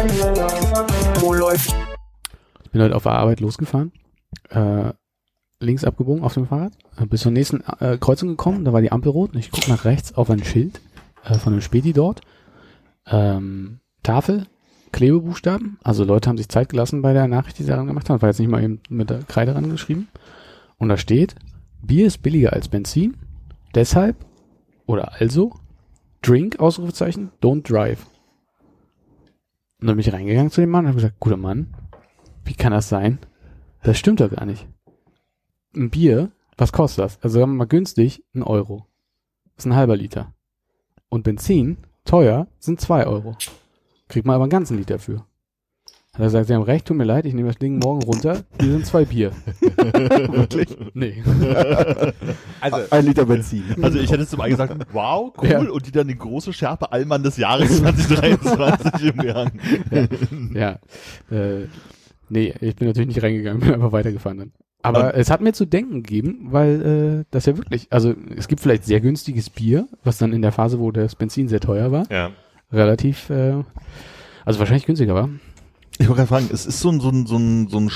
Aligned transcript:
Wo 0.00 1.34
läuft? 1.34 1.74
Ich 2.64 2.70
bin 2.70 2.80
heute 2.80 2.96
auf 2.96 3.02
der 3.02 3.12
Arbeit 3.12 3.40
losgefahren, 3.40 3.92
äh, 4.48 4.94
links 5.58 5.84
abgebogen 5.84 6.24
auf 6.24 6.32
dem 6.32 6.46
Fahrrad, 6.46 6.72
bis 7.10 7.20
zur 7.20 7.32
nächsten 7.32 7.62
äh, 7.80 7.98
Kreuzung 8.00 8.30
gekommen, 8.30 8.64
da 8.64 8.72
war 8.72 8.80
die 8.80 8.92
Ampel 8.92 9.12
rot 9.12 9.34
und 9.34 9.38
ich 9.38 9.50
gucke 9.50 9.68
nach 9.68 9.84
rechts 9.84 10.14
auf 10.14 10.30
ein 10.30 10.42
Schild 10.42 10.80
äh, 11.24 11.34
von 11.34 11.52
einem 11.52 11.60
Späti 11.60 11.92
dort. 11.92 12.22
Ähm, 13.08 13.80
Tafel, 14.02 14.46
Klebebuchstaben, 14.92 15.78
also 15.84 16.04
Leute 16.04 16.30
haben 16.30 16.38
sich 16.38 16.48
Zeit 16.48 16.70
gelassen 16.70 17.02
bei 17.02 17.12
der 17.12 17.28
Nachricht, 17.28 17.58
die 17.58 17.64
sie 17.64 17.70
daran 17.70 17.86
gemacht 17.86 18.08
haben, 18.08 18.22
war 18.22 18.30
jetzt 18.30 18.38
nicht 18.38 18.50
mal 18.50 18.62
eben 18.62 18.80
mit 18.88 19.10
der 19.10 19.18
Kreide 19.24 19.54
rangeschrieben. 19.54 20.08
Und 20.78 20.88
da 20.88 20.96
steht, 20.96 21.34
Bier 21.82 22.06
ist 22.06 22.22
billiger 22.22 22.54
als 22.54 22.68
Benzin, 22.68 23.18
deshalb 23.74 24.16
oder 24.86 25.20
also 25.20 25.52
Drink, 26.22 26.58
Ausrufezeichen, 26.58 27.32
don't 27.42 27.68
drive. 27.70 28.06
Und 29.80 29.86
dann 29.86 29.96
bin 29.96 30.06
ich 30.06 30.12
reingegangen 30.12 30.50
zu 30.50 30.60
dem 30.60 30.70
Mann 30.70 30.84
und 30.84 30.88
habe 30.88 30.96
gesagt, 30.96 31.20
guter 31.20 31.36
Mann, 31.36 31.74
wie 32.44 32.54
kann 32.54 32.72
das 32.72 32.88
sein? 32.88 33.18
Das 33.82 33.98
stimmt 33.98 34.20
doch 34.20 34.30
gar 34.30 34.44
nicht. 34.44 34.68
Ein 35.74 35.90
Bier, 35.90 36.32
was 36.58 36.72
kostet 36.72 37.04
das? 37.04 37.22
Also 37.22 37.38
sagen 37.38 37.52
wir 37.52 37.58
mal 37.58 37.64
günstig, 37.66 38.22
ein 38.34 38.42
Euro. 38.42 38.86
Das 39.56 39.64
ist 39.64 39.70
ein 39.70 39.76
halber 39.76 39.96
Liter. 39.96 40.34
Und 41.08 41.22
Benzin, 41.22 41.78
teuer, 42.04 42.46
sind 42.58 42.80
zwei 42.80 43.06
Euro. 43.06 43.36
Kriegt 44.08 44.26
man 44.26 44.34
aber 44.34 44.44
einen 44.44 44.50
ganzen 44.50 44.76
Liter 44.76 44.98
für. 44.98 45.24
Hat 46.14 46.18
er 46.22 46.24
gesagt, 46.24 46.46
Sie 46.48 46.54
haben 46.54 46.62
recht, 46.62 46.86
tut 46.86 46.96
mir 46.96 47.04
leid, 47.04 47.24
ich 47.24 47.34
nehme 47.34 47.48
das 47.48 47.58
Ding 47.58 47.78
morgen 47.78 48.02
runter. 48.02 48.42
Hier 48.60 48.72
sind 48.72 48.84
zwei 48.84 49.04
Bier. 49.04 49.30
Wirklich? 49.60 50.68
Nee. 50.94 51.22
Also, 52.62 52.76
Ein 52.90 53.06
Liter 53.06 53.24
Benzin. 53.24 53.64
also 53.80 53.98
ich 53.98 54.10
hätte 54.12 54.26
zum 54.26 54.40
einen 54.42 54.50
gesagt, 54.50 54.74
wow, 54.92 55.32
cool, 55.40 55.48
Ja. 55.48 55.60
und 55.60 55.86
die 55.86 55.92
dann 55.92 56.08
die 56.08 56.18
große 56.18 56.52
Schärpe 56.52 56.92
Allmann 56.92 57.22
des 57.22 57.38
Jahres 57.38 57.78
2023 57.78 59.12
umgehangen. 59.14 59.52
Ja. 60.54 60.78
Äh, 61.30 61.68
nee, 62.28 62.52
ich 62.60 62.76
bin 62.76 62.88
natürlich 62.88 63.08
nicht 63.08 63.22
reingegangen, 63.22 63.60
bin 63.60 63.72
einfach 63.72 63.92
weitergefahren 63.92 64.38
dann. 64.38 64.52
Aber 64.82 65.14
es 65.14 65.30
hat 65.30 65.40
mir 65.40 65.54
zu 65.54 65.64
denken 65.64 66.02
gegeben, 66.02 66.48
weil 66.50 67.20
äh, 67.20 67.24
das 67.30 67.46
ja 67.46 67.56
wirklich, 67.56 67.86
also 67.90 68.14
es 68.36 68.46
gibt 68.46 68.60
vielleicht 68.60 68.84
sehr 68.84 69.00
günstiges 69.00 69.48
Bier, 69.48 69.88
was 70.04 70.18
dann 70.18 70.34
in 70.34 70.42
der 70.42 70.52
Phase, 70.52 70.78
wo 70.80 70.90
das 70.90 71.14
Benzin 71.14 71.48
sehr 71.48 71.60
teuer 71.60 71.92
war, 71.92 72.04
ja. 72.10 72.30
relativ, 72.72 73.30
äh, 73.30 73.54
also 74.44 74.58
wahrscheinlich 74.58 74.84
günstiger 74.86 75.14
war. 75.14 75.30
Ich 76.00 76.08
wollte 76.08 76.22
gerade 76.26 76.28
fragen, 76.28 76.48
es 76.52 76.64
ist 76.64 76.80
so 76.80 76.88
ein, 76.90 76.98
so 77.00 77.10
ein, 77.10 77.26
so 77.26 77.36
ein, 77.36 77.68
so 77.68 77.78
ein 77.78 77.90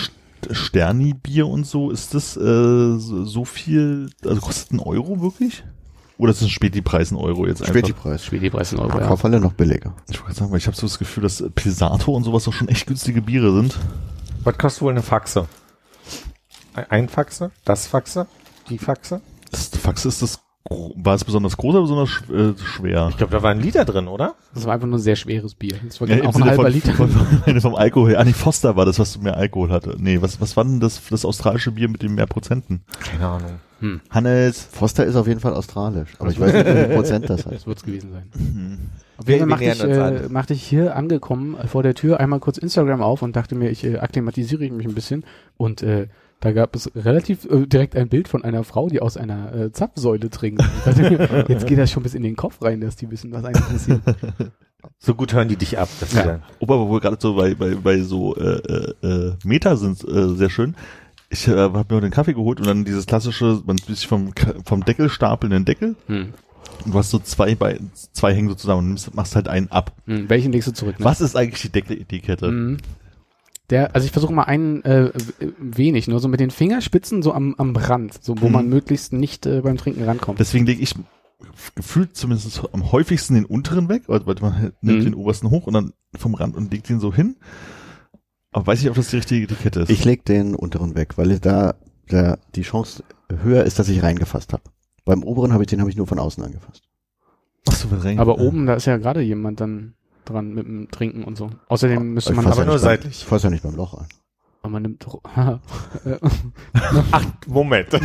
Sterni-Bier 0.50 1.47
und 1.47 1.64
so, 1.66 1.91
ist 1.91 2.12
das 2.12 2.36
äh, 2.36 2.98
so 2.98 3.44
viel, 3.46 4.11
also 4.24 4.41
kostet 4.42 4.72
ein 4.72 4.80
Euro 4.80 5.22
wirklich? 5.22 5.64
Oder 6.19 6.30
ist 6.33 6.42
das 6.42 6.48
ein 6.48 6.50
Späti-Preis 6.50 7.11
ein 7.12 7.16
Euro 7.16 7.46
jetzt 7.46 7.62
einfach? 7.62 7.72
Späti-Preis. 7.74 8.24
Späti-Preis 8.24 8.72
in 8.74 8.78
Euro, 8.78 9.00
ja. 9.00 9.06
Kaufhalle 9.06 9.41
noch 9.41 9.55
billiger. 9.55 9.94
Ich 10.11 10.16
wollte 10.16 10.24
gerade 10.27 10.34
sagen, 10.38 10.50
weil 10.52 10.58
ich 10.58 10.66
habe 10.66 10.77
so 10.77 10.86
das 10.86 10.98
Gefühl, 10.98 11.22
dass 11.22 11.42
Pisato 11.55 12.12
und 12.14 12.24
sowas 12.24 12.46
auch 12.46 12.52
schon 12.52 12.69
echt 12.69 12.86
günstige 12.86 13.22
Biere 13.22 13.52
sind. 13.55 13.78
Was 14.44 14.58
kostet 14.58 14.83
wohl 14.83 14.92
eine 14.92 15.02
Faxe? 15.02 15.48
Ein- 16.74 16.91
Ein 16.91 17.08
Faxe? 17.08 17.50
Das 17.64 17.86
Faxe? 17.86 18.27
Die 18.68 18.79
Faxe? 18.79 19.23
Das 19.50 19.68
Fax 19.68 20.05
ist 20.05 20.20
das, 20.20 20.40
war 20.70 21.14
es 21.14 21.25
besonders 21.25 21.57
groß 21.58 21.75
oder 21.75 21.83
besonders 21.83 22.08
sch 22.08 22.23
äh, 22.30 22.55
schwer? 22.58 23.08
Ich 23.11 23.19
glaube, 23.19 23.33
da 23.33 23.42
war 23.42 23.51
ein 23.51 23.61
Liter 23.61 23.85
drin, 23.85 24.08
oder? 24.08 24.35
Das 24.55 24.64
war 24.64 24.73
einfach 24.75 24.86
nur 24.86 24.97
ein 24.98 25.02
sehr 25.02 25.17
schweres 25.17 25.55
Bier. 25.55 25.75
Das 25.86 26.01
war 26.01 26.08
Ja, 26.08 26.25
auch 26.25 26.35
im 26.35 26.42
ein 26.42 26.48
halber 26.48 26.63
von, 26.64 26.73
Liter. 26.73 26.92
Von, 26.95 27.11
von, 27.11 27.61
vom 27.61 27.75
Alkohol. 27.75 28.17
Ah, 28.17 28.25
nee, 28.25 28.33
Foster 28.33 28.74
war 28.74 28.86
das, 28.86 28.98
was 28.98 29.19
mehr 29.20 29.36
Alkohol 29.36 29.70
hatte. 29.70 29.97
Nee, 29.98 30.23
was, 30.23 30.41
was 30.41 30.57
war 30.57 30.64
denn 30.64 30.80
das, 30.80 31.03
das 31.11 31.24
australische 31.27 31.70
Bier 31.73 31.89
mit 31.89 32.03
den 32.03 32.14
mehr 32.14 32.27
Prozenten? 32.27 32.83
Keine 33.01 33.27
Ahnung. 33.27 33.51
Hannes. 34.08 34.67
Foster 34.73 35.05
ist 35.05 35.14
auf 35.17 35.27
jeden 35.27 35.41
Fall 35.41 35.53
australisch. 35.53 36.08
Aber 36.19 36.30
ich 36.30 36.41
weiß 36.41 36.55
nicht, 36.55 36.67
wie 36.67 36.73
viel 36.73 36.95
Prozent 36.95 37.29
das 37.29 37.42
Das 37.42 37.53
heißt. 37.53 37.67
wird's 37.67 37.83
gewesen 37.85 38.13
sein. 38.13 38.23
Mhm. 38.35 38.79
Auf 39.19 39.29
jeden 39.29 39.41
Fall 39.41 39.48
machte 39.48 39.64
ich, 39.64 39.83
äh, 39.83 40.29
machte 40.30 40.55
ich 40.55 40.63
hier 40.63 40.97
angekommen 40.97 41.57
äh, 41.63 41.67
vor 41.67 41.83
der 41.83 41.95
Tür 41.95 42.19
einmal 42.19 42.41
kurz 42.41 42.57
Instagram 42.57 43.03
auf 43.03 43.20
und 43.20 43.36
dachte 43.36 43.55
mir, 43.55 43.69
ich 43.70 43.85
äh, 43.85 43.98
akklimatisiere 43.98 44.70
mich 44.70 44.86
ein 44.86 44.95
bisschen 44.95 45.24
und 45.58 45.83
äh, 45.83 46.07
da 46.40 46.52
gab 46.52 46.77
es 46.77 46.90
relativ 46.95 47.45
äh, 47.46 47.67
direkt 47.67 47.96
ein 47.96 48.08
Bild 48.08 48.28
von 48.28 48.45
einer 48.45 48.64
Frau, 48.64 48.89
die 48.89 49.00
aus 49.00 49.17
einer 49.17 49.55
äh, 49.55 49.72
Zapfsäule 49.72 50.28
trinkt. 50.30 50.62
Dachte 50.84 51.45
jetzt 51.48 51.67
geht 51.67 51.78
das 51.78 51.90
schon 51.90 52.02
bis 52.02 52.14
in 52.14 52.22
den 52.22 52.36
Kopf 52.36 52.61
rein, 52.62 52.80
dass 52.80 52.96
die 52.96 53.11
wissen, 53.11 53.33
was 53.33 53.45
eigentlich 53.45 53.67
passiert. 53.67 54.00
So 54.98 55.14
gut 55.14 55.33
hören 55.33 55.48
die 55.48 55.56
dich 55.56 55.78
ab, 55.78 55.89
dass 56.00 56.12
Ja. 56.12 56.23
die 56.23 56.28
dann 56.28 56.42
Opa, 56.58 56.78
wo 56.78 56.92
wir 56.92 57.00
gerade 57.00 57.17
so 57.18 57.34
bei, 57.34 57.55
bei, 57.55 57.74
bei 57.74 58.00
so 58.00 58.36
äh, 58.36 58.58
äh, 59.02 59.06
äh, 59.06 59.33
Meta 59.44 59.77
sind, 59.77 60.05
äh, 60.06 60.28
sehr 60.34 60.50
schön. 60.50 60.74
Ich 61.30 61.48
äh, 61.48 61.52
habe 61.56 61.73
mir 61.78 61.96
heute 61.96 62.05
einen 62.05 62.11
Kaffee 62.11 62.34
geholt 62.34 62.61
und 62.61 62.67
dann 62.67 62.84
dieses 62.84 63.06
klassische, 63.06 63.62
man 63.64 63.78
sich 63.78 64.06
vom, 64.06 64.33
vom 64.67 64.84
Deckel 64.84 65.08
stapeln 65.08 65.50
den 65.52 65.64
Deckel 65.64 65.96
Hm. 66.08 66.34
und 66.84 66.92
du 66.94 66.98
hast 66.98 67.11
so 67.11 67.18
zwei 67.18 67.55
bei 67.55 67.80
zwei 68.12 68.34
hängen 68.34 68.50
so 68.50 68.55
zusammen 68.55 68.80
und 68.80 68.89
nimmst, 68.89 69.14
machst 69.14 69.34
halt 69.34 69.48
einen 69.48 69.70
ab. 69.70 69.92
Hm, 70.06 70.28
welchen 70.28 70.52
legst 70.52 70.68
du 70.68 70.73
zurück? 70.73 70.98
Ne? 70.98 71.05
Was 71.06 71.23
ist 71.23 71.34
eigentlich 71.34 71.62
die 71.62 71.70
Deckel-Etikette? 71.70 72.50
Mhm. 72.50 72.77
Der, 73.70 73.95
also 73.95 74.05
ich 74.05 74.13
versuche 74.13 74.33
mal 74.33 74.42
einen 74.45 74.83
äh, 74.85 75.11
w- 75.14 75.52
wenig, 75.58 76.07
nur 76.08 76.20
so 76.20 76.29
mit 76.29 76.39
den 76.41 76.51
Fingerspitzen 76.51 77.23
so 77.23 77.33
am, 77.33 77.55
am 77.57 77.75
Rand, 77.77 78.23
so 78.23 78.35
wo 78.41 78.47
Mhm. 78.47 78.52
man 78.52 78.69
möglichst 78.69 79.13
nicht 79.13 79.47
äh, 79.47 79.63
beim 79.63 79.77
Trinken 79.79 80.02
rankommt. 80.05 80.39
Deswegen 80.39 80.67
lege 80.67 80.83
ich 80.83 80.95
gefühlt 81.74 82.14
zumindest 82.17 82.63
am 82.73 82.92
häufigsten 82.92 83.35
den 83.35 83.45
unteren 83.47 83.89
weg, 83.89 84.03
weil 84.07 84.20
man 84.41 84.73
nimmt 84.83 85.01
Mhm. 85.01 85.05
den 85.05 85.14
obersten 85.14 85.51
hoch 85.51 85.67
und 85.67 85.73
dann 85.74 85.92
vom 86.17 86.35
Rand 86.35 86.55
und 86.57 86.73
legt 86.73 86.91
ihn 86.91 87.01
so 87.01 87.13
hin. 87.14 87.36
Aber 88.53 88.67
weiß 88.67 88.83
ich, 88.83 88.89
ob 88.91 88.97
das 88.97 89.08
die 89.08 89.17
richtige 89.17 89.45
Etikette 89.45 89.80
ist. 89.80 89.91
Ich 89.91 90.05
leg 90.05 90.24
den 90.24 90.55
unteren 90.55 90.95
weg, 90.95 91.17
weil 91.17 91.39
da 91.41 91.74
der, 92.11 92.39
die 92.55 92.63
Chance 92.63 93.03
höher 93.42 93.64
ist, 93.64 93.79
dass 93.79 93.89
ich 93.89 94.03
reingefasst 94.03 94.53
habe. 94.53 94.63
Beim 95.07 95.23
oberen 95.23 95.53
habe 95.55 95.64
ich 95.64 95.69
den 95.69 95.80
habe 95.80 95.91
ich 95.91 95.97
nur 95.97 96.07
von 96.07 96.19
außen 96.19 96.45
angefasst. 96.45 96.83
Ach 97.69 97.74
so, 97.74 97.89
rein. 97.91 98.19
Aber 98.19 98.39
oben, 98.39 98.67
da 98.67 98.74
ist 98.74 98.85
ja 98.85 98.98
gerade 98.98 99.23
jemand 99.23 99.61
dann 99.61 99.95
dran 100.24 100.55
mit 100.55 100.67
dem 100.67 100.90
Trinken 100.90 101.24
und 101.24 101.36
so. 101.36 101.51
Außerdem 101.68 102.14
müsste 102.14 102.33
Ich 102.33 102.36
man 102.36 102.46
aber 102.46 102.58
ja 102.58 102.64
nur 102.64 102.79
seitlich. 102.79 103.18
Ich 103.18 103.24
fass 103.24 103.42
ja 103.42 103.51
nicht 103.51 103.62
beim 103.62 103.77
Loch 103.77 103.95
an. 103.95 104.07
Aber 104.62 104.70
man 104.73 104.83
nimmt. 104.83 105.07
Ach, 107.12 107.24
Moment. 107.46 107.89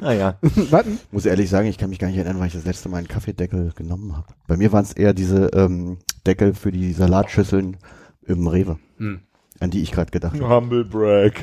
naja. 0.00 0.38
Warten. 0.70 0.98
Muss 1.10 1.26
ehrlich 1.26 1.50
sagen, 1.50 1.66
ich 1.66 1.76
kann 1.76 1.90
mich 1.90 1.98
gar 1.98 2.06
nicht 2.06 2.16
erinnern, 2.18 2.38
weil 2.38 2.46
ich 2.46 2.52
das 2.52 2.64
letzte 2.64 2.88
Mal 2.88 2.98
einen 2.98 3.08
Kaffeedeckel 3.08 3.72
genommen 3.74 4.16
habe. 4.16 4.28
Bei 4.46 4.56
mir 4.56 4.70
waren 4.72 4.84
es 4.84 4.92
eher 4.92 5.12
diese 5.12 5.46
ähm, 5.54 5.98
Deckel 6.24 6.54
für 6.54 6.70
die 6.70 6.92
Salatschüsseln 6.92 7.78
im 8.24 8.46
Rewe, 8.46 8.78
Hm. 8.98 9.22
An 9.62 9.70
die 9.70 9.82
ich 9.82 9.92
gerade 9.92 10.10
gedacht 10.10 10.34
habe. 10.40 10.48
Humble 10.54 10.84
brag. 10.84 11.34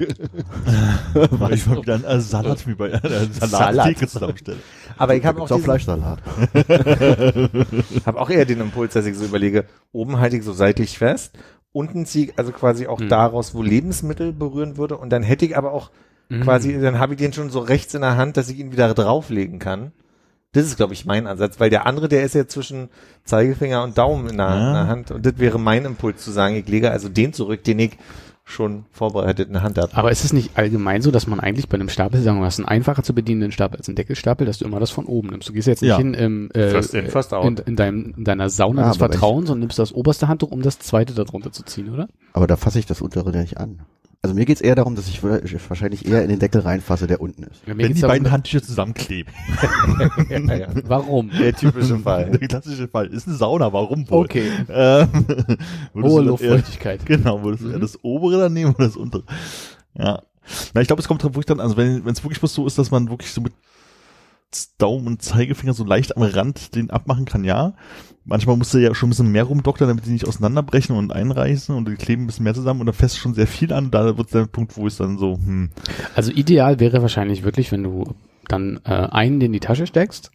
war 1.39 1.51
ich 1.51 1.65
mal 1.65 1.81
wieder 1.81 1.95
ein 1.95 2.03
äh, 2.03 2.19
Salat 2.21 2.67
wie 2.67 2.75
bei 2.75 2.93
einer 2.93 3.25
Salattheke 3.31 4.07
zusammenstellen. 4.07 4.59
Aber 4.97 5.15
ich 5.15 5.25
habe 5.25 5.41
auch, 5.41 5.47
diesen- 5.47 5.63
Fleischsalat. 5.63 6.19
hab 8.05 8.15
auch 8.17 8.29
eher 8.29 8.45
den 8.45 8.61
Impuls, 8.61 8.93
dass 8.93 9.05
ich 9.05 9.17
so 9.17 9.25
überlege, 9.25 9.65
oben 9.91 10.19
halte 10.19 10.37
ich 10.37 10.43
so 10.43 10.53
seitlich 10.53 10.97
fest, 10.97 11.37
unten 11.71 12.05
ziehe 12.05 12.25
ich 12.27 12.37
also 12.37 12.51
quasi 12.51 12.87
auch 12.87 12.99
Hm. 12.99 13.09
daraus, 13.09 13.53
wo 13.53 13.61
Lebensmittel 13.63 14.33
berühren 14.33 14.77
würde 14.77 14.97
und 14.97 15.09
dann 15.11 15.23
hätte 15.23 15.45
ich 15.45 15.57
aber 15.57 15.71
auch 15.73 15.91
Mhm. 16.31 16.41
quasi, 16.41 16.79
dann 16.79 16.99
habe 16.99 17.13
ich 17.13 17.19
den 17.19 17.33
schon 17.33 17.49
so 17.49 17.57
rechts 17.59 17.95
in 17.95 18.01
der 18.01 18.15
Hand, 18.15 18.37
dass 18.37 18.49
ich 18.49 18.59
ihn 18.59 18.71
wieder 18.71 18.93
drauflegen 18.93 19.57
kann. 19.57 19.93
Das 20.51 20.65
ist, 20.65 20.77
glaube 20.77 20.93
ich, 20.93 21.05
mein 21.05 21.27
Ansatz, 21.27 21.59
weil 21.59 21.69
der 21.69 21.85
andere, 21.85 22.07
der 22.09 22.23
ist 22.23 22.33
ja 22.33 22.47
zwischen 22.47 22.89
Zeigefinger 23.23 23.83
und 23.83 23.97
Daumen 23.97 24.27
in 24.29 24.37
der, 24.37 24.47
Ja. 24.47 24.67
in 24.69 24.73
der 24.73 24.87
Hand 24.87 25.11
und 25.11 25.25
das 25.25 25.37
wäre 25.37 25.59
mein 25.59 25.85
Impuls 25.85 26.23
zu 26.23 26.31
sagen, 26.31 26.55
ich 26.55 26.67
lege 26.67 26.89
also 26.89 27.07
den 27.07 27.33
zurück, 27.33 27.63
den 27.63 27.77
ich 27.79 27.91
schon 28.45 28.85
vorbereitet 28.91 29.45
in 29.47 29.53
der 29.53 29.61
Hand 29.61 29.77
habe. 29.77 29.95
Aber 29.95 30.09
ist 30.09 30.25
es 30.25 30.33
nicht 30.33 30.57
allgemein 30.57 31.03
so, 31.03 31.11
dass 31.11 31.27
man 31.27 31.39
eigentlich 31.39 31.69
bei 31.69 31.75
einem 31.75 31.87
Stapel, 31.87 32.19
sagen 32.23 32.37
wir, 32.37 32.41
mal, 32.41 32.45
hast 32.47 32.57
einen 32.57 32.67
einfacher 32.67 33.03
zu 33.03 33.13
bedienenden 33.13 33.51
Stapel 33.51 33.77
als 33.77 33.87
einen 33.87 33.95
Deckelstapel, 33.95 34.47
dass 34.47 34.57
du 34.57 34.65
immer 34.65 34.79
das 34.79 34.89
von 34.89 35.05
oben 35.05 35.29
nimmst? 35.29 35.47
Du 35.49 35.53
gehst 35.53 35.67
jetzt 35.67 35.83
nicht 35.83 35.89
Ja. 35.91 35.97
hin 35.97 36.15
im, 36.15 36.49
äh, 36.55 36.71
First 36.71 36.95
in, 36.95 37.05
first 37.09 37.31
out. 37.31 37.45
in, 37.45 37.57
in, 37.67 37.75
deinem, 37.75 38.15
in 38.17 38.23
deiner 38.23 38.49
Sauna 38.49 38.81
Ja, 38.81 38.87
des 38.87 38.97
Vertrauens, 38.97 39.49
sondern 39.49 39.59
nimmst 39.59 39.77
das 39.77 39.93
oberste 39.93 40.27
Handtuch, 40.29 40.49
um 40.49 40.63
das 40.63 40.79
zweite 40.79 41.13
darunter 41.13 41.51
zu 41.51 41.61
ziehen, 41.61 41.93
oder? 41.93 42.07
Aber 42.33 42.47
da 42.47 42.57
fasse 42.57 42.79
ich 42.79 42.87
das 42.87 43.01
untere 43.03 43.29
nicht 43.37 43.57
an. 43.59 43.81
Also 44.21 44.35
mir 44.35 44.43
geht's 44.45 44.59
eher 44.59 44.75
darum, 44.75 44.95
dass 44.95 45.07
ich 45.07 45.23
wahrscheinlich 45.23 46.05
eher 46.05 46.21
in 46.23 46.29
den 46.29 46.39
Deckel 46.39 46.59
reinfasse, 46.59 47.07
der 47.07 47.21
unten 47.21 47.43
ist. 47.43 47.61
Ja, 47.65 47.77
Wenn 47.77 47.93
die 47.93 48.01
beiden 48.01 48.29
Handtücher 48.29 48.61
zusammenkleben. 48.61 49.33
ja, 50.29 50.55
ja. 50.55 50.67
Warum? 50.87 51.29
Der 51.31 51.53
typische 51.55 51.97
Fall. 51.99 52.29
Der 52.31 52.47
klassische 52.49 52.89
Fall 52.89 53.07
ist 53.07 53.27
eine 53.27 53.37
Sauna, 53.37 53.71
warum 53.71 54.09
wohl? 54.09 54.25
Okay. 54.25 54.51
Ähm, 54.67 55.07
Hohe 55.95 56.19
eher- 56.19 56.25
Luftfeuchtigkeit. 56.25 57.05
Genau, 57.05 57.41
würdest 57.43 57.63
du 57.63 57.69
eher 57.69 57.77
Mhm. 57.77 57.81
das 57.81 57.97
obere 58.03 58.39
dann 58.41 58.53
nehmen 58.53 58.75
oder 58.75 58.87
das 58.87 58.97
untere? 58.97 59.23
Ja. 59.97 60.21
Na, 60.73 60.81
ich 60.81 60.87
glaube, 60.87 61.01
es 61.01 61.07
kommt 61.07 61.23
drauf, 61.23 61.31
wirklich 61.31 61.45
dann, 61.45 61.61
also 61.61 61.77
wenn 61.77 62.05
es 62.07 62.21
wirklich 62.23 62.39
bloß 62.39 62.53
so 62.53 62.67
ist, 62.67 62.77
dass 62.77 62.91
man 62.91 63.09
wirklich 63.09 63.31
so 63.31 63.39
mit 63.39 63.53
Daumen 64.77 65.07
und 65.07 65.21
Zeigefinger 65.21 65.73
so 65.73 65.83
leicht 65.83 66.17
am 66.17 66.23
Rand 66.23 66.75
den 66.75 66.89
abmachen 66.89 67.25
kann, 67.25 67.43
ja. 67.43 67.73
Manchmal 68.25 68.57
musst 68.57 68.73
du 68.73 68.77
ja 68.77 68.93
schon 68.93 69.07
ein 69.07 69.11
bisschen 69.11 69.31
mehr 69.31 69.43
rumdoktern, 69.43 69.87
damit 69.87 70.05
die 70.05 70.11
nicht 70.11 70.27
auseinanderbrechen 70.27 70.95
und 70.95 71.11
einreißen 71.11 71.75
und 71.75 71.87
die 71.87 71.95
kleben 71.95 72.23
ein 72.23 72.27
bisschen 72.27 72.43
mehr 72.43 72.53
zusammen 72.53 72.79
und 72.79 72.85
dann 72.85 72.95
fässt 72.95 73.17
schon 73.17 73.33
sehr 73.33 73.47
viel 73.47 73.73
an. 73.73 73.91
Da 73.91 74.17
wird 74.17 74.33
der 74.33 74.45
Punkt, 74.45 74.77
wo 74.77 74.85
es 74.87 74.97
dann 74.97 75.17
so, 75.17 75.35
hm, 75.35 75.71
Also 76.15 76.31
ideal 76.31 76.79
wäre 76.79 77.01
wahrscheinlich 77.01 77.43
wirklich, 77.43 77.71
wenn 77.71 77.83
du 77.83 78.15
dann 78.47 78.79
äh, 78.85 78.89
einen 78.91 79.41
in 79.41 79.53
die 79.53 79.59
Tasche 79.59 79.87
steckst 79.87 80.31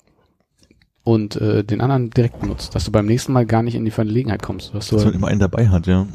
und 1.02 1.36
äh, 1.36 1.62
den 1.64 1.80
anderen 1.80 2.10
direkt 2.10 2.40
benutzt, 2.40 2.74
dass 2.74 2.84
du 2.84 2.92
beim 2.92 3.06
nächsten 3.06 3.32
Mal 3.32 3.46
gar 3.46 3.62
nicht 3.62 3.74
in 3.74 3.84
die 3.84 3.90
Verlegenheit 3.90 4.42
kommst. 4.42 4.74
Dass 4.74 4.88
du, 4.88 4.96
dass 4.96 5.04
man 5.04 5.14
immer 5.14 5.28
einen 5.28 5.40
dabei 5.40 5.68
hat, 5.68 5.86
ja. 5.86 6.06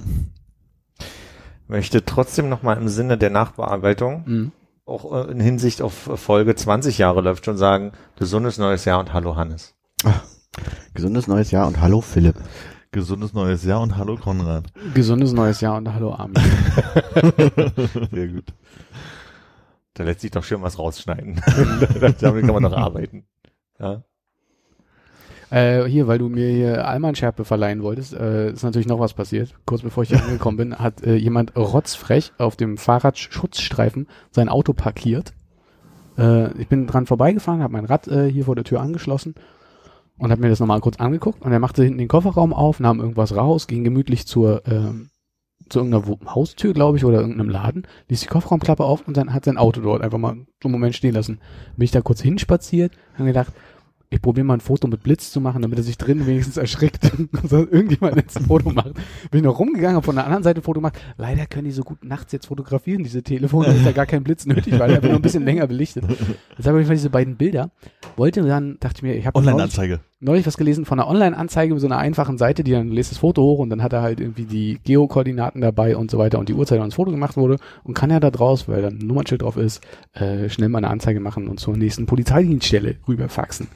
Möchte 1.68 2.04
trotzdem 2.04 2.50
nochmal 2.50 2.78
im 2.78 2.88
Sinne 2.88 3.18
der 3.18 3.30
Nachbearbeitung, 3.30 4.24
Mhm. 4.26 4.52
Auch 4.90 5.28
äh, 5.28 5.32
in 5.32 5.40
Hinsicht 5.40 5.82
auf 5.82 5.94
Folge 5.94 6.56
20 6.56 6.98
Jahre 6.98 7.22
läuft 7.22 7.46
schon 7.46 7.58
sagen, 7.58 7.92
gesundes 8.18 8.58
neues 8.58 8.86
Jahr 8.86 9.00
und 9.00 9.14
hallo 9.14 9.36
Hannes. 9.36 9.76
Gesundes 10.94 11.28
neues 11.28 11.52
Jahr 11.52 11.68
und 11.68 11.80
hallo 11.80 12.02
Philipp. 12.02 12.36
Gesundes 12.92 13.34
neues 13.34 13.64
Jahr 13.64 13.82
und 13.82 13.98
hallo 13.98 14.18
Konrad. 14.18 14.74
Gesundes 14.96 15.32
neues 15.32 15.62
Jahr 15.62 15.78
und 15.78 15.94
hallo 15.94 16.14
Armin. 16.14 16.36
Sehr 18.12 18.28
gut. 18.30 18.46
Da 19.94 20.04
lässt 20.04 20.22
sich 20.22 20.32
doch 20.32 20.44
schön 20.44 20.64
was 20.64 20.80
rausschneiden. 20.80 21.42
Damit 22.20 22.46
kann 22.46 22.54
man 22.54 22.64
noch 22.64 22.74
arbeiten. 22.74 23.28
Ja. 23.80 24.04
Äh, 25.52 25.86
hier, 25.86 26.08
weil 26.08 26.20
du 26.20 26.30
mir 26.30 26.48
hier 26.50 26.88
Allmann-Schärpe 26.88 27.44
verleihen 27.44 27.82
wolltest, 27.82 28.14
äh, 28.14 28.52
ist 28.52 28.64
natürlich 28.64 28.88
noch 28.88 29.00
was 29.00 29.14
passiert. 29.14 29.56
Kurz 29.66 29.82
bevor 29.82 30.04
ich 30.04 30.10
hier 30.10 30.24
angekommen 30.24 30.58
bin, 30.58 30.76
hat 30.78 31.04
äh, 31.04 31.16
jemand 31.16 31.56
rotzfrech 31.56 32.34
auf 32.38 32.56
dem 32.56 32.78
Fahrradschutzstreifen 32.78 34.08
sein 34.32 34.50
Auto 34.50 34.74
parkiert. 34.74 35.34
Äh, 36.18 36.52
ich 36.60 36.68
bin 36.68 36.86
dran 36.86 37.08
vorbeigefahren, 37.08 37.64
habe 37.64 37.74
mein 37.74 37.86
Rad 37.86 38.08
äh, 38.08 38.32
hier 38.32 38.46
vor 38.46 38.56
der 38.56 38.64
Tür 38.64 38.82
angeschlossen 38.82 39.34
und 40.20 40.30
habe 40.32 40.42
mir 40.42 40.50
das 40.50 40.60
nochmal 40.60 40.82
kurz 40.82 40.98
angeguckt 40.98 41.42
und 41.42 41.52
er 41.52 41.60
machte 41.60 41.84
hinten 41.84 41.98
den 41.98 42.08
Kofferraum 42.08 42.54
auf, 42.54 42.80
nahm 42.80 43.00
irgendwas 43.00 43.36
raus, 43.36 43.66
ging 43.66 43.84
gemütlich 43.84 44.28
zur 44.28 44.68
ähm, 44.68 45.10
zu 45.68 45.80
irgendeiner 45.80 46.34
Haustür, 46.34 46.74
glaube 46.74 46.98
ich, 46.98 47.06
oder 47.06 47.20
irgendeinem 47.20 47.50
Laden, 47.50 47.84
ließ 48.08 48.22
die 48.22 48.28
Kofferraumklappe 48.28 48.84
auf 48.84 49.08
und 49.08 49.16
dann 49.16 49.34
hat 49.34 49.46
sein 49.46 49.58
Auto 49.58 49.82
dort 49.82 50.02
einfach 50.02 50.18
mal 50.18 50.34
so 50.34 50.68
einen 50.68 50.72
Moment 50.72 50.96
stehen 50.96 51.14
lassen. 51.14 51.40
Bin 51.76 51.86
ich 51.86 51.92
da 51.92 52.02
kurz 52.02 52.22
hinspaziert, 52.22 52.94
habe 53.16 53.26
gedacht, 53.26 53.54
ich 54.12 54.22
probiere 54.24 54.44
mal 54.44 54.56
ein 54.56 54.60
Foto 54.60 54.88
mit 54.88 55.04
Blitz 55.04 55.32
zu 55.32 55.40
machen, 55.40 55.62
damit 55.62 55.78
er 55.78 55.84
sich 55.84 55.98
drin 55.98 56.26
wenigstens 56.26 56.58
erschrickt 56.58 57.12
und 57.18 57.48
soll 57.48 57.68
irgendjemand 57.70 58.16
jetzt 58.16 58.38
ein 58.38 58.46
Foto 58.46 58.72
machen. 58.72 58.94
Bin 59.30 59.40
ich 59.40 59.44
noch 59.44 59.60
rumgegangen, 59.60 59.96
habe 59.96 60.06
von 60.06 60.16
der 60.16 60.26
anderen 60.26 60.44
Seite 60.44 60.62
ein 60.62 60.64
Foto 60.64 60.80
gemacht. 60.80 61.00
Leider 61.18 61.46
können 61.46 61.66
die 61.66 61.72
so 61.72 61.84
gut 61.84 62.04
nachts 62.04 62.32
jetzt 62.32 62.48
fotografieren, 62.48 63.04
diese 63.04 63.22
Telefone, 63.22 63.68
da 63.68 63.74
ist 63.74 63.86
ja 63.86 63.92
gar 63.92 64.08
kein 64.08 64.24
Blitz 64.24 64.48
nötig, 64.48 64.80
weil 64.80 64.90
er 64.90 65.04
wird 65.04 65.12
nur 65.12 65.20
ein 65.20 65.22
bisschen 65.22 65.46
länger 65.46 65.68
belichtet. 65.68 66.06
Jetzt 66.58 66.68
habe 66.68 66.82
ich 66.82 66.88
mal 66.88 66.96
diese 66.96 67.12
beiden 67.12 67.36
Bilder. 67.36 67.70
Wollte 68.18 68.42
dann, 68.42 68.78
dachte 68.80 68.98
ich 68.98 69.04
mir, 69.04 69.16
ich 69.16 69.28
habe 69.28 69.38
neulich, 69.38 69.54
Online-Anzeige. 69.54 70.00
neulich 70.20 70.48
was 70.48 70.58
gelesen 70.58 70.86
von 70.86 71.00
einer 71.00 71.08
Online-Anzeige 71.08 71.74
mit 71.76 71.82
so 71.82 71.88
einer 71.88 72.00
einfachen 72.00 72.40
Seite, 72.40 72.64
die 72.64 72.72
dann 72.72 72.90
lässt 72.90 73.12
das 73.12 73.20
Foto 73.20 73.44
hoch 73.44 73.60
und 73.60 73.70
dann 73.70 73.84
hat 73.84 73.94
er 73.94 74.02
halt 74.02 74.20
irgendwie 74.20 74.46
die 74.46 74.80
Geokoordinaten 74.84 75.62
dabei 75.62 75.96
und 75.96 76.10
so 76.10 76.18
weiter 76.18 76.40
und 76.40 76.50
die 76.50 76.54
Uhrzeit, 76.54 76.80
wann 76.80 76.90
das 76.90 76.96
Foto 76.96 77.12
gemacht 77.12 77.38
wurde 77.38 77.58
und 77.84 77.94
kann 77.94 78.10
ja 78.10 78.20
da 78.20 78.32
draus, 78.32 78.68
weil 78.68 78.82
dann 78.82 78.98
ein 78.98 79.06
Nummernschild 79.06 79.44
drauf 79.44 79.56
ist, 79.56 79.82
äh, 80.14 80.50
schnell 80.50 80.70
mal 80.70 80.80
eine 80.80 80.90
Anzeige 80.90 81.20
machen 81.20 81.48
und 81.48 81.60
zur 81.60 81.78
nächsten 81.78 82.08
Polizeidienststelle 82.08 82.96
rüberfaxen. 83.08 83.68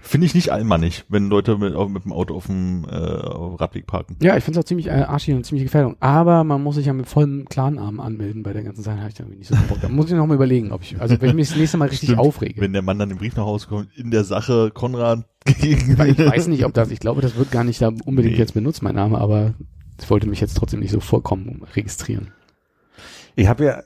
Finde 0.00 0.26
ich 0.26 0.34
nicht 0.34 0.50
allmannig, 0.50 1.04
wenn 1.08 1.28
Leute 1.28 1.58
mit, 1.58 1.74
mit 1.90 2.04
dem 2.04 2.12
Auto 2.12 2.34
auf 2.34 2.46
dem 2.46 2.84
äh, 2.84 2.94
Radweg 2.94 3.86
parken. 3.86 4.16
Ja, 4.22 4.36
ich 4.36 4.44
finde 4.44 4.58
es 4.58 4.64
auch 4.64 4.66
ziemlich 4.68 4.86
äh, 4.86 4.90
arschig 4.90 5.34
und 5.34 5.44
ziemlich 5.44 5.64
Gefährdung. 5.64 5.96
Aber 6.00 6.44
man 6.44 6.62
muss 6.62 6.76
sich 6.76 6.86
ja 6.86 6.92
mit 6.92 7.06
vollem 7.06 7.46
Clanarm 7.48 8.00
anmelden 8.00 8.42
bei 8.42 8.52
der 8.52 8.62
ganzen 8.62 8.82
Sache. 8.82 8.98
Habe 8.98 9.08
ich 9.08 9.14
da 9.14 9.24
irgendwie 9.24 9.38
nicht 9.38 9.48
so 9.48 9.56
Bock. 9.68 9.78
Da 9.80 9.88
muss 9.88 10.06
ich 10.06 10.12
noch 10.12 10.26
mal 10.26 10.34
überlegen, 10.34 10.72
ob 10.72 10.82
ich, 10.82 11.00
also 11.00 11.20
wenn 11.20 11.30
ich 11.30 11.34
mich 11.34 11.48
das 11.48 11.58
nächste 11.58 11.76
Mal 11.76 11.88
richtig 11.88 12.08
Stimmt. 12.10 12.20
aufrege. 12.20 12.60
Wenn 12.60 12.72
der 12.72 12.82
Mann 12.82 12.98
dann 12.98 13.10
im 13.10 13.18
Brief 13.18 13.36
nach 13.36 13.44
Hause 13.44 13.66
kommt, 13.68 13.88
in 13.96 14.10
der 14.10 14.24
Sache 14.24 14.70
Konrad 14.72 15.24
gegen. 15.60 15.98
Weil 15.98 16.10
ich 16.10 16.18
weiß 16.18 16.48
nicht, 16.48 16.64
ob 16.64 16.74
das, 16.74 16.90
ich 16.90 17.00
glaube, 17.00 17.20
das 17.20 17.36
wird 17.36 17.50
gar 17.50 17.64
nicht 17.64 17.80
da 17.82 17.88
unbedingt 17.88 18.34
Nee. 18.34 18.38
jetzt 18.40 18.54
benutzt, 18.54 18.82
mein 18.82 18.94
Name, 18.94 19.18
aber 19.18 19.54
ich 20.00 20.08
wollte 20.10 20.26
mich 20.28 20.40
jetzt 20.40 20.56
trotzdem 20.56 20.80
nicht 20.80 20.92
so 20.92 21.00
vollkommen 21.00 21.62
registrieren. 21.74 22.28
Ich 23.36 23.46
habe 23.48 23.64
ja 23.64 23.82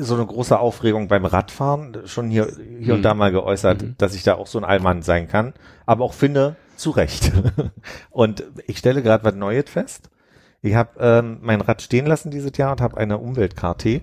so 0.00 0.14
eine 0.14 0.26
große 0.26 0.58
Aufregung 0.58 1.08
beim 1.08 1.24
Radfahren 1.24 2.02
schon 2.06 2.28
hier, 2.30 2.46
hier 2.56 2.88
Mhm. 2.88 2.98
und 2.98 3.02
da 3.02 3.14
mal 3.14 3.32
geäußert, 3.32 3.82
Mhm. 3.82 3.94
dass 3.98 4.14
ich 4.14 4.22
da 4.22 4.34
auch 4.34 4.46
so 4.46 4.58
ein 4.58 4.64
Allmann 4.64 5.02
sein 5.02 5.26
kann, 5.28 5.54
aber 5.86 6.04
auch 6.04 6.12
finde, 6.14 6.56
zu 6.76 6.90
Recht. 6.90 7.32
und 8.10 8.44
ich 8.66 8.78
stelle 8.78 9.02
gerade 9.02 9.24
was 9.24 9.34
Neues 9.34 9.68
fest. 9.70 10.10
Ich 10.62 10.74
habe 10.74 10.90
ähm, 11.00 11.38
mein 11.40 11.60
Rad 11.62 11.80
stehen 11.82 12.06
lassen 12.06 12.30
dieses 12.30 12.56
Jahr 12.56 12.72
und 12.72 12.80
habe 12.80 12.96
eine 12.98 13.18
Umwelt-KT 13.18 14.02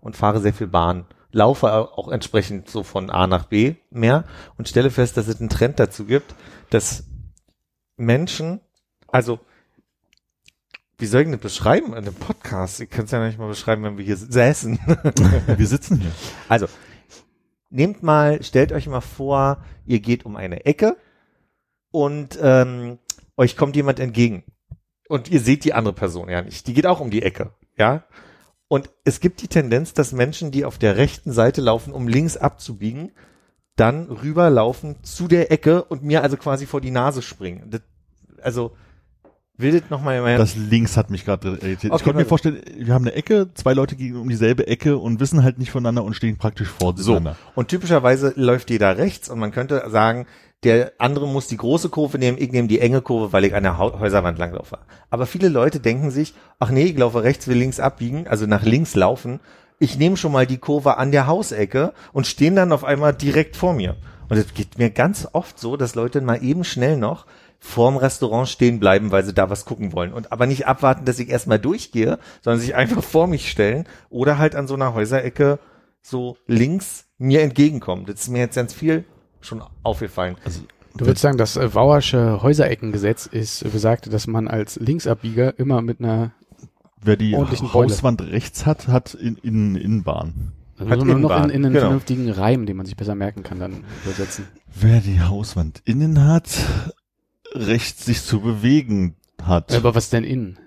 und 0.00 0.16
fahre 0.16 0.40
sehr 0.40 0.52
viel 0.54 0.66
Bahn. 0.66 1.04
Laufe 1.30 1.72
auch 1.72 2.08
entsprechend 2.08 2.68
so 2.68 2.82
von 2.82 3.08
A 3.08 3.26
nach 3.26 3.46
B 3.46 3.76
mehr 3.90 4.24
und 4.58 4.68
stelle 4.68 4.90
fest, 4.90 5.16
dass 5.16 5.28
es 5.28 5.40
einen 5.40 5.48
Trend 5.48 5.78
dazu 5.80 6.04
gibt, 6.04 6.34
dass 6.70 7.04
Menschen, 7.96 8.60
also 9.08 9.38
wie 11.02 11.06
soll 11.06 11.22
ich 11.22 11.26
denn 11.26 11.32
das 11.32 11.40
beschreiben 11.40 11.88
in 11.88 11.94
einem 11.94 12.14
Podcast? 12.14 12.80
Ich 12.80 12.88
kann 12.88 13.06
es 13.06 13.10
ja 13.10 13.26
nicht 13.26 13.36
mal 13.36 13.48
beschreiben, 13.48 13.82
wenn 13.82 13.98
wir 13.98 14.04
hier 14.04 14.16
säßen. 14.16 14.78
Wir 15.58 15.66
sitzen 15.66 16.00
hier. 16.00 16.12
Also, 16.48 16.68
nehmt 17.70 18.04
mal, 18.04 18.40
stellt 18.44 18.70
euch 18.70 18.86
mal 18.86 19.00
vor, 19.00 19.64
ihr 19.84 19.98
geht 19.98 20.24
um 20.24 20.36
eine 20.36 20.64
Ecke 20.64 20.96
und 21.90 22.38
ähm, 22.40 23.00
euch 23.36 23.56
kommt 23.56 23.74
jemand 23.74 23.98
entgegen. 23.98 24.44
Und 25.08 25.28
ihr 25.28 25.40
seht 25.40 25.64
die 25.64 25.74
andere 25.74 25.92
Person 25.92 26.28
ja 26.28 26.40
nicht. 26.40 26.68
Die 26.68 26.72
geht 26.72 26.86
auch 26.86 27.00
um 27.00 27.10
die 27.10 27.22
Ecke, 27.22 27.52
ja. 27.76 28.04
Und 28.68 28.88
es 29.04 29.18
gibt 29.18 29.42
die 29.42 29.48
Tendenz, 29.48 29.94
dass 29.94 30.12
Menschen, 30.12 30.52
die 30.52 30.64
auf 30.64 30.78
der 30.78 30.96
rechten 30.96 31.32
Seite 31.32 31.62
laufen, 31.62 31.92
um 31.92 32.06
links 32.06 32.36
abzubiegen, 32.36 33.10
dann 33.74 34.06
rüberlaufen 34.06 35.02
zu 35.02 35.26
der 35.26 35.50
Ecke 35.50 35.82
und 35.82 36.04
mir 36.04 36.22
also 36.22 36.36
quasi 36.36 36.64
vor 36.64 36.80
die 36.80 36.92
Nase 36.92 37.22
springen. 37.22 37.70
Das, 37.70 37.80
also, 38.40 38.76
bildet 39.62 39.90
nochmal 39.90 40.20
mal 40.20 40.36
Das 40.36 40.56
links 40.56 40.96
hat 40.96 41.08
mich 41.08 41.24
gerade 41.24 41.48
irritiert. 41.48 41.84
Okay, 41.84 41.96
ich 41.96 42.04
konnte 42.04 42.18
mir 42.18 42.26
vorstellen, 42.26 42.60
wir 42.76 42.92
haben 42.92 43.04
eine 43.06 43.14
Ecke, 43.14 43.48
zwei 43.54 43.72
Leute 43.72 43.96
gehen 43.96 44.16
um 44.16 44.28
dieselbe 44.28 44.66
Ecke 44.66 44.98
und 44.98 45.20
wissen 45.20 45.42
halt 45.42 45.58
nicht 45.58 45.70
voneinander 45.70 46.04
und 46.04 46.14
stehen 46.14 46.36
praktisch 46.36 46.68
vor 46.68 46.94
So. 46.96 47.20
Und 47.54 47.68
typischerweise 47.68 48.34
läuft 48.36 48.70
jeder 48.70 48.98
rechts 48.98 49.30
und 49.30 49.38
man 49.38 49.52
könnte 49.52 49.82
sagen, 49.88 50.26
der 50.64 50.92
andere 50.98 51.26
muss 51.26 51.48
die 51.48 51.56
große 51.56 51.88
Kurve 51.88 52.18
nehmen, 52.18 52.38
ich 52.38 52.52
nehme 52.52 52.68
die 52.68 52.80
enge 52.80 53.00
Kurve, 53.00 53.32
weil 53.32 53.44
ich 53.44 53.54
an 53.54 53.62
der 53.62 53.78
Häuserwand 53.78 54.38
langlaufe. 54.38 54.78
Aber 55.10 55.26
viele 55.26 55.48
Leute 55.48 55.80
denken 55.80 56.10
sich, 56.10 56.34
ach 56.58 56.70
nee, 56.70 56.84
ich 56.84 56.98
laufe 56.98 57.22
rechts, 57.22 57.48
will 57.48 57.56
links 57.56 57.80
abbiegen, 57.80 58.28
also 58.28 58.46
nach 58.46 58.62
links 58.62 58.94
laufen. 58.94 59.40
Ich 59.78 59.98
nehme 59.98 60.16
schon 60.16 60.30
mal 60.30 60.46
die 60.46 60.58
Kurve 60.58 60.98
an 60.98 61.10
der 61.10 61.26
Hausecke 61.26 61.92
und 62.12 62.26
stehen 62.26 62.54
dann 62.54 62.72
auf 62.72 62.84
einmal 62.84 63.12
direkt 63.12 63.56
vor 63.56 63.74
mir. 63.74 63.96
Und 64.28 64.36
es 64.38 64.54
geht 64.54 64.78
mir 64.78 64.90
ganz 64.90 65.28
oft 65.32 65.58
so, 65.58 65.76
dass 65.76 65.94
Leute 65.94 66.20
mal 66.20 66.42
eben 66.42 66.64
schnell 66.64 66.96
noch 66.96 67.26
vorm 67.64 67.96
Restaurant 67.96 68.48
stehen 68.48 68.80
bleiben, 68.80 69.12
weil 69.12 69.24
sie 69.24 69.32
da 69.32 69.48
was 69.48 69.64
gucken 69.64 69.92
wollen. 69.92 70.12
Und 70.12 70.32
aber 70.32 70.46
nicht 70.46 70.66
abwarten, 70.66 71.04
dass 71.04 71.20
ich 71.20 71.28
erstmal 71.28 71.60
durchgehe, 71.60 72.18
sondern 72.42 72.60
sich 72.60 72.74
einfach 72.74 73.02
vor 73.04 73.28
mich 73.28 73.50
stellen 73.50 73.86
oder 74.10 74.36
halt 74.36 74.56
an 74.56 74.66
so 74.66 74.74
einer 74.74 74.94
Häuserecke 74.94 75.60
so 76.02 76.36
links 76.46 77.04
mir 77.18 77.40
entgegenkommen. 77.42 78.04
Das 78.04 78.22
ist 78.22 78.28
mir 78.28 78.40
jetzt 78.40 78.56
ganz 78.56 78.74
viel 78.74 79.04
schon 79.40 79.62
aufgefallen. 79.84 80.36
Also, 80.44 80.60
Du 80.94 81.06
würdest 81.06 81.22
sagen, 81.22 81.38
das 81.38 81.56
äh, 81.56 81.74
Wauersche 81.74 82.42
Häusereckengesetz 82.42 83.24
ist 83.24 83.62
äh, 83.62 83.68
besagt, 83.68 84.12
dass 84.12 84.26
man 84.26 84.46
als 84.46 84.76
Linksabbieger 84.76 85.58
immer 85.58 85.80
mit 85.80 86.00
einer 86.00 86.32
wer 87.00 87.16
die 87.16 87.34
ordentlichen 87.34 87.70
Beule. 87.70 87.88
Hauswand 87.88 88.20
rechts 88.20 88.66
hat, 88.66 88.88
hat 88.88 89.14
in, 89.14 89.36
in 89.36 89.76
Innenbahn. 89.76 90.52
also 90.76 90.90
Hat 90.90 91.04
man 91.04 91.20
noch 91.22 91.30
in, 91.30 91.44
in 91.44 91.64
einen 91.64 91.72
genau. 91.72 91.86
vernünftigen 91.86 92.28
Reim, 92.28 92.66
den 92.66 92.76
man 92.76 92.84
sich 92.84 92.96
besser 92.96 93.14
merken 93.14 93.42
kann, 93.42 93.58
dann 93.58 93.84
übersetzen. 94.04 94.46
Wer 94.74 95.00
die 95.00 95.22
Hauswand 95.22 95.80
innen 95.86 96.26
hat, 96.26 96.50
Recht 97.54 97.98
sich 97.98 98.22
zu 98.22 98.40
bewegen 98.40 99.14
hat. 99.42 99.72
Aber 99.74 99.94
was 99.94 100.10
denn 100.10 100.24
innen? 100.24 100.58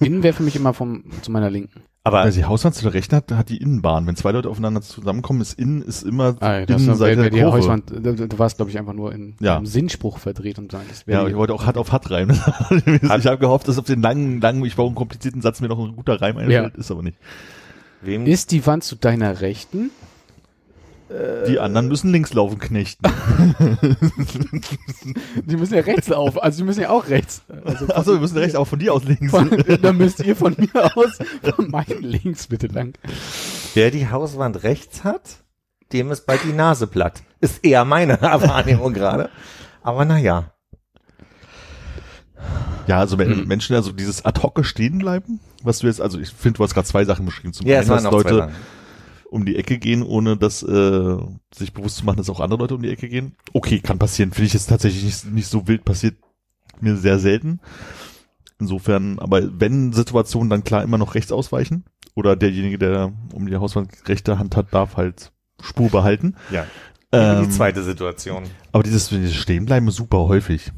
innen 0.00 0.22
wäre 0.22 0.34
für 0.34 0.42
mich 0.42 0.56
immer 0.56 0.74
vom 0.74 1.04
zu 1.22 1.30
meiner 1.30 1.50
Linken. 1.50 1.82
Aber 2.06 2.22
Wer 2.24 2.32
die 2.32 2.44
Hauswand 2.44 2.74
zu 2.74 2.82
der 2.82 2.92
Rechten 2.92 3.16
hat, 3.16 3.32
hat 3.32 3.48
die 3.48 3.56
Innenbahn. 3.56 4.06
Wenn 4.06 4.14
zwei 4.14 4.32
Leute 4.32 4.50
aufeinander 4.50 4.82
zusammenkommen, 4.82 5.40
ist 5.40 5.58
innen 5.58 5.80
ist 5.80 6.02
immer 6.02 6.36
Ah, 6.40 6.58
Innenseite 6.58 7.22
der 7.22 7.30
die 7.30 7.40
Kurve. 7.40 7.56
Hauswand, 7.56 7.90
du, 7.90 8.14
du 8.28 8.38
warst, 8.38 8.56
glaube 8.56 8.70
ich, 8.70 8.78
einfach 8.78 8.92
nur 8.92 9.14
in 9.14 9.36
Ja. 9.40 9.56
einem 9.56 9.64
Sinnspruch 9.64 10.18
verdreht 10.18 10.58
und 10.58 10.70
sagen, 10.70 10.84
das 10.90 11.06
wäre 11.06 11.22
Ja, 11.22 11.28
ich 11.28 11.34
wollte 11.34 11.54
auch 11.54 11.64
hart 11.64 11.78
auf 11.78 11.92
hart 11.92 12.10
reimen. 12.10 12.36
ich 12.84 13.10
habe 13.26 13.38
gehofft, 13.38 13.68
dass 13.68 13.78
auf 13.78 13.86
den 13.86 14.02
langen, 14.02 14.38
langen, 14.42 14.62
ich 14.66 14.76
brauche 14.76 14.88
einen 14.88 14.96
komplizierten 14.96 15.40
Satz 15.40 15.62
mir 15.62 15.68
noch 15.68 15.78
ein 15.78 15.96
guter 15.96 16.20
Reim 16.20 16.36
einfällt, 16.36 16.76
ist 16.76 16.90
aber 16.90 17.02
nicht. 17.02 17.16
wem 18.02 18.26
Ist 18.26 18.50
die 18.50 18.66
Wand 18.66 18.84
zu 18.84 18.96
deiner 18.96 19.40
Rechten? 19.40 19.90
Die 21.48 21.58
anderen 21.60 21.86
müssen 21.88 22.10
links 22.10 22.32
laufen, 22.34 22.58
Knechten. 22.58 23.04
Die 25.44 25.56
müssen 25.56 25.74
ja 25.74 25.80
rechts 25.80 26.08
laufen, 26.08 26.38
also 26.40 26.58
die 26.58 26.64
müssen 26.64 26.80
ja 26.80 26.90
auch 26.90 27.08
rechts. 27.08 27.42
Also 27.64 27.86
Achso, 27.88 28.12
wir 28.14 28.20
müssen 28.20 28.38
rechts, 28.38 28.54
aber 28.54 28.66
von 28.66 28.78
dir 28.78 28.92
aus 28.94 29.04
links. 29.04 29.30
von, 29.30 29.50
dann 29.82 29.96
müsst 29.96 30.20
ihr 30.20 30.34
von 30.34 30.56
mir 30.58 30.96
aus 30.96 31.18
von 31.54 31.70
meinen 31.70 32.02
links 32.02 32.46
bitte 32.48 32.66
lang. 32.68 32.94
wer 33.74 33.90
die 33.90 34.08
Hauswand 34.10 34.62
rechts 34.62 35.04
hat, 35.04 35.44
dem 35.92 36.10
ist 36.10 36.26
bald 36.26 36.42
die 36.44 36.52
Nase 36.52 36.86
platt. 36.86 37.22
Ist 37.40 37.64
eher 37.64 37.84
meine 37.84 38.14
Wahrnehmung 38.22 38.94
gerade. 38.94 39.30
Aber 39.82 40.04
naja. 40.04 40.50
Ja, 42.86 42.98
also 42.98 43.18
wenn 43.18 43.30
Hm. 43.30 43.48
Menschen, 43.48 43.76
also 43.76 43.92
dieses 43.92 44.24
ad 44.24 44.40
hoc 44.42 44.64
stehen 44.64 44.98
bleiben, 44.98 45.40
was 45.62 45.78
du 45.78 45.86
jetzt, 45.86 46.00
also 46.00 46.18
ich 46.18 46.30
finde, 46.30 46.58
du 46.58 46.64
hast 46.64 46.74
gerade 46.74 46.86
zwei 46.86 47.04
Sachen 47.04 47.24
beschrieben. 47.24 47.52
Zum 47.52 47.66
Ja, 47.66 47.76
einen, 47.76 47.84
es 47.84 47.88
waren 47.88 47.96
dass 48.02 48.04
noch 48.04 48.22
zwei 48.22 48.30
Leute, 48.30 48.52
Sachen. 48.52 48.54
Um 49.30 49.44
die 49.44 49.56
Ecke 49.56 49.78
gehen, 49.78 50.02
ohne 50.02 50.36
dass 50.36 50.62
äh, 50.62 51.16
sich 51.54 51.72
bewusst 51.72 51.98
zu 51.98 52.04
machen, 52.04 52.18
dass 52.18 52.30
auch 52.30 52.40
andere 52.40 52.60
Leute 52.60 52.74
um 52.74 52.82
die 52.82 52.90
Ecke 52.90 53.08
gehen. 53.08 53.36
Okay, 53.52 53.80
kann 53.80 53.98
passieren. 53.98 54.32
Finde 54.32 54.46
ich 54.46 54.54
jetzt 54.54 54.68
tatsächlich 54.68 55.04
nicht, 55.04 55.24
nicht 55.32 55.48
so 55.48 55.66
wild 55.66 55.84
passiert 55.84 56.16
mir 56.80 56.96
sehr 56.96 57.18
selten. 57.18 57.60
Insofern, 58.60 59.18
aber 59.18 59.60
wenn 59.60 59.92
Situationen 59.92 60.50
dann 60.50 60.64
klar 60.64 60.82
immer 60.82 60.98
noch 60.98 61.14
rechts 61.14 61.32
ausweichen 61.32 61.84
oder 62.14 62.36
derjenige, 62.36 62.78
der 62.78 63.12
um 63.32 63.46
die 63.46 63.56
Hauswand 63.56 63.90
rechte 64.08 64.38
Hand 64.38 64.56
hat, 64.56 64.72
darf 64.72 64.96
halt 64.96 65.32
Spur 65.60 65.90
behalten. 65.90 66.36
Ja. 66.50 66.66
Ähm, 67.12 67.44
die 67.44 67.50
zweite 67.50 67.82
Situation. 67.82 68.44
aber 68.72 68.82
dieses, 68.82 69.10
Stehenbleiben 69.34 69.88
ist 69.88 69.96
super 69.96 70.18
häufig. 70.28 70.72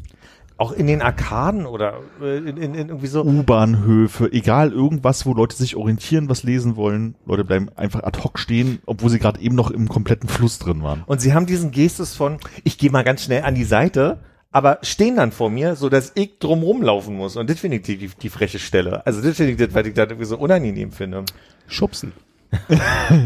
Auch 0.59 0.73
in 0.73 0.87
den 0.87 1.03
Arkaden 1.03 1.67
oder 1.67 2.01
äh, 2.23 2.39
in, 2.39 2.57
in, 2.57 2.75
in 2.75 2.89
irgendwie 2.89 3.09
so. 3.09 3.23
U-Bahnhöfe, 3.23 4.33
egal 4.33 4.73
irgendwas, 4.73 5.27
wo 5.27 5.35
Leute 5.35 5.55
sich 5.57 5.77
orientieren, 5.77 6.29
was 6.31 6.45
lesen 6.45 6.77
wollen. 6.77 7.15
Leute 7.27 7.45
bleiben 7.45 7.69
einfach 7.77 8.03
ad 8.05 8.21
hoc 8.25 8.39
stehen, 8.39 8.79
obwohl 8.87 9.11
sie 9.11 9.19
gerade 9.19 9.41
eben 9.41 9.55
noch 9.55 9.71
im 9.71 9.89
kompletten 9.89 10.29
Fluss 10.31 10.59
drin 10.59 10.83
waren. 10.83 11.03
Und 11.07 11.21
sie 11.21 11.35
haben 11.35 11.45
diesen 11.47 11.73
Gestus 11.73 12.15
von, 12.15 12.39
ich 12.65 12.79
gehe 12.79 12.91
mal 12.91 13.05
ganz 13.05 13.23
schnell 13.25 13.43
an 13.43 13.55
die 13.55 13.65
Seite, 13.65 14.21
aber 14.51 14.79
stehen 14.81 15.17
dann 15.17 15.31
vor 15.33 15.51
mir, 15.51 15.77
so 15.77 15.91
dass 15.91 16.13
ich 16.15 16.39
drum 16.39 16.63
rumlaufen 16.63 17.15
muss. 17.15 17.37
Und 17.37 17.51
das 17.51 17.59
finde 17.61 17.77
ich 17.77 17.83
die, 17.83 17.99
die, 17.99 18.09
die 18.09 18.29
freche 18.31 18.59
Stelle. 18.59 19.05
Also 19.07 19.21
das 19.21 19.37
finde 19.37 19.53
ich 19.53 19.59
das, 19.59 19.75
was 19.75 19.87
ich 19.87 19.93
da 19.93 20.05
irgendwie 20.05 20.25
so 20.25 20.39
unangenehm 20.39 20.91
finde. 20.93 21.25
Schubsen. 21.67 22.13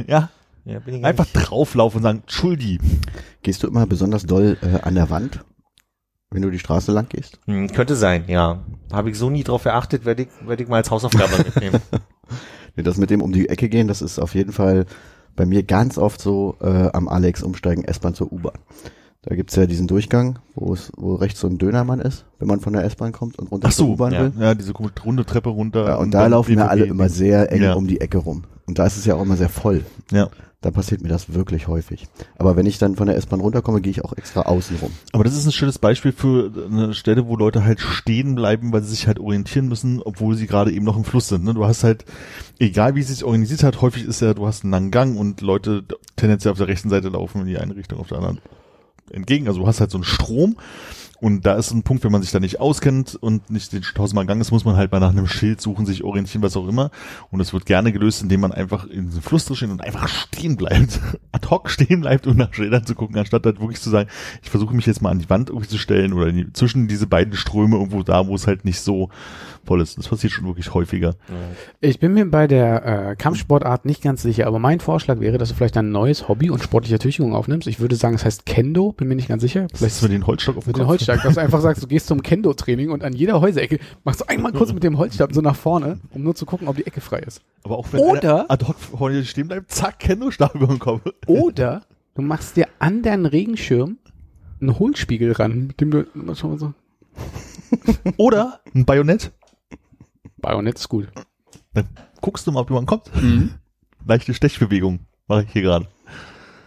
Ja, 0.09 0.31
Ja, 0.65 0.79
bin 0.81 0.95
ich 0.97 1.03
gar 1.03 1.11
einfach 1.11 1.27
nicht- 1.33 1.49
drauflaufen 1.49 1.99
und 1.99 2.03
sagen, 2.03 2.19
Entschuldi. 2.23 2.81
Gehst 3.43 3.63
du 3.63 3.69
immer 3.69 3.87
besonders 3.87 4.25
doll 4.25 4.59
äh, 4.63 4.81
an 4.83 4.95
der 4.95 5.11
Wand, 5.11 5.45
wenn 6.31 6.43
du 6.43 6.51
die 6.51 6.59
Straße 6.59 6.93
lang 6.93 7.09
gehst? 7.09 7.39
Hm, 7.47 7.69
könnte 7.73 7.97
sein, 7.97 8.25
ja. 8.29 8.61
Habe 8.93 9.11
ich 9.11 9.19
so 9.19 9.31
nie 9.31 9.43
drauf 9.45 9.65
geachtet, 9.65 10.05
werde 10.05 10.23
ich, 10.23 10.29
werde 10.47 10.63
ich 10.63 10.69
mal 10.69 10.77
als 10.77 10.91
Hausaufgabe 10.91 11.37
mitnehmen. 11.45 11.81
Nee, 12.77 12.83
das 12.85 12.97
mit 12.99 13.11
dem 13.11 13.21
um 13.23 13.33
die 13.33 13.49
Ecke 13.49 13.69
gehen, 13.69 13.89
das 13.89 14.01
ist 14.03 14.19
auf 14.19 14.35
jeden 14.35 14.53
Fall 14.53 14.87
bei 15.37 15.45
mir 15.47 15.63
ganz 15.63 15.99
oft 15.99 16.21
so 16.21 16.57
äh, 16.61 16.89
am 16.93 17.09
Alex 17.09 17.43
umsteigen 17.43 17.85
S-Bahn 17.85 18.15
zur 18.15 18.33
U-Bahn. 18.33 18.59
Da 19.23 19.35
gibt's 19.35 19.55
ja 19.55 19.67
diesen 19.67 19.87
Durchgang, 19.87 20.39
wo 20.55 20.73
es, 20.73 20.93
wo 20.97 21.15
rechts 21.15 21.41
so 21.41 21.47
ein 21.47 21.59
Dönermann 21.59 22.01
ist, 22.01 22.25
wenn 22.39 22.49
man 22.49 22.61
von 22.61 22.73
der 22.73 22.85
S-Bahn 22.85 23.13
kommt 23.13 23.39
und 23.39 23.51
runter 23.51 23.69
Ach 23.69 23.75
zur 23.75 23.87
so, 23.87 23.93
U-Bahn 23.93 24.13
ja. 24.13 24.21
will. 24.21 24.33
Ja, 24.39 24.55
diese 24.55 24.73
runde 24.73 25.27
Treppe 25.27 25.51
runter. 25.51 25.87
Ja, 25.87 25.97
und 25.97 26.13
da 26.13 26.23
dann 26.23 26.31
laufen 26.31 26.51
wir 26.51 26.57
BVG 26.57 26.71
alle 26.71 26.85
immer 26.85 27.09
sehr 27.09 27.53
eng 27.53 27.63
Ja. 27.63 27.75
um 27.75 27.87
die 27.87 28.01
Ecke 28.01 28.19
rum. 28.19 28.45
Und 28.67 28.79
da 28.79 28.87
ist 28.87 28.97
es 28.97 29.05
ja 29.05 29.17
auch 29.17 29.23
immer 29.23 29.37
sehr 29.37 29.49
voll. 29.51 29.85
Ja. 30.11 30.31
Da 30.63 30.71
passiert 30.71 31.01
mir 31.01 31.09
das 31.09 31.33
wirklich 31.33 31.69
häufig. 31.69 32.07
Aber 32.37 32.55
wenn 32.55 32.67
ich 32.67 32.77
dann 32.77 32.97
von 32.97 33.07
der 33.07 33.17
S-Bahn 33.17 33.41
runterkomme, 33.41 33.81
gehe 33.81 33.93
ich 33.93 34.05
auch 34.05 34.13
extra 34.13 34.43
außen 34.43 34.77
rum. 34.77 34.91
Aber 35.13 35.25
das 35.25 35.35
ist 35.35 35.47
ein 35.47 35.53
schönes 35.53 35.79
Beispiel 35.79 36.13
für 36.13 36.53
eine 36.71 36.93
Stelle, 36.93 37.27
wo 37.27 37.37
Leute 37.37 37.65
halt 37.65 37.81
stehen 37.81 38.35
bleiben, 38.35 38.71
weil 38.71 38.83
sie 38.83 38.91
sich 38.91 39.07
halt 39.07 39.19
orientieren 39.19 39.69
müssen, 39.69 40.03
obwohl 40.03 40.37
sie 40.37 40.47
gerade 40.47 40.71
eben 40.71 40.85
noch 40.85 40.99
im 40.99 41.05
Fluss 41.05 41.29
sind. 41.29 41.45
Ne? 41.45 41.55
Du 41.55 41.65
hast 41.65 41.83
halt, 41.83 42.05
egal 42.59 42.95
wie 42.95 43.01
es 43.01 43.09
sich 43.09 43.25
organisiert 43.25 43.63
hat, 43.63 43.81
häufig 43.81 44.05
ist 44.05 44.21
ja, 44.21 44.35
du 44.35 44.47
hast 44.47 44.63
einen 44.63 44.73
langen 44.73 44.91
Gang 44.91 45.19
und 45.19 45.41
Leute 45.41 45.83
tendenziell 46.17 46.53
auf 46.53 46.59
der 46.59 46.69
rechten 46.69 46.91
Seite 46.91 47.09
laufen 47.09 47.41
in 47.41 47.47
die 47.47 47.57
eine 47.57 47.75
Richtung, 47.75 47.99
auf 47.99 48.09
der 48.09 48.19
anderen 48.19 48.41
entgegen. 49.11 49.49
Also 49.49 49.61
du 49.61 49.67
hast 49.67 49.81
halt 49.81 49.91
so 49.91 49.97
einen 49.97 50.05
Strom 50.05 50.57
und 51.21 51.45
da 51.45 51.55
ist 51.55 51.71
ein 51.71 51.83
Punkt, 51.83 52.03
wenn 52.03 52.13
man 52.13 52.23
sich 52.23 52.31
da 52.31 52.41
nicht 52.41 52.61
auskennt 52.61 53.15
und 53.15 53.51
nicht 53.51 53.73
den 53.75 53.83
tausendmal 53.83 54.25
Gang 54.25 54.41
ist, 54.41 54.53
muss 54.53 54.65
man 54.65 54.77
halt 54.77 54.91
mal 54.91 55.01
nach 55.01 55.11
einem 55.11 55.27
Schild 55.27 55.61
suchen, 55.61 55.85
sich 55.85 56.03
orientieren, 56.03 56.43
was 56.43 56.57
auch 56.57 56.67
immer. 56.67 56.91
Und 57.31 57.41
das 57.41 57.53
wird 57.53 57.67
gerne 57.67 57.93
gelöst, 57.93 58.23
indem 58.23 58.41
man 58.41 58.53
einfach 58.53 58.87
in 58.87 59.07
diesem 59.07 59.21
Fluss 59.21 59.45
drin 59.45 59.71
und 59.71 59.83
einfach 59.83 60.09
stehen 60.09 60.57
bleibt. 60.57 60.99
Ad 61.33 61.49
hoc 61.51 61.69
stehen 61.69 62.01
bleibt, 62.01 62.27
um 62.27 62.37
nach 62.37 62.55
Schildern 62.55 62.87
zu 62.87 62.95
gucken, 62.95 63.19
anstatt 63.19 63.45
halt 63.45 63.61
wirklich 63.61 63.81
zu 63.81 63.91
sagen, 63.91 64.09
ich 64.43 64.49
versuche 64.49 64.75
mich 64.75 64.87
jetzt 64.87 65.03
mal 65.03 65.11
an 65.11 65.19
die 65.19 65.29
Wand 65.29 65.51
irgendwie 65.51 65.69
zu 65.69 65.77
stellen 65.77 66.15
oder 66.15 66.33
die, 66.33 66.51
zwischen 66.55 66.89
diese 66.89 67.07
beiden 67.07 67.35
Ströme 67.35 67.77
irgendwo 67.77 68.03
da, 68.03 68.27
wo 68.27 68.35
es 68.35 68.47
halt 68.47 68.65
nicht 68.65 68.81
so 68.81 69.11
voll 69.65 69.81
ist. 69.81 69.99
Das 69.99 70.09
passiert 70.09 70.33
schon 70.33 70.47
wirklich 70.47 70.75
häufiger. 70.75 71.15
Ich 71.81 71.99
bin 72.01 72.15
mir 72.15 72.29
bei 72.31 72.47
der 72.47 73.11
äh, 73.11 73.17
Kampfsportart 73.17 73.85
nicht 73.85 74.03
ganz 74.03 74.23
sicher, 74.23 74.47
aber 74.47 74.59
mein 74.59 74.81
Vorschlag 74.81 75.21
wäre, 75.21 75.39
dass 75.39 75.51
du 75.51 75.55
vielleicht 75.55 75.77
ein 75.77 75.91
neues 75.91 76.29
Hobby 76.29 76.51
und 76.51 76.63
sportliche 76.63 76.99
Tüchtigung 76.99 77.35
aufnimmst. 77.35 77.67
Ich 77.67 77.81
würde 77.81 77.97
sagen, 77.97 78.15
es 78.15 78.25
heißt 78.25 78.47
Kendo, 78.47 78.93
bin 78.93 79.09
mir 79.09 79.17
nicht 79.17 79.29
ganz 79.29 79.43
sicher. 79.43 79.67
Vielleicht 79.75 79.97
ist 79.97 80.03
mit 80.03 80.13
den 80.13 80.27
Holzstock 80.27 80.57
auf 80.57 80.65
dem 80.65 80.71
mit 80.71 80.79
dem. 80.79 80.87
Holzstab, 80.87 81.23
dass 81.23 81.35
du 81.35 81.41
einfach 81.41 81.61
sagst, 81.61 81.83
du 81.83 81.87
gehst 81.87 82.07
zum 82.07 82.23
Kendo-Training 82.23 82.91
und 82.91 83.05
an 83.05 83.13
jeder 83.13 83.41
Häuserecke 83.41 83.79
machst 84.05 84.21
du 84.21 84.29
einmal 84.29 84.53
kurz 84.53 84.73
mit 84.73 84.83
dem 84.83 84.99
Holzstab 84.99 85.33
so 85.33 85.41
nach 85.41 85.57
vorne, 85.57 86.01
um 86.11 86.23
nur 86.23 86.35
zu 86.35 86.47
gucken, 86.47 86.69
ob 86.69 86.77
die 86.77 86.87
Ecke 86.87 87.01
frei 87.01 87.21
ist. 87.21 87.43
Aber 87.63 87.79
auch 87.79 87.87
wenn 87.93 88.01
Oder- 88.01 88.51
ad 88.51 88.67
hoc 88.67 88.77
vor 88.79 89.11
dir 89.11 89.25
stehen 89.25 89.49
bleibt, 89.49 89.71
zack, 89.71 89.99
Kendo-Stab 89.99 90.55
über 90.55 90.67
den 90.67 90.79
Kopf. 90.79 91.03
Oder 91.27 91.83
du 92.15 92.23
machst 92.23 92.57
dir 92.57 92.67
an 92.79 93.03
deinen 93.03 93.27
Regenschirm 93.27 93.99
einen 94.61 94.79
Hohlspiegel 94.79 95.33
ran, 95.33 95.69
mit 95.69 95.81
dem 95.81 95.91
du 95.91 96.07
so. 96.35 96.73
Oder 98.17 98.61
ein 98.75 98.85
Bajonett. 98.85 99.33
Bajonett 100.41 100.79
ist 100.79 100.89
gut. 100.89 101.09
Dann 101.75 101.89
guckst 102.21 102.47
du 102.47 102.53
mal, 102.53 102.61
ob 102.61 102.71
jemand 102.71 102.89
kommt. 102.89 103.11
Leichte 104.07 104.35
Stechbewegung 104.35 105.01
mache 105.27 105.45
ich 105.45 105.53
hier 105.53 105.63
gerade. 105.63 105.87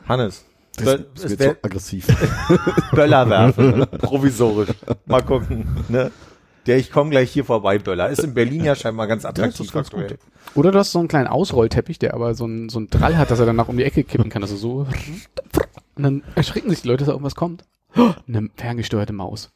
Hannes. 0.07 0.45
Das, 0.75 0.85
das 0.85 1.23
es 1.25 1.29
wird 1.39 1.41
so 1.41 1.49
aggressiv. 1.61 2.07
Böller 2.91 3.29
werfen, 3.29 3.79
ne? 3.79 3.85
provisorisch. 3.85 4.69
Mal 5.05 5.21
gucken. 5.21 5.67
Ne? 5.87 6.11
Der 6.65 6.77
ich 6.77 6.91
komme 6.91 7.11
gleich 7.11 7.31
hier 7.31 7.45
vorbei, 7.45 7.77
Böller. 7.77 8.09
Ist 8.09 8.23
in 8.23 8.33
Berlin 8.33 8.63
ja 8.63 8.75
scheinbar 8.75 9.07
ganz 9.07 9.25
attraktiv. 9.25 9.71
ganz 9.71 9.87
aktuell. 9.87 10.17
Oder 10.55 10.71
du 10.71 10.79
hast 10.79 10.91
so 10.91 10.99
einen 10.99 11.09
kleinen 11.09 11.27
Ausrollteppich, 11.27 11.99
der 11.99 12.13
aber 12.13 12.33
so 12.33 12.45
ein, 12.45 12.69
so 12.69 12.79
ein 12.79 12.87
Drall 12.87 13.17
hat, 13.17 13.29
dass 13.29 13.39
er 13.39 13.45
danach 13.45 13.67
um 13.67 13.77
die 13.77 13.83
Ecke 13.83 14.03
kippen 14.03 14.29
kann, 14.29 14.41
er 14.41 14.47
so. 14.47 14.87
Und 15.95 16.03
dann 16.03 16.23
erschrecken 16.35 16.69
sich 16.69 16.81
die 16.81 16.87
Leute, 16.87 16.99
dass 16.99 17.07
da 17.07 17.13
irgendwas 17.13 17.35
kommt. 17.35 17.65
Eine 18.27 18.49
ferngesteuerte 18.55 19.13
Maus. 19.13 19.51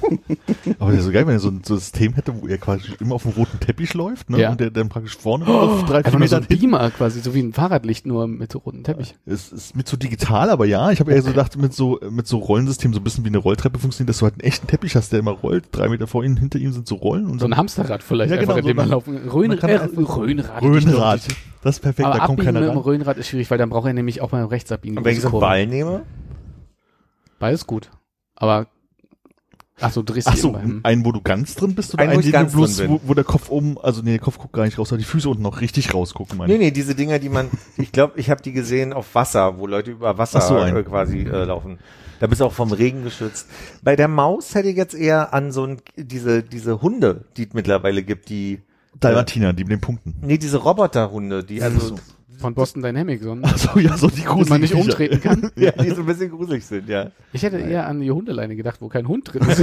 Aber 0.78 0.90
das 0.90 1.00
ist 1.00 1.06
so 1.06 1.12
geil, 1.12 1.26
wenn 1.26 1.34
er 1.34 1.38
so 1.40 1.48
ein 1.48 1.62
System 1.64 2.14
hätte, 2.14 2.32
wo 2.40 2.46
er 2.46 2.58
quasi 2.58 2.92
immer 3.00 3.14
auf 3.16 3.22
dem 3.22 3.32
roten 3.32 3.58
Teppich 3.60 3.94
läuft, 3.94 4.30
ne? 4.30 4.38
Ja. 4.40 4.50
Und 4.50 4.60
der 4.60 4.70
dann 4.70 4.88
praktisch 4.88 5.16
vorne 5.16 5.46
auf 5.46 5.84
drei, 5.84 5.98
Einfach 5.98 6.10
vier 6.12 6.18
nur 6.18 6.28
so 6.28 6.36
ein 6.36 6.44
hin. 6.48 6.58
Beamer 6.60 6.90
quasi, 6.90 7.20
so 7.20 7.34
wie 7.34 7.40
ein 7.40 7.52
Fahrradlicht, 7.52 8.06
nur 8.06 8.26
mit 8.28 8.52
so 8.52 8.58
rotem 8.58 8.82
Teppich. 8.84 9.14
Es 9.26 9.52
ist 9.52 9.76
mit 9.76 9.88
so 9.88 9.96
digital, 9.96 10.50
aber 10.50 10.66
ja, 10.66 10.90
ich 10.90 11.00
habe 11.00 11.12
eher 11.12 11.22
so 11.22 11.30
gedacht, 11.30 11.56
mit 11.56 11.74
so, 11.74 11.98
mit 12.10 12.26
so 12.26 12.38
Rollensystem 12.38 12.92
so 12.94 13.00
ein 13.00 13.04
bisschen 13.04 13.24
wie 13.24 13.28
eine 13.28 13.38
Rolltreppe 13.38 13.78
funktioniert, 13.78 14.10
dass 14.10 14.18
du 14.18 14.24
halt 14.24 14.34
einen 14.34 14.42
echten 14.42 14.66
Teppich 14.66 14.94
hast, 14.96 15.12
der 15.12 15.18
immer 15.20 15.32
rollt. 15.32 15.64
Drei 15.72 15.88
Meter 15.88 16.06
vor 16.06 16.24
ihm, 16.24 16.36
hinter 16.36 16.58
ihm 16.58 16.72
sind 16.72 16.86
so 16.86 16.94
Rollen 16.96 17.26
und 17.26 17.38
So 17.40 17.46
ein 17.46 17.56
Hamsterrad 17.56 18.02
vielleicht, 18.02 18.30
Ja, 18.30 18.36
genau, 18.36 18.54
einfach, 18.54 18.62
in 18.62 18.66
dem 18.68 18.76
so 18.76 18.82
man 18.82 18.90
laufen. 18.90 19.16
Rhön, 19.28 19.48
man 19.48 19.58
äh, 19.58 19.78
einfach- 19.78 20.16
Rhönrad. 20.18 20.62
Röhnrad. 20.62 21.20
Das 21.62 21.76
ist 21.76 21.80
perfekt, 21.80 22.06
Aber 22.06 22.18
da 22.18 22.26
kommt 22.26 22.38
abbiegen 22.38 22.46
keiner 22.54 22.60
mit 22.60 22.68
dem 22.70 22.76
ran. 22.76 22.84
Rhönrad 22.84 23.18
ist 23.18 23.28
schwierig, 23.28 23.50
weil 23.50 23.58
dann 23.58 23.68
braucht 23.70 23.86
er 23.88 23.92
nämlich 23.92 24.20
auch 24.20 24.30
beim 24.30 24.46
Rechtsabbiegen. 24.46 24.96
Und 24.98 25.04
wenn 25.04 25.14
ich 25.14 25.20
so 25.20 25.28
einen. 25.28 25.40
Ball 25.40 25.66
nehme, 25.66 26.02
Beides 27.38 27.66
gut. 27.66 27.90
Aber, 28.34 28.66
ach 29.80 29.92
so, 29.92 30.02
drehst 30.02 30.26
Ach 30.28 30.32
dich 30.32 30.42
so, 30.42 30.48
immer 30.50 30.60
hin. 30.60 30.80
einen, 30.82 31.04
wo 31.04 31.12
du 31.12 31.20
ganz 31.20 31.54
drin 31.54 31.74
bist 31.74 31.94
oder 31.94 32.02
Einen, 32.02 32.12
wo 32.12 32.18
einen, 32.18 32.26
ich 32.26 32.32
den 32.32 32.46
du 32.46 32.52
bloß, 32.52 32.76
drin 32.76 32.88
wo, 32.90 32.98
bin. 32.98 33.08
wo 33.08 33.14
der 33.14 33.24
Kopf 33.24 33.50
oben, 33.50 33.76
also 33.78 34.02
nee, 34.02 34.10
der 34.12 34.18
Kopf 34.20 34.38
guckt 34.38 34.52
gar 34.52 34.64
nicht 34.64 34.78
raus, 34.78 34.90
aber 34.92 34.98
die 34.98 35.04
Füße 35.04 35.28
unten 35.28 35.42
noch 35.42 35.60
richtig 35.60 35.92
rausgucken, 35.94 36.38
meine 36.38 36.48
Nee, 36.52 36.54
ich. 36.56 36.60
nee, 36.66 36.70
diese 36.70 36.94
Dinger, 36.94 37.18
die 37.18 37.28
man, 37.28 37.48
ich 37.76 37.92
glaube, 37.92 38.18
ich 38.18 38.30
habe 38.30 38.42
die 38.42 38.52
gesehen 38.52 38.92
auf 38.92 39.14
Wasser, 39.14 39.58
wo 39.58 39.66
Leute 39.66 39.90
über 39.90 40.18
Wasser 40.18 40.40
so, 40.40 40.58
äh, 40.58 40.82
quasi 40.82 41.20
äh, 41.20 41.44
laufen. 41.44 41.78
Da 42.20 42.26
bist 42.26 42.40
du 42.40 42.46
auch 42.46 42.52
vom 42.52 42.72
Regen 42.72 43.04
geschützt. 43.04 43.46
Bei 43.82 43.94
der 43.94 44.08
Maus 44.08 44.54
hätte 44.56 44.68
ich 44.68 44.76
jetzt 44.76 44.94
eher 44.94 45.32
an 45.32 45.52
so 45.52 45.64
ein, 45.64 45.80
diese, 45.96 46.42
diese 46.42 46.82
Hunde, 46.82 47.24
die 47.36 47.44
es 47.46 47.52
mittlerweile 47.54 48.02
gibt, 48.02 48.28
die, 48.28 48.60
Dalmatiner, 48.98 49.52
die 49.52 49.62
mit 49.62 49.70
den 49.72 49.80
Punkten. 49.80 50.14
nee, 50.22 50.38
diese 50.38 50.56
Roboterhunde, 50.56 51.44
die 51.44 51.62
also, 51.62 51.94
Von 52.38 52.54
Boston 52.54 52.82
Dynamics. 52.82 53.24
So. 53.24 53.36
Ach 53.42 53.58
so, 53.58 53.78
ja, 53.78 53.96
so 53.96 54.08
die 54.08 54.22
Die 54.22 54.48
man 54.48 54.60
nicht 54.60 54.74
umtreten 54.74 55.20
kann. 55.20 55.50
ja, 55.56 55.72
die 55.72 55.90
so 55.94 56.00
ein 56.02 56.06
bisschen 56.06 56.30
gruselig 56.30 56.64
sind, 56.64 56.88
ja. 56.88 57.10
Ich 57.32 57.42
hätte 57.42 57.58
eher 57.58 57.86
an 57.86 58.00
die 58.00 58.10
Hundeleine 58.10 58.56
gedacht, 58.56 58.80
wo 58.80 58.88
kein 58.88 59.06
Hund 59.08 59.32
drin 59.32 59.42
ist. 59.42 59.58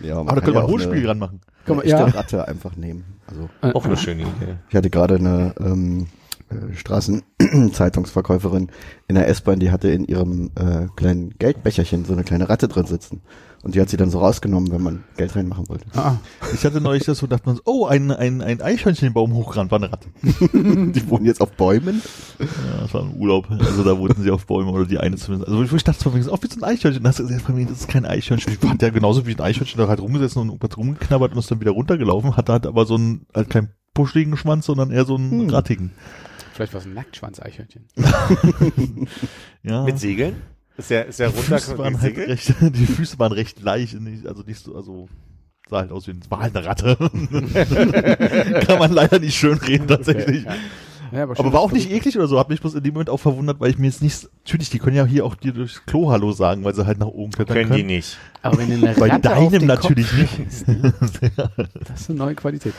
Ja, 0.00 0.16
Aber 0.16 0.36
da 0.36 0.40
können 0.40 0.54
wir 0.54 0.62
ein 0.62 0.68
Hohlspiel 0.68 1.02
dran 1.02 1.18
machen. 1.18 1.40
Eine 1.66 1.82
echte 1.82 1.90
ja. 1.90 2.04
Ratte 2.04 2.48
einfach 2.48 2.76
nehmen. 2.76 3.04
Also 3.26 3.50
Auch 3.60 3.84
eine 3.84 3.96
schöne 3.96 4.22
Idee. 4.22 4.56
ich 4.68 4.76
hatte 4.76 4.90
gerade 4.90 5.16
eine 5.16 5.54
ähm, 5.60 6.06
äh, 6.50 6.74
Straßenzeitungsverkäuferin 6.74 8.70
in 9.08 9.14
der 9.14 9.28
S-Bahn, 9.28 9.60
die 9.60 9.70
hatte 9.70 9.88
in 9.88 10.04
ihrem 10.04 10.50
äh, 10.56 10.86
kleinen 10.96 11.34
Geldbecherchen 11.38 12.04
so 12.04 12.12
eine 12.12 12.24
kleine 12.24 12.48
Ratte 12.48 12.66
drin 12.66 12.86
sitzen. 12.86 13.20
Und 13.62 13.74
die 13.74 13.80
hat 13.80 13.90
sie 13.90 13.98
dann 13.98 14.08
so 14.10 14.20
rausgenommen, 14.20 14.72
wenn 14.72 14.82
man 14.82 15.04
Geld 15.18 15.36
reinmachen 15.36 15.68
wollte. 15.68 15.84
Ah, 15.94 16.16
Ich 16.54 16.64
hatte 16.64 16.80
neulich 16.80 17.04
das, 17.04 17.22
wo 17.22 17.26
dachte 17.26 17.44
man 17.46 17.56
so, 17.56 17.62
oh, 17.66 17.84
ein, 17.86 18.10
ein, 18.10 18.40
ein 18.40 18.62
Eichhörnchen 18.62 19.08
den 19.08 19.12
Baum 19.12 19.34
hochgerannt, 19.34 19.70
war 19.70 19.78
eine 19.78 19.92
Ratte. 19.92 20.08
Die 20.22 21.08
wohnen 21.10 21.26
jetzt 21.26 21.42
auf 21.42 21.52
Bäumen. 21.52 22.00
Ja, 22.38 22.46
das 22.80 22.94
war 22.94 23.02
ein 23.02 23.14
Urlaub. 23.18 23.50
Also 23.50 23.84
da 23.84 23.98
wurden 23.98 24.22
sie 24.22 24.30
auf 24.30 24.46
Bäume 24.46 24.70
oder 24.70 24.86
die 24.86 24.96
eine 24.98 25.16
zumindest. 25.16 25.50
Also 25.52 25.76
ich 25.76 25.84
dachte, 25.84 26.02
von 26.02 26.14
wegen, 26.14 26.26
oh, 26.30 26.38
wie 26.40 26.46
so 26.48 26.56
ein 26.58 26.64
Eichhörnchen. 26.64 27.02
Dann 27.02 27.10
hast 27.10 27.18
du 27.18 27.24
gesagt, 27.26 27.42
von 27.44 27.56
wegen, 27.58 27.68
das 27.68 27.80
ist 27.80 27.88
kein 27.88 28.06
Eichhörnchen. 28.06 28.56
Ich 28.62 28.66
hat 28.68 28.80
ja 28.80 28.88
genauso 28.88 29.26
wie 29.26 29.34
ein 29.34 29.40
Eichhörnchen 29.40 29.78
da 29.78 29.88
halt 29.88 30.00
rumgesessen 30.00 30.40
und 30.40 30.48
irgendwas 30.48 30.78
rumgeknabbert 30.78 31.32
und 31.32 31.38
ist 31.38 31.50
dann 31.50 31.60
wieder 31.60 31.72
runtergelaufen. 31.72 32.38
Hatte 32.38 32.52
halt 32.52 32.66
aber 32.66 32.86
so 32.86 32.94
einen, 32.94 33.26
halt 33.34 33.50
keinen 33.50 33.68
puscheligen 33.92 34.38
Schwanz, 34.38 34.64
sondern 34.66 34.90
eher 34.90 35.04
so 35.04 35.16
einen 35.16 35.32
Hm. 35.32 35.50
rattigen. 35.50 35.90
vielleicht 36.54 36.72
war 36.72 36.80
es 36.80 36.86
ein 36.86 36.94
Nacktschwanz-Eichhörnchen. 36.94 37.84
Ja. 39.62 39.84
Mit 39.84 39.98
Segeln? 39.98 40.36
Ist 40.76 40.90
ja, 40.90 41.00
ist 41.02 41.18
ja 41.20 41.28
die 41.28 41.36
runter 41.36 41.58
Füße 41.58 41.78
waren 41.78 42.00
halt 42.00 42.16
recht, 42.16 42.54
die 42.60 42.86
Füße 42.86 43.18
waren 43.18 43.32
recht 43.32 43.60
leicht, 43.62 43.96
also 44.26 44.42
nicht 44.42 44.64
so, 44.64 44.74
also 44.74 45.08
sah 45.68 45.78
halt 45.78 45.92
aus 45.92 46.06
wie 46.06 46.12
ein, 46.12 46.20
es 46.22 46.30
war 46.30 46.40
halt 46.40 46.56
eine 46.56 46.66
Ratte. 46.66 46.96
Kann 48.66 48.78
man 48.78 48.92
leider 48.92 49.18
nicht 49.18 49.36
schön 49.36 49.58
reden, 49.58 49.86
tatsächlich. 49.88 50.44
Ja, 51.12 51.24
Aber 51.24 51.34
schön, 51.36 51.52
war 51.52 51.60
auch 51.60 51.72
nicht 51.72 51.90
eklig 51.90 52.16
oder 52.16 52.28
so, 52.28 52.38
hat 52.38 52.48
mich 52.48 52.60
bloß 52.60 52.74
in 52.74 52.82
dem 52.84 52.94
Moment 52.94 53.10
auch 53.10 53.18
verwundert, 53.18 53.58
weil 53.60 53.70
ich 53.70 53.78
mir 53.78 53.86
jetzt 53.88 54.00
nicht, 54.02 54.28
natürlich, 54.44 54.70
die 54.70 54.78
können 54.78 54.96
ja 54.96 55.04
hier 55.04 55.24
auch 55.24 55.34
dir 55.34 55.52
durchs 55.52 55.84
Klo 55.84 56.10
Hallo 56.10 56.30
sagen, 56.32 56.62
weil 56.64 56.74
sie 56.74 56.86
halt 56.86 56.98
nach 56.98 57.08
oben 57.08 57.32
klettern 57.32 57.54
Können 57.56 57.68
können. 57.70 57.88
die 57.88 57.94
nicht. 57.96 58.16
Aber 58.42 58.58
wenn 58.58 58.72
eine 58.72 58.94
Bei 58.94 59.08
Ratte 59.10 59.36
auf 59.36 59.48
deinem 59.48 59.50
den 59.60 59.66
natürlich 59.66 60.08
Kopf 60.08 60.18
nicht. 60.18 60.34
schießt, 60.36 60.68
ne? 60.68 60.94
Das 61.88 62.00
ist 62.02 62.10
eine 62.10 62.18
neue 62.18 62.34
Qualität. 62.36 62.74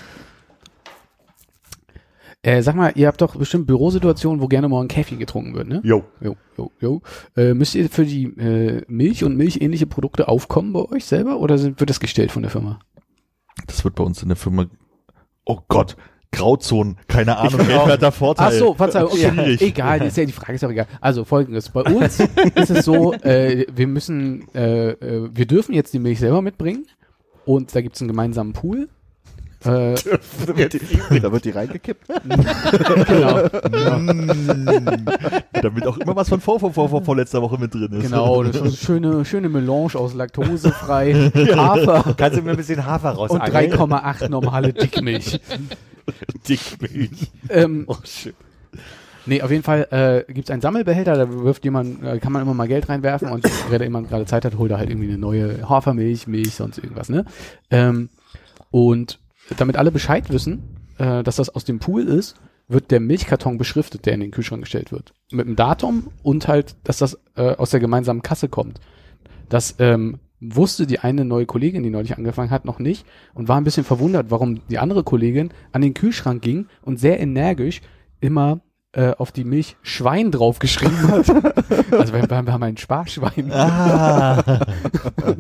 Äh, 2.43 2.63
sag 2.63 2.75
mal, 2.75 2.91
ihr 2.95 3.07
habt 3.07 3.21
doch 3.21 3.36
bestimmt 3.36 3.67
Bürosituationen, 3.67 4.41
wo 4.41 4.48
gerne 4.48 4.67
mal 4.67 4.81
ein 4.81 4.88
Kaffee 4.88 5.15
getrunken 5.15 5.53
wird, 5.53 5.67
ne? 5.67 5.79
Jo. 5.83 6.03
Jo, 6.21 6.36
jo, 6.57 6.71
jo. 6.79 7.01
Äh, 7.38 7.53
müsst 7.53 7.75
ihr 7.75 7.88
für 7.88 8.03
die 8.05 8.24
äh, 8.24 8.83
Milch 8.88 9.24
und 9.24 9.38
milchähnliche 9.38 9.86
Produkte 9.86 10.27
aufkommen 10.27 10.74
bei 10.74 10.83
euch 10.89 11.05
selber 11.05 11.39
oder 11.39 11.60
sind, 11.60 11.79
wird 11.79 11.91
das 11.91 12.00
gestellt 12.00 12.31
von 12.31 12.41
der 12.41 12.50
Firma? 12.51 12.79
Das 13.67 13.83
wird 13.83 13.93
bei 13.93 14.03
uns 14.03 14.24
in 14.24 14.29
der 14.29 14.38
Firma, 14.38 14.65
oh 15.45 15.60
Gott, 15.67 15.98
Grauzonen, 16.31 16.98
keine 17.07 17.38
Ahnung, 17.38 17.60
welcher 17.67 18.12
Vorteil. 18.12 18.48
Ach 18.48 18.51
so, 18.51 18.74
Verzeihung, 18.74 19.12
okay. 19.12 19.29
Schwierig. 19.29 19.62
Egal, 19.62 20.01
ist 20.01 20.17
ja 20.17 20.25
die 20.25 20.31
Frage 20.31 20.53
ist 20.53 20.63
auch 20.63 20.71
egal. 20.71 20.88
Also 21.01 21.25
folgendes, 21.25 21.69
bei 21.69 21.81
uns 21.81 22.19
ist 22.55 22.71
es 22.71 22.86
so, 22.86 23.13
äh, 23.13 23.67
wir 23.71 23.88
müssen, 23.88 24.48
äh, 24.55 24.91
äh, 24.91 25.29
wir 25.31 25.45
dürfen 25.45 25.75
jetzt 25.75 25.93
die 25.93 26.00
Milch 26.00 26.19
selber 26.19 26.41
mitbringen 26.41 26.88
und 27.45 27.75
da 27.75 27.81
gibt's 27.81 28.01
einen 28.01 28.07
gemeinsamen 28.07 28.53
Pool. 28.53 28.89
Äh, 29.63 29.96
Da 31.22 31.32
wird 31.32 31.46
die 31.46 31.50
reingekippt. 31.51 32.08
genau, 33.08 33.48
Damit 35.53 35.88
auch 35.88 35.98
immer 35.98 36.15
was 36.15 36.30
von 36.30 36.41
vor, 36.41 36.60
vor, 36.60 36.74
vor, 36.74 36.89
vor, 36.89 37.03
vor 37.03 37.15
letzter 37.15 37.41
Woche 37.41 37.58
mit 37.60 37.74
drin 37.74 37.91
ist. 37.91 38.03
genau, 38.03 38.44
das 38.44 38.56
ist 38.56 38.62
eine 38.62 38.72
schöne, 38.72 39.25
schöne 39.25 39.50
Melange 39.50 39.96
aus 39.96 40.13
laktosefrei, 40.13 41.13
Hafer 41.56 42.13
Kannst 42.18 42.38
du 42.39 42.41
mir 42.44 42.51
ein 42.51 42.58
bisschen 42.58 42.86
Hafer 42.86 43.12
raus 43.12 43.32
und 43.32 43.41
3,8 43.41 44.30
normale 44.30 44.74
Dickmilch. 44.74 45.39
Dickmilch. 46.48 47.32
Ähm, 47.50 47.84
Oh, 47.88 47.98
shit. 48.03 48.36
Nee, 49.27 49.44
auf 49.44 49.51
jeden 49.51 49.62
Fall 49.63 49.88
äh, 49.91 50.34
gibt 50.34 50.48
es 50.48 50.51
einen 50.51 50.62
Sammelbehälter, 50.63 51.15
da 51.15 51.32
wirft 51.44 51.63
jemand, 51.63 52.03
äh, 52.03 52.18
kann 52.18 52.32
man 52.34 52.41
immer 52.41 52.56
mal 52.56 52.68
Geld 52.68 52.89
reinwerfen 52.89 53.30
und 53.30 53.46
wenn 53.70 53.82
jemand 53.82 54.10
gerade 54.10 54.25
Zeit 54.25 54.46
hat, 54.46 54.58
holt 54.58 54.72
er 54.72 54.80
halt 54.80 54.89
irgendwie 54.89 55.10
eine 55.10 55.20
neue 55.20 55.70
Hafermilch, 55.70 56.25
Milch, 56.25 56.56
sonst 56.56 56.80
irgendwas, 56.80 57.10
ne? 57.10 57.25
Ähm, 57.70 58.10
und 58.72 59.20
damit 59.58 59.77
alle 59.77 59.91
Bescheid 59.91 60.29
wissen, 60.31 60.63
äh, 60.98 61.24
dass 61.24 61.38
das 61.38 61.50
aus 61.50 61.65
dem 61.65 61.79
Pool 61.79 62.03
ist, 62.08 62.36
wird 62.67 62.91
der 62.91 63.00
Milchkarton 63.00 63.58
beschriftet, 63.58 64.05
der 64.05 64.13
in 64.13 64.22
den 64.22 64.31
Kühlschrank 64.31 64.63
gestellt 64.63 64.91
wird. 64.91 65.13
Mit 65.31 65.46
dem 65.46 65.55
Datum 65.55 66.08
und 66.24 66.48
halt, 66.48 66.75
dass 66.84 66.98
das 66.98 67.20
äh, 67.36 67.55
aus 67.55 67.72
der 67.72 67.79
gemeinsamen 67.79 68.22
Kasse 68.22 68.48
kommt. 68.48 68.79
Das 69.50 69.75
ähm, 69.79 70.20
wusste 70.39 70.88
die 70.88 71.00
eine 71.00 71.25
neue 71.25 71.46
Kollegin, 71.46 71.84
die 71.84 71.89
neulich 71.89 72.17
angefangen 72.17 72.50
hat, 72.50 72.65
noch 72.65 72.79
nicht 72.79 73.05
und 73.34 73.48
war 73.48 73.58
ein 73.58 73.63
bisschen 73.63 73.84
verwundert, 73.84 74.31
warum 74.31 74.65
die 74.70 74.79
andere 74.79 75.03
Kollegin 75.03 75.50
an 75.72 75.81
den 75.81 75.93
Kühlschrank 75.93 76.41
ging 76.41 76.67
und 76.81 77.00
sehr 77.00 77.20
energisch 77.20 77.81
immer 78.22 78.62
äh, 78.93 79.12
auf 79.17 79.31
die 79.31 79.43
Milch 79.43 79.77
Schwein 79.83 80.31
draufgeschrieben 80.31 81.07
hat. 81.07 81.29
also 81.91 82.13
wir, 82.13 82.29
wir 82.29 82.53
haben 82.53 82.63
ein 82.63 82.77
Sparschwein. 82.77 83.51
Ah, 83.51 84.41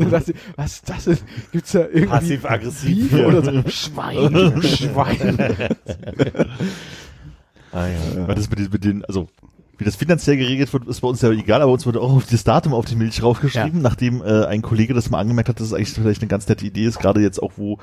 das, 0.09 0.31
was 0.55 0.81
das 0.83 1.07
ist? 1.07 1.25
Gibt's 1.51 1.73
da 1.73 1.79
irgendwie 1.79 2.07
Passiv-aggressiv. 2.07 3.13
Oder 3.13 3.43
so? 3.43 3.69
Schwein, 3.69 4.61
Schwein. 4.63 5.37
Ah, 7.73 7.87
ja. 7.87 8.27
weil 8.27 8.35
das 8.35 8.49
mit 8.49 8.59
den, 8.59 8.69
mit 8.71 8.83
den, 8.83 9.05
also, 9.05 9.27
wie 9.77 9.85
das 9.85 9.95
finanziell 9.95 10.37
geregelt 10.37 10.71
wird, 10.71 10.87
ist 10.87 11.01
bei 11.01 11.07
uns 11.07 11.21
ja 11.21 11.31
egal, 11.31 11.61
aber 11.61 11.71
uns 11.71 11.85
wurde 11.85 12.01
auch 12.01 12.13
auf 12.13 12.27
das 12.27 12.43
Datum 12.43 12.73
auf 12.73 12.85
die 12.85 12.95
Milch 12.95 13.17
draufgeschrieben, 13.17 13.81
nachdem 13.81 14.21
äh, 14.21 14.45
ein 14.45 14.61
Kollege 14.61 14.93
das 14.93 15.09
mal 15.09 15.19
angemerkt 15.19 15.49
hat, 15.49 15.59
dass 15.59 15.67
es 15.67 15.73
eigentlich 15.73 15.89
vielleicht 15.89 16.21
eine 16.21 16.29
ganz 16.29 16.47
nette 16.47 16.65
Idee 16.65 16.85
ist, 16.85 16.99
gerade 16.99 17.21
jetzt 17.21 17.41
auch, 17.41 17.53
wo 17.57 17.79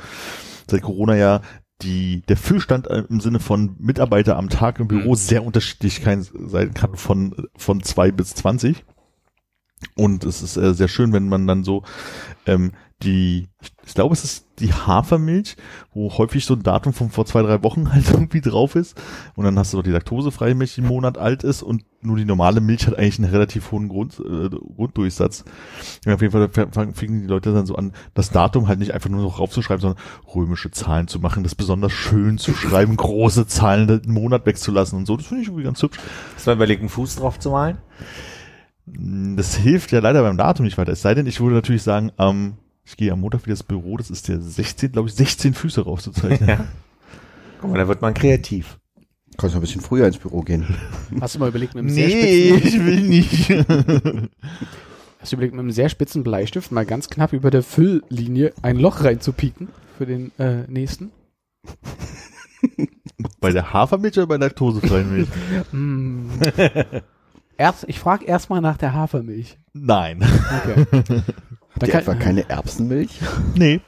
seit 0.71 0.83
Corona 0.83 1.17
ja 1.17 1.41
die, 1.83 2.23
der 2.23 2.37
Füllstand 2.37 2.87
im 2.89 3.21
Sinne 3.21 3.39
von 3.41 3.77
Mitarbeiter 3.79 4.37
am 4.37 4.49
Tag 4.49 4.81
im 4.81 4.89
Büro 4.89 5.11
Mhm. 5.11 5.15
sehr 5.17 5.45
unterschiedlich 5.45 6.03
sein 6.05 6.75
kann 6.75 6.97
von, 6.97 7.49
von 7.57 7.83
zwei 7.83 8.11
bis 8.11 8.35
zwanzig. 8.35 8.85
Und 9.95 10.25
es 10.25 10.43
ist 10.43 10.57
äh, 10.57 10.75
sehr 10.75 10.89
schön, 10.89 11.13
wenn 11.13 11.29
man 11.29 11.47
dann 11.47 11.63
so 11.63 11.85
ähm, 12.47 12.73
die, 13.03 13.49
ich 13.87 13.95
glaube, 13.95 14.13
es 14.13 14.25
ist 14.25 14.47
die 14.59 14.73
Hafermilch, 14.73 15.57
wo 15.93 16.11
häufig 16.19 16.45
so 16.45 16.55
ein 16.55 16.65
Datum 16.65 16.93
von 16.93 17.11
vor 17.11 17.27
zwei, 17.27 17.43
drei 17.43 17.63
Wochen 17.63 17.93
halt 17.93 18.11
irgendwie 18.11 18.41
drauf 18.41 18.75
ist. 18.75 19.01
Und 19.37 19.45
dann 19.45 19.59
hast 19.59 19.73
du 19.73 19.77
noch 19.77 19.85
die 19.85 19.91
laktosefreie 19.91 20.55
Milch, 20.55 20.75
die 20.75 20.81
einen 20.81 20.89
Monat 20.89 21.17
alt 21.17 21.45
ist 21.45 21.63
und 21.63 21.85
nur 22.01 22.17
die 22.17 22.25
normale 22.25 22.61
Milch 22.61 22.87
hat 22.87 22.99
eigentlich 22.99 23.19
einen 23.19 23.31
relativ 23.31 23.71
hohen 23.71 23.89
Grund, 23.89 24.19
äh, 24.21 24.49
Grunddurchsatz. 24.49 25.45
Ja, 26.05 26.15
auf 26.15 26.23
jeden 26.23 26.33
Fall 26.33 26.49
fingen 26.93 27.23
die 27.23 27.29
Leute 27.29 27.53
dann 27.53 27.67
so 27.67 27.77
an, 27.77 27.93
das 28.15 28.31
Datum 28.31 28.67
halt 28.67 28.81
nicht 28.81 28.95
einfach 28.95 29.11
nur 29.11 29.23
noch 29.23 29.39
raufzuschreiben, 29.39 29.81
sondern 29.81 30.03
römische 30.35 30.71
Zahlen 30.71 31.09
zu 31.09 31.21
machen, 31.21 31.45
das 31.45 31.55
besonders 31.55 31.93
schön 31.93 32.39
zu 32.39 32.55
schreiben, 32.55 32.97
große 32.97 33.47
Zahlen 33.47 33.87
den 33.87 34.13
Monat 34.13 34.45
wegzulassen 34.47 34.99
und 34.99 35.07
so. 35.07 35.17
Das 35.17 35.27
finde 35.27 35.43
ich 35.43 35.49
irgendwie 35.49 35.65
ganz 35.65 35.83
hübsch. 35.83 35.99
Hast 36.35 36.47
du 36.47 36.51
mal 36.51 36.57
überlegt, 36.57 36.81
einen 36.81 36.89
Fuß 36.89 37.17
drauf 37.17 37.39
zu 37.39 37.51
malen? 37.51 37.79
Das 38.87 39.55
hilft 39.55 39.93
ja 39.93 40.01
leider 40.01 40.23
beim 40.23 40.37
Datum 40.37 40.65
nicht 40.65 40.79
weiter. 40.79 40.93
Es 40.93 41.03
sei 41.03 41.15
denn, 41.15 41.27
ich 41.27 41.41
würde 41.41 41.57
natürlich 41.57 41.83
sagen, 41.83 42.13
ähm, 42.19 42.55
ich 42.89 42.97
gehe 42.97 43.13
am 43.13 43.21
Montag 43.21 43.43
wieder 43.43 43.51
ins 43.51 43.63
Büro, 43.63 43.99
das 43.99 44.11
ist 44.11 44.29
der 44.29 44.41
16, 44.41 44.93
glaube 44.93 45.09
ich, 45.09 45.15
16 45.15 45.53
Füße 45.53 45.83
rauszuzeichnen. 45.83 46.49
Ja. 46.49 46.65
Guck 47.61 47.71
mal, 47.71 47.79
da 47.79 47.87
wird 47.87 48.01
man 48.01 48.15
kreativ. 48.15 48.79
Kannst 49.37 49.55
noch 49.55 49.61
ein 49.61 49.67
bisschen 49.67 49.83
früher 49.83 50.07
ins 50.07 50.17
Büro 50.17 50.41
gehen. 50.41 50.67
Hast 51.21 51.35
du 51.35 51.39
mal 51.39 51.51
überlegt, 51.51 51.75
mit 51.75 51.83
einem 51.83 51.91
sehr 51.91 52.09
Nee, 52.09 52.57
spitzen, 52.57 52.69
ich 52.69 52.85
will 52.87 53.01
nicht. 53.03 53.51
hast 55.21 55.33
du 55.33 55.37
überlegt, 55.37 55.55
mit 55.55 55.61
einem 55.61 55.71
sehr 55.71 55.91
spitzen 55.91 56.25
Bleistift 56.25 56.73
mal 56.73 56.87
ganz 56.87 57.11
knapp 57.11 57.35
über 57.35 57.51
der 57.51 57.63
Fülllinie 57.63 58.55
ein 58.63 58.79
Loch 58.79 59.05
reinzupieken 59.05 59.69
für 59.99 60.07
den 60.07 60.33
äh, 60.39 60.63
nächsten? 60.67 61.11
bei 63.41 63.53
der 63.53 63.73
Hafermilch 63.75 64.17
oder 64.17 64.29
bei 64.29 64.39
der 64.39 64.49
laktosefreien 64.49 65.13
Milch? 65.13 65.29
Mm. 65.73 66.31
Erst, 67.59 67.85
ich 67.89 67.99
frage 67.99 68.25
erstmal 68.25 68.61
nach 68.61 68.79
der 68.79 68.95
Hafermilch. 68.95 69.59
Nein. 69.75 70.25
Okay. 70.65 71.23
Ihr 71.87 71.93
kann- 71.93 72.03
etwa 72.03 72.15
keine 72.15 72.49
Erbsenmilch? 72.49 73.21
Nee. 73.55 73.81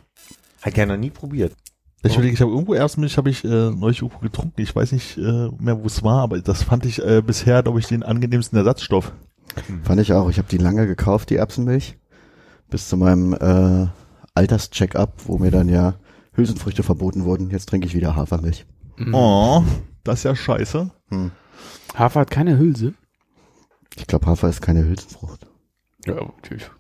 Hat 0.63 0.77
ja 0.77 0.85
noch 0.87 0.97
nie 0.97 1.11
probiert. 1.11 1.55
Ich 2.03 2.15
überlege, 2.15 2.35
ich 2.35 2.41
habe 2.41 2.51
irgendwo 2.51 2.75
Erbsenmilch, 2.75 3.17
habe 3.19 3.29
ich 3.31 3.45
äh, 3.45 3.49
neulich 3.71 4.01
irgendwo 4.03 4.21
getrunken. 4.21 4.61
Ich 4.61 4.75
weiß 4.75 4.93
nicht 4.93 5.19
äh, 5.19 5.49
mehr, 5.59 5.83
wo 5.83 5.87
es 5.87 6.03
war, 6.03 6.23
aber 6.23 6.41
das 6.41 6.63
fand 6.63 6.87
ich 6.87 7.03
äh, 7.05 7.21
bisher, 7.23 7.63
glaube 7.63 7.79
ich, 7.79 7.87
den 7.87 8.03
angenehmsten 8.03 8.57
Ersatzstoff. 8.59 9.13
Fand 9.83 10.01
ich 10.01 10.13
auch. 10.13 10.31
Ich 10.31 10.39
habe 10.39 10.49
die 10.49 10.57
lange 10.59 10.87
gekauft, 10.87 11.29
die 11.31 11.37
Erbsenmilch. 11.37 11.97
Bis 12.71 12.89
zu 12.89 12.97
meinem 12.97 13.35
äh, 13.35 13.89
Alterscheck-up, 14.35 15.13
wo 15.27 15.39
mir 15.39 15.51
dann 15.51 15.69
ja 15.69 15.95
Hülsenfrüchte 16.33 16.83
verboten 16.83 17.25
wurden. 17.25 17.51
Jetzt 17.51 17.69
trinke 17.69 17.87
ich 17.87 17.95
wieder 17.95 18.17
Hafermilch. 18.17 18.65
Mhm. 18.97 19.15
Oh, 19.15 19.65
das 20.05 20.21
ist 20.21 20.25
ja 20.25 20.37
scheiße. 20.37 20.91
Hm. 21.09 21.33
Hafer 21.95 22.21
hat 22.21 22.31
keine 22.31 22.59
Hülse. 22.59 22.95
Ich 23.97 24.07
glaube, 24.07 24.27
Hafer 24.27 24.49
ist 24.49 24.63
keine 24.63 24.85
Hülsenfrucht. 24.85 25.47
Ja, 26.07 26.15
natürlich. 26.15 26.71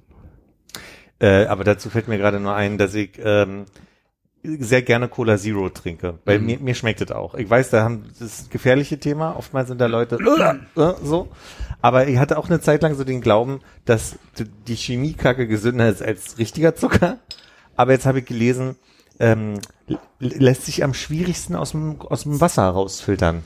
Äh, 1.21 1.47
aber 1.47 1.65
dazu 1.65 1.91
fällt 1.91 2.09
mir 2.09 2.19
gerade 2.19 2.41
nur 2.41 2.55
ein, 2.55 2.79
dass 2.79 2.95
ich 2.95 3.21
ähm, 3.23 3.67
sehr 4.43 4.81
gerne 4.83 5.09
Cola 5.09 5.37
Zero 5.37 5.69
trinke, 5.69 6.19
weil 6.25 6.39
Mhm. 6.39 6.47
mir, 6.47 6.59
mir 6.61 6.75
schmeckt 6.75 7.03
es 7.03 7.11
auch. 7.11 7.35
Ich 7.35 7.49
weiß, 7.49 7.71
da 7.71 7.83
haben 7.85 8.05
das 8.19 8.49
gefährliche 8.49 8.99
Thema. 8.99 9.37
Oftmals 9.37 9.69
sind 9.69 9.81
da 9.81 9.87
Leute 9.87 10.17
äh, 10.77 10.93
so. 11.05 11.29
Aber 11.83 12.09
ich 12.09 12.19
hatte 12.19 12.39
auch 12.39 12.49
eine 12.49 12.61
Zeit 12.61 12.83
lang 12.83 12.95
so 12.95 13.05
den 13.05 13.21
Glauben, 13.21 13.61
dass 13.85 14.17
die 14.67 14.75
Chemiekacke 14.75 15.47
gesünder 15.47 15.89
ist 15.91 16.03
als 16.03 16.39
richtiger 16.39 16.75
Zucker. 16.75 17.19
Aber 17.77 17.93
jetzt 17.93 18.07
habe 18.07 18.21
ich 18.21 18.25
gelesen, 18.27 18.77
ähm, 19.19 19.61
lässt 20.19 20.65
sich 20.67 20.85
am 20.85 20.95
schwierigsten 20.95 21.55
aus 21.55 21.73
dem, 21.73 22.01
aus 22.01 22.23
dem 22.23 22.41
Wasser 22.41 22.65
rausfiltern. 22.69 23.43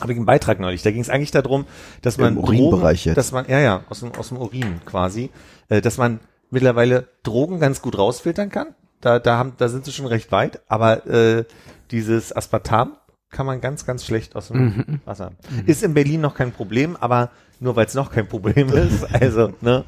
Habe 0.00 0.12
ich 0.12 0.16
einen 0.18 0.26
Beitrag 0.26 0.60
neulich. 0.60 0.82
Da 0.82 0.90
ging 0.90 1.00
es 1.00 1.08
eigentlich 1.10 1.30
darum, 1.30 1.64
dass 2.02 2.18
man 2.18 2.34
Im 2.36 2.38
Urinbereich 2.44 3.06
jetzt. 3.06 3.16
dass 3.16 3.32
man 3.32 3.46
ja 3.48 3.58
ja 3.60 3.84
aus 3.88 4.00
dem 4.00 4.12
aus 4.14 4.28
dem 4.28 4.36
Urin 4.38 4.80
quasi, 4.84 5.30
äh, 5.70 5.80
dass 5.80 5.96
man 5.96 6.20
mittlerweile 6.50 7.08
Drogen 7.22 7.60
ganz 7.60 7.82
gut 7.82 7.96
rausfiltern 7.98 8.50
kann. 8.50 8.68
Da 9.00 9.18
da 9.18 9.38
haben 9.38 9.52
da 9.58 9.68
sind 9.68 9.84
sie 9.84 9.92
schon 9.92 10.06
recht 10.06 10.32
weit, 10.32 10.60
aber 10.68 11.06
äh, 11.06 11.44
dieses 11.90 12.34
Aspartam 12.34 12.96
kann 13.30 13.46
man 13.46 13.60
ganz 13.60 13.84
ganz 13.86 14.04
schlecht 14.04 14.34
aus 14.36 14.48
dem 14.48 14.64
Mhm. 14.64 15.00
Wasser. 15.04 15.32
Ist 15.66 15.82
in 15.82 15.94
Berlin 15.94 16.20
noch 16.20 16.34
kein 16.34 16.52
Problem, 16.52 16.96
aber 16.96 17.30
nur 17.60 17.76
weil 17.76 17.86
es 17.86 17.94
noch 17.94 18.10
kein 18.10 18.26
Problem 18.28 18.68
ist, 18.72 19.04
also 19.14 19.52
ne. 19.60 19.84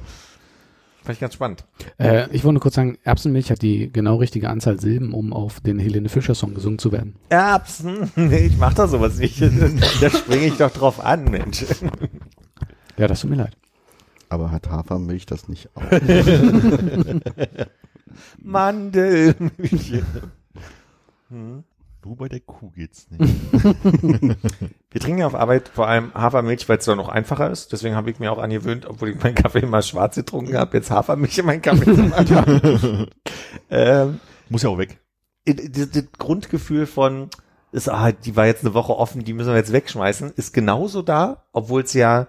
Fand 1.02 1.14
ich 1.14 1.20
ganz 1.20 1.32
spannend. 1.32 1.64
Äh, 1.98 2.26
ich 2.30 2.44
wollte 2.44 2.52
nur 2.54 2.60
kurz 2.60 2.74
sagen, 2.74 2.98
Erbsenmilch 3.04 3.50
hat 3.50 3.62
die 3.62 3.90
genau 3.90 4.16
richtige 4.16 4.50
Anzahl 4.50 4.78
Silben, 4.78 5.14
um 5.14 5.32
auf 5.32 5.60
den 5.60 5.78
Helene 5.78 6.10
Fischer 6.10 6.34
Song 6.34 6.52
gesungen 6.52 6.78
zu 6.78 6.92
werden. 6.92 7.16
Erbsen, 7.30 8.12
nee, 8.16 8.40
ich 8.48 8.58
mach 8.58 8.74
da 8.74 8.86
sowas 8.86 9.16
nicht. 9.18 9.40
da 10.02 10.10
springe 10.10 10.44
ich 10.46 10.58
doch 10.58 10.70
drauf 10.70 11.02
an, 11.02 11.24
Mensch. 11.24 11.64
Ja, 12.98 13.06
das 13.08 13.22
tut 13.22 13.30
mir 13.30 13.36
leid. 13.36 13.56
Aber 14.30 14.50
hat 14.52 14.70
Hafermilch 14.70 15.26
das 15.26 15.48
nicht 15.48 15.68
auch? 15.76 15.82
Mandelmilch. 18.42 20.02
Hm. 21.28 21.62
Nur 22.04 22.16
bei 22.16 22.28
der 22.28 22.40
Kuh 22.40 22.70
geht's 22.70 23.06
nicht. 23.08 23.22
Wir 23.52 25.00
trinken 25.00 25.20
ja 25.20 25.28
auf 25.28 25.36
Arbeit 25.36 25.68
vor 25.68 25.86
allem 25.86 26.12
Hafermilch, 26.12 26.68
weil 26.68 26.78
es 26.78 26.86
doch 26.86 26.96
noch 26.96 27.08
einfacher 27.08 27.48
ist. 27.50 27.70
Deswegen 27.70 27.94
habe 27.94 28.10
ich 28.10 28.18
mir 28.18 28.32
auch 28.32 28.38
angewöhnt, 28.38 28.84
obwohl 28.86 29.10
ich 29.10 29.22
meinen 29.22 29.36
Kaffee 29.36 29.60
immer 29.60 29.80
schwarz 29.80 30.16
getrunken 30.16 30.56
habe, 30.56 30.76
jetzt 30.76 30.90
Hafermilch 30.90 31.38
in 31.38 31.46
meinen 31.46 31.62
Kaffee 31.62 31.94
zu 31.94 32.02
machen. 32.02 33.06
ähm, 33.70 34.18
Muss 34.48 34.64
ja 34.64 34.70
auch 34.70 34.78
weg. 34.78 34.98
das, 35.44 35.90
das 35.90 36.04
Grundgefühl 36.18 36.86
von, 36.86 37.30
ist, 37.70 37.88
ah, 37.88 38.10
die 38.10 38.34
war 38.34 38.46
jetzt 38.46 38.64
eine 38.64 38.74
Woche 38.74 38.96
offen, 38.96 39.22
die 39.22 39.34
müssen 39.34 39.50
wir 39.50 39.56
jetzt 39.56 39.72
wegschmeißen, 39.72 40.32
ist 40.34 40.52
genauso 40.52 41.02
da, 41.02 41.44
obwohl 41.52 41.82
es 41.82 41.92
ja, 41.92 42.26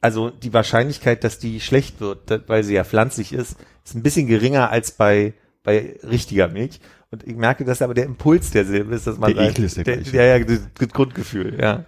also 0.00 0.30
die 0.30 0.52
Wahrscheinlichkeit, 0.52 1.24
dass 1.24 1.38
die 1.38 1.60
schlecht 1.60 2.00
wird, 2.00 2.48
weil 2.48 2.64
sie 2.64 2.74
ja 2.74 2.84
pflanzlich 2.84 3.32
ist, 3.32 3.56
ist 3.84 3.94
ein 3.94 4.02
bisschen 4.02 4.26
geringer 4.26 4.70
als 4.70 4.92
bei, 4.92 5.34
bei 5.62 5.98
richtiger 6.02 6.48
Milch. 6.48 6.80
Und 7.10 7.26
ich 7.26 7.34
merke, 7.34 7.64
dass 7.64 7.82
aber 7.82 7.94
der 7.94 8.04
Impuls 8.04 8.50
derselbe 8.50 8.94
ist, 8.94 9.06
dass 9.06 9.18
man 9.18 9.34
Der 9.34 9.44
sagt, 9.44 9.58
Ekel 9.58 9.64
ist 9.64 9.76
der 9.76 9.84
gleiche. 9.84 10.16
Ja, 10.16 10.22
ja, 10.24 10.44
das, 10.44 10.60
das 10.78 10.88
Grundgefühl, 10.88 11.58
ja. 11.60 11.84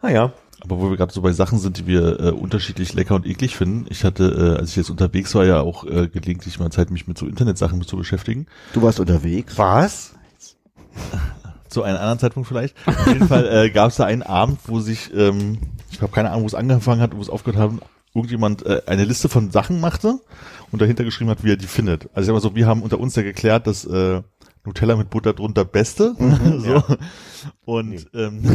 Ah 0.00 0.10
ja. 0.10 0.32
Aber 0.60 0.80
wo 0.80 0.88
wir 0.88 0.96
gerade 0.96 1.12
so 1.12 1.20
bei 1.20 1.32
Sachen 1.32 1.58
sind, 1.58 1.78
die 1.78 1.86
wir 1.86 2.20
äh, 2.20 2.30
unterschiedlich 2.30 2.94
lecker 2.94 3.16
und 3.16 3.26
eklig 3.26 3.56
finden. 3.56 3.86
Ich 3.90 4.04
hatte, 4.04 4.54
äh, 4.56 4.60
als 4.60 4.70
ich 4.70 4.76
jetzt 4.76 4.90
unterwegs 4.90 5.34
war, 5.34 5.44
ja 5.44 5.60
auch 5.60 5.84
äh, 5.84 6.08
gelegentlich 6.08 6.58
mal 6.58 6.70
Zeit, 6.70 6.90
mich 6.90 7.06
mit 7.06 7.18
so 7.18 7.26
Internetsachen 7.26 7.82
zu 7.82 7.96
beschäftigen. 7.96 8.46
Du 8.72 8.80
warst 8.80 9.00
unterwegs. 9.00 9.58
Was? 9.58 10.14
Zu 11.74 11.82
einem 11.82 11.96
anderen 11.98 12.20
Zeitpunkt 12.20 12.48
vielleicht. 12.48 12.76
Auf 12.86 13.06
jeden 13.08 13.26
Fall 13.26 13.48
äh, 13.52 13.70
gab 13.70 13.90
es 13.90 13.96
da 13.96 14.04
einen 14.04 14.22
Abend, 14.22 14.60
wo 14.66 14.78
sich, 14.78 15.12
ähm, 15.12 15.58
ich 15.90 16.00
habe 16.00 16.12
keine 16.12 16.30
Ahnung, 16.30 16.44
wo 16.44 16.46
es 16.46 16.54
angefangen 16.54 17.00
hat, 17.00 17.16
wo 17.16 17.20
es 17.20 17.28
aufgehört 17.28 17.60
hat, 17.60 17.72
irgendjemand 18.14 18.64
äh, 18.64 18.82
eine 18.86 19.02
Liste 19.02 19.28
von 19.28 19.50
Sachen 19.50 19.80
machte 19.80 20.20
und 20.70 20.80
dahinter 20.80 21.02
geschrieben 21.02 21.30
hat, 21.30 21.42
wie 21.42 21.50
er 21.50 21.56
die 21.56 21.66
findet. 21.66 22.04
Also 22.14 22.20
ich 22.20 22.26
sag 22.26 22.32
mal 22.34 22.40
so, 22.40 22.54
wir 22.54 22.68
haben 22.68 22.82
unter 22.82 23.00
uns 23.00 23.16
ja 23.16 23.22
geklärt, 23.24 23.66
dass 23.66 23.84
äh, 23.84 24.22
Nutella 24.64 24.94
mit 24.94 25.10
Butter 25.10 25.32
drunter 25.32 25.64
beste. 25.64 26.14
so. 26.58 26.82
Und 27.64 28.06
ähm, 28.14 28.44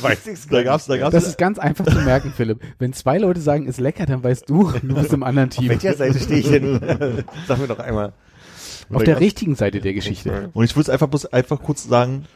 Weiß 0.00 0.26
ich's 0.28 0.46
da 0.48 0.62
gab's, 0.62 0.86
da 0.86 0.96
gab's 0.96 1.12
Das 1.12 1.26
ist 1.26 1.38
ganz 1.38 1.58
einfach 1.58 1.84
zu 1.86 1.98
merken, 2.02 2.32
Philipp. 2.34 2.60
Wenn 2.78 2.92
zwei 2.92 3.18
Leute 3.18 3.40
sagen, 3.40 3.66
ist 3.66 3.80
lecker, 3.80 4.06
dann 4.06 4.22
weißt 4.22 4.48
du, 4.48 4.72
du 4.82 4.94
bist 4.94 5.12
im 5.12 5.24
anderen 5.24 5.48
Auf 5.50 5.56
Team. 5.56 5.68
welcher 5.70 5.94
Seite 5.94 6.20
stehe 6.20 6.38
ich 6.38 6.48
denn? 6.48 6.80
Sag 7.48 7.58
mir 7.58 7.66
doch 7.66 7.80
einmal. 7.80 8.12
Auf 8.92 9.04
der 9.04 9.20
richtigen 9.20 9.54
Seite 9.54 9.80
der 9.80 9.94
Geschichte. 9.94 10.50
Und 10.52 10.64
ich 10.64 10.74
würde 10.74 10.82
es 10.82 10.90
einfach 10.90 11.08
bloß 11.08 11.26
einfach 11.26 11.62
kurz 11.62 11.84
sagen, 11.84 12.26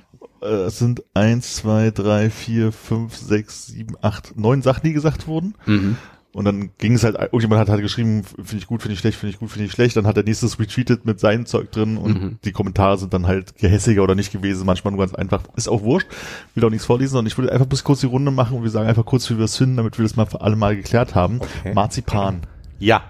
äh, 0.43 0.47
es 0.47 0.79
sind 0.79 1.03
eins, 1.15 1.57
zwei, 1.57 1.91
drei, 1.91 2.31
vier, 2.31 2.73
fünf, 2.73 3.17
sechs, 3.17 3.67
sieben, 3.67 3.95
acht, 4.03 4.37
neun 4.37 4.63
Sachen, 4.63 4.83
die 4.85 4.93
gesagt 4.93 5.27
wurden. 5.27 5.55
Mhm. 5.67 5.97
Und 6.33 6.45
dann 6.45 6.69
ging 6.77 6.93
es 6.93 7.03
halt, 7.03 7.15
irgendjemand 7.17 7.63
hat 7.63 7.71
halt 7.71 7.81
geschrieben, 7.81 8.23
finde 8.23 8.59
ich 8.59 8.67
gut, 8.67 8.83
finde 8.83 8.93
ich 8.93 8.99
schlecht, 9.01 9.19
finde 9.19 9.33
ich 9.33 9.39
gut, 9.39 9.49
finde 9.49 9.65
ich 9.65 9.73
schlecht. 9.73 9.97
Dann 9.97 10.07
hat 10.07 10.19
der 10.19 10.25
nächste 10.25 10.47
retweetet 10.61 11.07
mit 11.07 11.19
seinem 11.19 11.47
Zeug 11.47 11.73
drin 11.73 11.97
und 11.97 12.23
Mhm. 12.23 12.39
die 12.45 12.53
Kommentare 12.53 12.99
sind 12.99 13.15
dann 13.15 13.27
halt 13.27 13.57
gehässiger 13.57 14.03
oder 14.03 14.15
nicht 14.15 14.33
gewesen, 14.33 14.67
manchmal 14.67 14.93
nur 14.93 15.01
ganz 15.01 15.15
einfach. 15.15 15.45
Ist 15.57 15.67
auch 15.67 15.83
wurscht, 15.83 16.09
will 16.55 16.63
auch 16.63 16.69
nichts 16.69 16.85
vorlesen 16.85 17.17
und 17.17 17.25
ich 17.27 17.39
würde 17.39 17.53
einfach 17.53 17.65
bis 17.65 17.85
kurz 17.85 18.01
die 18.01 18.07
Runde 18.07 18.31
machen 18.33 18.59
und 18.59 18.65
wir 18.65 18.71
sagen 18.71 18.87
einfach 18.87 19.07
kurz, 19.07 19.31
wie 19.31 19.39
wir 19.39 19.47
es 19.47 19.57
finden, 19.57 19.79
damit 19.79 19.97
wir 19.99 20.03
das 20.03 20.15
mal 20.17 20.27
für 20.27 20.43
alle 20.43 20.57
mal 20.57 20.77
geklärt 20.77 21.15
haben. 21.15 21.41
Okay. 21.41 21.73
Marzipan. 21.73 22.43
Ja. 22.79 23.03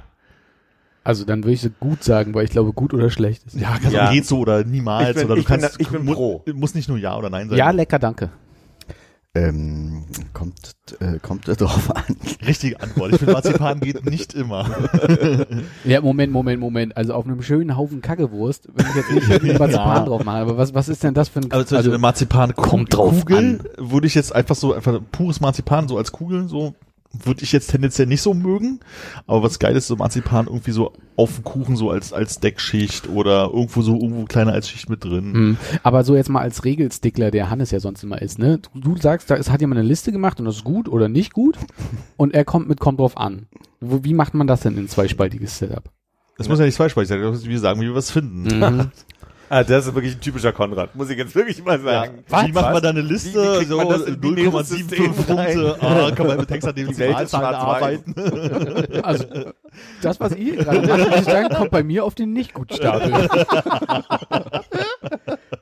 Also 1.07 1.25
dann 1.25 1.45
würde 1.45 1.53
ich 1.53 1.61
so 1.61 1.69
gut 1.79 2.03
sagen, 2.03 2.35
weil 2.35 2.45
ich 2.45 2.51
glaube, 2.51 2.73
gut 2.73 2.93
oder 2.93 3.11
schlecht 3.11 3.45
ist. 3.47 3.55
Ja, 3.55 3.77
kannst 3.81 3.93
Ja. 3.93 4.09
auch 4.09 4.13
geht 4.13 4.27
so 4.27 4.41
oder 4.41 4.65
niemals 4.65 5.11
Ich 5.11 5.15
bin- 5.15 5.25
oder 5.27 5.35
du 5.37 5.41
ich 5.41 5.47
bin 5.47 5.61
kannst, 5.61 5.77
da- 5.77 5.81
ich 5.81 5.89
bin 5.89 6.05
mu- 6.05 6.15
pro. 6.15 6.45
muss 6.55 6.75
nicht 6.75 6.89
nur 6.89 6.99
ja 6.99 7.17
oder 7.17 7.31
nein 7.31 7.49
sein. 7.49 7.57
Ja, 7.59 7.71
lecker, 7.71 7.99
danke. 8.01 8.31
Ähm, 9.35 10.05
kommt, 10.33 10.75
äh, 10.99 11.19
kommt 11.21 11.47
drauf 11.61 11.95
an. 11.95 12.17
Richtige 12.47 12.81
Antwort. 12.81 13.13
Ich 13.13 13.19
finde, 13.19 13.35
Marzipan 13.35 13.81
geht 13.81 14.05
nicht 14.07 14.33
immer. 14.35 14.67
Ja, 15.85 16.01
Moment, 16.01 16.33
Moment, 16.33 16.59
Moment. 16.59 16.97
Also 16.97 17.13
auf 17.15 17.27
einem 17.27 17.43
schönen 17.43 17.77
Haufen 17.77 18.01
Kackewurst, 18.01 18.69
wenn 18.75 18.87
ich 18.87 18.95
jetzt 18.97 19.11
nicht 19.13 19.29
irgendwie 19.31 19.53
Marzipan 19.59 19.97
Ja. 19.99 20.05
drauf 20.07 20.25
mache. 20.25 20.39
Aber 20.39 20.57
was, 20.57 20.75
was 20.75 20.89
ist 20.89 21.03
denn 21.05 21.13
das 21.15 21.29
für 21.29 21.41
ein... 21.41 21.53
Also, 21.53 21.77
Beispiel 21.77 21.93
eine 21.93 21.99
Marzipan 21.99 22.55
kommt 22.57 22.95
drauf 22.97 23.21
Kugel 23.21 23.61
würde 23.77 24.07
ich 24.07 24.15
jetzt 24.15 24.35
einfach 24.35 24.55
so, 24.57 24.73
einfach 24.73 24.99
pures 25.13 25.41
Marzipan 25.41 25.87
so 25.87 25.99
als 25.99 26.11
Kugel 26.13 26.49
so 26.49 26.75
würde 27.13 27.43
ich 27.43 27.53
jetzt 27.53 27.71
tendenziell 27.71 28.07
nicht 28.07 28.23
so 28.23 28.35
mögen, 28.35 28.81
aber 29.27 29.43
was 29.43 29.59
geil 29.59 29.77
ist, 29.77 29.87
so 29.87 29.97
Marzipan 29.97 30.47
irgendwie 30.47 30.73
so 30.73 30.93
auf 31.17 31.35
dem 31.35 31.45
Kuchen 31.45 31.77
so 31.77 31.91
als 31.91 32.13
als 32.13 32.41
Deckschicht 32.41 33.09
oder 33.09 33.51
irgendwo 33.53 33.83
so 33.83 33.95
irgendwo 33.95 34.25
kleiner 34.25 34.53
als 34.53 34.69
Schicht 34.69 34.91
mit 34.91 35.05
drin. 35.05 35.35
Hm. 35.35 35.57
Aber 35.83 36.05
so 36.05 36.17
jetzt 36.17 36.29
mal 36.29 36.41
als 36.41 36.65
Regelstickler, 36.65 37.31
der 37.31 37.51
Hannes 37.51 37.71
ja 37.71 37.81
sonst 37.81 38.03
immer 38.03 38.21
ist, 38.21 38.39
ne? 38.39 38.59
Du, 38.59 38.81
du 38.81 38.97
sagst, 39.01 39.31
da 39.31 39.35
ist, 39.35 39.51
hat 39.51 39.61
jemand 39.61 39.79
eine 39.79 39.89
Liste 39.89 40.13
gemacht 40.13 40.39
und 40.39 40.47
das 40.47 40.57
ist 40.57 40.65
gut 40.65 40.89
oder 40.89 41.09
nicht 41.09 41.33
gut 41.33 41.59
und 42.17 42.35
er 42.35 42.45
kommt 42.45 42.69
mit, 42.69 42.81
kommt 42.81 43.01
drauf 43.01 43.17
an. 43.17 43.47
Wo, 43.81 44.05
wie 44.05 44.15
macht 44.15 44.35
man 44.35 44.47
das 44.47 44.61
denn 44.61 44.77
in 44.77 44.89
zweispaltiges 44.89 45.59
Setup? 45.59 45.85
Das 46.39 46.49
muss 46.49 46.59
ja 46.59 46.67
nicht 46.67 46.75
zweispaltig 46.75 47.09
sein, 47.09 47.21
wir 47.21 47.59
sagen, 47.59 47.81
wie 47.81 47.87
wir 47.87 47.95
was 47.95 48.11
finden. 48.11 48.43
Mhm. 48.43 48.91
Ah, 49.49 49.63
das 49.63 49.87
ist 49.87 49.95
wirklich 49.95 50.15
ein 50.17 50.21
typischer 50.21 50.53
Konrad, 50.53 50.95
muss 50.97 51.09
ich 51.09 51.17
jetzt 51.19 51.35
wirklich 51.35 51.65
mal 51.65 51.79
sagen. 51.81 52.25
Wie 52.29 52.53
macht 52.53 52.73
man 52.73 52.83
da 52.83 52.89
eine 52.91 53.01
Liste? 53.01 53.31
Wie- 53.41 53.45
wie 53.45 53.57
kriegt 53.59 53.69
so 53.71 53.77
man 53.77 53.89
das 53.89 54.03
in 54.03 54.21
binäres 54.21 54.53
0,75 54.53 54.65
System 54.65 55.15
Punkte. 55.15 55.77
Ah, 55.81 56.11
kann 56.11 56.27
man 56.27 56.37
mit 56.39 56.51
Hexadecimalzahlen 56.51 58.05
Die 58.07 58.17
Welt 58.17 58.27
arbeiten. 58.27 59.03
Also, 59.05 59.25
das, 60.03 60.19
was 60.21 60.35
ihr 60.37 60.57
gerade 60.57 60.81
macht, 60.89 61.11
muss 61.11 61.19
ich 61.21 61.25
sagen, 61.25 61.55
kommt 61.55 61.71
bei 61.71 61.83
mir 61.85 62.05
auf 62.05 62.15
den 62.15 62.33
Nicht-Gut-Stapel. 62.33 63.13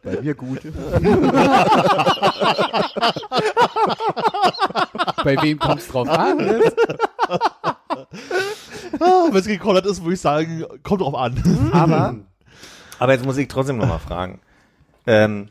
Bei 0.03 0.21
mir 0.21 0.35
gut. 0.35 0.61
bei 5.25 5.37
wem 5.43 5.59
kommt's 5.59 5.89
drauf 5.89 6.09
an? 6.09 6.39
Ah, 9.01 9.25
Wenn 9.31 9.37
es 9.37 9.47
gekollert 9.47 9.87
ist, 9.87 10.03
würde 10.03 10.15
ich 10.15 10.21
sagen, 10.21 10.65
kommt 10.83 11.01
drauf 11.01 11.15
an. 11.15 11.71
Aber, 11.73 12.15
aber 12.99 13.13
jetzt 13.13 13.25
muss 13.25 13.37
ich 13.37 13.49
trotzdem 13.49 13.79
nochmal 13.79 13.99
fragen. 13.99 14.41
Ähm, 15.07 15.49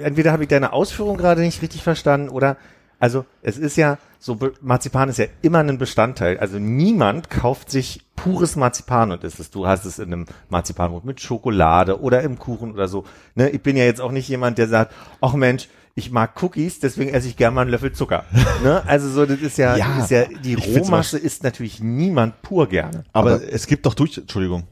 entweder 0.00 0.32
habe 0.32 0.42
ich 0.42 0.48
deine 0.48 0.72
Ausführung 0.72 1.16
gerade 1.16 1.40
nicht 1.40 1.62
richtig 1.62 1.82
verstanden 1.82 2.28
oder, 2.28 2.56
also 2.98 3.24
es 3.42 3.58
ist 3.58 3.76
ja, 3.76 3.98
so 4.18 4.38
Marzipan 4.60 5.08
ist 5.08 5.18
ja 5.18 5.26
immer 5.42 5.60
ein 5.60 5.78
Bestandteil. 5.78 6.38
Also 6.38 6.58
niemand 6.58 7.30
kauft 7.30 7.70
sich 7.70 8.04
pures 8.16 8.56
Marzipan 8.56 9.12
und 9.12 9.22
isst 9.24 9.38
es. 9.38 9.50
Du 9.50 9.66
hast 9.66 9.84
es 9.84 9.98
in 9.98 10.12
einem 10.12 10.26
Marzipanbrot 10.48 11.04
mit 11.04 11.20
Schokolade 11.20 12.00
oder 12.00 12.22
im 12.22 12.38
Kuchen 12.38 12.72
oder 12.72 12.88
so. 12.88 13.04
Ne? 13.34 13.50
Ich 13.50 13.62
bin 13.62 13.76
ja 13.76 13.84
jetzt 13.84 14.00
auch 14.00 14.10
nicht 14.10 14.28
jemand, 14.28 14.58
der 14.58 14.66
sagt, 14.66 14.92
ach 15.20 15.34
Mensch, 15.34 15.68
ich 15.98 16.10
mag 16.10 16.40
Cookies, 16.42 16.80
deswegen 16.80 17.10
esse 17.10 17.28
ich 17.28 17.36
gerne 17.36 17.54
mal 17.54 17.62
einen 17.62 17.70
Löffel 17.70 17.92
Zucker. 17.92 18.24
ne? 18.62 18.82
Also 18.86 19.08
so, 19.10 19.26
das 19.26 19.40
ist 19.40 19.58
ja, 19.58 19.76
Ja, 19.76 19.98
ist 19.98 20.10
ja 20.10 20.24
die 20.44 20.54
Rohmasse 20.54 21.18
isst 21.18 21.42
natürlich 21.42 21.80
niemand 21.82 22.40
pur 22.42 22.68
gerne. 22.68 23.04
Aber, 23.12 23.34
Aber- 23.34 23.52
es 23.52 23.66
gibt 23.66 23.84
doch 23.84 23.94
durch, 23.94 24.16
Entschuldigung, 24.16 24.64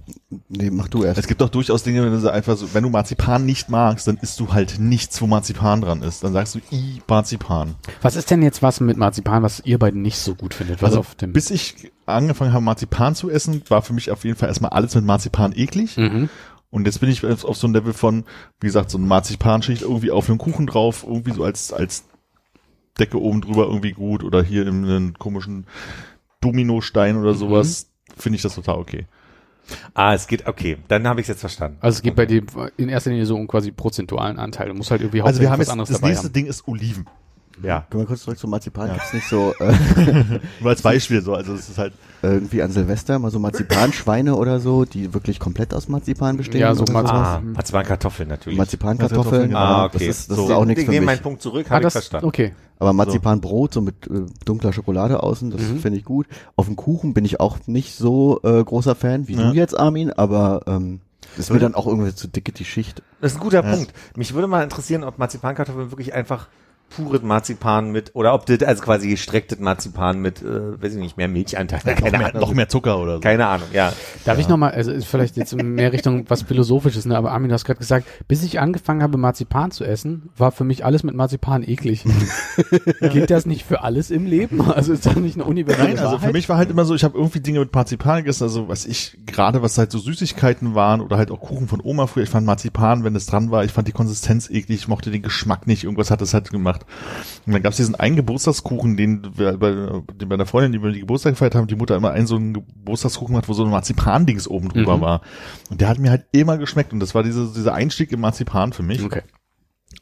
Nee, 0.49 0.71
mach 0.71 0.89
du 0.89 1.05
erst. 1.05 1.19
es 1.21 1.27
gibt 1.29 1.41
doch 1.41 1.49
durchaus 1.49 1.83
Dinge, 1.85 2.03
wenn 2.05 2.11
du 2.13 2.19
so 2.19 2.29
einfach 2.31 2.57
so, 2.57 2.73
wenn 2.75 2.83
du 2.83 2.91
Marzipan 2.91 3.45
nicht 3.47 3.69
magst, 3.69 4.09
dann 4.09 4.17
isst 4.17 4.41
du 4.41 4.53
halt 4.53 4.79
nichts, 4.81 5.21
wo 5.23 5.27
Marzipan 5.27 5.81
dran 5.83 6.03
ist. 6.03 6.25
Dann 6.25 6.33
sagst 6.33 6.55
du, 6.57 6.61
i, 6.73 7.01
Marzipan. 7.07 7.77
Was 8.03 8.17
ist 8.17 8.31
denn 8.31 8.43
jetzt 8.43 8.63
was 8.63 8.81
mit 8.81 8.97
Marzipan, 8.97 9.43
was 9.43 9.61
ihr 9.65 9.79
beiden 9.79 10.03
nicht 10.03 10.19
so 10.19 10.35
gut 10.35 10.55
findet? 10.55 10.83
Was 10.83 10.91
Also, 10.91 11.01
auf 11.01 11.15
dem 11.15 11.33
bis 11.33 11.51
ich 11.51 11.93
angefangen 12.07 12.53
habe, 12.53 12.65
Marzipan 12.65 13.15
zu 13.15 13.31
essen, 13.31 13.63
war 13.69 13.83
für 13.83 13.93
mich 13.93 14.11
auf 14.11 14.25
jeden 14.25 14.37
Fall 14.37 14.49
erstmal 14.49 14.71
alles 14.73 14.95
mit 14.95 15.05
Marzipan 15.05 15.53
eklig. 15.55 15.97
mhm. 15.97 16.29
Und 16.71 16.87
jetzt 16.87 17.01
bin 17.01 17.09
ich 17.09 17.25
auf 17.25 17.45
auf 17.45 17.57
so 17.57 17.67
einem 17.67 17.75
Level 17.75 17.93
von, 17.93 18.25
wie 18.61 18.67
gesagt, 18.67 18.91
so 18.91 18.99
eine 18.99 19.07
Marzipanschicht 19.07 19.83
irgendwie 19.83 20.11
auf 20.11 20.29
einem 20.29 20.39
Kuchen 20.39 20.67
drauf, 20.67 21.05
irgendwie 21.07 21.33
so 21.33 21.45
als, 21.45 21.73
als 21.73 22.05
Decke 22.99 23.21
oben 23.21 23.41
drüber 23.41 23.67
irgendwie 23.67 23.93
gut 23.93 24.25
oder 24.25 24.43
hier 24.43 24.67
in 24.67 24.85
einem 24.85 25.15
komischen 25.15 25.67
Dominostein 26.41 27.17
oder 27.17 27.35
sowas, 27.35 27.91
finde 28.17 28.37
ich 28.37 28.43
das 28.43 28.55
total 28.55 28.79
okay. 28.79 29.07
Ah, 29.95 30.15
es 30.15 30.27
geht, 30.27 30.47
okay, 30.47 30.79
dann 30.89 31.07
habe 31.09 31.21
ich 31.21 31.25
es 31.25 31.29
jetzt 31.29 31.41
verstanden. 31.41 31.79
Also 31.81 31.97
es 31.97 32.03
geht 32.03 32.15
bei 32.15 32.27
dem 32.27 32.47
in 32.77 32.89
erster 32.89 33.11
Linie 33.11 33.27
so 33.27 33.37
um 33.37 33.49
quasi 33.49 33.73
prozentualen 33.73 34.39
Anteil. 34.39 34.69
Du 34.69 34.75
musst 34.75 34.91
halt 34.91 35.01
irgendwie 35.01 35.23
Also 35.23 35.41
wir 35.41 35.51
haben 35.51 35.59
was 35.59 35.67
jetzt, 35.67 35.73
anderes 35.73 35.89
das 35.89 35.99
dabei 35.99 36.11
nächste 36.11 36.27
haben. 36.27 36.33
Ding 36.35 36.47
ist 36.47 36.69
Oliven. 36.69 37.07
Ja. 37.63 37.87
Können 37.91 38.03
wir 38.03 38.07
kurz 38.07 38.23
zurück 38.23 38.39
zum 38.39 38.51
Marzipan? 38.51 38.93
Gibt's 38.93 39.13
nicht 39.13 39.29
so 39.29 39.55
äh, 39.61 39.73
Nur 40.61 40.71
als 40.71 40.83
Beispiel 40.83 41.23
so, 41.23 41.35
also 41.35 41.55
es 41.55 41.69
ist 41.69 41.79
halt, 41.79 41.93
irgendwie 42.23 42.63
an 42.63 42.71
Silvester 42.71 43.19
mal 43.19 43.31
so 43.31 43.39
Marzipanschweine 43.39 44.35
oder 44.37 44.59
so, 44.61 44.85
die 44.85 45.15
wirklich 45.15 45.39
komplett 45.39 45.73
aus 45.75 45.89
Marzipan 45.89 46.37
bestehen? 46.37 46.61
Ja, 46.61 46.75
so 46.75 46.85
Marzipan- 46.85 47.07
Ah, 47.25 47.41
Marzipankartoffeln 47.55 48.29
natürlich. 48.29 48.59
Marzipankartoffeln. 48.59 49.51
Marzipankartoffeln, 49.53 49.57
ah, 49.57 49.79
ja, 49.79 49.85
okay. 49.87 50.07
Das 50.07 50.19
ist, 50.19 50.31
das 50.31 50.37
so, 50.37 50.45
ist 50.47 50.51
auch 50.53 50.65
nichts 50.65 50.81
ich 50.83 50.87
für 50.87 50.93
nehme 50.93 51.07
meinen 51.07 51.21
Punkt 51.23 51.43
zurück, 51.43 51.67
Ah, 51.69 51.75
habe 51.75 51.81
ich 51.83 51.85
das, 51.85 51.93
verstanden. 51.95 52.27
okay. 52.27 52.55
Aber 52.79 52.93
Marzipanbrot, 52.93 53.73
so 53.73 53.81
mit 53.81 54.07
äh, 54.07 54.27
dunkler 54.45 54.73
Schokolade 54.73 55.23
außen, 55.23 55.51
das 55.51 55.63
Mhm. 55.63 55.79
finde 55.79 55.99
ich 55.99 56.05
gut. 56.05 56.27
Auf 56.57 56.67
dem 56.67 56.77
Kuchen 56.77 57.15
bin 57.15 57.25
ich 57.25 57.41
auch 57.41 57.59
nicht 57.67 57.95
so 57.97 58.41
äh, 58.43 58.63
großer 58.63 58.95
Fan 58.95 59.29
wie 59.29 59.35
Ja. 59.35 59.51
du 59.51 59.57
jetzt, 59.57 59.79
Armin, 59.79 60.11
aber 60.13 60.61
ähm, 60.67 61.01
ist 61.39 61.51
mir 61.51 61.59
dann 61.59 61.75
auch 61.75 61.87
irgendwie 61.87 62.15
zu 62.15 62.29
dicke 62.29 62.53
die 62.53 62.65
Schicht. 62.67 63.03
Das 63.21 63.33
ist 63.33 63.39
ein 63.39 63.43
guter 63.43 63.65
Ja. 63.65 63.75
Punkt. 63.75 63.93
Mich 64.17 64.35
würde 64.35 64.47
mal 64.47 64.63
interessieren, 64.63 65.05
ob 65.05 65.19
Marzipankartoffeln 65.19 65.91
wirklich 65.91 66.13
einfach 66.15 66.49
pures 66.89 67.23
Marzipan 67.23 67.91
mit, 67.91 68.11
oder 68.15 68.35
ob 68.35 68.47
das 68.47 68.63
also 68.63 68.83
quasi 68.83 69.09
gestrecktes 69.09 69.59
Marzipan 69.59 70.21
mit, 70.21 70.43
äh, 70.43 70.81
weiß 70.81 70.95
ich 70.95 71.01
nicht, 71.01 71.17
mehr 71.17 71.29
Milchanteil, 71.29 71.81
noch, 71.85 72.03
keine 72.03 72.19
mehr, 72.19 72.29
Ahnung. 72.29 72.41
noch 72.41 72.55
mehr 72.55 72.69
Zucker 72.69 72.99
oder 72.99 73.15
so. 73.17 73.21
Keine 73.21 73.47
Ahnung, 73.47 73.69
ja. 73.73 73.93
Darf 74.25 74.39
ich 74.39 74.49
nochmal, 74.49 74.73
also 74.73 74.93
ist 74.93 75.07
vielleicht 75.07 75.37
jetzt 75.37 75.55
mehr 75.61 75.93
Richtung 75.93 76.25
was 76.29 76.43
Philosophisches, 76.43 77.07
ne? 77.07 77.17
aber 77.17 77.33
Armin, 77.33 77.49
du 77.49 77.55
hast 77.55 77.65
gerade 77.65 77.79
gesagt, 77.79 78.07
bis 78.29 78.43
ich 78.43 78.61
angefangen 78.61 79.03
habe, 79.03 79.19
Marzipan 79.19 79.71
zu 79.71 79.85
essen, 79.85 80.31
war 80.37 80.53
für 80.53 80.65
mich 80.65 80.85
alles 80.85 81.03
mit 81.03 81.15
Marzipan 81.15 81.63
eklig. 81.63 82.05
Gilt 83.01 83.31
das 83.31 83.47
nicht 83.47 83.65
für 83.65 83.83
alles 83.83 84.11
im 84.11 84.27
Leben? 84.27 84.61
Also 84.71 84.93
ist 84.93 85.07
das 85.07 85.17
nicht 85.17 85.37
eine 85.37 85.45
universelle 85.45 85.89
Nein, 85.89 85.99
also 85.99 86.13
Wahrheit? 86.13 86.29
für 86.29 86.33
mich 86.33 86.49
war 86.49 86.57
halt 86.57 86.71
immer 86.71 86.85
so, 86.85 86.95
ich 86.95 87.05
habe 87.05 87.17
irgendwie 87.17 87.41
Dinge 87.41 87.61
mit 87.61 87.75
Marzipan 87.75 88.19
gegessen, 88.19 88.45
also 88.45 88.69
was 88.69 88.87
ich, 88.87 89.19
gerade 89.27 89.63
was 89.63 89.79
halt 89.79 89.93
so 89.93 89.99
Süßigkeiten 89.99 90.75
waren 90.75 91.01
oder 91.01 91.17
halt 91.19 91.31
auch 91.31 91.41
Kuchen 91.41 91.69
von 91.69 91.81
Oma 91.83 92.07
früher, 92.07 92.25
ich 92.25 92.31
fand 92.31 92.47
Marzipan, 92.47 93.05
wenn 93.05 93.15
es 93.15 93.27
dran 93.27 93.51
war, 93.51 93.65
ich 93.65 93.73
fand 93.73 93.89
die 93.89 93.93
Konsistenz 93.93 94.49
eklig, 94.51 94.81
ich 94.81 94.89
mochte 94.89 95.11
den 95.11 95.23
Geschmack 95.23 95.67
nicht, 95.67 95.85
irgendwas 95.85 96.11
hat 96.11 96.21
das 96.21 96.35
halt 96.35 96.51
gemacht. 96.51 96.76
Und 97.47 97.53
dann 97.53 97.63
gab 97.63 97.71
es 97.73 97.77
diesen 97.77 97.95
einen 97.95 98.17
Geburtstagskuchen, 98.17 98.97
den 98.97 99.27
wir 99.37 99.57
bei, 99.59 99.71
den 99.71 100.29
bei 100.29 100.35
einer 100.35 100.47
Freundin, 100.47 100.73
die 100.73 100.83
wir 100.83 100.93
die 100.93 101.01
Geburtstag 101.01 101.33
gefeiert 101.35 101.55
haben, 101.55 101.67
die 101.67 101.77
Mutter 101.77 101.97
immer 101.97 102.11
einen 102.13 102.27
so 102.27 102.37
einen 102.37 102.55
Geburtstagskuchen 102.55 103.37
hat, 103.37 103.49
wo 103.49 103.53
so 103.53 103.65
ein 103.65 103.71
Marzipan-Dings 103.71 104.49
oben 104.49 104.69
drüber 104.69 104.97
Mhm. 104.97 105.01
war. 105.01 105.21
Und 105.71 105.81
der 105.81 105.89
hat 105.89 105.99
mir 105.99 106.11
halt 106.11 106.27
immer 106.33 106.59
geschmeckt 106.59 106.93
und 106.93 107.01
das 107.01 107.15
war 107.15 107.23
diese, 107.23 107.47
dieser 107.55 107.75
Einstieg 107.75 108.13
im 108.13 108.21
Marzipan 108.21 108.73
für 108.73 108.83
mich. 108.83 109.03
Okay. 109.05 109.23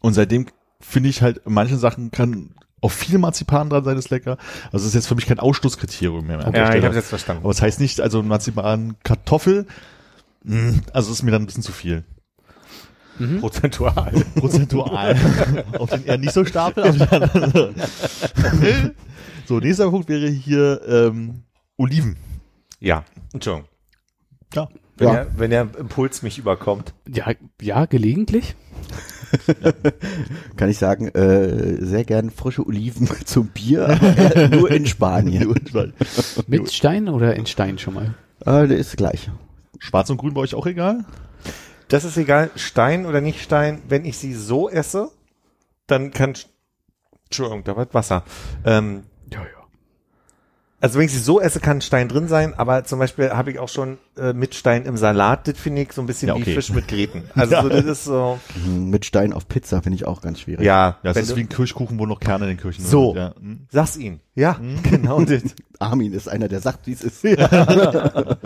Und 0.01 0.15
seitdem 0.15 0.47
finde 0.81 1.09
ich 1.09 1.23
halt, 1.23 1.41
manche 1.45 1.77
Sachen 1.77 2.11
kann 2.11 2.55
auch 2.81 2.91
viel 2.91 3.19
Marzipan 3.19 3.71
dran 3.71 3.85
sein, 3.85 3.97
ist 3.97 4.11
lecker. 4.11 4.37
Also 4.67 4.79
das 4.79 4.85
ist 4.87 4.95
jetzt 4.95 5.07
für 5.07 5.15
mich 5.15 5.25
kein 5.27 5.39
Ausschlusskriterium 5.39 6.27
mehr. 6.27 6.39
der 6.39 6.53
Ja, 6.55 6.75
ich 6.75 6.85
habe 6.85 6.95
jetzt 6.95 7.09
verstanden. 7.09 7.43
Aber 7.43 7.51
es 7.51 7.63
heißt 7.63 7.81
nicht, 7.81 8.01
also 8.01 8.23
Marzipan 8.23 8.97
Kartoffel 9.03 9.67
Mm, 10.47 10.81
Also 10.93 11.11
ist 11.11 11.23
mir 11.23 11.31
dann 11.31 11.43
ein 11.43 11.47
bisschen 11.47 11.63
zu 11.63 11.73
viel. 11.73 12.05
Prozentual. 13.41 14.13
Prozentual. 14.35 15.17
Auf 15.79 15.91
den 15.91 16.05
eher 16.05 16.19
nicht 16.19 16.33
so 16.33 16.45
Stapel. 16.45 16.93
so, 19.47 19.59
nächster 19.61 19.91
Punkt 19.91 20.09
wäre 20.09 20.29
hier 20.29 20.81
ähm, 20.87 21.43
Oliven. 21.77 22.17
Ja, 22.81 23.05
Entschuldigung. 23.33 23.69
Ja. 24.55 24.69
Wenn, 24.97 25.09
Ja. 25.09 25.15
Der, 25.15 25.39
wenn 25.39 25.51
der 25.51 25.69
Impuls 25.79 26.23
mich 26.23 26.39
überkommt. 26.39 26.95
Ja, 27.09 27.33
ja, 27.61 27.87
gelegentlich. 27.87 28.55
Kann 30.57 30.71
ich 30.71 30.79
sagen, 30.79 31.09
äh, 31.09 31.85
sehr 31.85 32.05
gern 32.05 32.31
frische 32.31 32.65
Oliven 32.65 33.09
zum 33.25 33.49
Bier, 33.49 33.89
aber 33.89 34.37
eher 34.37 34.49
nur 34.49 34.71
in 34.71 34.87
Spanien. 34.87 35.53
Mit 36.47 36.73
Stein 36.73 37.09
oder 37.09 37.35
in 37.35 37.47
Stein 37.47 37.79
schon 37.79 37.95
mal? 37.95 38.15
äh, 38.47 38.69
der 38.69 38.79
ist 38.79 38.97
gleich. 38.97 39.31
Schwarz 39.81 40.09
und 40.11 40.19
Grün 40.19 40.35
bei 40.35 40.43
euch 40.43 40.55
auch 40.55 40.67
egal? 40.67 41.05
Das 41.89 42.05
ist 42.05 42.17
egal, 42.17 42.51
Stein 42.57 43.07
oder 43.07 43.21
nicht 43.21 43.41
Stein. 43.43 43.83
Wenn 43.89 44.05
ich 44.05 44.19
sie 44.19 44.33
so 44.35 44.69
esse, 44.71 45.11
dann 45.87 46.13
kann, 46.13 46.35
Entschuldigung, 47.27 47.65
da 47.65 47.77
war 47.77 47.87
Wasser. 47.93 48.23
Ähm, 48.65 49.03
Ja, 49.31 49.41
ja. 49.41 49.47
also 50.81 50.99
wenn 50.99 51.07
ich 51.07 51.13
sie 51.13 51.19
so 51.19 51.41
esse, 51.41 51.61
kann 51.61 51.81
Stein 51.83 52.09
drin 52.09 52.27
sein, 52.29 52.55
aber 52.59 52.85
zum 52.85 52.99
Beispiel 52.99 53.31
habe 53.31 53.51
ich 53.51 53.59
auch 53.59 53.69
schon 53.69 53.99
äh, 54.17 54.33
mit 54.33 54.55
Stein 54.55 54.87
im 54.87 54.97
Salat, 54.97 55.47
das 55.47 55.59
finde 55.59 55.83
ich 55.83 55.93
so 55.93 56.01
ein 56.03 56.07
bisschen 56.07 56.29
Ja, 56.29 56.37
wie 56.37 56.43
okay. 56.43 56.55
Fisch 56.55 56.71
mit 56.71 56.89
Gräten. 56.89 57.25
Also 57.35 57.53
Ja. 57.55 57.63
so, 57.63 57.69
das 57.69 57.85
ist 57.85 58.05
so, 58.05 58.39
Hm, 58.65 58.89
Mit 58.91 59.05
Stein 59.05 59.33
auf 59.35 59.47
Pizza 59.49 59.83
finde 59.83 59.97
ich 59.97 60.07
auch 60.07 60.21
ganz 60.23 60.41
schwierig. 60.41 60.65
ja, 60.65 60.99
Ja, 61.03 61.15
wenn 61.15 61.23
ist 61.23 61.33
du- 61.33 61.37
wie 61.37 61.41
ein 61.41 61.49
Kirschkuchen, 61.51 61.99
wo 61.99 62.07
noch 62.07 62.21
Kerne 62.21 62.45
in 62.47 62.57
den 62.57 62.61
Kirchen 62.61 62.85
So. 62.85 63.09
sind. 63.13 63.17
Ja. 63.19 63.35
hm. 63.39 63.67
sag's 63.71 63.97
ihn. 63.99 64.21
Ja, 64.35 64.59
genau 64.85 65.23
das. 65.23 65.43
Armin 65.79 66.13
ist 66.15 66.29
einer, 66.29 66.49
der 66.49 66.61
sagt, 66.61 66.87
wie 66.87 66.93
es 66.93 67.03
ist. 67.03 67.23
Ja, 67.25 68.37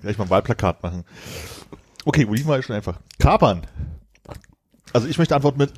gleich 0.00 0.18
mal 0.18 0.24
ein 0.24 0.30
Wahlplakat 0.30 0.82
machen. 0.82 1.04
Okay, 2.04 2.26
Oliven 2.26 2.48
war 2.48 2.56
ja 2.56 2.62
schon 2.62 2.76
einfach. 2.76 2.98
Kapern. 3.18 3.62
Also 4.92 5.08
ich 5.08 5.18
möchte 5.18 5.34
antworten 5.34 5.58
mit. 5.58 5.72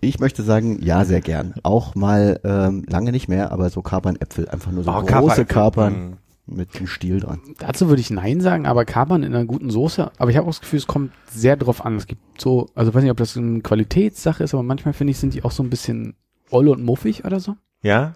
Ich 0.00 0.18
möchte 0.18 0.42
sagen, 0.42 0.82
ja, 0.82 1.04
sehr 1.04 1.20
gern. 1.20 1.54
Auch 1.62 1.94
mal 1.94 2.40
ähm, 2.44 2.84
lange 2.88 3.10
nicht 3.10 3.28
mehr, 3.28 3.52
aber 3.52 3.70
so 3.70 3.80
Kapernäpfel, 3.80 4.48
einfach 4.48 4.70
nur 4.70 4.84
so 4.84 4.90
Oh, 4.90 5.00
große 5.02 5.06
Kapernäpfel. 5.06 5.46
Kapern 5.46 6.16
mit 6.46 6.78
dem 6.78 6.86
Stiel 6.86 7.20
dran. 7.20 7.40
Dazu 7.58 7.88
würde 7.88 8.02
ich 8.02 8.10
Nein 8.10 8.42
sagen, 8.42 8.66
aber 8.66 8.84
Kapern 8.84 9.22
in 9.22 9.34
einer 9.34 9.46
guten 9.46 9.70
Soße. 9.70 10.10
Aber 10.18 10.30
ich 10.30 10.36
habe 10.36 10.46
auch 10.46 10.50
das 10.50 10.60
Gefühl, 10.60 10.78
es 10.78 10.86
kommt 10.86 11.12
sehr 11.30 11.56
drauf 11.56 11.82
an. 11.86 11.96
Es 11.96 12.06
gibt 12.06 12.38
so, 12.38 12.68
also 12.74 12.90
ich 12.90 12.94
weiß 12.94 13.02
nicht, 13.02 13.12
ob 13.12 13.16
das 13.16 13.34
eine 13.38 13.60
Qualitätssache 13.62 14.44
ist, 14.44 14.52
aber 14.52 14.62
manchmal 14.62 14.92
finde 14.92 15.12
ich, 15.12 15.18
sind 15.18 15.32
die 15.32 15.42
auch 15.42 15.52
so 15.52 15.62
ein 15.62 15.70
bisschen 15.70 16.16
oll 16.50 16.68
und 16.68 16.84
muffig 16.84 17.24
oder 17.24 17.40
so. 17.40 17.56
Ja, 17.82 18.14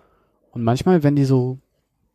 Und 0.50 0.62
manchmal, 0.64 1.02
wenn 1.02 1.16
die 1.16 1.24
so 1.24 1.58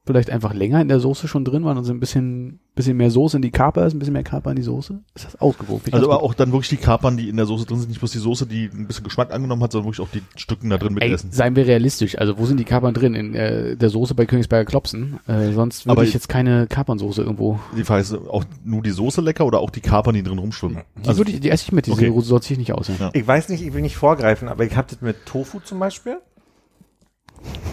vielleicht 0.05 0.29
einfach 0.29 0.53
länger 0.53 0.81
in 0.81 0.89
der 0.89 0.99
Soße 0.99 1.27
schon 1.29 1.45
drin 1.45 1.63
waren 1.63 1.77
und 1.77 1.85
so 1.85 1.93
ein 1.93 1.99
bisschen, 2.01 2.59
bisschen 2.75 2.97
mehr 2.97 3.09
Soße 3.09 3.37
in 3.37 3.41
die 3.41 3.51
Kaper 3.51 3.85
ist, 3.85 3.93
ein 3.93 3.99
bisschen 3.99 4.13
mehr 4.13 4.23
Kaper 4.23 4.49
in 4.49 4.57
die 4.57 4.61
Soße, 4.61 4.99
ist 5.15 5.25
das 5.25 5.39
ausgewogen. 5.39 5.93
Also 5.93 6.11
aber 6.11 6.21
auch 6.21 6.33
dann 6.33 6.51
wirklich 6.51 6.67
die 6.69 6.77
Kapern, 6.77 7.15
die 7.15 7.29
in 7.29 7.37
der 7.37 7.45
Soße 7.45 7.65
drin 7.65 7.79
sind, 7.79 7.87
nicht 7.89 7.99
bloß 7.99 8.11
die 8.11 8.17
Soße, 8.17 8.45
die 8.45 8.65
ein 8.65 8.85
bisschen 8.87 9.05
Geschmack 9.05 9.31
angenommen 9.33 9.63
hat, 9.63 9.71
sondern 9.71 9.87
wirklich 9.91 10.05
auch 10.05 10.11
die 10.11 10.21
Stücken 10.37 10.69
da 10.69 10.77
drin 10.77 10.93
gut. 10.95 11.03
Ey, 11.03 11.09
mitessen. 11.09 11.31
seien 11.31 11.55
wir 11.55 11.65
realistisch. 11.67 12.17
Also 12.17 12.37
wo 12.37 12.45
sind 12.45 12.59
die 12.59 12.65
Kapern 12.65 12.93
drin? 12.93 13.15
In 13.15 13.33
äh, 13.33 13.77
der 13.77 13.89
Soße 13.89 14.13
bei 14.13 14.25
Königsberger 14.25 14.65
Klopsen. 14.65 15.19
Äh, 15.27 15.53
sonst 15.53 15.85
würde 15.87 16.03
ich 16.03 16.13
jetzt 16.13 16.27
keine 16.27 16.67
Kapernsoße 16.67 17.21
irgendwo. 17.21 17.59
Die 17.77 17.85
Frage 17.85 18.01
ist, 18.01 18.13
auch 18.13 18.43
nur 18.65 18.81
die 18.81 18.91
Soße 18.91 19.21
lecker 19.21 19.45
oder 19.45 19.59
auch 19.59 19.69
die 19.69 19.81
Kapern, 19.81 20.15
die 20.15 20.23
drin 20.23 20.37
rumschwimmen? 20.39 20.79
Die, 20.97 21.17
würde 21.17 21.31
ich, 21.31 21.39
die 21.39 21.49
esse 21.49 21.63
ich 21.65 21.71
mit, 21.71 21.85
die 21.85 21.91
Okay. 21.91 22.11
sortiere 22.19 22.53
ich 22.53 22.59
nicht 22.59 22.73
aus. 22.73 22.89
Ja. 22.89 22.95
Ja. 22.99 23.09
ich 23.13 23.25
weiß 23.25 23.47
nicht, 23.49 23.65
ich 23.65 23.73
will 23.73 23.81
nicht 23.81 23.95
vorgreifen, 23.95 24.49
aber 24.49 24.65
ich 24.65 24.75
habe 24.75 24.87
das 24.89 25.01
mit 25.01 25.25
Tofu 25.25 25.59
zum 25.61 25.79
Beispiel. 25.79 26.17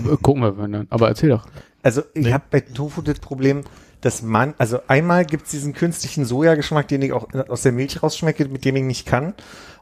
Äh, 0.05 0.17
Gucken 0.23 0.43
wir, 0.43 0.57
wenn 0.59 0.73
dann. 0.73 0.87
Aber 0.91 1.09
erzähl 1.09 1.31
doch. 1.31 1.47
Also 1.83 2.03
ich 2.15 2.27
Nee. 2.27 2.33
habe 2.33 2.45
bei 2.51 2.61
Tofu 2.61 3.03
das 3.03 3.19
Problem, 3.21 3.63
dass 4.01 4.23
man, 4.23 4.55
also 4.59 4.81
einmal 4.87 5.25
gibt's 5.27 5.51
diesen 5.51 5.75
künstlichen 5.75 6.25
Sojageschmack, 6.25 6.89
den 6.89 7.03
ich 7.03 7.13
auch 7.13 7.29
aus 7.49 7.63
der 7.63 7.73
Milch 7.73 8.03
rausschmecke, 8.03 8.47
mit 8.49 8.65
dem 8.65 8.77
ich 8.77 8.83
nicht 8.83 9.07
kann. 9.07 9.35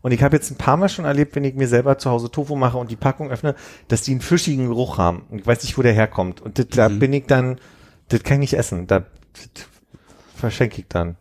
Und 0.03 0.13
ich 0.13 0.23
habe 0.23 0.37
jetzt 0.37 0.51
ein 0.51 0.57
paar 0.57 0.77
Mal 0.77 0.89
schon 0.89 1.05
erlebt, 1.05 1.35
wenn 1.37 1.45
ich 1.45 1.55
mir 1.55 1.69
selber 1.69 1.99
zu 1.99 2.11
Hause 2.11 2.31
Tofu 2.31 2.57
mache 2.57 2.79
und 2.79 2.91
die 2.91 2.97
Packung 2.97 3.31
öffne, 3.31 3.55
dass 3.89 4.03
die 4.03 4.13
einen 4.13 4.21
fischigen 4.21 4.67
Geruch 4.69 4.99
haben. 4.99 5.23
Und 5.31 5.41
ich 5.41 5.47
weiß 5.47 5.63
nicht, 5.63 5.77
wo 5.79 5.83
der 5.83 5.93
herkommt. 5.93 6.41
Und 6.41 6.59
das, 6.59 6.67
da 6.71 6.89
bin 6.89 7.13
ich 7.13 7.27
dann, 7.27 7.59
das 8.09 8.23
kann 8.23 8.35
ich 8.37 8.51
nicht 8.53 8.55
essen. 8.55 8.87
Da 8.87 9.01
das 9.01 9.67
verschenke 10.37 10.81
ich 10.81 10.87
dann. 10.89 11.17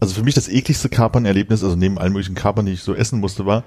Also 0.00 0.14
für 0.14 0.22
mich 0.22 0.34
das 0.34 0.48
ekligste 0.48 0.88
Kapern-Erlebnis, 0.88 1.62
also 1.64 1.76
neben 1.76 1.98
allen 1.98 2.12
möglichen 2.12 2.34
Kapern, 2.34 2.66
die 2.66 2.72
ich 2.72 2.82
so 2.82 2.94
essen 2.94 3.20
musste, 3.20 3.46
war, 3.46 3.64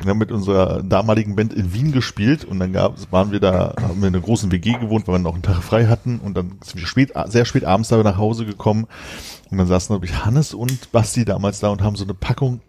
wir 0.00 0.10
haben 0.10 0.18
mit 0.18 0.32
unserer 0.32 0.82
damaligen 0.82 1.36
Band 1.36 1.52
in 1.52 1.72
Wien 1.72 1.92
gespielt 1.92 2.44
und 2.44 2.58
dann 2.58 2.72
gab, 2.72 2.96
waren 3.12 3.30
wir 3.30 3.40
da, 3.40 3.74
haben 3.80 4.00
wir 4.00 4.08
in 4.08 4.14
einer 4.14 4.24
großen 4.24 4.50
WG 4.50 4.72
gewohnt, 4.72 5.06
weil 5.06 5.16
wir 5.16 5.18
noch 5.20 5.34
einen 5.34 5.42
Tag 5.42 5.62
frei 5.62 5.86
hatten 5.86 6.18
und 6.18 6.36
dann 6.36 6.58
sind 6.64 6.80
wir 6.80 6.86
spät, 6.86 7.12
sehr 7.26 7.44
spät 7.44 7.64
abends 7.64 7.88
da 7.88 8.02
nach 8.02 8.18
Hause 8.18 8.44
gekommen 8.44 8.86
und 9.50 9.58
dann 9.58 9.66
saßen 9.66 9.94
glaube 9.94 10.06
ich 10.06 10.24
Hannes 10.24 10.54
und 10.54 10.92
Basti 10.92 11.24
damals 11.24 11.60
da 11.60 11.68
und 11.68 11.82
haben 11.82 11.96
so 11.96 12.04
eine 12.04 12.14
Packung 12.14 12.60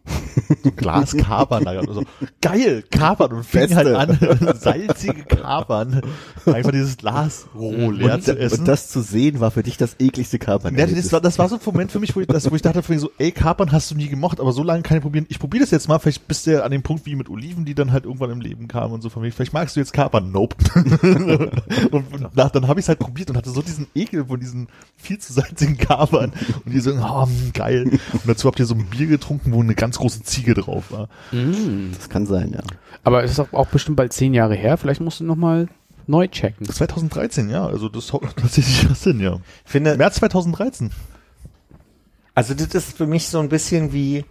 so 0.64 0.72
Glas 0.76 1.16
Kapern 1.16 1.66
da 1.66 1.74
gehabt. 1.74 1.90
Und 1.90 1.96
so, 1.96 2.04
geil, 2.42 2.84
Kapern 2.90 3.34
und 3.34 3.44
fingen 3.44 3.76
halt 3.76 3.88
an, 3.88 4.18
salzige 4.60 5.24
Kapern, 5.24 6.02
einfach 6.46 6.72
dieses 6.72 6.98
Glas 6.98 7.48
roh 7.56 7.92
leer 7.92 8.16
Und, 8.16 8.24
zu 8.24 8.38
essen. 8.38 8.60
und 8.60 8.68
das 8.68 8.90
zu 8.90 9.02
sehen, 9.02 9.40
war 9.40 9.52
für 9.52 9.64
dich 9.64 9.78
das 9.78 9.96
ekligste 10.00 10.40
Kapern. 10.40 10.78
Ja, 10.78 10.86
das 10.86 11.12
war, 11.12 11.22
das 11.22 11.40
war 11.40 11.50
so 11.50 11.56
ein 11.56 11.62
Moment 11.66 11.92
für 11.92 12.00
mich, 12.00 12.16
wo 12.16 12.22
ich, 12.22 12.28
das, 12.28 12.50
wo 12.50 12.56
ich 12.56 12.62
dachte, 12.62 12.82
so, 13.00 13.12
ey, 13.18 13.32
Kapern 13.32 13.72
hast 13.72 13.92
du 13.92 13.96
nie 13.96 14.08
gemocht, 14.08 14.40
aber 14.40 14.52
so 14.52 14.64
lange 14.64 14.82
kann 14.84 14.98
ich 14.98 15.04
probieren. 15.04 15.26
Ich 15.30 15.40
probiere 15.40 15.64
das 15.64 15.72
jetzt 15.72 15.88
mal, 15.88 16.00
vielleicht 16.00 16.28
bist 16.28 16.48
du 16.48 16.54
ja 16.54 16.64
an 16.64 16.72
dem 16.72 16.84
Punkt 16.84 17.06
wie 17.06 17.16
mit 17.16 17.30
Oliven, 17.30 17.66
die 17.66 17.76
dann 17.76 17.92
halt 17.92 18.06
irgendwann 18.06 18.32
im 18.32 18.42
Leben 18.42 18.68
kamen 18.68 18.94
und 18.94 19.02
so 19.02 19.10
von 19.10 19.22
mir. 19.22 19.32
Vielleicht 19.32 19.54
magst 19.54 19.76
du 19.76 19.80
jetzt 19.80 19.94
Kapern. 19.94 20.32
Nope. 20.32 20.56
und 21.92 22.36
nach, 22.36 22.50
dann 22.52 22.68
habe 22.68 22.80
ich 22.80 22.86
es 22.86 22.90
halt 22.90 23.00
probiert 23.00 23.30
und 23.30 23.38
hatte 23.38 23.50
so 23.50 23.62
diesen 23.62 23.88
Ekel 23.96 24.26
von 24.26 24.40
diesen 24.40 24.68
viel 24.96 25.20
zu 25.20 25.34
salzigen 25.34 25.78
Kapern. 25.78 26.34
Und 26.66 26.69
die 26.70 26.80
so, 26.80 26.92
oh, 26.92 27.26
mm, 27.26 27.52
geil. 27.54 27.84
Und 28.14 28.28
dazu 28.28 28.48
habt 28.48 28.60
ihr 28.60 28.66
so 28.66 28.76
ein 28.76 28.86
Bier 28.86 29.08
getrunken, 29.08 29.52
wo 29.52 29.62
eine 29.62 29.76
ganz 29.76 29.98
große 29.98 30.24
Ziege 30.24 30.54
drauf 30.54 30.92
war. 30.92 31.10
das 31.32 32.10
kann 32.10 32.26
sein, 32.26 32.52
ja. 32.54 32.62
Aber 33.04 33.24
es 33.24 33.32
ist 33.32 33.40
auch, 33.40 33.54
auch 33.54 33.68
bestimmt 33.68 33.98
bald 33.98 34.14
zehn 34.14 34.34
Jahre 34.34 34.56
her. 34.56 34.78
Vielleicht 34.78 35.02
musst 35.02 35.20
du 35.20 35.24
noch 35.24 35.36
mal 35.36 35.68
neu 36.08 36.28
checken. 36.28 36.68
2013, 36.68 37.50
ja, 37.50 37.66
also 37.66 37.88
das 37.88 38.12
haut 38.12 38.36
tatsächlich 38.36 38.90
was 38.90 39.04
Sinn, 39.04 39.20
ja. 39.20 39.40
Ich 39.66 39.72
finde, 39.72 39.96
März 39.96 40.16
2013. 40.16 40.92
Also 42.34 42.54
das 42.54 42.74
ist 42.74 42.98
für 42.98 43.08
mich 43.08 43.28
so 43.28 43.40
ein 43.40 43.50
bisschen 43.50 43.94
wie 43.94 44.26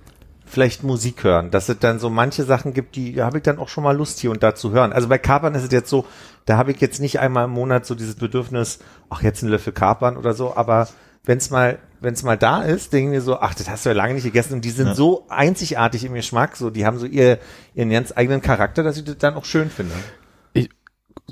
vielleicht 0.44 0.82
Musik 0.82 1.24
hören, 1.24 1.50
dass 1.50 1.68
es 1.68 1.78
dann 1.78 1.98
so 1.98 2.10
manche 2.10 2.44
Sachen 2.44 2.72
gibt, 2.72 2.96
die 2.96 3.12
da 3.14 3.26
habe 3.26 3.38
ich 3.38 3.42
dann 3.42 3.58
auch 3.58 3.68
schon 3.68 3.84
mal 3.84 3.96
Lust 3.96 4.18
hier 4.18 4.30
und 4.30 4.42
da 4.42 4.54
zu 4.54 4.70
hören. 4.70 4.92
Also 4.92 5.08
bei 5.08 5.18
Kapern 5.18 5.54
ist 5.54 5.64
es 5.64 5.72
jetzt 5.72 5.90
so, 5.90 6.06
da 6.46 6.56
habe 6.56 6.72
ich 6.72 6.80
jetzt 6.80 7.00
nicht 7.00 7.20
einmal 7.20 7.44
im 7.44 7.50
Monat 7.50 7.86
so 7.86 7.94
dieses 7.94 8.14
Bedürfnis, 8.14 8.78
ach 9.10 9.22
jetzt 9.22 9.42
ein 9.42 9.48
Löffel 9.48 9.72
Kapern 9.72 10.16
oder 10.16 10.32
so, 10.32 10.56
aber 10.56 10.88
wenn 11.24 11.38
es 11.38 11.50
mal 11.50 11.78
wenn 12.00 12.14
es 12.14 12.22
mal 12.22 12.38
da 12.38 12.62
ist, 12.62 12.92
denken 12.92 13.10
wir 13.10 13.20
so, 13.20 13.40
ach, 13.40 13.54
das 13.54 13.68
hast 13.68 13.84
du 13.84 13.90
ja 13.90 13.94
lange 13.96 14.14
nicht 14.14 14.22
gegessen 14.22 14.52
und 14.54 14.64
die 14.64 14.70
sind 14.70 14.86
Ja. 14.86 14.94
so 14.94 15.26
einzigartig 15.28 16.04
im 16.04 16.14
Geschmack, 16.14 16.56
so 16.56 16.70
die 16.70 16.86
haben 16.86 16.96
so 16.98 17.06
ihr 17.06 17.38
ihren 17.74 17.90
ganz 17.90 18.12
eigenen 18.16 18.40
Charakter, 18.40 18.84
dass 18.84 18.96
ich 18.98 19.02
das 19.04 19.18
dann 19.18 19.34
auch 19.34 19.44
schön 19.44 19.68
finde. 19.68 19.94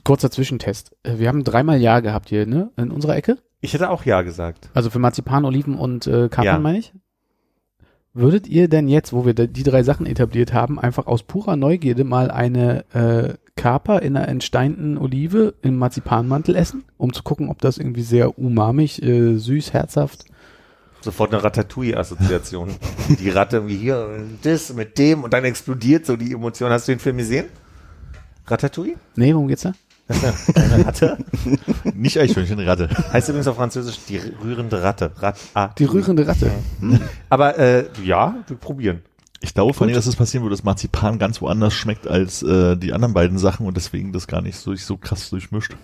Kurzer 0.04 0.30
Zwischentest. 0.30 0.94
Äh, 1.04 1.18
Wir 1.18 1.28
haben 1.28 1.42
dreimal 1.42 1.80
Ja 1.80 2.00
gehabt 2.00 2.28
hier, 2.28 2.46
ne? 2.46 2.70
In 2.76 2.90
unserer 2.90 3.16
Ecke. 3.16 3.38
Ich 3.60 3.72
hätte 3.72 3.88
auch 3.90 4.04
ja 4.04 4.22
gesagt. 4.22 4.68
Also 4.74 4.90
für 4.90 4.98
Marzipan, 4.98 5.44
Oliven 5.44 5.76
und 5.78 6.06
äh, 6.06 6.28
Kapern 6.28 6.44
Ja. 6.44 6.58
meine 6.58 6.78
ich. 6.78 6.92
Würdet 8.12 8.46
ihr 8.46 8.68
denn 8.68 8.88
jetzt, 8.88 9.12
wo 9.12 9.24
wir 9.24 9.34
die 9.34 9.62
drei 9.62 9.82
Sachen 9.82 10.04
etabliert 10.06 10.52
haben, 10.52 10.78
einfach 10.78 11.06
aus 11.06 11.22
purer 11.22 11.56
Neugierde 11.56 12.04
mal 12.04 12.30
eine 12.30 12.84
äh, 12.94 13.34
Kaper 13.56 14.02
in 14.02 14.16
einer 14.16 14.28
entsteinten 14.28 14.98
Olive 14.98 15.54
im 15.62 15.76
Marzipanmantel 15.76 16.54
essen, 16.54 16.84
um 16.98 17.12
zu 17.12 17.22
gucken, 17.22 17.48
ob 17.48 17.60
das 17.60 17.78
irgendwie 17.78 18.02
sehr 18.02 18.38
umamig, 18.38 19.02
äh, 19.02 19.36
süß, 19.36 19.72
herzhaft. 19.72 20.26
Sofort 21.00 21.32
eine 21.32 21.42
Ratatouille-Assoziation. 21.42 22.74
die 23.20 23.30
Ratte 23.30 23.56
irgendwie 23.56 23.76
hier, 23.76 24.08
das 24.42 24.72
mit 24.72 24.98
dem 24.98 25.24
und 25.24 25.32
dann 25.32 25.44
explodiert 25.44 26.06
so 26.06 26.16
die 26.16 26.32
Emotion. 26.32 26.70
Hast 26.70 26.88
du 26.88 26.92
den 26.92 26.98
Film 26.98 27.16
gesehen? 27.18 27.46
Ratatouille? 28.46 28.96
Nee, 29.16 29.34
worum 29.34 29.48
geht's 29.48 29.62
da? 29.62 29.72
Eine 30.08 30.86
Ratte? 30.86 31.18
Nicht 31.94 32.18
Eichhörnchen, 32.18 32.60
Ratte. 32.60 32.88
Heißt 33.12 33.28
übrigens 33.28 33.48
auf 33.48 33.56
Französisch 33.56 33.98
die 34.08 34.18
rührende 34.18 34.82
Ratte. 34.82 35.10
Rat, 35.16 35.36
ah, 35.54 35.68
Die 35.78 35.84
rührende 35.84 36.26
Ratte. 36.26 36.50
Aber 37.28 37.58
äh, 37.58 37.86
ja, 38.04 38.36
wir 38.46 38.56
probieren. 38.56 39.02
Ich 39.40 39.54
glaube 39.54 39.74
vor 39.74 39.86
allem, 39.86 39.94
dass 39.94 40.06
es 40.06 40.16
passieren 40.16 40.44
würde, 40.44 40.56
dass 40.56 40.64
Marzipan 40.64 41.18
ganz 41.18 41.40
woanders 41.40 41.74
schmeckt 41.74 42.08
als 42.08 42.42
äh, 42.42 42.76
die 42.76 42.92
anderen 42.92 43.14
beiden 43.14 43.38
Sachen 43.38 43.66
und 43.66 43.76
deswegen 43.76 44.12
das 44.12 44.26
gar 44.26 44.40
nicht 44.40 44.56
so, 44.56 44.74
so 44.74 44.96
krass 44.96 45.30
durchmischt. 45.30 45.76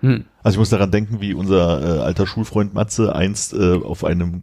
Hm. 0.00 0.24
Also 0.42 0.56
ich 0.56 0.58
muss 0.58 0.70
daran 0.70 0.90
denken, 0.90 1.20
wie 1.20 1.34
unser 1.34 1.98
äh, 1.98 2.00
alter 2.00 2.26
Schulfreund 2.26 2.74
Matze 2.74 3.14
einst 3.14 3.54
äh, 3.54 3.74
auf 3.74 4.04
einem 4.04 4.42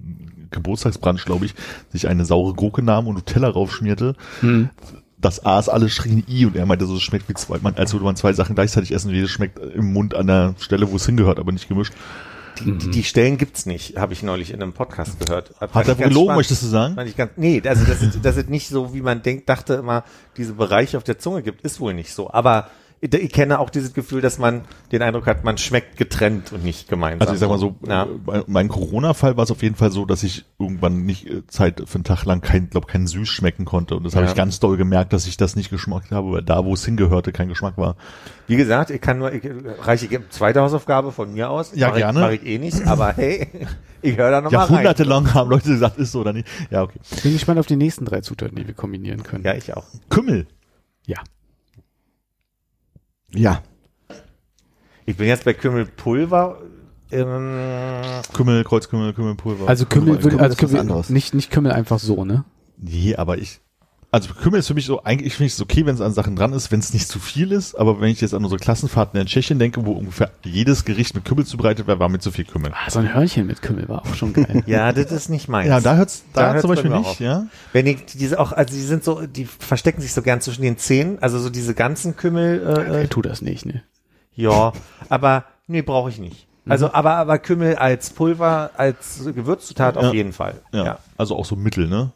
Geburtstagsbrunch, 0.52 1.26
glaube 1.26 1.46
ich, 1.46 1.56
sich 1.90 2.08
eine 2.08 2.26
saure 2.26 2.54
Gurke 2.54 2.82
nahm 2.82 3.08
und 3.08 3.16
Nutella 3.16 3.50
raufschmierte. 3.50 4.16
Hm. 4.42 4.70
Das 5.18 5.46
A 5.46 5.58
ist 5.58 5.70
alles 5.70 5.94
schrien 5.94 6.24
I 6.28 6.46
und 6.46 6.56
er 6.56 6.66
meinte, 6.66 6.86
so 6.86 6.96
es 6.96 7.02
schmeckt 7.02 7.30
wie 7.30 7.34
zwei, 7.34 7.58
man, 7.62 7.76
als 7.76 7.94
würde 7.94 8.06
man 8.06 8.16
zwei 8.16 8.34
Sachen 8.34 8.56
gleichzeitig 8.56 8.92
essen, 8.92 9.10
jedes 9.10 9.32
schmeckt 9.32 9.58
im 9.58 9.94
Mund 9.94 10.16
an 10.16 10.28
der 10.28 10.56
Stelle, 10.60 10.92
wo 10.92 10.98
es 10.98 11.06
hingehört, 11.06 11.40
aber 11.40 11.52
nicht 11.52 11.70
gemischt. 11.70 11.94
Die, 12.60 12.78
die, 12.78 12.92
die 12.92 13.04
Stellen 13.04 13.38
gibt's 13.38 13.66
nicht, 13.66 13.98
habe 13.98 14.14
ich 14.14 14.24
neulich 14.24 14.52
in 14.52 14.62
einem 14.62 14.74
Podcast 14.74 15.20
gehört. 15.20 15.54
Hat 15.60 15.70
ich 15.74 15.88
er 15.88 15.96
gelogen, 15.96 16.36
möchtest 16.36 16.64
du 16.64 16.68
sagen? 16.68 16.96
Fand 16.96 17.10
ich 17.10 17.18
ganz, 17.18 17.32
nee, 17.36 17.62
also 17.66 17.86
das 17.86 18.02
ist, 18.02 18.20
das 18.24 18.38
ist 18.38 18.50
nicht 18.50 18.68
so, 18.68 18.94
wie 18.94 19.02
man 19.02 19.22
denkt, 19.22 19.50
dachte 19.50 19.74
immer, 19.76 20.04
diese 20.38 20.54
Bereiche 20.54 20.98
auf 20.98 21.04
der 21.04 21.18
Zunge 21.18 21.42
gibt, 21.42 21.62
ist 21.62 21.80
wohl 21.80 21.94
nicht 21.94 22.14
so. 22.14 22.32
Aber 22.32 22.70
ich, 23.04 23.14
ich 23.14 23.32
kenne 23.34 23.60
auch 23.60 23.70
dieses 23.70 23.94
Gefühl, 23.94 24.22
dass 24.22 24.38
man 24.40 24.62
den 24.94 25.02
Eindruck 25.02 25.28
hat, 25.28 25.44
man 25.44 25.58
schmeckt 25.58 25.98
getrennt 25.98 26.54
und 26.54 26.64
nicht 26.64 26.88
gemeinsam. 26.88 27.20
Also 27.22 27.34
ich 27.34 27.40
sag 27.40 27.50
mal 27.50 27.60
so, 27.60 27.76
Ja. 27.86 28.08
bei 28.26 28.44
mein 28.48 28.70
Corona-Fall 28.70 29.36
war 29.36 29.44
es 29.44 29.52
auf 29.52 29.62
jeden 29.62 29.76
Fall 29.76 29.92
so, 29.92 30.06
dass 30.06 30.24
ich 30.24 30.46
irgendwann 30.58 31.06
nicht 31.06 31.28
äh, 31.30 31.46
Zeit 31.48 31.84
für 31.86 31.96
einen 31.96 32.06
Tag 32.06 32.24
lang 32.24 32.40
kein, 32.40 32.70
glaub, 32.70 32.88
kein 32.88 33.06
Süß 33.06 33.28
schmecken 33.28 33.66
konnte. 33.66 33.96
Und 33.98 34.06
das 34.06 34.16
habe 34.16 34.26
Ja. 34.26 34.32
ich 34.32 34.38
ganz 34.38 34.60
doll 34.62 34.78
gemerkt, 34.78 35.12
dass 35.12 35.28
ich 35.28 35.36
das 35.36 35.58
nicht 35.58 35.70
geschmeckt 35.70 36.12
habe, 36.12 36.32
weil 36.32 36.42
da, 36.44 36.64
wo 36.64 36.74
es 36.74 36.86
hingehörte, 36.86 37.34
kein 37.34 37.50
Geschmack 37.50 37.78
war. 37.78 37.98
Wie 38.48 38.56
gesagt, 38.56 38.90
ich 38.90 39.02
kann 39.02 39.20
nur, 39.20 39.34
ich, 39.34 39.44
reiche 39.82 40.06
ich 40.06 40.20
zweite 40.30 40.62
Hausaufgabe 40.62 41.12
von 41.12 41.34
mir 41.34 41.50
aus. 41.50 41.72
Ja, 41.76 41.90
mach 41.90 41.98
gerne. 41.98 42.20
Ich, 42.20 42.26
mach 42.26 42.32
ich 42.32 42.46
eh 42.46 42.58
nicht, 42.58 42.88
aber 42.88 43.14
hey, 43.14 43.48
ich 44.02 44.16
höre 44.18 44.32
da 44.32 44.40
nochmal 44.42 44.62
rein. 44.62 44.70
Jahrhundertelang 44.70 45.34
haben 45.34 45.50
Leute 45.50 45.68
gesagt, 45.70 45.98
ist 45.98 46.14
so 46.14 46.22
oder 46.22 46.32
nicht. 46.32 46.48
Ja, 46.72 46.84
okay. 46.84 47.00
Bin 47.22 47.34
gespannt 47.34 47.60
auf 47.60 47.68
die 47.68 47.76
nächsten 47.76 48.06
drei 48.06 48.22
Zutaten, 48.22 48.56
die 48.56 48.66
wir 48.66 48.74
kombinieren 48.74 49.24
können. 49.24 49.44
Ja, 49.44 49.56
ich 49.56 49.74
auch. 49.76 49.84
Kümmel. 50.10 50.48
Ja. 51.06 51.18
Ja. 53.34 53.62
Ich 55.06 55.18
bin 55.18 55.28
jetzt 55.28 55.46
bei 55.46 55.54
Kümmelpulver. 55.54 56.62
Ähm, 57.12 58.22
Kümmel, 58.34 58.64
Kreuzkümmel, 58.64 59.14
Kümmelpulver. 59.14 59.68
Also 59.68 59.86
Kümmel, 59.86 60.18
Kümmel 60.18 60.40
also 60.40 60.56
Kümmel, 60.56 60.80
anderes. 60.80 61.10
nicht, 61.10 61.34
nicht 61.34 61.52
Kümmel 61.52 61.72
einfach 61.72 62.00
so, 62.00 62.26
ne? 62.26 62.44
Nee, 62.78 63.16
aber 63.16 63.38
ich. 63.38 63.60
Also 64.14 64.32
Kümmel 64.36 64.60
ist 64.60 64.68
für 64.68 64.76
mich 64.76 64.86
so, 64.86 65.04
eigentlich 65.04 65.34
finde 65.34 65.48
ich 65.48 65.54
es 65.54 65.62
okay, 65.62 65.88
wenn 65.88 65.96
es 65.96 66.00
an 66.02 66.14
Sachen 66.14 66.36
dran 66.36 66.54
ist, 66.54 66.72
wenn 66.72 66.80
es 66.80 66.94
nicht 66.94 67.08
zu 67.08 67.18
viel 67.18 67.52
ist, 67.52 67.74
aber 67.74 68.00
wenn 68.00 68.10
ich 68.10 68.22
jetzt 68.22 68.36
an 68.36 68.44
unsere 68.44 68.60
Klassenfahrten 68.60 69.20
in 69.20 69.26
Tschechien 69.26 69.58
denke, 69.58 69.88
wo 69.88 69.94
ungefähr 69.94 70.30
jedes 70.44 70.86
Gericht 70.86 71.16
mit 71.16 71.26
Kümmel 71.26 71.48
zubereitet 71.48 71.88
wird, 71.88 71.98
war 71.98 72.10
mir 72.10 72.20
zu 72.20 72.30
viel 72.32 72.46
Kümmel. 72.46 72.72
Ah, 72.76 72.92
so 72.92 73.00
ein 73.00 73.12
Hörnchen 73.12 73.48
mit 73.48 73.64
Kümmel 73.64 73.90
war 73.90 74.04
auch 74.04 74.14
schon 74.14 74.32
geil. 74.34 74.62
ja, 74.68 74.92
das 74.92 75.12
ist 75.12 75.30
nicht 75.30 75.48
meins. 75.48 75.68
Ja, 75.68 75.80
da 75.82 75.96
hört's 75.96 76.24
da, 76.32 76.42
Da 76.42 76.48
hört's 76.50 76.62
zum 76.62 76.68
bei 76.70 76.76
Beispiel 76.76 76.92
nicht, 76.92 77.08
auf. 77.08 77.20
ja. 77.20 77.48
Wenn 77.72 77.88
ich 77.88 78.06
diese 78.06 78.40
auch, 78.40 78.52
also 78.52 78.72
die 78.76 78.82
sind 78.84 79.04
so, 79.04 79.26
die 79.26 79.46
verstecken 79.46 80.00
sich 80.02 80.14
so 80.14 80.22
gern 80.22 80.42
zwischen 80.42 80.62
den 80.62 80.78
Zähnen, 80.78 81.18
also 81.20 81.40
so 81.40 81.50
diese 81.50 81.74
ganzen 81.74 82.16
Kümmel, 82.16 82.62
äh, 82.68 83.04
äh, 83.06 83.08
tut 83.08 83.26
das 83.26 83.42
nicht, 83.42 83.66
ne? 83.66 83.82
ja, 84.36 84.74
aber 85.10 85.46
nee, 85.66 85.82
brauche 85.82 86.12
ich 86.12 86.20
nicht. 86.20 86.46
Also, 86.70 86.86
Mhm. 86.86 86.92
aber, 86.94 87.16
aber 87.16 87.40
Kümmel 87.40 87.78
als 87.78 88.12
Pulver, 88.12 88.70
als 88.78 89.22
Gewürzzutat 89.26 89.98
auf 89.98 90.04
Ja. 90.04 90.14
jeden 90.14 90.34
Fall. 90.34 90.62
ja. 90.72 90.86
Ja. 90.86 91.00
Also 91.18 91.36
auch 91.36 91.46
so 91.46 91.56
Mittel, 91.56 91.88
ne? 91.88 92.12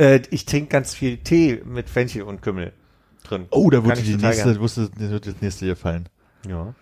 Äh, 0.00 0.22
ich 0.30 0.46
trinke 0.46 0.68
ganz 0.70 0.94
viel 0.94 1.18
Tee 1.18 1.62
mit 1.64 1.90
Fenchel 1.90 2.22
und 2.22 2.40
Kümmel 2.40 2.72
drin. 3.22 3.46
Oh, 3.50 3.68
da 3.68 3.78
ich 3.92 4.02
die 4.02 4.16
nächste, 4.16 4.44
gern. 4.44 4.60
wusste, 4.60 4.88
das 4.98 5.10
wird 5.10 5.26
das 5.26 5.34
nächste 5.42 5.66
hier 5.66 5.76
fallen. 5.76 6.08
Ja. 6.48 6.74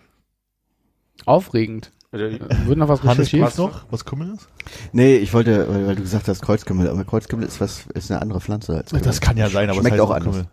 Aufregend. 1.25 1.91
Oder- 2.13 2.31
Äh, 2.31 2.39
Wird 2.65 2.77
noch 2.77 2.87
was 2.87 3.03
recherchiert? 3.03 3.43
was 3.43 3.57
noch? 3.57 3.85
Was 3.91 4.05
Kümmel 4.05 4.33
ist? 4.33 4.47
Nee, 4.93 5.17
ich 5.17 5.33
wollte, 5.33 5.67
weil, 5.67 5.87
weil 5.87 5.95
du 5.95 6.01
gesagt 6.01 6.27
hast 6.29 6.41
Kreuzkümmel, 6.41 6.87
aber 6.87 7.03
Kreuzkümmel 7.03 7.45
ist 7.45 7.59
was, 7.59 7.85
ist 7.93 8.09
eine 8.09 8.21
andere 8.21 8.39
Pflanze 8.39 8.77
als 8.77 8.89
Kümmel. 8.91 9.03
Das 9.03 9.19
kann 9.21 9.35
ja 9.37 9.49
sein, 9.49 9.69
aber 9.69 9.81
Schmeckt 9.81 9.95
es 9.97 10.01
heißt 10.01 10.09
auch 10.09 10.15
anders. 10.15 10.35
Kümmel. 10.35 10.47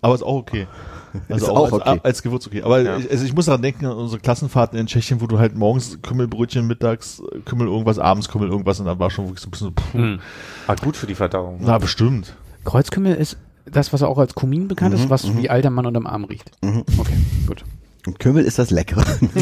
Aber 0.00 0.14
ist 0.14 0.22
auch 0.22 0.36
okay. 0.36 0.66
Also 1.28 1.46
Ist 1.46 1.50
auch, 1.50 1.56
auch 1.56 1.72
als, 1.72 1.86
okay. 1.86 2.00
als 2.02 2.22
Gewürz 2.22 2.46
okay. 2.46 2.62
Aber 2.62 2.80
Ja. 2.80 2.96
ich, 2.98 3.10
also 3.10 3.24
ich 3.24 3.34
muss 3.34 3.46
daran 3.46 3.62
denken, 3.62 3.86
an 3.86 3.96
unsere 3.96 4.20
Klassenfahrten 4.20 4.78
in 4.78 4.86
Tschechien, 4.86 5.20
wo 5.20 5.26
du 5.26 5.38
halt 5.38 5.56
morgens 5.56 5.98
Kümmelbrötchen, 6.02 6.66
mittags 6.66 7.20
äh, 7.32 7.38
Kümmel 7.40 7.66
irgendwas, 7.68 7.98
abends 7.98 8.28
Kümmel 8.28 8.48
irgendwas 8.48 8.80
und 8.80 8.86
dann 8.86 8.98
war 8.98 9.10
schon 9.10 9.26
wirklich 9.26 9.40
so 9.40 9.48
ein 9.48 9.50
bisschen 9.50 9.66
so, 9.68 9.72
puh, 9.72 9.98
Hm. 9.98 10.20
Ah, 10.66 10.74
gut 10.74 10.96
für 10.96 11.06
die 11.06 11.14
Verdauung. 11.14 11.58
na 11.62 11.78
bestimmt. 11.78 12.34
Kreuzkümmel 12.64 13.14
ist 13.14 13.36
das, 13.70 13.92
was 13.92 14.02
auch 14.02 14.18
als 14.18 14.34
Kumin 14.34 14.66
bekannt 14.68 14.94
ist, 14.94 15.10
was 15.10 15.36
wie 15.36 15.50
alter 15.50 15.70
Mann 15.70 15.84
unterm 15.86 16.06
Arm 16.06 16.24
riecht. 16.24 16.50
Mhm. 16.62 16.84
Okay, 16.98 17.16
gut. 17.46 17.64
Und 18.06 18.18
Kümmel 18.18 18.44
ist 18.44 18.58
das 18.58 18.70
Leckere. 18.70 19.04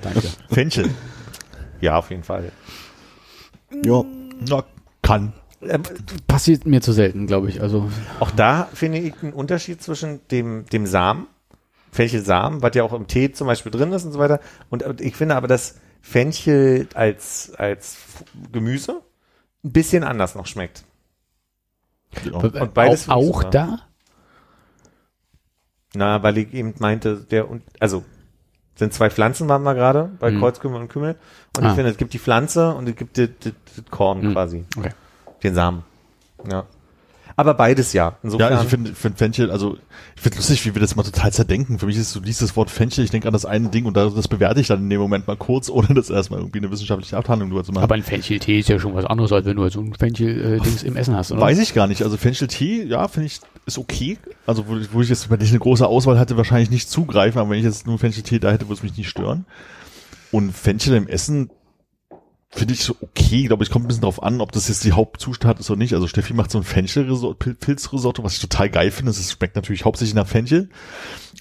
Danke. 0.00 0.22
Fenchel. 0.50 0.88
Ja, 1.80 1.98
auf 1.98 2.10
jeden 2.10 2.22
Fall. 2.22 2.50
ja. 3.84 4.02
Na, 4.48 4.62
kann. 5.02 5.32
Ähm, 5.62 5.82
Passiert 6.26 6.66
mir 6.66 6.80
zu 6.80 6.92
selten, 6.92 7.26
glaube 7.26 7.48
ich. 7.48 7.60
Also 7.60 7.90
auch 8.20 8.30
da 8.30 8.68
finde 8.74 8.98
ich 8.98 9.14
einen 9.22 9.32
Unterschied 9.32 9.82
zwischen 9.82 10.20
dem, 10.28 10.66
dem 10.66 10.86
Samen, 10.86 11.26
Fenchelsamen, 11.90 12.62
was 12.62 12.74
ja 12.74 12.84
auch 12.84 12.92
im 12.92 13.06
Tee 13.06 13.32
zum 13.32 13.46
Beispiel 13.46 13.72
drin 13.72 13.92
ist 13.92 14.04
und 14.04 14.12
so 14.12 14.18
weiter. 14.18 14.40
Und 14.70 14.82
äh, 14.82 14.94
ich 15.00 15.16
finde 15.16 15.34
aber, 15.36 15.48
dass 15.48 15.76
Fenchel 16.00 16.86
als, 16.94 17.52
als 17.56 17.96
Gemüse 18.52 19.02
ein 19.64 19.72
bisschen 19.72 20.04
anders 20.04 20.34
noch 20.36 20.46
schmeckt. 20.46 20.84
Und 22.32 22.72
beides 22.74 23.08
auch, 23.08 23.16
auch 23.16 23.36
super. 23.42 23.50
da? 23.50 23.78
Na, 25.94 26.22
weil 26.22 26.38
ich 26.38 26.52
eben 26.54 26.74
meinte, 26.78 27.16
der, 27.30 27.50
und 27.50 27.62
also, 27.80 28.04
sind 28.76 28.92
zwei 28.94 29.10
Pflanzen 29.10 29.48
waren 29.48 29.62
wir 29.62 29.74
gerade, 29.74 30.10
bei 30.20 30.30
Mhm. 30.30 30.38
Kreuzkümmel 30.38 30.80
und 30.80 30.88
Kümmel. 30.88 31.16
Und 31.56 31.64
Ah. 31.64 31.70
ich 31.70 31.74
finde, 31.74 31.90
es 31.90 31.96
gibt 31.96 32.12
die 32.12 32.18
Pflanze 32.18 32.74
und 32.74 32.88
es 32.88 32.94
gibt 32.96 33.18
das, 33.18 33.28
das, 33.40 33.52
das 33.76 33.84
Korn 33.90 34.20
Mhm. 34.22 34.32
quasi. 34.32 34.64
Okay. 34.76 34.90
Den 35.42 35.54
Samen. 35.54 35.82
Ja. 36.50 36.64
Aber 37.36 37.54
beides 37.54 37.92
ja. 37.92 38.04
Ja, 38.06 38.16
Insofern. 38.24 38.52
also 38.52 38.64
ich 38.64 38.70
finde 38.70 38.94
find 38.96 39.16
Fenchel, 39.18 39.50
also 39.52 39.76
ich 40.16 40.22
finde 40.22 40.38
lustig, 40.38 40.66
wie 40.66 40.74
wir 40.74 40.80
das 40.80 40.96
mal 40.96 41.04
total 41.04 41.32
zerdenken. 41.32 41.78
Für 41.78 41.86
mich 41.86 41.96
ist 41.96 42.10
so, 42.10 42.18
du 42.18 42.26
liest 42.26 42.42
das 42.42 42.56
Wort 42.56 42.68
Fenchel, 42.68 43.04
ich 43.04 43.12
denke 43.12 43.28
an 43.28 43.32
das 43.32 43.44
eine 43.44 43.68
Ding 43.68 43.84
und 43.84 43.96
da, 43.96 44.08
das 44.08 44.26
bewerte 44.26 44.60
ich 44.60 44.66
dann 44.66 44.80
in 44.80 44.90
dem 44.90 45.00
Moment 45.00 45.28
mal 45.28 45.36
kurz, 45.36 45.68
ohne 45.70 45.94
das 45.94 46.10
erstmal 46.10 46.40
irgendwie 46.40 46.58
eine 46.58 46.70
wissenschaftliche 46.72 47.16
Abhandlung 47.16 47.50
drüber 47.50 47.62
zu 47.62 47.70
machen. 47.70 47.84
Aber 47.84 47.94
ein 47.94 48.02
Fencheltee 48.02 48.58
ist 48.58 48.68
ja 48.68 48.80
schon 48.80 48.92
was 48.96 49.04
anderes, 49.04 49.30
als 49.30 49.46
wenn 49.46 49.54
du 49.56 49.62
jetzt 49.62 49.74
so 49.74 49.80
ein 49.80 49.94
Fenchel-Dings 49.94 50.82
im 50.82 50.96
Essen 50.96 51.14
hast, 51.14 51.30
oder? 51.30 51.40
Weiß 51.40 51.60
ich 51.60 51.74
gar 51.74 51.86
nicht. 51.86 52.02
Also 52.02 52.16
Fencheltee, 52.16 52.82
ja, 52.84 53.06
finde 53.06 53.26
ich, 53.26 53.38
ist 53.66 53.78
okay. 53.78 54.18
Also 54.44 54.66
wo, 54.66 54.76
ich- 54.76 54.92
wo 54.92 55.00
ich 55.00 55.08
jetzt, 55.08 55.30
wenn 55.30 55.40
ich 55.40 55.50
eine 55.50 55.60
große 55.60 55.86
Auswahl 55.86 56.18
hatte, 56.18 56.36
wahrscheinlich 56.36 56.70
nicht 56.70 56.90
zugreifen, 56.90 57.40
aber 57.40 57.50
wenn 57.50 57.58
ich 57.58 57.64
jetzt 57.64 57.86
nur 57.86 58.00
Fencheltee 58.00 58.40
da 58.40 58.50
hätte, 58.50 58.64
würde 58.66 58.78
es 58.78 58.82
mich 58.82 58.96
nicht 58.96 59.08
stören. 59.10 59.44
Und 60.32 60.50
Fenchel 60.52 60.96
im 60.96 61.06
Essen 61.06 61.50
finde 62.50 62.74
ich 62.74 62.82
so 62.84 62.96
okay. 63.00 63.40
Ich 63.42 63.46
glaube, 63.48 63.62
ich 63.64 63.70
kommt 63.70 63.84
ein 63.84 63.88
bisschen 63.88 64.02
drauf 64.02 64.22
an, 64.22 64.40
ob 64.40 64.52
das 64.52 64.68
jetzt 64.68 64.84
die 64.84 64.92
Hauptzutat 64.92 65.60
ist 65.60 65.70
oder 65.70 65.78
nicht. 65.78 65.94
Also 65.94 66.06
Steffi 66.06 66.32
macht 66.34 66.50
so 66.50 66.58
ein 66.58 66.64
Fenchel-Pilzrisotto, 66.64 68.24
was 68.24 68.34
ich 68.34 68.40
total 68.40 68.70
geil 68.70 68.90
finde. 68.90 69.10
Es 69.10 69.32
schmeckt 69.32 69.56
natürlich 69.56 69.84
hauptsächlich 69.84 70.14
nach 70.14 70.26
Fenchel. 70.26 70.68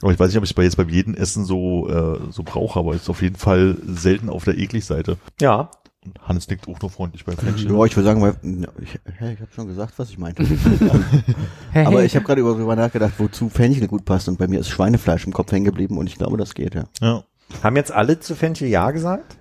Aber 0.02 0.12
ich 0.12 0.20
weiß 0.20 0.28
nicht, 0.30 0.38
ob 0.38 0.43
ich 0.43 0.52
es 0.52 0.54
bei 0.54 0.63
jetzt 0.63 0.78
bei 0.78 0.84
jedem 0.84 1.15
Essen 1.15 1.46
so, 1.46 1.89
äh, 1.89 2.20
so 2.32 2.43
brauche, 2.43 2.78
aber 2.80 2.93
ist 2.93 3.10
auf 3.10 3.22
jeden 3.22 3.36
Fall 3.38 3.78
selten 3.88 4.30
auf 4.30 4.43
der 4.43 4.58
eklig 4.58 4.86
Seite. 4.86 5.17
ja. 5.41 5.70
Und 6.06 6.22
Hannes 6.26 6.48
nickt 6.48 6.70
auch 6.70 6.80
nur 6.80 6.89
freundlich 6.89 7.26
bei 7.26 7.34
Fenchel. 7.36 7.70
Ja, 7.76 7.84
ich 7.84 7.93
würde 7.98 8.06
sagen, 8.08 8.22
weil, 8.22 8.36
ich, 8.82 8.98
hey, 9.17 9.34
ich 9.34 9.41
habe 9.41 9.52
schon 9.54 9.67
gesagt, 9.67 9.93
was 9.98 10.10
ich 10.10 10.17
meinte. 10.17 10.41
Aber 11.74 12.06
ich 12.06 12.15
habe 12.15 12.24
gerade 12.24 12.39
über- 12.39 12.54
darüber 12.54 12.78
nachgedacht, 12.78 13.13
wozu 13.17 13.50
Fenchel 13.50 13.88
gut 13.89 14.06
passt 14.06 14.30
und 14.30 14.38
bei 14.38 14.48
mir 14.48 14.60
ist 14.62 14.70
Schweinefleisch 14.70 15.26
im 15.26 15.34
Kopf 15.34 15.52
hängen 15.52 15.65
geblieben 15.65 15.98
und 15.98 16.08
ich 16.08 16.15
glaube, 16.17 16.38
das 16.38 16.54
geht, 16.54 16.76
ja. 16.76 16.86
Ja. 17.02 17.24
Haben 17.62 17.76
jetzt 17.76 17.91
alle 17.91 18.20
zu 18.22 18.36
Fenchel 18.36 18.70
Ja 18.70 18.91
gesagt? 18.91 19.36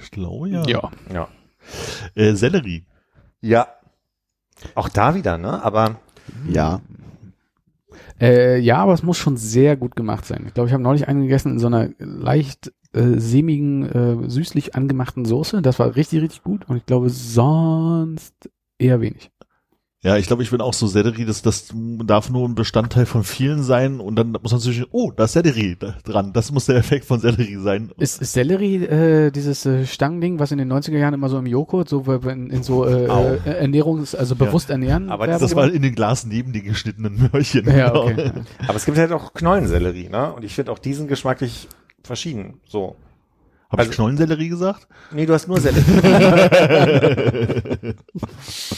Ich 0.00 0.10
glaube 0.10 0.48
ja. 0.48 0.62
Ja. 0.66 0.90
Ja. 1.12 1.28
Äh, 2.14 2.34
Sellerie. 2.34 2.84
Ja. 3.40 3.68
Auch 4.74 4.88
da 4.88 5.14
wieder, 5.14 5.38
ne? 5.38 5.62
Aber 5.62 5.96
Ja. 6.48 6.80
Äh, 8.20 8.58
ja, 8.58 8.78
aber 8.78 8.94
es 8.94 9.02
muss 9.02 9.18
schon 9.18 9.36
sehr 9.36 9.76
gut 9.76 9.96
gemacht 9.96 10.24
sein. 10.24 10.44
Ich 10.46 10.54
glaube, 10.54 10.68
ich 10.68 10.72
habe 10.72 10.82
neulich 10.82 11.08
einen 11.08 11.22
gegessen 11.22 11.52
in 11.52 11.58
so 11.58 11.66
einer 11.66 11.90
leicht 11.98 12.72
äh, 12.92 13.18
sämigen, 13.18 13.84
äh, 13.84 14.30
süßlich 14.30 14.74
angemachten 14.74 15.24
Soße. 15.24 15.62
Das 15.62 15.78
war 15.78 15.96
richtig, 15.96 16.22
richtig 16.22 16.42
gut. 16.42 16.68
Und 16.68 16.76
ich 16.76 16.86
glaube, 16.86 17.10
sonst 17.10 18.34
eher 18.78 19.00
wenig. 19.00 19.30
Ja, 20.04 20.18
ich 20.18 20.26
glaube, 20.26 20.42
ich 20.42 20.50
bin 20.50 20.60
auch 20.60 20.74
so 20.74 20.86
Sellerie, 20.86 21.24
das, 21.24 21.40
das 21.40 21.68
darf 22.04 22.28
nur 22.28 22.46
ein 22.46 22.54
Bestandteil 22.54 23.06
von 23.06 23.24
vielen 23.24 23.62
sein 23.62 24.00
und 24.00 24.16
dann 24.16 24.32
muss 24.32 24.52
man 24.52 24.60
natürlich, 24.60 24.84
oh, 24.90 25.10
da 25.10 25.24
ist 25.24 25.32
Sellerie 25.32 25.76
da 25.78 25.94
dran. 26.04 26.34
Das 26.34 26.52
muss 26.52 26.66
der 26.66 26.76
Effekt 26.76 27.06
von 27.06 27.20
Sellerie 27.20 27.56
sein. 27.56 27.90
Ist, 27.96 28.20
ist 28.20 28.34
Sellerie 28.34 28.84
äh, 28.84 29.30
dieses 29.30 29.64
äh, 29.64 29.86
Stangending, 29.86 30.38
was 30.38 30.52
in 30.52 30.58
den 30.58 30.70
90er 30.70 30.98
Jahren 30.98 31.14
immer 31.14 31.30
so 31.30 31.38
im 31.38 31.46
Joghurt, 31.46 31.88
so 31.88 32.02
in, 32.02 32.50
in 32.50 32.62
so 32.62 32.86
äh, 32.86 33.08
Au. 33.08 33.30
äh, 33.46 33.64
Ernährungs-, 33.64 34.14
also 34.14 34.36
bewusst 34.36 34.68
ernähren? 34.68 35.08
Aber 35.08 35.26
Das 35.26 35.56
war 35.56 35.72
in 35.72 35.80
den 35.80 35.94
Glas 35.94 36.26
neben 36.26 36.52
den 36.52 36.64
geschnittenen 36.64 37.30
Möhrchen. 37.32 37.64
Ja, 37.66 37.88
Genau. 37.88 38.04
okay. 38.04 38.30
Aber 38.68 38.76
es 38.76 38.84
gibt 38.84 38.98
halt 38.98 39.10
auch 39.10 39.32
Knollensellerie, 39.32 40.10
ne? 40.10 40.34
Und 40.34 40.44
ich 40.44 40.54
finde 40.54 40.70
auch 40.72 40.78
diesen 40.78 41.08
geschmacklich 41.08 41.66
verschieden. 42.02 42.60
So. 42.68 42.96
Habe 43.70 43.80
Also- 43.80 43.90
ich 43.90 43.96
Knollensellerie 43.96 44.48
gesagt? 44.48 44.86
Nee, 45.10 45.26
du 45.26 45.32
hast 45.32 45.48
nur 45.48 45.60
Sellerie. 45.60 45.84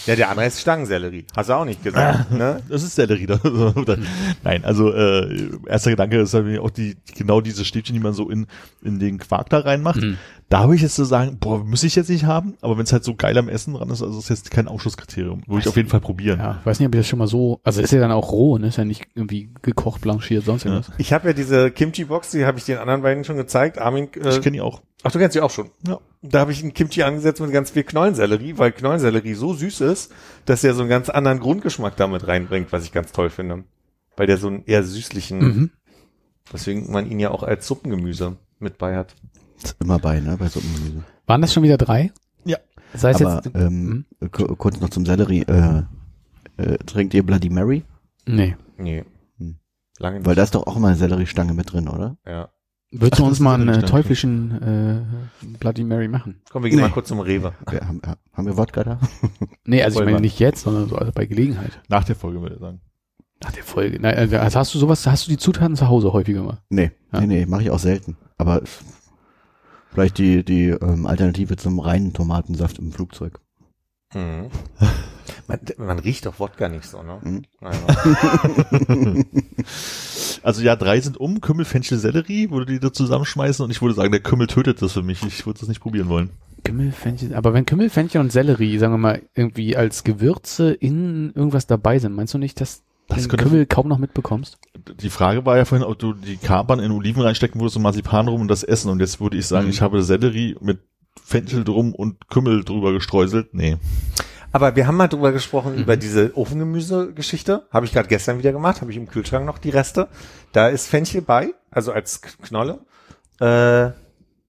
ja, 0.07 0.17
der 0.17 0.31
andere 0.31 0.47
ist 0.47 0.61
Stangensellerie. 0.61 1.27
Hast 1.37 1.51
du 1.51 1.55
auch 1.55 1.65
nicht 1.65 1.83
gesagt, 1.83 2.31
ne? 2.31 2.63
Das 2.69 2.83
ist 2.83 2.95
Sellerie. 2.95 3.27
Nein, 4.45 4.65
also 4.65 4.93
äh, 4.93 5.51
erster 5.67 5.91
Gedanke 5.91 6.19
ist 6.21 6.35
halt 6.35 6.59
auch 6.61 6.71
die 6.71 6.97
genau 7.15 7.41
diese 7.41 7.65
Stäbchen, 7.65 7.95
die 7.95 8.01
man 8.01 8.13
so 8.15 8.31
in 8.31 8.47
in 8.83 8.99
den 8.99 9.19
Quark 9.19 9.51
da 9.51 9.61
reinmacht. 9.61 10.01
Mhm. 10.01 10.19
Da 10.49 10.61
habe 10.61 10.77
ich 10.77 10.83
jetzt 10.83 10.95
zu 10.95 11.05
sagen, 11.05 11.39
boah, 11.41 11.65
muss 11.65 11.83
ich 11.83 11.97
jetzt 11.97 12.09
nicht 12.09 12.25
haben, 12.25 12.55
aber 12.61 12.77
wenn 12.79 12.85
es 12.85 12.93
halt 12.93 13.03
so 13.03 13.17
geil 13.17 13.37
am 13.37 13.49
Essen 13.49 13.75
dran 13.75 13.91
ist, 13.91 14.01
also 14.01 14.17
ist 14.21 14.29
jetzt 14.29 14.49
kein 14.53 14.69
Ausschusskriterium. 14.69 15.43
Würde 15.49 15.61
ich 15.63 15.69
auf 15.69 15.77
jeden 15.77 15.89
Fall 15.89 15.99
probieren. 16.01 16.39
Ja, 16.39 16.59
ich 16.61 16.67
weiß 16.67 16.79
nicht, 16.79 16.87
ob 16.87 16.95
ich 16.95 17.01
das 17.01 17.09
schon 17.09 17.19
mal 17.19 17.27
so, 17.27 17.59
also 17.65 17.83
ist 17.83 17.91
ja 17.93 17.99
dann 17.99 18.13
auch 18.13 18.31
roh, 18.31 18.57
ne? 18.57 18.69
Ist 18.69 18.77
ja 18.79 18.85
nicht 18.85 19.09
irgendwie 19.17 19.51
gekocht, 19.63 20.03
blanchiert, 20.03 20.45
sonst 20.45 20.63
Ja. 20.63 20.71
irgendwas. 20.71 20.95
Ich 20.99 21.13
habe 21.13 21.27
ja 21.27 21.35
diese 21.35 21.73
Kimchi-Box, 21.73 22.31
die 22.31 22.47
habe 22.47 22.59
ich 22.59 22.65
den 22.65 22.79
anderen 22.79 23.03
beiden 23.03 23.25
schon 23.25 23.37
gezeigt. 23.37 23.79
Armin, 23.81 24.09
äh, 24.23 24.29
Ich 24.29 24.41
kenne 24.41 24.53
die 24.55 24.61
auch. 24.61 24.83
ach, 25.03 25.11
du 25.11 25.19
kennst 25.19 25.35
die 25.35 25.41
auch 25.41 25.51
schon. 25.51 25.71
Ja. 25.85 25.99
Da 26.23 26.39
habe 26.39 26.53
ich 26.53 26.63
einen 26.63 26.73
Kimchi 26.75 27.03
angesetzt 27.03 27.41
mit 27.41 27.51
ganz 27.51 27.71
viel 27.71 27.83
Knollensellerie, 27.83 28.55
weil 28.57 28.71
Knollensellerie 28.71 29.35
so 29.35 29.53
süß 29.53 29.81
ist, 29.81 30.13
dass 30.45 30.63
er 30.63 30.75
so 30.75 30.83
einen 30.83 30.91
ganz 30.91 31.09
anderen 31.09 31.41
Grundgeschmack 31.41 31.97
damit 31.97 32.29
reinbringt, 32.29 32.71
was 32.73 32.85
ich 32.85 32.93
ganz 32.93 33.11
toll 33.11 33.31
finde. 33.31 33.65
Weil 34.17 34.29
der 34.29 34.37
so 34.39 34.47
einen 34.47 34.63
eher 34.65 34.85
süßlichen, 34.85 35.39
Mhm. 35.41 35.71
weswegen 36.53 36.93
man 36.93 37.11
ihn 37.11 37.19
ja 37.19 37.33
auch 37.33 37.43
als 37.43 37.67
Suppengemüse 37.67 38.37
mit 38.61 38.79
bei 38.79 38.95
hat. 38.97 39.13
Ist 39.63 39.77
immer 39.81 39.99
bei, 39.99 40.21
ne, 40.21 40.37
bei 40.39 40.49
Suppengemüse. 40.49 41.03
Waren 41.27 41.41
das 41.41 41.53
schon 41.53 41.63
wieder 41.63 41.77
drei? 41.79 42.13
Ja. 42.45 42.59
Das 42.93 43.05
heißt 43.05 43.23
Aber 43.23 43.43
jetzt, 43.45 43.51
ähm, 43.57 44.05
ku- 44.33 44.55
kurz 44.57 44.81
noch 44.81 44.91
zum 44.91 45.05
Sellerie. 45.07 45.43
Äh, 45.43 45.83
äh, 46.59 46.79
trinkt 46.79 47.15
ihr 47.15 47.25
Bloody 47.25 47.51
Mary? 47.51 47.85
nee. 48.27 48.57
Nee. 48.79 49.05
Lange 49.99 50.19
nicht. 50.19 50.27
Weil 50.27 50.35
da 50.35 50.43
ist 50.43 50.55
doch 50.55 50.67
auch 50.67 50.77
immer 50.77 50.89
eine 50.89 50.97
Selleriestange 50.97 51.55
mit 51.55 51.73
drin, 51.73 51.89
oder? 51.89 52.17
ja. 52.27 52.49
Würdest 52.93 53.19
du 53.19 53.27
uns 53.27 53.41
mal 53.41 53.55
einen 53.55 53.69
ja 53.69 53.81
äh, 53.81 53.83
teuflischen 53.83 54.63
äh, 54.63 55.47
Bloody 55.59 55.83
Mary 55.83 56.07
machen? 56.07 56.41
Komm, 56.51 56.63
wir 56.63 56.71
gehen 56.71 56.77
Nee. 56.79 56.85
mal 56.85 56.93
kurz 56.93 57.09
zum 57.09 57.19
Rewe. 57.19 57.53
Okay, 57.63 57.81
haben, 57.85 58.01
haben 58.33 58.47
wir 58.47 58.57
Wodka 58.57 58.85
da? 58.85 59.01
Nee, 59.65 59.83
also 59.83 59.95
ich 59.95 59.99
Vollmann. 59.99 60.15
meine 60.15 60.23
nicht 60.25 60.39
jetzt, 60.39 60.63
sondern 60.63 60.89
so 60.89 60.97
also 60.97 61.11
bei 61.13 61.27
Gelegenheit. 61.27 61.81
Nach 61.89 62.05
der 62.05 62.15
Folge 62.15 62.41
würde 62.41 62.55
ich 62.55 62.61
sagen. 62.61 62.81
Nach 63.43 63.51
der 63.53 63.65
Folge. 63.65 63.99
Na, 64.01 64.13
äh, 64.17 64.37
also 64.37 64.59
hast 64.61 64.73
du 64.75 64.79
sowas, 64.79 65.05
hast 65.07 65.27
du 65.27 65.31
die 65.33 65.37
Zutaten 65.37 65.75
zu 65.75 65.89
Hause 65.89 66.13
häufiger 66.13 66.43
mal? 66.45 66.59
Nee, 66.71 66.93
Ja. 67.13 67.21
nee, 67.23 67.27
nee, 67.27 67.47
mache 67.47 67.63
ich 67.63 67.71
auch 67.71 67.81
selten. 67.81 68.17
Aber 68.39 68.63
vielleicht 69.97 70.19
die, 70.19 70.45
die 70.45 70.69
ähm, 70.69 71.07
Alternative 71.07 71.57
zum 71.57 71.81
reinen 71.81 72.13
Tomatensaft 72.13 72.79
im 72.79 72.93
Flugzeug. 72.93 73.41
Mhm. 74.13 74.51
Man, 75.49 75.61
man 75.79 75.99
riecht 76.01 76.27
doch 76.27 76.41
Wodka 76.41 76.69
nicht 76.69 76.87
so, 76.87 77.03
ne? 77.03 77.21
Mhm. 77.23 77.45
Also 80.43 80.63
ja, 80.63 80.77
drei 80.77 81.01
sind 81.01 81.17
um, 81.17 81.41
Kümmel, 81.41 81.65
Fenchel, 81.65 81.99
Sellerie, 81.99 82.51
würde 82.51 82.73
die 82.73 82.79
da 82.79 82.93
zusammenschmeißen 82.93 83.65
und 83.65 83.71
ich 83.71 83.83
würde 83.83 83.95
sagen, 83.95 84.13
der 84.13 84.21
Kümmel 84.21 84.47
tötet 84.47 84.81
das 84.83 84.93
für 84.93 85.03
mich. 85.03 85.23
Ich 85.25 85.47
würde 85.47 85.59
das 85.59 85.69
nicht 85.69 85.81
probieren 85.81 86.09
wollen. 86.09 86.31
Kümmelfenchel, 86.65 87.35
aber 87.35 87.53
wenn 87.55 87.67
Kümmelfenchel 87.67 88.21
und 88.21 88.31
Sellerie, 88.31 88.79
sagen 88.79 88.93
wir 88.93 88.99
mal, 88.99 89.23
irgendwie 89.35 89.77
als 89.77 90.05
Gewürze 90.05 90.73
in 90.73 91.33
irgendwas 91.35 91.67
dabei 91.67 91.99
sind, 91.99 92.15
meinst 92.15 92.35
du 92.35 92.39
nicht, 92.39 92.61
dass 92.61 92.83
Das 93.09 93.27
den 93.27 93.39
Kümmel 93.39 93.67
kaum 93.67 93.89
noch 93.89 93.99
mitbekommst? 93.99 94.59
Die 95.01 95.11
Frage 95.11 95.45
war 95.45 95.57
ja 95.57 95.65
vorhin, 95.65 95.87
ob 95.87 95.99
du 95.99 96.13
die 96.13 96.37
Kapern 96.37 96.81
in 96.81 96.91
Oliven 96.93 97.23
reinstecken 97.23 97.61
würdest 97.61 97.77
und 97.77 97.83
Marzipan 97.83 98.29
rum 98.29 98.41
und 98.43 98.49
das 98.49 98.63
essen. 98.63 98.91
Und 98.91 99.01
jetzt 99.01 99.21
würde 99.21 99.37
ich 99.37 99.47
sagen, 99.47 99.65
Mhm. 99.67 99.71
ich 99.71 99.83
habe 99.83 100.03
Sellerie 100.03 100.57
mit 100.61 100.81
Fenchel 101.25 101.65
drum 101.65 101.95
und 101.95 102.29
Kümmel 102.29 102.65
drüber 102.65 102.93
gestreuselt. 102.93 103.53
Nee. 103.53 103.77
Aber 104.53 104.77
wir 104.77 104.87
haben 104.87 104.97
mal 104.97 105.09
drüber 105.09 105.33
gesprochen, 105.33 105.75
Mhm. 105.75 105.81
über 105.83 105.97
diese 105.97 106.37
Ofengemüse-Geschichte. 106.37 107.67
Habe 107.71 107.87
ich 107.87 107.93
gerade 107.93 108.09
gestern 108.09 108.39
wieder 108.39 108.53
gemacht, 108.53 108.81
habe 108.81 108.91
ich 108.91 108.97
im 108.97 109.09
Kühlschrank 109.09 109.45
noch 109.45 109.59
die 109.59 109.71
Reste. 109.71 110.09
Da 110.53 110.69
ist 110.69 110.87
Fenchel 110.87 111.23
bei, 111.23 111.53
also 111.71 111.93
als 111.93 112.21
Knolle. 112.43 112.81
Äh, 113.41 113.89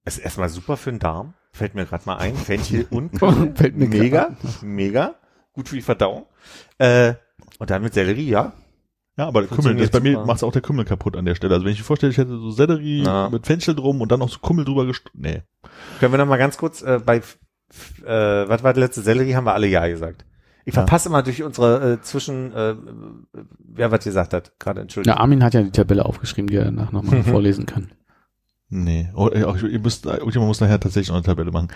ist 0.05 0.19
erstmal 0.19 0.49
super 0.49 0.77
für 0.77 0.91
den 0.91 0.99
Darm. 0.99 1.33
Fällt 1.51 1.73
mir 1.75 1.85
gerade 1.85 2.03
mal 2.05 2.17
ein. 2.17 2.35
Fenchel 2.35 2.85
und 2.91 3.11
Kümmel. 3.17 3.53
Fällt 3.55 3.75
mir 3.75 3.87
mega, 3.87 4.37
mega. 4.61 5.15
Gut 5.53 5.69
für 5.69 5.75
die 5.75 5.81
Verdauung. 5.81 6.25
Äh, 6.77 7.15
und 7.59 7.69
dann 7.71 7.81
mit 7.81 7.93
Sellerie, 7.95 8.29
ja. 8.29 8.53
Ja, 9.17 9.27
aber 9.27 9.41
der 9.41 9.49
Kümmel, 9.49 9.75
das 9.77 9.89
bei 9.89 9.99
mir 9.99 10.23
macht 10.25 10.43
auch 10.43 10.51
der 10.51 10.61
Kümmel 10.61 10.85
kaputt 10.85 11.15
an 11.17 11.25
der 11.25 11.33
Stelle. 11.35 11.53
Also 11.55 11.65
wenn 11.65 11.73
ich 11.73 11.79
mir 11.79 11.85
vorstelle, 11.85 12.11
ich 12.11 12.17
hätte 12.17 12.37
so 12.37 12.51
Sellerie 12.51 13.03
Ja. 13.03 13.29
mit 13.29 13.47
Fenchel 13.47 13.73
drum 13.75 13.99
und 14.01 14.11
dann 14.11 14.19
noch 14.19 14.29
so 14.29 14.39
Kümmel 14.39 14.63
drüber 14.65 14.85
gestreut. 14.85 15.11
Nee. 15.15 15.41
Können 15.99 16.13
wir 16.13 16.17
noch 16.19 16.27
mal 16.27 16.37
ganz 16.37 16.57
kurz 16.57 16.81
äh, 16.83 16.99
bei, 17.03 17.17
äh, 17.17 17.21
was 18.05 18.63
war 18.63 18.73
der 18.73 18.83
letzte 18.83 19.01
Sellerie, 19.01 19.35
haben 19.35 19.45
wir 19.45 19.53
alle 19.55 19.67
Ja 19.67 19.87
gesagt. 19.87 20.23
Ich 20.65 20.75
Ja. 20.75 20.81
verpasse 20.81 21.09
immer 21.09 21.23
durch 21.23 21.41
unsere 21.43 21.93
äh, 21.93 22.01
Zwischen, 22.01 22.53
äh, 22.53 22.75
wer 23.73 23.91
was 23.91 24.03
gesagt 24.03 24.33
hat, 24.33 24.51
gerade 24.59 24.79
Na, 24.79 24.81
entschuldigt. 24.83 25.17
Armin 25.17 25.43
hat 25.43 25.53
ja 25.53 25.61
die 25.63 25.71
Tabelle 25.71 26.05
aufgeschrieben, 26.05 26.47
die 26.49 26.57
er 26.57 26.65
danach 26.65 26.91
nochmal 26.91 27.23
vorlesen 27.23 27.65
kann. 27.65 27.91
Nee. 28.69 29.09
Oh, 29.15 29.27
auch- 29.29 29.63
ihr 29.63 29.79
müsst, 29.79 30.05
irgendjemand 30.05 30.49
muss 30.49 30.59
nachher 30.59 30.79
tatsächlich 30.79 31.07
noch 31.07 31.15
eine 31.15 31.23
Tabelle 31.23 31.51
machen. 31.51 31.69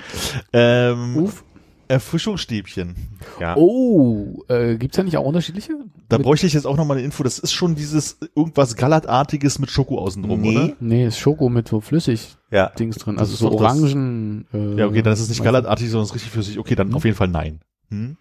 Ähm, 0.53 1.15
Uff. 1.17 1.43
Erfrischungsstäbchen. 1.91 2.95
ja. 3.39 3.55
Oh, 3.57 4.43
äh, 4.47 4.77
gibt's 4.77 4.97
da 4.97 5.03
nicht 5.03 5.17
auch 5.17 5.25
unterschiedliche? 5.25 5.73
Da 6.09 6.17
Mit- 6.17 6.25
bräuchte 6.25 6.47
ich 6.47 6.53
jetzt 6.53 6.65
auch 6.65 6.77
noch 6.77 6.85
mal 6.85 6.95
eine 6.95 7.03
Info. 7.03 7.23
Das 7.23 7.37
ist 7.39 7.53
schon 7.53 7.75
dieses 7.75 8.17
irgendwas 8.35 8.75
Gallertartiges 8.75 9.59
mit 9.59 9.69
Schoko 9.71 9.99
außen 9.99 10.23
drum, 10.23 10.41
Nee. 10.41 10.55
oder? 10.57 10.73
Nee, 10.79 11.05
ist 11.07 11.19
Schoko 11.19 11.49
mit 11.49 11.67
so 11.67 11.81
flüssig 11.81 12.37
ja. 12.51 12.67
Dings 12.69 12.97
drin. 12.97 13.15
Das 13.15 13.29
Also 13.29 13.35
so 13.35 13.49
doch 13.51 13.61
das- 13.63 13.77
Orangen. 13.77 14.45
Äh, 14.53 14.75
Ja, 14.79 14.87
okay, 14.87 15.01
dann 15.01 15.13
ist 15.13 15.19
es 15.21 15.29
nicht 15.29 15.43
gallertartig, 15.43 15.89
sondern 15.89 16.03
es 16.05 16.09
ist 16.09 16.15
richtig 16.15 16.31
flüssig. 16.31 16.59
Okay, 16.59 16.75
dann 16.75 16.93
auf 16.93 17.05
jeden 17.05 17.15
Fall 17.17 17.27
nein. 17.27 17.59
Hm? 17.89 18.17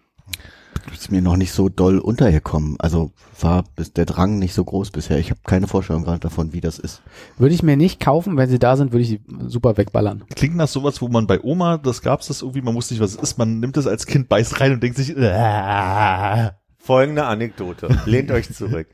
Ist 0.91 1.11
mir 1.11 1.21
noch 1.21 1.37
nicht 1.37 1.51
so 1.51 1.69
doll 1.69 1.99
untergekommen. 1.99 2.75
Also 2.79 3.11
war 3.39 3.63
bis 3.75 3.93
der 3.93 4.05
Drang 4.05 4.39
nicht 4.39 4.53
so 4.53 4.63
groß 4.63 4.91
bisher. 4.91 5.17
Ich 5.19 5.29
habe 5.29 5.39
keine 5.45 5.67
Vorstellung 5.67 6.03
gerade 6.03 6.19
davon, 6.19 6.53
wie 6.53 6.61
das 6.61 6.79
ist. 6.79 7.01
Würde 7.37 7.55
ich 7.55 7.63
mir 7.63 7.77
nicht 7.77 7.99
kaufen, 7.99 8.37
wenn 8.37 8.49
sie 8.49 8.59
da 8.59 8.75
sind, 8.75 8.91
würde 8.91 9.03
ich 9.03 9.09
sie 9.09 9.21
super 9.47 9.77
wegballern. 9.77 10.23
Klingt 10.35 10.55
nach 10.55 10.67
sowas, 10.67 11.01
wo 11.01 11.07
man 11.07 11.27
bei 11.27 11.41
Oma, 11.41 11.77
das 11.77 12.01
gab's 12.01 12.27
das 12.27 12.41
irgendwie, 12.41 12.61
man 12.61 12.75
wusste 12.75 12.93
nicht, 12.93 13.01
was 13.01 13.15
es 13.15 13.21
ist, 13.21 13.37
man 13.37 13.59
nimmt 13.59 13.77
es 13.77 13.87
als 13.87 14.05
Kind, 14.05 14.29
beißt 14.29 14.59
rein 14.59 14.73
und 14.73 14.83
denkt 14.83 14.97
sich, 14.97 15.15
äh, 15.15 16.51
Folgende 16.77 17.25
Anekdote. 17.25 17.89
Lehnt 18.05 18.31
euch 18.31 18.51
zurück. 18.53 18.87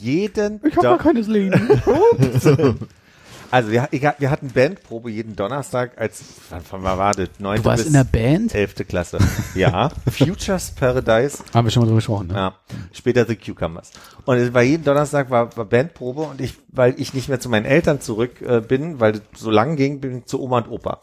Jeden 0.00 0.60
Ich 0.64 0.76
habe 0.76 0.86
gar 0.86 0.98
keines 0.98 1.26
Leben. 1.26 1.60
Also 3.54 3.70
wir, 3.70 3.88
wir 3.92 4.30
hatten 4.32 4.50
Bandprobe 4.50 5.12
jeden 5.12 5.36
Donnerstag 5.36 5.96
als, 5.96 6.24
wann, 6.50 6.82
war 6.82 7.12
das? 7.14 7.28
Neunte 7.38 7.62
Du 7.62 7.68
warst 7.68 7.84
bis 7.84 7.86
in 7.86 7.92
der 7.92 8.02
Band? 8.02 8.52
elfte 8.52 8.84
Klasse. 8.84 9.18
Ja. 9.54 9.90
Futures 10.10 10.72
Paradise 10.72 11.38
Haben 11.54 11.68
wir 11.68 11.70
schon 11.70 11.82
mal 11.82 11.86
drüber 11.86 11.98
gesprochen, 11.98 12.26
ne? 12.26 12.34
Ja, 12.34 12.54
später 12.92 13.24
The 13.24 13.36
Cucumbers. 13.36 13.92
Und 14.24 14.52
war 14.52 14.62
jeden 14.62 14.82
Donnerstag 14.82 15.30
war, 15.30 15.56
war 15.56 15.66
Bandprobe 15.66 16.22
und 16.22 16.40
ich, 16.40 16.54
weil 16.72 16.98
ich 16.98 17.14
nicht 17.14 17.28
mehr 17.28 17.38
zu 17.38 17.48
meinen 17.48 17.64
Eltern 17.64 18.00
zurück 18.00 18.42
äh, 18.42 18.60
bin, 18.60 18.98
weil 18.98 19.12
das 19.12 19.22
so 19.36 19.52
lang 19.52 19.76
ging, 19.76 20.00
bin 20.00 20.18
ich 20.18 20.24
zu 20.24 20.42
Oma 20.42 20.58
und 20.58 20.68
Opa. 20.68 21.02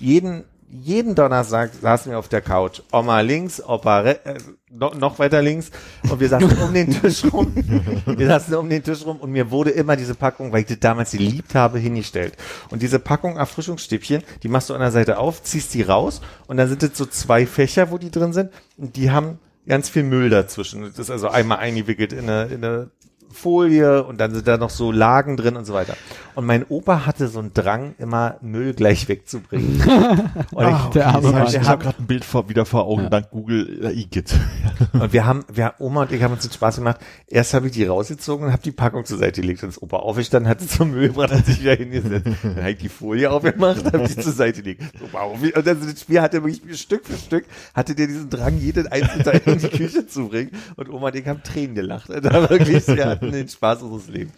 Jeden, 0.00 0.42
jeden 0.80 1.14
Donnerstag 1.14 1.70
saßen 1.80 2.10
wir 2.10 2.18
auf 2.18 2.28
der 2.28 2.40
Couch. 2.40 2.82
Oma 2.90 3.20
links, 3.20 3.62
Opa 3.62 4.04
äh, 4.04 4.38
no, 4.70 4.90
noch 4.94 5.18
weiter 5.18 5.40
links 5.40 5.70
und 6.10 6.18
wir 6.18 6.28
saßen 6.28 6.58
um 6.58 6.74
den 6.74 6.90
Tisch 6.90 7.24
rum. 7.32 7.54
Wir 8.06 8.26
saßen 8.26 8.54
um 8.54 8.68
den 8.68 8.82
Tisch 8.82 9.04
rum 9.04 9.18
und 9.18 9.30
mir 9.30 9.50
wurde 9.50 9.70
immer 9.70 9.96
diese 9.96 10.14
Packung, 10.14 10.52
weil 10.52 10.60
ich 10.60 10.66
das 10.66 10.80
damals 10.80 11.12
geliebt 11.12 11.54
habe, 11.54 11.78
hingestellt. 11.78 12.36
Und 12.70 12.82
diese 12.82 12.98
Packung 12.98 13.36
Erfrischungsstäbchen, 13.36 14.22
die 14.42 14.48
machst 14.48 14.70
du 14.70 14.74
an 14.74 14.80
der 14.80 14.90
Seite 14.90 15.18
auf, 15.18 15.42
ziehst 15.42 15.74
die 15.74 15.82
raus 15.82 16.20
und 16.46 16.56
dann 16.56 16.68
sind 16.68 16.82
das 16.82 16.96
so 16.96 17.06
zwei 17.06 17.46
Fächer, 17.46 17.90
wo 17.90 17.98
die 17.98 18.10
drin 18.10 18.32
sind 18.32 18.50
und 18.76 18.96
die 18.96 19.10
haben 19.10 19.38
ganz 19.66 19.88
viel 19.88 20.02
Müll 20.02 20.30
dazwischen. 20.30 20.82
Das 20.82 20.98
ist 20.98 21.10
also 21.10 21.28
einmal 21.28 21.58
eingewickelt 21.58 22.12
in 22.12 22.28
eine, 22.28 22.52
in 22.52 22.64
eine 22.64 22.90
Folie 23.34 24.04
und 24.04 24.18
dann 24.20 24.32
sind 24.34 24.48
da 24.48 24.56
noch 24.56 24.70
so 24.70 24.90
Lagen 24.92 25.36
drin 25.36 25.56
und 25.56 25.64
so 25.64 25.74
weiter. 25.74 25.96
Und 26.34 26.46
mein 26.46 26.64
Opa 26.68 27.06
hatte 27.06 27.28
so 27.28 27.38
einen 27.38 27.52
Drang, 27.54 27.94
immer 27.98 28.38
Müll 28.40 28.74
gleich 28.74 29.08
wegzubringen. 29.08 29.80
Und, 30.52 30.68
ich, 30.68 30.84
der 30.94 31.06
arme 31.08 31.30
Mann. 31.30 31.46
ich, 31.46 31.60
habe 31.60 31.82
gerade 31.82 31.98
ein 32.00 32.06
Bild 32.06 32.24
vor, 32.24 32.48
wieder 32.48 32.64
vor 32.66 32.86
Augen, 32.86 33.04
Ja. 33.04 33.08
dank 33.08 33.30
Google, 33.30 33.84
äh, 33.84 33.92
Igitt. 33.92 34.34
und 34.92 35.12
wir 35.12 35.26
haben, 35.26 35.44
wir, 35.52 35.74
Oma 35.78 36.02
und 36.02 36.12
ich 36.12 36.22
haben 36.22 36.32
uns 36.32 36.42
den 36.42 36.50
Spaß 36.52 36.76
gemacht. 36.76 37.00
Erst 37.28 37.54
habe 37.54 37.66
ich 37.66 37.72
die 37.72 37.84
rausgezogen 37.84 38.46
und 38.46 38.52
habe 38.52 38.62
die 38.62 38.72
Packung 38.72 39.04
zur 39.04 39.18
Seite 39.18 39.40
gelegt. 39.42 39.62
Und 39.62 39.68
das 39.70 39.80
Opa 39.82 39.98
aufgestanden, 39.98 40.50
hat 40.50 40.60
sie 40.60 40.66
zum 40.66 40.90
Müll 40.90 41.08
gebracht, 41.08 41.32
hat 41.32 41.46
sich 41.46 41.60
wieder 41.60 41.74
hingesetzt. 41.74 42.26
Dann 42.42 42.56
habe 42.56 42.70
ich 42.70 42.78
die 42.78 42.88
Folie 42.88 43.30
aufgemacht, 43.30 43.84
habe 43.84 44.08
die 44.08 44.16
zur 44.16 44.32
Seite 44.32 44.62
gelegt. 44.62 44.82
Opa 45.04 45.20
auf. 45.20 45.40
Und 45.40 45.54
also 45.68 45.90
das 45.90 46.00
Spiel 46.00 46.20
hatte 46.20 46.42
wirklich 46.42 46.80
Stück 46.80 47.06
für 47.06 47.16
Stück, 47.16 47.44
hatte 47.74 47.94
der 47.94 48.08
diesen 48.08 48.28
Drang, 48.28 48.58
jeden 48.58 48.88
einzelnen 48.88 49.24
Teil 49.24 49.40
in 49.46 49.58
die 49.58 49.68
Küche 49.68 50.06
zu 50.06 50.28
bringen. 50.28 50.50
Und 50.76 50.90
Oma 50.90 51.08
und 51.08 51.14
ich 51.16 51.26
haben 51.28 51.42
Tränen 51.44 51.74
gelacht. 51.76 52.10
Da 52.10 52.50
wirklich, 52.50 52.86
wir 52.88 53.20
hatten 53.26 53.32
den 53.36 53.48
Spaß 53.48 53.82
unseres 53.82 54.08
Lebens. 54.08 54.34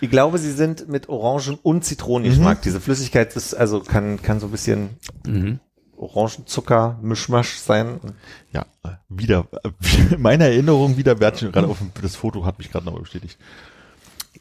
Ich 0.00 0.10
glaube, 0.10 0.38
sie 0.38 0.52
sind 0.52 0.88
mit 0.88 1.08
Orangen- 1.08 1.58
und 1.62 1.84
Zitronengeschmack. 1.84 2.60
Diese 2.62 2.80
Flüssigkeit 2.80 3.34
ist, 3.34 3.54
also 3.54 3.80
kann, 3.80 4.20
kann 4.20 4.40
so 4.40 4.46
ein 4.46 4.52
bisschen 4.52 4.90
Mhm. 5.26 5.60
Orangenzucker, 5.96 6.98
Mischmasch 7.00 7.54
sein. 7.56 7.98
Ja, 8.52 8.66
wieder, 9.08 9.46
äh, 9.64 10.16
meine 10.18 10.44
Erinnerung 10.44 10.98
wieder, 10.98 11.18
schon 11.38 11.52
gerade 11.52 11.68
auf 11.68 11.78
dem, 11.78 11.90
das 12.02 12.16
Foto 12.16 12.44
hat 12.44 12.58
mich 12.58 12.70
gerade 12.70 12.84
nochmal 12.84 13.00
bestätigt. 13.00 13.38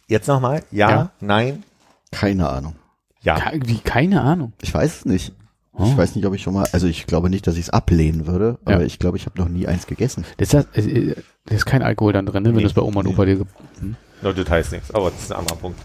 Jetzt 0.07 0.27
nochmal? 0.27 0.63
Ja, 0.71 0.89
Ja. 0.89 1.11
nein, 1.21 1.63
Keine 2.11 2.49
Ahnung. 2.49 2.75
ja. 3.21 3.39
Ke- 3.39 3.59
Wie, 3.65 3.77
keine 3.79 4.21
Ahnung. 4.21 4.51
Ich 4.61 4.73
weiß 4.73 4.97
es 4.97 5.05
nicht. 5.05 5.33
Oh. 5.77 5.83
Ich 5.85 5.97
weiß 5.97 6.15
nicht, 6.15 6.25
ob 6.25 6.33
ich 6.33 6.41
schon 6.41 6.53
mal, 6.53 6.65
also 6.71 6.87
ich 6.87 7.05
glaube 7.05 7.29
nicht, 7.29 7.47
dass 7.47 7.55
ich 7.55 7.61
es 7.63 7.69
ablehnen 7.69 8.27
würde, 8.27 8.57
aber 8.63 8.79
Ja. 8.79 8.85
ich 8.85 8.97
glaube, 8.97 9.17
ich 9.17 9.25
habe 9.25 9.37
noch 9.39 9.49
nie 9.49 9.67
eins 9.67 9.87
gegessen. 9.87 10.23
Das 10.37 10.53
ist, 10.53 10.75
äh, 10.87 11.15
da 11.45 11.55
ist 11.55 11.65
kein 11.65 11.81
Alkohol 11.83 12.13
dann 12.13 12.25
drin, 12.25 12.43
ne, 12.43 12.49
wenn 12.49 12.55
Nee. 12.55 12.61
du 12.61 12.67
es 12.67 12.73
bei 12.73 12.81
Oma 12.81 13.01
und 13.01 13.07
Opa 13.07 13.25
dir... 13.25 13.39
Hm? 13.79 13.95
No, 14.21 14.31
das 14.31 14.49
heißt 14.49 14.71
nichts, 14.71 14.91
aber 14.95 15.11
das 15.11 15.23
ist 15.23 15.31
ein 15.33 15.39
anderer 15.39 15.57
Punkt. 15.57 15.79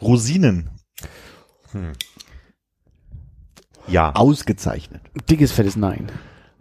Rosinen. 0.00 0.70
Ja. 3.86 4.12
Ausgezeichnet. 4.14 5.02
Dickes, 5.28 5.52
fettes 5.52 5.76
Nein. 5.76 6.10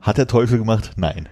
Hat 0.02 0.18
der 0.18 0.28
Teufel 0.28 0.58
gemacht? 0.60 0.92
Nein. 0.96 1.28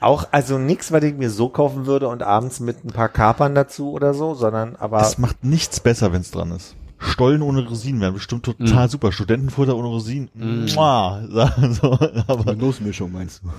Auch, 0.00 0.28
also 0.30 0.58
nichts, 0.58 0.92
was 0.92 1.02
ich 1.02 1.14
mir 1.14 1.30
so 1.30 1.48
kaufen 1.48 1.86
würde 1.86 2.06
und 2.08 2.22
abends 2.22 2.60
mit 2.60 2.84
ein 2.84 2.92
paar 2.92 3.08
Kapern 3.08 3.54
dazu 3.56 3.90
oder 3.90 4.14
so, 4.14 4.34
sondern 4.34 4.76
aber 4.76 5.00
Es 5.00 5.18
macht 5.18 5.42
nichts 5.44 5.80
besser, 5.80 6.12
wenn 6.12 6.20
es 6.20 6.30
dran 6.30 6.52
ist. 6.52 6.76
Stollen 6.98 7.42
ohne 7.42 7.66
Rosinen 7.66 8.00
wären 8.00 8.14
bestimmt 8.14 8.44
total 8.44 8.88
super. 8.88 9.12
Studentenfutter 9.12 9.76
ohne 9.76 9.88
Rosinen. 9.88 10.28
Mua. 10.34 11.22
So, 11.80 11.98
aber 12.26 12.54
Nussmischung 12.54 13.12
meinst 13.12 13.42
du? 13.42 13.50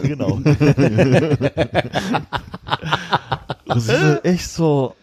genau. 0.08 0.40
Rosine 3.68 4.20
echt 4.24 4.48
so. 4.48 4.94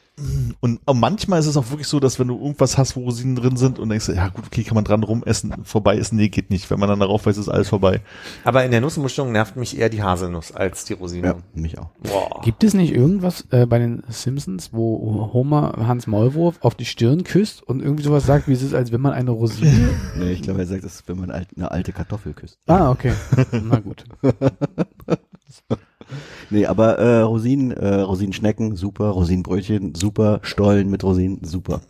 Und 0.61 0.80
manchmal 0.95 1.39
ist 1.39 1.45
es 1.45 1.57
auch 1.57 1.70
wirklich 1.70 1.88
so, 1.88 1.99
dass 1.99 2.18
wenn 2.18 2.28
du 2.28 2.38
irgendwas 2.39 2.78
hast, 2.78 2.95
wo 2.95 3.01
Rosinen 3.01 3.36
drin 3.36 3.55
sind 3.55 3.78
und 3.78 3.89
denkst, 3.89 4.09
ja 4.09 4.30
gut, 4.30 4.45
okay, 4.47 4.63
kann 4.63 4.74
man 4.74 4.84
dran 4.84 5.03
rumessen, 5.03 5.53
vorbei 5.63 5.95
ist, 5.95 6.11
nee, 6.11 6.30
geht 6.30 6.49
nicht. 6.49 6.70
Wenn 6.72 6.80
man 6.80 6.89
dann 6.89 6.99
darauf 6.99 7.28
weiß, 7.28 7.38
ist 7.38 7.49
alles 7.49 7.70
vorbei. 7.70 8.01
aber 8.43 8.65
in 8.65 8.72
der 8.72 8.82
Nussmischung 8.82 9.32
nervt 9.32 9.55
mich 9.57 9.78
eher 9.78 9.89
die 9.89 10.01
Haselnuss 10.01 10.51
als 10.51 10.86
die 10.86 10.93
Rosine. 10.93 11.28
Ja, 11.28 11.36
mich 11.53 11.78
auch. 11.78 11.89
Boah. 12.01 12.41
Gibt 12.43 12.63
es 12.63 12.74
nicht 12.74 12.93
irgendwas 12.93 13.45
äh, 13.51 13.68
bei 13.68 13.78
den 13.78 14.03
Simpsons, 14.09 14.74
wo 14.74 15.30
Homer 15.34 15.74
Hans 15.86 16.07
Maulwurf 16.07 16.57
auf 16.61 16.74
die 16.74 16.86
Stirn 16.86 17.24
küsst 17.24 17.61
und 17.61 17.82
irgendwie 17.82 18.03
sowas 18.03 18.26
sagt, 18.26 18.47
wie 18.47 18.53
es 18.53 18.63
ist, 18.63 18.74
als 18.74 18.91
wenn 18.91 19.01
man 19.01 19.13
eine 19.13 19.32
Rosine... 19.32 19.68
Nee, 20.18 20.32
ich 20.32 20.41
glaube, 20.41 20.61
er 20.61 20.65
sagt, 20.65 20.84
das 20.84 20.95
ist, 20.95 21.07
wenn 21.07 21.20
man 21.20 21.30
eine 21.30 21.72
alte 21.72 21.91
Kartoffel 21.91 22.34
küsst. 22.34 22.57
ah, 22.65 22.89
okay. 22.89 23.13
Na 23.51 23.80
gut. 23.80 24.03
Nee, 26.49 26.66
aber 26.66 26.97
äh, 26.99 27.22
Rosinen, 27.22 27.72
äh, 27.72 27.95
Rosinenschnecken, 28.01 28.76
super, 28.76 29.10
Rosinenbrötchen, 29.10 29.95
super, 29.95 30.39
Stollen 30.43 30.89
mit 30.89 31.03
Rosinen, 31.03 31.43
super. 31.43 31.82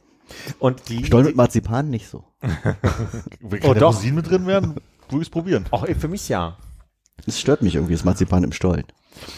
Und 0.60 0.90
die, 0.90 1.06
Stollen 1.06 1.28
mit 1.28 1.36
Marzipan 1.36 1.90
nicht 1.90 2.08
so. 2.10 2.24
Wenn 2.42 3.60
Oh, 3.60 3.68
keine 3.68 3.80
doch. 3.80 3.96
Rosinen 3.96 4.16
mit 4.16 4.30
drin 4.30 4.46
wären, 4.48 4.76
würde 5.10 5.22
ich 5.22 5.28
es 5.28 5.30
probieren. 5.30 5.66
auch 5.72 5.86
für 5.88 6.08
mich 6.08 6.28
ja. 6.30 6.58
Es 7.26 7.40
stört 7.40 7.62
mich 7.62 7.76
irgendwie, 7.76 7.94
das 7.94 8.04
Marzipan 8.04 8.44
im 8.44 8.52
Stollen. 8.52 8.84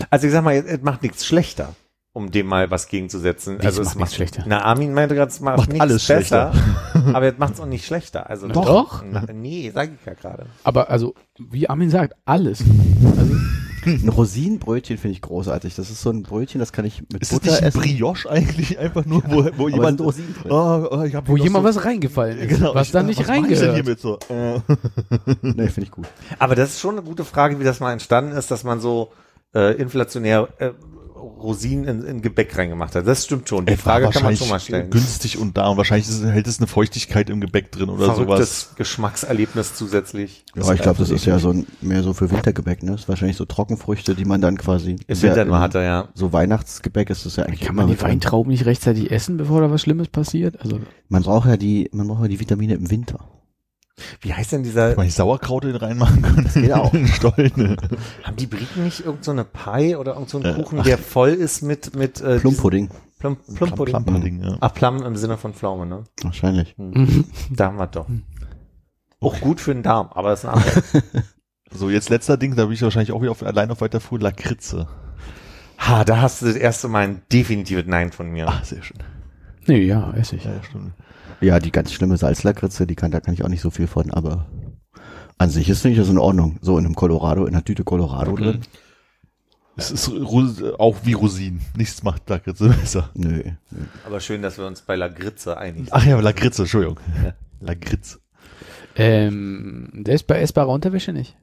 Also 0.09 0.27
ich 0.27 0.33
sag 0.33 0.43
mal, 0.43 0.55
es 0.55 0.81
macht 0.81 1.03
nichts 1.03 1.25
schlechter, 1.25 1.75
um 2.11 2.31
dem 2.31 2.47
mal 2.47 2.69
was 2.71 2.87
gegenzusetzen. 2.87 3.61
Wie, 3.61 3.65
also 3.65 3.81
es 3.81 3.89
es 3.89 3.95
macht 3.95 4.01
nichts 4.09 4.15
schlechter? 4.15 4.43
Na, 4.47 4.63
Armin 4.63 4.93
meinte 4.93 5.15
gerade, 5.15 5.29
es 5.31 5.39
macht, 5.39 5.57
Macht 5.57 5.69
nichts 5.69 5.81
alles 5.81 6.07
besser, 6.07 6.51
aber 7.13 7.27
es 7.31 7.37
macht 7.37 7.53
es 7.53 7.59
auch 7.61 7.65
nicht 7.65 7.85
schlechter. 7.85 8.29
Also 8.29 8.47
Doch. 8.47 8.65
Doch. 8.65 9.03
Na, 9.09 9.25
nee, 9.31 9.71
sag 9.73 9.91
ich 9.93 10.05
ja 10.05 10.13
gerade. 10.15 10.47
Aber 10.63 10.89
also, 10.89 11.13
wie 11.37 11.69
Armin 11.69 11.89
sagt, 11.89 12.15
alles. 12.25 12.63
Also, 13.17 13.35
Ein 13.85 14.09
Rosinenbrötchen 14.09 14.97
finde 14.97 15.13
ich 15.13 15.21
großartig. 15.21 15.75
Das 15.75 15.89
ist 15.89 16.01
so 16.01 16.09
ein 16.09 16.23
Brötchen, 16.23 16.59
das 16.59 16.71
kann 16.73 16.85
ich 16.85 17.01
mit 17.11 17.21
Ist 17.21 17.31
das 17.31 17.39
Butter 17.39 17.51
nicht 17.51 17.61
ein 17.61 17.67
essen. 17.69 17.81
Brioche 17.81 18.29
eigentlich 18.29 18.77
einfach 18.79 19.05
nur, 19.05 19.23
wo, 19.27 19.43
wo 19.57 19.63
Aber 19.67 19.69
jemand 19.69 20.01
Rosinen 20.01 20.33
drin. 20.33 20.51
Oh, 20.51 20.87
oh, 20.91 21.03
ich 21.03 21.15
hab 21.15 21.27
wo 21.27 21.37
jemand 21.37 21.65
so, 21.65 21.75
was 21.77 21.85
reingefallen 21.85 22.37
ist, 22.39 22.49
genau, 22.49 22.73
was 22.75 22.87
ich- 22.87 22.93
dann 22.93 23.05
nicht 23.05 23.19
was 23.19 23.27
mach 23.27 23.35
ich 23.35 23.59
denn 23.59 23.69
reingehört. 23.69 23.75
hiermit 23.75 23.99
so? 23.99 24.19
Äh, 24.29 24.59
Nee, 25.41 25.67
finde 25.67 25.81
ich 25.87 25.91
gut. 25.91 26.07
Aber 26.39 26.55
das 26.55 26.69
ist 26.69 26.79
schon 26.79 26.97
eine 26.97 27.03
gute 27.05 27.23
Frage, 27.25 27.59
wie 27.59 27.63
das 27.63 27.79
mal 27.79 27.93
entstanden 27.93 28.31
ist, 28.33 28.51
dass 28.51 28.63
man 28.63 28.79
so 28.79 29.11
äh, 29.55 29.75
inflationär 29.81 30.47
äh, 30.59 30.71
Rosinen 31.19 31.87
in, 31.87 32.03
in 32.05 32.21
Gebäck 32.21 32.57
reingemacht 32.57 32.95
hat. 32.95 33.05
Das 33.07 33.25
stimmt 33.25 33.47
schon. 33.49 33.65
Die 33.65 33.71
war 33.71 33.77
Frage 33.77 34.09
kann 34.09 34.23
man 34.23 34.35
schon 34.37 34.49
mal 34.49 34.59
stellen. 34.59 34.89
günstig 34.89 35.37
und 35.37 35.57
da 35.57 35.67
und 35.67 35.77
wahrscheinlich 35.77 36.07
ist, 36.09 36.23
hält 36.23 36.47
es 36.47 36.59
eine 36.59 36.67
Feuchtigkeit 36.67 37.29
im 37.29 37.41
Gebäck 37.41 37.71
drin 37.71 37.89
oder 37.89 38.05
sowas. 38.05 38.17
Verrücktes 38.17 38.69
Geschmackserlebnis 38.77 39.75
zusätzlich. 39.75 40.45
Ja, 40.55 40.73
ich 40.73 40.81
glaube, 40.81 40.99
das 40.99 41.09
ist 41.09 41.25
ja 41.25 41.39
so 41.39 41.51
ein, 41.51 41.65
mehr 41.81 42.03
so 42.03 42.13
für 42.13 42.29
Wintergebäck, 42.31 42.83
ne? 42.83 42.91
Das 42.91 43.01
ist 43.01 43.09
wahrscheinlich 43.09 43.37
so 43.37 43.45
Trockenfrüchte, 43.45 44.15
die 44.15 44.25
man 44.25 44.41
dann 44.41 44.57
quasi. 44.57 44.91
Im 45.07 45.15
ja 45.17 45.21
Winter 45.21 45.45
nur 45.45 45.55
in- 45.57 45.61
hatte, 45.61 45.79
ja. 45.79 46.09
So 46.13 46.33
Weihnachtsgebäck 46.33 47.09
ist 47.09 47.25
das 47.25 47.35
ja 47.35 47.45
eigentlich 47.45 47.61
Kann 47.61 47.75
man 47.75 47.87
die. 47.87 48.01
Weintrauben 48.01 48.51
nicht 48.51 48.65
rechtzeitig 48.65 49.11
essen, 49.11 49.37
bevor 49.37 49.61
da 49.61 49.71
was 49.71 49.81
Schlimmes 49.81 50.07
passiert? 50.07 50.59
Also, 50.61 50.79
Man 51.09 51.23
braucht 51.23 51.47
ja 51.47 51.57
die, 51.57 51.89
man 51.93 52.07
braucht 52.07 52.21
ja 52.23 52.27
die 52.27 52.39
Vitamine 52.39 52.75
im 52.75 52.89
Winter. 52.89 53.19
Wie 54.21 54.33
heißt 54.33 54.51
denn 54.51 54.63
dieser, 54.63 54.89
Kann 54.89 54.97
man 54.97 55.05
nicht 55.05 55.15
Sauerkraut 55.15 55.65
in 55.65 55.75
reinmachen 55.75 56.21
können? 56.21 56.43
Das 56.43 56.53
geht 56.53 56.71
auch. 56.73 56.93
Stollen. 57.13 57.77
haben 58.23 58.35
die 58.37 58.47
Briten 58.47 58.83
nicht 58.83 59.05
irgend 59.05 59.23
so 59.23 59.31
eine 59.31 59.43
Pie 59.45 59.95
oder 59.95 60.13
irgend 60.13 60.29
so 60.29 60.39
einen 60.39 60.45
Äh, 60.47 60.53
Kuchen, 60.61 60.83
der 60.83 60.97
voll 60.97 61.29
ist 61.29 61.61
mit, 61.61 61.95
mit, 61.95 62.21
äh, 62.21 62.39
Plumpudding, 62.39 62.89
Plum, 63.19 63.37
Plumpudding? 63.55 64.03
Plumpudding, 64.03 64.43
ja. 64.43 64.57
Ach, 64.61 64.73
Plum 64.73 65.03
im 65.03 65.15
Sinne 65.15 65.37
von 65.37 65.53
Pflaume, 65.53 65.85
ne? 65.85 66.03
wahrscheinlich. 66.23 66.75
Da 67.51 67.65
haben 67.65 67.77
wir 67.77 67.87
doch. 67.87 68.07
Auch 69.21 69.41
gut 69.41 69.59
für 69.59 69.73
den 69.73 69.83
Darm, 69.83 70.07
aber 70.13 70.29
das 70.29 70.43
ist 70.43 70.49
eine 70.49 70.55
andere. 70.63 70.83
So, 71.71 71.91
jetzt 71.91 72.09
letzter 72.09 72.35
Ding, 72.35 72.55
da 72.55 72.65
bin 72.65 72.73
ich 72.73 72.81
wahrscheinlich 72.81 73.11
auch 73.11 73.21
wieder 73.21 73.29
auf, 73.29 73.43
allein 73.43 73.69
auf 73.69 73.81
weiter 73.81 73.99
Fuhr, 73.99 74.19
Lakritze. 74.19 74.87
ha, 75.77 76.03
da 76.03 76.19
hast 76.19 76.41
du 76.41 76.47
das 76.47 76.55
erste 76.55 76.87
Mal 76.87 77.03
ein 77.03 77.21
definitives 77.31 77.85
Nein 77.85 78.11
von 78.11 78.31
mir. 78.31 78.47
Ah, 78.47 78.61
sehr 78.63 78.81
schön. 78.81 78.97
nee, 79.67 79.83
ja, 79.83 80.11
esse 80.13 80.37
ich. 80.37 80.45
Ja, 80.45 80.53
ja, 80.53 80.63
stimmt. 80.63 80.93
Ja, 81.41 81.59
die 81.59 81.71
ganz 81.71 81.91
schlimme 81.93 82.17
Salzlakritze, 82.17 82.85
die 82.85 82.95
kann, 82.95 83.11
da 83.11 83.19
kann 83.21 83.33
ich 83.33 83.43
auch 83.43 83.49
nicht 83.49 83.61
so 83.61 83.69
viel 83.69 83.87
von, 83.87 84.11
aber 84.11 84.45
an 85.37 85.49
sich 85.49 85.69
ist 85.69 85.81
finde 85.81 85.93
ich 85.93 85.99
das 85.99 86.09
in 86.09 86.17
Ordnung. 86.17 86.57
So 86.61 86.77
in 86.77 86.85
einem 86.85 86.95
Colorado, 86.95 87.45
in 87.45 87.53
einer 87.55 87.63
Tüte 87.63 87.83
Colorado 87.83 88.35
drin. 88.35 88.61
Es 89.77 89.91
ist 89.91 90.11
auch 90.77 90.97
wie 91.03 91.13
Rosinen. 91.13 91.61
Nichts 91.77 92.03
macht 92.03 92.29
Lakritze 92.29 92.67
besser. 92.69 93.09
Nö. 93.13 93.41
Aber 94.05 94.19
schön, 94.19 94.41
dass 94.41 94.57
wir 94.57 94.67
uns 94.67 94.81
bei 94.81 94.97
Lagritze 94.97 95.57
einig 95.57 95.85
sind. 95.85 95.93
Ach 95.93 96.05
ja, 96.05 96.19
Lakritze, 96.19 96.63
Entschuldigung. 96.63 96.99
Lakritz. 97.61 98.19
Ähm, 98.97 100.03
selbst 100.05 100.27
bei 100.27 100.41
essbarer 100.41 100.69
Unterwäsche 100.69 101.13
nicht. 101.13 101.37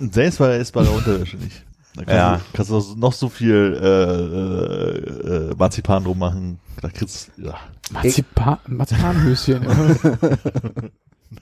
Selbst 0.00 0.38
bei 0.38 0.56
essbarer 0.56 0.92
Unterwäsche 0.92 1.36
nicht. 1.36 1.64
Da 1.94 2.04
kannst, 2.04 2.14
Ja. 2.14 2.36
du, 2.36 2.42
kannst 2.54 2.70
du 2.70 2.74
noch- 2.76 2.96
noch 2.96 3.12
so 3.12 3.28
viel 3.28 3.78
äh, 3.78 3.86
äh, 3.86 5.50
äh, 5.50 5.54
Marzipan 5.58 6.04
drum 6.04 6.18
machen. 6.18 6.58
Lakritz, 6.80 7.30
ja. 7.36 7.54
Marzipan, 7.90 8.58
Marzipanhöschen. 8.68 9.66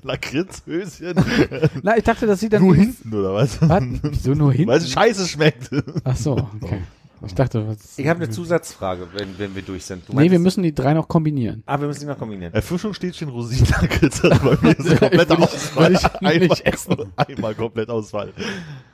Lakritzhöschen? 0.02 1.14
Na, 1.82 1.96
ich 1.96 2.04
dachte, 2.04 2.26
das 2.26 2.40
sieht 2.40 2.52
dann 2.52 2.62
Nur 2.62 2.74
hinten, 2.74 3.12
oder 3.12 3.34
was? 3.34 3.60
Was? 3.60 3.82
Wieso 4.02 4.34
nur 4.34 4.52
hinten? 4.52 4.68
Weil 4.68 4.78
es 4.78 4.90
scheiße 4.90 5.26
schmeckt. 5.26 5.70
Ach 6.04 6.16
so, 6.16 6.32
okay. 6.60 6.80
Ich 7.26 7.34
dachte, 7.34 7.66
was. 7.68 7.98
Ich 7.98 8.06
habe 8.08 8.22
eine 8.22 8.30
Zusatzfrage, 8.30 9.08
wenn, 9.14 9.38
wenn 9.38 9.54
wir 9.54 9.62
durch 9.62 9.84
sind. 9.84 10.08
Du 10.08 10.14
Nee, 10.18 10.30
wir 10.30 10.38
müssen 10.38 10.62
die 10.62 10.74
drei 10.74 10.94
noch 10.94 11.06
kombinieren. 11.08 11.62
Ah, 11.66 11.78
wir 11.78 11.86
müssen 11.86 12.00
die 12.00 12.06
noch 12.06 12.18
kombinieren. 12.18 12.54
Erfrischungsstäbchen 12.54 13.28
Rosinen-Lakritz. 13.28 14.24
Also 14.24 14.42
bei 14.44 14.56
mir 14.62 14.78
ist 14.78 14.86
es 14.92 14.98
komplett 15.00 15.30
ich- 15.30 15.38
Ausfall. 15.38 15.88
will 15.90 15.96
ich 15.96 16.04
einmal, 16.14 16.38
nicht 16.48 16.66
essen. 16.66 16.96
einmal 17.16 17.54
komplett 17.54 17.90
Ausfall. 17.90 18.32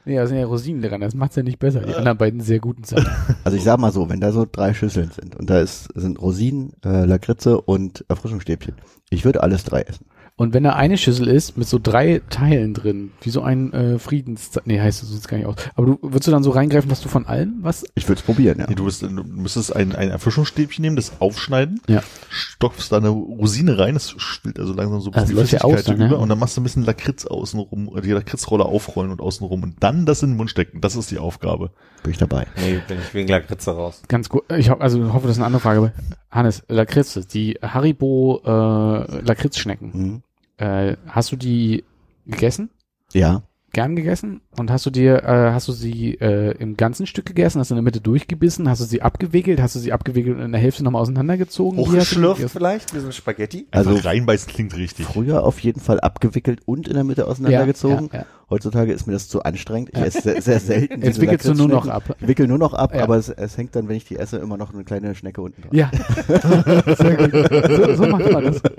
Nee, 0.05 0.17
da 0.17 0.27
sind 0.27 0.39
ja 0.39 0.47
Rosinen 0.47 0.83
dran, 0.83 1.01
das 1.01 1.15
macht's 1.15 1.37
ja 1.37 1.43
nicht 1.43 1.59
besser. 1.59 1.81
Die 1.81 1.95
anderen 1.95 2.19
beiden 2.19 2.41
sehr 2.41 2.59
guten 2.59 2.85
Sachen. 2.85 3.07
Also 3.45 3.57
ich 3.57 3.65
sag 3.65 3.79
mal 3.79 3.93
so, 3.93 4.09
wenn 4.09 4.21
da 4.21 4.33
so 4.33 4.47
drei 4.51 4.75
Schüsseln 4.75 5.11
sind 5.13 5.37
und 5.37 5.49
da 5.51 5.61
ist, 5.61 5.89
sind 5.95 6.21
Rosinen, 6.21 6.73
äh, 6.85 7.05
Lakritze 7.05 7.61
und 7.61 8.05
Erfrischungsstäbchen. 8.09 8.75
Ich 9.11 9.25
würde 9.25 9.43
alles 9.43 9.65
drei 9.65 9.83
essen. 9.83 10.07
Und 10.39 10.53
wenn 10.53 10.65
da 10.65 10.75
eine 10.75 10.99
Schüssel 10.99 11.29
ist 11.29 11.57
mit 11.57 11.67
so 11.67 11.79
drei 11.83 12.21
Teilen 12.29 12.75
drin, 12.75 13.13
wie 13.23 13.31
so 13.31 13.41
ein 13.41 13.73
äh, 13.73 13.99
Friedens... 13.99 14.51
Nee, 14.67 14.79
heißt 14.79 15.01
das 15.01 15.09
sonst 15.09 15.29
gar 15.29 15.39
nicht 15.39 15.47
aus. 15.47 15.55
Aber 15.75 15.87
du 15.87 15.99
würdest 16.03 16.27
du 16.27 16.31
dann 16.31 16.43
so 16.43 16.51
reingreifen, 16.51 16.91
dass 16.91 17.01
du 17.01 17.09
von 17.09 17.25
allem 17.27 17.55
was? 17.63 17.87
Ich 17.95 18.07
würde 18.07 18.21
es 18.21 18.27
probieren, 18.27 18.59
ja. 18.59 18.67
Nee, 18.69 18.75
du, 18.75 18.83
musst, 18.83 19.01
du 19.01 19.09
müsstest 19.09 19.75
ein, 19.75 19.95
ein 19.97 20.11
Erfrischungsstäbchen 20.11 20.83
nehmen, 20.83 20.97
das 20.97 21.21
aufschneiden, 21.21 21.81
Ja. 21.89 22.03
stopfst 22.29 22.91
da 22.91 22.99
eine 22.99 23.09
Rosine 23.09 23.79
rein, 23.79 23.95
das 23.95 24.11
spült 24.19 24.61
also 24.61 24.75
langsam 24.75 25.01
so 25.01 25.11
ein 25.11 25.13
bisschen 25.15 25.37
ja 25.37 25.41
Flüssigkeit 25.41 25.79
aus 25.79 25.85
dann, 25.85 25.97
über 25.97 26.09
ne? 26.09 26.17
und 26.19 26.29
dann 26.29 26.39
machst 26.39 26.57
du 26.57 26.61
ein 26.61 26.65
bisschen 26.65 26.85
Lakritz 26.85 27.25
außenrum, 27.25 27.99
die 28.05 28.11
Lakritzrolle 28.11 28.67
aufrollen 28.67 29.13
und 29.13 29.23
außenrum 29.23 29.63
und 29.63 29.77
dann 29.81 30.05
das 30.05 30.23
in 30.23 30.33
den 30.33 30.37
Mund 30.37 30.51
stecken. 30.51 30.83
Das 30.83 30.97
ist 30.97 31.11
die 31.11 31.19
Aufgabe. 31.19 31.71
Bin 32.03 32.13
ich 32.13 32.19
dabei. 32.19 32.47
Nee, 32.57 32.81
bin 32.87 32.99
ich 32.99 33.15
wegen 33.15 33.29
Lagritze 33.29 33.71
raus. 33.71 34.03
Ganz 34.09 34.29
gut. 34.29 34.45
Ich 34.53 34.69
hab, 34.69 34.83
also 34.83 35.13
hoffe, 35.15 35.27
das 35.27 35.37
ist 35.37 35.39
eine 35.39 35.47
andere 35.47 35.61
Frage. 35.61 35.93
Hannes, 36.31 36.63
Lakritze, 36.69 37.25
die 37.25 37.59
Haribo 37.63 38.43
äh, 38.45 39.21
Lakritzschnecken. 39.23 39.91
Mhm. 39.93 40.23
Äh, 40.59 40.97
hast 41.09 41.33
du 41.33 41.37
die 41.37 41.85
gegessen? 42.27 42.71
Ja. 43.13 43.43
Gern 43.73 43.95
gegessen? 43.95 44.41
Und 44.57 44.71
hast 44.71 44.87
du 44.87 44.91
dir, 44.91 45.23
äh, 45.25 45.51
hast 45.53 45.69
du 45.69 45.73
sie 45.73 46.15
äh, 46.15 46.53
im 46.57 46.79
ganzen 46.79 47.07
Stück 47.07 47.27
gegessen? 47.27 47.59
Hast 47.61 47.71
du 47.71 47.75
in 47.75 47.77
der 47.77 47.83
Mitte 47.83 48.01
durchgebissen? 48.01 48.71
Hast 48.71 48.81
du 48.81 48.87
sie 48.87 49.03
abgewickelt? 49.03 49.61
Hast 49.61 49.75
du 49.75 49.81
sie 49.81 49.93
abgewickelt 49.93 50.37
und 50.39 50.43
in 50.43 50.53
der 50.53 50.61
Hälfte 50.63 50.83
nochmal 50.83 51.03
auseinandergezogen? 51.03 51.79
Hochgeschlürft 51.79 52.49
vielleicht, 52.49 52.95
wie 52.95 53.01
so 53.01 53.09
ein 53.09 53.13
Spaghetti. 53.13 53.67
Also 53.73 53.91
Also- 53.91 54.09
reinbeißen 54.09 54.51
klingt 54.51 54.75
richtig. 54.77 55.05
Früher 55.05 55.45
auf 55.45 55.59
jeden 55.61 55.81
Fall 55.81 56.01
abgewickelt 56.01 56.61
und 56.65 56.89
in 56.89 56.95
der 56.95 57.05
Mitte 57.05 57.27
auseinandergezogen. 57.27 58.09
Ja, 58.15 58.21
ja, 58.21 58.27
Heutzutage 58.49 58.93
ist 58.93 59.07
mir 59.09 59.13
das 59.13 59.29
zu 59.29 59.43
anstrengend. 59.43 59.91
Ich 59.93 60.01
esse 60.01 60.23
sehr, 60.23 60.41
sehr 60.41 60.61
selten. 60.61 61.03
Jetzt 61.03 61.21
wickelst 61.21 61.47
du 61.47 61.53
nur 61.53 61.69
noch 61.69 61.87
ab. 61.87 62.17
Ich 62.21 62.29
wickel 62.29 62.47
nur 62.47 62.59
noch 62.59 62.73
ab, 62.73 62.95
Ja. 62.95 63.03
aber 63.03 63.17
es, 63.19 63.29
es 63.29 63.59
hängt 63.59 63.77
dann, 63.77 63.89
wenn 63.89 63.97
ich 63.97 64.07
die 64.07 64.17
esse, 64.17 64.39
immer 64.39 64.57
noch 64.57 64.73
eine 64.73 64.85
kleine 64.85 65.15
Schnecke 65.15 65.43
unten 65.43 65.61
dran. 65.63 65.73
Ja. 65.75 65.91
Sehr 66.97 67.29
gut. 67.29 67.69
So, 67.77 67.95
so 67.95 68.07
macht 68.07 68.33
man 68.33 68.45
das. 68.45 68.63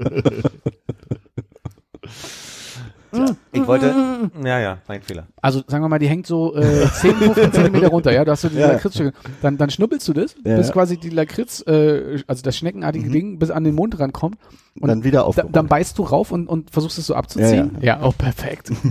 Ich 3.51 3.65
wollte, 3.65 4.29
ja, 4.43 4.59
ja, 4.59 4.77
mein 4.87 5.01
Fehler. 5.01 5.27
Also 5.41 5.63
sagen 5.67 5.83
wir 5.83 5.89
mal, 5.89 5.99
die 5.99 6.07
hängt 6.09 6.27
so 6.27 6.55
äh, 6.55 6.87
10, 6.91 7.15
15 7.15 7.53
Zentimeter 7.53 7.87
runter, 7.87 8.11
ja, 8.11 8.25
du 8.25 8.31
hast 8.31 8.41
so 8.41 8.49
diese 8.49 8.61
Ja. 8.61 8.71
Lakritzstücke. 8.73 9.13
Dann, 9.41 9.57
dann 9.57 9.69
schnuppelst 9.69 10.07
du 10.07 10.13
das, 10.13 10.35
Ja. 10.43 10.57
bis 10.57 10.71
quasi 10.71 10.97
die 10.97 11.09
Lakritz, 11.09 11.63
äh, 11.67 12.21
also 12.27 12.43
das 12.43 12.57
schneckenartige 12.57 13.09
Ding, 13.09 13.39
bis 13.39 13.49
an 13.49 13.63
den 13.63 13.75
Mund 13.75 13.99
rankommt. 13.99 14.37
Und 14.79 14.89
dann 14.89 15.03
wieder 15.03 15.19
da, 15.19 15.25
aufrollen. 15.25 15.51
dann 15.53 15.67
beißt 15.67 15.97
du 15.97 16.03
rauf 16.03 16.31
und, 16.31 16.47
und 16.47 16.69
versuchst 16.69 16.99
es 16.99 17.07
so 17.07 17.15
abzuziehen. 17.15 17.77
Ja, 17.81 17.99
oh, 18.03 18.11
perfekt. 18.15 18.71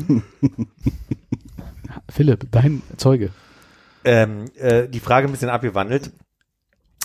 Philipp, 2.11 2.49
dein 2.51 2.83
Zeuge. 2.97 3.31
Ähm, 4.05 4.47
äh, 4.57 4.89
die 4.89 5.01
Frage 5.01 5.29
ein 5.29 5.33
bisschen 5.33 5.51
abgewandelt. 5.51 6.13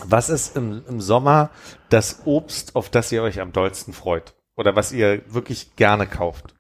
Was 0.04 0.30
ist 0.30 0.56
im, 0.58 0.82
im 0.88 1.02
Sommer 1.02 1.52
das 1.90 2.22
Obst, 2.26 2.76
auf 2.76 2.90
das 2.90 3.12
ihr 3.12 3.22
euch 3.22 3.40
am 3.40 3.52
dollsten 3.52 3.94
freut? 3.94 4.34
Oder 4.56 4.76
was 4.76 4.92
ihr 4.92 5.22
wirklich 5.32 5.76
gerne 5.76 6.08
kauft? 6.08 6.56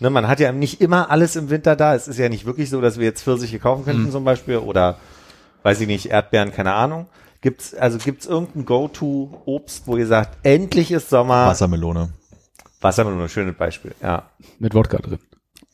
Ne, 0.00 0.10
man 0.10 0.28
hat 0.28 0.38
ja 0.38 0.52
nicht 0.52 0.80
immer 0.80 1.10
alles 1.10 1.34
im 1.36 1.50
Winter 1.50 1.74
da. 1.74 1.94
Es 1.94 2.06
ist 2.06 2.18
ja 2.18 2.28
nicht 2.28 2.46
wirklich 2.46 2.70
so, 2.70 2.80
dass 2.80 2.98
wir 2.98 3.04
jetzt 3.04 3.22
Pfirsiche 3.22 3.58
kaufen 3.58 3.84
könnten 3.84 4.10
zum 4.12 4.24
Beispiel 4.24 4.58
oder, 4.58 4.98
weiß 5.64 5.80
ich 5.80 5.86
nicht, 5.88 6.06
Erdbeeren, 6.06 6.52
keine 6.52 6.74
Ahnung. 6.74 7.06
Gibt's, 7.40 7.74
also 7.74 7.98
gibt's 7.98 8.26
irgendein 8.26 8.64
Go-To-Obst, 8.64 9.86
wo 9.86 9.96
ihr 9.96 10.06
sagt, 10.06 10.38
endlich 10.44 10.90
ist 10.90 11.10
Sommer? 11.10 11.46
Wassermelone. 11.46 12.10
Wassermelone, 12.80 13.28
schönes 13.28 13.56
Beispiel, 13.56 13.94
ja. 14.02 14.30
Mit 14.58 14.74
Wodka 14.74 14.98
drin. 14.98 15.18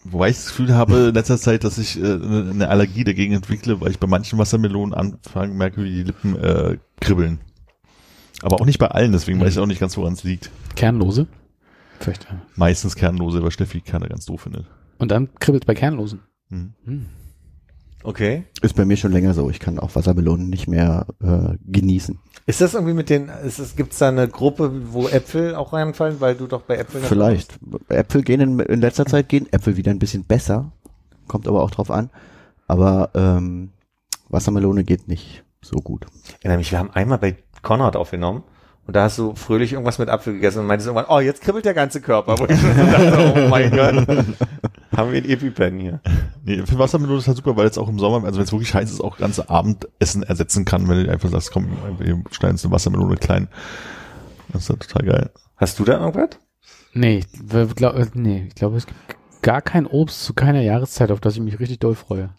Wobei 0.05 0.29
ich 0.29 0.37
das 0.37 0.47
Gefühl 0.49 0.75
habe 0.75 1.09
in 1.09 1.15
letzter 1.15 1.39
Zeit, 1.39 1.65
dass 1.65 1.79
ich 1.79 1.99
äh, 1.99 2.05
eine 2.05 2.51
eine 2.51 2.69
Allergie 2.69 3.05
dagegen 3.05 3.35
entwickle, 3.35 3.81
weil 3.81 3.91
ich 3.91 3.99
bei 3.99 4.07
manchen 4.07 4.39
Wassermelonen 4.39 4.95
anfangen 4.95 5.57
merke, 5.57 5.83
wie 5.83 5.91
die 5.91 6.03
Lippen 6.03 6.37
äh, 6.37 6.77
kribbeln. 7.01 7.41
Aber 8.43 8.61
auch 8.61 8.67
nicht 8.67 8.79
bei 8.79 8.89
allen, 8.89 9.13
deswegen 9.13 9.41
weiß 9.41 9.55
ich 9.55 9.59
auch 9.59 9.67
nicht 9.67 9.81
ganz, 9.81 9.97
woran 9.97 10.13
es 10.13 10.25
liegt. 10.25 10.51
Kernlose. 10.77 11.27
Vielleicht. 12.01 12.27
Meistens 12.57 12.97
Kernlose, 12.97 13.43
weil 13.43 13.51
Steffi 13.51 13.81
Kerne 13.81 14.09
ganz 14.09 14.27
doof 14.27 14.43
findet. 14.43 14.67
Und 14.99 15.11
dann 15.11 15.35
kribbelt 15.35 15.67
bei 15.67 15.75
Kernlosen. 15.75 16.21
Mhm. 16.49 17.07
Okay. 18.03 18.45
Ist 18.61 18.77
bei 18.77 18.85
mir 18.85 18.99
schon 18.99 19.13
länger 19.13 19.33
so. 19.33 19.49
Ich 19.49 19.61
kann 19.61 19.79
auch 19.79 19.95
Wassermelonen 19.95 20.51
nicht 20.51 20.69
mehr 20.69 21.07
äh, 21.23 21.57
genießen. 21.67 22.19
Ist 22.47 22.61
das 22.61 22.75
irgendwie 22.75 22.93
mit 22.93 23.09
den, 23.09 23.31
ist 23.45 23.59
es, 23.59 23.77
gibt's 23.77 23.99
da 23.99 24.09
eine 24.09 24.29
Gruppe, 24.29 24.93
wo 24.93 25.09
Äpfel 25.09 25.55
auch 25.55 25.73
reinfallen, 25.73 26.21
weil 26.21 26.35
du 26.35 26.47
doch 26.47 26.63
bei 26.63 26.77
Äpfeln 26.77 27.03
Vielleicht. 27.03 27.59
Äpfel 27.89 28.23
gehen 28.23 28.41
in, 28.41 28.61
in 28.61 28.81
letzter 28.83 29.07
Zeit 29.07 29.31
gehen 29.31 29.51
Äpfel 29.51 29.79
wieder 29.79 29.91
ein 29.91 29.99
bisschen 29.99 30.25
besser. 30.25 30.73
Kommt 31.27 31.49
aber 31.49 31.63
auch 31.63 31.71
drauf 31.71 31.91
an. 31.91 32.11
Aber 32.67 33.11
ähm, 33.15 33.71
Wassermelone 34.29 34.85
geht 34.85 35.09
nicht 35.09 35.45
so 35.63 35.77
gut. 35.77 36.07
Ich 36.27 36.45
erinnere 36.45 36.59
mich, 36.59 36.71
wir 36.71 36.79
haben 36.79 36.91
einmal 36.91 37.19
bei 37.19 37.37
Konrad 37.63 37.97
aufgenommen 37.97 38.43
und 38.87 38.95
da 38.95 39.05
hast 39.05 39.19
du 39.19 39.35
fröhlich 39.35 39.73
irgendwas 39.73 39.99
mit 39.99 40.09
Apfel 40.09 40.35
gegessen 40.35 40.61
und 40.61 40.67
meintest 40.67 40.89
irgendwann, 40.89 41.07
oh, 41.09 41.21
jetzt 41.21 41.41
kribbelt 41.41 41.65
der 41.65 41.75
ganze 41.75 42.01
Körper. 42.01 42.39
Wo 42.39 42.45
ich 42.45 42.61
schon 42.61 42.75
so 42.75 42.85
dachte, 42.85 43.33
oh 43.35 43.49
mein 43.49 43.71
Gott. 43.71 43.95
haben 44.97 45.13
wir 45.13 45.23
ein 45.23 45.29
EpiPen 45.29 45.79
hier. 45.79 46.01
Nee, 46.45 46.63
für 46.67 46.79
Wassermelone 46.79 47.19
ist 47.19 47.27
halt 47.27 47.39
super, 47.39 47.57
weil 47.57 47.65
jetzt 47.65 47.79
auch 47.79 47.89
im 47.89 47.99
Sommer, 47.99 48.25
also 48.27 48.39
wenn 48.39 48.45
es 48.45 48.53
wirklich 48.53 48.75
heiß 48.75 48.91
ist, 48.91 49.01
auch 49.01 49.17
ganze 49.17 49.49
Abendessen 49.49 50.23
ersetzen 50.23 50.65
kann, 50.65 50.89
wenn 50.89 51.05
du 51.05 51.11
einfach 51.11 51.31
sagst, 51.31 51.51
komm, 51.51 51.69
wir 51.99 52.23
schneiden 52.31 52.57
jetzt 52.57 52.65
eine 52.65 52.75
Wassermelone 52.75 53.17
klein. 53.17 53.49
Das 54.53 54.63
ist 54.63 54.69
ja 54.69 54.77
total 54.77 55.07
geil. 55.07 55.31
Hast 55.57 55.79
du 55.79 55.85
da 55.85 56.01
irgendwas? 56.01 56.39
Nee, 56.93 57.25
glaub, 57.75 57.97
äh, 57.97 58.07
nee, 58.15 58.45
ich 58.49 58.55
glaube, 58.55 58.77
es 58.77 58.87
gibt 58.87 58.99
gar 59.43 59.63
kein 59.63 59.87
Obst 59.87 60.25
zu 60.25 60.35
keiner 60.35 60.61
Jahreszeit, 60.61 61.11
auf 61.11 61.21
das 61.21 61.35
ich 61.35 61.41
mich 61.41 61.59
richtig 61.59 61.79
doll 61.79 61.95
freue. 61.95 62.31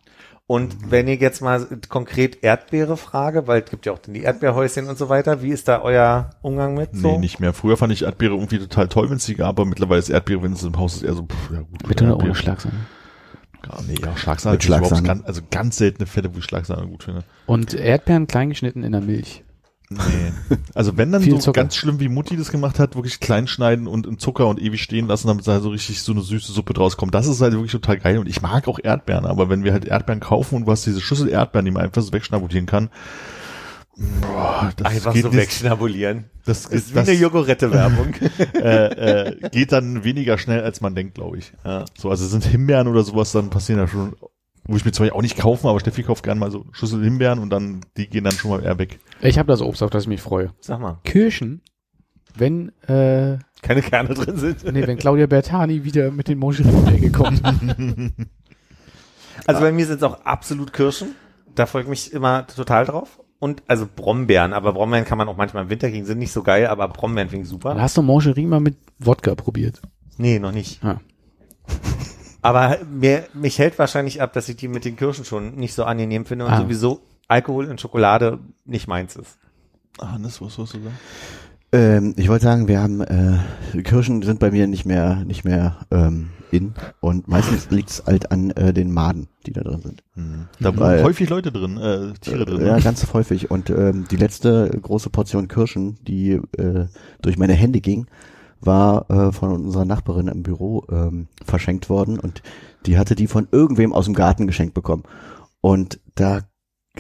Und 0.48 0.92
wenn 0.92 1.08
ich 1.08 1.20
jetzt 1.22 1.42
mal 1.42 1.66
konkret 1.90 2.44
Erdbeere 2.44 2.98
frage, 2.98 3.48
weil 3.48 3.64
es 3.64 3.70
gibt 3.72 3.88
ja 3.88 3.94
auch 3.94 3.98
die 3.98 4.22
Erdbeerhäuschen 4.22 4.88
und 4.88 4.98
so 4.98 5.10
weiter, 5.10 5.42
wie 5.42 5.50
ist 5.50 5.68
da 5.68 5.82
euer 5.82 6.30
Umgang 6.44 6.76
mit? 6.76 6.90
So? 6.94 7.14
Nee, 7.14 7.18
nicht 7.18 7.40
mehr. 7.40 7.52
Früher 7.52 7.78
fand 7.78 7.92
ich 7.92 8.04
Erdbeere 8.04 8.34
irgendwie 8.34 8.60
total 8.60 8.88
toll, 8.88 9.10
wenn 9.10 9.18
es 9.18 9.26
die 9.26 9.34
gab, 9.34 9.50
aber 9.50 9.66
mittlerweile 9.66 10.00
ist 10.00 10.10
Erdbeere, 10.10 10.44
wenn 10.44 10.54
es 10.54 10.62
im 10.62 10.78
Haus 10.78 10.98
ist, 10.98 11.04
eher 11.04 11.16
so, 11.16 11.24
pff, 11.24 11.52
ja 11.52 11.62
gut. 11.62 11.88
Mit 11.88 12.02
oder 12.02 12.18
ohne 12.18 12.36
Schlagsahne. 12.36 12.76
Gar 13.64 13.82
nee, 13.88 13.96
ja, 14.00 14.16
Schlagsahne. 14.16 14.54
Mit 14.54 14.64
Schlagsahne. 14.64 15.08
Ganz, 15.08 15.26
also 15.26 15.42
ganz 15.50 15.78
seltene 15.78 16.06
Fälle, 16.06 16.34
wo 16.36 16.38
ich 16.38 16.44
Schlagsahne 16.44 16.88
gut 16.88 17.04
finde. 17.04 17.24
Und 17.48 17.74
Erdbeeren 17.74 18.28
kleingeschnitten 18.28 18.84
in 18.84 18.92
der 18.92 19.02
Milch. 19.02 19.44
Nee. 19.90 20.00
Also 20.74 20.98
wenn 20.98 21.12
dann 21.12 21.22
Viel 21.22 21.34
so 21.34 21.40
Zucker. 21.40 21.62
ganz 21.62 21.76
schlimm 21.76 22.00
wie 22.00 22.10
Mutti 22.10 22.36
das 22.36 22.52
gemacht 22.52 22.80
hat, 22.80 22.96
wirklich 22.96 23.20
klein 23.20 23.48
schneiden 23.48 23.88
und 23.88 24.06
in 24.06 24.18
Zucker 24.20 24.48
und 24.48 24.62
ewig 24.62 24.82
stehen 24.82 25.08
lassen, 25.08 25.28
damit 25.28 25.48
da 25.48 25.54
halt 25.54 25.64
so 25.64 25.70
richtig 25.70 26.02
so 26.02 26.12
eine 26.12 26.22
süße 26.22 26.52
Suppe 26.52 26.74
draus 26.74 26.98
kommt. 26.98 27.14
Das 27.16 27.28
ist 27.28 27.40
halt 27.42 27.54
wirklich 27.54 27.72
total 27.72 27.98
geil 28.00 28.18
und 28.18 28.28
ich 28.28 28.42
mag 28.42 28.68
auch 28.68 28.80
Erdbeeren, 28.82 29.26
aber 29.26 29.50
wenn 29.50 29.64
wir 29.64 29.72
halt 29.72 29.86
Erdbeeren 29.86 30.20
kaufen 30.20 30.56
und 30.56 30.66
du 30.66 30.72
hast 30.72 30.86
diese 30.86 31.00
Schüssel 31.02 31.30
Erdbeeren, 31.30 31.66
die 31.66 31.72
man 31.72 31.84
einfach 31.84 32.02
so 32.02 32.12
wegschnabulieren 32.12 32.66
kann, 32.66 32.90
boah, 33.96 34.72
das 34.76 34.88
Einfach 34.92 35.14
geht 35.14 35.24
so 35.24 35.34
wegschnabulieren. 35.34 36.26
das, 36.46 36.64
Das 36.64 36.72
ist 36.72 36.92
wie 36.92 36.96
das, 36.96 37.08
eine 37.08 37.18
Jogurette-Werbung. 37.18 38.14
äh, 38.56 39.30
äh, 39.30 39.50
geht 39.50 39.72
dann 39.72 40.04
weniger 40.04 40.38
schnell, 40.38 40.62
als 40.64 40.82
man 40.82 40.96
denkt, 40.96 41.16
glaube 41.16 41.38
ich. 41.38 41.54
Ja. 41.64 41.86
So, 41.98 42.10
also 42.10 42.28
sind 42.28 42.44
Himbeeren 42.44 42.88
oder 42.88 43.04
sowas, 43.04 43.32
dann 43.32 43.50
passieren 43.50 43.80
da 43.80 43.88
schon, 43.88 44.14
wo 44.68 44.76
ich 44.76 44.86
mir 44.86 44.92
zwar 44.92 45.14
auch 45.14 45.22
nicht 45.22 45.38
kaufen, 45.38 45.68
aber 45.68 45.80
Steffi 45.80 46.04
kauft 46.04 46.24
gerne 46.24 46.40
mal 46.40 46.52
so 46.52 46.66
Schüssel 46.72 47.04
Himbeeren 47.04 47.40
und 47.40 47.50
dann, 47.50 47.82
die 47.98 48.08
gehen 48.08 48.24
dann 48.24 48.34
schon 48.34 48.52
mal 48.52 48.64
eher 48.64 48.78
weg. 48.78 49.00
Ich 49.22 49.38
habe 49.38 49.48
das 49.48 49.62
Obst, 49.62 49.84
auf 49.84 49.90
das 49.90 50.04
ich 50.04 50.10
mich 50.10 50.22
freue. 50.22 50.52
Sag 50.60 50.80
mal, 50.80 51.00
Kirschen, 51.04 51.62
wenn, 52.36 52.70
äh, 52.88 53.38
keine 53.62 53.82
Kerne 53.82 54.14
drin 54.14 54.38
sind. 54.38 54.64
nee, 54.72 54.86
wenn 54.86 54.98
Claudia 54.98 55.28
Bertani 55.28 55.84
wieder 55.84 56.12
mit 56.12 56.28
den 56.28 56.38
Moncherie 56.40 57.10
kommt. 57.12 57.42
Also 59.48 59.62
bei 59.62 59.72
mir 59.72 59.86
sind 59.86 59.98
es 59.98 60.04
auch 60.04 60.26
absolut 60.26 60.74
Kirschen. 60.74 61.16
Da 61.54 61.66
freue 61.66 61.84
ich 61.84 61.88
mich 61.88 62.14
immer 62.14 62.48
total 62.48 62.86
drauf. 62.86 63.20
Und 63.40 63.64
also 63.68 63.86
Brombeeren, 63.94 64.54
aber 64.54 64.74
Brombeeren 64.74 65.06
kann 65.06 65.18
man 65.18 65.28
auch 65.28 65.36
manchmal 65.36 65.64
im 65.64 65.70
Winter 65.70 65.90
kriegen, 65.90 66.06
sind 66.06 66.20
nicht 66.20 66.32
so 66.32 66.42
geil, 66.42 66.68
aber 66.68 66.88
Brombeeren 66.88 67.30
finde 67.30 67.44
ich 67.44 67.50
super. 67.50 67.76
Hast 67.80 67.98
du 67.98 68.02
Moncherie 68.02 68.46
mal 68.46 68.62
mit 68.62 68.78
Wodka 68.98 69.36
probiert? 69.36 69.82
Nee, 70.18 70.40
noch 70.40 70.54
nicht. 70.54 70.84
Ah. 70.84 71.00
Aber 72.46 72.78
mir, 72.90 73.26
mich 73.34 73.58
hält 73.60 73.78
wahrscheinlich 73.80 74.22
ab, 74.22 74.34
dass 74.34 74.48
ich 74.50 74.56
die 74.56 74.68
mit 74.68 74.86
den 74.86 74.96
Kirschen 74.96 75.26
schon 75.26 75.56
nicht 75.56 75.74
so 75.74 75.84
angenehm 75.84 76.26
finde 76.26 76.46
und 76.46 76.52
Ah. 76.52 76.58
sowieso 76.62 77.02
Alkohol 77.28 77.66
und 77.66 77.82
Schokolade 77.82 78.40
nicht 78.66 78.88
meins 78.88 79.16
ist. 79.16 79.38
Hannes, 80.00 80.42
was 80.42 80.54
sollst 80.56 80.76
du 80.76 80.80
sagen? 80.84 80.96
Ähm, 81.72 82.14
ich 82.18 82.30
wollte 82.30 82.44
sagen, 82.46 82.68
wir 82.68 82.80
haben 82.80 83.02
äh, 83.02 83.40
Kirschen 83.82 84.22
sind 84.22 84.40
bei 84.40 84.52
mir 84.52 84.68
nicht 84.68 84.86
mehr 84.86 85.24
nicht 85.26 85.44
mehr 85.44 85.78
ähm, 85.92 86.30
in 86.52 86.74
und 87.02 87.28
meistens 87.28 87.68
liegt's 87.72 88.04
halt 88.06 88.32
an 88.32 88.52
äh, 88.52 88.72
den 88.74 88.92
Maden, 88.92 89.28
die 89.48 89.52
da 89.52 89.62
drin 89.62 89.82
sind. 89.82 90.04
Da 90.60 90.70
wohnen 90.70 90.80
Weil- 90.80 91.04
häufig 91.04 91.28
Leute 91.30 91.52
drin, 91.52 91.78
äh, 91.78 92.14
Tiere 92.22 92.46
drin. 92.46 92.66
Ja, 92.66 92.76
ne? 92.78 92.82
ganz 92.84 93.12
häufig. 93.14 93.50
Und 93.50 93.70
ähm, 93.72 94.06
die 94.12 94.16
letzte 94.18 94.70
große 94.70 95.10
Portion 95.10 95.48
Kirschen, 95.48 95.98
die 96.06 96.40
äh, 96.58 96.86
durch 97.22 97.38
meine 97.38 97.54
Hände 97.54 97.82
ging, 97.82 98.06
war 98.66 99.10
äh, 99.10 99.32
von 99.32 99.52
unserer 99.52 99.86
Nachbarin 99.86 100.28
im 100.28 100.44
Büro 100.44 100.84
ähm, 100.92 101.28
verschenkt 101.46 101.90
worden 101.90 102.20
und 102.20 102.42
die 102.86 102.98
hatte 102.98 103.16
die 103.16 103.28
von 103.28 103.48
irgendwem 103.52 103.94
aus 103.94 104.06
dem 104.06 104.14
Garten 104.14 104.48
geschenkt 104.48 104.74
bekommen. 104.74 105.04
Und 105.62 106.00
da 106.16 106.42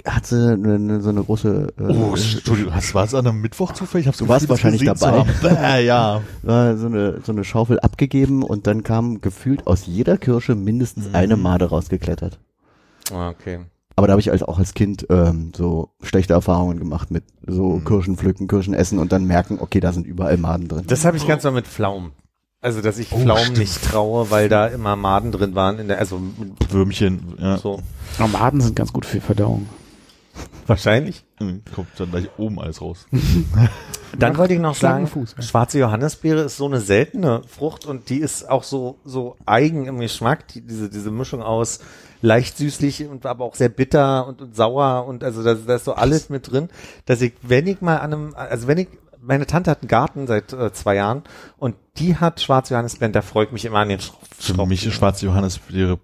hat 0.05 0.25
sie 0.25 0.53
eine, 0.53 0.75
eine, 0.75 1.01
so 1.01 1.09
eine 1.09 1.23
große 1.23 1.73
äh, 1.79 1.83
Oh, 1.83 2.09
Entschuldigung, 2.15 2.73
hast, 2.75 2.93
war 2.95 3.05
es 3.05 3.13
an 3.13 3.25
einem 3.27 3.39
Mittwoch 3.39 3.71
zufällig? 3.71 4.05
Ich 4.05 4.07
hab's 4.07 4.17
Du 4.17 4.27
warst 4.27 4.49
wahrscheinlich 4.49 4.83
dabei. 4.83 5.23
Bäh, 5.41 5.85
ja. 5.85 6.17
äh, 6.43 6.75
so 6.75 6.87
eine 6.87 7.21
so 7.23 7.31
eine 7.31 7.43
Schaufel 7.43 7.79
abgegeben 7.79 8.43
und 8.43 8.67
dann 8.67 8.83
kam 8.83 9.21
gefühlt 9.21 9.67
aus 9.67 9.85
jeder 9.85 10.17
Kirsche 10.17 10.55
mindestens 10.55 11.07
Mhm. 11.09 11.15
eine 11.15 11.37
Made 11.37 11.65
rausgeklettert. 11.65 12.39
Ah, 13.13 13.29
Okay. 13.29 13.59
Aber 13.95 14.07
da 14.07 14.11
habe 14.11 14.19
ich 14.21 14.29
als, 14.31 14.43
auch 14.43 14.59
als 14.59 14.73
Kind 14.73 15.05
ähm, 15.09 15.51
so 15.55 15.89
schlechte 16.03 16.33
Erfahrungen 16.33 16.77
gemacht 16.79 17.11
mit 17.11 17.23
so 17.47 17.77
Mhm. 17.77 17.85
Kirschen 17.85 18.17
pflücken, 18.17 18.47
Kirschen 18.47 18.73
essen 18.73 18.99
und 18.99 19.11
dann 19.11 19.25
merken, 19.25 19.57
okay, 19.61 19.79
da 19.79 19.93
sind 19.93 20.05
überall 20.05 20.37
Maden 20.37 20.67
drin. 20.67 20.83
Das 20.87 21.05
habe 21.05 21.15
ich 21.17 21.25
ganz 21.27 21.43
mal 21.43 21.51
mit 21.51 21.65
Pflaumen. 21.67 22.11
Also, 22.61 22.81
dass 22.81 22.97
ich 22.97 23.11
Oh, 23.13 23.17
Pflaumen 23.19 23.43
stimmt. 23.43 23.57
nicht 23.59 23.83
traue, 23.83 24.31
weil 24.31 24.49
da 24.49 24.67
immer 24.67 24.95
Maden 24.95 25.31
drin 25.31 25.53
waren 25.55 25.77
in 25.79 25.87
der, 25.87 25.99
also 25.99 26.19
Würmchen, 26.69 27.35
ja. 27.39 27.57
so. 27.57 27.79
Aber 28.17 28.27
Maden 28.27 28.59
sind 28.59 28.75
ganz 28.75 28.91
gut 28.91 29.05
für 29.05 29.21
Verdauung. 29.21 29.69
Wahrscheinlich. 30.67 31.23
Mhm, 31.39 31.61
Kommt 31.75 31.87
dann 31.97 32.09
gleich 32.11 32.27
oben 32.37 32.59
alles 32.59 32.81
raus. 32.81 33.05
Dann 34.19 34.37
wollte 34.37 34.53
ich 34.53 34.59
noch 34.59 34.75
sagen, 34.75 35.07
Fuß, 35.07 35.35
ja. 35.37 35.43
schwarze 35.43 35.77
Johannisbeere 35.79 36.41
ist 36.41 36.55
so 36.57 36.65
eine 36.65 36.79
seltene 36.79 37.41
Frucht 37.47 37.85
und 37.85 38.09
die 38.09 38.17
ist 38.19 38.49
auch 38.49 38.63
so, 38.63 38.97
so 39.03 39.35
eigen 39.45 39.85
im 39.85 39.99
Geschmack, 39.99 40.47
die, 40.49 40.61
diese, 40.61 40.89
diese 40.89 41.11
Mischung 41.11 41.41
aus 41.43 41.79
leicht 42.21 42.57
süßlich 42.57 43.07
und 43.07 43.25
aber 43.25 43.45
auch 43.45 43.55
sehr 43.55 43.69
bitter 43.69 44.27
und, 44.27 44.41
und 44.41 44.55
sauer 44.55 45.05
und 45.07 45.23
also 45.23 45.43
da, 45.43 45.53
da 45.53 45.75
ist 45.75 45.85
so 45.85 45.93
alles 45.93 46.29
mit 46.29 46.51
drin, 46.51 46.69
dass 47.05 47.21
ich, 47.21 47.33
wenn 47.41 47.67
ich 47.67 47.81
mal 47.81 47.97
an 47.97 48.13
einem, 48.13 48.35
also 48.35 48.67
wenn 48.67 48.77
ich, 48.77 48.87
meine 49.21 49.47
Tante 49.47 49.71
hat 49.71 49.81
einen 49.81 49.87
Garten 49.87 50.27
seit 50.27 50.53
äh, 50.53 50.71
zwei 50.71 50.95
Jahren 50.95 51.23
und 51.57 51.75
die 51.97 52.15
hat 52.17 52.41
schwarze 52.41 52.73
Johannisbeeren, 52.73 53.13
da 53.13 53.21
freut 53.21 53.51
mich 53.51 53.65
immer 53.65 53.79
an 53.79 53.89
den 53.89 53.99
Schraub. 53.99 54.19
Für 54.37 54.65
mich 54.65 54.85
ist 54.85 54.93
schwarze 54.93 55.25
Johannisbeere 55.25 55.99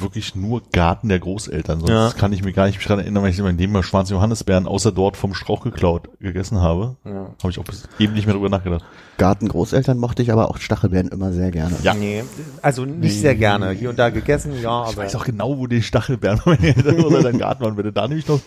wirklich 0.00 0.34
nur 0.34 0.62
Garten 0.72 1.08
der 1.08 1.18
Großeltern. 1.18 1.80
Sonst 1.80 1.90
Ja. 1.90 2.12
kann 2.16 2.32
ich 2.32 2.44
mir 2.44 2.52
gar 2.52 2.66
nicht 2.66 2.84
daran 2.84 3.00
erinnern, 3.00 3.22
weil 3.22 3.30
ich 3.30 3.38
in 3.38 3.44
meinem 3.44 3.58
Leben 3.58 3.72
mal 3.72 3.82
schwarze 3.82 4.12
Johannisbeeren 4.14 4.66
außer 4.66 4.92
dort 4.92 5.16
vom 5.16 5.34
Strauch 5.34 5.62
geklaut 5.62 6.08
gegessen 6.20 6.60
habe. 6.60 6.96
Ja. 7.04 7.30
Habe 7.42 7.50
ich 7.50 7.58
auch 7.58 7.64
bis 7.64 7.88
eben 7.98 8.12
nicht 8.14 8.26
mehr 8.26 8.34
drüber 8.34 8.48
nachgedacht. 8.48 8.84
Garten 9.18 9.48
Großeltern 9.48 9.98
mochte 9.98 10.22
ich 10.22 10.32
aber 10.32 10.48
auch 10.50 10.58
Stachelbeeren 10.58 11.08
immer 11.08 11.32
sehr 11.32 11.50
gerne. 11.50 11.76
Ja. 11.82 11.94
Nee, 11.94 12.24
also 12.62 12.84
nicht 12.84 13.20
sehr 13.20 13.34
gerne. 13.34 13.70
Hier 13.72 13.90
und 13.90 13.98
da 13.98 14.10
gegessen, 14.10 14.52
ja, 14.54 14.84
Ich 14.84 14.92
aber. 14.92 14.96
weiß 14.98 15.16
auch 15.16 15.24
genau, 15.24 15.58
wo 15.58 15.66
die 15.66 15.82
Stachelbeeren 15.82 16.40
oder 16.44 17.22
dein 17.22 17.38
Garten 17.38 17.64
waren. 17.64 17.76
Wenn 17.76 17.84
du 17.84 17.92
da 17.92 18.06
nämlich 18.08 18.26
noch 18.28 18.40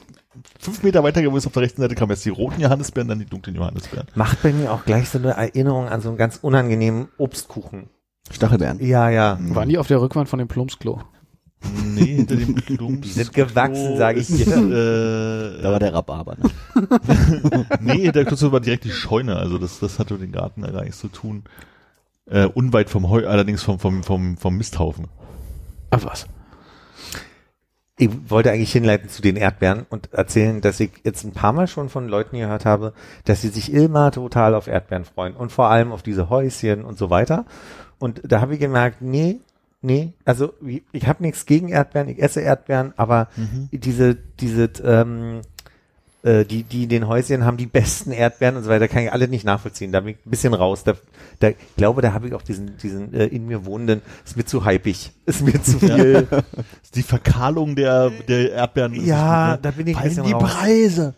fünf 0.59 0.81
Meter 0.81 1.03
weiter 1.03 1.21
gewesen 1.21 1.47
auf 1.47 1.53
der 1.53 1.61
rechten 1.63 1.81
Seite 1.81 1.93
kamen 1.95 2.11
jetzt 2.11 2.25
die 2.25 2.29
roten 2.29 2.59
Johannisbeeren, 2.59 3.07
dann 3.07 3.19
die 3.19 3.25
dunklen 3.25 3.55
Johannisbeeren. 3.55 4.07
Macht 4.15 4.41
bei 4.41 4.51
mir 4.51 4.71
auch 4.71 4.83
gleich 4.85 5.09
so 5.09 5.19
eine 5.19 5.31
Erinnerung 5.31 5.87
an 5.89 6.01
so 6.01 6.09
einen 6.09 6.17
ganz 6.17 6.39
unangenehmen 6.41 7.07
Obstkuchen. 7.17 7.89
Stachelbeeren. 8.31 8.79
Ja, 8.83 9.09
ja. 9.09 9.37
Waren 9.39 9.69
die 9.69 9.77
auf 9.77 9.87
der 9.87 10.01
Rückwand 10.01 10.29
von 10.29 10.39
dem 10.39 10.47
Plumpsklo? 10.47 11.01
Nee, 11.95 12.15
hinter 12.15 12.35
dem 12.35 12.55
Klumps. 12.55 13.07
Die 13.07 13.13
sind 13.13 13.33
gewachsen, 13.33 13.97
sag 13.97 14.17
ich 14.17 14.27
dir. 14.27 14.47
Äh, 14.47 15.61
Da 15.61 15.71
war 15.71 15.79
der 15.79 15.93
Rhabarber. 15.93 16.35
Ne? 16.37 17.65
nee, 17.79 18.11
der 18.11 18.25
Klumps 18.25 18.51
war 18.51 18.59
direkt 18.59 18.83
die 18.83 18.91
Scheune, 18.91 19.35
also 19.35 19.57
das, 19.57 19.79
das 19.79 19.99
hatte 19.99 20.15
mit 20.15 20.23
dem 20.23 20.31
Garten 20.31 20.61
gar 20.61 20.83
nichts 20.83 20.99
zu 20.99 21.07
tun. 21.07 21.43
Äh, 22.25 22.45
unweit 22.45 22.89
vom 22.89 23.09
Heu, 23.09 23.27
allerdings 23.27 23.63
vom, 23.63 23.79
vom, 23.79 24.03
vom, 24.03 24.37
vom 24.37 24.57
Misthaufen. 24.57 25.07
Ach 25.91 26.03
was. 26.05 26.27
Ich 27.97 28.09
wollte 28.27 28.51
eigentlich 28.51 28.71
hinleiten 28.71 29.07
zu 29.07 29.21
den 29.21 29.35
Erdbeeren 29.35 29.85
und 29.89 30.13
erzählen, 30.13 30.61
dass 30.61 30.79
ich 30.79 30.91
jetzt 31.03 31.23
ein 31.23 31.31
paar 31.31 31.53
Mal 31.53 31.67
schon 31.67 31.89
von 31.89 32.07
Leuten 32.07 32.37
gehört 32.37 32.65
habe, 32.65 32.93
dass 33.23 33.41
sie 33.41 33.49
sich 33.49 33.71
immer 33.71 34.11
total 34.11 34.55
auf 34.55 34.67
Erdbeeren 34.67 35.05
freuen 35.05 35.35
und 35.35 35.51
vor 35.51 35.67
allem 35.69 35.91
auf 35.91 36.01
diese 36.01 36.29
Häuschen 36.29 36.83
und 36.85 36.97
so 36.97 37.09
weiter. 37.11 37.45
Und 37.99 38.21
da 38.25 38.41
habe 38.41 38.55
ich 38.55 38.59
gemerkt, 38.59 39.01
nee, 39.01 39.39
nee, 39.83 40.13
also 40.25 40.53
ich 40.91 41.07
habe 41.07 41.21
nichts 41.21 41.45
gegen 41.45 41.69
Erdbeeren, 41.69 42.09
ich 42.09 42.21
esse 42.21 42.41
Erdbeeren, 42.41 42.93
aber 42.97 43.27
diese, 43.71 44.15
diese, 44.39 44.69
ähm, 44.83 45.41
äh, 46.23 46.45
die, 46.45 46.63
die 46.63 46.83
in 46.83 46.89
den 46.89 47.07
Häuschen 47.07 47.43
haben 47.45 47.57
die 47.57 47.65
besten 47.65 48.11
Erdbeeren 48.11 48.55
und 48.55 48.63
so 48.63 48.69
weiter, 48.69 48.87
kann 48.87 49.03
ich 49.03 49.11
alle 49.11 49.27
nicht 49.27 49.43
nachvollziehen. 49.43 49.91
Da 49.91 49.99
bin 49.99 50.11
ich 50.11 50.25
ein 50.25 50.29
bisschen 50.29 50.53
raus. 50.53 50.83
Da, 50.85 50.93
da 51.39 51.49
ich 51.49 51.57
glaube, 51.75 52.01
da 52.01 52.13
habe 52.13 52.27
ich 52.27 52.33
auch 52.33 52.41
diesen, 52.41 52.77
diesen 52.77 53.13
äh, 53.13 53.25
in 53.25 53.45
mir 53.45 53.65
wohnenden, 53.65 54.01
ist 54.25 54.37
mir 54.37 54.45
zu 54.45 54.65
hypig, 54.65 55.11
ist 55.25 55.41
mir 55.41 55.61
zu 55.61 55.79
viel. 55.79 56.27
Die 56.95 57.03
Verkahlung 57.03 57.75
der, 57.75 58.09
der 58.09 58.53
Erdbeeren. 58.53 59.05
Ja, 59.05 59.57
da 59.57 59.71
bin 59.71 59.87
ich 59.87 59.97
ein 59.97 60.03
bisschen 60.03 60.23
die 60.23 60.31
raus. 60.31 60.43
Preise. 60.43 61.13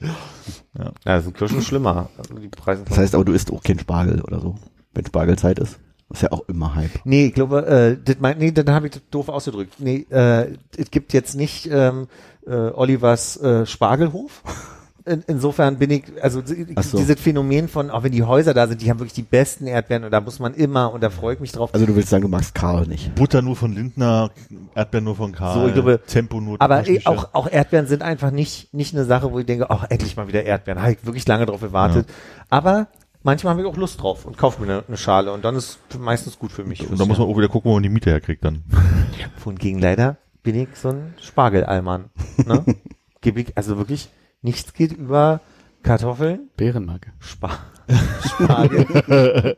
Ja, 0.77 0.91
das 1.03 1.25
sind 1.25 1.37
Kirschen 1.37 1.61
schlimmer. 1.61 2.09
Also 2.17 2.35
die 2.35 2.47
Preise 2.47 2.83
Das 2.87 2.97
heißt 2.97 3.15
aber, 3.15 3.25
du 3.25 3.33
isst 3.33 3.51
auch 3.51 3.61
kein 3.61 3.77
Spargel 3.77 4.21
oder 4.21 4.39
so. 4.39 4.55
Wenn 4.93 5.05
Spargelzeit 5.05 5.59
ist. 5.59 5.77
Das 6.09 6.19
ist 6.19 6.21
ja 6.23 6.31
auch 6.31 6.47
immer 6.47 6.75
Hype. 6.75 6.91
Nee, 7.03 7.27
ich 7.27 7.33
glaube, 7.33 7.65
äh, 7.65 7.97
das 8.03 8.17
mein, 8.19 8.37
nee, 8.37 8.51
dann 8.51 8.69
habe 8.69 8.87
ich 8.87 8.93
das 8.93 9.01
doof 9.09 9.29
ausgedrückt. 9.29 9.75
Nee, 9.79 10.05
äh, 10.09 10.53
es 10.77 10.91
gibt 10.91 11.13
jetzt 11.13 11.35
nicht 11.35 11.67
ähm, 11.71 12.07
äh, 12.45 12.51
Olivers 12.51 13.37
äh, 13.37 13.65
Spargelhof. 13.65 14.43
in, 15.05 15.23
insofern 15.27 15.77
bin 15.77 15.91
ich, 15.91 16.03
also 16.21 16.41
so. 16.45 16.97
dieses 16.97 17.19
Phänomen 17.19 17.67
von, 17.67 17.89
auch 17.89 18.03
wenn 18.03 18.11
die 18.11 18.23
Häuser 18.23 18.53
da 18.53 18.67
sind, 18.67 18.81
die 18.81 18.89
haben 18.89 18.99
wirklich 18.99 19.13
die 19.13 19.21
besten 19.21 19.67
Erdbeeren 19.67 20.03
und 20.03 20.11
da 20.11 20.19
muss 20.19 20.39
man 20.39 20.53
immer, 20.55 20.91
und 20.91 21.01
da 21.01 21.09
freue 21.09 21.35
ich 21.35 21.39
mich 21.39 21.51
drauf. 21.51 21.69
Also 21.73 21.85
du 21.85 21.95
willst 21.95 22.09
sagen, 22.09 22.23
du 22.23 22.27
magst 22.27 22.55
Karl 22.55 22.87
nicht. 22.87 23.13
Butter 23.15 23.41
nur 23.41 23.55
von 23.55 23.73
Lindner, 23.73 24.31
Erdbeeren 24.73 25.05
nur 25.05 25.15
von 25.15 25.31
Karl, 25.31 25.53
So, 25.61 25.67
ich 25.67 25.73
glaube- 25.73 26.01
Tempo 26.05 26.41
nur 26.41 26.57
Aber 26.59 26.83
auch, 27.05 27.29
auch 27.33 27.51
Erdbeeren 27.51 27.87
sind 27.87 28.01
einfach 28.01 28.31
nicht, 28.31 28.73
nicht 28.73 28.95
eine 28.95 29.05
Sache, 29.05 29.31
wo 29.31 29.39
ich 29.39 29.45
denke, 29.45 29.69
ach, 29.69 29.85
endlich 29.89 30.17
mal 30.17 30.27
wieder 30.27 30.43
Erdbeeren. 30.43 30.81
Habe 30.81 30.93
ich 30.93 31.05
wirklich 31.05 31.27
lange 31.27 31.45
drauf 31.45 31.61
gewartet. 31.61 32.07
Aber 32.49 32.87
manchmal 33.25 33.51
habe 33.51 33.61
ich 33.61 33.67
auch 33.67 33.75
Lust 33.75 34.01
drauf 34.01 34.25
und 34.25 34.37
kaufe 34.37 34.61
mir 34.61 34.71
eine, 34.71 34.83
eine 34.87 34.97
Schale 34.97 35.33
und 35.33 35.43
dann 35.43 35.55
ist 35.55 35.79
meistens 35.99 36.39
gut 36.39 36.51
für 36.53 36.63
mich. 36.63 36.87
Und 36.89 36.97
da 36.99 37.05
muss 37.05 37.17
man 37.17 37.27
auch 37.27 37.37
wieder 37.37 37.49
gucken, 37.49 37.69
wo 37.71 37.73
man 37.73 37.83
die 37.83 37.89
Miete 37.89 38.11
herkriegt 38.11 38.45
dann. 38.45 38.63
Wohingegen 39.43 39.79
leider 39.81 40.17
bin 40.43 40.55
ich 40.55 40.69
so 40.75 40.89
ein 40.89 41.13
Spargelallmann. 41.21 42.05
Ne? 42.45 42.63
Gebe 43.21 43.41
ich, 43.41 43.57
also 43.57 43.77
wirklich, 43.77 44.09
nichts 44.41 44.73
geht 44.73 44.93
über 44.93 45.41
Kartoffeln, 45.83 46.49
Bärenmarke. 46.55 47.11
Spar 47.19 47.59
Spargel 48.25 49.57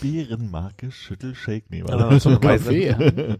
Bärenmarke 0.00 0.90
Schüttelshake 0.90 1.64
nehmen. 1.70 1.88
Ah, 1.90 2.18
so 2.18 2.30
eine 2.30 2.38
weiße- 2.38 2.40
Kaffee. 2.40 2.88
ja. 2.88 3.36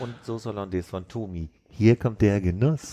und 0.00 0.14
Sauce 0.22 0.46
Hollandaise 0.46 0.88
von 0.88 1.06
Tomi. 1.06 1.48
Hier 1.70 1.94
kommt 1.96 2.20
der 2.20 2.40
Genuss. 2.40 2.90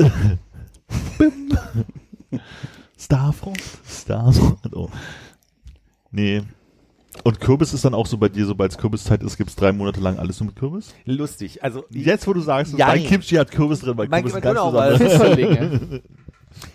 Starfront? 2.97 3.61
Starfront, 3.87 4.75
oh. 4.75 4.89
Nee. 6.11 6.43
Und 7.23 7.39
Kürbis 7.39 7.73
ist 7.73 7.85
dann 7.85 7.93
auch 7.93 8.07
so 8.07 8.17
bei 8.17 8.27
dir, 8.29 8.45
sobald 8.45 8.71
es 8.71 8.77
Kürbiszeit 8.77 9.23
ist, 9.23 9.37
gibt's 9.37 9.55
drei 9.55 9.71
Monate 9.71 10.01
lang 10.01 10.19
alles 10.19 10.39
nur 10.41 10.47
mit 10.47 10.57
Kürbis? 10.57 10.93
Lustig. 11.05 11.63
Also, 11.63 11.85
Jetzt, 11.89 12.27
wo 12.27 12.33
du 12.33 12.41
sagst, 12.41 12.77
Ja, 12.77 12.87
mein. 12.87 13.05
Kimchi 13.05 13.35
hat 13.35 13.51
Kürbis 13.51 13.79
drin, 13.79 13.97
weil 13.97 14.07
Mein- 14.09 14.23
Kürbis 14.25 14.41
ganz 14.41 14.59
besonderes- 14.59 14.97
Pfifferlinge. 14.97 16.01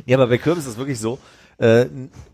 Ja, 0.04 0.18
aber 0.18 0.26
bei 0.26 0.36
Kürbis 0.36 0.64
ist 0.64 0.72
es 0.72 0.76
wirklich 0.78 0.98
so, 1.00 1.18
äh, 1.56 1.86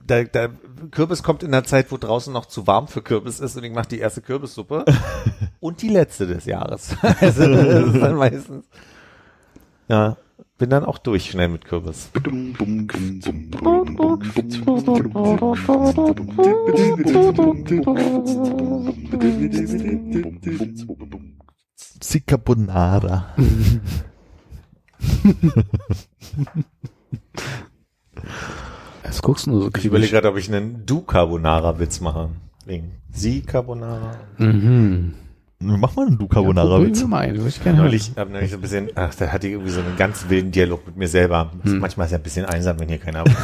da, 0.04 0.24
da, 0.24 0.48
Kürbis 0.90 1.22
kommt 1.22 1.44
in 1.44 1.52
der 1.52 1.62
Zeit, 1.62 1.92
wo 1.92 1.96
draußen 1.96 2.32
noch 2.32 2.46
zu 2.46 2.66
warm 2.66 2.88
für 2.88 3.02
Kürbis 3.02 3.38
ist 3.38 3.56
und 3.56 3.62
ich 3.62 3.72
mache 3.72 3.86
die 3.88 4.00
erste 4.00 4.20
Kürbissuppe 4.20 4.84
und 5.60 5.80
die 5.80 5.88
letzte 5.88 6.26
des 6.26 6.44
Jahres. 6.44 6.96
also, 7.20 7.46
das 7.48 7.86
ist 7.94 8.00
dann 8.02 8.16
meistens, 8.16 8.64
ja, 9.88 10.16
bin 10.58 10.70
dann 10.70 10.84
auch 10.84 10.98
durch 10.98 11.30
schnell 11.30 11.48
mit 11.48 11.64
Kürbis. 11.64 12.10
Zicabonara. 22.00 23.34
Was 29.02 29.22
guckst 29.22 29.46
du 29.46 29.50
nur 29.50 29.62
so 29.62 29.70
Ich 29.76 29.84
überlege 29.84 30.12
gerade, 30.12 30.28
ob 30.28 30.36
ich 30.36 30.52
einen 30.52 30.84
Du-Carbonara-Witz 30.86 32.00
mache. 32.00 32.30
Wegen 32.64 32.92
Sie-Carbonara. 33.10 34.18
Mhm. 34.38 35.14
Mach 35.58 35.96
mal 35.96 36.02
einen 36.06 36.12
Ja, 36.12 36.16
probieren 36.18 36.18
Du-Carbonara-Witz. 36.18 37.00
wir 37.00 37.06
mal 37.08 37.18
ein. 37.20 37.36
Würde 37.36 37.48
ich 37.48 37.62
gerne. 37.62 37.78
Neulich, 37.78 38.12
hab 38.16 38.28
neulich 38.30 38.50
so 38.50 38.56
ein 38.58 38.60
bisschen, 38.60 38.90
ach, 38.94 39.14
da 39.14 39.28
hatte 39.28 39.46
ich 39.46 39.54
irgendwie 39.54 39.70
so 39.70 39.80
einen 39.80 39.96
ganz 39.96 40.28
wilden 40.28 40.50
Dialog 40.52 40.86
mit 40.86 40.96
mir 40.96 41.08
selber. 41.08 41.50
Manchmal 41.64 42.06
ist 42.06 42.12
ja 42.12 42.18
ein 42.18 42.22
bisschen 42.22 42.44
einsam, 42.44 42.78
wenn 42.78 42.88
hier 42.88 42.98
keiner 42.98 43.24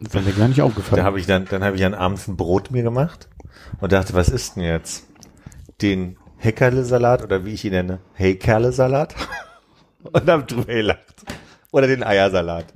Das 0.00 0.14
ist 0.14 0.26
mir 0.26 0.32
gar 0.34 0.48
nicht 0.48 0.58
Da 0.60 0.64
aufgefallen. 0.64 1.02
habe 1.02 1.18
ich 1.18 1.26
dann, 1.26 1.46
dann 1.46 1.64
habe 1.64 1.76
ich 1.76 1.82
dann 1.82 1.94
abends 1.94 2.28
ein 2.28 2.36
Brot 2.36 2.70
mir 2.70 2.82
gemacht 2.82 3.28
und 3.80 3.90
dachte, 3.92 4.12
was 4.12 4.28
ist 4.28 4.56
denn 4.56 4.64
jetzt? 4.64 5.06
Den 5.80 6.18
Heckerle-Salat 6.36 7.22
oder 7.24 7.44
wie 7.46 7.52
ich 7.54 7.64
ihn 7.64 7.70
nenne, 7.72 8.00
Heykerle-Salat? 8.14 9.14
Und 10.12 10.28
habe 10.28 10.42
drüber 10.44 10.66
gelacht. 10.66 11.24
Oder 11.72 11.86
den 11.86 12.02
Eiersalat. 12.04 12.66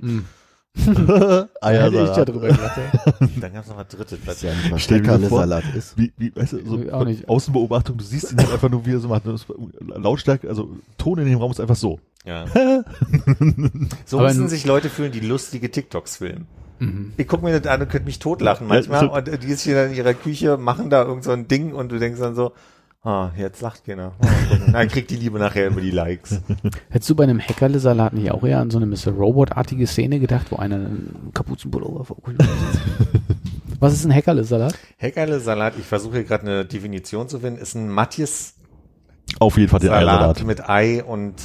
Hätte 0.87 1.49
ich 1.51 1.61
ja 1.61 1.67
Eiersalat. 1.67 2.29
drüber 2.29 2.47
gelacht. 2.47 2.79
Dann 3.41 3.53
gab 3.53 3.63
es 3.63 3.69
noch 3.69 3.77
was 3.77 3.87
drittes. 3.87 4.19
Das 4.25 4.35
ist 4.35 4.41
ja 4.43 4.53
nicht 4.53 4.71
mal 4.71 4.79
Stell 4.79 5.01
mir 5.01 5.19
vor- 5.29 5.39
Salat 5.39 5.63
ist. 5.75 5.97
Wie, 5.97 6.11
wie, 6.17 6.35
weißt 6.35 6.53
du, 6.53 6.65
so 6.65 6.91
Auch 6.91 7.05
nicht. 7.05 7.27
Außenbeobachtung, 7.27 7.97
du 7.97 8.03
siehst 8.03 8.31
ihn 8.31 8.37
halt 8.39 8.51
einfach 8.51 8.69
nur, 8.69 8.85
wie 8.85 8.93
er 8.93 8.99
so 8.99 9.07
macht. 9.07 9.25
Das 9.27 9.45
Lautstärke, 9.79 10.47
also 10.49 10.69
Ton 10.97 11.19
in 11.19 11.25
dem 11.25 11.37
Raum 11.39 11.51
ist 11.51 11.59
einfach 11.59 11.75
so. 11.75 11.99
Ja. 12.25 12.45
so 14.05 14.19
Aber 14.19 14.27
müssen 14.27 14.49
sich 14.49 14.65
Leute 14.65 14.89
fühlen, 14.89 15.11
die 15.11 15.19
lustige 15.21 15.71
TikToks 15.71 16.17
filmen. 16.17 16.47
Mhm. 16.79 17.13
Ich 17.17 17.27
gucke 17.27 17.43
mir 17.43 17.59
das 17.59 17.69
an 17.71 17.81
und 17.81 17.89
könnte 17.89 18.05
mich 18.05 18.19
totlachen 18.19 18.67
manchmal. 18.67 19.03
Ja, 19.03 19.09
so- 19.09 19.15
und 19.31 19.43
die 19.43 19.47
sitzen 19.47 19.73
dann 19.73 19.89
in 19.91 19.95
ihrer 19.97 20.13
Küche, 20.13 20.57
machen 20.57 20.89
da 20.89 21.03
irgend 21.03 21.23
so 21.23 21.31
ein 21.31 21.47
Ding 21.47 21.73
und 21.73 21.91
du 21.91 21.99
denkst 21.99 22.19
dann 22.19 22.35
so, 22.35 22.53
ah, 23.03 23.31
jetzt 23.37 23.61
lacht 23.61 23.85
keiner. 23.85 24.13
Dann 24.71 24.87
kriegt 24.87 25.09
die 25.11 25.15
Liebe 25.15 25.39
nachher 25.39 25.67
über 25.67 25.81
die 25.81 25.91
Likes. 25.91 26.41
Hättest 26.89 27.09
du 27.09 27.15
bei 27.15 27.23
einem 27.23 27.39
Hackerle-Salat 27.39 28.13
nicht 28.13 28.31
auch 28.31 28.43
eher 28.43 28.59
an 28.59 28.69
so 28.69 28.77
eine 28.77 28.85
Mr. 28.85 29.11
Robot-artige 29.11 29.87
Szene 29.87 30.19
gedacht, 30.19 30.51
wo 30.51 30.57
einer 30.57 30.75
einen 30.75 31.31
Kapuzenpullover 31.33 32.15
Was 33.79 33.93
ist 33.93 34.05
ein 34.05 34.13
Hackerle-Salat? 34.13 34.77
Heckerle-Salat, 34.97 35.75
ich 35.77 35.85
versuche 35.85 36.15
hier 36.15 36.23
gerade 36.25 36.43
eine 36.43 36.65
Definition 36.65 37.29
zu 37.29 37.39
finden, 37.39 37.61
ist 37.61 37.75
ein 37.75 37.89
Matjes 37.89 38.55
Auf 39.39 39.57
jeden 39.57 39.69
Fall 39.69 39.79
den 39.79 39.89
Salat 39.89 40.43
mit 40.43 40.69
Ei 40.69 41.03
und 41.03 41.35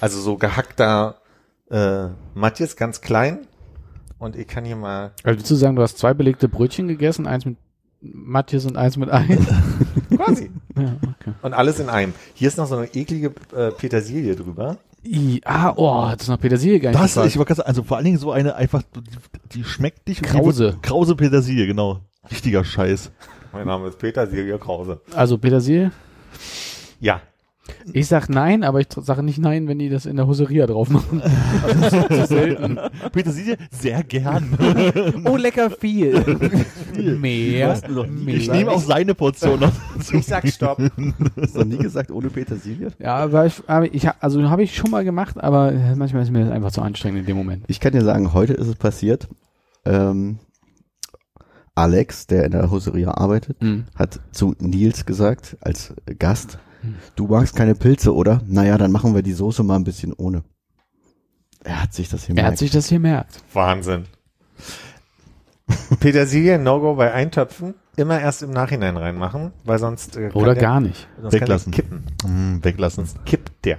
also 0.00 0.20
so 0.20 0.36
gehackter 0.36 1.20
äh, 1.70 2.08
Matjes, 2.34 2.76
ganz 2.76 3.00
klein. 3.00 3.46
Und 4.18 4.36
ich 4.36 4.46
kann 4.46 4.64
hier 4.64 4.76
mal 4.76 5.12
Also 5.22 5.38
willst 5.38 5.50
du 5.50 5.54
sagen, 5.54 5.76
du 5.76 5.82
hast 5.82 5.98
zwei 5.98 6.14
belegte 6.14 6.48
Brötchen 6.48 6.88
gegessen, 6.88 7.26
eins 7.26 7.44
mit 7.44 7.56
Matthias 8.12 8.64
und 8.66 8.76
eins 8.76 8.96
mit 8.96 9.10
Ei? 9.12 9.38
quasi 10.16 10.50
ja, 10.76 10.96
okay. 11.02 11.32
und 11.42 11.54
alles 11.54 11.78
in 11.80 11.88
einem. 11.88 12.12
Hier 12.34 12.48
ist 12.48 12.58
noch 12.58 12.66
so 12.66 12.76
eine 12.76 12.86
eklige 12.94 13.32
äh, 13.56 13.70
Petersilie 13.70 14.36
drüber. 14.36 14.76
I, 15.06 15.40
ah, 15.44 15.72
oh, 15.76 16.08
das 16.12 16.22
ist 16.22 16.28
noch 16.28 16.40
Petersilie 16.40 16.80
gar 16.80 16.90
nicht 16.90 17.02
Das, 17.02 17.12
gefragt. 17.14 17.28
ich 17.28 17.36
wollte 17.36 17.48
gerade 17.48 17.56
sagen, 17.58 17.68
also 17.68 17.82
vor 17.82 17.96
allen 17.98 18.06
Dingen 18.06 18.18
so 18.18 18.32
eine 18.32 18.54
einfach, 18.56 18.82
die, 19.52 19.58
die 19.58 19.64
schmeckt 19.64 20.08
dich. 20.08 20.22
Krause. 20.22 20.64
wird- 20.64 20.82
Krause 20.82 21.14
Petersilie, 21.14 21.66
genau. 21.66 22.00
Richtiger 22.30 22.64
Scheiß. 22.64 23.10
Mein 23.52 23.66
Name 23.66 23.88
ist 23.88 23.98
Petersilie 23.98 24.58
Krause. 24.58 25.00
Also 25.14 25.36
Petersilie? 25.38 25.92
Ja, 27.00 27.20
Ich 27.92 28.08
sag 28.08 28.28
nein, 28.28 28.62
aber 28.62 28.80
ich 28.80 28.88
sage 28.94 29.22
nicht 29.22 29.38
nein, 29.38 29.68
wenn 29.68 29.78
die 29.78 29.88
das 29.88 30.04
in 30.06 30.16
der 30.16 30.26
Hoseria 30.26 30.66
drauf 30.66 30.90
machen. 30.90 31.22
Das 31.80 31.92
ist 31.92 32.08
zu 32.08 32.26
selten. 32.26 32.78
Petersilie, 33.12 33.56
sehr 33.70 34.02
gern. 34.04 34.56
Oh, 35.24 35.36
lecker 35.36 35.70
viel. 35.70 36.22
Mehr. 37.18 37.78
ich 38.26 38.50
nehme 38.50 38.70
auch 38.70 38.80
seine 38.80 39.14
Portion 39.14 39.60
noch. 39.60 39.72
dazu. 39.96 40.16
ich 40.16 40.26
sag 40.26 40.46
Stopp. 40.48 40.78
Hast 40.78 41.54
du 41.54 41.58
noch 41.60 41.64
nie 41.64 41.78
gesagt, 41.78 42.10
ohne 42.10 42.28
Petersilie? 42.28 42.90
Ja, 42.98 43.16
aber 43.16 43.46
ich, 43.46 43.62
aber 43.66 43.92
ich 43.94 44.06
hab- 44.06 44.22
also 44.22 44.42
habe 44.50 44.62
ich 44.62 44.74
schon 44.76 44.90
mal 44.90 45.04
gemacht, 45.04 45.42
aber 45.42 45.72
manchmal 45.96 46.22
ist 46.22 46.30
mir 46.30 46.40
das 46.44 46.50
einfach 46.50 46.70
zu 46.72 46.82
anstrengend 46.82 47.20
in 47.20 47.26
dem 47.26 47.36
Moment. 47.36 47.64
Ich 47.68 47.80
kann 47.80 47.92
dir 47.92 48.02
sagen, 48.04 48.32
heute 48.34 48.52
ist 48.52 48.66
es 48.68 48.76
passiert. 48.76 49.28
Ähm, 49.86 50.38
Alex, 51.74 52.26
der 52.26 52.44
in 52.44 52.52
der 52.52 52.70
Hoseria 52.70 53.10
arbeitet, 53.12 53.60
Mhm. 53.62 53.84
hat 53.94 54.20
zu 54.32 54.54
Nils 54.60 55.06
gesagt, 55.06 55.56
als 55.60 55.92
Gast, 56.18 56.58
du 57.16 57.26
magst 57.26 57.54
keine 57.56 57.74
Pilze, 57.74 58.14
oder? 58.14 58.40
Naja, 58.46 58.78
dann 58.78 58.92
machen 58.92 59.14
wir 59.14 59.22
die 59.22 59.32
Soße 59.32 59.62
mal 59.62 59.76
ein 59.76 59.84
bisschen 59.84 60.12
ohne. 60.12 60.42
Er 61.62 61.82
hat 61.82 61.94
sich 61.94 62.08
das 62.08 62.28
Er 62.28 62.44
hat 62.46 62.58
sich 62.58 62.70
das 62.70 62.88
hier 62.88 63.00
merkt. 63.00 63.42
Wahnsinn. 63.52 64.04
Petersilie, 66.00 66.58
No-Go 66.58 66.94
bei 66.96 67.12
Eintöpfen. 67.12 67.74
Immer 67.96 68.20
erst 68.20 68.42
im 68.42 68.50
Nachhinein 68.50 68.96
reinmachen, 68.96 69.52
weil 69.64 69.78
sonst 69.78 70.16
äh, 70.16 70.30
Oder 70.34 70.54
der, 70.54 70.62
gar 70.62 70.80
nicht. 70.80 71.08
sonst 71.20 71.32
Weglassen. 71.32 71.72
Kippen. 71.72 72.02
Mm, 72.26 72.58
weglassen. 72.62 73.06
Kippt 73.24 73.52
der 73.64 73.78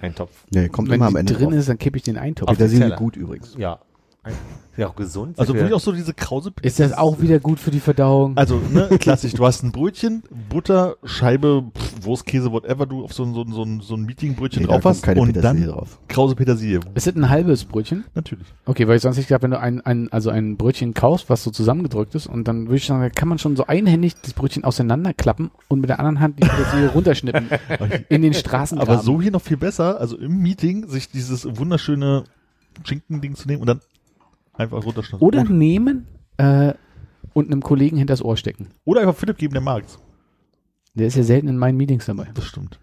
Eintopf. 0.00 0.44
nee, 0.50 0.68
kommt 0.68 0.88
Wenn 0.88 0.96
immer 0.96 1.06
am 1.06 1.14
die 1.14 1.20
Ende 1.20 1.34
drin 1.34 1.50
drauf. 1.50 1.58
ist, 1.60 1.68
dann 1.68 1.78
kippe 1.78 1.96
ich 1.96 2.02
den 2.02 2.18
Eintopf. 2.18 2.50
Petersilie 2.50 2.94
gut 2.96 3.16
übrigens. 3.16 3.54
Ja. 3.56 3.78
Ist 4.26 4.80
ja 4.80 4.88
auch 4.88 4.96
gesund. 4.96 5.38
Also 5.38 5.54
wirklich 5.54 5.72
auch 5.72 5.78
so 5.78 5.92
diese 5.92 6.14
Krause 6.14 6.52
Ist 6.62 6.80
das 6.80 6.92
auch 6.94 7.20
wieder 7.20 7.38
gut 7.38 7.60
für 7.60 7.70
die 7.70 7.78
Verdauung? 7.78 8.36
Also, 8.36 8.60
ne, 8.72 8.88
klassisch, 8.98 9.32
du 9.32 9.46
hast 9.46 9.62
ein 9.62 9.70
Brötchen, 9.70 10.24
Butter, 10.48 10.96
Scheibe, 11.04 11.62
pff, 11.78 12.04
Wurst, 12.04 12.26
Käse, 12.26 12.50
whatever 12.50 12.84
du 12.84 13.04
auf 13.04 13.12
so 13.12 13.22
ein, 13.22 13.34
so 13.34 13.42
ein, 13.42 13.52
so 13.52 13.62
ein, 13.62 13.80
so 13.80 13.94
ein 13.94 14.02
Meetingbrötchen 14.02 14.62
Nee, 14.62 14.66
da 14.66 14.72
drauf 14.72 14.82
kommt 14.82 14.94
hast 14.96 15.02
keine 15.02 15.20
und 15.20 15.32
Petersilie 15.32 15.66
dann 15.66 15.76
drauf. 15.76 16.00
Krause 16.08 16.34
Petersilie. 16.34 16.80
ist 16.96 17.06
das 17.06 17.14
ein 17.14 17.28
halbes 17.30 17.64
Brötchen? 17.66 18.02
Natürlich. 18.16 18.46
Okay, 18.66 18.88
weil 18.88 18.96
ich 18.96 19.02
sonst 19.02 19.16
nicht 19.16 19.28
gedacht, 19.28 19.44
wenn 19.44 19.52
du 19.52 19.60
ein, 19.60 19.80
ein, 19.80 20.10
also 20.12 20.30
ein 20.30 20.56
Brötchen 20.56 20.92
kaufst, 20.92 21.30
was 21.30 21.44
so 21.44 21.52
zusammengedrückt 21.52 22.16
ist, 22.16 22.26
und 22.26 22.48
dann 22.48 22.66
würde 22.66 22.78
ich 22.78 22.86
sagen, 22.86 23.00
da 23.00 23.10
kann 23.10 23.28
man 23.28 23.38
schon 23.38 23.54
so 23.54 23.68
einhändig 23.68 24.14
das 24.22 24.32
Brötchen 24.32 24.64
auseinanderklappen 24.64 25.52
und 25.68 25.80
mit 25.82 25.88
der 25.88 26.00
anderen 26.00 26.18
Hand 26.18 26.42
die 26.42 26.48
Petersilie 26.48 26.88
runterschnippen 26.94 27.48
in 28.08 28.22
den 28.22 28.34
Straßengraben. 28.34 28.92
Aber 28.92 29.04
so 29.04 29.22
hier 29.22 29.30
noch 29.30 29.42
viel 29.42 29.56
besser, 29.56 30.00
also 30.00 30.16
im 30.16 30.38
Meeting 30.38 30.88
sich 30.88 31.10
dieses 31.10 31.46
wunderschöne 31.56 32.24
Schinken-Ding 32.82 33.36
zu 33.36 33.46
nehmen 33.46 33.60
und 33.60 33.68
dann 33.68 33.80
einfach 34.54 34.84
runterschneiden. 34.84 35.26
Oder 35.26 35.44
nehmen 35.44 36.06
äh, 36.36 36.74
und 37.32 37.46
einem 37.46 37.62
Kollegen 37.62 37.96
hinters 37.96 38.22
Ohr 38.22 38.36
stecken. 38.36 38.68
Oder 38.84 39.00
einfach 39.00 39.16
Philipp 39.16 39.38
geben, 39.38 39.54
der 39.54 39.62
mag's. 39.62 39.98
Der 40.94 41.06
ist 41.08 41.16
ja 41.16 41.22
selten 41.22 41.48
in 41.48 41.58
meinen 41.58 41.76
Meetings 41.76 42.06
dabei. 42.06 42.28
Das 42.34 42.44
stimmt. 42.44 42.78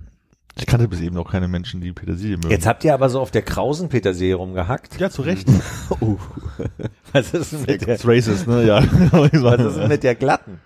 Ich 0.58 0.66
kannte 0.66 0.88
bis 0.90 1.00
eben 1.00 1.16
noch 1.16 1.32
keine 1.32 1.48
Menschen, 1.48 1.80
die 1.80 1.94
Petersilie 1.94 2.36
mögen. 2.36 2.50
Jetzt 2.50 2.68
habt 2.68 2.84
ihr 2.84 2.94
aber 2.94 3.10
so 3.10 3.22
auf 3.22 3.32
der 3.32 3.42
Krausen 3.42 3.88
Petersilie 3.88 4.36
rumgehackt. 4.36 5.00
ja, 5.00 5.10
zu 5.10 5.22
Recht. 5.22 5.48
Was 7.14 7.34
ist 7.34 7.54
denn 7.54 7.62
mit 7.62 7.88
der, 7.88 8.04
racist, 8.04 8.48
ne? 8.48 8.66
Ja. 8.66 8.84
was 9.12 9.60
ist 9.60 9.78
denn 9.78 9.88
mit 9.88 10.04
der 10.04 10.16
glatten? 10.16 10.60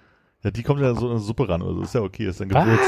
ja, 0.45 0.51
die 0.51 0.61
kommt 0.61 0.79
ja 0.79 0.93
so 0.93 1.07
in 1.07 1.13
eine 1.13 1.19
Suppe 1.19 1.49
ran, 1.49 1.63
also 1.63 1.81
ist 1.81 1.95
ja 1.95 2.01
okay, 2.01 2.27
ist 2.27 2.39
dann 2.39 2.49
Gewürz. 2.49 2.79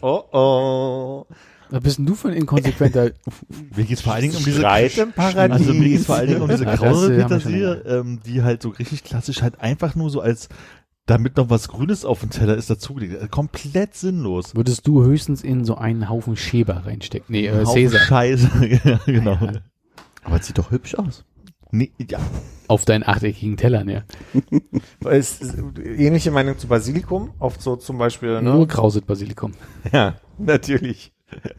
Oh 0.00 0.22
oh. 0.32 1.26
Was 1.70 1.82
bist 1.82 1.98
denn 1.98 2.06
du 2.06 2.14
für 2.14 2.28
ein 2.28 2.34
inkonsequenter? 2.34 3.12
Mir 3.76 3.84
geht's 3.84 4.02
vor 4.02 4.12
allen 4.12 4.22
Dingen 4.22 4.36
um 4.36 4.44
diese 4.44 4.58
Streit 4.58 4.98
im 4.98 5.12
Paradies. 5.12 5.58
Also 5.58 5.74
mir 5.74 5.88
geht's 5.88 6.06
vor 6.06 6.16
allen 6.16 6.28
Dingen 6.28 6.42
um 6.42 6.48
diese 6.48 6.64
Ja, 6.64 6.74
äh, 6.74 6.78
schon 6.78 7.16
Petersilie, 7.16 7.72
ähm, 7.86 8.20
die 8.24 8.42
halt 8.42 8.62
so 8.62 8.70
richtig 8.70 9.04
klassisch 9.04 9.42
halt 9.42 9.60
einfach 9.60 9.94
nur 9.94 10.10
so 10.10 10.20
als 10.20 10.48
damit 11.06 11.36
noch 11.36 11.50
was 11.50 11.68
Grünes 11.68 12.04
auf 12.04 12.20
dem 12.20 12.30
Teller 12.30 12.56
ist 12.56 12.70
dazugelegt. 12.70 13.20
Äh, 13.20 13.28
Komplett 13.28 13.94
sinnlos. 13.94 14.54
Würdest 14.54 14.86
du 14.86 15.04
höchstens 15.04 15.42
in 15.42 15.64
so 15.64 15.76
einen 15.76 16.08
Haufen 16.08 16.36
Schäber 16.36 16.86
reinstecken? 16.86 17.26
Nee, 17.28 17.46
äh, 17.46 17.64
Haufen 17.64 17.74
Cäsar. 17.74 18.00
Scheiße. 18.00 18.50
ja, 18.84 19.00
genau. 19.06 19.34
Ja. 19.34 19.52
Aber 20.22 20.40
es 20.40 20.46
sieht 20.46 20.58
doch 20.58 20.70
hübsch 20.70 20.94
aus. 20.94 21.24
Nee, 21.70 21.90
ja. 22.08 22.20
Auf 22.68 22.84
deinen 22.84 23.02
achteckigen 23.02 23.56
Teller, 23.56 23.84
ne? 23.84 24.04
Es 25.04 25.40
ist 25.40 25.56
ähnliche 25.84 26.30
Meinung 26.30 26.56
zu 26.56 26.68
Basilikum, 26.68 27.32
oft 27.40 27.60
so 27.60 27.76
zum 27.76 27.98
Beispiel, 27.98 28.40
Nur 28.40 28.58
ne? 28.60 28.66
krauset 28.66 29.06
Basilikum. 29.06 29.52
Ja, 29.92 30.14
natürlich. 30.38 31.12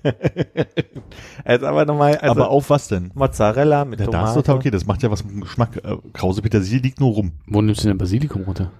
Jetzt 1.47 1.63
aber 1.63 1.86
nochmal, 1.86 2.17
also 2.17 2.32
aber 2.32 2.49
auf 2.49 2.69
was 2.69 2.88
denn? 2.88 3.11
Mozzarella 3.13 3.86
mit 3.86 3.99
Ja, 3.99 4.07
da 4.07 4.11
ist 4.11 4.30
Tomate. 4.30 4.36
total 4.41 4.55
okay. 4.55 4.71
Das 4.71 4.86
macht 4.86 5.03
ja 5.03 5.11
was 5.11 5.23
mit 5.23 5.34
dem 5.34 5.41
Geschmack. 5.41 5.78
Äh, 5.84 5.97
Krause 6.13 6.41
Petersilie 6.41 6.82
liegt 6.82 6.99
nur 6.99 7.13
rum. 7.13 7.34
Wo 7.47 7.61
nimmst 7.61 7.84
du 7.84 7.88
denn 7.88 7.97
Basilikum 7.97 8.43
runter? 8.43 8.71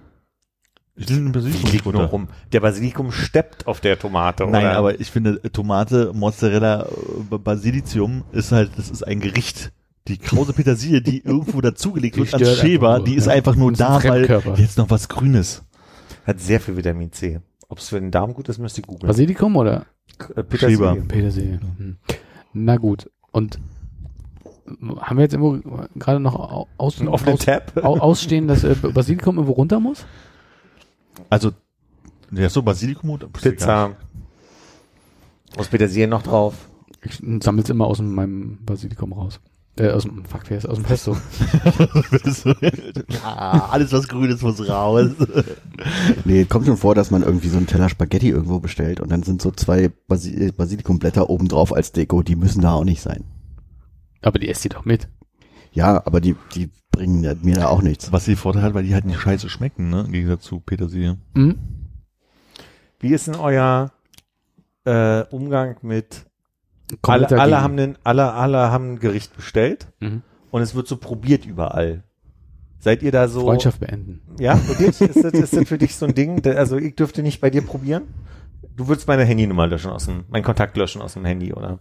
Ich 0.98 1.08
liege 1.10 1.28
Basilikum 1.28 1.64
Die 1.66 1.72
liegt 1.72 1.84
nur 1.86 2.04
rum. 2.04 2.28
Der 2.52 2.60
Basilikum 2.60 3.12
steppt 3.12 3.66
auf 3.66 3.80
der 3.80 3.98
Tomate. 3.98 4.46
Nein, 4.46 4.64
oder? 4.64 4.76
aber 4.76 5.00
ich 5.00 5.10
finde 5.10 5.40
Tomate, 5.52 6.12
Mozzarella, 6.14 6.86
äh, 7.30 7.38
Basilikum 7.38 8.24
ist 8.32 8.52
halt, 8.52 8.70
das 8.76 8.88
ist 8.88 9.06
ein 9.06 9.20
Gericht. 9.20 9.72
Die 10.08 10.16
krause 10.18 10.52
Petersilie, 10.52 11.02
die 11.02 11.18
irgendwo 11.24 11.60
dazugelegt 11.60 12.16
wird 12.16 12.32
als 12.32 12.58
Schäber, 12.58 13.00
die 13.00 13.14
ist 13.14 13.26
ja. 13.26 13.32
einfach 13.32 13.56
nur 13.56 13.72
Das 13.72 13.80
ist 13.80 14.10
ein 14.10 14.26
da, 14.26 14.44
weil 14.46 14.58
jetzt 14.58 14.78
noch 14.78 14.88
was 14.88 15.08
Grünes. 15.08 15.64
hat 16.26 16.40
sehr 16.40 16.60
viel 16.60 16.76
Vitamin 16.76 17.12
C. 17.12 17.40
Ob 17.68 17.78
es 17.78 17.88
für 17.88 18.00
den 18.00 18.10
Darm 18.10 18.32
gut 18.34 18.48
ist, 18.48 18.58
müsst 18.58 18.78
ihr 18.78 18.84
googeln. 18.84 19.08
Basilikum 19.08 19.56
oder 19.56 19.86
Äh, 20.34 20.42
Petersilie. 20.44 21.02
Petersilie? 21.02 21.60
Hm. 21.78 21.96
Na 22.52 22.76
gut. 22.76 23.10
Und 23.32 23.58
haben 25.00 25.16
wir 25.18 25.22
jetzt 25.24 25.34
irgendwo 25.34 25.84
gerade 25.96 26.20
noch 26.20 26.34
au- 26.34 26.68
aus, 26.78 27.00
offenen 27.00 27.34
aus, 27.34 27.44
Tab. 27.44 27.72
au- 27.84 27.98
ausstehen, 27.98 28.48
dass 28.48 28.64
äh, 28.64 28.74
Basilikum 28.74 29.36
irgendwo 29.36 29.52
runter 29.52 29.78
muss? 29.80 30.04
Also, 31.30 31.52
ja, 32.30 32.48
so 32.48 32.62
Basilikum 32.62 33.10
und 33.10 33.32
Pizza. 33.32 33.96
Aus 35.56 35.68
Petersilie 35.68 36.08
noch 36.08 36.22
drauf. 36.22 36.68
Ich 37.02 37.20
sammel's 37.42 37.70
immer 37.70 37.86
aus 37.86 38.00
meinem 38.00 38.58
Basilikum 38.64 39.12
raus. 39.12 39.40
Äh, 39.78 39.90
aus 39.90 40.04
dem, 40.04 40.24
fuck, 40.24 40.42
wer 40.48 40.56
ist 40.56 40.66
aus 40.66 40.76
dem 40.76 40.84
Pesto? 40.84 41.14
ja, 43.08 43.68
alles 43.70 43.92
was 43.92 44.08
Grünes 44.08 44.42
muss 44.42 44.66
raus. 44.68 45.10
Nee, 46.24 46.46
kommt 46.46 46.64
schon 46.64 46.78
vor, 46.78 46.94
dass 46.94 47.10
man 47.10 47.22
irgendwie 47.22 47.48
so 47.48 47.58
einen 47.58 47.66
Teller 47.66 47.90
Spaghetti 47.90 48.30
irgendwo 48.30 48.58
bestellt 48.58 49.00
und 49.00 49.10
dann 49.10 49.22
sind 49.22 49.42
so 49.42 49.50
zwei 49.50 49.90
Basi 50.08 50.50
Basilikumblätter 50.50 51.28
oben 51.28 51.48
drauf 51.48 51.74
als 51.74 51.92
Deko. 51.92 52.22
Die 52.22 52.36
müssen 52.36 52.62
da 52.62 52.72
auch 52.72 52.84
nicht 52.84 53.02
sein. 53.02 53.24
Aber 54.22 54.38
die 54.38 54.48
esst 54.48 54.64
ihr 54.64 54.70
doch 54.70 54.86
mit. 54.86 55.08
Ja, 55.72 56.02
aber 56.06 56.22
die, 56.22 56.36
die 56.54 56.70
bringen 56.90 57.38
mir 57.42 57.56
da 57.56 57.68
auch 57.68 57.82
nichts. 57.82 58.10
Was 58.12 58.24
die 58.24 58.36
Vorteil 58.36 58.62
hat, 58.62 58.74
weil 58.74 58.84
die 58.84 58.94
halt 58.94 59.04
nicht 59.04 59.20
scheiße 59.20 59.50
schmecken, 59.50 59.90
ne? 59.90 60.04
Im 60.06 60.12
Gegensatz 60.12 60.44
zu 60.44 60.60
Petersilie. 60.60 61.18
Hm? 61.34 61.58
Wie 62.98 63.12
ist 63.12 63.26
denn 63.26 63.34
euer 63.34 63.92
äh, 64.86 65.22
Umgang 65.24 65.76
mit 65.82 66.24
alle, 67.02 67.26
alle 67.28 67.36
dagegen. 67.36 67.56
haben 67.60 67.76
den, 67.76 67.98
alle, 68.04 68.32
alle 68.32 68.70
haben 68.70 68.94
ein 68.94 68.98
Gericht 68.98 69.34
bestellt 69.36 69.88
Mhm. 70.00 70.22
und 70.50 70.62
es 70.62 70.74
wird 70.74 70.86
so 70.88 70.96
probiert 70.96 71.44
überall. 71.46 72.04
Seid 72.78 73.02
ihr 73.02 73.10
da 73.10 73.26
so? 73.26 73.40
Freundschaft 73.40 73.80
beenden. 73.80 74.20
Ja, 74.38 74.54
wirklich? 74.68 75.00
Ist 75.00 75.24
das, 75.24 75.32
ist 75.32 75.56
das 75.56 75.68
für 75.68 75.78
dich 75.78 75.96
so 75.96 76.06
ein 76.06 76.14
Ding? 76.14 76.42
Da- 76.42 76.52
Also 76.52 76.76
ich 76.76 76.94
dürfte 76.94 77.22
nicht 77.22 77.40
bei 77.40 77.50
dir 77.50 77.62
probieren? 77.62 78.02
Du 78.76 78.86
würdest 78.88 79.08
meine 79.08 79.24
Handynummer 79.24 79.66
löschen 79.66 79.90
aus 79.90 80.04
dem, 80.04 80.24
meinen 80.28 80.44
Kontakt 80.44 80.76
löschen 80.76 81.00
aus 81.02 81.14
dem 81.14 81.24
Handy, 81.24 81.52
oder? 81.52 81.80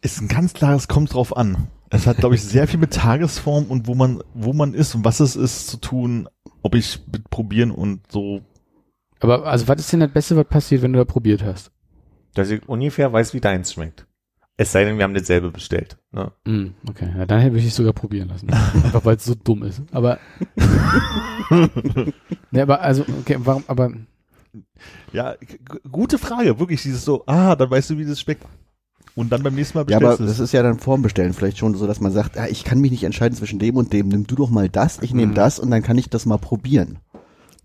Ist 0.00 0.20
ein 0.20 0.28
ganz 0.28 0.54
klares, 0.54 0.86
kommt 0.88 1.12
drauf 1.12 1.36
an. 1.36 1.66
Es 1.90 2.06
hat, 2.06 2.18
glaube 2.18 2.36
ich, 2.36 2.44
sehr 2.44 2.68
viel 2.68 2.78
mit 2.78 2.92
Tagesform 2.94 3.64
und 3.64 3.88
wo 3.88 3.94
man, 3.94 4.22
wo 4.34 4.52
man 4.52 4.72
ist 4.74 4.94
und 4.94 5.04
was 5.04 5.18
es 5.20 5.34
ist 5.36 5.66
zu 5.68 5.78
tun, 5.78 6.28
ob 6.62 6.74
ich 6.76 7.00
mit 7.12 7.28
probieren 7.30 7.70
und 7.72 8.00
so. 8.10 8.40
Aber 9.20 9.44
also 9.46 9.66
was 9.66 9.80
ist 9.80 9.92
denn 9.92 10.00
das 10.00 10.12
Beste, 10.12 10.36
was 10.36 10.46
passiert, 10.46 10.82
wenn 10.82 10.92
du 10.92 10.98
da 11.00 11.04
probiert 11.04 11.42
hast? 11.42 11.72
Dass 12.34 12.50
ich 12.50 12.66
ungefähr 12.68 13.12
weiß, 13.12 13.34
wie 13.34 13.40
deins 13.40 13.72
schmeckt. 13.72 14.06
Es 14.60 14.72
sei 14.72 14.84
denn, 14.84 14.96
wir 14.98 15.04
haben 15.04 15.14
dasselbe 15.14 15.50
bestellt. 15.52 15.96
Ne? 16.10 16.32
Hm, 16.44 16.74
okay, 16.88 17.08
ja, 17.16 17.24
dann 17.26 17.40
hätte 17.40 17.56
ich 17.56 17.66
es 17.66 17.76
sogar 17.76 17.92
probieren 17.92 18.28
lassen. 18.28 18.50
Einfach 18.84 19.04
weil 19.04 19.16
es 19.16 19.24
so 19.24 19.34
dumm 19.36 19.62
ist. 19.62 19.80
Aber. 19.92 20.18
ne, 22.50 22.62
aber 22.62 22.80
also, 22.80 23.04
okay, 23.20 23.36
warum, 23.38 23.62
aber 23.66 23.92
Ja, 25.12 25.34
gute 25.90 26.18
Frage, 26.18 26.58
wirklich 26.58 26.82
dieses 26.82 27.04
so, 27.04 27.22
ah, 27.26 27.54
dann 27.56 27.70
weißt 27.70 27.90
du, 27.90 27.98
wie 27.98 28.04
das 28.04 28.20
schmeckt. 28.20 28.44
Und 29.14 29.30
dann 29.32 29.42
beim 29.42 29.54
nächsten 29.54 29.78
Mal 29.78 29.84
Ja, 29.88 29.96
aber 29.96 30.08
bestellst 30.10 30.20
du 30.20 30.24
das 30.24 30.34
es. 30.34 30.40
ist 30.40 30.52
ja 30.52 30.62
dann 30.62 30.78
vorm 30.78 31.02
Bestellen 31.02 31.32
vielleicht 31.32 31.58
schon 31.58 31.74
so, 31.74 31.86
dass 31.86 32.00
man 32.00 32.12
sagt, 32.12 32.38
ah, 32.38 32.46
ich 32.48 32.62
kann 32.64 32.80
mich 32.80 32.90
nicht 32.92 33.02
entscheiden 33.04 33.36
zwischen 33.36 33.58
dem 33.58 33.76
und 33.76 33.92
dem. 33.92 34.08
Nimm 34.08 34.26
du 34.26 34.36
doch 34.36 34.50
mal 34.50 34.68
das, 34.68 35.00
ich 35.02 35.12
nehme 35.12 35.32
Mhm. 35.32 35.36
das 35.36 35.58
und 35.58 35.70
dann 35.70 35.82
kann 35.82 35.98
ich 35.98 36.08
das 36.08 36.24
mal 36.26 36.38
probieren. 36.38 36.98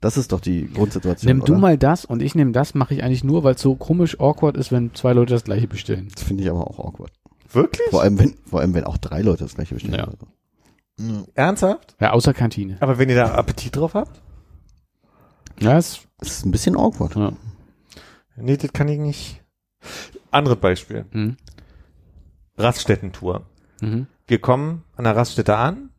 Das 0.03 0.17
ist 0.17 0.33
doch 0.33 0.41
die 0.41 0.69
Grundsituation. 0.69 1.29
nimm 1.29 1.45
du 1.45 1.53
oder? 1.53 1.61
mal 1.61 1.77
das 1.77 2.03
und 2.03 2.21
ich 2.21 2.35
nehme 2.35 2.51
das, 2.51 2.73
mache 2.73 2.93
ich 2.93 3.03
eigentlich 3.03 3.23
nur, 3.23 3.45
weil 3.45 3.55
es 3.55 3.61
so 3.61 3.75
komisch 3.75 4.19
awkward 4.19 4.57
ist, 4.57 4.69
wenn 4.69 4.93
zwei 4.93 5.13
Leute 5.13 5.33
das 5.33 5.45
gleiche 5.45 5.65
bestellen. 5.65 6.09
Das 6.13 6.23
finde 6.23 6.43
ich 6.43 6.49
aber 6.49 6.67
auch 6.67 6.77
awkward. 6.77 7.13
Wirklich? 7.53 7.87
Vor 7.89 8.01
allem, 8.01 8.19
wenn, 8.19 8.35
vor 8.45 8.59
allem, 8.59 8.73
wenn 8.73 8.83
auch 8.83 8.97
drei 8.97 9.21
Leute 9.21 9.45
das 9.45 9.55
gleiche 9.55 9.75
bestellen. 9.75 9.95
Ja. 9.95 10.09
Ja. 10.99 11.23
Ernsthaft? 11.35 11.95
Ja, 12.01 12.11
außer 12.11 12.33
Kantine. 12.33 12.75
Aber 12.81 12.97
wenn 12.97 13.07
ihr 13.07 13.15
da 13.15 13.33
Appetit 13.35 13.77
drauf 13.77 13.93
habt? 13.93 14.21
Ja, 15.61 15.77
ist, 15.77 16.01
Das 16.17 16.29
ist 16.31 16.45
ein 16.45 16.51
bisschen 16.51 16.75
awkward. 16.75 17.15
ja. 17.15 17.31
Nee, 18.35 18.57
das 18.57 18.73
kann 18.73 18.89
ich 18.89 18.99
nicht. 18.99 19.41
Anderes 20.31 20.57
Beispiel. 20.57 21.05
Mhm. 21.11 21.37
Raststättentour. 22.57 23.43
Mhm. 23.79 24.07
Wir 24.27 24.39
kommen 24.41 24.83
an 24.97 25.05
der 25.05 25.15
Raststätte 25.15 25.55
an. 25.55 25.91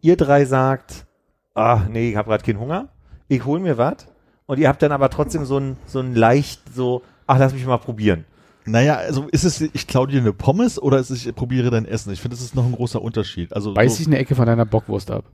Ihr 0.00 0.16
drei 0.16 0.44
sagt, 0.44 1.06
ah, 1.54 1.86
nee, 1.90 2.10
ich 2.10 2.16
habe 2.16 2.28
gerade 2.28 2.44
keinen 2.44 2.60
Hunger. 2.60 2.90
Ich 3.28 3.44
hol 3.44 3.60
mir 3.60 3.78
was. 3.78 4.06
Und 4.46 4.58
ihr 4.58 4.68
habt 4.68 4.80
dann 4.82 4.92
aber 4.92 5.10
trotzdem 5.10 5.44
so 5.44 5.58
ein, 5.58 5.76
so 5.86 6.00
ein 6.00 6.14
leicht 6.14 6.60
so, 6.74 7.02
ach, 7.26 7.38
lass 7.38 7.52
mich 7.52 7.66
mal 7.66 7.76
probieren. 7.78 8.24
Naja, 8.64 8.96
also 8.96 9.26
ist 9.30 9.44
es, 9.44 9.60
ich 9.60 9.86
klaue 9.86 10.08
dir 10.08 10.20
eine 10.20 10.32
Pommes 10.32 10.80
oder 10.80 10.98
ist 10.98 11.10
es, 11.10 11.24
ich 11.26 11.34
probiere 11.34 11.70
dein 11.70 11.84
Essen? 11.86 12.12
Ich 12.12 12.20
finde, 12.20 12.36
das 12.36 12.44
ist 12.44 12.54
noch 12.54 12.64
ein 12.66 12.72
großer 12.72 13.00
Unterschied. 13.00 13.52
Also 13.52 13.74
Beiß 13.74 13.92
so, 13.92 13.98
dich 13.98 14.06
eine 14.06 14.18
Ecke 14.18 14.34
von 14.34 14.46
deiner 14.46 14.64
Bockwurst 14.66 15.10
ab. 15.10 15.24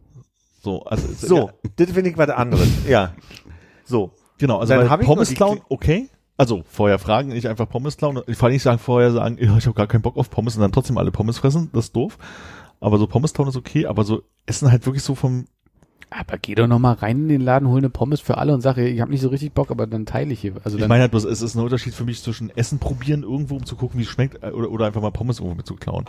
so, 0.63 0.83
also 0.85 1.07
es- 1.09 1.21
So, 1.23 1.37
ja, 1.49 1.53
das 1.77 1.91
finde 1.93 2.11
ich 2.11 2.19
was 2.19 2.29
anderes. 2.31 2.69
Ja. 2.89 3.13
So. 3.85 4.13
genau. 4.39 4.59
Also 4.59 4.75
Dann 4.75 5.01
ich 5.01 5.07
Pommes 5.07 5.35
klauen, 5.35 5.61
okay. 5.69 6.09
Also 6.37 6.65
vorher 6.69 6.99
fragen, 6.99 7.29
nicht 7.29 7.47
einfach 7.49 7.69
Pommes 7.69 7.97
klauen. 7.97 8.21
Ich 8.27 8.37
vor 8.37 8.47
allem 8.47 8.55
nicht 8.55 8.63
sagen 8.63 8.79
vorher 8.79 9.13
sagen, 9.13 9.37
ich 9.41 9.49
habe 9.49 9.75
gar 9.75 9.87
keinen 9.87 10.03
Bock 10.03 10.17
auf 10.17 10.31
Pommes 10.31 10.57
und 10.57 10.63
dann 10.63 10.73
trotzdem 10.73 10.99
alle 10.99 11.13
Pommes 11.13 11.39
fressen. 11.39 11.71
Das 11.73 11.87
ist 11.87 11.97
doof. 11.97 12.19
Aber 12.81 12.99
so 12.99 13.07
Pommes 13.07 13.33
klauen 13.33 13.49
ist 13.49 13.57
okay. 13.57 13.87
Aber 13.87 14.05
so 14.05 14.23
Essen 14.47 14.71
halt 14.71 14.85
wirklich 14.87 15.03
so 15.05 15.15
vom 15.15 15.47
Aber 16.11 16.39
geh 16.39 16.55
doch 16.55 16.69
noch 16.69 16.79
mal 16.79 16.93
rein 16.93 17.23
in 17.23 17.29
den 17.29 17.41
Laden, 17.41 17.67
hol 17.69 17.79
eine 17.79 17.91
Pommes 17.91 18.21
für 18.21 18.39
alle 18.39 18.55
und 18.55 18.61
sag, 18.61 18.77
ich 18.79 19.01
habe 19.01 19.11
nicht 19.11 19.21
so 19.21 19.29
richtig 19.29 19.53
Bock, 19.53 19.71
aber 19.73 19.87
dann 19.89 20.07
teile 20.07 20.33
ich 20.33 20.41
hier. 20.41 20.55
Also 20.63 20.79
Ich 20.79 20.87
meine 20.87 21.01
halt 21.03 21.11
bloß, 21.11 21.25
es 21.25 21.43
ist 21.43 21.57
ein 21.57 21.61
Unterschied 21.63 21.93
für 21.95 22.05
mich 22.05 22.23
zwischen 22.23 22.51
Essen 22.57 22.79
probieren 22.79 23.25
irgendwo, 23.25 23.57
um 23.57 23.67
zu 23.67 23.75
gucken, 23.75 23.99
wie 23.99 24.05
es 24.05 24.09
schmeckt, 24.11 24.43
äh, 24.45 24.51
oder, 24.51 24.71
oder 24.71 24.87
einfach 24.87 25.03
mal 25.03 25.11
Pommes 25.11 25.39
irgendwo 25.41 25.57
mit 25.57 25.67
zu 25.67 25.75
klauen. 25.75 26.05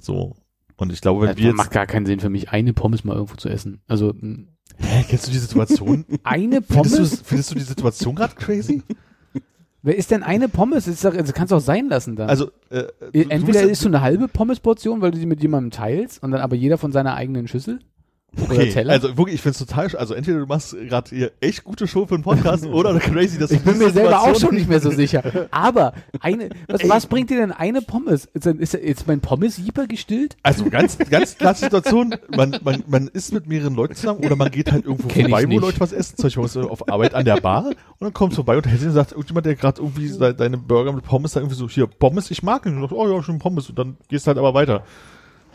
So. 0.00 0.34
Und 0.76 0.92
ich 0.92 1.00
glaube, 1.00 1.22
wenn 1.22 1.28
das 1.30 1.36
wir 1.38 1.46
jetzt, 1.48 1.56
macht 1.56 1.70
gar 1.72 1.86
keinen 1.86 2.06
Sinn 2.06 2.20
für 2.20 2.28
mich, 2.30 2.50
eine 2.50 2.72
Pommes 2.72 3.02
mal 3.04 3.14
irgendwo 3.14 3.34
zu 3.36 3.48
essen. 3.48 3.80
Also 3.88 4.14
mh, 4.18 4.44
hä, 4.78 5.04
kennst 5.08 5.26
du 5.26 5.32
die 5.32 5.38
Situation? 5.38 6.04
eine 6.24 6.62
findest, 6.62 6.68
Pommes? 6.68 7.10
du, 7.18 7.24
findest 7.24 7.50
du 7.50 7.54
die 7.56 7.60
Situation 7.62 8.14
gerade 8.14 8.34
crazy? 8.36 8.82
Wer 9.82 9.96
ist 9.96 10.12
denn 10.12 10.22
eine 10.22 10.48
Pommes? 10.48 10.84
Das, 10.84 11.00
doch, 11.00 11.16
das 11.16 11.32
kannst 11.32 11.50
du 11.50 11.56
auch 11.56 11.60
sein 11.60 11.88
lassen 11.88 12.14
dann. 12.14 12.28
Also, 12.28 12.50
äh, 12.70 12.84
du- 13.00 13.10
du 13.12 13.20
Entweder 13.30 13.60
musst- 13.62 13.72
isst 13.72 13.84
du 13.84 13.88
eine 13.88 14.00
halbe 14.00 14.28
Pommesportion, 14.28 15.00
weil 15.00 15.10
du 15.10 15.18
die 15.18 15.26
mit 15.26 15.42
jemandem 15.42 15.72
teilst 15.72 16.22
und 16.22 16.30
dann 16.30 16.40
aber 16.40 16.54
jeder 16.54 16.78
von 16.78 16.92
seiner 16.92 17.14
eigenen 17.14 17.48
Schüssel. 17.48 17.80
Okay, 18.40 18.72
also 18.88 19.16
wirklich, 19.18 19.34
ich 19.36 19.42
find's 19.42 19.58
total, 19.58 19.88
sch- 19.88 19.96
also 19.96 20.14
entweder 20.14 20.38
du 20.40 20.46
machst 20.46 20.74
gerade 20.88 21.10
hier 21.10 21.32
echt 21.40 21.64
gute 21.64 21.86
Show 21.86 22.06
für 22.06 22.14
einen 22.14 22.24
Podcast 22.24 22.64
oder 22.72 22.98
crazy, 22.98 23.38
dass 23.38 23.50
ich 23.50 23.58
du 23.58 23.64
bin 23.64 23.74
diese 23.74 23.86
mir 23.86 23.90
selber 23.92 24.22
auch 24.22 24.34
schon 24.40 24.54
nicht 24.54 24.68
mehr 24.70 24.80
so 24.80 24.90
sicher. 24.90 25.22
Aber 25.50 25.92
eine, 26.20 26.48
was, 26.66 26.88
was 26.88 27.06
bringt 27.06 27.28
dir 27.28 27.36
denn 27.36 27.52
eine 27.52 27.82
Pommes? 27.82 28.24
Ist, 28.32 28.46
ist 28.46 28.72
jetzt 28.72 29.06
mein 29.06 29.20
Pommes-Jeeper 29.20 29.86
gestillt? 29.86 30.36
Also 30.42 30.64
ganz, 30.70 30.96
ganz 30.96 31.36
klasse 31.36 31.64
Situation. 31.64 32.14
Man, 32.34 32.58
man, 32.64 32.82
man 32.86 33.08
ist 33.08 33.34
mit 33.34 33.46
mehreren 33.46 33.74
Leuten 33.74 33.94
zusammen 33.96 34.20
oder 34.24 34.34
man 34.36 34.50
geht 34.50 34.72
halt 34.72 34.86
irgendwo 34.86 35.08
Kenn 35.12 35.26
ich 35.26 35.30
vorbei, 35.30 35.46
wo. 35.50 35.58
Leute 35.58 35.80
was 35.80 35.92
essen. 35.92 36.16
Zum 36.16 36.42
Beispiel 36.42 36.62
auf 36.62 36.88
Arbeit 36.90 37.14
an 37.14 37.26
der 37.26 37.36
Bar 37.36 37.66
und 37.66 37.76
dann 38.00 38.14
kommst 38.14 38.36
du 38.36 38.44
vorbei 38.44 38.56
und 38.56 38.66
hält 38.66 38.82
und 38.82 38.92
sagt 38.92 39.12
irgendjemand, 39.12 39.44
der 39.44 39.56
gerade 39.56 39.80
irgendwie 39.82 40.08
se- 40.08 40.34
deine 40.34 40.56
Burger 40.56 40.92
mit 40.92 41.04
Pommes 41.04 41.32
da 41.32 41.40
irgendwie 41.40 41.56
so, 41.56 41.68
hier, 41.68 41.86
Pommes, 41.86 42.30
ich 42.30 42.42
mag 42.42 42.64
ihn. 42.64 42.70
Und 42.76 42.76
du 42.76 42.82
sagst, 42.88 42.94
oh 42.96 43.08
ja, 43.14 43.22
schon 43.22 43.38
Pommes. 43.38 43.68
Und 43.68 43.78
dann 43.78 43.96
gehst 44.08 44.26
du 44.26 44.28
halt 44.28 44.38
aber 44.38 44.54
weiter. 44.54 44.84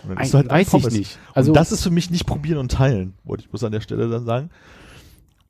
Und 0.04 0.10
dann 0.10 0.18
Ein, 0.18 0.24
isst 0.24 0.34
du 0.34 0.38
halt 0.38 0.50
weiß 0.50 0.70
Pommes. 0.70 0.94
ich 0.94 1.00
nicht. 1.00 1.20
Also, 1.34 1.52
und 1.52 1.58
das 1.58 1.72
ist 1.72 1.84
für 1.84 1.90
mich 1.92 2.10
nicht 2.12 2.26
probieren 2.26 2.60
und 2.60 2.72
teilen, 2.72 3.14
wollte 3.24 3.44
ich 3.44 3.50
bloß 3.50 3.64
an 3.64 3.72
der 3.72 3.82
Stelle 3.82 4.10
dann 4.10 4.26
sagen. 4.26 4.50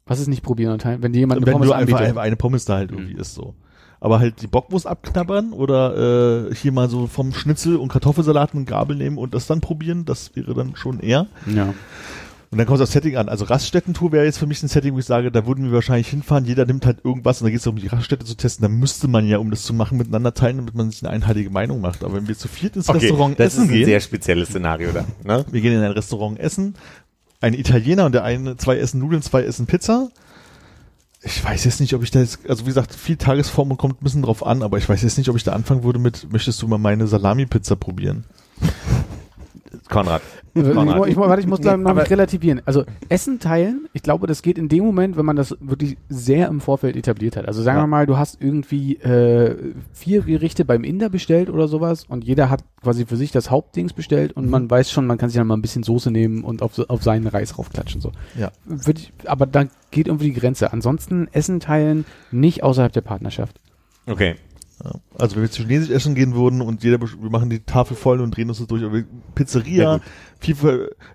was 0.06 0.20
ist 0.20 0.28
nicht 0.28 0.44
probieren 0.44 0.74
und 0.74 0.82
teilen? 0.82 1.02
Wenn 1.04 1.14
dir 1.14 1.20
jemand 1.20 1.40
eine 1.40 1.46
Wenn 1.48 1.54
Pommes 1.54 1.68
du 1.68 1.74
einfach, 1.74 1.94
anbietet. 1.96 2.10
einfach 2.10 2.22
eine 2.22 2.36
Pommes 2.38 2.66
da 2.66 2.76
halt 2.76 2.92
irgendwie 2.92 3.14
isst, 3.14 3.36
so. 3.36 3.54
Aber 4.00 4.20
halt 4.20 4.42
die 4.44 4.48
Bockwurst 4.48 4.86
abknabbern 4.86 5.54
oder 5.54 6.50
äh, 6.50 6.56
hier 6.56 6.72
mal 6.72 6.88
so 6.88 7.08
vom 7.08 7.34
Schnitzel 7.34 7.78
und 7.78 7.88
Kartoffelsalat 7.92 8.54
eine 8.54 8.64
Gabel 8.66 8.96
nehmen 8.96 9.18
und 9.18 9.34
das 9.34 9.48
dann 9.48 9.60
probieren, 9.60 10.06
das 10.06 10.36
wäre 10.36 10.54
dann 10.54 10.76
schon 10.76 11.00
eher. 11.00 11.26
Ja. 11.48 11.74
Und 12.50 12.58
dann 12.58 12.68
kommt 12.68 12.80
das 12.80 12.94
Setting 12.94 13.18
an. 13.18 13.28
Also 13.28 13.46
Raststättentour 13.46 14.14
wäre 14.14 14.24
jetzt 14.24 14.38
für 14.38 14.48
mich 14.48 14.64
ein 14.64 14.70
Setting, 14.70 14.94
wo 14.94 15.00
ich 15.00 15.06
sage, 15.06 15.32
da 15.32 15.46
würden 15.46 15.66
wir 15.66 15.74
wahrscheinlich 15.74 16.08
hinfahren, 16.08 16.46
jeder 16.46 16.66
nimmt 16.66 16.86
halt 16.86 17.04
irgendwas 17.04 17.42
und 17.42 17.46
dann 17.46 17.52
geht 17.52 17.58
es 17.58 17.66
darum, 17.66 17.80
die 17.80 17.88
Raststätte 17.88 18.26
zu 18.26 18.36
testen. 18.36 18.64
Da 18.64 18.70
müsste 18.70 19.10
man 19.10 19.28
ja, 19.28 19.38
um 19.38 19.52
das 19.52 19.64
zu 19.64 19.74
machen, 19.74 19.98
miteinander 19.98 20.34
teilen, 20.34 20.58
damit 20.58 20.74
man 20.74 20.90
sich 20.90 21.04
eine 21.04 21.12
einheitliche 21.12 21.50
Meinung 21.50 21.82
macht. 21.82 22.06
Aber 22.06 22.16
wenn 22.16 22.28
wir 22.30 22.38
zu 22.38 22.48
viert 22.48 22.78
ins 22.78 22.94
Restaurant 22.94 23.38
das 23.38 23.48
essen 23.54 23.64
ist 23.64 23.70
ein 23.70 23.74
gehen, 23.74 23.86
sehr 23.86 24.00
spezielles 24.00 24.50
Szenario 24.50 24.92
da. 24.94 25.06
Ne? 25.26 25.46
wir 25.52 25.62
gehen 25.62 25.74
in 25.74 25.82
ein 25.82 25.92
Restaurant 25.92 26.40
essen, 26.40 26.76
ein 27.42 27.54
Italiener 27.54 28.06
und 28.06 28.14
der 28.14 28.24
eine, 28.24 28.56
zwei 28.56 28.78
essen 28.78 29.02
Nudeln, 29.02 29.22
zwei 29.22 29.44
essen 29.44 29.66
Pizza. 29.66 30.10
Ich 31.24 31.44
weiß 31.44 31.66
jetzt 31.66 31.82
nicht, 31.82 31.94
ob 31.96 32.04
ich 32.04 32.12
da 32.12 32.20
jetzt, 32.20 32.40
also 32.48 32.64
wie 32.64 32.70
gesagt, 32.70 32.96
viel 32.96 33.18
Tagesform 33.18 33.72
und 33.72 33.78
kommt 33.78 34.02
ein 34.02 34.04
bisschen 34.04 34.22
drauf 34.22 34.46
an, 34.46 34.64
aber 34.64 34.78
ich 34.78 34.88
weiß 34.88 35.02
jetzt 35.02 35.18
nicht, 35.18 35.30
ob 35.30 35.36
ich 35.36 35.44
da 35.44 35.52
anfangen 35.52 35.84
würde 35.84 36.00
mit, 36.00 36.32
möchtest 36.32 36.62
du 36.62 36.68
mal 36.68 36.78
meine 36.78 37.08
Salami-Pizza 37.08 37.76
probieren? 37.76 38.24
Konrad. 39.90 40.22
Ich, 40.54 40.64
Konrad. 40.64 41.08
ich, 41.08 41.16
warte, 41.18 41.42
ich 41.42 41.48
muss 41.48 41.62
da 41.62 41.78
Nee, 41.78 41.84
noch 41.84 42.10
relativieren. 42.10 42.62
Also 42.66 42.84
Essen 43.10 43.40
teilen, 43.40 43.88
ich 43.94 44.02
glaube, 44.02 44.28
das 44.28 44.42
geht 44.42 44.58
in 44.58 44.70
dem 44.70 44.84
Moment, 44.84 45.18
wenn 45.18 45.26
man 45.26 45.36
das 45.36 45.56
wirklich 45.60 45.98
sehr 46.10 46.48
im 46.48 46.62
Vorfeld 46.62 46.96
etabliert 46.96 47.38
hat. 47.38 47.48
Also 47.48 47.62
sagen 47.62 47.78
Ja. 47.78 47.84
wir 47.84 47.88
mal, 47.88 48.06
du 48.06 48.18
hast 48.18 48.42
irgendwie 48.42 48.96
äh, 48.98 49.74
vier 49.94 50.22
Gerichte 50.22 50.66
beim 50.66 50.84
Inder 50.84 51.10
bestellt 51.10 51.50
oder 51.50 51.68
sowas 51.68 52.06
und 52.08 52.24
jeder 52.24 52.50
hat 52.50 52.64
quasi 52.82 53.06
für 53.06 53.18
sich 53.18 53.32
das 53.32 53.52
Hauptdings 53.52 53.94
bestellt 53.94 54.34
und 54.34 54.50
man 54.50 54.70
weiß 54.70 54.92
schon, 54.92 55.06
man 55.06 55.18
kann 55.18 55.30
sich 55.30 55.38
dann 55.38 55.48
mal 55.48 55.56
ein 55.58 55.62
bisschen 55.62 55.84
Soße 55.84 56.10
nehmen 56.12 56.44
und 56.44 56.62
auf, 56.62 56.80
auf 56.90 57.04
seinen 57.04 57.28
Reis 57.28 57.58
raufklatschen. 57.58 58.02
So. 58.02 58.12
Ja. 58.38 58.52
Würde 58.66 59.00
ich, 59.02 59.14
aber 59.26 59.46
da 59.46 59.66
geht 59.92 60.08
irgendwie 60.08 60.32
die 60.32 60.40
Grenze. 60.40 60.74
Ansonsten 60.74 61.28
Essen 61.32 61.60
teilen 61.60 62.06
nicht 62.32 62.64
außerhalb 62.64 62.92
der 62.94 63.02
Partnerschaft. 63.02 63.60
Okay. 64.10 64.36
Ja. 64.88 65.00
Also 65.20 65.36
wenn 65.36 65.44
wir 65.44 65.52
zu 65.52 65.64
Chinesisch 65.64 65.90
essen 65.90 66.16
gehen 66.16 66.34
würden 66.34 66.62
und 66.62 66.84
jeder, 66.84 67.02
wir 67.02 67.30
machen 67.30 67.50
die 67.50 67.60
Tafel 67.60 67.98
voll 67.98 68.22
und 68.22 68.32
drehen 68.36 68.48
uns 68.48 68.60
das 68.60 68.68
durch, 68.68 68.84
aber 68.84 69.02
Pizzeria, 69.36 69.96
Ja, 69.96 70.00
viel, 70.40 70.56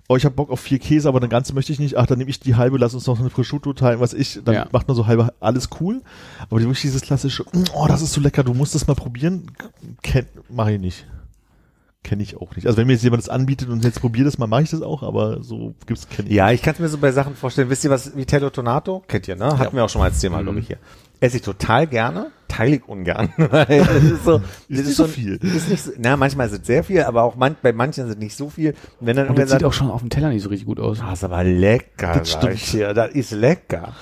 oh, 0.08 0.16
ich 0.16 0.24
habe 0.26 0.34
Bock 0.34 0.50
auf 0.50 0.60
vier 0.60 0.78
Käse, 0.78 1.08
aber 1.08 1.18
eine 1.20 1.28
ganze 1.28 1.54
möchte 1.54 1.72
ich 1.72 1.78
nicht, 1.78 1.96
ach, 1.96 2.06
dann 2.06 2.18
nehme 2.18 2.28
ich 2.30 2.40
die 2.40 2.56
halbe, 2.56 2.76
lass 2.78 2.92
uns 2.94 3.06
noch 3.06 3.18
eine 3.18 3.30
Prosciutto 3.30 3.72
teilen, 3.72 4.00
was 4.00 4.12
ich, 4.12 4.40
dann 4.44 4.54
Ja. 4.54 4.66
macht 4.72 4.88
man 4.88 4.96
so 4.96 5.06
halbe, 5.06 5.32
alles 5.40 5.70
cool, 5.80 6.02
aber 6.50 6.60
wirklich 6.60 6.82
dieses 6.82 7.00
klassische, 7.02 7.44
"Mm, 7.52 7.64
oh, 7.74 7.86
das 7.86 8.02
ist 8.02 8.12
so 8.12 8.20
lecker, 8.20 8.44
du 8.44 8.52
musst 8.52 8.74
das 8.74 8.86
mal 8.86 8.94
probieren, 8.94 9.46
mache 10.50 10.72
ich 10.72 10.80
nicht. 10.80 11.06
Kenne 12.04 12.24
ich 12.24 12.36
auch 12.36 12.56
nicht. 12.56 12.66
Also 12.66 12.78
wenn 12.78 12.88
mir 12.88 12.94
jetzt 12.94 13.04
jemand 13.04 13.22
das 13.22 13.28
anbietet 13.28 13.68
und 13.68 13.84
jetzt 13.84 14.00
probier 14.00 14.24
das 14.24 14.36
mal, 14.36 14.48
mache 14.48 14.64
ich 14.64 14.70
das 14.70 14.82
auch, 14.82 15.04
aber 15.04 15.40
so 15.44 15.72
gibt's 15.86 16.08
kenne 16.08 16.28
ich. 16.28 16.34
Ja, 16.34 16.50
ich 16.50 16.60
kann 16.60 16.74
es 16.74 16.80
mir 16.80 16.88
so 16.88 16.98
bei 16.98 17.12
Sachen 17.12 17.36
vorstellen. 17.36 17.70
Wisst 17.70 17.84
ihr 17.84 17.90
was, 17.90 18.16
Vitello 18.16 18.50
Tonato? 18.50 19.04
Kennt 19.06 19.28
ihr, 19.28 19.36
ne? 19.36 19.56
Hatten 19.56 19.76
wir 19.76 19.84
auch 19.84 19.88
schon 19.88 20.00
mal 20.00 20.06
als 20.06 20.18
Thema, 20.18 20.42
glaube 20.42 20.58
ich, 20.58 20.66
hier. 20.66 20.78
Esse 21.22 21.36
ich 21.36 21.42
total 21.42 21.86
gerne, 21.86 22.32
teile 22.48 22.76
ich 22.76 22.88
ungern. 22.88 23.32
Weil 23.36 23.64
das 23.84 24.02
ist 24.02 24.24
so, 24.24 24.38
das 24.68 24.84
nicht 24.84 24.96
so 24.96 25.06
viel. 25.06 25.36
Ist 25.36 25.68
nicht 25.70 25.82
so, 25.84 25.92
na, 25.98 26.16
manchmal 26.16 26.48
ist 26.48 26.52
es 26.60 26.66
sehr 26.66 26.82
viel, 26.82 27.02
aber 27.04 27.22
auch 27.22 27.36
man, 27.36 27.54
bei 27.62 27.72
manchen 27.72 28.04
ist 28.06 28.10
es 28.10 28.16
nicht 28.18 28.36
so 28.36 28.50
viel. 28.50 28.70
Und 29.00 29.06
wenn 29.06 29.16
dann 29.16 29.28
Und 29.28 29.38
das 29.38 29.44
sieht 29.44 29.60
sagt, 29.60 29.64
auch 29.64 29.72
schon 29.72 29.88
auf 29.90 30.00
dem 30.00 30.10
Teller 30.10 30.30
nicht 30.30 30.42
so 30.42 30.48
richtig 30.48 30.66
gut 30.66 30.80
aus. 30.80 31.00
ah, 31.00 31.12
ist 31.12 31.22
aber 31.24 31.44
lecker, 31.44 32.14
Das 32.18 32.32
stimmt. 32.32 32.72
dir. 32.72 32.92
Das 32.92 33.12
ist 33.12 33.30
lecker. 33.30 33.94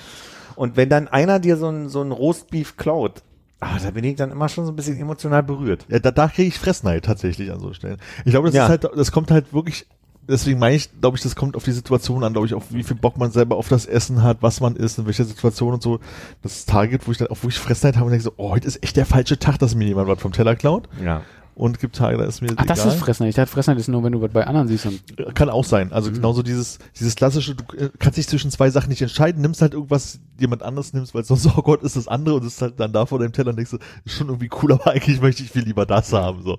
Und 0.57 0.77
wenn 0.77 0.89
dann 0.89 1.09
einer 1.09 1.39
dir 1.41 1.57
so 1.59 1.69
ein, 1.69 1.89
so 1.91 2.01
ein 2.03 2.11
Roastbeef 2.11 2.77
klaut, 2.79 3.23
ah, 3.61 3.79
da 3.83 3.91
bin 3.91 4.05
ich 4.05 4.17
dann 4.17 4.31
immer 4.31 4.49
schon 4.49 4.65
so 4.65 4.73
ein 4.73 4.77
bisschen 4.77 4.99
emotional 4.99 5.43
berührt. 5.43 5.85
Ja, 5.89 5.99
da, 5.99 6.11
da 6.11 6.29
kriege 6.29 6.49
ich 6.49 6.59
Fressneid 6.59 7.05
tatsächlich 7.05 7.53
an 7.53 7.61
so 7.61 7.75
Stellen. 7.75 7.99
Ich 8.25 8.31
glaube, 8.33 8.49
das 8.49 8.55
Ja. 8.57 8.65
ist 8.65 8.69
halt, 8.71 8.87
das 8.97 9.13
kommt 9.13 9.31
halt 9.31 9.53
wirklich, 9.53 9.87
deswegen 10.29 10.59
meine 10.59 10.77
ich, 10.77 10.89
glaube 11.01 11.17
ich, 11.17 11.23
das 11.23 11.37
kommt 11.37 11.57
auf 11.57 11.65
die 11.65 11.73
Situation 11.73 12.25
an, 12.25 12.33
glaube 12.33 12.47
ich, 12.47 12.55
auf 12.55 12.65
wie 12.71 12.83
viel 12.83 12.97
Bock 12.97 13.17
man 13.19 13.31
selber 13.31 13.57
auf 13.57 13.69
das 13.69 13.87
Essen 13.87 14.23
hat, 14.23 14.39
was 14.41 14.61
man 14.61 14.77
isst, 14.77 14.99
in 14.99 15.07
welcher 15.07 15.25
Situation 15.25 15.75
und 15.75 15.83
so. 15.83 16.01
Das 16.43 16.67
Target, 16.67 17.07
wo 17.07 17.13
ich 17.13 17.19
dann 17.19 17.29
auch 17.29 17.37
wirklich 17.37 17.59
Fressneid 17.59 17.97
habe 17.97 18.07
und 18.07 18.11
denke 18.13 18.25
so, 18.25 18.33
oh, 18.37 18.51
heute 18.51 18.67
ist 18.67 18.83
echt 18.83 18.97
der 18.97 19.07
falsche 19.07 19.39
Tag, 19.39 19.59
dass 19.59 19.75
mir 19.75 19.87
jemand 19.87 20.09
was 20.09 20.21
vom 20.21 20.33
Teller 20.33 20.57
klaut. 20.57 20.89
Ja. 21.03 21.23
Und 21.55 21.79
gibt 21.79 21.97
Tage, 21.97 22.17
da 22.17 22.25
ist 22.25 22.41
mir 22.41 22.49
Ach, 22.57 22.65
egal. 22.65 22.67
das 22.67 22.87
ist 22.87 22.95
Fressner. 22.95 23.27
Ich 23.27 23.35
dachte, 23.35 23.51
Fressner 23.51 23.77
ist 23.77 23.89
nur, 23.89 24.03
wenn 24.03 24.13
du 24.13 24.23
was 24.23 24.31
bei 24.31 24.47
anderen 24.47 24.69
siehst. 24.69 24.87
Und 24.87 25.35
Kann 25.35 25.51
auch 25.51 25.65
sein. 25.65 25.89
Mhm. 25.89 25.93
Also 25.93 26.11
genauso 26.11 26.43
dieses, 26.43 26.79
dieses 26.99 27.17
klassische, 27.17 27.55
du 27.55 27.65
äh, 27.77 27.91
kannst 27.99 28.17
dich 28.17 28.29
zwischen 28.29 28.51
zwei 28.51 28.71
Sachen 28.71 28.89
nicht 28.89 29.03
entscheiden, 29.03 29.43
nimmst 29.43 29.61
halt 29.61 29.75
irgendwas, 29.75 30.21
jemand 30.39 30.63
anderes 30.63 30.93
nimmst, 30.93 31.15
weil 31.15 31.25
sonst, 31.25 31.47
oh 31.57 31.63
Gott, 31.63 31.83
ist 31.83 31.97
das 31.97 32.09
andere 32.09 32.37
und 32.37 32.47
ist 32.47 32.63
halt 32.63 32.81
dann 32.81 32.93
da 32.93 33.05
vor 33.05 33.19
deinem 33.19 33.33
Teller 33.33 33.51
und 33.51 33.57
denkst 33.57 33.73
du, 33.73 33.79
ist 34.05 34.17
schon 34.17 34.29
irgendwie 34.29 34.51
cool, 34.63 34.73
aber 34.73 34.87
eigentlich 34.93 35.21
möchte 35.21 35.43
ich 35.43 35.51
viel 35.51 35.65
lieber 35.65 35.87
das 35.87 36.13
haben, 36.13 36.43
so. 36.43 36.59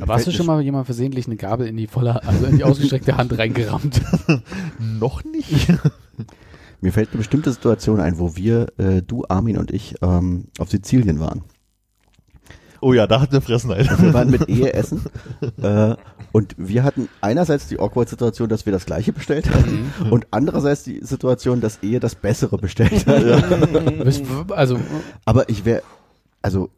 warst 0.00 0.26
du 0.26 0.32
schon 0.32 0.46
mal 0.46 0.60
jemand 0.60 0.86
versehentlich 0.86 1.26
eine 1.26 1.36
Gabel 1.36 1.66
in 1.66 1.76
die 1.76 1.86
voller, 1.86 2.26
also 2.26 2.46
in 2.46 2.56
die 2.56 2.64
ausgestreckte 2.64 3.16
Hand 3.16 3.36
reingerammt? 3.36 4.00
Noch 4.78 5.22
nicht? 5.24 5.68
Mir 6.80 6.92
fällt 6.92 7.10
eine 7.10 7.18
bestimmte 7.18 7.52
Situation 7.52 8.00
ein, 8.00 8.18
wo 8.18 8.36
wir, 8.36 8.68
äh, 8.78 9.02
du, 9.02 9.24
Armin 9.28 9.58
und 9.58 9.70
ich, 9.70 9.96
ähm, 10.02 10.46
auf 10.58 10.70
Sizilien 10.70 11.20
waren. 11.20 11.42
Oh 12.82 12.92
ja, 12.94 13.06
da 13.06 13.20
hat 13.20 13.32
der 13.32 13.40
Fressneid. 13.42 13.88
Wir 14.00 14.14
waren 14.14 14.30
mit 14.30 14.48
Ehe 14.48 14.72
essen 14.72 15.04
äh, 15.62 15.94
und 16.32 16.54
wir 16.56 16.82
hatten 16.82 17.08
einerseits 17.20 17.68
die 17.68 17.78
awkward 17.78 18.08
Situation, 18.08 18.48
dass 18.48 18.64
wir 18.64 18.72
das 18.72 18.86
Gleiche 18.86 19.12
bestellt 19.12 19.50
hatten 19.50 19.92
und 20.10 20.26
andererseits 20.30 20.82
die 20.84 21.00
Situation, 21.04 21.60
dass 21.60 21.82
Ehe 21.82 22.00
das 22.00 22.14
Bessere 22.14 22.56
bestellt 22.56 23.06
hat. 23.06 24.04
Bist- 24.04 24.24
also, 24.50 24.78
Aber 25.24 25.48
ich 25.50 25.64
wäre, 25.64 25.82
also 26.42 26.70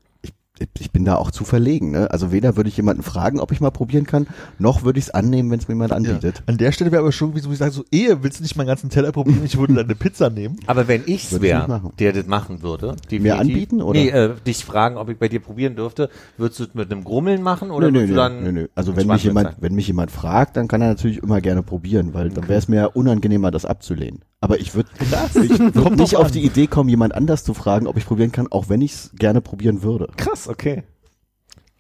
ich, 0.79 0.91
bin 0.91 1.05
da 1.05 1.17
auch 1.17 1.31
zu 1.31 1.45
verlegen. 1.45 1.91
Ne? 1.93 2.11
Also 2.11 2.33
weder 2.33 2.57
würde 2.57 2.69
ich 2.69 2.77
jemanden 2.77 3.03
fragen, 3.03 3.41
ob 3.41 3.53
ich 3.53 3.61
mal 3.61 3.71
probieren 3.71 4.07
kann, 4.07 4.27
noch 4.59 4.83
würde 4.85 4.99
ich 4.99 5.07
es 5.07 5.11
annehmen, 5.11 5.51
wenn 5.51 5.59
es 5.59 5.69
mir 5.69 5.75
jemand 5.75 5.91
Ja. 5.91 5.97
anbietet. 5.97 6.43
An 6.47 6.59
der 6.59 6.73
Stelle 6.73 6.93
wäre 6.93 7.03
aber 7.03 7.13
schon, 7.13 7.35
wie 7.35 7.41
so, 7.41 7.49
wie 7.49 7.55
ich 7.55 7.59
sage, 7.59 7.73
so, 7.73 7.85
Ehe, 7.91 8.23
willst 8.23 8.39
du 8.39 8.43
nicht 8.43 8.57
meinen 8.57 8.67
ganzen 8.67 8.91
Teller 8.91 9.13
probieren? 9.13 9.41
Ich 9.45 9.57
würde 9.59 9.75
deine 9.75 9.95
Pizza 9.95 10.31
nehmen. 10.31 10.57
Aber 10.67 10.89
wenn 10.89 11.03
ich's 11.07 11.33
Würde 11.33 11.47
ich 11.47 11.53
nicht 11.55 11.69
wäre, 11.69 11.93
der 11.99 12.13
das 12.13 12.27
machen 12.27 12.63
würde, 12.63 12.97
definitiv- 13.11 13.23
Mir 13.23 13.39
anbieten, 13.39 13.83
oder? 13.83 13.99
Nee, 13.99 14.09
äh, 14.11 14.35
dich 14.47 14.65
fragen, 14.65 14.97
ob 14.97 15.09
ich 15.09 15.19
bei 15.19 15.29
dir 15.29 15.41
probieren 15.41 15.77
dürfte, 15.77 16.09
würdest 16.37 16.61
du 16.61 16.65
es 16.65 16.75
mit 16.75 16.91
einem 16.91 17.05
Grummeln 17.05 17.43
machen 17.43 17.71
oder 17.71 17.91
Nö, 17.91 18.01
nö, 18.03 18.07
du 18.09 18.15
dann 18.15 18.43
nö, 18.43 18.53
nö. 18.53 18.69
Also 18.75 18.97
wenn 18.97 19.07
mich 19.07 19.25
jemand, 19.25 19.49
sein? 19.49 19.57
wenn 19.61 19.75
mich 19.75 19.87
jemand 19.87 20.11
fragt, 20.11 20.57
dann 20.57 20.69
kann 20.69 20.81
er 20.83 20.89
natürlich 20.89 21.23
immer 21.23 21.41
gerne 21.41 21.63
probieren, 21.63 22.15
weil 22.15 22.31
dann 22.31 22.49
wäre 22.49 22.59
es 22.59 22.69
mir 22.69 22.77
ja 22.77 22.87
unangenehmer, 22.87 23.51
das 23.51 23.65
abzulehnen. 23.65 24.21
Aber 24.43 24.59
ich 24.59 24.75
würde 24.75 24.91
würd 24.99 25.97
nicht 25.97 26.17
auf 26.17 26.27
an. 26.27 26.33
die 26.33 26.45
Idee 26.45 26.67
kommen, 26.67 26.91
jemand 26.91 27.15
anders 27.15 27.45
zu 27.45 27.55
fragen, 27.55 27.87
ob 27.87 27.97
ich 27.97 28.05
probieren 28.05 28.33
kann, 28.33 28.49
auch 28.51 28.69
wenn 28.69 28.81
ich 28.83 28.93
es 28.93 29.11
gerne 29.17 29.41
probieren 29.41 29.85
würde. 29.85 30.09
Krass, 30.17 30.49
okay. 30.49 30.83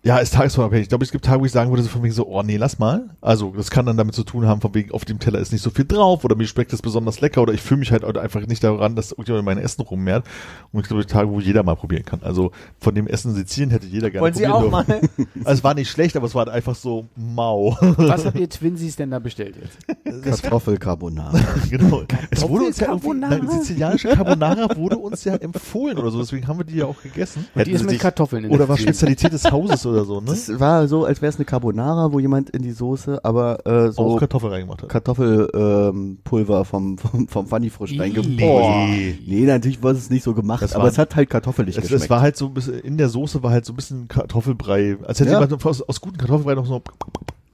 Ja, 0.05 0.19
ist 0.19 0.35
tagesformabhängig. 0.35 0.85
Ich 0.85 0.89
glaube, 0.89 1.05
es 1.05 1.13
gibt 1.13 1.25
Tage, 1.25 1.41
wo 1.41 1.45
ich 1.45 1.53
sagen 1.53 1.71
würde, 1.71 1.85
so 1.85 1.89
von 1.89 2.03
wegen 2.03 2.13
so, 2.13 2.27
oh 2.27 2.43
nee, 2.43 2.57
lass 2.57 2.81
mal. 2.81 3.11
Also, 3.21 3.53
das 3.57 3.71
kann 3.71 3.87
dann 3.87 3.97
damit 3.97 4.17
zu 4.17 4.25
tun 4.25 4.47
haben, 4.47 4.61
von 4.61 4.75
wegen, 4.75 4.91
auf 4.91 5.05
dem 5.05 5.21
Teller 5.21 5.39
ist 5.39 5.53
nicht 5.53 5.63
so 5.63 5.71
viel 5.71 5.85
drauf 5.85 6.25
oder 6.25 6.35
mir 6.35 6.49
schmeckt 6.49 6.73
es 6.73 6.83
besonders 6.83 7.21
lecker 7.21 7.41
oder 7.41 7.53
ich 7.53 7.63
fühle 7.63 7.79
mich 7.79 7.93
halt 7.93 8.05
einfach 8.05 8.45
nicht 8.47 8.65
daran, 8.65 8.97
dass 8.97 9.13
irgendjemand 9.13 9.45
mein 9.45 9.59
Essen 9.59 9.83
rummehrt. 9.83 10.25
Und 10.73 10.81
ich 10.81 10.89
glaube, 10.89 11.07
Tage, 11.07 11.31
wo 11.31 11.39
jeder 11.39 11.63
mal 11.63 11.77
probieren 11.77 12.05
kann. 12.05 12.21
Also, 12.25 12.51
von 12.81 12.97
dem 12.97 13.07
Essen 13.07 13.31
in 13.31 13.37
Sizilien 13.37 13.71
hätte 13.71 13.87
jeder 13.87 14.11
gerne 14.11 14.23
Wollen 14.23 14.35
Sie 14.35 14.45
probieren 14.45 14.75
auch 14.75 14.85
dürfen. 14.85 15.03
mal? 15.17 15.27
Also, 15.45 15.59
es 15.59 15.65
war 15.65 15.75
nicht 15.75 15.91
schlecht, 15.91 16.17
aber 16.17 16.27
es 16.27 16.35
war 16.35 16.47
halt 16.47 16.55
einfach 16.55 16.75
so 16.75 17.07
mau. 17.15 17.77
was 17.97 18.27
habt 18.27 18.39
ihr 18.41 18.49
Twinsies 18.49 18.97
denn 18.97 19.13
da 19.13 19.21
bestellt 19.21 19.55
jetzt? 19.61 20.23
Kartoffelcarbonara. 20.25 21.39
genau. 21.71 22.03
Es 22.31 22.43
wurde 22.49 22.65
uns 22.67 22.81
ja 22.81 22.97
nein, 23.15 23.49
sizilianische 23.49 24.09
Carbonara 24.09 24.77
wurde 24.77 24.99
uns 24.99 25.23
ja 25.23 25.37
empfohlen 25.37 25.97
oder 25.97 26.11
so, 26.11 26.19
deswegen 26.21 26.49
haben 26.49 26.59
wir 26.59 26.65
die 26.65 26.77
ja 26.79 26.87
auch 26.87 27.01
gegessen. 27.01 27.47
Und 27.55 27.67
die 27.67 27.71
ist 27.71 27.81
Sie 27.81 27.87
mit 27.87 28.01
Kartoffeln 28.01 28.45
in 28.45 28.51
Oder 28.51 28.59
der 28.61 28.69
war. 28.71 28.77
Spezialität 28.79 29.33
des 29.33 29.51
Hauses 29.51 29.87
oder 29.87 29.91
so, 30.05 30.20
ne? 30.20 30.26
Das 30.26 30.59
war 30.61 30.88
so, 30.88 31.05
als 31.05 31.22
wäre 31.22 31.30
es 31.30 31.36
eine 31.36 31.45
Carbonara, 31.45 32.12
wo 32.12 32.18
jemand 32.18 32.51
in 32.51 32.62
die 32.62 32.72
Soße, 32.72 33.24
aber 33.24 33.66
äh, 33.66 33.93
so 33.93 34.03
auch 34.03 34.18
Kartoffel 34.18 34.51
reingemacht 34.51 34.82
hat. 34.82 34.88
Kartoffelpulver 34.88 36.59
ähm, 36.59 36.64
vom, 36.64 36.99
vom, 36.99 37.28
vom 37.28 37.47
Funny 37.47 37.70
Frisch. 37.70 37.97
Boah. 37.97 38.86
Nee, 38.86 39.45
natürlich 39.47 39.82
wurde 39.82 39.99
es 39.99 40.11
nicht 40.11 40.22
so 40.24 40.34
gemacht, 40.34 40.62
Das 40.62 40.74
aber 40.74 40.84
war- 40.84 40.90
es 40.90 40.99
hat 40.99 41.14
halt 41.16 41.30
kartoffelig 41.30 41.76
Es, 41.76 41.82
geschmeckt. 41.82 42.05
es 42.05 42.11
war 42.11 42.20
halt 42.20 42.36
so 42.36 42.47
ein 42.47 42.55
bisschen, 42.55 42.78
in 42.80 42.97
der 42.99 43.09
Soße 43.09 43.43
war 43.43 43.51
halt 43.51 43.64
so 43.64 43.72
ein 43.72 43.76
bisschen 43.76 44.09
Kartoffelbrei, 44.09 44.97
als 45.05 45.20
hätte 45.20 45.30
Ja. 45.30 45.40
jemand 45.40 45.64
aus, 45.64 45.82
aus 45.82 46.01
guten 46.01 46.16
Kartoffelbrei 46.18 46.55
noch 46.55 46.66
so, 46.66 46.82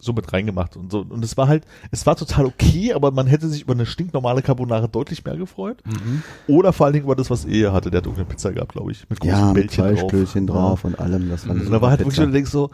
so 0.00 0.12
mit 0.12 0.32
reingemacht 0.32 0.76
und 0.76 0.92
so. 0.92 1.00
Und 1.00 1.24
es 1.24 1.36
war 1.36 1.48
halt, 1.48 1.64
es 1.90 2.06
war 2.06 2.14
total 2.16 2.46
okay, 2.46 2.92
aber 2.92 3.10
man 3.10 3.26
hätte 3.26 3.48
sich 3.48 3.62
über 3.62 3.74
eine 3.74 3.86
stinknormale 3.86 4.42
Carbonara 4.42 4.86
deutlich 4.86 5.24
mehr 5.24 5.36
gefreut. 5.36 5.82
Mhm. 5.86 6.22
Oder 6.46 6.72
vor 6.72 6.86
allen 6.86 6.92
Dingen 6.92 7.04
über 7.04 7.16
das, 7.16 7.30
was 7.30 7.44
Ehe 7.44 7.72
hatte. 7.72 7.90
Der 7.90 7.98
hat 7.98 8.06
irgendeine 8.06 8.28
Pizza 8.28 8.52
gehabt, 8.52 8.72
glaube 8.72 8.92
ich, 8.92 9.08
mit 9.10 9.20
großen 9.20 9.36
ja, 9.36 9.46
mit 9.52 9.54
Bällchen 9.54 9.84
drauf. 9.84 9.98
Fleischklößchen 9.98 10.46
drauf 10.46 10.80
Ja. 10.84 10.88
und 10.90 10.98
allem. 11.00 11.28
Das 11.30 11.46
war 11.46 11.54
eine 11.56 11.64
Und 11.64 11.70
da 11.72 11.80
war 11.82 11.90
halt 11.90 12.00
wirklich, 12.00 12.14
Pizza. 12.14 12.22
wo 12.22 12.26
du 12.26 12.32
denkst 12.32 12.50
so, 12.50 12.70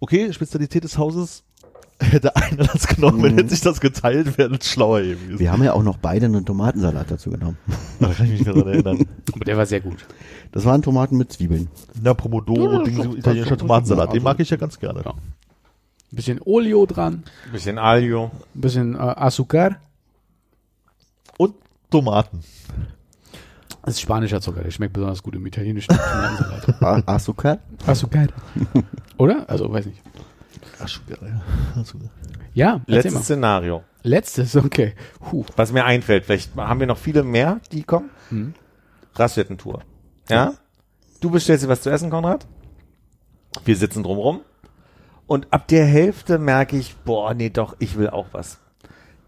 okay, 0.00 0.32
Spezialität 0.32 0.84
des 0.84 0.96
Hauses, 0.98 1.42
hätte 2.00 2.36
einer 2.36 2.62
das 2.62 2.86
genommen, 2.86 3.22
wenn 3.24 3.32
Mhm. 3.32 3.38
hätte 3.38 3.50
sich 3.50 3.60
das 3.60 3.80
geteilt, 3.80 4.38
wäre 4.38 4.56
das 4.56 4.68
schlauer 4.68 5.00
irgendwie. 5.00 5.40
Wir 5.40 5.50
haben 5.50 5.64
ja 5.64 5.72
auch 5.72 5.82
noch 5.82 5.96
beide 5.96 6.26
einen 6.26 6.44
Tomatensalat 6.46 7.10
dazu 7.10 7.30
genommen. 7.30 7.58
Da 7.98 8.06
kann 8.12 8.26
ich 8.26 8.30
mich 8.30 8.40
nicht 8.42 8.46
mehr 8.46 8.54
dran 8.62 8.72
erinnern. 8.72 9.06
Aber 9.34 9.44
der 9.44 9.56
war 9.56 9.66
sehr 9.66 9.80
gut. 9.80 10.06
Das 10.52 10.64
waren 10.64 10.80
Tomaten 10.82 11.16
mit 11.16 11.32
Zwiebeln. 11.32 11.66
Na, 12.00 12.14
Pomodoro, 12.14 12.84
Ding, 12.84 13.02
so 13.02 13.16
italienischer 13.16 13.56
Tomatensalat, 13.58 14.12
den 14.14 14.22
mag 14.22 14.38
ich 14.38 14.48
ja 14.50 14.56
ganz 14.56 14.78
gerne. 14.78 15.02
Ja. 15.04 15.14
Ein 16.10 16.16
bisschen 16.16 16.40
Olio 16.44 16.86
dran, 16.86 17.24
Ein 17.46 17.52
bisschen 17.52 17.78
Alio. 17.78 18.30
ein 18.54 18.60
bisschen 18.60 18.94
äh, 18.94 18.98
Azúcar. 18.98 19.76
Und 21.36 21.54
Tomaten. 21.90 22.40
Das 23.82 23.94
ist 23.94 24.00
spanischer 24.00 24.40
Zucker, 24.40 24.62
der 24.62 24.70
schmeckt 24.70 24.92
besonders 24.94 25.22
gut 25.22 25.34
im 25.34 25.46
italienischen 25.46 25.94
Tomatensalat. 25.96 26.82
A- 27.06 27.14
Azúcar? 27.16 27.58
Azúcar. 27.86 28.28
Oder? 29.18 29.48
Also, 29.48 29.70
weiß 29.72 29.86
nicht. 29.86 30.02
Gerne, 31.06 31.42
ja. 31.76 31.82
Gerne. 31.82 32.10
Ja, 32.54 32.80
Letztes 32.86 33.14
mal. 33.14 33.22
Szenario. 33.22 33.84
Letztes, 34.02 34.56
okay. 34.56 34.94
Huh. 35.30 35.44
Was 35.56 35.72
mir 35.72 35.84
einfällt, 35.84 36.24
vielleicht 36.24 36.54
haben 36.56 36.80
wir 36.80 36.86
noch 36.86 36.98
viele 36.98 37.22
mehr, 37.22 37.60
die 37.72 37.82
kommen. 37.82 38.10
Hm. 38.30 38.54
Raststätten-Tour. 39.14 39.82
Ja? 40.28 40.54
Du 41.20 41.30
bestellst 41.30 41.64
dir 41.64 41.68
was 41.68 41.82
zu 41.82 41.90
essen, 41.90 42.10
Konrad. 42.10 42.46
Wir 43.64 43.76
sitzen 43.76 44.02
drumrum. 44.02 44.40
Und 45.28 45.46
ab 45.52 45.68
der 45.68 45.84
Hälfte 45.84 46.38
merke 46.38 46.76
ich, 46.76 46.96
boah, 47.04 47.34
nee, 47.34 47.50
doch, 47.50 47.76
ich 47.78 47.96
will 47.96 48.08
auch 48.10 48.26
was. 48.32 48.58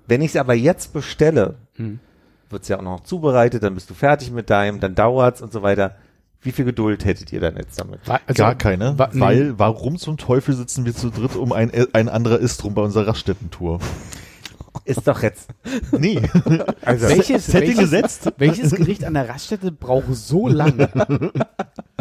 Wenn 0.08 0.22
ich 0.22 0.30
es 0.30 0.36
aber 0.36 0.54
jetzt 0.54 0.92
bestelle, 0.92 1.54
Hm. 1.76 2.00
wird's 2.48 2.66
ja 2.68 2.78
auch 2.78 2.82
noch 2.82 3.00
zubereitet, 3.04 3.62
dann 3.62 3.74
bist 3.74 3.88
du 3.90 3.94
fertig 3.94 4.32
mit 4.32 4.50
deinem, 4.50 4.80
dann 4.80 4.94
dauert's 4.96 5.40
und 5.42 5.52
so 5.52 5.62
weiter. 5.62 5.94
Wie 6.42 6.52
viel 6.52 6.64
Geduld 6.64 7.04
hättet 7.04 7.32
ihr 7.34 7.40
dann 7.40 7.54
jetzt 7.56 7.78
damit? 7.78 8.00
Also- 8.08 8.22
Gar 8.34 8.54
keine, 8.54 8.98
wa- 8.98 9.10
nee. 9.12 9.20
weil 9.20 9.58
warum 9.58 9.98
zum 9.98 10.16
Teufel 10.16 10.54
sitzen 10.54 10.86
wir 10.86 10.94
zu 10.96 11.10
dritt 11.10 11.36
um 11.36 11.52
ein, 11.52 11.70
ein 11.92 12.08
anderer 12.08 12.38
ist 12.38 12.64
rum 12.64 12.74
bei 12.74 12.80
unserer 12.82 13.06
Raststätten-Tour? 13.06 13.78
Ist 14.86 15.06
doch 15.06 15.22
jetzt. 15.22 15.50
Nee. 15.92 16.22
Also, 16.82 17.08
Welches, 17.08 17.44
Setting 17.46 17.68
welches, 17.76 17.78
gesetzt. 17.78 18.32
welches 18.38 18.70
Gericht 18.74 19.04
an 19.04 19.12
der 19.14 19.28
Raststätte 19.28 19.70
braucht 19.70 20.14
so 20.14 20.48
lange? 20.48 20.88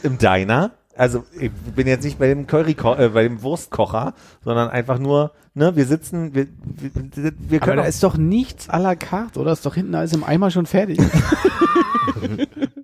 im 0.03 0.19
Diner. 0.19 0.73
Also 0.99 1.25
ich 1.39 1.53
bin 1.53 1.87
jetzt 1.87 2.05
nicht 2.05 2.19
bei 2.19 2.27
dem 2.27 2.49
Curry, 2.49 2.73
äh, 2.73 3.09
bei 3.11 3.23
dem 3.23 3.41
Wurstkocher, 3.43 4.15
sondern 4.43 4.69
einfach 4.69 4.99
nur, 4.99 5.31
ne, 5.55 5.77
wir 5.77 5.87
sitzen, 5.87 6.35
wir, 6.35 6.49
wir, 6.75 7.33
wir 7.39 7.59
Aber 7.59 7.65
können 7.65 7.77
da 7.77 7.85
auch, 7.85 7.89
ist 7.89 8.03
doch 8.03 8.17
nichts 8.17 8.69
à 8.69 8.81
la 8.81 8.97
carte, 8.97 9.39
oder? 9.39 9.53
Ist 9.53 9.65
doch 9.65 9.77
hinten 9.77 9.95
alles 9.95 10.13
im 10.13 10.25
Eimer 10.25 10.51
schon 10.51 10.67
fertig. 10.67 10.99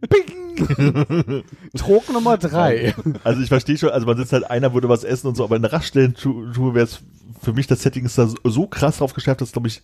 Bing! 0.09 1.43
Trog 1.77 2.13
Nummer 2.13 2.39
drei. 2.39 2.95
Also 3.25 3.43
ich 3.43 3.49
verstehe 3.49 3.77
schon, 3.77 3.89
also 3.89 4.07
man 4.07 4.17
sitzt 4.17 4.33
halt, 4.33 4.49
einer 4.49 4.73
würde 4.73 4.89
was 4.89 5.03
essen 5.03 5.27
und 5.27 5.37
so, 5.37 5.43
aber 5.43 5.57
in 5.57 5.63
der 5.63 5.73
Raststätten-Tour 5.73 6.77
wäre 6.77 6.85
es 6.85 7.01
für 7.43 7.53
mich, 7.53 7.67
das 7.67 7.83
Setting 7.83 8.05
ist 8.05 8.17
da 8.17 8.29
so, 8.29 8.37
so 8.45 8.69
krass 8.69 8.99
drauf 8.99 9.13
geschärft, 9.13 9.41
dass 9.41 9.51
glaube 9.51 9.67
ich, 9.67 9.83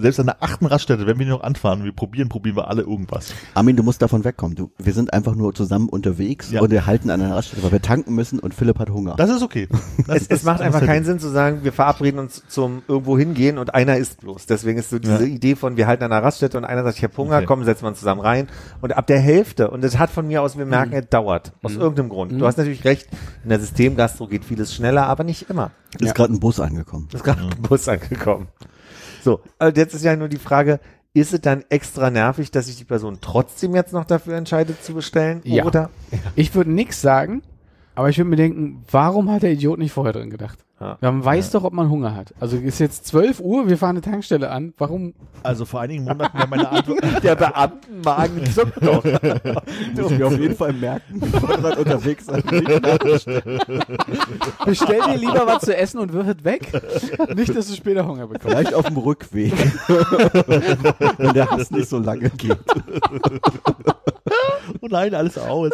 selbst 0.00 0.18
an 0.20 0.26
der 0.26 0.42
achten 0.42 0.66
Raststätte, 0.66 1.06
wenn 1.06 1.18
wir 1.18 1.26
noch 1.26 1.42
anfahren, 1.42 1.84
wir 1.84 1.92
probieren, 1.92 2.28
probieren 2.28 2.56
wir 2.56 2.68
alle 2.68 2.82
irgendwas. 2.82 3.32
Armin, 3.54 3.76
du 3.76 3.82
musst 3.82 4.02
davon 4.02 4.24
wegkommen. 4.24 4.56
Du, 4.56 4.70
wir 4.78 4.92
sind 4.92 5.12
einfach 5.12 5.34
nur 5.34 5.54
zusammen 5.54 5.88
unterwegs 5.88 6.50
Ja. 6.50 6.60
und 6.60 6.70
wir 6.70 6.86
halten 6.86 7.10
an 7.10 7.20
einer 7.20 7.34
Raststätte, 7.36 7.62
weil 7.62 7.72
wir 7.72 7.82
tanken 7.82 8.14
müssen 8.14 8.38
und 8.38 8.54
Philipp 8.54 8.78
hat 8.78 8.90
Hunger. 8.90 9.14
Das 9.16 9.30
ist 9.30 9.42
okay. 9.42 9.68
Das, 10.06 10.16
es, 10.22 10.26
es 10.28 10.42
macht 10.44 10.60
einfach 10.60 10.84
keinen 10.84 11.04
Sinn 11.04 11.18
zu 11.18 11.28
sagen, 11.28 11.60
wir 11.62 11.72
verabreden 11.72 12.18
uns 12.20 12.42
zum 12.48 12.82
irgendwo 12.88 13.16
hingehen 13.18 13.58
und 13.58 13.74
einer 13.74 13.96
isst 13.96 14.20
bloß. 14.20 14.46
Deswegen 14.46 14.78
ist 14.78 14.90
so 14.90 14.98
diese 14.98 15.24
Ja. 15.26 15.34
Idee 15.34 15.54
von, 15.56 15.76
wir 15.76 15.86
halten 15.86 16.04
an 16.04 16.12
einer 16.12 16.22
Raststätte 16.24 16.58
und 16.58 16.64
einer 16.64 16.82
sagt, 16.84 16.96
ich 16.98 17.04
habe 17.04 17.16
Hunger, 17.16 17.36
Okay. 17.38 17.46
komm, 17.46 17.64
setzen 17.64 17.82
wir 17.84 17.88
uns 17.88 17.98
zusammen 17.98 18.20
rein. 18.20 18.48
Und 18.80 18.96
ab 18.96 19.06
der 19.06 19.20
Hälfte, 19.20 19.70
und 19.70 19.82
das 19.84 19.98
hat 19.98 20.10
von 20.10 20.26
mir 20.26 20.42
aus, 20.42 20.56
wir 20.58 20.66
merken, 20.66 20.92
es 20.94 21.08
dauert. 21.08 21.52
Aus 21.62 21.74
irgendeinem 21.74 22.08
Grund. 22.08 22.32
Du 22.32 22.46
hast 22.46 22.56
natürlich 22.58 22.84
recht, 22.84 23.08
in 23.44 23.50
der 23.50 23.60
Systemgastro 23.60 24.26
geht 24.26 24.44
vieles 24.44 24.74
schneller, 24.74 25.06
aber 25.06 25.24
nicht 25.24 25.48
immer. 25.50 25.70
Ist 25.98 26.06
Ja. 26.06 26.12
gerade 26.12 26.32
ein 26.32 26.40
Bus 26.40 26.60
angekommen. 26.60 27.08
ist 27.12 27.24
gerade 27.24 27.40
ein 27.42 27.62
Bus 27.62 27.88
angekommen. 27.88 28.48
So, 29.22 29.40
also 29.58 29.80
jetzt 29.80 29.94
ist 29.94 30.04
ja 30.04 30.16
nur 30.16 30.28
die 30.28 30.38
Frage, 30.38 30.80
ist 31.12 31.32
es 31.32 31.40
dann 31.40 31.64
extra 31.68 32.10
nervig, 32.10 32.50
dass 32.50 32.66
sich 32.66 32.76
die 32.76 32.84
Person 32.84 33.18
trotzdem 33.20 33.74
jetzt 33.74 33.92
noch 33.92 34.04
dafür 34.04 34.36
entscheidet 34.36 34.82
zu 34.84 34.94
bestellen? 34.94 35.40
Ja. 35.44 35.64
Oder? 35.64 35.90
Ich 36.36 36.54
würde 36.54 36.70
nix 36.70 37.00
sagen, 37.00 37.42
aber 38.00 38.08
ich 38.08 38.16
würde 38.16 38.30
mir 38.30 38.36
denken, 38.36 38.82
warum 38.90 39.30
hat 39.30 39.42
der 39.42 39.52
Idiot 39.52 39.78
nicht 39.78 39.92
vorher 39.92 40.14
drin 40.14 40.30
gedacht? 40.30 40.64
Ja. 40.80 40.96
Man 41.02 41.22
weiß 41.22 41.50
doch, 41.50 41.64
ob 41.64 41.74
man 41.74 41.90
Hunger 41.90 42.14
hat. 42.14 42.32
Also 42.40 42.56
ist 42.56 42.78
jetzt 42.78 43.06
12 43.08 43.40
Uhr, 43.40 43.68
wir 43.68 43.76
fahren 43.76 43.90
eine 43.90 44.00
Tankstelle 44.00 44.50
an. 44.50 44.72
Warum? 44.78 45.12
Also 45.42 45.66
vor 45.66 45.82
einigen 45.82 46.04
Monaten 46.04 46.38
war 46.38 46.46
meine 46.46 46.70
Antwort, 46.72 47.00
Der 47.22 47.36
Beamtenmagen 47.36 48.46
zuckt 48.46 48.82
doch. 48.82 49.04
Müssen 49.94 50.18
wir 50.18 50.26
auf 50.28 50.38
jeden 50.38 50.56
Fall 50.56 50.72
merken, 50.72 51.20
wir 51.20 51.56
gerade 51.58 51.78
unterwegs 51.78 52.24
sind. 52.24 52.42
Bestell 54.64 55.02
dir 55.02 55.18
lieber 55.18 55.46
was 55.46 55.60
zu 55.64 55.76
essen 55.76 55.98
und 55.98 56.14
wirf 56.14 56.28
es 56.28 56.42
weg. 56.42 56.72
Nicht, 57.36 57.54
dass 57.54 57.68
du 57.68 57.74
später 57.74 58.06
Hunger 58.06 58.28
bekommst. 58.28 58.48
Vielleicht 58.48 58.72
auf 58.72 58.86
dem 58.86 58.96
Rückweg. 58.96 59.52
wenn 61.18 61.34
der 61.34 61.50
Hass 61.50 61.70
nicht 61.70 61.90
so 61.90 61.98
lange 61.98 62.30
geht. 62.30 62.56
oh 64.80 64.86
nein, 64.88 65.14
alles 65.14 65.36
aus. 65.36 65.72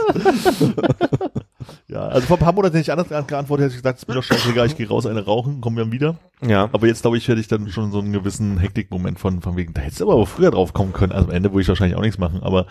Ja, 1.89 2.01
also 2.01 2.27
vor 2.27 2.37
ein 2.37 2.41
paar 2.43 2.53
Monaten 2.53 2.75
hätte 2.77 2.83
ich 2.83 2.93
anders 2.93 3.09
geantwortet, 3.27 3.67
hätte 3.67 3.77
ich 3.77 3.83
gesagt, 3.83 3.99
ist 3.99 4.09
mir 4.09 4.15
doch 4.15 4.23
scheißegal, 4.23 4.67
ich 4.67 4.77
gehe 4.77 4.89
raus, 4.89 5.07
eine 5.07 5.25
rauchen, 5.25 5.61
kommen 5.61 5.77
wir 5.77 5.91
wieder. 5.93 6.17
Ja. 6.41 6.69
Aber 6.73 6.87
jetzt 6.87 7.03
glaube 7.03 7.17
ich, 7.17 7.27
hätte 7.29 7.41
ich 7.41 7.49
dann 7.49 7.69
schon 7.69 7.93
so 7.93 7.99
einen 8.01 8.13
gewissen 8.13 8.59
Hektikmoment 8.59 9.19
von, 9.19 9.41
von 9.43 9.57
wegen, 9.57 9.73
da 9.75 9.83
hättest 9.83 10.01
du 10.01 10.11
aber 10.11 10.27
früher 10.27 10.51
drauf 10.51 10.73
kommen 10.73 10.93
können. 10.93 11.13
Also 11.13 11.29
am 11.29 11.35
Ende 11.35 11.51
würde 11.53 11.63
ich 11.63 11.69
wahrscheinlich 11.69 11.97
auch 11.97 12.03
nichts 12.03 12.19
machen, 12.19 12.43
aber 12.43 12.67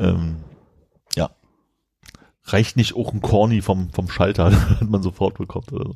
ähm, 0.00 0.36
ja. 1.16 1.30
Reicht 2.44 2.76
nicht 2.76 2.96
auch 2.96 3.12
ein 3.12 3.22
Corny 3.22 3.62
vom, 3.62 3.90
vom 3.92 4.08
Schalter, 4.08 4.50
hat 4.80 4.88
man 4.88 5.02
sofort 5.02 5.38
bekommt 5.38 5.72
oder 5.72 5.84
so. 5.84 5.94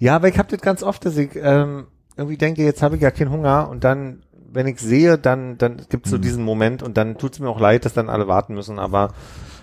Ja, 0.00 0.16
aber 0.16 0.28
ich 0.28 0.38
habe 0.38 0.48
das 0.50 0.60
ganz 0.60 0.82
oft, 0.82 1.04
dass 1.06 1.16
ich 1.16 1.30
ähm, 1.36 1.86
irgendwie 2.16 2.36
denke, 2.36 2.64
jetzt 2.64 2.82
habe 2.82 2.96
ich 2.96 3.02
ja 3.02 3.10
keinen 3.10 3.30
Hunger 3.30 3.68
und 3.70 3.84
dann, 3.84 4.22
wenn 4.52 4.66
ich 4.66 4.80
sehe, 4.80 5.16
dann, 5.18 5.56
dann 5.58 5.82
gibt's 5.88 6.10
so 6.10 6.18
Mhm. 6.18 6.22
diesen 6.22 6.44
Moment 6.44 6.82
und 6.82 6.96
dann 6.96 7.16
tut's 7.16 7.38
mir 7.38 7.48
auch 7.48 7.60
leid, 7.60 7.84
dass 7.84 7.94
dann 7.94 8.10
alle 8.10 8.26
warten 8.28 8.54
müssen, 8.54 8.78
aber 8.78 9.14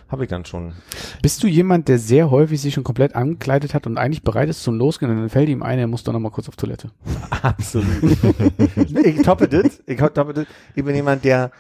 habe 0.10 0.24
ich 0.24 0.30
dann 0.30 0.46
schon. 0.46 0.74
Bist 1.22 1.44
du 1.44 1.48
jemand, 1.48 1.88
der 1.88 2.00
sehr 2.00 2.32
häufig 2.32 2.60
sich 2.60 2.74
schon 2.74 2.84
komplett 2.84 3.16
angekleidet 3.16 3.74
hat 3.74 3.88
und 3.88 3.98
eigentlich 3.98 4.24
bereit 4.24 4.50
ist 4.50 4.64
zum 4.64 4.78
Losgehen 4.78 5.12
und 5.12 5.18
dann 5.18 5.30
fällt 5.30 5.50
ihm 5.50 5.64
ein, 5.64 5.80
er 5.80 5.88
muss 5.88 6.04
doch 6.04 6.14
noch 6.14 6.20
mal 6.20 6.32
kurz 6.32 6.50
auf 6.50 6.56
Toilette? 6.56 6.92
Absolut. 7.42 7.86
ich 9.06 9.22
toppe 9.22 9.48
das. 9.48 9.82
Ich 9.86 9.98
toppe 9.98 10.34
das. 10.34 10.46
Ich 10.76 10.84
bin 10.84 10.96
jemand, 10.96 11.24
der 11.24 11.52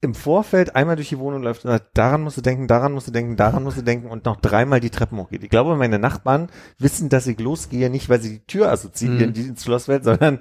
im 0.00 0.14
Vorfeld 0.14 0.76
einmal 0.76 0.94
durch 0.94 1.08
die 1.08 1.18
Wohnung 1.18 1.42
läuft 1.42 1.64
und 1.64 1.72
sagt, 1.72 1.98
daran 1.98 2.22
musst 2.22 2.36
du 2.36 2.40
denken, 2.40 2.68
daran 2.68 2.92
musst 2.92 3.08
du 3.08 3.10
denken, 3.10 3.36
daran 3.36 3.64
musst 3.64 3.78
du 3.78 3.82
denken 3.82 4.08
und 4.08 4.24
noch 4.26 4.36
dreimal 4.36 4.78
die 4.78 4.90
Treppen 4.90 5.18
hochgeht. 5.18 5.42
Ich 5.42 5.50
glaube, 5.50 5.74
meine 5.74 5.98
Nachbarn 5.98 6.50
wissen, 6.78 7.08
dass 7.08 7.26
ich 7.26 7.40
losgehe, 7.40 7.90
nicht 7.90 8.08
weil 8.08 8.20
sie 8.20 8.38
die 8.38 8.46
Tür 8.46 8.70
assoziieren, 8.70 9.30
Mhm. 9.30 9.32
die 9.32 9.42
ins 9.42 9.64
Schlosswelt, 9.64 10.04
sondern 10.04 10.38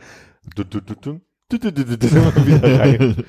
du, 0.55 0.63
du, 0.63 0.79
du, 0.81 0.93
du, 0.93 1.21
du, 1.49 1.57
du, 1.57 1.71
du, 1.71 1.85
du, 1.85 1.97
du, 1.97 2.45
wieder 2.45 2.79
rein. 2.79 3.23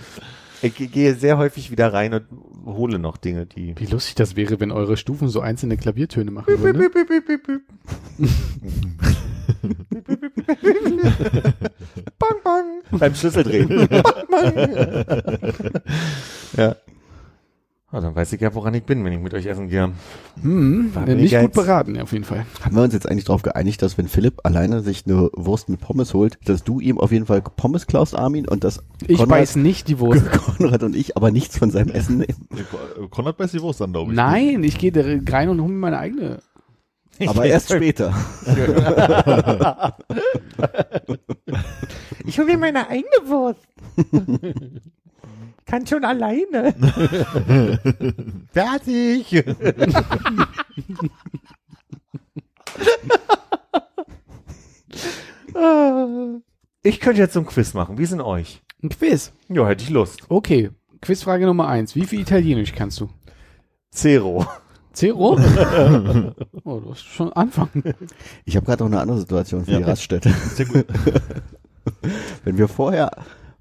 Ich 0.62 0.74
ge- 0.74 0.86
gehe 0.88 1.14
sehr 1.14 1.38
häufig 1.38 1.70
wieder 1.70 1.92
rein 1.92 2.14
und 2.14 2.24
hole 2.66 2.98
noch 2.98 3.16
Dinge, 3.16 3.46
die 3.46 3.74
Wie 3.78 3.86
lustig 3.86 4.14
das 4.16 4.34
wäre, 4.36 4.58
wenn 4.60 4.72
eure 4.72 4.96
Stufen 4.96 5.28
so 5.28 5.40
einzelne 5.40 5.76
Klaviertöne 5.76 6.30
machen 6.30 6.58
würden. 6.58 6.90
bang, 12.18 12.36
bang, 12.44 12.82
beim 12.98 13.14
Schlüsseldrehen. 13.14 13.68
bang, 13.88 14.14
bang. 14.30 15.72
ja. 16.56 16.76
Ah, 17.90 18.02
dann 18.02 18.14
weiß 18.14 18.34
ich 18.34 18.40
ja, 18.42 18.54
woran 18.54 18.74
ich 18.74 18.84
bin, 18.84 19.02
wenn 19.02 19.14
ich 19.14 19.18
mit 19.18 19.32
euch 19.32 19.46
essen 19.46 19.68
gehe. 19.68 19.92
Hm, 20.42 20.94
War 20.94 21.06
nicht 21.06 21.40
gut 21.40 21.52
beraten, 21.54 21.94
ja, 21.94 22.02
auf 22.02 22.12
jeden 22.12 22.24
Fall. 22.24 22.44
Haben 22.62 22.76
wir 22.76 22.82
uns 22.82 22.92
jetzt 22.92 23.08
eigentlich 23.08 23.24
darauf 23.24 23.40
geeinigt, 23.40 23.80
dass 23.80 23.96
wenn 23.96 24.08
Philipp 24.08 24.40
alleine 24.44 24.82
sich 24.82 25.06
eine 25.06 25.30
Wurst 25.34 25.70
mit 25.70 25.80
Pommes 25.80 26.12
holt, 26.12 26.38
dass 26.44 26.62
du 26.64 26.80
ihm 26.80 26.98
auf 27.00 27.12
jeden 27.12 27.24
Fall 27.24 27.40
Pommes 27.40 27.86
klaust, 27.86 28.14
Armin, 28.14 28.46
und 28.46 28.62
dass 28.62 28.82
Ich 29.06 29.16
Konrad, 29.16 29.28
beiß 29.30 29.56
nicht 29.56 29.88
die 29.88 30.00
Wurst. 30.00 30.22
Konrad 30.56 30.82
und 30.82 30.94
ich 30.94 31.16
aber 31.16 31.30
nichts 31.30 31.56
von 31.56 31.70
seinem 31.70 31.88
Essen 31.88 32.18
nehmen. 32.18 32.46
Konrad 33.08 33.38
beißt 33.38 33.54
die 33.54 33.62
Wurst 33.62 33.80
dann, 33.80 33.92
glaube 33.92 34.10
ich. 34.10 34.16
Nein, 34.16 34.62
ich 34.64 34.76
gehe 34.76 34.92
da 34.92 35.00
rein 35.32 35.48
und 35.48 35.58
hole 35.62 35.72
mir 35.72 35.78
meine 35.78 35.98
eigene. 35.98 36.40
Aber 37.26 37.46
erst 37.46 37.72
später. 37.72 38.14
Ich 42.26 42.38
hole 42.38 42.46
mir 42.48 42.58
meine 42.58 42.86
eigene 42.88 43.06
Wurst. 43.26 43.66
Kann 45.68 45.86
schon 45.86 46.02
alleine. 46.04 46.74
Fertig. 48.52 49.44
ich 56.82 57.00
könnte 57.00 57.20
jetzt 57.20 57.34
so 57.34 57.40
ein 57.40 57.46
Quiz 57.46 57.74
machen. 57.74 57.98
Wie 57.98 58.06
denn 58.06 58.20
euch? 58.20 58.62
Ein 58.82 58.88
Quiz. 58.90 59.32
Ja, 59.48 59.66
hätte 59.66 59.84
ich 59.84 59.90
Lust. 59.90 60.22
Okay, 60.28 60.70
Quizfrage 61.00 61.46
Nummer 61.46 61.68
eins. 61.68 61.94
Wie 61.94 62.04
viel 62.06 62.20
Italienisch 62.20 62.72
kannst 62.74 63.00
du? 63.00 63.08
Zero. 63.90 64.46
Zero? 64.92 65.38
oh, 66.64 66.80
du 66.80 66.90
hast 66.90 67.04
schon 67.04 67.32
anfangen. 67.32 67.82
Ich 68.44 68.56
habe 68.56 68.66
gerade 68.66 68.84
noch 68.84 68.90
eine 68.90 69.00
andere 69.00 69.18
Situation 69.20 69.64
für 69.64 69.72
Ja. 69.72 69.78
die 69.78 69.84
Raststätte. 69.84 70.30
Sehr 70.30 70.66
gut. 70.66 70.86
Wenn 72.44 72.58
wir 72.58 72.68
vorher, 72.68 73.10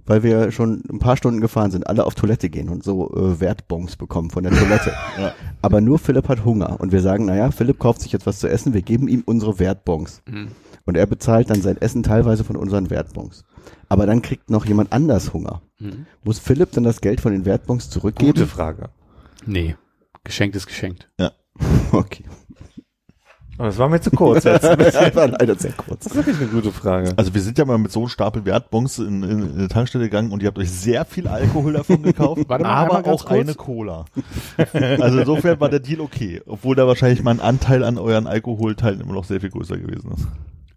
weil 0.07 0.23
wir 0.23 0.51
schon 0.51 0.81
ein 0.89 0.99
paar 0.99 1.17
Stunden 1.17 1.41
gefahren 1.41 1.69
sind, 1.69 1.85
alle 1.85 2.05
auf 2.05 2.15
Toilette 2.15 2.49
gehen 2.49 2.69
und 2.69 2.83
so 2.83 3.13
äh, 3.13 3.39
Wertbons 3.39 3.97
bekommen 3.97 4.31
von 4.31 4.43
der 4.43 4.53
Toilette. 4.53 4.93
Ja. 5.17 5.33
Aber 5.63 5.81
nur 5.81 5.97
Philipp 5.97 6.27
hat 6.29 6.45
Hunger 6.45 6.79
und 6.79 6.91
wir 6.91 7.01
sagen, 7.01 7.25
naja, 7.25 7.49
Philipp 7.49 7.79
kauft 7.79 8.01
sich 8.01 8.11
jetzt 8.11 8.27
was 8.27 8.37
zu 8.37 8.47
essen, 8.47 8.75
wir 8.75 8.83
geben 8.83 9.07
ihm 9.07 9.23
unsere 9.25 9.57
Wertbons. 9.57 10.21
Mhm. 10.27 10.49
Und 10.85 10.95
er 10.95 11.07
bezahlt 11.07 11.49
dann 11.49 11.61
sein 11.61 11.77
Essen 11.81 12.03
teilweise 12.03 12.43
von 12.43 12.55
unseren 12.55 12.91
Wertbons. 12.91 13.45
Aber 13.89 14.05
dann 14.05 14.21
kriegt 14.21 14.51
noch 14.51 14.65
jemand 14.65 14.93
anders 14.93 15.33
Hunger. 15.33 15.61
Mhm. 15.79 16.05
Muss 16.23 16.37
Philipp 16.37 16.71
dann 16.71 16.83
das 16.83 17.01
Geld 17.01 17.19
von 17.19 17.31
den 17.31 17.45
Wertbons 17.45 17.89
zurückgeben? 17.89 18.33
Gute 18.33 18.47
Frage. 18.47 18.89
Nee. 19.45 19.75
Geschenkt 20.23 20.55
ist 20.55 20.67
geschenkt. 20.67 21.09
Okay. 21.91 22.25
Das 23.57 23.77
war 23.77 23.89
mir 23.89 23.99
zu 23.99 24.11
kurz 24.11 24.43
jetzt. 24.43 24.63
Das 24.77 25.15
war 25.15 25.27
leider 25.29 25.55
sehr 25.55 25.71
kurz. 25.71 26.03
Das 26.03 26.11
ist 26.13 26.15
wirklich 26.15 26.37
eine 26.37 26.47
gute 26.47 26.71
Frage. 26.71 27.13
Also 27.17 27.33
wir 27.33 27.41
sind 27.41 27.57
ja 27.57 27.65
mal 27.65 27.77
mit 27.77 27.91
so 27.91 27.99
einem 28.01 28.09
Stapel 28.09 28.45
Wertbons 28.45 28.99
in, 28.99 29.23
in, 29.23 29.29
in 29.49 29.51
eine 29.57 29.67
Tankstelle 29.67 30.03
gegangen 30.05 30.31
und 30.31 30.41
ihr 30.43 30.47
habt 30.47 30.59
euch 30.59 30.69
sehr 30.71 31.05
viel 31.05 31.27
Alkohol 31.27 31.73
davon 31.73 32.03
gekauft, 32.03 32.43
Warte 32.47 32.63
mal, 32.63 32.69
aber 32.71 32.99
auch 33.11 33.25
kurz. 33.25 33.31
eine 33.31 33.55
Cola. 33.55 34.05
Also 34.73 35.19
insofern 35.19 35.59
war 35.59 35.69
der 35.69 35.79
Deal 35.79 36.01
okay, 36.01 36.41
obwohl 36.45 36.75
da 36.75 36.85
wahrscheinlich 36.87 37.23
mein 37.23 37.39
Anteil 37.39 37.83
an 37.83 37.97
euren 37.97 38.27
Alkoholteilen 38.27 39.01
immer 39.01 39.13
noch 39.13 39.25
sehr 39.25 39.41
viel 39.41 39.49
größer 39.49 39.77
gewesen 39.77 40.11
ist. 40.15 40.27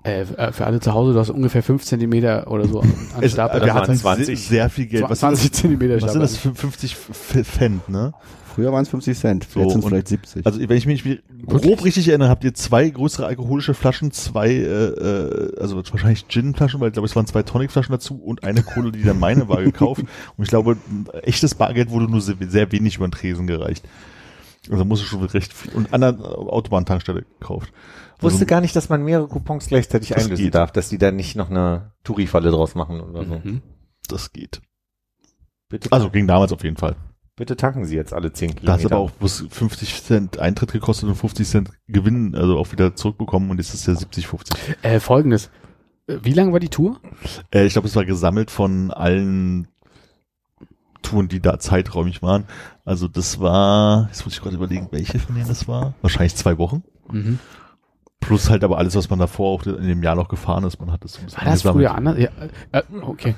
Äh, 0.02 0.22
äh, 0.22 0.52
für 0.52 0.64
alle 0.64 0.80
zu 0.80 0.94
Hause, 0.94 1.12
du 1.12 1.18
hast 1.20 1.28
ungefähr 1.28 1.62
5 1.62 1.84
Zentimeter 1.84 2.50
oder 2.50 2.66
so 2.66 2.80
an 2.80 2.90
Es, 3.20 3.32
Stapel. 3.32 3.60
wir 3.60 3.66
das 3.66 3.76
hatten 3.76 3.88
waren 3.88 4.16
20. 4.16 4.26
20. 4.38 4.48
Sehr, 4.48 4.70
viel 4.70 4.86
Geld. 4.86 5.04
Was, 5.10 5.18
20 5.18 5.52
Zentimeter 5.52 5.96
was 5.96 6.00
sind 6.00 6.08
Stapel. 6.10 6.20
das 6.22 6.36
für 6.38 6.54
50 6.54 6.92
F- 6.92 7.46
Cent, 7.58 7.86
ne? 7.90 8.14
Früher 8.54 8.72
waren 8.72 8.82
es 8.82 8.88
50 8.88 9.16
Cent, 9.18 9.46
So, 9.48 9.60
jetzt 9.60 9.72
sind 9.72 9.80
es 9.80 9.88
vielleicht 9.88 10.08
70. 10.08 10.46
Also 10.46 10.60
wenn 10.60 10.76
ich 10.76 10.86
mich 10.86 11.22
grob 11.46 11.84
richtig 11.84 12.08
erinnere, 12.08 12.28
habt 12.28 12.42
ihr 12.44 12.52
zwei 12.52 12.88
größere 12.90 13.26
alkoholische 13.26 13.74
Flaschen, 13.74 14.10
zwei, 14.10 14.50
äh, 14.50 14.62
äh, 14.64 15.60
also 15.60 15.76
wahrscheinlich 15.76 16.26
Gin-Flaschen, 16.28 16.80
weil 16.80 16.88
ich 16.88 16.92
glaube, 16.94 17.06
es 17.06 17.14
waren 17.14 17.26
zwei 17.26 17.42
Tonic-Flaschen 17.42 17.92
dazu 17.92 18.16
und 18.16 18.42
eine 18.44 18.62
Kohle, 18.62 18.92
die 18.92 19.02
dann 19.02 19.18
meine 19.18 19.48
war, 19.48 19.62
gekauft. 19.62 20.02
Und 20.36 20.44
ich 20.44 20.48
glaube, 20.48 20.76
ein 20.88 21.06
echtes 21.22 21.54
Bargeld 21.54 21.90
wurde 21.90 22.10
nur 22.10 22.20
sehr, 22.20 22.36
sehr 22.40 22.70
wenig 22.72 22.96
über 22.96 23.06
den 23.06 23.12
Tresen 23.12 23.46
gereicht. 23.46 23.86
Also 24.70 24.84
muss 24.84 25.00
es 25.00 25.06
schon 25.06 25.22
recht 25.24 25.52
viel. 25.52 25.72
Und 25.72 25.92
an 25.94 26.00
der 26.02 26.18
Autobahntankstelle 26.20 27.22
gekauft. 27.38 27.72
Also, 28.16 28.22
Wusste 28.34 28.46
gar 28.46 28.60
nicht, 28.60 28.76
dass 28.76 28.88
man 28.88 29.02
mehrere 29.02 29.28
Coupons 29.28 29.66
gleichzeitig 29.68 30.16
einlösen 30.16 30.44
geht. 30.44 30.54
darf, 30.54 30.72
dass 30.72 30.88
die 30.90 30.98
da 30.98 31.10
nicht 31.10 31.36
noch 31.36 31.50
eine 31.50 31.92
Touri-Falle 32.04 32.50
draus 32.50 32.74
machen 32.74 33.00
oder 33.00 33.24
so. 33.24 33.40
Mhm. 33.42 33.62
das 34.08 34.32
geht. 34.32 34.60
Bitte, 35.70 35.90
Also 35.92 36.10
ging 36.10 36.26
damals 36.26 36.52
auf 36.52 36.62
jeden 36.64 36.76
Fall. 36.76 36.96
Bitte 37.40 37.56
tanken 37.56 37.84
Sie 37.84 37.96
jetzt 37.96 38.12
alle 38.12 38.32
10 38.32 38.50
Da 38.50 38.54
Kilometer. 38.54 38.72
hat 38.72 38.80
es 38.80 38.86
aber 38.86 38.98
auch 38.98 39.10
bloß 39.10 39.46
50 39.50 40.02
Cent 40.04 40.38
Eintritt 40.38 40.72
gekostet 40.72 41.08
und 41.08 41.16
50 41.16 41.48
Cent 41.48 41.70
Gewinn, 41.88 42.36
also 42.36 42.56
auch 42.58 42.70
wieder 42.70 42.94
zurückbekommen 42.94 43.50
und 43.50 43.56
jetzt 43.58 43.74
ist 43.74 43.80
es 43.80 43.86
ja 43.86 43.94
70, 43.94 44.26
50. 44.28 44.56
Äh, 44.82 45.00
Folgendes. 45.00 45.50
Äh, 46.06 46.18
Wie 46.22 46.32
lang 46.32 46.52
war 46.52 46.60
die 46.60 46.68
Tour? 46.68 47.00
Äh, 47.52 47.64
ich 47.66 47.72
glaube, 47.72 47.88
es 47.88 47.96
war 47.96 48.04
gesammelt 48.04 48.50
von 48.50 48.90
allen 48.92 49.66
Touren, 51.02 51.28
die 51.28 51.40
da 51.40 51.58
zeiträumig 51.58 52.22
waren. 52.22 52.44
Also 52.84 53.08
das 53.08 53.40
war, 53.40 54.06
jetzt 54.08 54.24
muss 54.24 54.34
ich 54.34 54.42
gerade 54.42 54.56
überlegen, 54.56 54.88
welche 54.90 55.18
von 55.18 55.34
denen 55.34 55.48
das 55.48 55.66
war. 55.66 55.94
Wahrscheinlich 56.02 56.36
zwei 56.36 56.58
Wochen. 56.58 56.84
Mhm. 57.10 57.38
Plus 58.20 58.50
halt 58.50 58.62
aber 58.64 58.76
alles, 58.76 58.94
was 58.94 59.08
man 59.08 59.18
davor 59.18 59.48
auch 59.48 59.66
in 59.66 59.88
dem 59.88 60.02
Jahr 60.02 60.14
noch 60.14 60.28
gefahren 60.28 60.64
ist. 60.64 60.78
Man 60.78 60.92
hat 60.92 61.02
das 61.02 61.14
so 61.14 61.20
ein 61.20 61.24
bisschen 61.24 61.40
War 61.40 61.50
das 61.50 61.62
früher 61.62 61.94
anders? 61.94 62.18
Ja, 62.18 62.28
äh, 62.72 62.82
okay. 63.00 63.34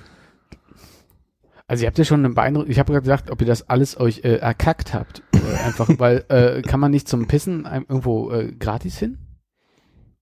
Also 1.66 1.84
ihr 1.84 1.86
habt 1.86 1.98
ja 1.98 2.04
schon 2.04 2.24
einen 2.24 2.34
Beeindruck. 2.34 2.68
Ich 2.68 2.78
habe 2.78 2.92
gerade 2.92 3.02
gesagt, 3.02 3.30
ob 3.30 3.40
ihr 3.40 3.46
das 3.46 3.68
alles 3.68 3.98
euch 3.98 4.24
äh, 4.24 4.36
erkackt 4.36 4.94
habt. 4.94 5.22
Äh, 5.32 5.64
einfach, 5.64 5.88
weil 5.98 6.24
äh, 6.28 6.62
kann 6.62 6.80
man 6.80 6.90
nicht 6.90 7.08
zum 7.08 7.26
Pissen 7.26 7.66
einem 7.66 7.86
irgendwo 7.88 8.30
äh, 8.30 8.52
gratis 8.52 8.98
hin? 8.98 9.18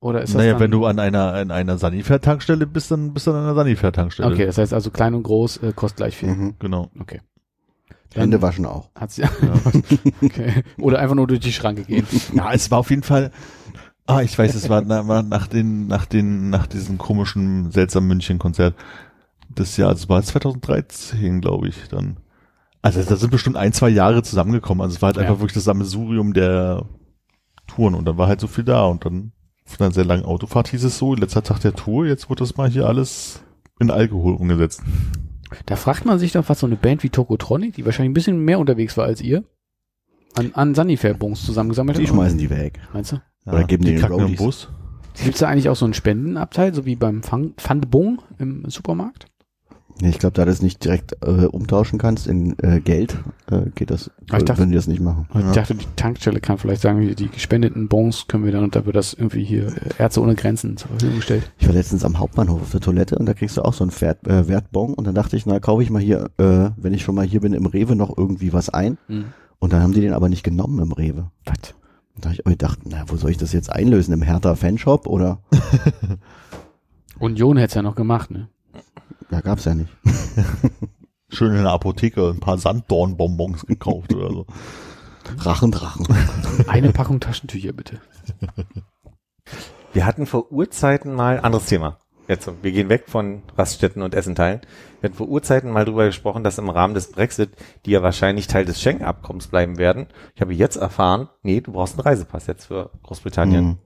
Oder 0.01 0.23
ist 0.23 0.35
das 0.35 0.41
Naja, 0.41 0.59
wenn 0.59 0.71
du 0.71 0.87
an 0.87 0.99
einer, 0.99 1.35
an 1.35 1.51
einer 1.51 1.77
Sanifair-Tankstelle 1.77 2.67
bist, 2.67 2.91
dann 2.91 3.13
bist 3.13 3.27
du 3.27 3.33
an 3.33 3.39
einer 3.39 3.55
Sanifair-Tankstelle. 3.55 4.33
Okay, 4.33 4.47
das 4.47 4.57
heißt 4.57 4.73
also 4.73 4.91
klein 4.91 5.15
und 5.15 5.25
groß 5.25 5.59
äh, 5.59 5.73
kostet 5.75 5.99
gleich 5.99 6.17
viel. 6.17 6.31
mhm. 6.31 6.55
Genau. 6.59 6.91
Okay. 6.99 7.21
Dann 8.15 8.23
Hände 8.23 8.43
waschen 8.43 8.67
auch. 8.67 8.91
Hat's 8.95 9.19
ja. 9.19 9.29
okay. 10.23 10.65
Oder 10.79 10.99
einfach 10.99 11.15
nur 11.15 11.27
durch 11.27 11.41
die 11.41 11.53
Schranke 11.53 11.85
gehen. 11.85 12.07
Ja, 12.33 12.53
es 12.53 12.71
war 12.71 12.79
auf 12.79 12.91
jeden 12.91 13.03
Fall. 13.03 13.31
Ah, 14.07 14.23
ich 14.23 14.37
weiß, 14.37 14.55
es 14.55 14.69
war, 14.69 14.83
na, 14.83 15.07
war 15.07 15.23
nach 15.23 15.47
den, 15.47 15.87
nach 15.87 16.07
den, 16.07 16.51
nach 16.51 16.67
diesem 16.67 16.99
komischen, 16.99 17.71
seltsamen 17.71 18.09
München-Konzert 18.09 18.75
des 19.59 19.77
Jahres, 19.77 20.01
es 20.01 20.09
war 20.09 20.23
2013, 20.23 21.41
glaube 21.41 21.69
ich, 21.69 21.89
dann. 21.89 22.19
Also 22.83 23.03
da 23.03 23.17
sind 23.17 23.31
bestimmt 23.31 23.57
ein, 23.57 23.73
zwei 23.73 23.89
Jahre 23.91 24.23
zusammengekommen. 24.23 24.81
Also 24.83 24.97
es 24.97 25.03
war 25.03 25.09
halt 25.09 25.17
Ja. 25.17 25.23
einfach 25.23 25.39
wirklich 25.41 25.53
das 25.55 25.65
Sammelsurium 25.65 26.33
der 26.33 26.87
Touren 27.67 27.95
und 27.95 28.07
dann 28.07 28.17
war 28.17 28.27
halt 28.29 28.41
so 28.41 28.47
viel 28.47 28.65
da 28.65 28.85
und 28.87 29.05
dann 29.05 29.33
von 29.67 29.85
einer 29.87 29.95
sehr 29.95 30.05
langen 30.05 30.25
Autofahrt 30.25 30.69
hieß 30.69 30.83
es 30.85 30.99
so, 30.99 31.15
letzter 31.15 31.43
Tag 31.43 31.61
der 31.61 31.75
Tour, 31.75 32.07
jetzt 32.07 32.29
wird 32.31 32.41
das 32.41 32.57
mal 32.57 32.69
hier 32.71 32.87
alles 32.87 33.43
in 33.79 33.91
Alkohol 33.91 34.35
umgesetzt. 34.35 34.83
Da 35.67 35.77
fragt 35.77 36.05
man 36.07 36.19
sich 36.19 36.33
doch, 36.33 36.49
was 36.49 36.61
so 36.61 36.67
eine 36.67 36.77
Band 36.77 37.03
wie 37.03 37.11
Tokotronic, 37.11 37.75
die 37.75 37.85
wahrscheinlich 37.85 38.11
ein 38.11 38.15
bisschen 38.15 38.39
mehr 38.45 38.59
unterwegs 38.59 38.97
war 38.97 39.05
als 39.05 39.21
ihr, 39.21 39.45
an, 40.37 40.53
an 40.55 40.75
Sanifair-Bons 40.75 41.45
zusammengesammelt 41.45 41.99
Die 41.99 42.03
hat. 42.03 42.09
schmeißen 42.11 42.39
die 42.39 42.51
weg. 42.51 42.81
Meinst 42.93 43.13
du? 43.13 43.23
Oder 43.47 43.65
geben 43.65 43.85
die 43.85 43.93
den 43.93 44.01
kacken 44.01 44.17
im 44.17 44.23
Roadies. 44.23 44.39
Bus. 44.39 44.69
Gibt's 45.23 45.41
da 45.41 45.49
eigentlich 45.49 45.69
auch 45.69 45.77
so 45.77 45.85
einen 45.85 45.95
Spendenabteil, 45.95 46.73
so 46.75 46.87
wie 46.87 46.95
beim 46.97 47.23
Fang- 47.23 47.55
Pfandbon 47.57 48.19
im 48.39 48.65
Supermarkt? 48.69 49.27
Nee, 50.03 50.09
ich 50.11 50.19
glaube, 50.19 50.33
da 50.35 50.45
du 50.45 50.51
das 50.51 50.63
nicht 50.63 50.83
direkt 50.85 51.17
äh, 51.23 51.45
umtauschen 51.47 51.99
kannst 51.99 52.27
in 52.27 52.59
äh, 52.61 52.81
Geld, 52.81 53.17
äh, 53.51 53.71
geht 53.75 53.91
das, 53.91 54.11
Ah, 54.31 54.39
ich 54.39 54.45
dachte- 54.45 54.59
würden 54.61 54.71
die 54.71 54.77
das 54.77 54.87
nicht 54.87 55.01
machen. 55.03 55.29
Ich 55.35 55.53
dachte, 55.55 55.75
die 55.75 55.87
Tankstelle 55.97 56.41
kann 56.41 56.57
vielleicht 56.59 56.81
sagen, 56.81 57.15
die 57.15 57.29
gespendeten 57.29 57.89
Bons 57.89 58.27
können 58.27 58.45
wir 58.45 58.53
dann, 58.53 58.65
und 58.65 58.75
da 58.77 58.87
wird 58.87 58.97
das 58.97 59.13
irgendwie 59.15 59.45
hier 59.45 59.67
äh, 59.69 59.73
Ärzte 59.99 60.23
ohne 60.23 60.35
Grenzen 60.35 60.77
zur 60.77 60.89
Verfügung 60.89 61.17
gestellt. 61.17 61.51
Ich 61.59 61.67
war 61.67 61.75
letztens 61.75 62.05
am 62.05 62.19
Hauptbahnhof 62.19 62.63
auf 62.63 62.71
der 62.71 62.81
Toilette 62.81 63.17
und 63.19 63.27
da 63.27 63.35
kriegst 63.35 63.57
du 63.57 63.63
auch 63.63 63.75
so 63.75 63.85
einen 63.85 64.01
Wert, 64.01 64.27
äh, 64.27 64.49
Wertbon 64.49 64.95
und 64.95 65.07
dann 65.07 65.15
dachte 65.15 65.37
ich, 65.37 65.45
na, 65.47 65.61
kaufe 65.61 65.83
ich 65.83 65.91
mal 65.91 66.01
hier, 66.03 66.31
äh, 66.39 66.71
wenn 66.77 66.95
ich 66.95 67.03
schon 67.03 67.15
mal 67.15 67.27
hier 67.27 67.41
bin, 67.41 67.53
im 67.53 67.67
Rewe 67.67 67.95
noch 67.97 68.17
irgendwie 68.17 68.53
was 68.53 68.69
ein. 68.71 68.97
Und 69.59 69.73
dann 69.75 69.83
haben 69.83 69.93
die 69.93 70.01
den 70.01 70.15
aber 70.15 70.29
nicht 70.31 70.43
genommen 70.43 70.79
im 70.79 70.93
Rewe. 70.93 71.31
Was? 71.45 71.75
Und 72.15 72.25
da 72.25 72.31
habe 72.31 72.35
ich 72.35 72.47
auch 72.47 72.51
gedacht, 72.51 72.79
na, 72.85 73.05
wo 73.09 73.17
soll 73.17 73.31
ich 73.31 73.37
das 73.37 73.53
jetzt 73.53 73.71
einlösen? 73.71 74.15
Im 74.15 74.23
Hertha 74.23 74.55
Fanshop 74.55 75.07
oder? 75.07 75.39
Union 77.19 77.57
hätte 77.57 77.69
es 77.69 77.75
ja 77.75 77.83
noch 77.83 77.95
gemacht, 77.95 78.31
ne? 78.31 78.49
Ja, 79.31 79.41
gab's 79.41 79.65
ja 79.65 79.75
nicht. 79.75 79.91
Schön 81.29 81.55
in 81.55 81.63
der 81.63 81.73
Apotheke 81.73 82.29
ein 82.29 82.41
paar 82.41 82.59
Sanddornbonbons 82.59 83.67
gekauft 83.67 84.15
oder 84.15 84.31
so. 84.31 84.47
Drachen, 85.39 85.71
Drachen. 85.71 86.07
Eine 86.67 86.93
Packung 86.93 87.21
Taschentücher, 87.21 87.73
bitte. 87.73 88.01
Wir 89.93 90.07
hatten 90.07 90.27
vor 90.27 90.51
Urzeiten 90.51 91.15
mal, 91.15 91.41
anderes 91.41 91.67
Thema. 91.67 91.99
Jetzt, 92.31 92.45
so, 92.45 92.55
wir 92.63 92.71
gehen 92.71 92.89
weg 92.89 93.05
von 93.09 93.43
Raststätten 93.59 94.03
und 94.03 94.15
Essenteilen. 94.15 94.61
Wir 95.01 95.09
hatten 95.09 95.17
vor 95.17 95.29
Urzeiten 95.29 95.71
mal 95.73 95.85
drüber 95.85 96.07
gesprochen, 96.07 96.45
dass 96.45 96.59
im 96.59 96.69
Rahmen 96.69 96.95
des 96.95 97.11
Brexit, 97.11 97.51
die 97.87 97.91
ja 97.91 98.03
wahrscheinlich 98.03 98.47
Teil 98.47 98.65
des 98.65 98.81
Schengen-Abkommens 98.81 99.49
bleiben 99.49 99.79
werden. 99.79 100.07
Ich 100.37 100.41
habe 100.41 100.55
jetzt 100.55 100.77
erfahren, 100.77 101.29
nee, 101.43 101.61
du 101.61 101.73
brauchst 101.73 101.95
einen 101.95 102.03
Reisepass 102.07 102.47
jetzt 102.47 102.67
für 102.67 102.91
Großbritannien. 103.03 103.65
Mhm. 103.65 103.79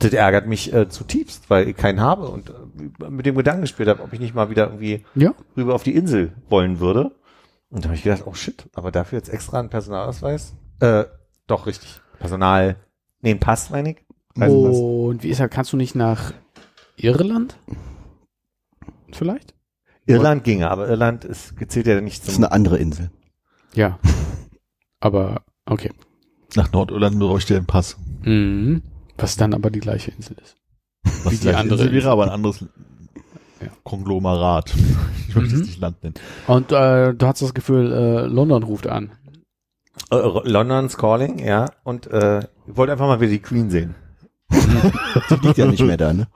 Das 0.00 0.12
ärgert 0.12 0.46
mich 0.46 0.72
äh, 0.72 0.88
zutiefst, 0.88 1.48
weil 1.50 1.68
ich 1.68 1.76
keinen 1.76 2.00
habe 2.00 2.28
und 2.28 2.50
äh, 2.50 3.08
mit 3.10 3.26
dem 3.26 3.36
Gedanken 3.36 3.62
gespielt 3.62 3.88
habe, 3.88 4.02
ob 4.02 4.12
ich 4.12 4.20
nicht 4.20 4.34
mal 4.34 4.50
wieder 4.50 4.66
irgendwie 4.66 5.04
Ja. 5.14 5.34
rüber 5.56 5.74
auf 5.74 5.82
die 5.82 5.94
Insel 5.94 6.32
wollen 6.48 6.80
würde. 6.80 7.12
Und 7.70 7.84
da 7.84 7.88
habe 7.88 7.96
ich 7.96 8.02
gedacht, 8.02 8.22
oh 8.26 8.34
shit, 8.34 8.68
aber 8.74 8.90
dafür 8.92 9.18
jetzt 9.18 9.28
extra 9.28 9.58
einen 9.58 9.70
Personalausweis? 9.70 10.54
Äh, 10.80 11.04
doch, 11.46 11.66
richtig. 11.66 12.00
Personal, 12.18 12.76
nee, 13.20 13.30
ein 13.30 13.40
Pass, 13.40 13.70
meine 13.70 13.92
ich. 13.92 13.96
Reisepass. 14.36 14.76
Und 14.78 15.22
wie 15.22 15.28
ist 15.28 15.40
er, 15.40 15.48
kannst 15.48 15.72
du 15.72 15.76
nicht 15.76 15.94
nach 15.94 16.32
Irland? 16.96 17.56
Vielleicht? 19.12 19.54
Irland 20.06 20.44
ginge, 20.44 20.70
aber 20.70 20.88
Irland 20.88 21.24
ist, 21.24 21.54
zählt 21.68 21.86
ja 21.86 22.00
nicht 22.00 22.22
Das 22.22 22.28
ist 22.30 22.34
zum. 22.34 22.44
eine 22.44 22.52
andere 22.52 22.78
Insel. 22.78 23.10
Ja. 23.74 23.98
Aber, 25.00 25.42
okay. 25.66 25.90
Nach 26.56 26.70
Nordirland 26.72 27.18
bräuchte 27.18 27.54
er 27.54 27.58
einen 27.58 27.66
Pass. 27.66 27.96
Mhm. 28.22 28.82
Was 29.18 29.36
dann 29.36 29.54
aber 29.54 29.70
die 29.70 29.80
gleiche 29.80 30.10
Insel 30.10 30.36
ist. 30.42 30.56
Was 31.24 31.32
Wie 31.32 31.36
die 31.36 31.42
gleich 31.42 31.56
andere 31.56 31.78
Insel 31.82 31.92
wäre, 31.92 32.10
aber 32.10 32.24
ein 32.24 32.30
anderes 32.30 32.64
Ja. 33.60 33.68
Konglomerat. 33.84 34.74
Ich 35.28 35.34
möchte 35.34 35.54
Mhm. 35.54 35.60
es 35.62 35.66
nicht 35.68 35.80
Land 35.80 36.02
nennen. 36.02 36.14
Und 36.46 36.72
äh, 36.72 37.14
du 37.14 37.26
hast 37.26 37.40
das 37.42 37.54
Gefühl, 37.54 37.92
äh, 37.92 38.26
London 38.26 38.62
ruft 38.62 38.86
an. 38.86 39.12
Äh, 40.10 40.16
London's 40.44 40.96
Calling, 40.96 41.38
ja. 41.38 41.70
Und 41.84 42.06
äh, 42.08 42.40
ich 42.40 42.76
wollte 42.76 42.92
einfach 42.92 43.06
mal 43.06 43.20
wieder 43.20 43.30
die 43.30 43.38
Queen 43.40 43.70
sehen. 43.70 43.94
Die 44.50 45.46
liegt 45.46 45.58
ja 45.58 45.66
nicht 45.66 45.82
mehr 45.82 45.96
da, 45.96 46.12
ne? 46.12 46.28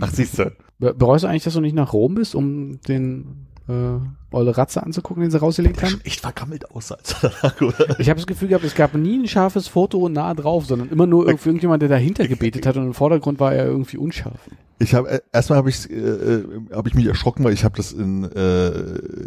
Ach, 0.00 0.10
siehst 0.10 0.38
du. 0.38 0.52
Be 0.78 0.92
bereust 0.92 1.24
du 1.24 1.28
eigentlich, 1.28 1.44
dass 1.44 1.54
du 1.54 1.60
nicht 1.60 1.74
nach 1.74 1.92
Rom 1.92 2.14
bist, 2.14 2.34
um 2.34 2.80
den 2.82 3.46
äh, 3.68 4.34
Olle 4.34 4.56
Ratze 4.56 4.82
anzugucken, 4.82 5.22
den 5.22 5.30
sie 5.30 5.38
rausgelegt 5.38 5.82
haben? 5.82 6.00
echt 6.04 6.20
vergammelt 6.20 6.70
aus, 6.70 6.92
als 6.92 7.16
er 7.22 7.32
lag, 7.42 7.60
oder? 7.62 7.98
Ich 8.00 8.08
habe 8.10 8.18
das 8.18 8.26
Gefühl 8.26 8.48
gehabt, 8.48 8.64
es 8.64 8.74
gab 8.74 8.94
nie 8.94 9.18
ein 9.18 9.28
scharfes 9.28 9.68
Foto 9.68 10.08
nah 10.08 10.34
drauf, 10.34 10.66
sondern 10.66 10.88
immer 10.90 11.06
nur 11.06 11.26
irgend- 11.26 11.44
irgendjemand, 11.46 11.82
der 11.82 11.88
dahinter 11.88 12.26
gebetet 12.28 12.66
hat 12.66 12.76
und 12.76 12.84
im 12.86 12.94
Vordergrund 12.94 13.40
war 13.40 13.54
er 13.54 13.66
irgendwie 13.66 13.96
unscharf. 13.96 14.38
Ich 14.80 14.92
habe 14.92 15.08
äh, 15.08 15.20
erstmal 15.32 15.58
habe 15.58 15.70
ich 15.70 15.88
äh, 15.88 15.94
äh, 15.94 16.44
habe 16.72 16.88
ich 16.88 16.96
mich 16.96 17.06
erschrocken, 17.06 17.44
weil 17.44 17.52
ich 17.52 17.62
habe 17.64 17.76
das 17.76 17.92
in 17.92 18.24
äh, 18.24 18.68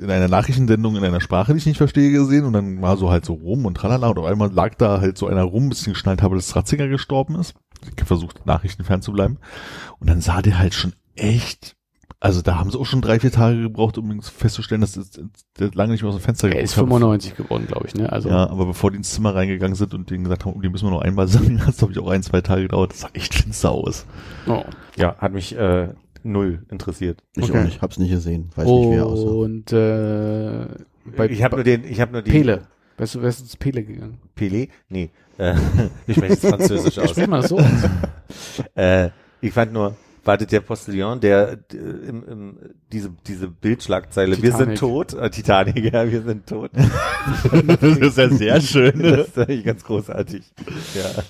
in 0.01 0.11
einer 0.11 0.27
Nachrichtensendung 0.27 0.97
in 0.97 1.03
einer 1.05 1.21
Sprache, 1.21 1.53
die 1.53 1.57
ich 1.59 1.65
nicht 1.65 1.77
verstehe, 1.77 2.11
gesehen 2.11 2.43
und 2.43 2.51
dann 2.51 2.81
war 2.81 2.97
so 2.97 3.09
halt 3.09 3.23
so 3.23 3.33
rum 3.33 3.65
und 3.65 3.75
tralala 3.75 4.09
und 4.09 4.17
auf 4.19 4.25
einmal 4.25 4.51
lag 4.51 4.75
da 4.75 4.99
halt 4.99 5.17
so 5.17 5.25
einer 5.27 5.43
rum, 5.43 5.69
bis 5.69 5.79
ich 5.87 5.93
geschnallt 5.93 6.21
habe, 6.21 6.35
dass 6.35 6.53
Ratzinger 6.53 6.89
gestorben 6.89 7.35
ist. 7.39 7.53
Ich 7.83 7.91
habe 7.91 8.05
versucht 8.05 8.45
Nachrichten 8.45 8.83
fernzubleiben 8.83 9.37
und 9.99 10.09
dann 10.09 10.19
sah 10.19 10.41
der 10.41 10.59
halt 10.59 10.73
schon 10.73 10.91
echt 11.15 11.76
also 12.19 12.41
da 12.41 12.57
haben 12.57 12.71
sie 12.71 12.79
auch 12.79 12.85
schon 12.85 13.01
drei, 13.01 13.19
vier 13.19 13.31
Tage 13.31 13.61
gebraucht, 13.61 13.97
um 13.97 14.21
festzustellen, 14.21 14.81
dass 14.81 14.93
das, 14.93 15.11
der 15.59 15.71
lange 15.73 15.91
nicht 15.91 16.01
mehr 16.01 16.09
aus 16.09 16.17
dem 16.17 16.23
Fenster 16.23 16.47
Er 16.47 16.51
geguckt 16.51 16.63
ist 16.65 16.71
hat. 16.77 16.83
95 16.85 17.35
geworden, 17.35 17.67
glaube 17.67 17.85
ich, 17.87 17.95
ne? 17.95 18.11
Also 18.11 18.29
Ja, 18.29 18.49
aber 18.49 18.65
bevor 18.65 18.89
die 18.91 18.97
ins 18.97 19.11
Zimmer 19.11 19.35
reingegangen 19.35 19.75
sind 19.75 19.93
und 19.93 20.09
denen 20.09 20.23
gesagt 20.23 20.45
haben, 20.45 20.53
oh, 20.55 20.61
die 20.61 20.69
müssen 20.69 20.87
wir 20.87 20.91
noch 20.91 21.01
einmal 21.01 21.27
sammeln, 21.27 21.61
hat 21.61 21.69
es 21.73 21.77
glaube 21.77 21.93
ich 21.93 21.99
auch 21.99 22.09
ein, 22.09 22.23
zwei 22.23 22.41
Tage 22.41 22.63
gedauert. 22.63 22.91
Das 22.91 23.01
sah 23.01 23.09
echt 23.13 23.33
finster 23.35 23.71
aus. 23.71 24.05
oh. 24.47 24.63
Ja, 24.95 25.15
hat 25.19 25.31
mich 25.33 25.55
äh, 25.55 25.89
null 26.23 26.65
interessiert. 26.71 27.21
Ich 27.35 27.43
Okay. 27.49 27.59
auch 27.59 27.63
nicht, 27.65 27.81
hab's 27.83 27.99
nicht 27.99 28.09
gesehen. 28.09 28.49
Weiß 28.55 28.65
nicht, 28.67 28.89
wie 28.89 28.95
er 28.95 29.05
aussah. 29.05 29.29
und 29.29 29.71
äh, 29.71 30.67
bei, 31.15 31.29
ich 31.29 31.43
habe 31.43 31.55
nur 31.57 31.63
den, 31.63 31.83
ich 31.85 32.01
habe 32.01 32.11
nur 32.13 32.21
die 32.23 32.31
Pele. 32.31 32.61
Weißt 32.97 33.13
du, 33.13 33.21
wer 33.21 33.29
ist 33.29 33.41
ins 33.41 33.55
Pele 33.55 33.83
gegangen? 33.83 34.17
Pelé? 34.35 34.69
Nee. 34.89 35.11
Äh, 35.37 35.53
ich 36.07 36.15
spreche 36.15 36.33
jetzt 36.33 36.47
Französisch 36.47 36.97
aus. 36.97 37.11
Spricht 37.11 37.29
man 37.29 37.41
das 37.41 37.49
so? 37.49 37.59
Äh, 38.75 39.09
ich 39.39 39.53
fand 39.53 39.71
nur, 39.71 39.95
wartet 40.27 40.51
der 40.51 40.59
Postillon, 40.61 41.19
der 41.19 41.53
äh, 41.71 41.75
im, 41.77 42.23
im, 42.27 42.57
diese, 42.91 43.09
diese 43.25 43.47
Bildschlagzeile, 43.47 44.41
wir 44.41 44.51
sind 44.51 44.75
Titanic. 44.75 44.79
tot, 44.79 45.13
äh, 45.13 45.29
Titanic, 45.29 45.93
ja, 45.93 46.11
wir 46.11 46.21
sind 46.21 46.45
tot. 46.47 46.71
das 47.81 47.97
ist 47.97 48.17
ja 48.17 48.29
sehr 48.29 48.61
schön. 48.61 48.99
Das 49.01 49.27
ist 49.29 49.37
eigentlich 49.39 49.63
ganz 49.65 49.83
großartig. 49.83 50.43
Ja. 50.95 51.23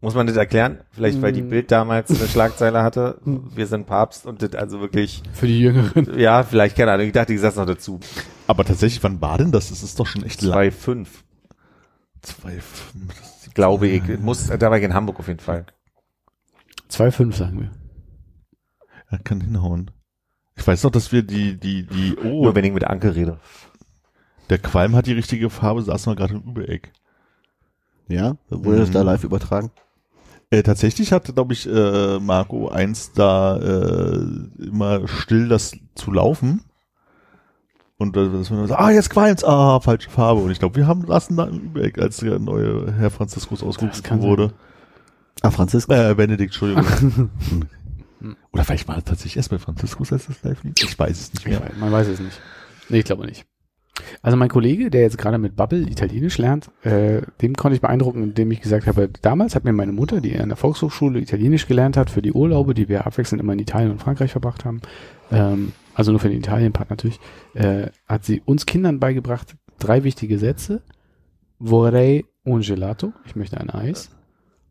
Muss 0.00 0.14
man 0.16 0.26
das 0.26 0.36
erklären? 0.36 0.78
Vielleicht, 0.90 1.22
weil 1.22 1.32
die 1.32 1.42
Mm. 1.42 1.48
Bild 1.50 1.70
damals 1.70 2.10
eine 2.10 2.28
Schlagzeile 2.28 2.82
hatte. 2.82 3.20
Wir 3.24 3.68
sind 3.68 3.86
Papst 3.86 4.26
und 4.26 4.42
das 4.42 4.52
also 4.54 4.80
wirklich, 4.80 5.22
Für 5.32 5.46
die 5.46 5.60
Jüngeren. 5.60 6.18
ja, 6.18 6.42
vielleicht, 6.42 6.76
keine 6.76 6.90
Ahnung. 6.90 7.06
Ich 7.06 7.12
dachte, 7.12 7.32
ich 7.32 7.40
sag's 7.40 7.54
noch 7.56 7.66
dazu. 7.66 8.00
Aber 8.48 8.64
tatsächlich, 8.64 9.00
wann 9.04 9.20
war 9.20 9.38
denn 9.38 9.52
das? 9.52 9.68
Das 9.68 9.84
ist 9.84 10.00
doch 10.00 10.06
schon 10.06 10.24
echt 10.24 10.42
lang. 10.42 10.58
2,5, 10.58 11.06
Zwei, 12.22 12.52
fünf, 12.60 13.08
das 13.20 13.46
ist- 13.46 13.54
glaube 13.54 13.86
ich. 13.86 14.02
Muss, 14.18 14.48
da 14.48 14.70
war 14.70 14.78
ich 14.78 14.84
in 14.84 14.92
Hamburg 14.94 15.20
auf 15.20 15.28
jeden 15.28 15.38
Fall. 15.40 15.66
2,5 16.92 17.32
sagen 17.34 17.60
wir. 17.60 17.70
Ja, 19.10 19.18
kann 19.18 19.40
hinhauen. 19.40 19.90
Ich 20.56 20.66
weiß 20.66 20.82
noch, 20.84 20.90
dass 20.90 21.12
wir 21.12 21.22
die, 21.22 21.58
die, 21.58 21.84
die, 21.86 22.16
oh, 22.22 22.44
Nur 22.44 22.54
wenn 22.54 22.64
ich 22.64 22.72
mit 22.72 22.84
Anke 22.84 23.14
rede. 23.14 23.38
der 24.50 24.58
Qualm 24.58 24.94
hat 24.94 25.06
die 25.06 25.12
richtige 25.12 25.48
Farbe, 25.50 25.82
saßen 25.82 26.10
wir 26.12 26.16
gerade 26.16 26.34
im 26.34 26.42
Übereck. 26.42 26.92
Ja, 28.08 28.36
wurde 28.50 28.78
das 28.78 28.88
Mhm. 28.90 28.92
da 28.94 29.02
live 29.02 29.24
übertragen? 29.24 29.70
Äh, 30.50 30.62
tatsächlich 30.62 31.12
hat, 31.12 31.34
glaube 31.34 31.54
ich, 31.54 31.66
äh, 31.66 32.18
Marco 32.18 32.68
eins 32.68 33.12
da 33.12 33.56
äh, 33.56 34.18
immer 34.58 35.08
still 35.08 35.48
das 35.48 35.72
zu 35.94 36.12
laufen. 36.12 36.62
Und 37.96 38.16
äh, 38.16 38.30
dass 38.30 38.50
man 38.50 38.66
so, 38.66 38.74
ah, 38.74 38.90
jetzt 38.90 39.08
qualmt's, 39.08 39.44
ah, 39.44 39.80
falsche 39.80 40.10
Farbe. 40.10 40.42
Und 40.42 40.50
ich 40.50 40.58
glaube, 40.58 40.76
wir 40.76 40.86
haben 40.86 41.04
lassen 41.06 41.36
da 41.36 41.44
im 41.44 41.58
Übereck, 41.60 41.98
als 41.98 42.18
der 42.18 42.38
neue 42.38 42.92
Herr 42.92 43.10
Franziskus 43.10 43.60
Das 43.60 43.68
ausgerufen 43.68 44.20
wurde. 44.20 44.52
Ah, 45.40 45.50
Franziska. 45.50 46.10
Äh, 46.10 46.14
Benedikt, 46.14 46.52
Entschuldigung. 46.52 46.84
Oder 48.52 48.64
vielleicht 48.64 48.86
war 48.86 48.98
es 48.98 49.04
tatsächlich 49.04 49.36
erst 49.38 49.50
bei 49.50 49.58
Franziskus, 49.58 50.12
als 50.12 50.26
das 50.26 50.42
live 50.44 50.62
lief. 50.62 50.74
Ich 50.80 50.96
weiß 50.98 51.20
es 51.20 51.32
nicht 51.34 51.46
Ich 51.46 51.50
mehr. 51.50 51.60
weiß, 51.60 51.76
man 51.80 51.90
weiß 51.90 52.06
es 52.08 52.20
nicht. 52.20 52.40
Nee, 52.88 52.98
ich 52.98 53.04
glaube 53.04 53.26
nicht. 53.26 53.44
Also 54.22 54.36
mein 54.36 54.48
Kollege, 54.48 54.90
der 54.90 55.02
jetzt 55.02 55.18
gerade 55.18 55.38
mit 55.38 55.54
Bubble 55.56 55.80
Italienisch 55.82 56.38
lernt, 56.38 56.70
äh, 56.84 57.22
dem 57.42 57.54
konnte 57.54 57.74
ich 57.74 57.80
beeindrucken, 57.82 58.22
indem 58.22 58.50
ich 58.50 58.60
gesagt 58.60 58.86
habe, 58.86 59.10
damals 59.20 59.54
hat 59.54 59.64
mir 59.64 59.72
meine 59.72 59.92
Mutter, 59.92 60.20
die 60.20 60.38
an 60.38 60.48
der 60.48 60.56
Volkshochschule 60.56 61.18
Italienisch 61.20 61.66
gelernt 61.66 61.96
hat, 61.96 62.08
für 62.10 62.22
die 62.22 62.32
Urlaube, 62.32 62.74
die 62.74 62.88
wir 62.88 63.06
abwechselnd 63.06 63.42
immer 63.42 63.52
in 63.52 63.58
Italien 63.58 63.90
und 63.90 64.00
Frankreich 64.00 64.32
verbracht 64.32 64.64
haben, 64.64 64.80
ähm, 65.30 65.72
also 65.94 66.10
nur 66.10 66.20
für 66.20 66.28
den 66.30 66.38
Italien-Part 66.38 66.90
natürlich, 66.90 67.20
äh, 67.54 67.88
hat 68.06 68.24
sie 68.24 68.40
uns 68.44 68.64
Kindern 68.66 68.98
beigebracht, 68.98 69.56
drei 69.78 70.04
wichtige 70.04 70.38
Sätze. 70.38 70.82
Vorrei 71.62 72.24
un 72.44 72.62
gelato, 72.62 73.12
ich 73.26 73.36
möchte 73.36 73.58
ein 73.60 73.70
Eis. 73.70 74.10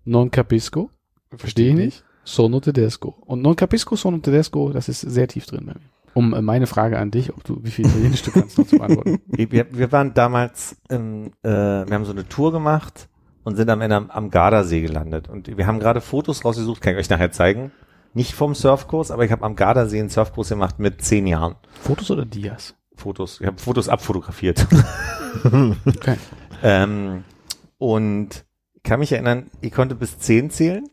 Non 0.04 0.30
capisco, 0.32 0.90
verstehe 1.36 1.70
ich 1.70 1.76
nicht. 1.76 2.04
Sono 2.24 2.60
tedesco. 2.60 3.18
Und 3.26 3.42
non 3.42 3.56
capisco, 3.56 3.96
sono 3.96 4.20
tedesco, 4.20 4.72
das 4.72 4.90
ist 4.90 5.02
sehr 5.02 5.28
tief 5.28 5.46
drin 5.46 5.66
bei 5.66 5.74
mir. 5.74 5.90
Um 6.14 6.34
äh, 6.34 6.42
meine 6.42 6.68
Frage 6.68 7.00
an 7.00 7.12
dich, 7.12 7.32
ob 7.34 7.44
du, 7.44 7.60
wie 7.64 7.72
viel 7.72 7.86
Italienisch 7.86 8.22
du 8.24 8.32
kannst, 8.32 8.58
noch 8.58 8.68
zu 8.68 8.78
beantworten. 8.78 9.22
Wir, 9.28 9.66
wir 9.72 9.92
waren 9.92 10.14
damals, 10.14 10.76
im, 10.90 11.28
äh, 11.42 11.50
wir 11.50 11.94
haben 11.94 12.06
so 12.06 12.12
eine 12.12 12.28
Tour 12.28 12.52
gemacht 12.52 13.08
und 13.44 13.56
sind 13.56 13.70
am 13.70 13.82
Ende 13.82 13.96
am, 13.96 14.12
am 14.12 14.30
Gardasee 14.30 14.82
gelandet. 14.82 15.30
Und 15.30 15.56
wir 15.58 15.66
haben 15.68 15.80
gerade 15.80 16.02
Fotos 16.02 16.44
rausgesucht, 16.44 16.82
kann 16.82 16.94
ich 16.94 17.00
euch 17.00 17.10
nachher 17.10 17.32
zeigen. 17.32 17.72
Nicht 18.14 18.34
vom 18.34 18.56
Surfkurs, 18.56 19.10
aber 19.10 19.24
ich 19.24 19.32
habe 19.32 19.46
am 19.46 19.56
Gardasee 19.56 20.00
einen 20.00 20.10
Surfkurs 20.10 20.50
gemacht 20.50 20.80
mit 20.80 21.02
zehn 21.02 21.28
Jahren. 21.28 21.56
Fotos 21.82 22.12
oder 22.12 22.26
Dias? 22.26 22.76
Fotos. 22.96 23.40
Ich 23.40 23.48
habe 23.48 23.58
Fotos 23.58 23.90
abfotografiert. 23.90 24.68
Okay. 25.44 26.18
ähm, 26.62 27.24
und 27.78 28.44
kann 28.84 29.00
mich 29.00 29.12
erinnern, 29.12 29.48
ich 29.62 29.72
konnte 29.72 29.96
bis 29.96 30.20
zehn 30.20 30.50
zählen. 30.50 30.88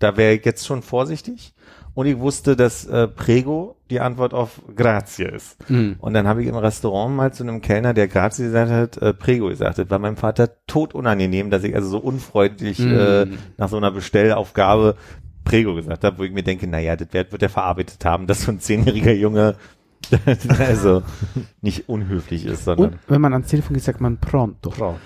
Da 0.00 0.16
wäre 0.16 0.34
ich 0.34 0.44
jetzt 0.44 0.66
schon 0.66 0.82
vorsichtig. 0.82 1.54
Und 1.94 2.06
ich 2.06 2.18
wusste, 2.18 2.56
dass 2.56 2.84
äh, 2.86 3.06
Prego 3.06 3.76
die 3.88 4.00
Antwort 4.00 4.34
auf 4.34 4.60
Grazie 4.74 5.24
ist. 5.26 5.70
Mhm. 5.70 5.94
Und 6.00 6.12
dann 6.14 6.26
habe 6.26 6.42
ich 6.42 6.48
im 6.48 6.56
Restaurant 6.56 7.14
mal 7.14 7.32
zu 7.32 7.44
einem 7.44 7.60
Kellner, 7.60 7.94
der 7.94 8.08
Grazie 8.08 8.42
gesagt 8.44 8.72
hat, 8.72 8.96
äh, 8.98 9.14
Prego 9.14 9.46
gesagt 9.46 9.78
hat, 9.78 9.90
war 9.90 10.00
meinem 10.00 10.16
Vater 10.16 10.50
tot 10.66 10.92
unangenehm, 10.94 11.50
dass 11.50 11.62
ich 11.62 11.74
also 11.76 11.88
so 11.88 11.98
unfreundlich 11.98 12.80
äh, 12.80 13.26
Mhm. 13.26 13.38
nach 13.56 13.68
so 13.68 13.76
einer 13.76 13.92
Bestellaufgabe 13.92 14.96
Prego 15.44 15.74
gesagt 15.74 16.02
habe, 16.02 16.18
wo 16.18 16.24
ich 16.24 16.32
mir 16.32 16.42
denke, 16.42 16.66
naja, 16.66 16.96
das 16.96 17.08
wird, 17.12 17.30
wird 17.30 17.42
er 17.42 17.48
verarbeitet 17.50 18.04
haben, 18.04 18.26
dass 18.26 18.42
so 18.42 18.50
ein 18.50 18.58
zehnjähriger 18.60 19.12
Junge 19.12 19.54
also 20.58 21.02
nicht 21.62 21.88
unhöflich 21.88 22.46
ist, 22.46 22.64
sondern 22.64 22.90
Und 22.90 22.98
wenn 23.08 23.20
man 23.20 23.32
ans 23.32 23.48
Telefon 23.48 23.74
geht, 23.74 23.84
sagt 23.84 24.00
man 24.00 24.18
pronto. 24.18 24.70
Pronto. 24.70 24.98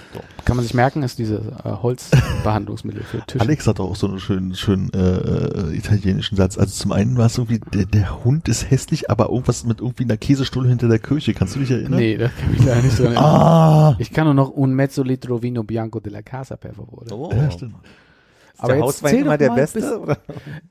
Kann 0.45 0.57
man 0.57 0.65
sich 0.65 0.75
merken, 0.75 1.03
ist 1.03 1.19
dieses 1.19 1.41
äh, 1.41 1.71
Holzbehandlungsmittel 1.83 3.03
für 3.03 3.21
Tische. 3.27 3.41
Alex 3.41 3.67
hat 3.67 3.81
auch 3.81 3.97
so 3.97 4.09
einen 4.09 4.19
schönen, 4.21 4.55
schönen 4.55 4.93
äh, 4.93 4.99
äh, 4.99 5.77
italienischen 5.77 6.37
Satz. 6.37 6.59
Also 6.59 6.73
zum 6.75 6.93
einen 6.93 7.17
war 7.17 7.27
es 7.27 7.39
irgendwie, 7.39 7.61
der, 7.73 7.87
der 7.87 8.25
Hund 8.25 8.49
ist 8.49 8.71
hässlich, 8.71 9.11
aber 9.11 9.29
irgendwas 9.29 9.65
mit 9.65 9.81
irgendwie 9.81 10.05
einer 10.05 10.17
Käsestulle 10.17 10.69
hinter 10.69 10.89
der 10.89 10.99
Kirche. 10.99 11.35
Kannst 11.35 11.57
du 11.57 11.61
dich 11.61 11.71
erinnern? 11.71 11.99
Nee, 11.99 12.17
da 12.17 12.29
kann 12.29 12.55
ich 12.55 12.65
leider 12.65 12.83
nicht 12.83 12.99
dran 12.99 13.07
erinnern. 13.07 13.25
Ah! 13.25 13.97
Ich 13.99 14.13
kann 14.13 14.25
nur 14.25 14.35
noch 14.35 14.51
un 14.51 14.75
mezzo 14.75 15.03
litro 15.03 15.43
vino 15.43 15.63
bianco 15.65 16.01
della 16.01 16.23
casa, 16.23 16.57
per 16.57 16.75
favore. 16.75 17.07
Oh. 17.13 17.31
Ja, 17.33 17.51
stimmt. 17.51 17.75
Ist 18.61 18.69
der 18.69 18.81
Hauswein 18.81 19.19
immer 19.19 19.39
der 19.39 19.51
beste? 19.51 19.81
bis- 19.81 19.93
Oder? 19.93 20.19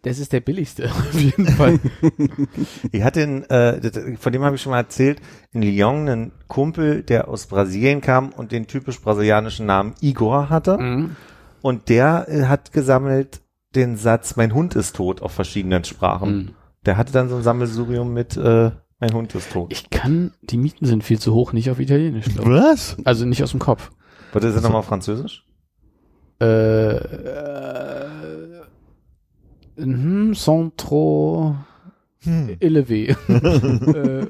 Das 0.01 0.19
ist 0.19 0.33
der 0.33 0.41
billigste, 0.41 0.85
auf 0.91 1.13
jeden 1.13 1.47
Fall. 1.47 1.79
Ich 2.91 3.03
hatte 3.03 3.23
einen, 3.23 3.43
äh, 3.43 4.17
von 4.17 4.33
dem 4.33 4.43
habe 4.43 4.55
ich 4.55 4.61
schon 4.61 4.71
mal 4.71 4.79
erzählt, 4.79 5.21
in 5.53 5.61
Lyon 5.61 6.09
einen 6.09 6.31
Kumpel, 6.47 7.03
der 7.03 7.27
aus 7.27 7.47
Brasilien 7.47 8.01
kam 8.01 8.29
und 8.29 8.51
den 8.51 8.67
typisch 8.67 8.99
brasilianischen 9.01 9.65
Namen 9.65 9.93
Igor 10.01 10.49
hatte. 10.49 10.77
Mhm. 10.77 11.15
Und 11.61 11.89
der 11.89 12.27
äh, 12.29 12.43
hat 12.45 12.71
gesammelt 12.73 13.41
den 13.75 13.97
Satz, 13.97 14.35
mein 14.35 14.53
Hund 14.53 14.75
ist 14.75 14.95
tot 14.95 15.21
auf 15.21 15.31
verschiedenen 15.31 15.83
Sprachen. 15.83 16.35
Mhm. 16.35 16.49
Der 16.85 16.97
hatte 16.97 17.11
dann 17.13 17.29
so 17.29 17.35
ein 17.37 17.43
Sammelsurium 17.43 18.13
mit, 18.13 18.37
äh, 18.37 18.71
mein 18.99 19.13
Hund 19.13 19.33
ist 19.35 19.51
tot. 19.51 19.71
Ich 19.71 19.89
kann, 19.89 20.31
die 20.41 20.57
Mieten 20.57 20.85
sind 20.85 21.03
viel 21.03 21.19
zu 21.19 21.33
hoch, 21.33 21.53
nicht 21.53 21.69
auf 21.69 21.79
Italienisch. 21.79 22.25
Was? 22.37 22.97
Also 23.03 23.25
nicht 23.25 23.43
aus 23.43 23.51
dem 23.51 23.59
Kopf. 23.59 23.91
Was 24.33 24.43
ist 24.43 24.55
das 24.55 24.63
nochmal 24.63 24.79
auf 24.79 24.85
Französisch? 24.85 25.45
Äh, 26.39 26.95
äh, 26.95 28.07
mhm, 29.77 30.35
sont 30.35 30.71
trop 30.77 31.55
Hm. 32.23 32.49
élevé. 32.59 33.15
äh, 33.27 34.27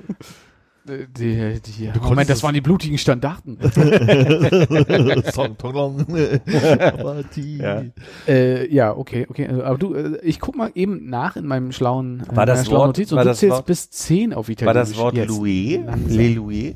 die, 1.17 1.59
die, 1.59 1.89
Du 1.93 1.99
Moment, 2.01 2.29
das 2.29 2.43
waren 2.43 2.53
die 2.53 2.61
blutigen 2.61 2.97
Standarten. 2.97 3.57
Ja. 7.59 7.83
äh, 8.27 8.73
ja, 8.73 8.95
okay, 8.95 9.25
okay. 9.29 9.47
Also, 9.47 9.63
Aber 9.63 9.77
du, 9.77 9.93
äh, 9.95 10.19
ich 10.23 10.39
guck 10.39 10.55
mal 10.55 10.71
eben 10.75 11.09
nach 11.09 11.35
in 11.35 11.45
meinem 11.45 11.71
schlauen, 11.71 12.23
äh, 12.31 12.35
War 12.35 12.45
das 12.45 12.65
schlauen 12.65 12.79
Wort- 12.79 12.87
Notiz 12.97 13.11
und 13.11 13.17
war 13.17 13.23
du 13.23 13.29
das 13.31 13.39
zählst 13.39 13.57
Wort- 13.57 13.65
bis 13.65 13.89
10 13.89 14.33
auf 14.33 14.47
War 14.47 14.53
Italienisch. 14.53 14.89
das 14.89 14.97
Wort 14.97 15.15
jetzt. 15.15 15.27
Louis? 15.29 15.79
Les 16.07 16.35
Louis? 16.35 16.75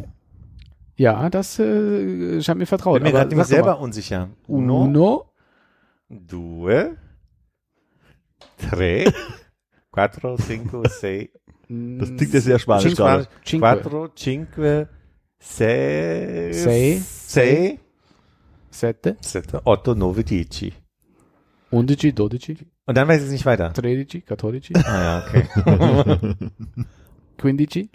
Ja, 1.01 1.29
das 1.31 1.57
äh, 1.57 2.41
scheint 2.43 2.59
mir 2.59 2.67
vertraut. 2.67 3.01
Bin 3.01 3.11
mir 3.11 3.11
gerade 3.11 3.43
selber 3.45 3.73
mal. 3.75 3.81
unsicher. 3.85 4.29
Uno, 4.47 5.25
due, 6.09 6.95
tre, 8.57 9.05
quattro, 9.91 10.37
cinco, 10.37 10.83
sei, 10.87 11.29
Das 11.99 12.09
klingt 12.15 12.33
ja 12.33 12.41
sehr 12.41 12.59
spanisch 12.59 12.95
gerade. 12.95 13.27
Cinque. 13.43 13.61
quattro, 13.65 14.09
cinque, 14.15 14.89
sei, 15.39 16.51
Sei. 16.53 17.01
sei, 17.03 17.79
sette, 18.69 19.17
sette, 19.21 19.61
otto, 19.65 19.95
nove, 19.95 20.23
dieci. 20.23 20.71
undici, 21.71 22.13
dodici, 22.13 22.57
Und 22.85 22.95
dann 22.97 23.07
weiß 23.07 23.21
ich 23.21 23.25
es 23.27 23.31
nicht 23.31 23.45
weiter. 23.47 23.73
tredici, 23.73 24.21
quattordici, 24.21 24.73
Ah 24.75 25.01
ja, 25.03 25.23
okay. 25.25 25.43
quindici, 27.37 27.89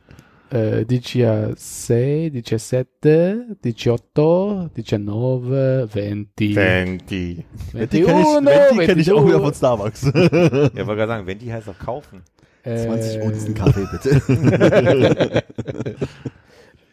eh, 0.51 0.85
diciassei, 0.85 2.31
diciassette, 2.31 3.57
diciotto, 3.63 4.69
diciannove, 4.75 5.87
venti. 5.93 6.55
Venti. 6.55 7.45
Die 7.73 8.03
kenne 8.03 8.21
ich, 8.21 8.45
Venti 8.45 8.87
kenn 8.87 8.99
ich 8.99 9.13
auch 9.13 9.27
wieder 9.27 9.41
von 9.41 9.53
Starbucks. 9.55 10.03
Ja, 10.05 10.13
wollte 10.13 10.73
gerade 10.75 11.07
sagen, 11.09 11.27
Venti 11.27 11.47
heißt 11.47 11.69
auch 11.69 11.79
kaufen. 11.79 12.23
20 12.65 13.17
Äh, 13.17 13.23
Unzen 13.23 13.55
Kaffee, 13.55 13.87
bitte. 13.93 15.45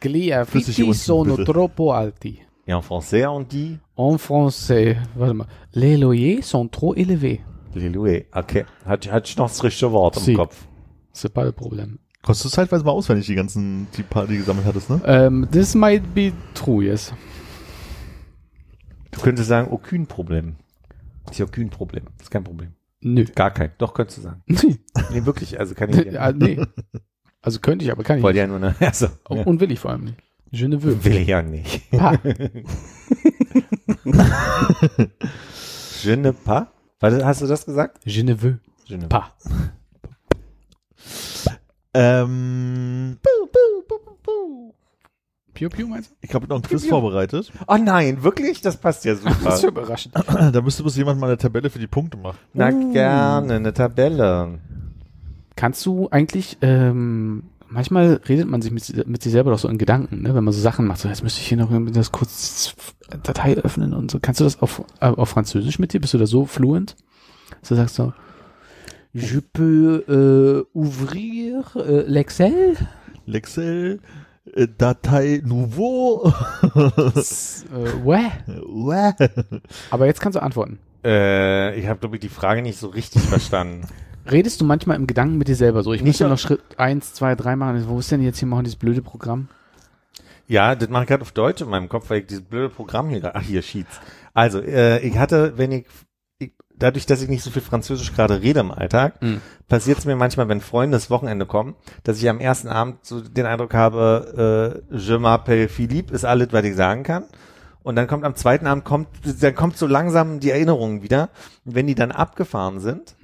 Gli 0.01 0.31
Flüssige 0.31 0.35
affitti 0.39 0.83
Unzen, 0.83 0.93
sono 1.03 1.35
bitte. 1.35 1.51
troppo 1.51 1.91
alti. 1.91 2.39
Ja, 2.65 2.77
en 2.77 2.81
français 2.83 3.25
on 3.27 3.43
dit 3.47 3.77
En 3.95 4.17
français, 4.17 4.95
warte 5.15 5.33
mal, 5.33 5.47
les 5.73 5.97
loyers 5.97 6.41
sont 6.41 6.67
trop 6.69 6.95
élevés. 6.95 7.41
les 7.75 7.89
loués. 7.89 8.27
Okay. 8.33 8.65
Hat, 8.85 9.05
hat 9.11 9.27
ich 9.27 9.35
noch 9.37 9.47
das 9.49 9.63
richtige 9.63 9.91
Wort 9.91 10.17
im 10.17 10.23
Si. 10.23 10.33
Kopf. 10.33 10.67
C'est 11.11 11.33
pas 11.33 11.43
le 11.43 11.51
problème. 11.51 11.97
Konntest 12.23 12.45
du 12.45 12.49
zeitweise 12.49 12.83
mal 12.85 12.91
auswendig 12.91 13.25
die 13.25 13.35
ganzen, 13.35 13.87
die 13.97 14.03
paar, 14.03 14.25
die 14.27 14.37
gesammelt 14.37 14.65
hattest, 14.65 14.89
ne? 14.89 15.27
Um, 15.27 15.45
this 15.51 15.75
might 15.75 16.15
be 16.15 16.31
true, 16.53 16.83
yes. 16.85 17.13
Du 19.11 19.19
könntest 19.19 19.49
sagen, 19.49 19.69
aucun 19.71 20.07
Problem. 20.07 20.55
Ist 21.29 21.37
ja 21.39 21.45
aucun 21.45 21.69
Problem. 21.69 22.05
Ist 22.21 22.31
kein 22.31 22.43
Problem. 22.43 22.71
Nö. 23.01 23.25
Gar 23.35 23.51
kein. 23.51 23.71
Doch, 23.77 23.93
könntest 23.93 24.19
du 24.19 24.21
sagen. 24.23 24.41
Nee. 24.47 24.77
Nee, 25.11 25.25
wirklich. 25.25 25.59
Also 25.59 25.75
kann 25.75 25.89
ich 25.89 26.19
Ah, 26.19 26.31
nee. 26.31 26.59
Also 27.41 27.59
könnte 27.59 27.83
ich, 27.83 27.91
aber 27.91 28.03
kann 28.03 28.17
ich 28.17 28.23
Wollte 28.23 28.39
nicht. 28.39 28.49
ja 28.53 28.57
nur 28.59 28.69
eine, 28.69 28.75
also, 28.87 29.07
Oh, 29.27 29.35
Und 29.43 29.59
will 29.59 29.71
ich 29.71 29.79
vor 29.79 29.91
allem 29.91 30.05
nicht. 30.05 30.17
Je 30.51 30.67
ne 30.67 30.81
veux. 30.81 31.03
will 31.03 31.17
ich 31.17 31.27
ja 31.27 31.41
nicht. 31.41 31.89
Pas. 31.91 32.17
Je 36.03 36.15
ne 36.15 36.31
pas. 36.31 36.67
Warte, 36.99 37.25
hast 37.25 37.41
du 37.41 37.47
das 37.47 37.65
gesagt? 37.65 37.99
Je 38.05 38.23
ne 38.23 38.33
veux 38.41 38.59
Je 38.85 38.95
ne 38.97 39.07
pas. 39.07 39.35
Ähm, 41.93 43.17
Piu, 43.21 43.47
Piu 45.53 45.69
Piu 45.69 45.87
meinst 45.87 46.11
du? 46.11 46.15
Ich 46.21 46.33
habe 46.33 46.47
noch 46.47 46.57
ein 46.57 46.61
Quiz 46.63 46.85
vorbereitet. 46.87 47.51
Oh 47.67 47.77
nein, 47.77 48.23
wirklich? 48.23 48.61
Das 48.61 48.77
passt 48.77 49.05
ja 49.05 49.15
super. 49.15 49.35
Das 49.43 49.55
ist 49.55 49.63
ja 49.63 49.69
überraschend. 49.69 50.15
Da 50.15 50.61
müsste 50.61 50.83
bloß 50.83 50.97
jemand 50.97 51.19
mal 51.19 51.27
eine 51.27 51.37
Tabelle 51.37 51.69
für 51.69 51.79
die 51.79 51.87
Punkte 51.87 52.17
machen. 52.17 52.37
Na 52.53 52.71
gerne, 52.71 53.53
eine 53.53 53.73
Tabelle. 53.73 54.59
Kannst 55.55 55.85
du 55.85 56.09
eigentlich, 56.09 56.57
ähm, 56.61 57.43
manchmal 57.69 58.19
redet 58.27 58.47
man 58.47 58.63
sich 58.63 58.71
mit, 58.71 59.07
mit 59.07 59.21
sich 59.21 59.31
selber 59.31 59.51
doch 59.51 59.59
so 59.59 59.67
in 59.67 59.77
Gedanken, 59.77 60.23
ne? 60.23 60.33
wenn 60.33 60.43
man 60.43 60.53
so 60.53 60.59
Sachen 60.59 60.87
macht, 60.87 60.99
so 60.99 61.07
jetzt 61.07 61.21
müsste 61.21 61.41
ich 61.41 61.47
hier 61.47 61.57
noch 61.57 61.69
irgendwie 61.69 61.93
das 61.93 62.11
kurz 62.11 62.73
Datei 63.21 63.55
öffnen 63.57 63.93
und 63.93 64.09
so. 64.09 64.19
Kannst 64.19 64.39
du 64.39 64.45
das 64.45 64.59
auf, 64.61 64.83
äh, 64.99 65.05
auf 65.05 65.29
Französisch 65.29 65.77
mit 65.77 65.93
dir? 65.93 66.01
Bist 66.01 66.15
du 66.15 66.17
da 66.17 66.25
so 66.25 66.45
fluent? 66.47 66.95
Du 67.67 67.75
sagst 67.75 67.95
so, 67.95 68.13
je 69.13 69.39
peux 69.39 70.03
euh, 70.09 70.63
ouvrir 70.73 71.73
euh, 71.75 72.03
l'Excel? 72.07 72.75
Lexel, 73.27 73.99
äh, 74.55 74.67
Datei 74.77 75.41
Nouveau. 75.45 76.31
äh, 76.63 78.03
ouais. 78.03 78.31
Uah. 78.67 79.13
Aber 79.91 80.05
jetzt 80.05 80.19
kannst 80.21 80.35
du 80.35 80.41
antworten. 80.41 80.79
Äh, 81.05 81.77
ich 81.79 81.87
habe, 81.87 81.99
glaube 81.99 82.15
ich, 82.15 82.21
die 82.21 82.29
Frage 82.29 82.61
nicht 82.61 82.77
so 82.79 82.87
richtig 82.87 83.21
verstanden. 83.23 83.87
Redest 84.29 84.61
du 84.61 84.65
manchmal 84.65 84.95
im 84.97 85.05
Gedanken 85.07 85.37
mit 85.37 85.47
dir 85.49 85.55
selber 85.55 85.83
so? 85.83 85.91
Ich 85.93 86.01
Nicht 86.01 86.07
müsste 86.11 86.23
so- 86.25 86.29
noch 86.29 86.37
Schritt 86.37 86.61
eins, 86.77 87.13
zwei, 87.13 87.35
drei 87.35 87.55
machen. 87.55 87.83
Wo 87.87 87.99
ist 87.99 88.09
denn 88.11 88.21
jetzt 88.23 88.39
hier 88.39 88.47
mal 88.47 88.63
dieses 88.63 88.77
blöde 88.77 89.01
Programm? 89.01 89.49
Ja, 90.47 90.75
das 90.75 90.89
mache 90.89 91.03
ich 91.03 91.09
gerade 91.09 91.21
auf 91.21 91.31
Deutsch 91.31 91.61
in 91.61 91.69
meinem 91.69 91.89
Kopf, 91.89 92.09
weil 92.09 92.19
ich 92.19 92.27
dieses 92.27 92.43
blöde 92.43 92.69
Programm 92.69 93.09
hier 93.09 93.31
ach 93.35 93.41
hier, 93.41 93.61
Sheets. 93.61 93.99
Also, 94.33 94.59
äh, 94.61 94.99
ich 94.99 95.17
hatte, 95.17 95.57
wenn 95.57 95.71
ich, 95.71 95.85
dadurch, 96.83 97.05
dass 97.05 97.21
ich 97.21 97.29
nicht 97.29 97.43
so 97.43 97.49
viel 97.49 97.61
Französisch 97.61 98.13
gerade 98.13 98.41
rede 98.41 98.59
im 98.59 98.71
Alltag, 98.71 99.21
Mhm. 99.21 99.41
passiert 99.69 99.99
es 99.99 100.05
mir 100.05 100.15
manchmal, 100.15 100.49
wenn 100.49 100.61
Freunde 100.61 100.97
das 100.97 101.09
Wochenende 101.09 101.45
kommen, 101.45 101.75
dass 102.03 102.17
ich 102.17 102.29
am 102.29 102.39
ersten 102.39 102.67
Abend 102.67 103.05
so 103.05 103.21
den 103.21 103.45
Eindruck 103.45 103.73
habe, 103.73 104.83
äh, 104.91 104.95
je 104.95 105.15
m'appelle 105.15 105.69
Philippe 105.69 106.13
ist 106.13 106.25
alles, 106.25 106.49
was 106.51 106.63
ich 106.65 106.75
sagen 106.75 107.03
kann. 107.03 107.23
Und 107.83 107.95
dann 107.97 108.07
kommt 108.07 108.23
am 108.23 108.35
zweiten 108.35 108.65
Abend 108.67 108.85
kommt, 108.85 109.07
dann 109.41 109.55
kommt 109.55 109.77
so 109.77 109.87
langsam 109.87 110.39
die 110.39 110.51
Erinnerung 110.51 111.01
wieder. 111.03 111.29
Und 111.65 111.75
wenn 111.75 111.87
die 111.87 111.95
dann 111.95 112.11
abgefahren 112.11 112.79
sind, 112.79 113.15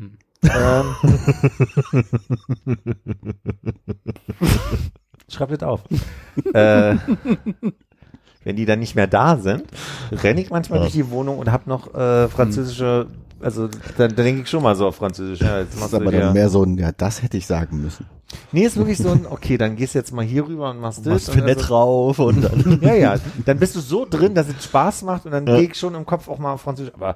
ähm, 0.43 0.95
schreib 5.29 5.49
das 5.49 5.63
auf. 5.63 5.81
äh, 6.53 6.95
wenn 8.43 8.55
die 8.55 8.65
dann 8.65 8.79
nicht 8.79 8.95
mehr 8.95 9.07
da 9.07 9.37
sind, 9.37 9.63
renne 10.11 10.41
ich 10.41 10.49
manchmal 10.49 10.79
Ja. 10.79 10.83
durch 10.83 10.93
die 10.93 11.09
Wohnung 11.09 11.37
und 11.39 11.51
hab 11.51 11.67
noch 11.67 11.93
äh, 11.93 12.27
französische, 12.29 13.07
also 13.41 13.69
dann, 13.97 14.15
denke 14.15 14.41
ich 14.43 14.49
schon 14.49 14.63
mal 14.63 14.75
so 14.75 14.87
auf 14.87 14.95
Französisch. 14.97 15.39
Ja, 15.41 15.59
jetzt 15.59 15.73
Das 15.73 15.79
machst 15.79 15.93
ist 15.93 15.99
du 15.99 16.07
aber 16.07 16.11
dann 16.17 16.33
mehr 16.33 16.49
so 16.49 16.63
ein, 16.63 16.77
ja, 16.77 16.91
das 16.91 17.21
hätte 17.23 17.37
ich 17.37 17.45
sagen 17.47 17.81
müssen. 17.81 18.05
Nee, 18.51 18.65
ist 18.65 18.77
wirklich 18.77 18.97
so 18.97 19.09
ein, 19.09 19.25
okay, 19.25 19.57
dann 19.57 19.75
gehst 19.75 19.95
du 19.95 19.99
jetzt 19.99 20.11
mal 20.13 20.23
hier 20.23 20.47
rüber 20.47 20.69
und 20.69 20.79
machst 20.79 20.99
das. 20.99 21.07
Machst 21.07 21.29
und 21.29 21.35
Finett 21.35 21.57
also- 21.57 21.67
drauf 21.67 22.19
und 22.19 22.41
dann. 22.43 22.79
Ja, 22.81 22.93
ja, 22.93 23.15
dann 23.45 23.57
bist 23.59 23.75
du 23.75 23.79
so 23.79 24.05
drin, 24.09 24.35
dass 24.35 24.47
es 24.49 24.63
Spaß 24.63 25.01
macht 25.03 25.25
und 25.25 25.31
dann 25.31 25.47
Ja. 25.47 25.55
gehe 25.57 25.69
ich 25.69 25.75
schon 25.75 25.95
im 25.95 26.05
Kopf 26.05 26.27
auch 26.27 26.37
mal 26.39 26.53
auf 26.53 26.61
Französisch, 26.61 26.93
aber 26.93 27.15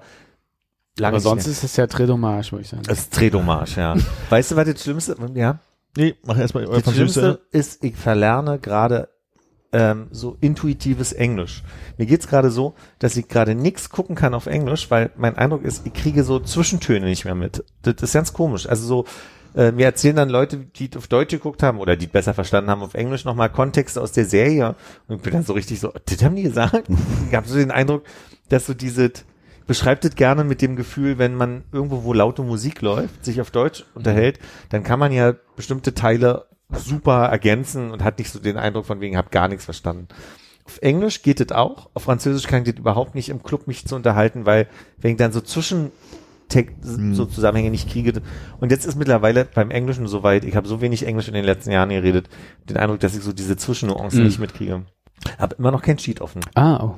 lange 0.97 1.13
Aber 1.15 1.19
sonst 1.19 1.47
ist 1.47 1.63
es 1.63 1.75
ja 1.75 1.85
Très 1.85 2.05
dommage, 2.05 2.51
würde 2.51 2.63
ich 2.63 2.69
sagen. 2.69 2.83
Das 2.87 2.99
ist 2.99 3.13
Tredomarsch, 3.13 3.77
ja. 3.77 3.95
weißt 4.29 4.51
du, 4.51 4.55
was 4.55 4.67
das 4.71 4.81
Schlimmste, 4.83 5.15
ja? 5.35 5.59
Nee, 5.95 6.15
mach 6.25 6.37
erstmal 6.37 6.65
euer 6.65 6.75
Das 6.75 6.83
Französisch. 6.83 7.13
Schlimmste 7.13 7.41
ist, 7.51 7.83
ich 7.83 7.95
verlerne 7.95 8.57
gerade 8.59 9.09
ähm, 9.73 10.07
so 10.11 10.37
intuitives 10.39 11.11
Englisch. 11.11 11.63
Mir 11.97 12.05
geht's 12.05 12.27
gerade 12.27 12.51
so, 12.51 12.75
dass 12.99 13.17
ich 13.17 13.27
gerade 13.27 13.55
nichts 13.55 13.89
gucken 13.89 14.15
kann 14.15 14.33
auf 14.33 14.45
Englisch, 14.45 14.89
weil 14.89 15.09
mein 15.17 15.35
Eindruck 15.35 15.63
ist, 15.63 15.85
ich 15.85 15.93
kriege 15.93 16.23
so 16.23 16.39
Zwischentöne 16.39 17.07
nicht 17.07 17.25
mehr 17.25 17.35
mit. 17.35 17.65
Das 17.81 17.95
ist 18.01 18.13
ganz 18.13 18.33
komisch. 18.33 18.69
Also 18.69 18.85
so, 18.85 19.05
äh, 19.55 19.71
mir 19.71 19.85
erzählen 19.85 20.15
dann 20.15 20.29
Leute, 20.29 20.57
die 20.57 20.89
auf 20.95 21.07
Deutsch 21.07 21.31
geguckt 21.31 21.63
haben 21.63 21.79
oder 21.79 21.95
die 21.95 22.07
besser 22.07 22.33
verstanden 22.33 22.69
haben 22.69 22.81
auf 22.81 22.93
Englisch 22.93 23.25
nochmal 23.25 23.49
Kontexte 23.49 24.01
aus 24.01 24.11
der 24.11 24.25
Serie 24.25 24.75
und 25.07 25.17
ich 25.17 25.21
bin 25.21 25.33
dann 25.33 25.43
so 25.43 25.53
richtig 25.53 25.79
so, 25.79 25.91
das 26.05 26.23
haben 26.23 26.35
die 26.35 26.43
gesagt? 26.43 26.87
Ich 27.27 27.35
habe 27.35 27.47
so 27.47 27.55
den 27.55 27.71
Eindruck, 27.71 28.03
dass 28.49 28.67
so 28.67 28.73
diese 28.75 29.11
beschreibt 29.65 30.05
es 30.05 30.15
gerne 30.15 30.43
mit 30.43 30.61
dem 30.61 30.75
Gefühl, 30.75 31.17
wenn 31.17 31.35
man 31.35 31.63
irgendwo, 31.71 32.03
wo 32.03 32.13
laute 32.13 32.43
Musik 32.43 32.81
läuft, 32.81 33.23
sich 33.25 33.41
auf 33.41 33.49
Deutsch 33.49 33.85
unterhält, 33.95 34.39
dann 34.69 34.83
kann 34.83 34.99
man 34.99 35.11
ja 35.11 35.33
bestimmte 35.55 35.93
Teile 35.93 36.45
super 36.77 37.25
ergänzen 37.25 37.91
und 37.91 38.03
hat 38.03 38.19
nicht 38.19 38.31
so 38.31 38.39
den 38.39 38.57
Eindruck 38.57 38.85
von 38.85 39.01
wegen, 39.01 39.17
hab 39.17 39.31
gar 39.31 39.47
nichts 39.47 39.65
verstanden. 39.65 40.07
Auf 40.65 40.79
Englisch 40.81 41.21
geht 41.23 41.41
es 41.41 41.51
auch, 41.51 41.89
auf 41.93 42.03
Französisch 42.03 42.47
kann 42.47 42.63
ich 42.63 42.69
das 42.69 42.79
überhaupt 42.79 43.15
nicht 43.15 43.29
im 43.29 43.43
Club 43.43 43.67
mich 43.67 43.85
zu 43.85 43.95
unterhalten, 43.95 44.45
weil 44.45 44.67
wenn 44.97 45.11
ich 45.11 45.17
dann 45.17 45.31
so 45.31 45.41
zwischen 45.41 45.91
so 47.13 47.25
Zusammenhänge 47.25 47.71
nicht 47.71 47.89
kriege. 47.89 48.21
Und 48.59 48.71
jetzt 48.71 48.85
ist 48.85 48.95
mittlerweile 48.95 49.45
beim 49.45 49.71
Englischen 49.71 50.05
soweit, 50.05 50.45
ich 50.45 50.55
habe 50.55 50.67
so 50.67 50.81
wenig 50.81 51.03
Englisch 51.07 51.27
in 51.27 51.33
den 51.33 51.45
letzten 51.45 51.71
Jahren 51.71 51.89
geredet, 51.89 52.29
den 52.69 52.77
Eindruck, 52.77 52.99
dass 52.99 53.15
ich 53.15 53.23
so 53.23 53.33
diese 53.33 53.57
Zwischennuancen 53.57 54.19
Mhm. 54.19 54.25
nicht 54.27 54.39
mitkriege. 54.39 54.83
Hab 55.39 55.57
immer 55.57 55.71
noch 55.71 55.81
kein 55.81 55.97
Cheat 55.97 56.21
offen. 56.21 56.41
Ah, 56.53 56.83
oh. 56.83 56.95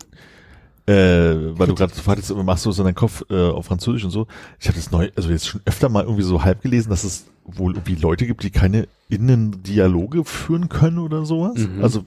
Äh, 0.88 1.58
weil 1.58 1.68
du 1.68 1.76
gerade 1.76 1.94
fragtest, 1.94 2.36
machst 2.36 2.66
du 2.66 2.72
so 2.72 2.82
in 2.84 2.86
deinem 2.86 2.96
Kopf 2.96 3.24
äh, 3.30 3.50
auf 3.50 3.66
Französisch 3.66 4.04
und 4.06 4.12
so. 4.12 4.28
Ich 4.60 4.68
habe 4.68 4.78
das 4.78 4.92
neu, 4.92 5.10
also 5.16 5.30
jetzt 5.30 5.48
schon 5.48 5.62
öfter 5.66 5.90
mal 5.90 6.04
irgendwie 6.04 6.24
so 6.24 6.44
halb 6.44 6.62
gelesen, 6.62 6.90
dass 6.90 7.04
es 7.04 7.26
wohl 7.44 7.74
irgendwie 7.74 7.96
Leute 7.96 8.26
gibt, 8.28 8.44
die 8.44 8.52
keine 8.52 8.88
Innendialoge 9.10 10.24
führen 10.26 10.70
können 10.70 11.00
oder 11.00 11.26
sowas. 11.26 11.58
Mhm. 11.58 11.82
Also 11.84 12.06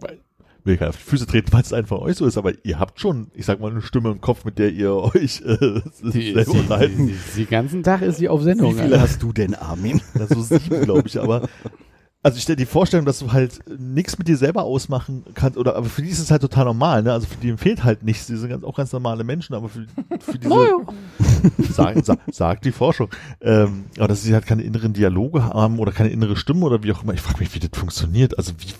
weil- 0.00 0.18
will 0.64 0.74
ich 0.74 0.82
auf 0.82 0.96
die 0.96 1.02
Füße 1.02 1.26
treten, 1.26 1.50
weil 1.52 1.62
es 1.62 1.72
einfach 1.72 1.98
euch 1.98 2.16
so 2.16 2.26
ist, 2.26 2.36
aber 2.38 2.52
ihr 2.64 2.78
habt 2.80 2.98
schon, 3.00 3.28
ich 3.34 3.46
sag 3.46 3.60
mal, 3.60 3.70
eine 3.70 3.82
Stimme 3.82 4.10
im 4.10 4.20
Kopf, 4.20 4.44
mit 4.44 4.58
der 4.58 4.72
ihr 4.72 4.94
euch 5.14 5.42
äh, 5.42 5.80
Die, 6.02 6.32
selber 6.32 6.44
sie, 6.44 6.58
unterhalten. 6.58 7.12
den 7.36 7.48
ganzen 7.48 7.82
Tag 7.82 8.02
ist 8.02 8.16
sie 8.18 8.28
auf 8.28 8.42
Sendung. 8.42 8.70
Wie 8.72 8.74
viele 8.80 8.94
Alter. 8.94 9.00
hast 9.02 9.22
du 9.22 9.32
denn, 9.32 9.54
Armin? 9.54 10.00
Ja, 10.18 10.26
so 10.26 10.40
sieben, 10.42 10.82
glaube 10.82 11.04
ich, 11.06 11.20
aber 11.20 11.48
also 12.26 12.38
ich 12.38 12.42
stelle 12.42 12.56
die 12.56 12.66
Vorstellung, 12.66 13.06
dass 13.06 13.20
du 13.20 13.30
halt 13.30 13.60
nichts 13.78 14.18
mit 14.18 14.26
dir 14.26 14.36
selber 14.36 14.64
ausmachen 14.64 15.22
kannst, 15.34 15.56
oder 15.56 15.76
aber 15.76 15.86
für 15.86 16.02
die 16.02 16.08
ist 16.08 16.18
es 16.18 16.32
halt 16.32 16.42
total 16.42 16.64
normal, 16.64 17.04
ne? 17.04 17.12
Also 17.12 17.28
für 17.28 17.36
die 17.36 17.56
fehlt 17.56 17.84
halt 17.84 18.02
nichts, 18.02 18.26
die 18.26 18.34
sind 18.34 18.48
ganz, 18.48 18.64
auch 18.64 18.76
ganz 18.76 18.90
normale 18.90 19.22
Menschen, 19.22 19.54
aber 19.54 19.68
für, 19.68 19.86
für 20.18 20.36
diese 20.36 20.76
sagt, 21.72 22.04
sagt, 22.04 22.34
sagt 22.34 22.64
die 22.64 22.72
Forschung. 22.72 23.10
Ähm, 23.40 23.84
aber 23.96 24.08
dass 24.08 24.24
sie 24.24 24.34
halt 24.34 24.44
keine 24.44 24.64
inneren 24.64 24.92
Dialoge 24.92 25.44
haben 25.44 25.78
oder 25.78 25.92
keine 25.92 26.08
innere 26.08 26.34
Stimme 26.34 26.66
oder 26.66 26.82
wie 26.82 26.90
auch 26.90 27.04
immer. 27.04 27.14
Ich 27.14 27.20
frage 27.20 27.38
mich, 27.38 27.54
wie 27.54 27.60
das 27.60 27.70
funktioniert. 27.78 28.36
Also 28.38 28.54
wie 28.58 28.72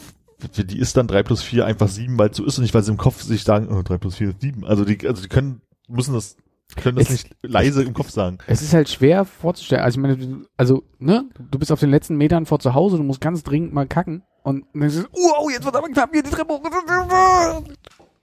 für 0.50 0.64
die 0.64 0.80
ist 0.80 0.96
dann 0.96 1.06
drei 1.06 1.22
plus 1.22 1.40
vier 1.40 1.66
einfach 1.66 1.86
sieben, 1.86 2.18
weil 2.18 2.30
es 2.30 2.38
so 2.38 2.44
ist 2.44 2.58
und 2.58 2.62
nicht, 2.62 2.74
weil 2.74 2.82
sie 2.82 2.90
im 2.90 2.98
Kopf 2.98 3.22
sich 3.22 3.44
sagen, 3.44 3.68
oh, 3.70 3.82
drei 3.84 3.96
plus 3.96 4.16
vier 4.16 4.30
ist 4.30 4.40
sieben. 4.40 4.64
Also 4.64 4.84
die, 4.84 5.06
also 5.06 5.22
die 5.22 5.28
können, 5.28 5.60
müssen 5.86 6.14
das, 6.14 6.36
können 6.74 6.96
das 6.96 7.06
Es- 7.06 7.10
nicht 7.24 7.36
leise 7.42 7.82
im 7.84 7.94
Kopf 7.94 8.10
sagen. 8.10 8.38
Es 8.46 8.60
ist 8.62 8.74
halt 8.74 8.88
schwer 8.88 9.24
vorzustellen. 9.24 9.82
Also 9.82 9.98
ich 9.98 10.02
meine, 10.02 10.16
du- 10.16 10.46
also, 10.56 10.82
ne, 10.98 11.24
du 11.50 11.58
bist 11.58 11.70
auf 11.72 11.80
den 11.80 11.90
letzten 11.90 12.16
Metern 12.16 12.44
vor 12.46 12.58
zu 12.58 12.74
Hause, 12.74 12.96
du 12.96 13.02
musst 13.02 13.20
ganz 13.20 13.42
dringend 13.42 13.72
mal 13.72 13.86
kacken 13.86 14.22
und 14.42 14.64
dann 14.74 14.82
ist 14.82 14.96
es, 14.96 15.04
wow, 15.12 15.48
jetzt 15.50 15.64
wird 15.64 15.76
aber 15.76 15.88
knapp 15.88 16.10
hier 16.12 16.22
die 16.22 16.30
Treppe 16.30 16.52
hoch. 16.54 17.62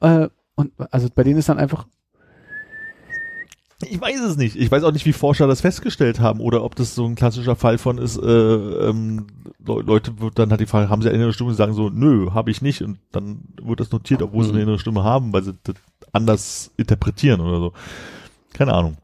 Äh, 0.01 0.27
und 0.55 0.71
also 0.91 1.07
bei 1.15 1.23
denen 1.23 1.39
ist 1.39 1.49
dann 1.49 1.57
einfach, 1.57 1.87
Ich 3.85 3.99
weiß 3.99 4.21
es 4.21 4.37
nicht. 4.37 4.55
Ich 4.55 4.71
weiß 4.71 4.83
auch 4.83 4.91
nicht, 4.93 5.05
wie 5.05 5.11
Forscher 5.13 5.45
das 5.47 5.59
festgestellt 5.61 6.19
haben 6.21 6.39
oder 6.39 6.63
ob 6.63 6.75
das 6.75 6.95
so 6.95 7.05
ein 7.05 7.15
klassischer 7.15 7.55
Fall 7.57 7.77
von 7.77 7.97
ist, 7.97 8.17
äh, 8.17 8.23
ähm, 8.89 9.27
Le 9.65 9.81
Leute 9.81 10.19
wird 10.21 10.39
dann 10.39 10.51
halt 10.51 10.61
die 10.61 10.65
Frage, 10.67 10.89
haben 10.89 11.01
sie 11.01 11.09
eine 11.09 11.17
innere 11.17 11.33
Stimme, 11.33 11.49
die 11.51 11.55
sagen 11.57 11.73
so, 11.73 11.89
nö, 11.89 12.31
habe 12.31 12.49
ich 12.51 12.61
nicht 12.61 12.81
und 12.81 12.99
dann 13.11 13.39
wird 13.61 13.79
das 13.81 13.91
notiert, 13.91 14.21
obwohl 14.21 14.43
sie 14.43 14.49
Mhm. 14.51 14.55
eine 14.55 14.63
innere 14.63 14.79
Stimme 14.79 15.03
haben, 15.03 15.33
weil 15.33 15.43
sie 15.43 15.53
das 15.63 15.75
anders 16.13 16.71
interpretieren 16.77 17.41
oder 17.41 17.59
so. 17.59 17.73
Keine 18.53 18.73
Ahnung. 18.73 18.97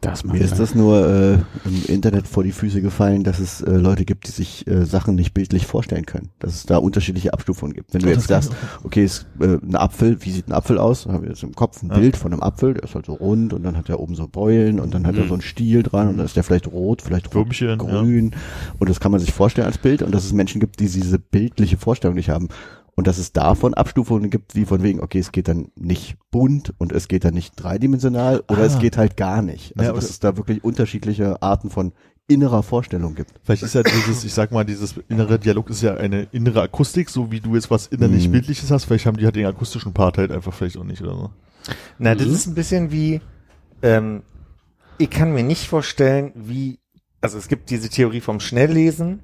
das 0.00 0.24
Mir 0.24 0.40
ist 0.40 0.58
das 0.58 0.74
nur 0.74 1.06
äh, 1.08 1.32
im 1.64 1.84
Internet 1.86 2.26
vor 2.26 2.42
die 2.42 2.50
Füße 2.50 2.82
gefallen, 2.82 3.22
dass 3.22 3.38
es 3.38 3.60
äh, 3.60 3.70
Leute 3.76 4.04
gibt, 4.04 4.26
die 4.26 4.32
sich 4.32 4.66
äh, 4.66 4.84
Sachen 4.84 5.14
nicht 5.14 5.32
bildlich 5.32 5.64
vorstellen 5.66 6.06
können. 6.06 6.30
Dass 6.40 6.54
es 6.54 6.66
da 6.66 6.78
unterschiedliche 6.78 7.32
Abstufungen 7.32 7.72
gibt. 7.72 7.94
Wenn 7.94 8.00
du 8.02 8.08
Ja, 8.08 8.14
jetzt 8.14 8.28
das 8.28 8.46
sagst, 8.46 8.56
okay, 8.82 9.04
ist 9.04 9.26
äh, 9.40 9.58
ein 9.62 9.76
Apfel, 9.76 10.16
wie 10.24 10.32
sieht 10.32 10.48
ein 10.48 10.52
Apfel 10.52 10.78
aus? 10.78 11.04
Dann 11.04 11.12
haben 11.14 11.22
wir 11.22 11.28
jetzt 11.30 11.42
im 11.44 11.54
Kopf 11.54 11.82
ein 11.82 11.90
Ja. 11.90 11.98
Bild 11.98 12.16
von 12.16 12.32
einem 12.32 12.42
Apfel, 12.42 12.74
der 12.74 12.82
ist 12.82 12.96
halt 12.96 13.06
so 13.06 13.12
rund 13.14 13.52
und 13.52 13.62
dann 13.62 13.76
hat 13.76 13.88
er 13.88 14.00
oben 14.00 14.16
so 14.16 14.26
Beulen 14.26 14.80
und 14.80 14.92
dann 14.92 15.06
hat 15.06 15.14
er 15.16 15.22
Mhm. 15.24 15.28
so 15.28 15.34
einen 15.34 15.42
Stiel 15.42 15.84
dran 15.84 16.08
und 16.08 16.16
dann 16.16 16.26
ist 16.26 16.34
der 16.34 16.42
vielleicht 16.42 16.66
rot, 16.66 17.00
vielleicht 17.02 17.32
Würmchen, 17.32 17.68
ja. 17.68 17.76
grün. 17.76 18.32
Und 18.80 18.90
das 18.90 18.98
kann 18.98 19.12
man 19.12 19.20
sich 19.20 19.32
vorstellen 19.32 19.68
als 19.68 19.78
Bild 19.78 20.02
und 20.02 20.12
dass 20.12 20.24
es 20.24 20.32
Menschen 20.32 20.60
gibt, 20.60 20.80
die 20.80 20.88
diese 20.88 21.18
bildliche 21.20 21.76
Vorstellung 21.76 22.16
nicht 22.16 22.28
haben. 22.30 22.48
Und 23.02 23.08
dass 23.08 23.18
es 23.18 23.32
davon 23.32 23.74
Abstufungen 23.74 24.30
gibt, 24.30 24.54
wie 24.54 24.64
von 24.64 24.84
wegen, 24.84 25.00
okay, 25.00 25.18
es 25.18 25.32
geht 25.32 25.48
dann 25.48 25.72
nicht 25.74 26.16
bunt 26.30 26.72
und 26.78 26.92
es 26.92 27.08
geht 27.08 27.24
dann 27.24 27.34
nicht 27.34 27.54
dreidimensional 27.56 28.44
oder 28.48 28.60
Ah. 28.62 28.66
es 28.66 28.78
geht 28.78 28.96
halt 28.96 29.16
gar 29.16 29.42
nicht. 29.42 29.76
Also 29.76 29.90
Ja, 29.90 29.96
dass 29.96 30.08
es 30.08 30.20
da 30.20 30.36
wirklich 30.36 30.62
unterschiedliche 30.62 31.42
Arten 31.42 31.68
von 31.68 31.90
innerer 32.28 32.62
Vorstellung 32.62 33.16
gibt. 33.16 33.32
Vielleicht 33.42 33.64
ist 33.64 33.74
ja 33.74 33.82
dieses, 33.82 34.22
ich 34.22 34.32
sag 34.32 34.52
mal, 34.52 34.64
dieses 34.64 34.94
innere 35.08 35.40
Dialog 35.40 35.68
ist 35.70 35.82
ja 35.82 35.94
eine 35.96 36.28
innere 36.30 36.62
Akustik, 36.62 37.10
so 37.10 37.32
wie 37.32 37.40
du 37.40 37.56
jetzt 37.56 37.72
was 37.72 37.88
innerlich 37.88 38.28
Mhm. 38.28 38.32
Bildliches 38.34 38.70
hast. 38.70 38.84
Vielleicht 38.84 39.06
haben 39.06 39.16
die 39.16 39.24
halt 39.24 39.34
den 39.34 39.46
akustischen 39.46 39.92
Part 39.92 40.16
halt 40.16 40.30
einfach 40.30 40.54
vielleicht 40.54 40.76
auch 40.76 40.84
nicht 40.84 41.02
oder 41.02 41.16
so. 41.16 41.30
Na, 41.98 42.14
das 42.14 42.28
Mhm. 42.28 42.34
ist 42.34 42.46
ein 42.46 42.54
bisschen 42.54 42.92
wie, 42.92 43.20
ähm, 43.82 44.22
ich 44.98 45.10
kann 45.10 45.32
mir 45.34 45.42
nicht 45.42 45.66
vorstellen, 45.66 46.30
wie, 46.36 46.78
also 47.20 47.36
es 47.36 47.48
gibt 47.48 47.68
diese 47.70 47.88
Theorie 47.88 48.20
vom 48.20 48.38
Schnelllesen, 48.38 49.22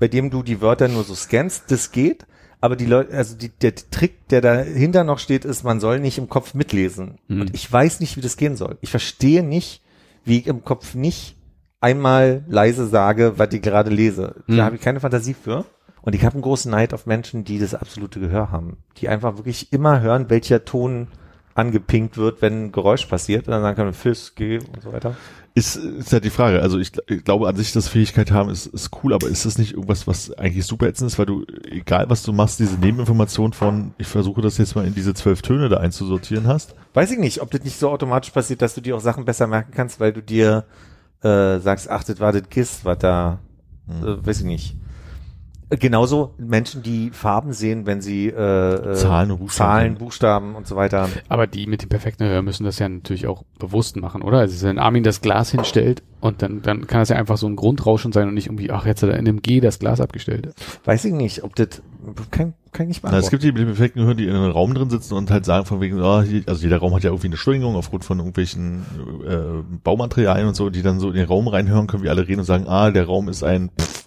bei 0.00 0.08
dem 0.08 0.30
du 0.30 0.42
die 0.42 0.60
Wörter 0.60 0.88
nur 0.88 1.04
so 1.04 1.14
scannst, 1.14 1.70
das 1.70 1.92
geht, 1.92 2.26
aber 2.60 2.76
die 2.76 2.86
Leute, 2.86 3.14
also 3.14 3.36
die, 3.36 3.48
der 3.48 3.74
Trick, 3.74 4.28
der 4.28 4.40
dahinter 4.40 5.04
noch 5.04 5.18
steht, 5.18 5.44
ist, 5.44 5.64
man 5.64 5.80
soll 5.80 6.00
nicht 6.00 6.18
im 6.18 6.28
Kopf 6.28 6.54
mitlesen. 6.54 7.18
Mhm. 7.28 7.40
Und 7.42 7.54
ich 7.54 7.70
weiß 7.70 8.00
nicht, 8.00 8.16
wie 8.16 8.20
das 8.20 8.36
gehen 8.36 8.56
soll. 8.56 8.76
Ich 8.82 8.90
verstehe 8.90 9.42
nicht, 9.42 9.82
wie 10.24 10.38
ich 10.38 10.46
im 10.46 10.62
Kopf 10.64 10.94
nicht 10.94 11.36
einmal 11.80 12.44
leise 12.46 12.86
sage, 12.86 13.38
was 13.38 13.52
ich 13.52 13.62
gerade 13.62 13.90
lese. 13.90 14.36
Mhm. 14.46 14.58
Da 14.58 14.64
habe 14.64 14.76
ich 14.76 14.82
keine 14.82 15.00
Fantasie 15.00 15.34
für. 15.34 15.64
Und 16.02 16.14
ich 16.14 16.24
habe 16.24 16.34
einen 16.34 16.42
großen 16.42 16.70
Neid 16.70 16.94
auf 16.94 17.06
Menschen, 17.06 17.44
die 17.44 17.58
das 17.58 17.74
absolute 17.74 18.20
Gehör 18.20 18.50
haben. 18.50 18.78
Die 18.98 19.08
einfach 19.08 19.36
wirklich 19.36 19.72
immer 19.72 20.00
hören, 20.00 20.30
welcher 20.30 20.64
Ton 20.64 21.08
angepinkt 21.54 22.16
wird, 22.16 22.42
wenn 22.42 22.66
ein 22.66 22.72
Geräusch 22.72 23.06
passiert. 23.06 23.46
Und 23.46 23.52
dann 23.52 23.62
sagen 23.62 23.76
können, 23.76 23.92
Fiss, 23.92 24.34
geh 24.34 24.58
und 24.58 24.82
so 24.82 24.92
weiter. 24.92 25.16
Ist, 25.52 25.76
ist 25.76 26.12
ja 26.12 26.20
die 26.20 26.30
Frage. 26.30 26.62
Also 26.62 26.78
ich, 26.78 26.92
ich 27.08 27.24
glaube 27.24 27.48
an 27.48 27.56
sich, 27.56 27.72
dass 27.72 27.88
Fähigkeit 27.88 28.30
haben 28.30 28.50
ist, 28.50 28.66
ist 28.66 28.90
cool, 29.02 29.12
aber 29.12 29.26
ist 29.26 29.44
das 29.44 29.58
nicht 29.58 29.72
irgendwas, 29.72 30.06
was 30.06 30.32
eigentlich 30.38 30.64
super 30.64 30.86
ätzend 30.86 31.10
ist, 31.10 31.18
weil 31.18 31.26
du, 31.26 31.44
egal 31.64 32.08
was 32.08 32.22
du 32.22 32.32
machst, 32.32 32.60
diese 32.60 32.78
Nebeninformation 32.78 33.52
von, 33.52 33.92
ich 33.98 34.06
versuche 34.06 34.42
das 34.42 34.58
jetzt 34.58 34.76
mal 34.76 34.86
in 34.86 34.94
diese 34.94 35.12
zwölf 35.12 35.42
Töne 35.42 35.68
da 35.68 35.78
einzusortieren 35.78 36.46
hast. 36.46 36.76
Weiß 36.94 37.10
ich 37.10 37.18
nicht, 37.18 37.42
ob 37.42 37.50
das 37.50 37.64
nicht 37.64 37.78
so 37.78 37.90
automatisch 37.90 38.30
passiert, 38.30 38.62
dass 38.62 38.74
du 38.74 38.80
dir 38.80 38.96
auch 38.96 39.00
Sachen 39.00 39.24
besser 39.24 39.48
merken 39.48 39.72
kannst, 39.74 39.98
weil 39.98 40.12
du 40.12 40.22
dir 40.22 40.64
äh, 41.22 41.58
sagst, 41.58 41.90
ach, 41.90 42.04
das 42.04 42.20
war 42.20 42.32
das 42.32 42.48
KISS, 42.48 42.84
was 42.84 42.98
da, 42.98 43.40
äh, 43.88 44.24
weiß 44.24 44.40
ich 44.40 44.46
nicht. 44.46 44.76
Genauso 45.70 46.34
Menschen, 46.36 46.82
die 46.82 47.10
Farben 47.10 47.52
sehen, 47.52 47.86
wenn 47.86 48.00
sie 48.00 48.26
äh, 48.26 48.32
äh, 48.32 48.94
Zahlen 48.94 49.28
Buchstaben 49.38 49.48
Zahlen. 49.48 49.94
Buchstaben 49.94 50.54
und 50.56 50.66
so 50.66 50.74
weiter. 50.74 51.08
Aber 51.28 51.46
die 51.46 51.66
mit 51.66 51.82
dem 51.82 51.88
perfekten 51.88 52.24
Hör 52.24 52.42
müssen 52.42 52.64
das 52.64 52.80
ja 52.80 52.88
natürlich 52.88 53.28
auch 53.28 53.44
bewusst 53.58 53.96
machen, 53.96 54.22
oder? 54.22 54.38
Also 54.38 54.66
wenn 54.66 54.80
Armin 54.80 55.04
das 55.04 55.20
Glas 55.20 55.50
hinstellt 55.50 56.02
und 56.20 56.42
dann, 56.42 56.62
dann 56.62 56.86
kann 56.86 57.00
das 57.00 57.08
ja 57.08 57.16
einfach 57.16 57.36
so 57.38 57.46
ein 57.46 57.56
Grundrauschen 57.56 58.12
sein 58.12 58.28
und 58.28 58.34
nicht 58.34 58.46
irgendwie, 58.46 58.70
ach, 58.70 58.86
jetzt 58.86 59.02
hat 59.02 59.10
er 59.10 59.18
in 59.18 59.26
einem 59.26 59.42
G 59.42 59.60
das 59.60 59.78
Glas 59.78 60.00
abgestellt. 60.00 60.54
Weiß 60.84 61.04
ich 61.04 61.12
nicht, 61.12 61.42
ob 61.44 61.56
das 61.56 61.82
kann, 62.30 62.54
kann 62.72 62.84
ich 62.90 63.02
nicht 63.02 63.02
Na, 63.02 63.18
es 63.18 63.30
gibt 63.30 63.42
die 63.42 63.52
mit 63.52 63.58
dem 63.62 63.66
perfekten 63.68 64.00
Hören, 64.04 64.16
die 64.16 64.24
in 64.26 64.34
einem 64.34 64.50
Raum 64.50 64.74
drin 64.74 64.90
sitzen 64.90 65.14
und 65.14 65.30
halt 65.30 65.44
sagen 65.44 65.66
von 65.66 65.80
wegen, 65.80 66.00
ah, 66.00 66.22
hier, 66.22 66.42
also 66.46 66.62
jeder 66.62 66.78
Raum 66.78 66.94
hat 66.94 67.02
ja 67.02 67.10
irgendwie 67.10 67.28
eine 67.28 67.36
Steuerung 67.36 67.74
aufgrund 67.76 68.04
von 68.04 68.18
irgendwelchen 68.18 68.82
äh, 69.26 69.62
Baumaterialien 69.82 70.48
und 70.48 70.54
so, 70.54 70.70
die 70.70 70.82
dann 70.82 71.00
so 71.00 71.08
in 71.08 71.16
den 71.16 71.26
Raum 71.26 71.48
reinhören 71.48 71.86
können, 71.86 72.02
wie 72.02 72.08
alle 72.08 72.28
reden 72.28 72.40
und 72.40 72.46
sagen, 72.46 72.66
ah, 72.68 72.90
der 72.90 73.06
Raum 73.06 73.28
ist 73.28 73.42
ein 73.42 73.70
pff, 73.80 74.04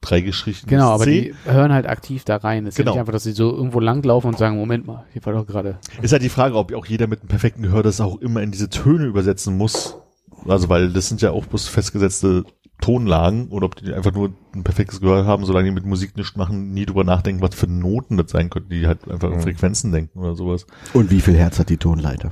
dreigeschriebenes 0.00 0.66
Genau, 0.66 0.90
aber 0.90 1.04
C. 1.04 1.34
die 1.44 1.50
hören 1.50 1.72
halt 1.72 1.86
aktiv 1.88 2.24
da 2.24 2.36
rein. 2.36 2.66
Es 2.66 2.70
ist 2.74 2.76
Genau. 2.76 2.92
ja 2.92 2.94
nicht 2.94 3.00
einfach, 3.00 3.12
dass 3.12 3.24
sie 3.24 3.32
so 3.32 3.50
irgendwo 3.52 3.80
langlaufen 3.80 4.28
und 4.28 4.38
sagen, 4.38 4.56
Moment 4.56 4.86
mal, 4.86 5.04
hier 5.12 5.24
war 5.26 5.32
doch 5.32 5.46
gerade. 5.46 5.78
Ist 6.02 6.12
halt 6.12 6.22
die 6.22 6.28
Frage, 6.28 6.54
ob 6.56 6.72
auch 6.74 6.86
jeder 6.86 7.08
mit 7.08 7.20
einem 7.20 7.28
perfekten 7.28 7.62
Gehör 7.62 7.82
das 7.82 8.00
auch 8.00 8.20
immer 8.20 8.42
in 8.42 8.50
diese 8.52 8.68
Töne 8.70 9.04
übersetzen 9.06 9.56
muss. 9.56 9.97
Also, 10.46 10.68
weil 10.68 10.92
das 10.92 11.08
sind 11.08 11.20
ja 11.22 11.30
auch 11.30 11.46
bloß 11.46 11.68
festgesetzte 11.68 12.44
Tonlagen 12.80 13.48
oder 13.48 13.66
ob 13.66 13.74
die 13.76 13.92
einfach 13.92 14.12
nur 14.12 14.30
ein 14.54 14.62
perfektes 14.62 15.00
Gehör 15.00 15.26
haben, 15.26 15.44
solange 15.44 15.64
die 15.68 15.74
mit 15.74 15.84
Musik 15.84 16.16
nichts 16.16 16.36
machen, 16.36 16.72
nie 16.72 16.86
drüber 16.86 17.02
nachdenken, 17.02 17.42
was 17.42 17.54
für 17.56 17.66
Noten 17.66 18.16
das 18.16 18.30
sein 18.30 18.50
könnten, 18.50 18.70
die 18.70 18.86
halt 18.86 19.10
einfach 19.10 19.30
an 19.30 19.38
Mhm. 19.38 19.42
Frequenzen 19.42 19.90
denken 19.90 20.18
oder 20.20 20.36
sowas. 20.36 20.64
Und 20.94 21.10
wie 21.10 21.20
viel 21.20 21.36
Herz 21.36 21.58
hat 21.58 21.70
die 21.70 21.76
Tonleiter? 21.76 22.30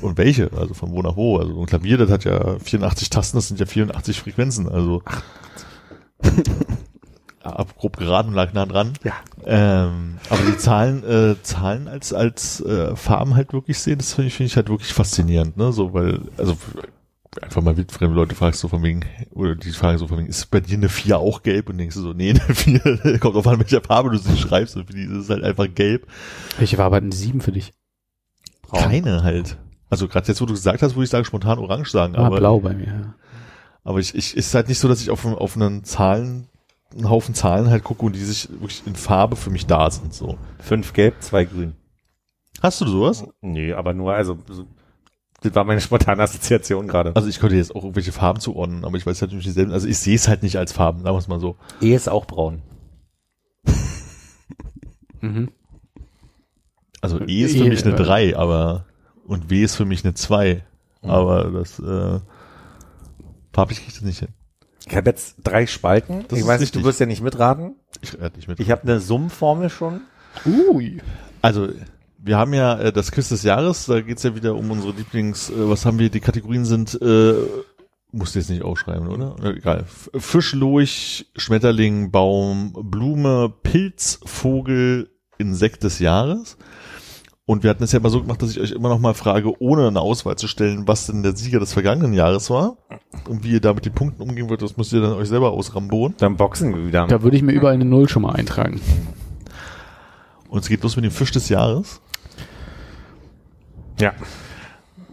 Und 0.00 0.18
welche? 0.18 0.50
Also 0.56 0.74
von 0.74 0.90
wo 0.90 1.00
nach 1.00 1.14
wo? 1.14 1.36
Also 1.38 1.60
ein 1.60 1.66
Klavier, 1.66 1.96
das 1.96 2.10
hat 2.10 2.24
ja 2.24 2.58
84 2.58 3.08
Tasten, 3.08 3.36
das 3.36 3.46
sind 3.48 3.60
ja 3.60 3.66
84 3.66 4.20
Frequenzen, 4.20 4.68
also 4.68 5.00
ab 7.42 7.76
grob 7.76 7.96
geraten 7.96 8.32
lag 8.32 8.52
nah 8.52 8.66
dran. 8.66 8.92
Ja. 9.04 9.12
Ähm, 9.44 10.16
aber 10.30 10.40
die 10.42 10.56
Zahlen, 10.56 11.04
äh, 11.04 11.36
Zahlen 11.42 11.88
als 11.88 12.12
als 12.12 12.60
äh, 12.60 12.94
Farben 12.96 13.34
halt 13.34 13.52
wirklich 13.52 13.78
sehen, 13.78 13.98
das 13.98 14.14
finde 14.14 14.28
ich, 14.28 14.34
finde 14.34 14.46
ich 14.48 14.56
halt 14.56 14.68
wirklich 14.68 14.92
faszinierend, 14.92 15.56
ne? 15.56 15.72
So, 15.72 15.92
weil, 15.92 16.20
also 16.36 16.56
einfach 17.40 17.62
mal 17.62 17.76
wildfremde 17.76 18.14
Leute 18.14 18.34
fragst 18.34 18.60
so 18.60 18.68
von 18.68 18.82
wegen, 18.82 19.04
oder 19.30 19.54
die 19.54 19.70
fragen 19.70 19.98
so 19.98 20.06
von 20.06 20.18
wegen, 20.18 20.28
ist 20.28 20.50
bei 20.50 20.60
dir 20.60 20.76
eine 20.76 20.88
4 20.88 21.18
auch 21.18 21.42
gelb? 21.42 21.70
Und 21.70 21.78
denkst 21.78 21.94
du 21.94 22.02
so, 22.02 22.12
nee, 22.12 22.30
eine 22.30 22.54
4, 22.54 23.18
kommt 23.20 23.34
drauf 23.34 23.46
an, 23.46 23.58
welcher 23.58 23.80
Farbe 23.80 24.10
du 24.10 24.18
sie 24.18 24.36
schreibst, 24.36 24.76
und 24.76 24.86
für 24.86 24.92
die 24.92 25.04
ist 25.04 25.12
es 25.12 25.30
halt 25.30 25.42
einfach 25.42 25.66
gelb. 25.74 26.06
Welche 26.58 26.76
Farbe 26.76 26.96
hatten 26.96 27.10
die 27.10 27.16
sieben 27.16 27.40
für 27.40 27.52
dich? 27.52 27.72
Keine 28.72 29.22
halt. 29.22 29.56
Also 29.90 30.08
gerade 30.08 30.26
jetzt, 30.28 30.40
wo 30.40 30.46
du 30.46 30.52
gesagt 30.54 30.82
hast, 30.82 30.94
würde 30.94 31.04
ich 31.04 31.10
sagen, 31.10 31.24
spontan 31.24 31.58
orange 31.58 31.90
sagen, 31.90 32.16
Ah, 32.16 32.26
aber, 32.26 32.36
blau 32.38 32.60
bei 32.60 32.74
mir. 32.74 32.86
Ja. 32.86 33.14
aber 33.84 33.98
ich, 33.98 34.14
ich 34.14 34.36
ist 34.36 34.54
halt 34.54 34.68
nicht 34.68 34.78
so, 34.78 34.88
dass 34.88 35.02
ich 35.02 35.10
auf, 35.10 35.24
auf 35.24 35.56
einen 35.56 35.84
Zahlen, 35.84 36.48
einen 36.94 37.10
Haufen 37.10 37.34
Zahlen 37.34 37.68
halt 37.70 37.84
gucke 37.84 38.04
und 38.06 38.14
die 38.14 38.24
sich 38.24 38.48
wirklich 38.50 38.82
in 38.86 38.94
Farbe 38.94 39.36
für 39.36 39.50
mich 39.50 39.66
da 39.66 39.90
sind, 39.90 40.14
so. 40.14 40.38
Fünf 40.60 40.92
gelb, 40.94 41.14
zwei 41.20 41.44
grün. 41.44 41.74
Hast 42.62 42.80
du 42.80 42.86
sowas? 42.86 43.24
Nee, 43.40 43.72
aber 43.72 43.92
nur, 43.92 44.14
also, 44.14 44.38
so, 44.48 44.66
das 45.42 45.54
war 45.54 45.64
meine 45.64 45.80
spontane 45.80 46.22
Assoziation 46.22 46.88
gerade. 46.88 47.14
Also 47.14 47.28
ich 47.28 47.38
könnte 47.38 47.56
jetzt 47.56 47.74
auch 47.74 47.82
irgendwelche 47.82 48.12
Farben 48.12 48.40
zuordnen, 48.40 48.84
aber 48.84 48.96
ich 48.96 49.06
weiß 49.06 49.20
halt 49.22 49.32
nicht 49.32 49.46
dieselben. 49.46 49.72
Also 49.72 49.86
ich 49.88 49.98
sehe 49.98 50.14
es 50.14 50.28
halt 50.28 50.42
nicht 50.42 50.56
als 50.56 50.72
Farben, 50.72 51.02
sagen 51.02 51.14
wir 51.14 51.18
es 51.18 51.28
mal 51.28 51.40
so. 51.40 51.56
E 51.80 51.94
ist 51.94 52.08
auch 52.08 52.26
braun. 52.26 52.62
Mhm. 55.20 55.52
Also 57.00 57.20
E 57.20 57.42
ist 57.42 57.56
für 57.56 57.64
E, 57.64 57.68
mich 57.68 57.84
eine 57.84 57.94
äh, 57.94 57.96
3, 57.96 58.36
aber 58.36 58.86
und 59.24 59.50
W 59.50 59.62
ist 59.62 59.76
für 59.76 59.84
mich 59.84 60.04
eine 60.04 60.14
2. 60.14 60.64
Aber 61.02 61.50
das 61.50 61.78
äh, 61.78 62.20
farblich 63.52 63.78
kriege 63.78 63.88
ich 63.92 63.94
das 63.94 64.02
nicht 64.02 64.18
hin. 64.18 64.28
Ich 64.86 64.96
habe 64.96 65.10
jetzt 65.10 65.36
drei 65.44 65.66
Spalten. 65.66 66.24
Das 66.28 66.38
ich 66.38 66.46
weiß 66.46 66.60
nicht, 66.60 66.74
du 66.74 66.82
wirst 66.82 67.00
ja 67.00 67.06
nicht 67.06 67.22
mitraten. 67.22 67.76
Ich 68.00 68.14
rede 68.14 68.36
nicht 68.36 68.48
mit. 68.48 68.58
Ich 68.60 68.70
habe 68.70 68.82
eine 68.82 69.00
Summformel 69.00 69.70
schon. 69.70 70.00
Ui. 70.44 71.00
Also, 71.40 71.68
wir 72.24 72.38
haben 72.38 72.54
ja 72.54 72.78
äh, 72.78 72.92
das 72.92 73.10
Quiz 73.12 73.28
des 73.28 73.42
Jahres, 73.42 73.86
da 73.86 74.00
geht's 74.00 74.22
ja 74.22 74.34
wieder 74.34 74.54
um 74.54 74.70
unsere 74.70 74.92
Lieblings, 74.92 75.50
äh, 75.50 75.54
was 75.56 75.84
haben 75.84 75.98
wir, 75.98 76.08
die 76.08 76.20
Kategorien 76.20 76.64
sind, 76.64 76.98
äh, 77.02 77.34
musst 78.12 78.34
du 78.34 78.38
jetzt 78.38 78.50
nicht 78.50 78.62
aufschreiben, 78.62 79.08
oder? 79.08 79.36
Egal. 79.44 79.80
F- 79.80 80.10
Fisch, 80.18 80.54
Lurch, 80.54 81.26
Schmetterling, 81.36 82.10
Baum, 82.10 82.72
Blume, 82.74 83.52
Pilz, 83.62 84.20
Vogel, 84.24 85.10
Insekt 85.38 85.82
des 85.82 85.98
Jahres. 85.98 86.56
Und 87.44 87.64
wir 87.64 87.70
hatten 87.70 87.82
es 87.82 87.90
ja 87.90 87.98
immer 87.98 88.10
so 88.10 88.20
gemacht, 88.22 88.40
dass 88.40 88.50
ich 88.50 88.60
euch 88.60 88.70
immer 88.70 88.88
noch 88.88 89.00
mal 89.00 89.14
frage, 89.14 89.60
ohne 89.60 89.88
eine 89.88 90.00
Auswahl 90.00 90.36
zu 90.36 90.46
stellen, 90.46 90.86
was 90.86 91.06
denn 91.06 91.24
der 91.24 91.34
Sieger 91.34 91.58
des 91.58 91.72
vergangenen 91.72 92.12
Jahres 92.12 92.50
war. 92.50 92.76
Und 93.28 93.42
wie 93.42 93.52
ihr 93.52 93.60
da 93.60 93.72
mit 93.74 93.84
den 93.84 93.94
Punkten 93.94 94.22
umgehen 94.22 94.48
würdet, 94.48 94.62
das 94.62 94.76
müsst 94.76 94.92
ihr 94.92 95.00
dann 95.00 95.14
euch 95.14 95.28
selber 95.28 95.50
ausrambonen. 95.50 96.16
Dann 96.18 96.36
boxen 96.36 96.72
wir 96.72 96.86
wieder. 96.86 97.06
Da 97.08 97.22
würde 97.22 97.36
ich 97.36 97.42
mir 97.42 97.52
überall 97.52 97.74
eine 97.74 97.84
Null 97.84 98.08
schon 98.08 98.22
mal 98.22 98.34
eintragen. 98.36 98.80
Und 100.48 100.60
es 100.60 100.68
geht 100.68 100.82
los 100.82 100.96
mit 100.96 101.04
dem 101.06 101.10
Fisch 101.10 101.30
des 101.32 101.48
Jahres. 101.48 102.01
Ja. 104.00 104.14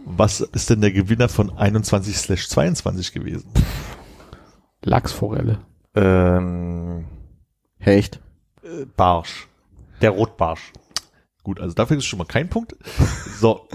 Was 0.04 0.40
ist 0.40 0.70
denn 0.70 0.80
der 0.80 0.92
Gewinner 0.92 1.28
von 1.28 1.50
21/22 1.50 3.12
gewesen? 3.12 3.48
Lachsforelle. 4.82 5.58
Ähm, 5.94 7.04
Hecht. 7.78 8.20
äh, 8.62 8.86
Barsch. 8.96 9.48
Der 10.00 10.10
Rotbarsch. 10.10 10.72
Gut, 11.42 11.60
also 11.60 11.74
dafür 11.74 11.98
ist 11.98 12.06
schon 12.06 12.18
mal 12.18 12.24
kein 12.24 12.48
Punkt. 12.48 12.74
So. 13.38 13.68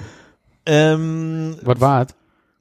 Ähm, 0.66 1.58
Was 1.64 1.80
war 1.80 2.02
es? 2.04 2.08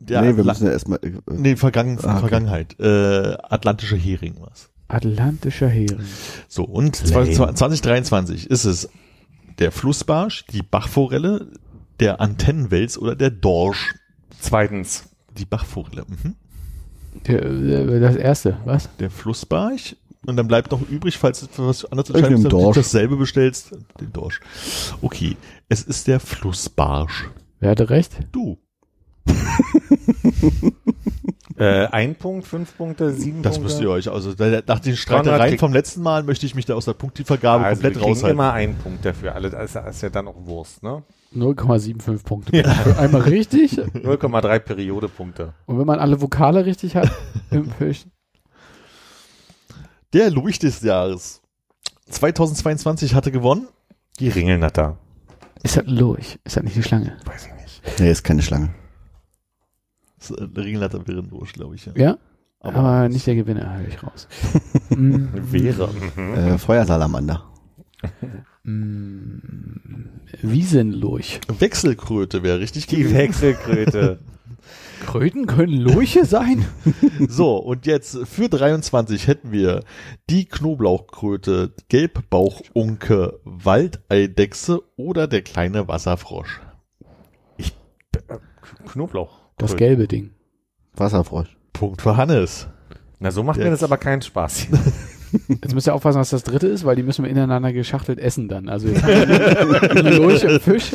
der 0.01 0.21
nee, 0.21 0.37
wir 0.37 0.45
müssen 0.45 0.67
ja 0.67 0.73
erstmal. 0.73 0.99
Äh, 1.03 1.13
nee, 1.31 1.57
Vergangen, 1.57 1.99
Ah, 2.03 2.13
okay. 2.13 2.21
Vergangenheit. 2.21 2.79
Äh, 2.79 3.37
Atlantische 3.43 3.97
Hering 3.97 4.37
was. 4.41 4.71
Atlantischer 4.89 5.69
Hering. 5.69 6.01
So, 6.49 6.65
und 6.65 7.03
Lame. 7.11 7.31
2023 7.31 8.51
ist 8.51 8.65
es 8.67 8.91
der 9.59 9.73
Flussbarsch, 9.73 10.45
die 10.47 10.63
Bachforelle, 10.63 11.49
der 12.01 12.21
Antennenwels 12.21 12.99
oder 12.99 13.15
der 13.17 13.31
Dorsch. 13.31 13.95
Zweitens. 14.41 15.05
Die 15.39 15.45
Bachforelle. 15.45 16.05
Mhm. 16.09 16.35
Der, 17.27 17.41
der, 17.41 18.01
das 18.01 18.17
erste, 18.17 18.59
was? 18.65 18.89
Der 18.99 19.11
Flussbarsch. 19.11 19.97
Und 20.27 20.37
dann 20.37 20.49
bleibt 20.49 20.71
noch 20.73 20.81
übrig, 20.89 21.19
falls 21.19 21.41
du 21.41 21.47
für 21.47 21.67
was 21.69 21.85
anderes 21.85 22.11
entscheidest, 22.11 22.51
Dorsch. 22.51 22.77
dasselbe 22.77 23.17
bestellst, 23.17 23.73
den 24.01 24.13
Dorsch. 24.13 24.41
Okay, 25.03 25.37
es 25.69 25.83
ist 25.83 26.07
der 26.09 26.19
Flussbarsch. 26.19 27.29
Wer 27.61 27.71
hatte 27.71 27.91
recht? 27.91 28.19
Du. 28.33 28.59
Äh, 31.57 31.87
ein 31.87 32.17
Punkt, 32.17 32.49
fünf 32.49 32.77
Punkte, 32.77 33.13
sieben 33.13 33.43
Das 33.43 33.55
Punkte. 33.55 33.63
müsst 33.75 33.81
ihr 33.81 33.89
euch, 33.89 34.11
also 34.11 34.35
da- 34.35 34.61
nach 34.67 34.81
den 34.81 34.97
Streitereien 34.97 35.57
vom 35.57 35.73
letzten 35.73 36.03
Mal 36.03 36.25
möchte 36.25 36.47
ich 36.47 36.57
mich 36.57 36.65
da 36.65 36.75
aus 36.75 36.85
der 36.87 36.95
Punktevergabe 36.95 37.65
also 37.65 37.77
komplett 37.81 37.95
wir 37.95 38.01
kriegen 38.03 38.13
raushalten. 38.15 38.37
immer 38.37 38.53
einen 38.53 38.75
Punkt 38.75 39.05
dafür. 39.05 39.37
Alle, 39.37 39.51
das 39.51 39.77
ist 39.77 40.03
ja 40.03 40.09
dann 40.11 40.27
auch 40.27 40.35
Wurst, 40.47 40.83
ne? 40.83 41.05
0,75 41.35 42.23
Punkte. 42.25 42.63
Für 42.65 42.99
Einmal 42.99 43.23
richtig. 43.23 43.73
0,3 43.79 44.59
Periodepunkte. 44.61 45.55
Und 45.67 45.79
wenn 45.79 45.87
man 45.87 45.99
alle 45.99 46.21
Vokale 46.21 46.65
richtig 46.67 46.97
hat, 46.97 47.11
im 47.51 47.71
Fisch. 47.71 48.05
Der 50.13 50.31
Lurch 50.31 50.59
des 50.59 50.81
Jahres 50.83 51.43
2022 52.09 53.15
hatte 53.15 53.33
gewonnen. 53.33 53.69
Die 54.21 54.29
Ringelnatter. 54.29 54.99
Ist 55.63 55.77
das 55.77 55.85
Lurch? 55.87 56.39
Ist 56.45 56.57
das 56.57 56.63
nicht 56.63 56.77
die 56.77 56.83
Schlange? 56.83 57.17
Weiß 57.25 57.47
ich 57.47 57.55
nicht. 57.63 58.01
nee, 58.01 58.11
ist 58.11 58.23
keine 58.23 58.43
Schlange. 58.43 58.71
Das 60.19 60.31
ist, 60.31 60.39
Der 60.57 60.65
Ringelnatter 60.65 61.07
wäre 61.07 61.19
ein 61.21 61.31
Lurch, 61.31 61.53
glaube 61.53 61.75
ich. 61.75 61.87
Ja. 61.87 61.93
Ja? 61.97 62.19
Aber- 62.61 62.79
Aber, 62.79 63.09
nicht 63.09 63.27
der 63.27 63.35
Gewinner, 63.35 63.79
höre 63.79 63.89
ich 63.89 64.03
raus. 64.03 64.29
mm, 64.91 65.27
Wäre. 65.35 65.91
Mhm. 66.17 66.35
Äh, 66.35 66.59
Feuersalamander. 66.59 67.45
Mm, 68.65 69.39
Wiesenlurch. 70.43 71.41
Wechselkröte 71.59 72.43
wäre 72.43 72.59
richtig 72.61 72.87
Die 72.87 72.97
gewesen. 72.97 73.17
Wechselkröte. 73.17 74.19
Kröten 75.07 75.47
können 75.47 75.75
Lurche 75.79 76.25
sein? 76.25 76.65
So, 77.29 77.57
und 77.59 77.85
jetzt 77.87 78.17
für 78.27 78.49
23 78.49 79.27
hätten 79.27 79.53
wir 79.53 79.81
die 80.31 80.47
Knoblauchkröte, 80.47 81.73
Gelbbauchunke, 81.89 83.41
Waldeidechse 83.45 84.81
oder 84.97 85.27
der 85.27 85.43
kleine 85.43 85.87
Wasserfrosch. 85.89 86.61
Knoblauch. 88.89 89.41
Das 89.59 89.77
gelbe 89.77 90.09
Ding. 90.09 90.31
Wasserfrosch. 90.95 91.57
Punkt 91.73 92.03
für 92.03 92.17
Hannes. 92.17 92.69
Na, 93.19 93.31
so 93.31 93.43
macht 93.43 93.59
Der- 93.59 93.67
mir 93.67 93.71
das 93.73 93.83
aber 93.83 93.97
keinen 93.99 94.23
Spaß 94.23 94.59
hier. 94.59 94.79
Jetzt 95.49 95.75
müsst 95.75 95.87
ihr 95.87 95.95
aufpassen, 95.95 96.19
was 96.19 96.31
das 96.31 96.43
dritte 96.43 96.67
ist, 96.69 96.85
weil 96.85 96.97
die 96.97 97.03
müssen 97.03 97.25
wir 97.25 97.31
ineinander 97.31 97.73
geschachtelt 97.73 98.19
essen 98.19 98.49
dann. 98.49 98.69
Also 98.69 98.89
jetzt 98.89 99.03
haben 99.03 99.11
wir 99.13 100.11
Lurch 100.19 100.45
und 100.45 100.61
Fisch. 100.63 100.93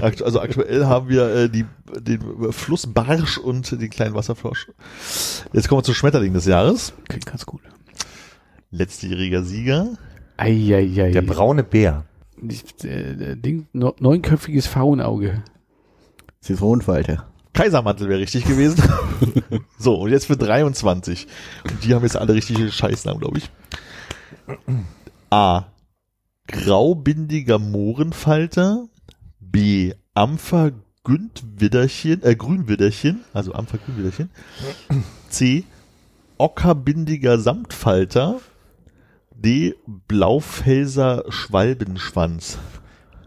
Akt- 0.00 0.22
Also 0.22 0.40
aktuell 0.40 0.86
haben 0.86 1.08
wir 1.08 1.28
äh, 1.34 1.48
die, 1.48 1.64
den 2.00 2.52
Fluss 2.52 2.86
Barsch 2.86 3.38
und 3.38 3.70
den 3.72 3.90
kleinen 3.90 4.14
Wasserfrosch. 4.14 4.68
Jetzt 5.52 5.68
kommen 5.68 5.80
wir 5.80 5.84
zu 5.84 5.94
Schmetterling 5.94 6.32
des 6.32 6.46
Jahres. 6.46 6.92
Klingt 7.08 7.26
ganz 7.26 7.46
gut. 7.46 7.60
Letztjähriger 8.70 9.42
Sieger. 9.42 9.88
Eieiei. 10.36 11.10
Der 11.12 11.22
braune 11.22 11.62
Bär. 11.62 12.04
Nicht, 12.40 12.84
äh, 12.84 13.36
Ding, 13.36 13.66
no, 13.72 13.94
neunköpfiges 14.00 14.66
Faunauge. 14.66 15.42
Zitronenfalte. 16.40 17.22
Kaisermantel 17.54 18.08
wäre 18.08 18.20
richtig 18.20 18.44
gewesen. 18.44 18.82
so, 19.78 19.94
und 19.94 20.10
jetzt 20.10 20.26
für 20.26 20.36
23. 20.36 21.26
Und 21.64 21.84
die 21.84 21.94
haben 21.94 22.02
jetzt 22.02 22.16
alle 22.16 22.34
richtige 22.34 22.70
Scheißnamen, 22.70 23.20
glaube 23.20 23.38
ich. 23.38 23.50
A. 25.30 25.66
Graubindiger 26.46 27.58
Mohrenfalter. 27.58 28.88
B. 29.40 29.94
Ampfer 30.14 30.72
Gündwidderchen, 31.04 32.22
äh, 32.22 32.34
Grünwidderchen, 32.34 33.24
also 33.32 33.52
Ampfer 33.52 33.78
Grünwidderchen. 33.78 34.30
C. 35.28 35.64
Ockerbindiger 36.38 37.38
Samtfalter. 37.38 38.40
D. 39.30 39.74
Blaufelser 39.86 41.24
Schwalbenschwanz. 41.28 42.58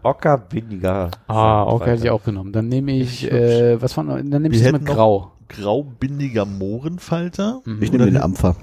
Ockerbindiger. 0.02 1.10
Ah, 1.26 1.64
okay, 1.64 1.90
hätte 1.90 2.04
ich 2.04 2.10
auch 2.10 2.22
genommen. 2.24 2.52
Dann 2.52 2.68
nehme 2.68 2.92
ich, 2.92 3.30
äh, 3.30 3.80
was 3.80 3.92
von, 3.92 4.08
dann 4.08 4.42
nehme 4.42 4.54
ich 4.54 4.62
das 4.62 4.72
mit 4.72 4.86
Grau. 4.86 5.32
Graubindiger 5.48 6.44
Mohrenfalter. 6.44 7.60
Mhm. 7.64 7.82
Ich 7.82 7.90
nehme 7.92 8.04
den 8.04 8.16
Ampfer. 8.18 8.56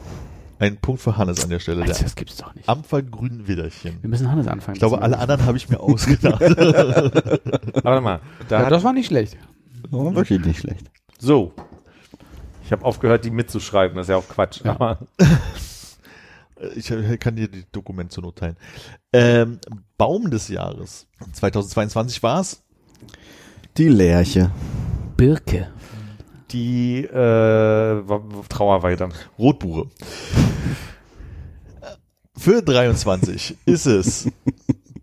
Ein 0.58 0.78
Punkt 0.78 1.02
für 1.02 1.18
Hannes 1.18 1.44
an 1.44 1.50
der 1.50 1.60
Stelle. 1.60 1.82
Also, 1.84 2.02
das 2.02 2.16
gibt's 2.16 2.38
doch 2.38 2.54
nicht. 2.56 2.70
Ampfer 2.70 3.02
Grünwidderchen. 3.02 3.98
Wir 4.02 4.10
müssen 4.10 4.32
Hannes 4.32 4.48
anfangen. 4.48 4.76
Ich 4.76 4.80
glaube, 4.80 5.02
alle 5.02 5.18
anderen 5.20 5.46
habe 5.46 5.58
ich 5.58 5.68
mir 5.68 5.80
ausgedacht. 5.80 6.40
Warte 7.84 8.02
mal. 8.02 8.20
Da 8.48 8.64
Ja, 8.64 8.70
das 8.70 8.84
war 8.84 8.94
nicht 8.94 9.08
schlecht. 9.08 9.38
Oh, 9.92 10.16
wirklich 10.16 10.44
nicht 10.46 10.60
schlecht. 10.60 10.90
so. 11.20 11.52
Ich 12.64 12.72
habe 12.72 12.84
aufgehört, 12.86 13.26
die 13.26 13.30
mitzuschreiben. 13.32 13.96
Das 13.98 14.06
ist 14.06 14.10
ja 14.10 14.18
auch 14.18 14.28
Quatsch. 14.28 14.62
Ja. 14.64 14.72
Aber 14.72 15.00
ich 16.76 16.88
kann 17.20 17.36
dir 17.36 17.48
die 17.48 17.66
Dokumente 17.72 18.14
zur 18.14 18.24
Not 18.24 18.38
teilen. 18.38 18.58
Ähm, 19.12 19.60
Baum 19.98 20.30
des 20.32 20.48
Jahres. 20.48 21.08
2022 21.34 22.24
war 22.24 22.42
es. 22.42 22.64
Die 23.78 23.90
Lerche. 23.90 24.52
Birke. 25.18 25.72
die 26.52 27.04
äh, 27.04 28.04
Trauerweide. 28.50 29.10
Rotbuche. 29.38 29.90
Für 32.38 32.62
23 32.62 33.58
ist 33.66 33.86
es 33.86 34.30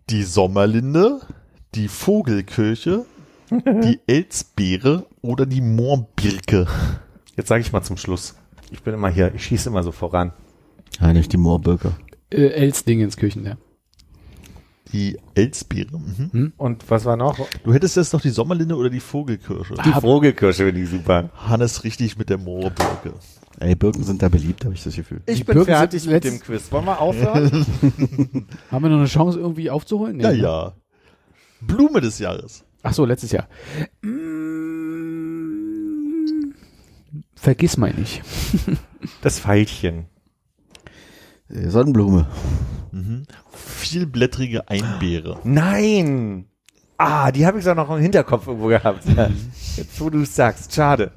die 0.09 0.23
Sommerlinde, 0.23 1.19
die 1.75 1.87
Vogelkirche, 1.87 3.05
die 3.51 3.99
Elsbeere 4.07 5.05
oder 5.21 5.45
die 5.45 5.61
Moorbirke. 5.61 6.67
Jetzt 7.35 7.49
sage 7.49 7.61
ich 7.61 7.71
mal 7.71 7.81
zum 7.81 7.97
Schluss. 7.97 8.35
Ich 8.71 8.81
bin 8.81 8.93
immer 8.93 9.09
hier. 9.09 9.33
Ich 9.35 9.45
schieße 9.45 9.69
immer 9.69 9.83
so 9.83 9.91
voran. 9.91 10.33
Eigentlich 10.99 11.27
die 11.29 11.37
Moorbirke. 11.37 11.93
Äh, 12.29 12.47
Elsdingenskirchen, 12.47 13.45
ja. 13.45 13.57
Die 14.91 15.17
Elsbeere. 15.33 15.97
Mhm. 15.97 16.53
Und 16.55 16.89
was 16.89 17.05
war 17.05 17.17
noch? 17.17 17.37
Du 17.63 17.73
hättest 17.73 17.95
jetzt 17.97 18.13
noch 18.13 18.21
die 18.21 18.29
Sommerlinde 18.29 18.75
oder 18.75 18.91
die 18.91 18.99
Vogelkirsche. 18.99 19.73
Die 19.83 19.91
Vogelkirsche 19.91 20.65
finde 20.65 20.81
ich 20.81 20.89
super. 20.89 21.31
Hannes 21.35 21.83
richtig 21.83 22.15
mit 22.17 22.29
der 22.29 22.37
Moorbirke. 22.37 23.13
Ey, 23.59 23.75
Birken 23.75 24.03
sind 24.03 24.21
da 24.21 24.29
beliebt, 24.29 24.63
habe 24.65 24.75
ich 24.75 24.83
das 24.83 24.95
Gefühl. 24.95 25.21
Ich 25.25 25.39
Die 25.39 25.43
bin 25.45 25.55
Birken 25.55 25.73
fertig 25.73 26.05
mit 26.05 26.23
dem 26.23 26.39
Quiz. 26.39 26.71
Wollen 26.71 26.85
wir 26.85 26.99
aufhören? 27.01 27.49
Haben 28.71 28.83
wir 28.83 28.89
noch 28.89 28.97
eine 28.99 29.07
Chance, 29.07 29.39
irgendwie 29.39 29.69
aufzuholen? 29.71 30.17
Nee, 30.17 30.23
Ja, 30.23 30.31
ne? 30.31 30.37
ja. 30.37 30.73
Blume 31.61 31.99
des 32.01 32.19
Jahres. 32.19 32.63
Ach 32.83 32.93
so, 32.93 33.05
letztes 33.05 33.31
Jahr. 33.31 33.47
Mm, 34.73 36.53
Vergiss 37.35 37.77
mal 37.77 37.93
nicht. 37.93 38.21
Das 39.21 39.39
Veilchen. 39.39 40.05
Äh, 41.53 41.69
Sonnenblume. 41.69 42.27
Mhm. 42.91 43.23
Vielblättrige 43.51 44.67
Einbeere. 44.69 45.39
Nein! 45.43 46.45
Ah, 46.97 47.31
die 47.31 47.45
habe 47.45 47.59
ich 47.59 47.65
doch 47.65 47.75
noch 47.75 47.89
im 47.89 48.01
Hinterkopf 48.01 48.47
irgendwo 48.47 48.67
gehabt. 48.67 49.03
Jetzt, 49.75 49.99
wo 49.99 50.09
du 50.09 50.21
es 50.21 50.35
sagst. 50.35 50.73
Schade. 50.73 51.11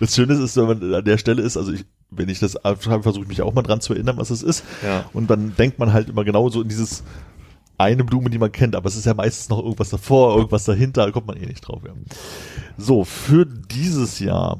Das 0.00 0.14
Schöne 0.14 0.34
ist, 0.34 0.56
wenn 0.56 0.66
man 0.66 0.94
an 0.94 1.04
der 1.04 1.18
Stelle 1.18 1.42
ist, 1.42 1.56
also 1.56 1.72
ich, 1.72 1.84
wenn 2.10 2.28
ich 2.28 2.38
das 2.38 2.56
aufschreibe, 2.56 3.02
versuche 3.02 3.24
ich 3.24 3.28
mich 3.28 3.42
auch 3.42 3.52
mal 3.52 3.62
dran 3.62 3.80
zu 3.80 3.92
erinnern, 3.92 4.16
was 4.16 4.30
es 4.30 4.42
ist. 4.42 4.64
Ja. 4.82 5.04
Und 5.12 5.28
dann 5.28 5.54
denkt 5.56 5.78
man 5.78 5.92
halt 5.92 6.08
immer 6.08 6.24
genau 6.24 6.48
so 6.48 6.62
in 6.62 6.68
dieses 6.68 7.02
eine 7.76 8.04
Blume, 8.04 8.30
die 8.30 8.38
man 8.38 8.50
kennt, 8.50 8.74
aber 8.74 8.88
es 8.88 8.96
ist 8.96 9.06
ja 9.06 9.14
meistens 9.14 9.48
noch 9.50 9.58
irgendwas 9.58 9.90
davor, 9.90 10.36
irgendwas 10.36 10.64
dahinter, 10.64 11.04
da 11.04 11.12
kommt 11.12 11.26
man 11.26 11.36
eh 11.36 11.46
nicht 11.46 11.60
drauf. 11.60 11.82
Ja. 11.84 11.92
So, 12.76 13.04
für 13.04 13.44
dieses 13.44 14.18
Jahr 14.18 14.58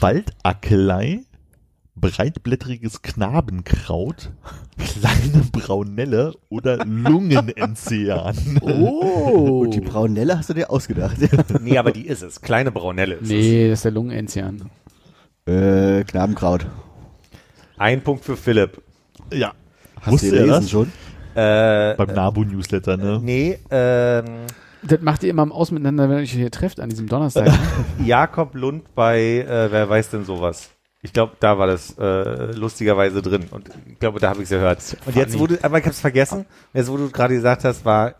Waldackelei, 0.00 1.24
breitblättriges 2.00 3.02
Knabenkraut, 3.02 4.30
kleine 4.78 5.44
Braunelle 5.52 6.34
oder 6.48 6.84
Lungenenzian. 6.84 8.34
Oh. 8.62 9.62
Und 9.64 9.74
die 9.74 9.80
Braunelle 9.80 10.38
hast 10.38 10.50
du 10.50 10.54
dir 10.54 10.70
ausgedacht. 10.70 11.16
Nee, 11.62 11.78
aber 11.78 11.92
die 11.92 12.06
ist 12.06 12.22
es. 12.22 12.40
Kleine 12.40 12.70
Braunelle 12.72 13.16
ist 13.16 13.28
Nee, 13.28 13.68
das 13.68 13.80
ist 13.80 13.84
der 13.84 13.92
Lungenenzian. 13.92 14.70
äh, 15.46 16.02
Knabenkraut. 16.04 16.66
Ein 17.76 18.02
Punkt 18.02 18.24
für 18.24 18.36
Philipp. 18.36 18.80
Ja. 19.32 19.52
Hast 20.00 20.12
Wusste 20.12 20.26
du 20.30 20.32
gelesen 20.36 20.50
das? 20.52 20.70
schon? 20.70 20.86
Äh, 21.34 21.94
Beim 21.96 22.14
Nabu-Newsletter, 22.14 22.96
ne? 22.96 23.20
nee, 23.22 23.58
ähm, 23.70 24.24
Das 24.82 25.00
macht 25.00 25.22
ihr 25.22 25.30
immer 25.30 25.42
im 25.44 25.52
Aus 25.52 25.70
miteinander, 25.70 26.08
wenn 26.08 26.16
ihr 26.18 26.22
euch 26.22 26.32
hier 26.32 26.50
trefft 26.50 26.80
an 26.80 26.88
diesem 26.88 27.06
Donnerstag. 27.08 27.46
ne? 27.46 27.58
Jakob 28.04 28.54
Lund 28.54 28.94
bei 28.94 29.20
äh, 29.46 29.70
Wer 29.70 29.88
weiß 29.88 30.10
denn 30.10 30.24
sowas? 30.24 30.70
Ich 31.02 31.14
glaube, 31.14 31.32
da 31.40 31.58
war 31.58 31.66
das 31.66 31.96
äh, 31.98 32.52
lustigerweise 32.52 33.22
drin 33.22 33.46
und 33.50 33.70
ich 33.86 33.98
glaube, 33.98 34.20
da 34.20 34.28
habe 34.30 34.40
ich 34.40 34.44
es 34.44 34.50
gehört. 34.50 34.96
Und 35.06 35.16
jetzt 35.16 35.32
funny. 35.32 35.40
wurde, 35.40 35.58
aber 35.62 35.78
ich 35.78 35.84
habe 35.84 35.92
es 35.92 36.00
vergessen. 36.00 36.44
Jetzt, 36.74 36.90
wo 36.90 36.98
du 36.98 37.10
gerade 37.10 37.34
gesagt 37.34 37.64
hast, 37.64 37.86
war 37.86 38.14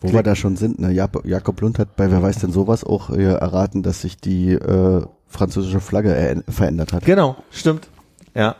Wo 0.00 0.12
wir 0.12 0.24
da 0.24 0.34
schon 0.34 0.56
sind, 0.56 0.80
ne? 0.80 0.90
Jakob, 0.90 1.60
Lund 1.60 1.78
hat 1.78 1.94
bei 1.94 2.10
Wer 2.10 2.20
weiß 2.20 2.40
denn 2.40 2.52
sowas 2.52 2.82
auch 2.82 3.10
äh, 3.10 3.22
erraten, 3.22 3.84
dass 3.84 4.00
sich 4.00 4.16
die 4.16 4.52
äh, 4.52 5.06
französische 5.28 5.80
Flagge 5.80 6.12
er 6.12 6.42
verändert 6.52 6.92
hat. 6.92 7.04
genau, 7.04 7.36
stimmt, 7.52 7.88
ja, 8.34 8.56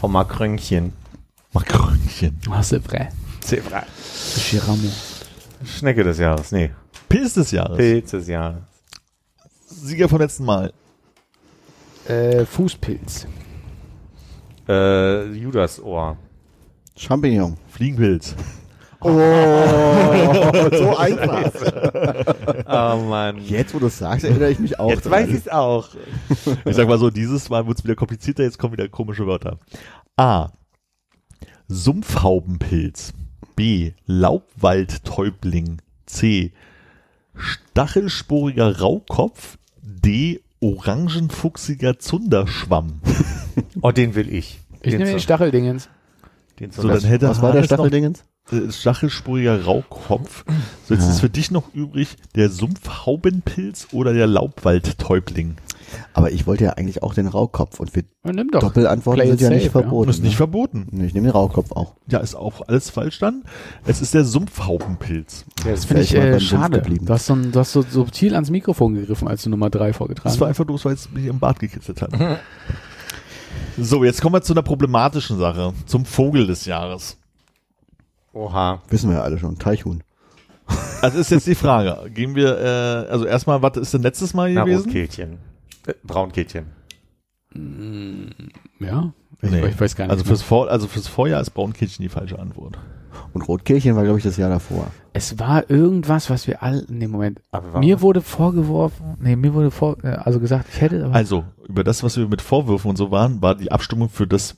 vom 0.00 0.12
Macrönchen. 0.12 0.92
Makrönchen. 1.52 2.38
Ah, 2.50 2.60
c'est 2.62 2.80
vrai. 2.80 3.08
Zebra. 3.40 3.82
Chiramo. 4.38 4.88
Schnecke 5.64 6.04
des 6.04 6.18
Jahres, 6.18 6.52
nee, 6.52 6.70
Pilz 7.08 7.34
des 7.34 7.50
Jahres. 7.50 7.76
Pilz 7.76 8.12
des 8.12 8.28
Jahres. 8.28 8.62
Sieger 9.66 10.08
vom 10.08 10.20
letzten 10.20 10.44
Mal. 10.44 10.72
Äh, 12.08 12.44
Fußpilz. 12.44 13.26
Äh, 14.68 15.32
Judasohr. 15.32 16.16
Champignon. 16.96 17.56
Fliegenpilz. 17.68 18.34
so 19.04 20.96
einfach. 20.96 21.50
Oh 22.66 22.96
Mann. 22.96 23.38
Jetzt, 23.38 23.74
wo 23.74 23.78
du 23.78 23.86
es 23.86 23.98
sagst, 23.98 24.24
erinnere 24.24 24.50
ich 24.50 24.58
mich 24.58 24.80
auch. 24.80 24.90
Jetzt 24.90 25.04
dran. 25.04 25.12
weiß 25.12 25.28
ich 25.28 25.36
es 25.36 25.48
auch. 25.48 25.90
Ich 26.64 26.74
sag 26.76 26.88
mal 26.88 26.98
so, 26.98 27.10
dieses 27.10 27.50
Mal 27.50 27.66
wird's 27.66 27.84
wieder 27.84 27.94
komplizierter, 27.94 28.42
jetzt 28.42 28.58
kommen 28.58 28.72
wieder 28.72 28.88
komische 28.88 29.26
Wörter. 29.26 29.58
A. 30.16 30.48
Sumpfhaubenpilz. 31.68 33.12
B. 33.54 33.92
Laubwaldtäubling. 34.06 35.82
C. 36.06 36.52
Stachelsporiger 37.34 38.80
Raukopf. 38.80 39.58
D. 39.82 40.43
Orangenfuchsiger 40.64 41.98
Zunderschwamm. 41.98 43.00
Oh, 43.82 43.92
den 43.92 44.16
will 44.16 44.32
ich. 44.34 44.58
Ich 44.82 44.90
den 44.90 44.98
nehme 44.98 45.10
den 45.12 45.20
Stacheldingens. 45.20 45.88
den 46.58 46.72
So, 46.72 46.88
dann 46.88 47.00
hätte 47.04 47.28
Was 47.28 47.40
war 47.40 47.52
der 47.52 47.60
noch- 47.60 47.66
Stacheldingens? 47.66 48.24
äh, 48.50 48.72
Stachelsporiger 48.72 49.62
Raukopf. 49.64 50.44
So, 50.88 50.94
jetzt 50.94 51.04
Ah. 51.04 51.10
ist 51.10 51.20
für 51.20 51.30
dich 51.30 51.50
noch 51.52 51.72
übrig 51.72 52.16
der 52.34 52.50
Sumpfhaubenpilz 52.50 53.88
oder 53.92 54.12
der 54.12 54.26
Laubwaldtäubling. 54.26 55.56
Aber 56.12 56.30
ich 56.32 56.46
wollte 56.46 56.64
ja 56.64 56.70
eigentlich 56.74 57.02
auch 57.02 57.14
den 57.14 57.26
Raukopf 57.26 57.80
und 57.80 57.94
wir 57.94 58.04
Ja, 58.24 58.32
nimm 58.32 58.50
doch. 58.50 58.60
Doppelantworten 58.60 59.20
Play 59.22 59.30
sind 59.30 59.40
ja 59.40 59.50
nicht 59.50 59.64
safe, 59.64 59.78
ja. 59.78 59.82
verboten. 59.82 60.06
Das 60.08 60.16
ist 60.16 60.22
nicht 60.22 60.32
ne? 60.32 60.36
verboten. 60.36 60.86
Nee, 60.90 61.06
ich 61.06 61.14
nehme 61.14 61.26
den 61.28 61.32
Raukopf 61.32 61.72
auch. 61.72 61.94
Ja, 62.08 62.18
ist 62.18 62.34
auch 62.34 62.62
alles 62.68 62.90
falsch 62.90 63.18
dann. 63.18 63.42
Es 63.86 64.00
ist 64.00 64.14
der 64.14 64.24
Sumpfhaubenpilz. 64.24 65.44
Ja, 65.64 65.70
Das 65.72 65.84
finde 65.84 66.02
ich 66.02 66.14
äh, 66.14 66.38
schade. 66.40 66.78
geblieben. 66.80 67.06
Du 67.06 67.12
hast, 67.12 67.26
so, 67.26 67.34
du 67.34 67.58
hast 67.58 67.72
so 67.72 67.82
subtil 67.82 68.34
ans 68.34 68.50
Mikrofon 68.50 68.94
gegriffen, 68.94 69.28
als 69.28 69.42
du 69.42 69.50
Nummer 69.50 69.70
drei 69.70 69.92
vorgetragen 69.92 70.28
Das 70.28 70.40
war 70.40 70.46
hast. 70.48 70.50
einfach 70.52 70.66
bloß, 70.66 70.84
weil 70.84 70.94
es 70.94 71.10
mich 71.10 71.26
im 71.26 71.38
Bart 71.38 71.58
gekitzelt 71.58 72.02
hat. 72.02 72.10
so, 73.78 74.04
jetzt 74.04 74.20
kommen 74.22 74.34
wir 74.34 74.42
zu 74.42 74.52
einer 74.54 74.62
problematischen 74.62 75.38
Sache. 75.38 75.72
Zum 75.86 76.04
Vogel 76.04 76.46
des 76.46 76.64
Jahres. 76.66 77.18
Oha. 78.32 78.82
Wissen 78.88 79.10
wir 79.10 79.18
ja 79.18 79.22
alle 79.22 79.38
schon. 79.38 79.58
Teichhuhn. 79.58 80.02
Also 81.02 81.18
ist 81.18 81.30
jetzt 81.30 81.46
die 81.46 81.54
Frage. 81.54 82.10
Gehen 82.10 82.34
wir, 82.34 82.58
äh, 82.58 83.10
also 83.10 83.26
erstmal, 83.26 83.60
was 83.62 83.76
ist 83.76 83.92
denn 83.92 84.02
letztes 84.02 84.32
Mal 84.32 84.52
Na, 84.54 84.64
gewesen? 84.64 84.84
Rotkehlchen. 84.86 85.38
Braunkehlchen. 86.04 86.66
Ja. 88.80 89.12
Ich, 89.42 89.50
Nee. 89.50 89.66
ich 89.68 89.80
weiß 89.80 89.94
gar 89.96 90.04
nicht. 90.06 90.12
Also 90.12 90.24
fürs, 90.24 90.42
Vor 90.42 90.70
also 90.70 90.86
fürs 90.88 91.06
Vorjahr 91.08 91.40
ist 91.40 91.50
Braunkehlchen 91.50 92.02
die 92.02 92.08
falsche 92.08 92.38
Antwort. 92.38 92.78
Und 93.32 93.42
Rotkehlchen 93.42 93.94
war, 93.94 94.02
glaube 94.04 94.18
ich, 94.18 94.24
das 94.24 94.36
Jahr 94.36 94.50
davor. 94.50 94.88
es 95.12 95.38
war 95.38 95.68
irgendwas, 95.70 96.30
was 96.30 96.46
wir 96.48 96.62
alle, 96.62 96.84
nee, 96.88 97.06
Moment. 97.06 97.40
Aber 97.52 97.68
warum? 97.68 97.80
Mir 97.80 98.00
wurde 98.00 98.20
vorgeworfen, 98.20 99.16
nee, 99.20 99.36
mir 99.36 99.54
wurde 99.54 99.70
vor, 99.70 100.02
äh, 100.02 100.08
also 100.08 100.40
gesagt, 100.40 100.66
ich 100.72 100.80
hätte, 100.80 101.04
aber 101.04 101.14
Also, 101.14 101.44
über 101.68 101.84
das, 101.84 102.02
was 102.02 102.16
wir 102.16 102.26
mit 102.26 102.42
Vorwürfen 102.42 102.90
und 102.90 102.96
so 102.96 103.10
waren, 103.12 103.40
war 103.40 103.54
die 103.54 103.70
Abstimmung 103.70 104.08
für 104.08 104.26
das, 104.26 104.56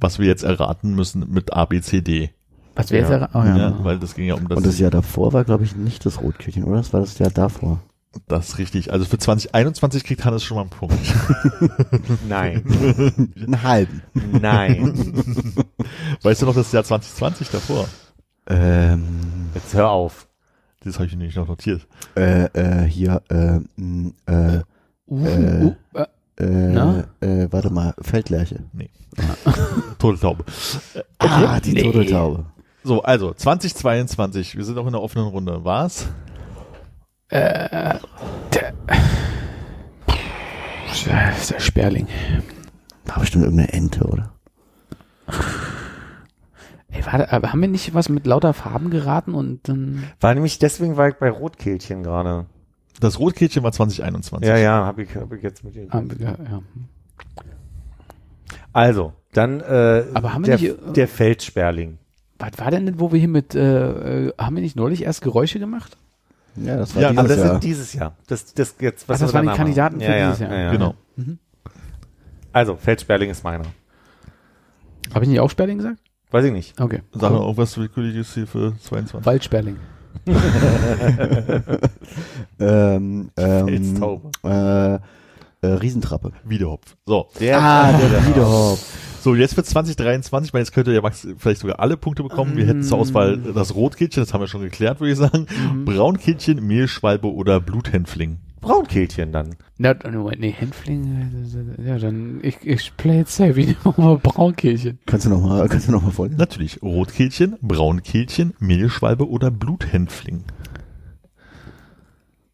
was 0.00 0.18
wir 0.18 0.26
jetzt 0.26 0.42
erraten 0.42 0.94
müssen 0.96 1.30
mit 1.30 1.52
A, 1.52 1.64
B, 1.64 1.80
C, 1.80 2.00
D. 2.00 2.30
was 2.74 2.90
wäre 2.90 3.12
Ja. 3.12 3.20
jetzt, 3.20 3.34
oh, 3.34 3.38
ja. 3.44 3.56
Ja, 3.56 3.84
weil 3.84 3.98
das 4.00 4.14
ging 4.16 4.26
ja 4.26 4.34
um 4.34 4.48
das. 4.48 4.56
Und 4.56 4.66
das 4.66 4.78
Jahr 4.80 4.90
davor 4.90 5.32
war, 5.32 5.44
glaube 5.44 5.62
ich, 5.62 5.76
nicht 5.76 6.04
das 6.04 6.20
Rotkehlchen, 6.20 6.64
oder? 6.64 6.78
Das 6.78 6.92
war 6.92 7.00
das 7.00 7.18
Jahr 7.18 7.30
davor. 7.30 7.80
Das 8.28 8.50
ist 8.50 8.58
richtig. 8.58 8.92
Also 8.92 9.04
für 9.04 9.18
2021 9.18 10.04
kriegt 10.04 10.24
Hannes 10.24 10.44
schon 10.44 10.56
mal 10.56 10.62
einen 10.62 10.70
Punkt. 10.70 10.94
Nein, 12.28 12.62
Einen 13.36 13.62
halben. 13.62 14.02
nein. 14.40 14.94
weißt 16.22 16.42
du 16.42 16.46
noch 16.46 16.54
das 16.54 16.72
Jahr 16.72 16.84
2020 16.84 17.48
davor? 17.50 17.88
Ähm, 18.48 19.50
Jetzt 19.54 19.74
hör 19.74 19.90
auf. 19.90 20.26
Das 20.84 20.94
habe 20.96 21.06
ich 21.06 21.12
nämlich 21.16 21.36
noch 21.36 21.48
notiert. 21.48 21.86
äh, 22.16 22.44
äh, 22.46 22.84
hier, 22.88 23.22
äh, 23.30 23.56
äh, 24.26 24.62
Uh, 25.06 25.26
Äh, 25.26 25.64
uh, 25.64 25.74
äh, 25.94 26.02
äh, 26.44 26.72
Na? 26.72 27.04
äh, 27.20 27.46
warte 27.50 27.70
mal, 27.70 27.92
Feldlerche. 28.00 28.60
Turteltaube. 29.98 30.44
Ah, 31.18 31.60
die 31.60 31.72
Nee. 31.74 31.82
Turteltaube. 31.82 32.46
So, 32.82 33.02
also 33.02 33.32
2022. 33.34 34.56
Wir 34.56 34.64
sind 34.64 34.78
auch 34.78 34.86
in 34.86 34.92
der 34.92 35.02
offenen 35.02 35.26
Runde. 35.26 35.60
Was? 35.64 36.06
Äh, 37.32 37.98
der, 38.52 38.72
das 40.88 41.06
ist 41.40 41.50
der 41.50 41.60
Sperling. 41.60 42.06
War 43.06 43.20
bestimmt 43.20 43.44
irgendeine 43.44 43.72
Ente, 43.72 44.04
oder? 44.04 44.32
Ey, 46.90 47.04
warte, 47.06 47.32
aber 47.32 47.52
haben 47.52 47.60
wir 47.62 47.68
nicht 47.68 47.94
was 47.94 48.08
mit 48.10 48.26
lauter 48.26 48.52
Farben 48.52 48.90
geraten 48.90 49.34
und 49.34 49.66
dann, 49.68 50.04
War 50.20 50.34
nämlich 50.34 50.58
deswegen 50.58 50.96
war 50.96 51.08
ich 51.08 51.14
bei 51.14 51.30
Rotkehlchen 51.30 52.02
gerade. 52.02 52.46
Das 53.00 53.18
Rotkehlchen 53.18 53.62
war 53.62 53.72
2021. 53.72 54.46
Ja, 54.46 54.58
ja, 54.58 54.84
habe 54.84 55.02
ich, 55.02 55.16
hab 55.16 55.32
ich 55.32 55.42
jetzt 55.42 55.64
mit 55.64 55.74
Ihnen. 55.74 55.90
ah, 55.90 56.02
ja, 56.18 56.36
ja. 56.50 56.62
Also, 58.74 59.14
dann 59.32 59.60
äh, 59.60 60.04
Aber 60.12 60.34
haben 60.34 60.46
wir 60.46 60.56
der, 60.58 60.74
nicht, 60.74 60.88
äh, 60.88 60.92
der 60.92 61.08
Feldsperling. 61.08 61.98
Was 62.38 62.58
war 62.58 62.70
denn, 62.70 62.84
denn, 62.86 63.00
wo 63.00 63.10
wir 63.12 63.18
hier 63.18 63.28
mit, 63.28 63.54
äh, 63.54 64.26
äh, 64.26 64.32
haben 64.36 64.56
wir 64.56 64.62
nicht 64.62 64.76
neulich 64.76 65.02
erst 65.02 65.22
Geräusche 65.22 65.58
gemacht? 65.58 65.96
Ja, 66.56 66.76
das 66.76 66.94
war 66.94 67.02
Ja, 67.02 67.08
dieses 67.10 67.18
Aber 67.18 67.28
das 67.28 67.38
Jahr. 67.38 67.48
sind 67.48 67.64
dieses 67.64 67.92
Jahr. 67.94 68.16
Das, 68.26 68.54
das 68.54 68.74
jetzt, 68.80 69.08
was 69.08 69.20
Ach, 69.20 69.26
das 69.26 69.34
waren 69.34 69.46
die 69.48 69.54
Kandidaten 69.54 69.96
machen. 69.96 70.06
für 70.06 70.12
ja, 70.12 70.18
ja, 70.18 70.26
dieses 70.26 70.40
Jahr. 70.40 70.52
Ja, 70.52 70.58
ja. 70.64 70.72
Genau. 70.72 70.94
Also, 72.52 72.76
Feldsperling 72.76 73.30
ist 73.30 73.42
meiner. 73.44 73.64
Habe 75.14 75.24
ich 75.24 75.30
nicht 75.30 75.40
auch 75.40 75.50
Sperling 75.50 75.78
gesagt? 75.78 75.98
Weiß 76.30 76.44
ich 76.44 76.52
nicht. 76.52 76.78
Okay. 76.80 77.00
Sag 77.12 77.32
mal 77.32 77.38
auch 77.38 77.56
was 77.56 77.76
Willkürliches 77.78 78.34
hier 78.34 78.46
für 78.46 78.74
22. 78.78 79.24
Waldsperling. 79.26 79.76
ähm, 82.60 83.30
ähm, 83.36 84.22
äh, 84.44 84.94
äh, 84.94 84.98
Riesentrappe. 85.62 86.32
Wiederhopf. 86.44 86.96
So. 87.06 87.28
Der, 87.40 87.58
Ah, 87.60 87.92
der 87.92 88.26
Wiederhopf. 88.28 89.11
So, 89.22 89.36
jetzt 89.36 89.54
für 89.54 89.62
2023, 89.62 90.52
weil 90.52 90.62
jetzt 90.62 90.72
könnte 90.72 90.92
ja 90.92 91.00
Max 91.00 91.28
vielleicht 91.38 91.60
sogar 91.60 91.78
alle 91.78 91.96
Punkte 91.96 92.24
bekommen. 92.24 92.56
Wir 92.56 92.66
hätten 92.66 92.82
zur 92.82 92.98
Auswahl 92.98 93.36
das 93.36 93.72
Rotkehlchen, 93.76 94.20
das 94.20 94.34
haben 94.34 94.40
wir 94.40 94.48
schon 94.48 94.62
geklärt, 94.62 94.98
würde 94.98 95.12
ich 95.12 95.18
sagen. 95.18 95.46
Braunkehlchen, 95.84 96.66
Mehlschwalbe 96.66 97.32
oder 97.32 97.60
Bluthänfling. 97.60 98.38
Braunkehlchen 98.60 99.30
dann. 99.30 99.54
Na, 99.78 99.94
Moment, 100.10 100.40
nee, 100.40 100.50
Hänfling, 100.50 101.76
äh, 101.78 101.88
ja, 101.88 101.98
dann, 101.98 102.40
ich, 102.42 102.56
ich 102.64 102.96
play 102.96 103.20
it 103.20 103.28
safe, 103.28 103.60
ich 103.60 103.66
nehme 103.68 103.94
mal 103.96 104.18
Braunkehlchen. 104.18 104.98
Kannst 105.06 105.26
du 105.26 105.30
noch 105.30 105.40
mal, 105.40 105.68
kannst 105.68 105.86
du 105.86 105.92
noch 105.92 106.02
mal 106.02 106.10
vorlesen? 106.10 106.38
Natürlich, 106.38 106.82
Rotkehlchen, 106.82 107.56
Braunkehlchen, 107.62 108.54
Mehlschwalbe 108.58 109.28
oder 109.28 109.52
Bluthänfling. 109.52 110.42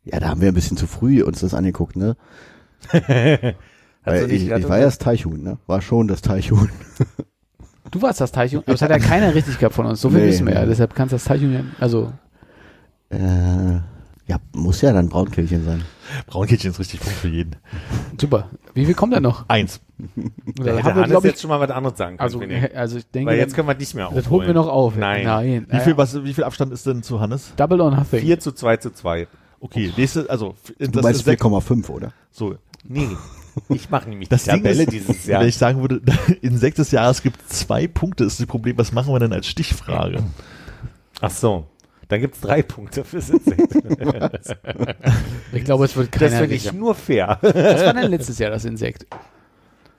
Ja, 0.05 0.21
da 0.21 0.29
haben 0.29 0.43
wir 0.43 0.49
ein 0.49 0.55
bisschen 0.55 0.77
zu 0.77 0.87
früh 0.87 1.23
uns 1.23 1.41
das 1.41 1.55
angeguckt, 1.55 1.97
ne? 1.97 2.15
Also 4.13 4.27
ich, 4.27 4.53
also 4.53 4.67
ich 4.67 4.71
war 4.71 4.79
ja 4.79 4.85
das 4.85 4.99
Teichhuhn, 4.99 5.43
ne? 5.43 5.59
War 5.67 5.81
schon 5.83 6.09
das 6.09 6.21
Teichhuhn. 6.23 6.69
Du 7.91 8.03
warst 8.03 8.21
das 8.21 8.33
Teichhuhn, 8.33 8.63
aber 8.67 8.75
es 8.75 8.83
hat 8.83 8.91
ja 8.91 8.99
keiner 8.99 9.35
richtig 9.35 9.59
gehabt 9.59 9.75
von 9.75 9.87
uns, 9.87 10.03
so 10.03 10.11
viel 10.11 10.21
Nee, 10.21 10.27
wissen 10.27 10.47
wir 10.47 10.53
ja, 10.53 10.61
nee. 10.61 10.67
deshalb 10.67 10.95
kannst 10.95 11.13
du 11.13 11.17
das 11.17 11.25
Teichhuhn 11.25 11.55
ja, 11.55 11.61
also, 11.81 12.13
Äh, 13.09 13.17
ja, 14.27 14.37
muss 14.55 14.83
ja 14.83 14.93
dann 14.93 15.09
Braunkehlchen 15.09 15.65
sein. 15.65 15.83
Braunkehlchen 16.27 16.71
ist 16.73 16.79
richtig 16.79 17.01
Punkt 17.01 17.17
für 17.17 17.29
jeden. 17.29 17.57
super. 18.21 18.51
Wie 18.75 18.85
viel 18.85 18.93
kommt 18.95 19.15
da 19.15 19.21
noch? 19.21 19.49
Eins. 19.49 19.81
Da 19.97 20.73
hätte 20.77 20.85
wir, 20.85 20.95
Hannes 20.97 21.17
ich, 21.19 21.25
jetzt 21.25 21.41
schon 21.41 21.49
mal 21.49 21.61
was 21.61 21.71
anderes 21.71 21.97
sagen 21.97 22.19
können. 22.19 22.25
also, 22.27 22.39
finde 22.41 22.57
ich. 22.57 22.77
also 22.77 22.99
ich 22.99 23.11
denke, 23.11 23.31
Weil 23.31 23.39
jetzt 23.39 23.55
können 23.55 23.69
wir 23.69 23.75
nicht 23.75 23.95
mehr 23.95 24.07
aufholen. 24.09 24.23
das 24.23 24.31
holen 24.31 24.47
wir 24.47 24.55
noch 24.55 24.69
auf. 24.69 24.95
Nein. 24.97 25.25
Nein. 25.25 25.67
Wie 25.71 25.81
viel, 25.81 25.97
was, 25.97 26.23
wie 26.23 26.35
viel 26.35 26.45
Abstand 26.45 26.73
ist 26.75 26.85
denn 26.85 27.03
zu 27.03 27.21
Hannes? 27.21 27.55
Double 27.57 27.81
or 27.81 27.91
nothing. 27.91 28.21
4 28.21 28.39
zu 28.39 28.53
2 28.53 28.77
zu 28.77 28.91
2. 28.93 29.27
Okay, 29.61 29.93
nächste, 29.97 30.29
also, 30.29 30.55
Du 30.79 30.89
das 30.89 31.03
meinst 31.03 31.21
ist 31.21 31.25
sechs- 31.25 31.43
4,5, 31.43 31.89
oder? 31.89 32.13
so. 32.31 32.55
Nee. 32.85 33.09
Ich 33.69 33.91
mache 33.91 34.09
nämlich 34.09 34.29
Das 34.29 34.45
die 34.45 34.51
Ding 34.51 34.63
Tabelle 34.63 34.83
ist, 34.85 34.93
dieses 34.93 35.27
Jahr. 35.27 35.41
wenn 35.41 35.49
ich 35.49 35.57
sagen 35.57 35.81
würde, 35.81 36.01
Insekt 36.43 36.79
des 36.79 36.91
Jahres 36.91 37.23
gibt 37.23 37.49
zwei 37.51 37.87
Punkte, 37.87 38.25
ist 38.25 38.39
das 38.41 38.47
Problem, 38.47 38.77
was 38.79 38.93
machen 38.93 39.13
wir 39.13 39.19
denn 39.21 39.33
als 39.33 39.47
Stichfrage? 39.47 40.23
Ach 41.21 41.31
so. 41.31 41.67
Dann 42.09 42.21
gibt's 42.21 42.41
drei 42.41 42.63
Punkte 42.63 43.05
fürs 43.05 43.29
Insekt. 43.29 43.75
Ich 45.53 45.65
glaube, 45.65 45.85
es 45.85 45.97
wird 45.97 46.15
Das 46.15 46.21
keiner 46.21 46.39
finde 46.39 46.55
ich 46.55 46.73
nur 46.73 46.95
fair. 46.95 47.39
Was 47.43 47.85
war 47.85 47.93
denn 47.95 48.11
letztes 48.11 48.39
Jahr 48.39 48.51
das 48.51 48.65
Insekt? 48.65 49.07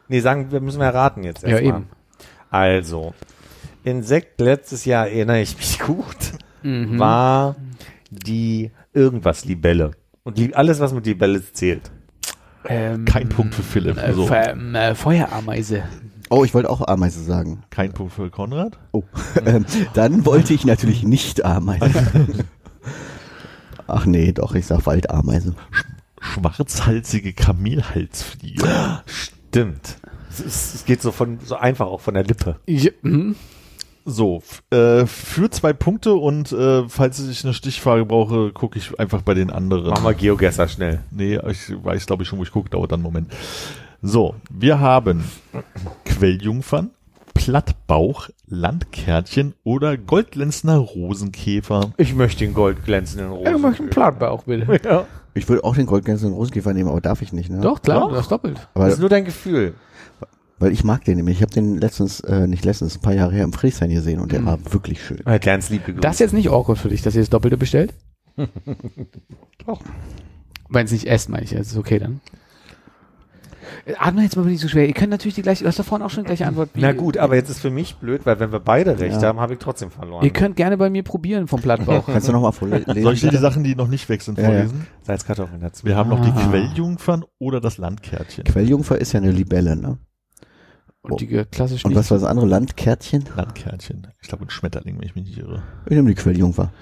Nee, 0.08 0.20
sagen 0.20 0.52
wir 0.52 0.60
müssen 0.60 0.80
wir 0.80 0.88
raten 0.88 1.24
jetzt 1.24 1.44
Ja, 1.44 1.50
erstmal. 1.50 1.76
eben. 1.82 1.90
Also, 2.50 3.14
Insekt 3.84 4.42
letztes 4.42 4.86
Jahr 4.86 5.08
erinnere 5.08 5.42
ich 5.42 5.56
mich 5.56 5.80
gut, 5.80 6.16
Mhm. 6.64 6.98
war 7.00 7.56
die 8.10 8.72
irgendwas 8.94 9.46
Libelle. 9.46 9.92
Und 10.24 10.38
die, 10.38 10.56
alles, 10.56 10.80
was 10.80 10.94
mit 10.94 11.06
Libelle 11.06 11.42
zählt. 11.54 11.92
Ähm, 12.66 13.06
Kein 13.06 13.30
Punkt 13.30 13.56
für 13.56 13.64
Philipp. 13.64 13.98
Äh, 13.98 14.14
So. 14.14 14.28
Fe- 14.28 14.50
ähm, 14.52 14.76
äh, 14.76 14.96
Feuerameise. 14.96 15.84
Oh, 16.30 16.44
ich 16.44 16.54
wollte 16.54 16.70
auch 16.70 16.88
Ameise 16.88 17.24
sagen. 17.24 17.64
Kein 17.72 17.92
Punkt 17.94 18.14
für 18.14 18.30
Konrad. 18.30 18.78
Oh, 18.92 19.04
ähm, 19.46 19.66
dann 19.94 20.26
wollte 20.26 20.54
ich 20.54 20.66
natürlich 20.66 21.04
nicht 21.04 21.44
Ameise. 21.46 21.90
Ach 23.88 24.06
nee, 24.06 24.32
doch, 24.32 24.54
ich 24.54 24.68
sag 24.68 24.86
Waldameise. 24.86 25.56
Schwarzhalsige 26.22 27.34
Kamelhalsfliege. 27.34 28.68
Stimmt. 29.06 29.98
Es, 30.30 30.76
es 30.76 30.86
geht 30.86 31.02
so 31.02 31.12
von 31.12 31.40
so 31.44 31.56
einfach 31.56 31.88
auch 31.88 32.02
von 32.02 32.14
der 32.14 32.24
Lippe. 32.24 32.58
Ja, 32.68 32.92
mhm. 33.02 33.36
So, 34.10 34.42
äh, 34.72 35.06
für 35.06 35.50
zwei 35.52 35.74
Punkte 35.74 36.16
und 36.16 36.52
äh, 36.52 36.88
falls 36.90 37.20
ich 37.20 37.44
eine 37.44 37.54
Stichfrage 37.54 38.06
brauche, 38.06 38.52
gucke 38.52 38.78
ich 38.80 39.00
einfach 39.00 39.22
bei 39.22 39.34
den 39.34 39.52
anderen. 39.52 39.92
Machen 39.92 40.04
wir 40.04 40.14
Geogesser 40.14 40.68
schnell. 40.68 41.00
Nee, 41.12 41.40
ich 41.50 41.72
weiß 41.84 42.06
glaube 42.08 42.24
ich 42.24 42.30
schon, 42.30 42.40
wo 42.40 42.44
ich 42.44 42.52
gucke, 42.52 42.70
dauert 42.70 42.92
dann 42.92 43.00
einen 43.00 43.04
Moment. 43.04 43.32
So, 44.02 44.36
wir 44.50 44.80
haben 44.80 45.24
Quelljungfern, 46.06 46.90
Plattbauch, 47.34 48.30
Landkärtchen 48.48 49.54
oder 49.64 49.98
Goldglänzender 49.98 50.78
Rosenkäfer. 50.78 51.92
Ich 51.98 52.16
möchte 52.16 52.46
den 52.46 52.54
goldglänzenden 52.54 53.32
Rosen. 53.32 53.56
Ich 53.56 53.62
möchte 53.62 53.84
einen 53.84 53.90
Plattenbauch, 53.92 54.44
bitte. 54.44 54.80
Ja. 54.90 55.06
Ich 55.36 55.48
würde 55.48 55.64
auch 55.64 55.76
den 55.76 55.86
goldglänzenden 55.86 56.36
Rosenkäfer 56.36 56.74
nehmen, 56.74 56.90
aber 56.90 57.02
darf 57.02 57.22
ich 57.22 57.32
nicht, 57.32 57.50
ne? 57.50 57.62
Doch, 57.62 57.82
klar, 57.82 58.00
Doch. 58.02 58.10
du 58.10 58.16
hast 58.16 58.32
doppelt. 58.32 58.68
Aber, 58.74 58.86
Das 58.86 58.96
ist 58.96 59.00
nur 59.00 59.10
dein 59.10 59.26
Gefühl. 59.26 59.76
Weil 60.60 60.72
ich 60.72 60.84
mag 60.84 61.04
den 61.06 61.18
nämlich. 61.18 61.38
Ich 61.38 61.42
habe 61.42 61.54
den 61.54 61.78
letztens, 61.80 62.20
äh, 62.22 62.48
nicht 62.48 62.66
letztens, 62.66 62.98
ein 62.98 63.02
paar 63.02 63.14
Jahre 63.14 63.34
her 63.34 63.44
im 63.44 63.54
Friedrichshain 63.54 63.90
gesehen 63.90 64.20
und 64.20 64.32
der 64.32 64.42
Mhm. 64.42 64.46
war 64.46 64.74
wirklich 64.74 65.04
schön. 65.04 65.22
Ganz 65.42 65.70
liebe 65.70 65.86
Grüße. 65.86 66.00
Das 66.02 66.16
ist 66.16 66.20
jetzt 66.20 66.34
nicht 66.34 66.50
awkward 66.50 66.78
für 66.78 66.90
dich, 66.90 67.02
dass 67.02 67.16
ihr 67.16 67.22
das 67.22 67.30
Doppelte 67.30 67.58
bestellt? 67.58 67.94
Doch. 69.66 69.82
Wenn 70.70 70.86
es 70.86 70.92
nicht 70.92 71.08
esst, 71.08 71.30
meine 71.30 71.44
ich, 71.44 71.52
das 71.52 71.68
ist 71.68 71.78
okay 71.78 72.00
dann. 72.00 72.22
Äh, 73.86 73.94
Atme 73.98 74.24
jetzt 74.24 74.36
mal 74.36 74.46
nicht 74.46 74.62
so 74.62 74.68
schwer. 74.68 74.88
Ihr 74.88 74.94
könnt 74.94 75.10
natürlich 75.12 75.36
die 75.36 75.42
gleiche, 75.42 75.64
du 75.64 75.68
hast 75.68 75.78
da 75.80 75.84
vorhin 75.84 76.06
auch 76.06 76.10
schon 76.10 76.24
die 76.24 76.28
gleiche 76.28 76.46
Antwort. 76.48 76.70
Na 76.76 76.92
gut, 76.92 77.18
aber 77.18 77.36
jetzt 77.36 77.50
ist 77.50 77.60
für 77.60 77.70
mich 77.70 77.96
blöd, 77.96 78.26
weil 78.26 78.40
wenn 78.40 78.52
wir 78.52 78.60
beide 78.60 79.00
recht 79.00 79.22
Ja. 79.22 79.28
haben, 79.30 79.40
habe 79.40 79.54
ich 79.54 79.60
trotzdem 79.60 79.92
verloren. 79.92 80.24
Ihr 80.24 80.32
könnt 80.32 80.56
gerne 80.56 80.78
bei 80.78 80.90
mir 80.90 81.04
probieren 81.04 81.48
vom 81.48 81.62
Plattenbauch. 81.62 82.06
Kannst 82.12 82.28
du 82.28 82.32
nochmal 82.32 82.52
vorlesen? 82.52 82.86
Soll 83.02 83.14
ich 83.14 83.22
dir 83.22 83.30
die 83.32 83.38
Sachen, 83.38 83.64
die 83.64 83.76
noch 83.76 83.88
nicht 83.88 84.08
weg 84.10 84.22
sind, 84.22 84.38
Ja, 84.38 84.44
ja. 84.46 84.50
vorlesen? 84.52 84.88
Salzkartoffeln 85.04 85.62
dazu. 85.62 85.86
Wir 85.86 85.96
haben 85.96 86.10
noch 86.10 86.22
die 86.24 86.32
Ah. 86.32 86.48
Quelljungfern 86.50 87.26
oder 87.40 87.62
das 87.62 87.78
Landkärtchen. 87.78 88.44
Quelljungfer 88.46 88.98
ist 89.00 89.14
ja 89.14 89.20
eine 89.20 89.32
Libelle, 89.32 89.76
ne? 89.76 89.98
Und 91.02 91.22
die 91.22 91.28
klassischen. 91.28 91.88
Und 91.88 91.96
was 91.96 92.12
war 92.12 92.20
das 92.20 92.28
andere? 92.28 92.46
Landkärtchen? 92.46 93.24
Landkärtchen. 93.34 94.08
Ich 94.22 94.28
glaube, 94.28 94.46
ein 94.46 94.50
Schmetterling, 94.50 94.98
wenn 94.98 95.06
ich 95.06 95.16
mich 95.16 95.24
nicht 95.26 95.38
irre. 95.38 95.64
Ich 95.86 95.92
nehme 95.92 96.10
die 96.10 96.16
Quelljungfer. 96.16 96.74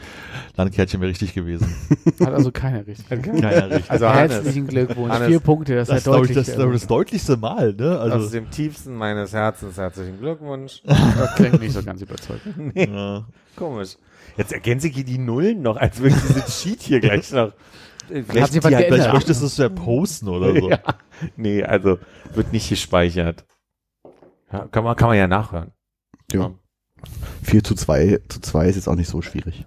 Landkärtchen 0.56 1.00
wäre 1.02 1.12
richtig 1.12 1.36
gewesen. 1.36 1.76
Hat 2.20 2.34
also 2.34 2.52
keiner 2.52 2.88
richtig. 2.88 3.08
Keiner 3.08 3.70
richtig. 3.70 3.92
Also 3.92 4.08
Herzlichen 4.10 4.66
Glückwunsch. 4.66 5.14
Hannes, 5.14 5.28
Vier 5.28 5.40
Punkte, 5.40 5.76
das, 5.76 5.90
das 5.90 6.00
ist 6.00 6.08
ja 6.08 6.14
deutlich. 6.14 6.36
das, 6.36 6.56
das 6.56 6.88
deutlichste 6.88 7.38
Mal, 7.38 7.74
ne? 7.74 8.02
aus 8.02 8.12
Also, 8.12 8.30
dem 8.32 8.50
tiefsten 8.50 8.96
meines 8.96 9.34
Herzens 9.34 9.78
herzlichen 9.78 10.20
Glückwunsch. 10.20 10.82
das 10.86 11.36
klingt 11.36 11.62
nicht 11.62 11.74
so 11.74 11.84
ganz 11.84 12.02
überzeugt. 12.02 12.42
nee, 12.58 12.90
ja. 12.92 13.24
komisch. 13.56 13.98
Jetzt 14.36 14.52
ergänze 14.52 14.88
ich 14.88 14.96
hier 14.96 15.06
die 15.06 15.20
Nullen 15.20 15.62
noch, 15.62 15.78
als 15.78 16.00
würde 16.00 16.16
ich 16.16 16.22
dieses 16.24 16.60
Sheet 16.60 16.82
hier 16.82 17.00
gleich 17.02 17.32
noch. 17.32 17.52
Hat 17.52 17.54
Vielleicht 18.08 18.54
sich 18.54 18.64
was 18.64 18.70
die 18.72 18.78
geändert? 18.78 18.88
Vielleicht 18.88 19.14
möchtest 19.14 19.42
du 19.42 19.46
es 19.46 19.58
ja 19.58 19.70
posten 19.70 20.28
oder 20.30 20.60
so. 20.60 20.70
Ja. 20.72 20.80
Nee, 21.36 21.64
also 21.64 22.00
wird 22.34 22.52
nicht 22.52 22.70
gespeichert. 22.70 23.46
Ja, 24.58 24.68
kann 24.68 24.84
man, 24.84 24.96
kann 24.96 25.10
man 25.10 25.18
ja 25.18 25.28
nachhören. 25.28 25.72
Ja. 26.32 26.52
4 27.44 27.64
zu 27.64 27.76
2 27.76 28.22
zu 28.28 28.42
2 28.42 28.70
ist 28.70 28.76
jetzt 28.76 28.88
auch 28.88 28.96
nicht 28.96 29.10
so 29.10 29.22
schwierig. 29.22 29.66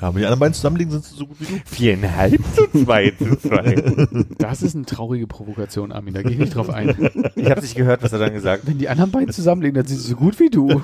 Ja, 0.00 0.08
aber 0.08 0.18
die 0.18 0.24
anderen 0.24 0.40
beiden 0.40 0.54
zusammenliegen 0.54 0.90
sind 0.90 1.04
so 1.04 1.26
gut 1.26 1.40
wie 1.40 1.44
du. 1.44 1.60
Viereinhalb 1.64 2.40
zu 2.54 2.84
zwei 2.84 3.10
zu 3.10 3.36
zwei. 3.36 3.74
Das 4.38 4.62
ist 4.62 4.74
eine 4.74 4.84
traurige 4.84 5.28
Provokation, 5.28 5.92
Armin. 5.92 6.14
Da 6.14 6.22
gehe 6.22 6.32
ich 6.32 6.38
nicht 6.38 6.56
drauf 6.56 6.70
ein. 6.70 6.88
Ich 7.36 7.48
habe 7.48 7.60
nicht 7.60 7.76
gehört, 7.76 8.02
was 8.02 8.12
er 8.12 8.18
dann 8.18 8.32
gesagt 8.32 8.62
hat. 8.62 8.68
Wenn 8.68 8.78
die 8.78 8.88
anderen 8.88 9.12
beiden 9.12 9.32
zusammenlegen, 9.32 9.76
dann 9.76 9.86
sind 9.86 9.98
sie 9.98 10.08
so 10.08 10.16
gut 10.16 10.40
wie 10.40 10.50
du. 10.50 10.82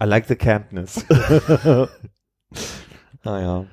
I 0.00 0.04
like 0.04 0.26
the 0.26 0.36
campness. 0.36 1.04
naja. 3.24 3.66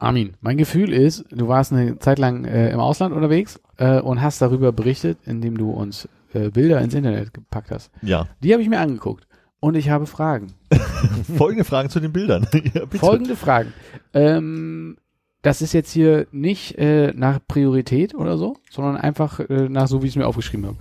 Armin, 0.00 0.34
mein 0.40 0.56
Gefühl 0.56 0.92
ist, 0.92 1.24
du 1.30 1.46
warst 1.46 1.72
eine 1.72 1.98
Zeit 1.98 2.18
lang 2.18 2.44
äh, 2.44 2.70
im 2.70 2.80
Ausland 2.80 3.14
unterwegs 3.14 3.60
äh, 3.76 4.00
und 4.00 4.22
hast 4.22 4.40
darüber 4.40 4.72
berichtet, 4.72 5.18
indem 5.26 5.58
du 5.58 5.70
uns 5.70 6.08
äh, 6.32 6.50
Bilder 6.50 6.80
ins 6.80 6.94
Internet 6.94 7.34
gepackt 7.34 7.70
hast. 7.70 7.90
Ja. 8.02 8.26
Die 8.42 8.52
habe 8.52 8.62
ich 8.62 8.68
mir 8.68 8.80
angeguckt 8.80 9.26
und 9.60 9.76
ich 9.76 9.90
habe 9.90 10.06
Fragen. 10.06 10.54
Folgende 11.36 11.64
Fragen 11.64 11.90
zu 11.90 12.00
den 12.00 12.12
Bildern. 12.12 12.46
ja. 12.74 12.82
Folgende 12.98 13.36
Fragen. 13.36 13.74
Ähm, 14.14 14.96
das 15.42 15.62
ist 15.62 15.74
jetzt 15.74 15.92
hier 15.92 16.26
nicht 16.32 16.78
äh, 16.78 17.12
nach 17.14 17.38
Priorität 17.46 18.14
oder 18.14 18.38
so, 18.38 18.56
sondern 18.70 18.96
einfach 18.96 19.40
äh, 19.40 19.68
nach 19.68 19.86
so, 19.86 20.02
wie 20.02 20.06
ich 20.06 20.12
es 20.12 20.16
mir 20.16 20.26
aufgeschrieben 20.26 20.66
habe. 20.66 20.76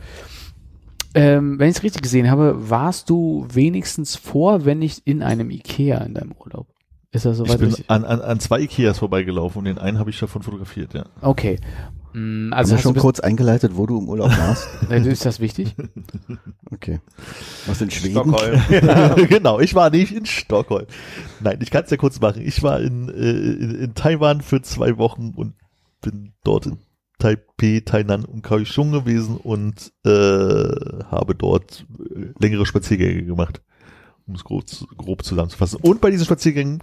Ähm, 1.14 1.60
wenn 1.60 1.70
ich 1.70 1.78
es 1.78 1.84
richtig 1.84 2.04
gesehen 2.04 2.30
habe, 2.30 2.70
warst 2.70 3.10
du 3.10 3.46
wenigstens 3.52 4.16
vor, 4.16 4.66
wenn 4.66 4.80
nicht 4.80 5.02
in 5.06 5.24
einem 5.24 5.50
Ikea 5.50 5.98
in 6.00 6.14
deinem 6.14 6.34
Urlaub. 6.40 6.68
Ist 7.11 7.26
Ich 7.26 7.36
soweit 7.38 7.57
bin 7.60 7.69
richtig? 7.69 7.90
an, 7.90 8.06
an, 8.06 8.22
an 8.22 8.40
zwei 8.40 8.61
Ikeas 8.61 8.99
vorbeigelaufen 8.99 9.60
und 9.60 9.65
den 9.65 9.80
einen 9.80 9.98
habe 9.98 10.11
ich 10.11 10.19
davon 10.19 10.44
fotografiert, 10.44 10.94
ja. 10.94 11.06
Okay. 11.22 11.60
Mm, 12.14 12.52
Haben 12.52 12.53
Also 12.53 12.72
wir 12.72 12.77
hast 12.77 12.84
schon 12.84 12.95
kurz 12.95 13.19
eingeleitet, 13.19 13.72
wo 13.76 13.88
du 13.88 13.98
im 13.99 14.07
Urlaub 14.10 14.30
warst? 14.30 14.68
äh, 14.91 14.99
ist 15.07 15.26
das 15.26 15.40
wichtig? 15.40 15.76
Okay. 16.72 17.02
Was 17.65 17.81
in 17.81 17.90
Schweden? 17.90 18.11
Stockholm. 18.31 18.61
genau, 19.27 19.60
ich 19.60 19.73
war 19.73 19.90
nicht 19.90 20.14
in 20.15 20.26
Stockholm. 20.27 20.86
Nein, 21.41 21.57
ich 21.61 21.72
kann 21.72 21.84
es 21.84 21.90
ja 21.90 21.98
kurz 21.98 22.22
machen. 22.22 22.44
Ich 22.45 22.61
war 22.61 22.80
in, 22.80 23.10
äh, 23.10 23.30
in, 23.31 23.76
in 23.76 23.94
Taiwan 23.95 24.41
für 24.41 24.61
zwei 24.61 24.98
Wochen 24.98 25.34
und 25.36 25.56
bin 26.02 26.34
dort 26.44 26.68
in 26.68 26.77
Taipei, 27.18 27.81
Tainan 27.84 28.23
und 28.23 28.44
Kaohsiung 28.44 28.91
gewesen 28.91 29.38
und 29.38 29.91
äh, 30.06 30.10
habe 31.11 31.36
dort 31.36 31.86
äh, 32.15 32.27
längere 32.40 32.65
Spaziergänge 32.68 33.23
gemacht, 33.26 33.61
um 34.30 34.35
es 34.35 34.43
grob, 34.43 34.68
zu- 34.68 34.88
grob 34.97 35.23
zusammenzufassen. 35.23 35.80
Und 35.81 35.99
bei 36.01 36.11
diesen 36.11 36.26
Spaziergängen 36.26 36.81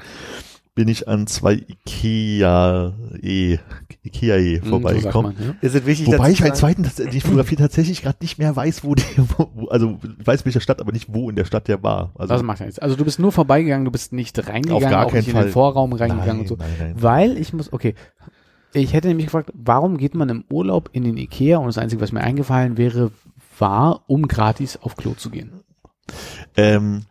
bin 0.75 0.89
ich 0.89 1.09
an 1.09 1.27
zwei 1.27 1.55
Ikea 1.55 2.93
e, 3.23 3.57
Ikea 4.05 4.37
e 4.37 4.61
so 4.63 4.69
vorbeigekommen. 4.69 5.35
man, 5.39 5.47
ja. 5.49 5.55
Ist 5.63 5.75
es 5.75 5.87
wichtig, 5.87 6.07
Wobei 6.09 6.31
ich 6.33 6.41
meinen 6.41 6.55
sagen- 6.55 6.85
zweiten, 6.85 7.11
ich 7.17 7.23
fotografiert 7.23 7.61
tatsächlich 7.61 8.03
gerade 8.03 8.19
nicht 8.21 8.39
mehr 8.39 8.55
weiß, 8.55 8.85
wo 8.85 8.95
der, 8.95 9.05
wo, 9.39 9.69
also 9.69 9.99
weiß 10.23 10.45
welcher 10.45 10.61
Stadt, 10.61 10.81
aber 10.83 10.93
nicht 10.93 11.07
wo 11.15 11.31
in 11.31 11.37
der 11.37 11.47
Stadt 11.47 11.67
der 11.69 11.83
war. 11.83 12.13
Also 12.17 12.35
Das 12.35 12.43
macht 12.43 12.61
ja 12.61 12.67
nichts. 12.67 12.79
Also 12.79 12.95
du 12.95 13.05
bist 13.07 13.19
nur 13.19 13.33
vorbeigegangen, 13.33 13.87
du 13.87 13.91
bist 13.91 14.13
nicht 14.13 14.37
reingegangen, 14.39 14.85
Auf 14.85 14.91
gar 14.91 15.07
auch 15.07 15.13
nicht 15.13 15.25
keinen 15.25 15.29
in 15.29 15.33
den 15.37 15.43
Fall. 15.45 15.51
Vorraum 15.53 15.93
reingegangen 15.95 16.27
nein, 16.27 16.41
und 16.41 16.49
so. 16.49 16.57
nein, 16.57 16.69
nein. 16.79 16.95
Weil 16.99 17.39
ich 17.39 17.55
muss, 17.55 17.73
okay. 17.73 17.95
Ich 18.75 18.93
hätte 18.93 19.09
nämlich 19.09 19.27
gefragt, 19.29 19.51
warum 19.55 19.97
geht 19.97 20.15
man 20.15 20.29
im 20.29 20.45
Urlaub 20.51 20.91
in 20.93 21.05
den 21.05 21.17
Ikea 21.17 21.57
und 21.57 21.69
das 21.69 21.79
Einzige, 21.79 22.03
was 22.03 22.13
mir 22.13 22.21
eingefallen 22.21 22.77
wäre, 22.77 23.13
war, 23.59 24.03
um 24.09 24.29
gratis 24.29 24.77
auf 24.83 24.97
Klo 24.97 25.15
zu 25.15 25.31
gehen. 25.31 25.53
Ähm, 26.55 27.05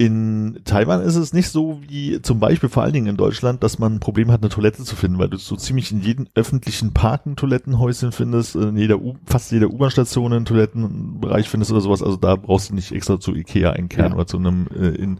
in 0.00 0.60
Taiwan 0.64 1.02
ist 1.02 1.16
es 1.16 1.32
nicht 1.32 1.48
so 1.48 1.80
wie 1.88 2.22
zum 2.22 2.38
Beispiel 2.38 2.68
vor 2.68 2.84
allen 2.84 2.92
Dingen 2.92 3.08
in 3.08 3.16
Deutschland, 3.16 3.64
dass 3.64 3.80
man 3.80 3.96
ein 3.96 4.00
Problem 4.00 4.30
hat, 4.30 4.42
eine 4.42 4.48
Toilette 4.48 4.84
zu 4.84 4.94
finden, 4.94 5.18
weil 5.18 5.28
du 5.28 5.38
so 5.38 5.56
ziemlich 5.56 5.90
in 5.90 6.00
jedem 6.00 6.28
öffentlichen 6.36 6.92
Parken 6.94 7.34
Toilettenhäuschen 7.34 8.12
findest, 8.12 8.54
in 8.54 8.76
jeder 8.76 9.00
U 9.00 9.16
fast 9.26 9.50
jeder 9.50 9.68
U-Bahn-Station 9.70 10.32
einen 10.32 10.44
Toilettenbereich 10.44 11.48
findest 11.48 11.72
oder 11.72 11.80
sowas. 11.80 12.00
Also 12.04 12.16
da 12.16 12.36
brauchst 12.36 12.70
du 12.70 12.76
nicht 12.76 12.92
extra 12.92 13.18
zu 13.18 13.34
Ikea 13.34 13.72
einkehren 13.72 14.12
Ja. 14.12 14.14
oder 14.14 14.26
zu 14.28 14.36
einem 14.38 14.68
äh, 14.68 14.86
in, 14.90 15.18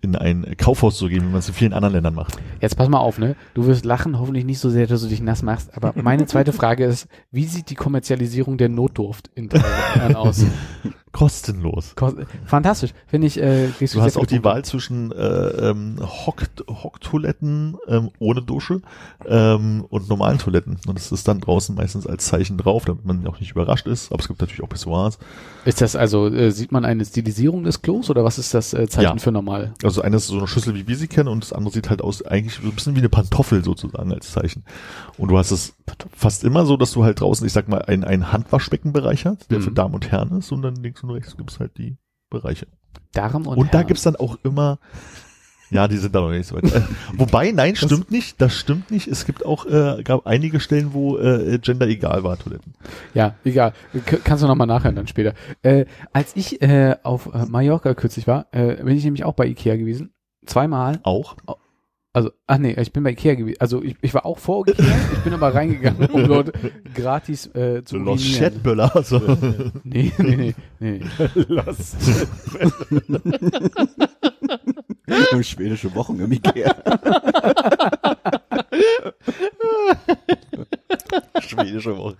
in 0.00 0.16
ein 0.16 0.56
Kaufhaus 0.56 0.98
zu 0.98 1.06
gehen, 1.06 1.22
wie 1.22 1.30
man 1.30 1.38
es 1.38 1.46
in 1.48 1.54
vielen 1.54 1.72
anderen 1.72 1.94
Ländern 1.94 2.14
macht. 2.14 2.36
Jetzt 2.60 2.74
pass 2.76 2.88
mal 2.88 2.98
auf, 2.98 3.18
ne? 3.18 3.36
Du 3.54 3.66
wirst 3.66 3.84
lachen, 3.84 4.18
hoffentlich 4.18 4.44
nicht 4.44 4.58
so 4.58 4.70
sehr, 4.70 4.88
dass 4.88 5.02
du 5.02 5.08
dich 5.08 5.22
nass 5.22 5.44
machst. 5.44 5.76
Aber 5.76 5.92
meine 6.02 6.26
zweite 6.26 6.52
Frage 6.52 6.84
ist, 6.84 7.06
wie 7.30 7.44
sieht 7.44 7.70
die 7.70 7.76
Kommerzialisierung 7.76 8.58
der 8.58 8.70
Notdurft 8.70 9.30
in 9.36 9.48
Taiwan 9.50 10.16
aus? 10.16 10.44
Kostenlos. 11.16 11.94
Kost- 11.96 12.16
Fantastisch. 12.44 12.92
Finde 13.06 13.26
ich, 13.26 13.40
äh, 13.40 13.68
Du 13.80 14.02
hast 14.02 14.16
auch 14.18 14.26
die. 14.26 14.44
Wahl 14.44 14.64
zwischen 14.64 15.12
äh, 15.12 15.16
ähm, 15.70 15.96
Hock, 16.00 16.42
Hocktoiletten 16.68 17.76
ähm, 17.88 18.10
ohne 18.18 18.42
Dusche 18.42 18.82
ähm, 19.26 19.84
und 19.88 20.08
normalen 20.08 20.38
Toiletten. 20.38 20.78
Und 20.86 20.96
das 20.98 21.10
ist 21.12 21.26
dann 21.26 21.40
draußen 21.40 21.74
meistens 21.74 22.06
als 22.06 22.26
Zeichen 22.26 22.58
drauf, 22.58 22.84
damit 22.84 23.04
man 23.06 23.26
auch 23.26 23.40
nicht 23.40 23.50
überrascht 23.52 23.86
ist. 23.86 24.12
Aber 24.12 24.20
es 24.20 24.28
gibt 24.28 24.40
natürlich 24.40 24.62
auch 24.62 24.68
Pissoirs. 24.68 25.18
Ist 25.64 25.80
das 25.80 25.96
also, 25.96 26.28
äh, 26.28 26.50
sieht 26.52 26.70
man 26.70 26.84
eine 26.84 27.04
Stilisierung 27.04 27.64
des 27.64 27.82
Klos 27.82 28.10
oder 28.10 28.24
was 28.24 28.38
ist 28.38 28.54
das 28.54 28.72
äh, 28.74 28.86
Zeichen 28.88 29.16
Ja. 29.16 29.18
für 29.18 29.32
normal? 29.32 29.72
Also 29.82 30.02
eines 30.02 30.22
ist 30.24 30.28
so 30.28 30.38
eine 30.38 30.46
Schüssel, 30.46 30.74
wie 30.74 30.86
wir 30.86 30.96
sie 30.96 31.08
kennen, 31.08 31.28
und 31.28 31.42
das 31.42 31.52
andere 31.52 31.72
sieht 31.72 31.88
halt 31.90 32.02
aus 32.02 32.22
eigentlich 32.24 32.54
so 32.56 32.62
ein 32.68 32.72
bisschen 32.74 32.94
wie 32.94 33.00
eine 33.00 33.08
Pantoffel 33.08 33.64
sozusagen 33.64 34.12
als 34.12 34.30
Zeichen. 34.32 34.64
Und 35.18 35.28
du 35.30 35.38
hast 35.38 35.50
es 35.50 35.74
fast 36.14 36.44
immer 36.44 36.66
so, 36.66 36.76
dass 36.76 36.92
du 36.92 37.04
halt 37.04 37.20
draußen, 37.20 37.46
ich 37.46 37.52
sag 37.52 37.68
mal, 37.68 37.82
ein, 37.82 38.04
ein 38.04 38.32
Handwaschbeckenbereich 38.32 39.24
hast, 39.24 39.50
der 39.50 39.58
Mhm. 39.58 39.62
für 39.62 39.70
Damen 39.72 39.94
und 39.94 40.10
Herren 40.10 40.38
ist, 40.38 40.52
und 40.52 40.62
dann 40.62 40.76
links 40.76 41.02
und 41.08 41.16
rechts 41.16 41.36
gibt's 41.36 41.60
halt 41.60 41.76
die 41.78 41.96
Bereiche. 42.30 42.66
Darm 43.12 43.46
und, 43.46 43.56
Und, 43.56 43.72
da 43.74 43.78
Herren. 43.78 43.88
gibt's 43.88 44.02
dann 44.02 44.16
auch 44.16 44.38
immer, 44.42 44.78
ja, 45.70 45.88
die 45.88 45.96
sind 45.96 46.14
da 46.14 46.20
noch 46.20 46.30
nicht 46.30 46.46
so 46.46 46.54
weit. 46.56 46.64
Äh, 46.64 46.82
Wobei, 47.16 47.50
nein, 47.50 47.74
stimmt 47.76 48.10
nicht, 48.10 48.40
das 48.40 48.54
stimmt 48.54 48.90
nicht. 48.90 49.08
Es 49.08 49.26
gibt 49.26 49.44
auch, 49.44 49.66
äh, 49.66 50.02
gab 50.04 50.26
einige 50.26 50.60
Stellen, 50.60 50.92
wo 50.92 51.18
äh, 51.18 51.58
Gender 51.58 51.88
egal 51.88 52.22
war, 52.24 52.38
Toiletten. 52.38 52.74
Ja, 53.14 53.34
egal. 53.44 53.72
K 54.04 54.18
kannst 54.22 54.44
du 54.44 54.48
nochmal 54.48 54.66
nachhören 54.66 54.94
dann 54.94 55.08
später. 55.08 55.34
Äh, 55.62 55.86
als 56.12 56.36
ich 56.36 56.62
äh, 56.62 56.96
auf 57.02 57.32
äh, 57.34 57.46
Mallorca 57.46 57.94
kürzlich 57.94 58.26
war, 58.26 58.46
äh, 58.52 58.76
bin 58.76 58.96
ich 58.96 59.04
nämlich 59.04 59.24
auch 59.24 59.34
bei 59.34 59.46
Ikea 59.46 59.76
gewesen. 59.76 60.12
Zweimal. 60.46 61.00
Auch. 61.02 61.36
Also, 62.16 62.30
ach 62.46 62.56
nee, 62.56 62.74
ich 62.80 62.94
bin 62.94 63.02
bei 63.02 63.10
Ikea 63.10 63.34
gewesen. 63.34 63.60
Also 63.60 63.82
ich, 63.82 63.94
ich 64.00 64.14
war 64.14 64.24
auch 64.24 64.38
vor 64.38 64.66
Ikea, 64.66 64.86
ich 65.12 65.18
bin 65.18 65.34
aber 65.34 65.54
reingegangen, 65.54 66.08
um 66.08 66.26
dort 66.28 66.50
gratis 66.94 67.44
äh, 67.54 67.84
zu 67.84 67.98
Los 67.98 68.22
urinieren. 68.22 68.54
Chatböller. 68.54 68.96
Also. 68.96 69.20
Nee, 69.84 70.10
nee, 70.16 70.36
nee, 70.36 70.54
nee. 70.80 71.00
Nur 75.32 75.42
schwedische 75.42 75.94
Wochen 75.94 76.18
im 76.18 76.32
Ikea. 76.32 76.74
Schwedische 81.40 81.98
Woche. 81.98 82.16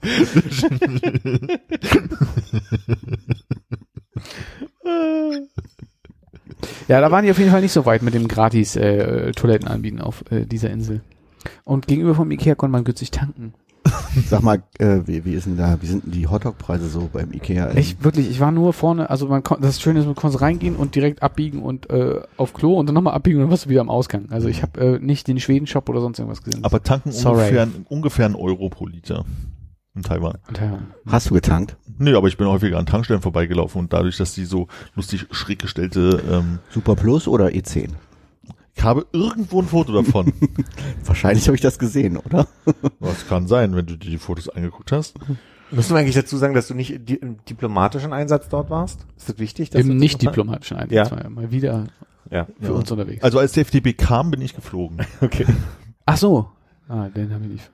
Ja, 6.88 7.00
da 7.00 7.10
waren 7.10 7.24
die 7.24 7.30
auf 7.30 7.38
jeden 7.38 7.50
Fall 7.50 7.60
nicht 7.60 7.72
so 7.72 7.86
weit 7.86 8.02
mit 8.02 8.14
dem 8.14 8.28
gratis 8.28 8.76
äh, 8.76 9.32
Toiletten 9.32 9.68
anbieten 9.68 10.00
auf 10.00 10.24
äh, 10.30 10.46
dieser 10.46 10.70
Insel. 10.70 11.00
Und 11.64 11.86
gegenüber 11.86 12.14
vom 12.14 12.30
Ikea 12.30 12.54
konnte 12.54 12.72
man 12.72 12.84
günstig 12.84 13.10
tanken. 13.10 13.54
Sag 14.28 14.42
mal, 14.42 14.62
äh, 14.78 15.00
wie, 15.06 15.24
wie 15.24 15.34
ist 15.34 15.46
denn 15.46 15.56
da, 15.56 15.78
wie 15.80 15.86
sind 15.86 16.04
denn 16.04 16.12
die 16.12 16.26
Hotdog-Preise 16.26 16.88
so 16.88 17.08
beim 17.12 17.32
Ikea? 17.32 17.72
Ich 17.76 18.02
wirklich, 18.02 18.28
ich 18.28 18.40
war 18.40 18.50
nur 18.50 18.72
vorne, 18.72 19.10
also 19.10 19.28
man 19.28 19.42
kon, 19.42 19.58
das 19.60 19.80
Schöne 19.80 20.00
ist, 20.00 20.06
man 20.06 20.16
konnte 20.16 20.40
reingehen 20.40 20.74
und 20.74 20.94
direkt 20.94 21.22
abbiegen 21.22 21.62
und 21.62 21.88
äh, 21.90 22.20
auf 22.36 22.52
Klo 22.52 22.74
und 22.74 22.86
dann 22.86 22.94
nochmal 22.94 23.14
abbiegen 23.14 23.38
und 23.38 23.44
dann 23.44 23.50
warst 23.50 23.66
du 23.66 23.68
wieder 23.68 23.80
am 23.80 23.90
Ausgang. 23.90 24.26
Also 24.30 24.48
ich 24.48 24.62
habe 24.62 24.80
äh, 24.80 24.98
nicht 24.98 25.28
den 25.28 25.38
Schweden-Shop 25.38 25.88
oder 25.88 26.00
sonst 26.00 26.18
irgendwas 26.18 26.42
gesehen. 26.42 26.64
Aber 26.64 26.82
tanken 26.82 27.12
Sorry. 27.12 27.42
ungefähr, 27.42 27.68
ungefähr 27.88 28.26
ein 28.26 28.34
Euro 28.34 28.68
pro 28.68 28.86
Liter 28.86 29.24
in 29.96 30.02
Taiwan. 30.02 30.38
Und, 30.48 30.58
ja. 30.58 30.78
Hast 31.06 31.30
du 31.30 31.34
getankt? 31.34 31.76
Nö, 31.98 32.16
aber 32.16 32.28
ich 32.28 32.36
bin 32.36 32.46
häufiger 32.46 32.78
an 32.78 32.86
Tankstellen 32.86 33.22
vorbeigelaufen 33.22 33.80
und 33.80 33.92
dadurch, 33.92 34.16
dass 34.18 34.34
die 34.34 34.44
so 34.44 34.68
lustig 34.94 35.26
schräg 35.30 35.58
gestellte, 35.58 36.22
ähm, 36.30 36.58
Super 36.70 36.94
Plus 36.94 37.26
oder 37.26 37.46
E10? 37.46 37.90
ich 38.74 38.84
habe 38.84 39.06
irgendwo 39.12 39.60
ein 39.62 39.66
Foto 39.66 39.92
davon. 39.92 40.32
Wahrscheinlich 41.04 41.46
habe 41.48 41.54
ich 41.56 41.62
das 41.62 41.78
gesehen, 41.78 42.18
oder? 42.18 42.46
Was 43.00 43.26
kann 43.26 43.48
sein, 43.48 43.74
wenn 43.74 43.86
du 43.86 43.96
dir 43.96 44.10
die 44.10 44.18
Fotos 44.18 44.48
angeguckt 44.50 44.92
hast. 44.92 45.16
Müssen 45.70 45.94
wir 45.94 45.98
eigentlich 46.00 46.14
dazu 46.14 46.36
sagen, 46.36 46.54
dass 46.54 46.68
du 46.68 46.74
nicht 46.74 46.90
im 47.10 47.38
diplomatischen 47.48 48.12
Einsatz 48.12 48.48
dort 48.48 48.68
warst? 48.70 49.04
Ist 49.16 49.28
das 49.30 49.38
wichtig? 49.38 49.70
Dass 49.70 49.80
Im 49.80 49.88
das 49.88 49.98
nicht 49.98 50.22
diplomatischen 50.22 50.76
Einsatz 50.76 50.92
Ja. 50.92 51.10
war 51.10 51.22
ja 51.24 51.30
mal 51.30 51.50
wieder 51.50 51.86
Ja. 52.30 52.46
für 52.60 52.74
uns 52.74 52.90
unterwegs. 52.90 53.24
Also 53.24 53.38
als 53.38 53.52
der 53.52 53.62
FDP 53.62 53.94
kam, 53.94 54.30
bin 54.30 54.40
ich 54.42 54.54
geflogen. 54.54 54.98
Okay. 55.22 55.46
Ach 56.04 56.16
so. 56.18 56.50
Ah, 56.88 57.08
den 57.08 57.32
habe 57.32 57.44
ich 57.46 57.50
nicht. 57.50 57.70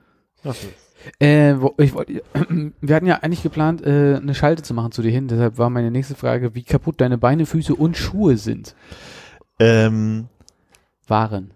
Äh, 1.19 1.55
wo, 1.57 1.73
ich 1.77 1.93
wollte, 1.93 2.23
wir 2.81 2.95
hatten 2.95 3.05
ja 3.05 3.17
eigentlich 3.17 3.43
geplant, 3.43 3.81
äh, 3.81 4.15
eine 4.15 4.35
Schalte 4.35 4.63
zu 4.63 4.73
machen 4.73 4.91
zu 4.91 5.01
dir 5.01 5.11
hin. 5.11 5.27
Deshalb 5.27 5.57
war 5.57 5.69
meine 5.69 5.91
nächste 5.91 6.15
Frage, 6.15 6.55
wie 6.55 6.63
kaputt 6.63 7.01
deine 7.01 7.17
Beine, 7.17 7.45
Füße 7.45 7.75
und 7.75 7.97
Schuhe 7.97 8.37
sind. 8.37 8.75
Ähm, 9.59 10.27
Waren. 11.07 11.51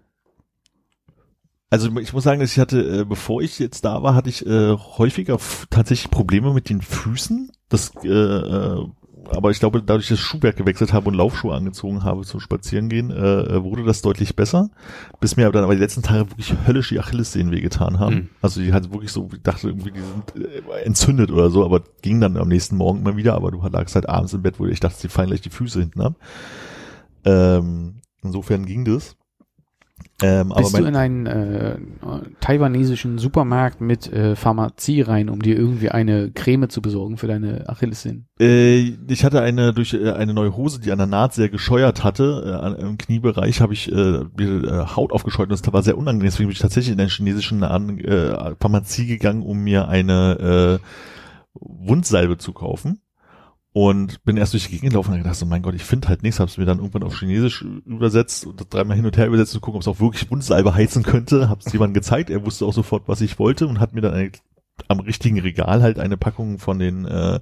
also 1.70 1.88
ich 1.98 2.12
muss 2.12 2.24
sagen, 2.24 2.40
dass 2.40 2.52
ich 2.52 2.58
hatte, 2.58 3.00
äh, 3.00 3.04
bevor 3.04 3.42
ich 3.42 3.58
jetzt 3.58 3.84
da 3.84 4.02
war, 4.02 4.14
hatte 4.14 4.28
ich 4.28 4.46
äh, 4.46 4.76
häufiger 4.76 5.38
tatsächlich 5.70 6.10
Probleme 6.10 6.52
mit 6.52 6.68
den 6.68 6.80
Füßen. 6.80 7.50
Das 7.68 7.92
äh, 8.04 8.08
äh, 8.08 8.86
aber 9.30 9.50
ich 9.50 9.60
glaube, 9.60 9.82
dadurch, 9.82 10.08
dass 10.08 10.18
ich 10.18 10.20
das 10.20 10.26
Schuhwerk 10.26 10.56
gewechselt 10.56 10.92
habe 10.92 11.08
und 11.08 11.14
Laufschuhe 11.14 11.54
angezogen 11.54 12.02
habe 12.04 12.22
zum 12.22 12.40
Spazierengehen, 12.40 13.10
äh, 13.10 13.40
äh, 13.40 13.62
wurde 13.62 13.84
das 13.84 14.02
deutlich 14.02 14.36
besser, 14.36 14.70
bis 15.20 15.36
mir 15.36 15.50
dann 15.50 15.64
aber 15.64 15.74
die 15.74 15.80
letzten 15.80 16.02
Tage 16.02 16.30
wirklich 16.30 16.54
höllisch 16.66 16.88
die 16.88 16.98
Achillessehnen 16.98 17.52
wehgetan 17.52 17.98
haben. 17.98 18.14
Mhm. 18.14 18.28
Also 18.40 18.60
die 18.60 18.72
halt 18.72 18.92
wirklich 18.92 19.12
so, 19.12 19.28
ich 19.32 19.42
dachte 19.42 19.68
irgendwie, 19.68 19.92
die 19.92 20.00
sind 20.00 20.46
äh, 20.46 20.82
entzündet 20.84 21.30
oder 21.30 21.50
so, 21.50 21.64
aber 21.64 21.82
ging 22.02 22.20
dann 22.20 22.36
am 22.36 22.48
nächsten 22.48 22.76
Morgen 22.76 23.00
immer 23.00 23.16
wieder, 23.16 23.34
aber 23.34 23.50
du 23.50 23.60
lagst 23.68 23.94
halt 23.94 24.08
abends 24.08 24.32
im 24.32 24.42
Bett, 24.42 24.58
wo 24.58 24.66
ich 24.66 24.80
dachte, 24.80 24.98
sie 24.98 25.08
fallen 25.08 25.28
gleich 25.28 25.42
die 25.42 25.50
Füße 25.50 25.80
hinten 25.80 26.00
ab. 26.00 26.14
Ähm, 27.24 28.00
insofern 28.22 28.64
ging 28.64 28.84
das. 28.84 29.16
Ähm, 30.20 30.52
Bist 30.56 30.76
du 30.76 30.84
in 30.84 30.96
einen 30.96 31.26
äh, 31.26 31.78
taiwanesischen 32.40 33.18
Supermarkt 33.18 33.80
mit 33.80 34.12
äh, 34.12 34.34
Pharmazie 34.34 35.02
rein, 35.02 35.28
um 35.28 35.40
dir 35.40 35.56
irgendwie 35.56 35.90
eine 35.90 36.32
Creme 36.32 36.68
zu 36.68 36.82
besorgen 36.82 37.18
für 37.18 37.28
deine 37.28 37.68
Achillessehnen? 37.68 38.26
Äh, 38.40 38.96
ich 39.08 39.24
hatte 39.24 39.40
eine 39.42 39.72
durch 39.72 39.94
äh, 39.94 40.10
eine 40.10 40.34
neue 40.34 40.56
Hose, 40.56 40.80
die 40.80 40.90
an 40.90 40.98
der 40.98 41.06
Naht 41.06 41.34
sehr 41.34 41.50
gescheuert 41.50 42.02
hatte. 42.02 42.76
Äh, 42.78 42.82
Im 42.82 42.98
Kniebereich 42.98 43.60
habe 43.60 43.74
ich 43.74 43.92
äh, 43.92 44.24
mir 44.36 44.64
äh, 44.64 44.96
Haut 44.96 45.12
aufgescheut 45.12 45.50
und 45.50 45.64
das 45.64 45.72
war 45.72 45.82
sehr 45.84 45.96
unangenehm. 45.96 46.30
Deswegen 46.30 46.48
bin 46.48 46.54
ich 46.54 46.62
tatsächlich 46.62 46.94
in 46.94 47.00
einen 47.00 47.10
chinesischen 47.10 47.62
äh, 47.62 48.54
Pharmazie 48.60 49.06
gegangen, 49.06 49.42
um 49.42 49.58
mir 49.58 49.88
eine 49.88 50.80
äh, 50.80 50.84
Wundsalbe 51.54 52.38
zu 52.38 52.52
kaufen. 52.52 53.00
Und 53.72 54.24
bin 54.24 54.36
erst 54.36 54.54
durch 54.54 54.64
die 54.64 54.72
Gegend 54.72 54.90
gelaufen 54.90 55.12
und 55.12 55.18
gedacht, 55.18 55.36
so, 55.36 55.46
mein 55.46 55.62
Gott, 55.62 55.74
ich 55.74 55.84
finde 55.84 56.08
halt 56.08 56.22
nichts, 56.22 56.40
hab's 56.40 56.58
mir 56.58 56.64
dann 56.64 56.78
irgendwann 56.78 57.02
auf 57.02 57.18
Chinesisch 57.18 57.64
übersetzt 57.84 58.46
und 58.46 58.72
dreimal 58.72 58.96
hin 58.96 59.06
und 59.06 59.16
her 59.16 59.26
übersetzt, 59.26 59.52
zu 59.52 59.60
gucken, 59.60 59.76
ob 59.76 59.82
es 59.82 59.88
auch 59.88 60.00
wirklich 60.00 60.30
Wundsalbe 60.30 60.74
heizen 60.74 61.02
könnte. 61.02 61.48
Hab's 61.48 61.72
jemandem 61.72 61.94
gezeigt, 61.94 62.30
er 62.30 62.44
wusste 62.44 62.64
auch 62.64 62.72
sofort, 62.72 63.06
was 63.06 63.20
ich 63.20 63.38
wollte 63.38 63.66
und 63.66 63.78
hat 63.78 63.94
mir 63.94 64.00
dann 64.00 64.14
eine 64.14 64.32
am 64.88 65.00
richtigen 65.00 65.40
Regal 65.40 65.82
halt 65.82 65.98
eine 65.98 66.16
Packung 66.16 66.58
von 66.58 66.78
den 66.78 67.04
äh, 67.04 67.40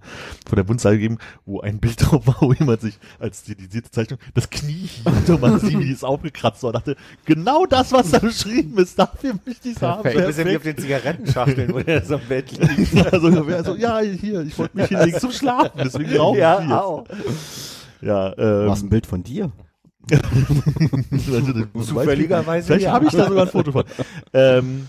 von 0.48 0.56
der 0.56 0.68
Wundsalbe 0.68 0.98
gegeben, 0.98 1.18
wo 1.44 1.60
ein 1.60 1.78
Bild 1.78 1.96
drauf 2.10 2.26
war, 2.26 2.36
wo 2.40 2.52
jemand 2.52 2.80
sich 2.80 2.98
als 3.18 3.40
stilisierte 3.40 3.90
Zeichnung 3.90 4.18
das 4.34 4.50
Knie 4.50 4.88
hielt 4.88 5.30
und 5.30 5.40
man 5.40 5.60
sieht, 5.60 5.78
wie 5.78 5.92
es 5.92 6.04
aufgekratzt 6.04 6.62
war. 6.62 6.68
Und 6.68 6.74
dachte, 6.76 6.96
genau 7.24 7.66
das, 7.66 7.92
was 7.92 8.10
da 8.10 8.18
beschrieben 8.18 8.78
ist, 8.78 8.98
dafür 8.98 9.34
möchte 9.44 9.68
ich 9.68 9.76
es 9.76 9.82
haben. 9.82 10.02
Perfekt. 10.02 10.22
Ein 10.22 10.26
bisschen 10.28 10.48
wie 10.48 10.56
auf 10.56 10.62
den 10.62 10.78
Zigarettenschachteln, 10.78 11.74
wo 11.74 11.80
der 11.80 12.04
so 12.04 12.14
im 12.14 12.20
Bett 12.28 12.50
liegt. 12.76 12.94
Ja, 12.94 13.20
so, 13.20 13.28
also, 13.28 13.74
ja, 13.76 13.98
hier, 14.00 14.40
ich 14.42 14.58
wollte 14.58 14.76
mich 14.76 14.88
hinlegen 14.88 15.20
zum 15.20 15.32
Schlafen, 15.32 15.80
deswegen 15.84 16.10
brauche 16.16 16.36
ich 16.36 16.40
ja, 16.40 16.60
jetzt. 16.60 16.72
auch. 16.72 17.04
Ja, 18.00 18.38
ähm, 18.38 18.68
Was 18.68 18.82
ein 18.82 18.88
Bild 18.88 19.06
von 19.06 19.22
dir? 19.22 19.52
Zufälligerweise 21.84 22.66
Vielleicht 22.66 22.84
ja. 22.84 22.92
habe 22.92 23.06
ich 23.06 23.12
da 23.12 23.26
sogar 23.26 23.44
ein 23.44 23.50
Foto 23.50 23.72
von. 23.72 23.84
Ähm, 24.32 24.88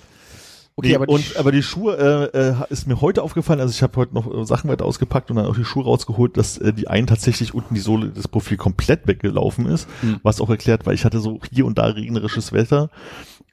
Okay, 0.80 0.90
nee, 0.90 0.96
aber 0.96 1.08
die 1.08 1.14
und 1.14 1.38
aber 1.38 1.52
die 1.52 1.64
Schuhe 1.64 1.98
äh, 2.34 2.38
äh, 2.38 2.56
ist 2.70 2.86
mir 2.88 3.02
heute 3.02 3.24
aufgefallen, 3.24 3.60
also 3.60 3.72
ich 3.72 3.82
habe 3.82 3.96
heute 3.96 4.14
noch 4.14 4.32
äh, 4.32 4.46
Sachen 4.46 4.70
weiter 4.70 4.86
ausgepackt 4.86 5.32
und 5.32 5.38
dann 5.38 5.48
auch 5.48 5.56
die 5.56 5.66
Schuhe 5.66 5.84
rausgeholt, 5.84 6.38
dass 6.38 6.60
äh, 6.60 6.72
die 6.72 6.88
einen 6.88 7.08
tatsächlich 7.08 7.56
unten 7.56 7.74
die 7.74 7.80
Sohle 7.82 8.10
des 8.10 8.28
Profil 8.28 8.58
komplett 8.58 9.08
weggelaufen 9.08 9.66
ist, 9.66 9.90
Hm. 10.02 10.20
was 10.22 10.40
auch 10.40 10.52
erklärt, 10.52 10.86
weil 10.86 10.94
ich 10.94 11.04
hatte 11.04 11.20
so 11.20 11.40
hier 11.52 11.66
und 11.66 11.80
da 11.80 11.86
regnerisches 11.88 12.54
Wetter. 12.54 12.92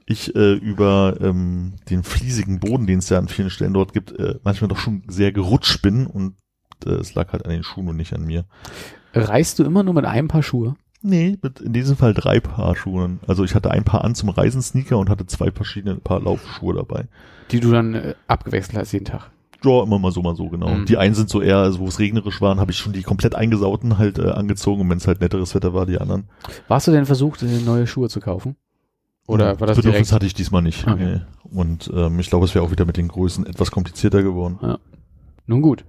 Ich 0.04 0.36
äh, 0.36 0.52
über 0.52 1.16
ähm, 1.22 1.76
den 1.88 2.02
fliesigen 2.02 2.60
Boden, 2.60 2.86
den 2.86 2.98
es 2.98 3.08
ja 3.08 3.16
an 3.16 3.28
vielen 3.28 3.48
Stellen 3.48 3.72
dort 3.72 3.94
gibt, 3.94 4.12
äh, 4.12 4.34
manchmal 4.44 4.68
doch 4.68 4.76
schon 4.76 5.02
sehr 5.08 5.32
gerutscht 5.32 5.80
bin 5.80 6.06
und 6.06 6.34
äh, 6.84 6.90
es 6.90 7.14
lag 7.14 7.32
halt 7.32 7.46
an 7.46 7.52
den 7.52 7.62
Schuhen 7.62 7.88
und 7.88 7.96
nicht 7.96 8.12
an 8.12 8.26
mir. 8.26 8.44
Reist 9.14 9.58
du 9.58 9.64
immer 9.64 9.82
nur 9.82 9.94
mit 9.94 10.04
einem 10.04 10.28
Paar 10.28 10.42
Schuhe? 10.42 10.76
Nee, 11.06 11.36
mit 11.42 11.60
in 11.60 11.74
diesem 11.74 11.96
Fall 11.96 12.14
drei 12.14 12.40
Paar 12.40 12.74
Schuhen. 12.76 13.20
Also 13.26 13.44
ich 13.44 13.54
hatte 13.54 13.70
ein 13.70 13.84
Paar 13.84 14.04
an 14.04 14.14
zum 14.14 14.30
Reisen 14.30 14.62
Sneaker 14.62 14.96
und 14.96 15.10
hatte 15.10 15.26
zwei 15.26 15.50
verschiedene 15.50 15.96
Paar 15.96 16.18
Laufschuhe 16.18 16.74
dabei. 16.74 17.08
Die 17.50 17.60
du 17.60 17.70
dann 17.70 17.94
äh, 17.94 18.14
abgewechselt 18.26 18.78
hast 18.78 18.92
jeden 18.92 19.04
Tag. 19.04 19.30
Ja, 19.62 19.82
immer 19.82 19.98
mal 19.98 20.12
so, 20.12 20.22
mal 20.22 20.34
so, 20.34 20.48
genau. 20.48 20.68
Mhm. 20.68 20.86
Die 20.86 20.96
einen 20.96 21.14
sind 21.14 21.28
so 21.28 21.42
eher, 21.42 21.58
also 21.58 21.80
wo 21.80 21.88
es 21.88 21.98
regnerisch 21.98 22.40
waren, 22.40 22.58
habe 22.58 22.70
ich 22.70 22.78
schon 22.78 22.94
die 22.94 23.02
komplett 23.02 23.34
eingesauten 23.34 23.98
halt 23.98 24.18
äh, 24.18 24.30
angezogen 24.30 24.80
und 24.80 24.88
wenn 24.88 24.96
es 24.96 25.06
halt 25.06 25.20
netteres 25.20 25.54
Wetter 25.54 25.74
war, 25.74 25.84
die 25.84 25.98
anderen. 25.98 26.24
Warst 26.68 26.86
du 26.86 26.92
denn 26.92 27.04
versucht, 27.04 27.42
äh, 27.42 27.58
neue 27.58 27.86
Schuhe 27.86 28.08
zu 28.08 28.20
kaufen? 28.20 28.56
Oder 29.26 29.60
war 29.60 29.66
das 29.66 29.76
Bedürfnis 29.76 30.08
direkt? 30.08 30.12
hatte 30.12 30.26
ich 30.26 30.32
diesmal 30.32 30.62
nicht. 30.62 30.86
Okay. 30.86 31.16
Nee. 31.16 31.20
Und 31.54 31.90
ähm, 31.94 32.18
ich 32.18 32.30
glaube, 32.30 32.46
es 32.46 32.54
wäre 32.54 32.64
auch 32.64 32.70
wieder 32.70 32.86
mit 32.86 32.96
den 32.96 33.08
Größen 33.08 33.44
etwas 33.44 33.70
komplizierter 33.70 34.22
geworden. 34.22 34.78
Nun 35.46 35.60
gut. 35.60 35.84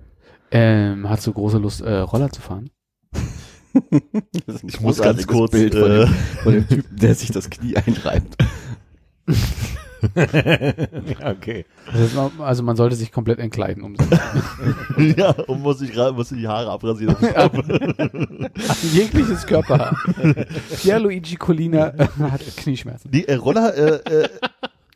Ähm, 0.52 1.08
hast 1.10 1.26
du 1.26 1.32
große 1.32 1.58
Lust, 1.58 1.82
äh, 1.82 2.00
Roller 2.00 2.30
zu 2.30 2.42
fahren? 2.42 2.70
Das 4.46 4.56
ist 4.56 4.64
ein 4.64 4.70
Ich 4.70 4.82
muss 4.82 4.98
ganz 5.02 5.28
kurz, 5.28 5.52
Bild 5.52 5.74
von, 5.76 5.92
äh, 5.92 6.06
dem, 6.06 6.14
von 6.44 6.54
dem 6.54 6.68
Typen, 6.68 6.96
der 6.98 7.16
sich 7.16 7.32
das 7.32 7.50
Knie 7.50 7.76
einreibt. 7.78 8.36
okay. 11.24 11.66
Also, 11.92 12.16
man- 12.38 12.48
also 12.48 12.64
man 12.64 12.76
sollte 12.76 12.96
sich 12.96 13.12
komplett 13.12 13.40
entkleiden, 13.40 13.84
um 13.84 13.96
ja, 15.18 15.32
und 15.32 15.62
muss 15.62 15.82
ich 15.82 15.92
gerade, 15.92 16.14
muss 16.14 16.32
ich 16.32 16.38
die 16.40 16.48
Haare 16.48 16.70
abrasieren. 16.72 17.16
also 18.56 18.88
jegliches 18.94 19.46
Körperhaar. 19.46 19.98
Pierluigi 20.82 21.36
Collina 21.38 21.88
äh, 21.98 22.08
hat 22.30 22.42
Knieschmerzen. 22.58 23.10
Die 23.12 23.28
äh, 23.28 23.36
Roller 23.36 23.74
äh, 23.76 24.24
äh, 24.24 24.30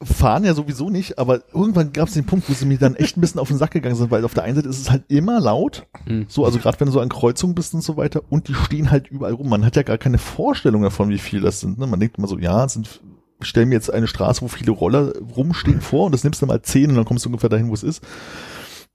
fahren 0.01 0.45
ja 0.45 0.53
sowieso 0.53 0.89
nicht, 0.89 1.19
aber 1.19 1.41
irgendwann 1.53 1.91
gab 1.91 2.07
es 2.07 2.13
den 2.13 2.25
Punkt, 2.25 2.49
wo 2.49 2.53
sie 2.53 2.65
mir 2.65 2.77
dann 2.77 2.95
echt 2.95 3.17
ein 3.17 3.21
bisschen 3.21 3.39
auf 3.39 3.49
den 3.49 3.57
Sack 3.57 3.71
gegangen 3.71 3.95
sind, 3.95 4.11
weil 4.11 4.23
auf 4.23 4.33
der 4.33 4.43
einen 4.43 4.55
Seite 4.55 4.69
ist 4.69 4.79
es 4.79 4.89
halt 4.89 5.03
immer 5.09 5.39
laut, 5.41 5.87
Mhm. 6.07 6.25
so 6.29 6.45
also 6.45 6.57
gerade 6.59 6.79
wenn 6.79 6.85
du 6.87 6.93
so 6.93 7.01
an 7.01 7.09
Kreuzungen 7.09 7.53
bist 7.55 7.73
und 7.73 7.81
so 7.83 7.97
weiter, 7.97 8.21
und 8.29 8.47
die 8.47 8.53
stehen 8.53 8.91
halt 8.91 9.09
überall 9.09 9.33
rum. 9.33 9.49
Man 9.49 9.65
hat 9.65 9.75
ja 9.75 9.83
gar 9.83 9.97
keine 9.97 10.17
Vorstellung 10.17 10.81
davon, 10.83 11.09
wie 11.09 11.17
viel 11.17 11.41
das 11.41 11.59
sind. 11.59 11.77
Ne? 11.79 11.85
Man 11.87 11.99
denkt 11.99 12.17
immer 12.17 12.27
so, 12.27 12.37
ja, 12.37 12.63
es 12.65 12.73
sind 12.73 13.01
stell 13.41 13.65
mir 13.65 13.75
jetzt 13.75 13.91
eine 13.91 14.07
Straße, 14.07 14.41
wo 14.41 14.47
viele 14.49 14.71
Roller 14.71 15.13
rumstehen 15.35 15.79
vor 15.81 16.05
und 16.05 16.11
das 16.13 16.23
nimmst 16.25 16.41
du 16.41 16.45
mal 16.45 16.61
zehn 16.61 16.89
und 16.89 16.95
dann 16.97 17.05
kommst 17.05 17.23
du 17.25 17.29
ungefähr 17.29 17.49
dahin, 17.49 17.69
wo 17.69 17.73
es 17.73 17.83
ist. 17.83 18.03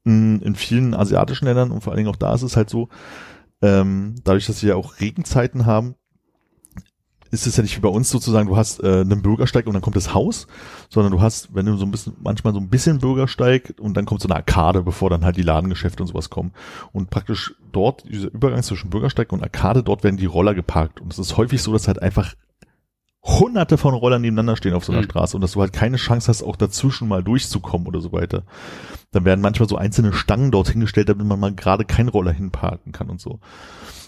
Mm, 0.05 0.37
In 0.43 0.55
vielen 0.55 0.95
asiatischen 0.95 1.47
Ländern 1.47 1.71
und 1.71 1.83
vor 1.83 1.93
allen 1.93 1.99
Dingen 2.05 2.11
auch 2.11 2.17
da 2.17 2.35
ist 2.35 2.43
es 2.43 2.57
halt 2.57 2.69
so, 2.69 2.89
ähm, 3.63 4.17
dadurch, 4.25 4.47
dass 4.47 4.61
sie 4.61 4.67
ja 4.69 4.75
auch 4.77 5.01
Regenzeiten 5.01 5.65
haben, 5.67 5.95
ist 7.35 7.47
es 7.47 7.57
ja 7.57 7.63
nicht 7.63 7.77
wie 7.77 7.81
bei 7.81 7.89
uns 7.89 8.09
sozusagen, 8.09 8.49
du 8.49 8.57
hast 8.57 8.83
äh, 8.83 9.01
einen 9.01 9.21
Bürgersteig 9.23 9.67
und 9.67 9.75
dann 9.75 9.83
kommt 9.83 9.97
das 9.97 10.15
Haus, 10.15 10.47
sondern 10.89 11.13
du 11.13 11.21
hast, 11.21 11.55
wenn 11.55 11.67
du 11.67 11.77
so 11.77 11.85
ein 11.85 11.91
bisschen, 11.91 12.15
manchmal 12.23 12.55
so 12.55 12.61
ein 12.61 12.69
bisschen 12.69 12.99
Bürgersteig 12.99 13.75
und 13.79 13.97
dann 13.97 14.07
kommt 14.07 14.23
so 14.23 14.29
eine 14.29 14.37
Arkade, 14.37 14.83
bevor 14.83 15.11
dann 15.11 15.25
halt 15.25 15.37
die 15.37 15.43
Ladengeschäfte 15.43 16.03
und 16.03 16.07
sowas 16.07 16.31
kommen. 16.31 16.53
Und 16.93 17.11
praktisch 17.11 17.55
dort, 17.73 18.05
dieser 18.09 18.33
Übergang 18.33 18.63
zwischen 18.63 18.91
Bürgersteig 18.91 19.33
und 19.33 19.43
Arkade, 19.43 19.83
dort 19.83 20.05
werden 20.05 20.17
die 20.17 20.27
Roller 20.27 20.55
geparkt. 20.55 21.01
Und 21.01 21.13
es 21.13 21.19
ist 21.19 21.37
häufig 21.37 21.61
so, 21.61 21.73
dass 21.73 21.89
halt 21.89 22.01
einfach 22.01 22.35
hunderte 23.25 23.79
von 23.79 23.95
Rollern 23.95 24.21
nebeneinander 24.21 24.57
stehen 24.57 24.75
auf 24.75 24.85
so 24.85 24.93
einer 24.93 25.01
Mhm. 25.01 25.07
Straße 25.07 25.37
und 25.37 25.41
dass 25.41 25.53
du 25.53 25.61
halt 25.61 25.73
keine 25.73 25.97
Chance 25.97 26.29
hast, 26.29 26.43
auch 26.43 26.57
dazwischen 26.57 27.09
mal 27.09 27.25
durchzukommen 27.25 27.87
oder 27.87 28.01
so 28.01 28.13
weiter. 28.13 28.43
Dann 29.13 29.25
werden 29.25 29.41
manchmal 29.41 29.69
so 29.69 29.77
einzelne 29.77 30.13
Stangen 30.13 30.51
dort 30.51 30.69
hingestellt, 30.69 31.09
damit 31.09 31.27
man 31.27 31.41
mal 31.41 31.55
gerade 31.55 31.85
keinen 31.87 32.11
Roller 32.11 32.33
hinparken 32.33 32.93
kann 32.93 33.09
und 33.09 33.21
so. 33.21 33.41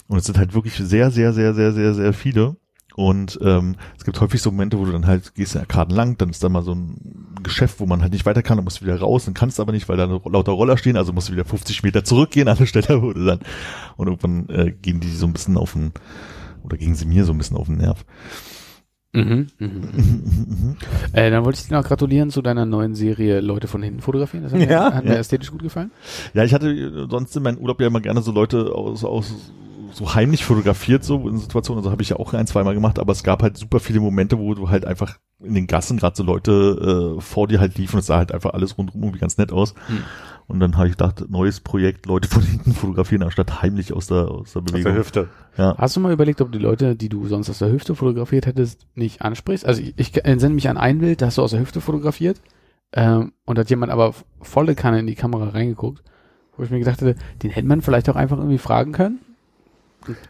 Und 0.07 0.17
es 0.17 0.25
sind 0.25 0.37
halt 0.37 0.53
wirklich 0.53 0.75
sehr, 0.75 1.09
sehr, 1.09 1.33
sehr, 1.33 1.53
sehr, 1.55 1.73
sehr, 1.73 1.93
sehr 1.95 2.13
viele. 2.13 2.57
Und 2.97 3.37
ähm, 3.43 3.75
es 3.95 4.05
gibt 4.05 4.19
häufig 4.21 4.41
so 4.41 4.49
Momente, 4.49 4.79
wo 4.79 4.85
du 4.85 4.91
dann 4.91 5.05
halt 5.05 5.35
gehst 5.35 5.53
in 5.53 5.61
Arkaden 5.61 5.95
lang, 5.95 6.17
dann 6.17 6.31
ist 6.31 6.43
da 6.43 6.49
mal 6.49 6.63
so 6.63 6.73
ein 6.73 7.35
Geschäft, 7.43 7.79
wo 7.79 7.85
man 7.85 8.01
halt 8.01 8.11
nicht 8.11 8.25
weiter 8.25 8.41
kann, 8.41 8.57
dann 8.57 8.63
musst 8.63 8.81
du 8.81 8.85
wieder 8.85 8.99
raus, 8.99 9.25
dann 9.25 9.35
kannst 9.35 9.59
du 9.59 9.61
aber 9.61 9.71
nicht, 9.71 9.87
weil 9.87 9.97
da 9.97 10.05
lauter 10.05 10.53
Roller 10.53 10.77
stehen, 10.79 10.97
also 10.97 11.13
musst 11.13 11.29
du 11.29 11.33
wieder 11.33 11.45
50 11.45 11.83
Meter 11.83 12.03
zurückgehen 12.03 12.47
an 12.47 12.57
der 12.57 12.65
Stelle, 12.65 13.03
wo 13.03 13.13
du 13.13 13.23
dann 13.23 13.39
und 13.97 14.07
irgendwann 14.07 14.49
äh, 14.49 14.71
gehen 14.71 14.99
die 14.99 15.11
so 15.11 15.27
ein 15.27 15.33
bisschen 15.33 15.57
auf 15.57 15.73
den, 15.73 15.91
oder 16.63 16.75
gingen 16.75 16.95
sie 16.95 17.05
mir 17.05 17.23
so 17.23 17.33
ein 17.33 17.37
bisschen 17.37 17.55
auf 17.55 17.67
den 17.67 17.77
Nerv. 17.77 18.03
Mhm, 19.13 19.47
mhm. 19.59 20.75
Äh, 21.13 21.29
dann 21.29 21.45
wollte 21.45 21.59
ich 21.61 21.67
dir 21.67 21.75
noch 21.75 21.85
gratulieren 21.85 22.31
zu 22.31 22.41
deiner 22.41 22.65
neuen 22.65 22.95
Serie 22.95 23.41
Leute 23.41 23.67
von 23.67 23.83
hinten 23.83 24.01
fotografieren. 24.01 24.43
Das 24.43 24.53
hat, 24.53 24.59
mir, 24.59 24.69
Ja. 24.71 24.91
hat 24.93 25.05
mir 25.05 25.13
Ja. 25.13 25.19
ästhetisch 25.19 25.51
gut 25.51 25.61
gefallen. 25.61 25.91
Ja, 26.33 26.43
ich 26.43 26.53
hatte 26.53 26.69
äh, 26.71 27.07
sonst 27.09 27.35
in 27.37 27.43
meinem 27.43 27.57
Urlaub 27.59 27.79
ja 27.79 27.87
immer 27.87 28.01
gerne 28.01 28.21
so 28.23 28.31
Leute 28.31 28.73
aus, 28.73 29.03
aus 29.03 29.51
so 29.91 30.15
heimlich 30.15 30.45
fotografiert, 30.45 31.03
so 31.03 31.27
in 31.27 31.37
Situationen. 31.37 31.79
Also 31.79 31.91
habe 31.91 32.01
ich 32.01 32.09
ja 32.09 32.17
auch 32.17 32.33
ein, 32.33 32.47
zweimal 32.47 32.73
gemacht, 32.73 32.99
aber 32.99 33.11
es 33.11 33.23
gab 33.23 33.41
halt 33.41 33.57
super 33.57 33.79
viele 33.79 33.99
Momente, 33.99 34.37
wo 34.39 34.53
du 34.53 34.69
halt 34.69 34.85
einfach 34.85 35.17
in 35.39 35.53
den 35.53 35.67
Gassen 35.67 35.97
gerade 35.97 36.15
so 36.15 36.23
Leute 36.23 37.15
äh, 37.17 37.21
vor 37.21 37.47
dir 37.47 37.59
halt 37.59 37.77
liefen 37.77 37.95
und 37.95 37.99
es 37.99 38.07
sah 38.07 38.17
halt 38.17 38.31
einfach 38.31 38.53
alles 38.53 38.77
rundherum 38.77 39.03
irgendwie 39.03 39.19
ganz 39.19 39.37
nett 39.37 39.51
aus. 39.51 39.73
Hm. 39.87 40.03
Und 40.47 40.61
dann 40.61 40.77
habe 40.77 40.87
ich 40.87 40.93
gedacht, 40.93 41.25
neues 41.29 41.59
Projekt, 41.59 42.05
Leute 42.05 42.27
von 42.29 42.41
hinten 42.41 42.73
fotografieren, 42.73 43.23
anstatt 43.23 43.61
heimlich 43.61 43.91
aus 43.93 44.07
der, 44.07 44.29
aus 44.31 44.53
der 44.53 44.61
Aus 44.61 44.65
Bewegung. 44.65 44.91
der 44.93 44.99
Hüfte. 44.99 45.29
Ja. 45.57 45.75
Hast 45.77 45.95
du 45.95 45.99
mal 45.99 46.13
überlegt, 46.13 46.41
ob 46.41 46.51
die 46.51 46.57
Leute, 46.57 46.95
die 46.95 47.09
du 47.09 47.27
sonst 47.27 47.49
aus 47.49 47.59
der 47.59 47.71
Hüfte 47.71 47.95
fotografiert 47.95 48.45
hättest, 48.45 48.87
nicht 48.95 49.21
ansprichst? 49.21 49.65
Also 49.65 49.81
ich, 49.81 49.93
ich 49.97 50.25
entsinne 50.25 50.55
mich 50.55 50.69
an 50.69 50.77
ein 50.77 50.99
Bild, 50.99 51.21
da 51.21 51.27
hast 51.27 51.37
du 51.37 51.41
aus 51.43 51.51
der 51.51 51.59
Hüfte 51.59 51.81
fotografiert 51.81 52.41
ähm, 52.93 53.33
und 53.45 53.59
hat 53.59 53.69
jemand 53.69 53.91
aber 53.91 54.13
volle 54.41 54.75
Kanne 54.75 54.99
in 54.99 55.07
die 55.07 55.15
Kamera 55.15 55.49
reingeguckt, 55.49 56.01
wo 56.55 56.63
ich 56.63 56.69
mir 56.69 56.79
gedacht 56.79 57.01
hätte, 57.01 57.19
den 57.43 57.51
hätte 57.51 57.67
man 57.67 57.81
vielleicht 57.81 58.09
auch 58.09 58.15
einfach 58.15 58.37
irgendwie 58.37 58.57
fragen 58.57 58.93
können. 58.93 59.19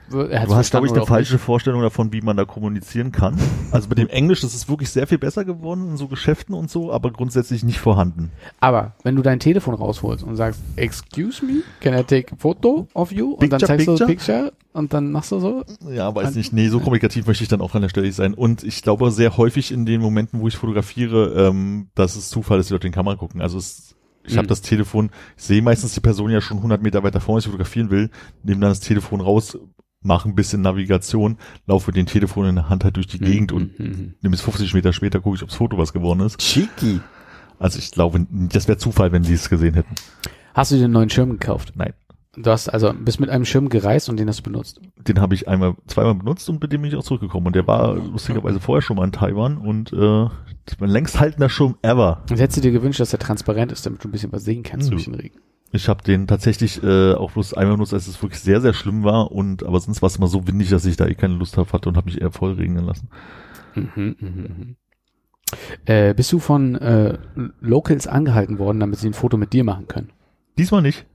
Du 0.10 0.56
hast, 0.56 0.72
glaube 0.72 0.88
ich, 0.88 0.94
eine 0.94 1.06
falsche 1.06 1.38
Vorstellung 1.38 1.82
davon, 1.82 2.12
wie 2.14 2.22
man 2.22 2.38
da 2.38 2.46
kommunizieren 2.46 3.12
kann. 3.12 3.38
Also 3.72 3.90
mit 3.90 3.98
dem 3.98 4.08
Englisch 4.08 4.44
ist 4.44 4.54
es 4.54 4.70
wirklich 4.70 4.90
sehr 4.90 5.08
viel 5.08 5.18
besser 5.18 5.46
geworden 5.46 5.90
in 5.92 5.98
so 5.98 6.08
Geschäften 6.08 6.56
und 6.56 6.70
so, 6.70 6.92
aber 6.92 7.12
grundsätzlich 7.12 7.64
nicht 7.64 7.80
vorhanden. 7.80 8.28
nicht. 8.28 8.32
Aber 8.60 8.94
wenn 9.04 9.16
du 9.16 9.22
dein 9.22 9.40
Telefon 9.40 9.74
rausholst 9.74 10.24
und 10.24 10.36
sagst, 10.36 10.62
excuse 10.76 11.44
me, 11.44 11.62
can 11.80 11.94
I 11.94 12.04
take 12.04 12.34
a 12.34 12.36
photo 12.38 12.88
of 12.94 13.12
you? 13.12 13.34
Und 13.34 13.52
dann 13.52 13.60
Picture, 13.60 13.68
zeigst 13.68 13.88
du 13.88 13.96
das 13.96 14.08
picture? 14.08 14.44
Picture 14.44 14.54
und 14.74 14.94
dann 14.94 15.12
machst 15.12 15.32
du 15.32 15.40
so. 15.40 15.64
Ja, 15.90 16.14
weiß 16.14 16.36
nicht. 16.36 16.54
Nee, 16.54 16.70
so 16.70 16.80
kommunikativ 16.80 17.26
möchte 17.26 17.44
ich 17.44 17.50
dann 17.50 17.62
auch 17.62 17.74
an 17.76 17.82
der 17.82 17.90
Stelle 17.90 18.06
nicht 18.06 18.16
sein. 18.16 18.34
Und 18.34 18.64
ich 18.64 18.82
glaube 18.84 19.10
sehr 19.12 19.38
häufig 19.38 19.72
in 19.72 19.86
den 19.86 20.02
Momenten, 20.02 20.40
wo 20.40 20.48
ich 20.48 20.56
fotografiere, 20.56 21.48
ähm, 21.48 21.88
dass 21.96 22.16
es 22.16 22.30
Zufall 22.30 22.60
ist, 22.60 22.70
die 22.70 22.74
Leute 22.74 22.88
in 22.88 22.92
die 22.92 22.96
Kamera 22.96 23.16
gucken. 23.16 23.42
Also 23.42 23.58
es 23.58 23.87
Ich 24.28 24.38
habe 24.38 24.46
Mhm. 24.46 24.50
das 24.50 24.62
Telefon, 24.62 25.10
ich 25.38 25.44
sehe 25.44 25.62
meistens 25.62 25.94
die 25.94 26.00
Person 26.02 26.30
ja 26.30 26.42
schon 26.42 26.58
100 26.58 26.82
Meter 26.82 27.02
weiter 27.04 27.20
vor, 27.22 27.36
wenn 27.36 27.40
ich 27.40 27.46
fotografieren 27.46 27.90
will, 27.90 28.10
nehme 28.44 28.62
dann 28.62 28.72
das 28.72 28.80
Telefon 28.82 29.22
raus, 29.22 29.58
mache 30.04 30.30
ein 30.30 30.36
bisschen 30.36 30.62
Navigation, 30.62 31.38
laufe 31.66 31.90
mit 31.90 31.96
dem 31.98 32.06
Telefon 32.06 32.48
in 32.48 32.56
der 32.56 32.70
Hand 32.70 32.84
halt 32.84 32.96
durch 32.98 33.08
die 33.08 33.20
Gegend 33.20 33.52
und 33.52 33.80
Mhm. 33.80 34.14
nehme 34.22 34.36
es 34.36 34.42
50 34.42 34.74
Meter 34.74 34.94
später, 34.94 35.20
gucke 35.22 35.36
ich, 35.38 35.44
ob 35.44 35.50
das 35.50 35.58
Foto 35.58 35.78
was 35.78 35.94
geworden 35.94 36.20
ist. 36.22 36.38
Cheeky. 36.38 37.00
Also 37.60 37.80
ich 37.80 37.92
glaube, 37.92 38.26
das 38.30 38.68
wäre 38.68 38.78
Zufall, 38.78 39.12
wenn 39.12 39.24
die 39.24 39.34
es 39.34 39.50
gesehen 39.50 39.74
hätten. 39.74 39.96
Hast 40.54 40.72
du 40.72 40.76
dir 40.76 40.84
einen 40.86 40.94
neuen 40.94 41.10
Schirm 41.10 41.32
gekauft? 41.32 41.74
Nein. 41.76 41.94
Du 42.40 42.52
hast 42.52 42.70
also 42.70 42.94
bist 42.94 43.20
mit 43.20 43.32
einem 43.32 43.46
Schirm 43.46 43.68
gereist 43.68 44.10
und 44.10 44.18
den 44.18 44.28
hast 44.28 44.40
du 44.40 44.44
benutzt. 44.44 44.80
Den 45.08 45.20
habe 45.20 45.34
ich 45.34 45.48
einmal, 45.48 45.76
zweimal 45.88 46.14
benutzt 46.14 46.48
und 46.50 46.62
mit 46.62 46.72
dem 46.72 46.84
bin 46.84 46.92
ich 46.92 46.96
auch 46.96 47.04
zurückgekommen. 47.04 47.48
Und 47.48 47.56
der 47.56 47.66
war 47.66 47.96
lustigerweise 47.96 48.60
vorher 48.60 48.84
schon 48.84 48.98
mal 48.98 49.06
in 49.06 49.12
Taiwan 49.12 49.58
und 49.58 49.92
äh, 49.92 49.96
das 49.96 50.74
ist 50.74 50.82
mein 50.82 50.92
längst 50.92 51.20
haltender 51.20 51.50
Schirm 51.50 51.78
ever. 51.82 52.24
Und 52.30 52.40
hättest 52.40 52.58
du 52.58 52.62
dir 52.62 52.72
gewünscht, 52.72 53.00
dass 53.00 53.10
der 53.10 53.20
transparent 53.20 53.72
ist, 53.72 53.88
damit 53.88 54.04
du 54.04 54.08
ein 54.08 54.12
bisschen 54.12 54.32
was 54.32 54.44
sehen 54.44 54.62
kannst 54.62 54.90
Nö. 54.90 54.96
durch 54.96 55.06
den 55.06 55.16
Regen. 55.16 55.40
Ich 55.72 55.90
habe 55.90 56.04
den 56.04 56.28
tatsächlich 56.28 56.82
äh, 56.84 57.14
auch 57.14 57.32
bloß 57.32 57.56
einmal 57.56 57.76
benutzt, 57.76 57.94
als 57.94 58.08
es 58.08 58.22
wirklich 58.22 58.40
sehr, 58.40 58.62
sehr 58.62 58.74
schlimm 58.74 59.04
war. 59.04 59.32
Und 59.32 59.64
aber 59.64 59.80
sonst 59.80 60.04
war 60.04 60.08
es 60.08 60.18
immer 60.18 60.28
so 60.28 60.48
windig, 60.48 60.70
dass 60.70 60.86
ich 60.86 60.96
da 60.96 61.08
eh 61.08 61.16
keine 61.16 61.34
Lust 61.34 61.58
drauf 61.58 61.74
hatte 61.74 61.90
und 61.90 61.98
habe 61.98 62.06
mich 62.06 62.22
eher 62.22 62.32
voll 62.32 62.54
regnen 62.54 62.86
lassen. 62.86 63.10
Mhm, 63.74 63.92
mhm, 63.96 64.16
mhm. 64.20 64.76
Äh, 65.86 66.14
bist 66.14 66.32
du 66.32 66.40
von 66.40 66.76
äh, 66.76 67.18
Locals 67.62 68.06
angehalten 68.06 68.60
worden, 68.60 68.80
damit 68.80 69.00
sie 69.00 69.08
ein 69.08 69.14
Foto 69.14 69.38
mit 69.38 69.54
dir 69.54 69.64
machen 69.64 69.88
können? 69.88 70.12
Diesmal 70.58 70.82
nicht. 70.82 71.06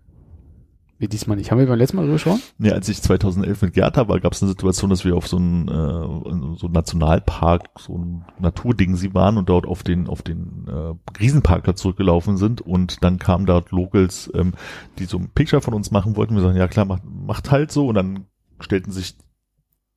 Wie 1.03 1.09
diesmal 1.09 1.37
nicht. 1.37 1.51
Haben 1.51 1.59
wir 1.59 1.67
beim 1.67 1.81
letzten 1.81 1.97
Mal 1.97 2.05
drüber 2.05 2.15
gesprochen? 2.15 2.43
Nee, 2.59 2.71
als 2.71 2.89
ich 2.89 3.03
2011 3.03 3.63
mit 3.63 3.75
Gerda 3.75 4.07
war, 4.07 4.21
gab 4.21 4.35
es 4.35 4.41
eine 4.41 4.51
Situation, 4.51 4.89
dass 4.89 5.05
wir 5.05 5.17
auf 5.17 5.27
so 5.27 5.37
einem 5.37 5.67
äh, 5.67 6.57
so 6.57 6.69
Nationalpark, 6.69 7.71
so 7.77 7.99
ein 7.99 8.25
Naturding 8.39 8.95
sie 8.95 9.13
waren 9.13 9.37
und 9.37 9.49
dort 9.49 9.67
auf 9.67 9.83
den 9.83 10.07
auf 10.07 10.23
den 10.23 10.69
äh, 10.69 11.19
Riesenparkplatz 11.19 11.83
zurückgelaufen 11.83 12.37
sind 12.37 12.61
und 12.61 13.03
dann 13.03 13.19
kamen 13.19 13.47
dort 13.47 13.73
Locals, 13.73 14.31
ähm, 14.33 14.53
die 15.01 15.07
so 15.07 15.19
ein 15.19 15.31
Picture 15.35 15.61
von 15.61 15.75
uns 15.75 15.91
machen 15.91 16.15
wollten. 16.15 16.37
Wir 16.37 16.43
sagen, 16.43 16.57
ja 16.57 16.69
klar, 16.69 16.85
macht, 16.85 17.03
macht 17.05 17.51
halt 17.51 17.73
so 17.73 17.89
und 17.89 17.97
dann 17.97 18.27
stellten 18.61 18.93
sich 18.93 19.17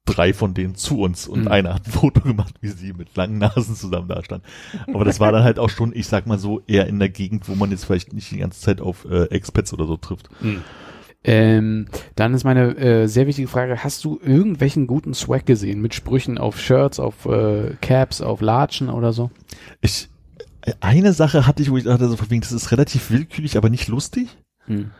drei 0.05 0.33
von 0.33 0.53
denen 0.53 0.75
zu 0.75 0.99
uns 0.99 1.27
und 1.27 1.41
Mhm. 1.41 1.47
einer 1.47 1.73
hat 1.73 1.87
ein 1.87 1.91
Foto 1.91 2.21
gemacht, 2.21 2.55
wie 2.61 2.69
sie 2.69 2.93
mit 2.93 3.15
langen 3.15 3.37
Nasen 3.39 3.75
zusammen 3.75 4.07
da 4.07 4.23
stand. 4.23 4.43
Aber 4.93 5.03
das 5.03 5.19
war 5.19 5.31
dann 5.31 5.43
halt 5.43 5.59
auch 5.59 5.69
schon, 5.69 5.91
ich 5.95 6.07
sag 6.07 6.27
mal 6.27 6.37
so, 6.37 6.61
eher 6.67 6.87
in 6.87 6.99
der 6.99 7.09
Gegend, 7.09 7.49
wo 7.49 7.55
man 7.55 7.71
jetzt 7.71 7.85
vielleicht 7.85 8.13
nicht 8.13 8.31
die 8.31 8.37
ganze 8.37 8.61
Zeit 8.61 8.81
auf 8.81 9.05
äh, 9.05 9.25
Expats 9.25 9.73
oder 9.73 9.87
so 9.87 9.97
trifft. 9.97 10.29
Ähm, 11.23 11.87
dann 12.15 12.35
ist 12.35 12.43
meine 12.43 12.77
äh, 12.77 13.07
sehr 13.07 13.25
wichtige 13.25 13.47
Frage, 13.47 13.83
hast 13.83 14.05
du 14.05 14.19
irgendwelchen 14.23 14.85
guten 14.85 15.15
Swag 15.15 15.47
gesehen 15.47 15.81
mit 15.81 15.95
Sprüchen 15.95 16.37
auf 16.37 16.59
Shirts, 16.59 16.99
auf 16.99 17.25
äh, 17.25 17.75
Caps, 17.81 18.21
auf 18.21 18.41
Latschen 18.41 18.89
oder 18.89 19.11
so? 19.11 19.31
Ich, 19.81 20.07
eine 20.81 21.13
Sache 21.13 21.47
hatte 21.47 21.63
ich, 21.63 21.71
wo 21.71 21.77
ich 21.77 21.85
dachte, 21.85 22.07
so 22.07 22.15
das 22.15 22.51
ist 22.51 22.71
relativ 22.71 23.09
willkürlich, 23.09 23.57
aber 23.57 23.69
nicht 23.71 23.87
lustig. 23.87 24.37
Hm. 24.67 24.91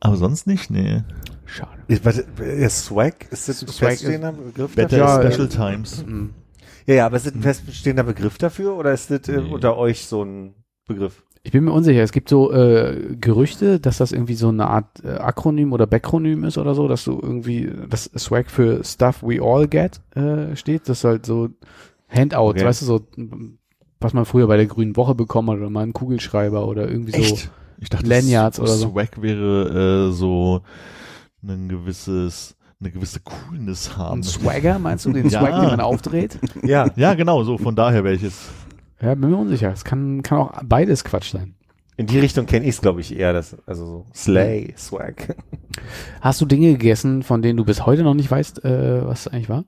Aber 0.00 0.16
sonst 0.16 0.46
nicht, 0.46 0.70
nee. 0.70 1.02
Schade. 1.50 1.80
Ist, 1.88 2.04
warte, 2.04 2.24
der 2.38 2.68
Swag, 2.70 3.26
ist 3.30 3.48
das 3.48 3.62
ein 3.62 3.68
Swag 3.68 3.88
feststehender 3.90 4.32
Begriff 4.32 4.74
Better 4.74 4.98
dafür? 4.98 5.30
Special 5.32 5.46
äh, 5.46 5.50
Times. 5.50 6.04
Hm. 6.04 6.30
Ja, 6.86 6.94
ja, 6.94 7.06
aber 7.06 7.16
ist 7.16 7.26
das 7.26 7.34
ein 7.34 7.42
feststehender 7.42 8.02
Begriff 8.04 8.38
dafür 8.38 8.76
oder 8.76 8.92
ist 8.92 9.10
das 9.10 9.28
äh, 9.28 9.40
Nee. 9.40 9.50
unter 9.50 9.76
euch 9.76 10.06
so 10.06 10.22
ein 10.24 10.54
Begriff? 10.86 11.22
Ich 11.44 11.52
bin 11.52 11.64
mir 11.64 11.72
unsicher. 11.72 12.02
Es 12.02 12.12
gibt 12.12 12.28
so 12.28 12.52
äh, 12.52 13.16
Gerüchte, 13.18 13.80
dass 13.80 13.98
das 13.98 14.12
irgendwie 14.12 14.34
so 14.34 14.48
eine 14.48 14.66
Art 14.68 15.02
äh, 15.04 15.12
Akronym 15.12 15.72
oder 15.72 15.86
Backronym 15.86 16.44
ist 16.44 16.58
oder 16.58 16.74
so, 16.74 16.88
dass 16.88 17.04
du 17.04 17.12
irgendwie 17.22 17.70
das 17.88 18.10
Swag 18.18 18.50
für 18.50 18.84
Stuff 18.84 19.22
We 19.22 19.40
All 19.40 19.66
Get 19.68 20.00
äh, 20.14 20.54
steht. 20.56 20.88
Das 20.88 20.98
ist 20.98 21.04
halt 21.04 21.24
so 21.24 21.48
Handouts, 22.08 22.56
Okay. 22.58 22.66
weißt 22.66 22.82
du, 22.82 22.86
so 22.86 23.06
was 24.00 24.12
man 24.12 24.24
früher 24.26 24.46
bei 24.46 24.56
der 24.56 24.66
Grünen 24.66 24.96
Woche 24.96 25.14
bekommen 25.14 25.50
hat 25.50 25.58
oder 25.58 25.70
mal 25.70 25.82
einen 25.82 25.92
Kugelschreiber 25.92 26.66
oder 26.66 26.88
irgendwie 26.88 27.22
so. 27.22 27.38
Ich 27.80 27.88
dachte, 27.88 28.06
Lanyards 28.06 28.58
oder 28.60 28.72
so. 28.72 28.90
Swag 28.90 29.22
wäre 29.22 30.08
äh, 30.08 30.12
so 30.12 30.62
ein 31.42 31.68
gewisses, 31.68 32.56
eine 32.80 32.90
gewisse 32.90 33.20
Coolness 33.20 33.96
haben. 33.96 34.20
Ein 34.20 34.24
Swagger, 34.24 34.78
meinst 34.78 35.06
du, 35.06 35.12
den 35.12 35.28
Ja. 35.30 35.40
Swag, 35.40 35.60
den 35.60 35.70
man 35.70 35.80
aufdreht? 35.80 36.38
Ja. 36.62 36.88
Ja, 36.96 37.14
genau, 37.14 37.42
so, 37.44 37.58
von 37.58 37.74
daher 37.76 38.04
welches. 38.04 38.48
Ja, 39.00 39.14
bin 39.14 39.30
mir 39.30 39.36
unsicher. 39.36 39.72
Es 39.72 39.84
kann, 39.84 40.22
kann 40.22 40.38
auch 40.38 40.52
beides 40.64 41.04
Quatsch 41.04 41.30
sein. 41.32 41.54
In 41.96 42.06
die 42.06 42.18
Richtung 42.20 42.46
kenne 42.46 42.64
ich 42.64 42.76
es, 42.76 42.80
glaube 42.80 43.00
ich, 43.00 43.16
eher. 43.16 43.32
Das, 43.32 43.56
also 43.66 43.86
so 43.86 44.06
Slay, 44.14 44.72
Swag. 44.76 45.36
Hast 46.20 46.40
du 46.40 46.46
Dinge 46.46 46.72
gegessen, 46.72 47.22
von 47.24 47.42
denen 47.42 47.56
du 47.56 47.64
bis 47.64 47.86
heute 47.86 48.04
noch 48.04 48.14
nicht 48.14 48.30
weißt, 48.30 48.64
äh, 48.64 49.04
was 49.04 49.20
es 49.26 49.28
eigentlich 49.28 49.48
war? 49.48 49.64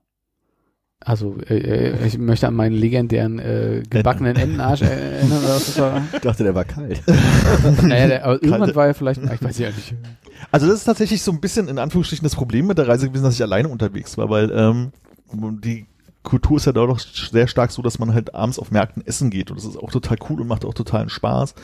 Also, 1.02 1.36
äh, 1.48 1.54
äh, 1.56 2.06
ich 2.06 2.18
möchte 2.18 2.46
an 2.46 2.54
meinen 2.54 2.74
legendären 2.74 3.38
äh, 3.38 3.82
gebackenen 3.88 4.36
Entenarsch 4.36 4.82
erinnern. 4.82 5.38
Oder 5.38 5.48
was 5.48 5.66
das 5.66 5.78
war. 5.78 6.02
Ich 6.12 6.20
dachte, 6.20 6.44
der 6.44 6.54
war 6.54 6.64
kalt. 6.64 7.02
Naja, 7.82 8.06
der, 8.06 8.24
aber 8.24 8.34
irgendwann 8.34 8.60
Kalte- 8.60 8.76
war 8.76 8.86
er 8.86 8.94
vielleicht, 8.94 9.22
ich 9.22 9.42
weiß 9.42 9.58
ja 9.58 9.68
nicht. 9.68 9.94
Also 10.50 10.66
das 10.66 10.76
ist 10.76 10.84
tatsächlich 10.84 11.22
so 11.22 11.32
ein 11.32 11.40
bisschen 11.40 11.68
in 11.68 11.78
Anführungsstrichen 11.78 12.24
das 12.24 12.34
Problem 12.34 12.66
mit 12.66 12.76
der 12.78 12.86
Reise 12.88 13.08
gewesen, 13.08 13.24
dass 13.24 13.34
ich 13.34 13.42
alleine 13.42 13.68
unterwegs 13.68 14.18
war, 14.18 14.28
weil 14.30 14.50
ähm, 14.50 14.92
die 15.62 15.86
Kultur 16.22 16.58
ist 16.58 16.66
ja 16.66 16.72
da 16.72 16.84
doch 16.86 16.98
sehr 16.98 17.46
stark 17.46 17.70
so, 17.70 17.80
dass 17.80 17.98
man 17.98 18.12
halt 18.12 18.34
abends 18.34 18.58
auf 18.58 18.70
Märkten 18.70 19.06
essen 19.06 19.30
geht 19.30 19.50
und 19.50 19.56
das 19.58 19.64
ist 19.64 19.78
auch 19.78 19.90
total 19.90 20.18
cool 20.28 20.40
und 20.42 20.48
macht 20.48 20.64
auch 20.66 20.74
totalen 20.74 21.08
Spaß. 21.08 21.54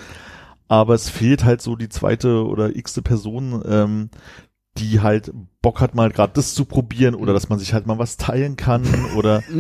Aber 0.69 0.95
es 0.95 1.09
fehlt 1.11 1.45
halt 1.45 1.61
so 1.63 1.77
die 1.77 1.89
zweite 1.91 2.45
oder 2.47 2.75
x-te 2.75 3.01
Person, 3.03 3.63
ähm, 3.69 4.11
die 4.79 5.01
halt 5.01 5.33
Bock 5.63 5.81
hat, 5.81 5.95
mal 5.95 6.11
gerade 6.11 6.33
das 6.35 6.55
zu 6.55 6.65
probieren 6.65 7.15
oder 7.15 7.33
dass 7.33 7.49
man 7.49 7.59
sich 7.59 7.75
halt 7.75 7.87
mal 7.87 7.99
was 7.99 8.17
teilen 8.17 8.57
kann 8.57 8.83
oder 9.17 9.43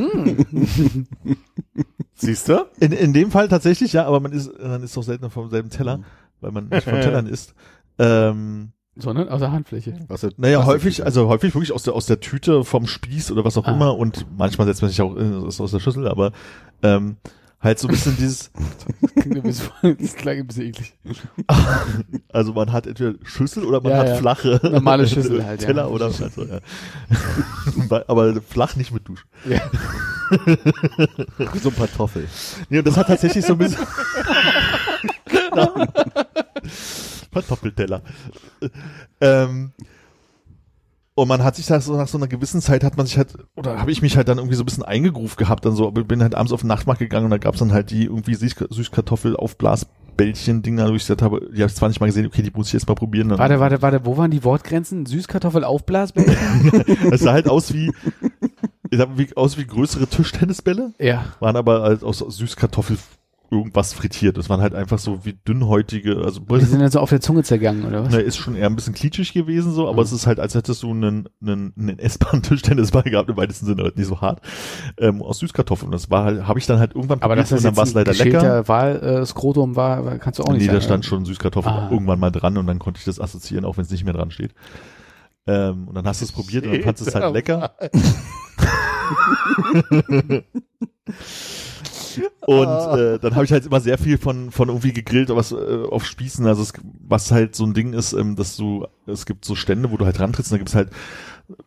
Siehst 2.14 2.48
du? 2.48 2.66
in, 2.80 2.92
in 2.92 3.12
dem 3.12 3.30
Fall 3.30 3.48
tatsächlich, 3.48 3.92
ja, 3.92 4.06
aber 4.06 4.20
man 4.20 4.32
ist, 4.32 4.50
man 4.60 4.82
ist 4.82 4.96
doch 4.96 5.02
seltener 5.02 5.30
vom 5.30 5.50
selben 5.50 5.70
Teller, 5.70 6.00
weil 6.40 6.52
man 6.52 6.68
nicht 6.68 6.84
von 6.84 6.94
Tellern 7.00 7.26
isst. 7.26 7.54
Ähm, 7.98 8.72
Sondern 8.96 9.28
aus 9.28 9.40
der 9.40 9.52
Handfläche. 9.52 9.94
Was 10.08 10.22
du- 10.22 10.30
Naja, 10.38 10.64
häufig, 10.64 11.04
also 11.04 11.28
häufig 11.28 11.54
wirklich 11.54 11.72
aus 11.72 11.82
der, 11.82 11.94
aus 11.94 12.06
der 12.06 12.20
Tüte, 12.20 12.64
vom 12.64 12.86
Spieß 12.86 13.30
oder 13.30 13.44
was 13.44 13.58
auch 13.58 13.66
Ah. 13.66 13.72
immer 13.72 13.96
und 13.98 14.26
manchmal 14.38 14.66
setzt 14.66 14.80
man 14.80 14.90
sich 14.90 15.02
auch 15.02 15.14
äh, 15.16 15.34
aus 15.46 15.60
aus 15.60 15.72
der 15.72 15.80
Schüssel, 15.80 16.08
aber 16.08 16.32
ähm, 16.82 17.16
halt 17.60 17.78
so 17.78 17.88
ein 17.88 17.92
bisschen 17.92 18.16
dieses, 18.16 18.50
Klingt 19.20 19.36
ein 19.36 19.42
bisschen, 19.42 19.70
das 19.98 20.14
klang 20.14 20.38
ein 20.38 20.46
bisschen 20.46 20.64
eklig. 20.64 20.94
also 22.32 22.52
man 22.52 22.72
hat 22.72 22.86
entweder 22.86 23.14
Schüssel 23.24 23.64
oder 23.64 23.80
man 23.80 23.92
Ja, 23.92 23.98
hat 23.98 24.08
ja. 24.08 24.14
flache 24.16 24.60
Normale 24.62 25.06
Schüssel 25.06 25.44
halt, 25.44 25.62
ja. 25.62 25.66
Teller 25.66 25.90
oder 25.90 26.06
also, 26.06 26.44
ja. 26.44 26.60
aber 28.06 28.40
flach 28.42 28.76
nicht 28.76 28.92
mit 28.92 29.08
Duschen. 29.08 29.28
Ja. 29.48 29.60
So 31.62 31.68
ein 31.68 31.76
Kartoffel. 31.76 32.28
Nee, 32.68 32.78
und 32.78 32.86
das 32.86 32.96
hat 32.96 33.06
tatsächlich 33.06 33.44
so 33.44 33.52
ein 33.52 33.58
bisschen. 33.58 33.86
Kartoffelteller. 37.32 38.02
Ähm, 39.20 39.72
und 41.16 41.28
man 41.28 41.42
hat 41.42 41.56
sich 41.56 41.66
da 41.66 41.80
so 41.80 41.96
nach 41.96 42.08
so 42.08 42.18
einer 42.18 42.28
gewissen 42.28 42.60
Zeit 42.60 42.84
hat 42.84 42.96
man 42.96 43.06
sich 43.06 43.16
halt, 43.16 43.34
oder 43.56 43.80
habe 43.80 43.90
ich 43.90 44.02
mich 44.02 44.16
halt 44.16 44.28
dann 44.28 44.38
irgendwie 44.38 44.54
so 44.54 44.62
ein 44.62 44.66
bisschen 44.66 44.84
eingegruft 44.84 45.38
gehabt, 45.38 45.64
dann 45.64 45.74
so, 45.74 45.90
bin 45.90 46.22
halt 46.22 46.34
abends 46.34 46.52
auf 46.52 46.60
den 46.60 46.68
Nachtmarkt 46.68 47.00
gegangen 47.00 47.24
und 47.24 47.30
da 47.30 47.38
gab's 47.38 47.58
dann 47.58 47.72
halt 47.72 47.90
die 47.90 48.04
irgendwie 48.04 48.34
Süß- 48.34 48.72
Süßkartoffel-Aufblasbällchen-Dinger, 48.72 50.88
wo 50.90 50.94
ich 50.94 51.02
gesagt 51.02 51.22
habe, 51.22 51.40
die 51.52 51.62
habe 51.62 51.70
ich 51.70 51.74
zwar 51.74 51.88
nicht 51.88 52.00
mal 52.00 52.06
gesehen, 52.06 52.26
okay, 52.26 52.42
die 52.42 52.52
muss 52.54 52.68
ich 52.68 52.74
jetzt 52.74 52.86
mal 52.86 52.94
probieren. 52.94 53.30
Warte, 53.30 53.58
warte, 53.60 53.82
warte, 53.82 54.04
wo 54.04 54.16
waren 54.16 54.30
die 54.30 54.44
Wortgrenzen? 54.44 55.06
Süßkartoffel 55.06 55.64
Aufblasbällchen? 55.64 56.36
Es 57.12 57.22
sah 57.22 57.32
halt 57.32 57.48
aus 57.48 57.72
wie, 57.72 57.90
es 58.90 58.98
sah 58.98 59.06
wie, 59.16 59.34
aus 59.36 59.56
wie 59.58 59.66
größere 59.66 60.06
Tischtennisbälle. 60.06 60.92
ja. 60.98 61.24
waren 61.40 61.56
aber 61.56 61.82
halt 61.82 62.04
aus 62.04 62.18
Süßkartoffel 62.18 62.98
irgendwas 63.50 63.92
frittiert. 63.92 64.36
Das 64.36 64.48
waren 64.48 64.60
halt 64.60 64.74
einfach 64.74 64.98
so 64.98 65.24
wie 65.24 65.34
dünnhäutige, 65.46 66.16
also 66.24 66.40
Die 66.40 66.64
sind 66.64 66.80
dann 66.80 66.90
so 66.90 67.00
auf 67.00 67.10
der 67.10 67.20
Zunge 67.20 67.42
zergangen, 67.44 67.84
oder 67.84 68.04
was? 68.04 68.12
ne, 68.12 68.20
ist 68.20 68.36
schon 68.36 68.56
eher 68.56 68.66
ein 68.66 68.74
bisschen 68.76 68.94
klitschig 68.94 69.32
gewesen 69.32 69.72
so, 69.72 69.86
aber 69.88 69.98
Mhm. 69.98 70.06
es 70.06 70.12
ist 70.12 70.26
halt, 70.26 70.40
als 70.40 70.54
hättest 70.54 70.82
du 70.82 70.90
einen, 70.90 71.28
einen, 71.40 71.72
einen 71.78 71.98
S-Bahn-Tischtennisball 71.98 73.04
gehabt, 73.04 73.30
im 73.30 73.36
weitesten 73.36 73.66
Sinne, 73.66 73.84
halt 73.84 73.96
nicht 73.96 74.06
so 74.08 74.20
hart, 74.20 74.40
ähm, 74.98 75.22
aus 75.22 75.38
Süßkartoffeln. 75.38 75.92
Das 75.92 76.10
war 76.10 76.24
halt, 76.24 76.46
habe 76.46 76.58
ich 76.58 76.66
dann 76.66 76.78
halt 76.78 76.94
irgendwann 76.94 77.22
Aber 77.22 77.36
dass 77.36 77.50
das 77.50 77.60
und 77.60 77.64
dann 77.64 77.76
war 77.76 77.84
es 77.84 77.94
leider 77.94 78.12
lecker. 78.12 78.24
geschälter 78.24 78.68
Wahl-Skrotum 78.68 79.76
war, 79.76 80.18
kannst 80.18 80.38
du 80.38 80.42
auch 80.42 80.48
nicht 80.48 80.60
Nee, 80.62 80.66
sagen. 80.66 80.76
da 80.78 80.82
stand 80.82 81.04
schon 81.04 81.24
Süßkartoffel 81.24 81.70
Ah. 81.72 81.88
irgendwann 81.90 82.18
mal 82.18 82.30
dran 82.30 82.56
und 82.58 82.66
dann 82.66 82.78
konnte 82.78 82.98
ich 82.98 83.04
das 83.04 83.20
assoziieren, 83.20 83.64
auch 83.64 83.76
wenn 83.76 83.84
es 83.84 83.90
nicht 83.90 84.04
mehr 84.04 84.14
dran 84.14 84.30
steht. 84.30 84.54
Ähm, 85.46 85.86
und 85.86 85.94
dann 85.94 86.06
hast 86.06 86.20
du 86.20 86.24
es 86.24 86.32
probiert 86.32 86.66
und 86.66 86.72
dann 86.72 86.82
fandest 86.82 87.06
du 87.06 87.10
es 87.10 87.14
halt 87.14 87.32
lecker. 87.32 87.74
Und 92.46 92.98
äh, 92.98 93.18
dann 93.18 93.34
habe 93.34 93.44
ich 93.44 93.52
halt 93.52 93.66
immer 93.66 93.80
sehr 93.80 93.98
viel 93.98 94.18
von 94.18 94.50
von 94.50 94.68
irgendwie 94.68 94.92
gegrillt, 94.92 95.30
was 95.30 95.52
äh, 95.52 95.56
auf 95.90 96.04
Spießen, 96.04 96.46
also 96.46 96.62
es, 96.62 96.72
was 97.06 97.30
halt 97.30 97.54
so 97.54 97.64
ein 97.64 97.74
Ding 97.74 97.92
ist, 97.92 98.12
ähm, 98.12 98.36
dass 98.36 98.56
du 98.56 98.86
es 99.06 99.26
gibt 99.26 99.44
so 99.44 99.54
Stände, 99.54 99.90
wo 99.90 99.96
du 99.96 100.04
halt 100.04 100.20
rantrittst, 100.20 100.52
und 100.52 100.56
da 100.56 100.58
gibt's 100.58 100.74
halt 100.74 100.90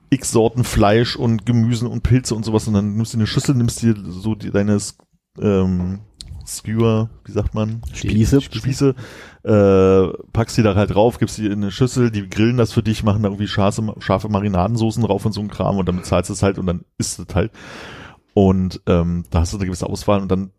x 0.09 0.31
Sorten 0.31 0.63
Fleisch 0.63 1.15
und 1.15 1.45
Gemüse 1.45 1.87
und 1.87 2.03
Pilze 2.03 2.35
und 2.35 2.43
sowas 2.43 2.67
und 2.67 2.73
dann 2.73 2.95
nimmst 2.95 3.13
du 3.13 3.17
eine 3.17 3.27
Schüssel, 3.27 3.55
nimmst 3.55 3.81
dir 3.81 3.95
so 4.07 4.35
die, 4.35 4.51
deine 4.51 4.77
ähm, 5.39 5.99
Skewer, 6.49 7.09
wie 7.25 7.31
sagt 7.31 7.53
man? 7.53 7.81
Spieße. 7.93 8.41
Spieße, 8.41 8.95
äh, 9.43 10.07
packst 10.33 10.57
die 10.57 10.63
da 10.63 10.75
halt 10.75 10.93
drauf, 10.93 11.19
gibst 11.19 11.37
die 11.37 11.45
in 11.45 11.53
eine 11.53 11.71
Schüssel, 11.71 12.11
die 12.11 12.27
grillen 12.27 12.57
das 12.57 12.73
für 12.73 12.83
dich, 12.83 13.03
machen 13.03 13.21
da 13.23 13.29
irgendwie 13.29 13.47
scharfe, 13.47 13.95
scharfe 13.99 14.29
Marinadensoßen 14.29 15.03
drauf 15.03 15.25
und 15.25 15.31
so 15.31 15.41
ein 15.41 15.49
Kram 15.49 15.77
und 15.77 15.87
dann 15.87 15.97
bezahlst 15.97 16.29
du 16.29 16.33
es 16.33 16.43
halt 16.43 16.57
und 16.57 16.65
dann 16.65 16.85
isst 16.97 17.19
es 17.19 17.35
halt. 17.35 17.51
Und 18.33 18.81
ähm, 18.85 19.25
da 19.31 19.41
hast 19.41 19.53
du 19.53 19.57
eine 19.57 19.65
gewisse 19.65 19.87
Auswahl 19.87 20.21
und 20.21 20.29
dann 20.31 20.51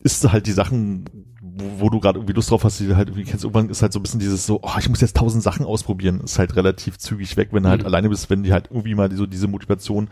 isst 0.00 0.24
du 0.24 0.32
halt 0.32 0.46
die 0.46 0.52
Sachen, 0.52 1.04
wo, 1.40 1.84
wo 1.84 1.90
du 1.90 2.00
gerade 2.00 2.18
irgendwie 2.18 2.32
Lust 2.34 2.50
drauf 2.50 2.64
hast, 2.64 2.80
die 2.80 2.86
du 2.86 2.96
halt 2.96 3.08
irgendwie 3.08 3.24
kennst, 3.24 3.44
irgendwann 3.44 3.68
ist 3.68 3.82
halt 3.82 3.92
so 3.92 3.98
ein 3.98 4.02
bisschen 4.02 4.20
dieses 4.20 4.46
so, 4.46 4.60
oh, 4.62 4.78
ich 4.78 4.88
muss 4.88 5.00
jetzt 5.00 5.16
tausend 5.16 5.42
Sachen 5.42 5.64
ausprobieren, 5.66 6.20
ist 6.20 6.38
halt 6.38 6.56
relativ 6.56 6.98
zügig 6.98 7.36
weg, 7.36 7.50
wenn 7.52 7.62
du 7.64 7.68
halt 7.68 7.82
Mhm. 7.82 7.86
alleine 7.86 8.08
bist, 8.08 8.30
wenn 8.30 8.42
die 8.42 8.52
halt 8.52 8.68
irgendwie 8.70 8.94
mal 8.94 9.14
so 9.14 9.26
diese 9.26 9.48
Motivation, 9.48 10.08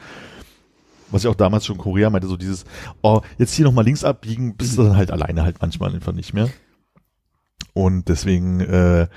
was 1.11 1.25
ich 1.25 1.29
auch 1.29 1.35
damals 1.35 1.67
schon 1.67 1.77
in 1.77 1.83
Korea 1.83 2.11
meinte, 2.11 2.29
so 2.29 2.37
dieses, 2.37 2.65
oh, 3.03 3.23
jetzt 3.39 3.55
hier 3.55 3.65
nochmal 3.65 3.85
links 3.85 4.05
abbiegen, 4.05 4.55
bist 4.57 4.79
du 4.79 4.83
dann 4.85 4.97
halt 4.97 5.11
alleine 5.11 5.43
halt 5.43 5.57
manchmal 5.61 5.93
einfach 5.93 6.13
nicht 6.13 6.35
mehr. 6.35 6.49
Und 7.73 8.09
deswegen, 8.09 8.61
äh, 8.61 9.09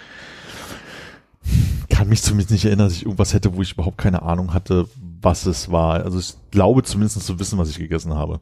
kann 1.89 2.09
mich 2.09 2.23
zumindest 2.23 2.51
nicht 2.51 2.65
erinnern, 2.65 2.87
dass 2.87 2.95
ich 2.97 3.03
irgendwas 3.05 3.33
hätte, 3.33 3.55
wo 3.55 3.61
ich 3.61 3.73
überhaupt 3.73 3.97
keine 3.97 4.23
Ahnung 4.23 4.53
hatte, 4.53 4.87
was 5.23 5.45
es 5.45 5.71
war. 5.71 6.03
Also 6.03 6.19
ich 6.19 6.35
glaube 6.51 6.83
zumindest 6.83 7.21
zu 7.21 7.39
wissen, 7.39 7.57
was 7.57 7.69
ich 7.69 7.79
gegessen 7.79 8.13
habe. 8.13 8.39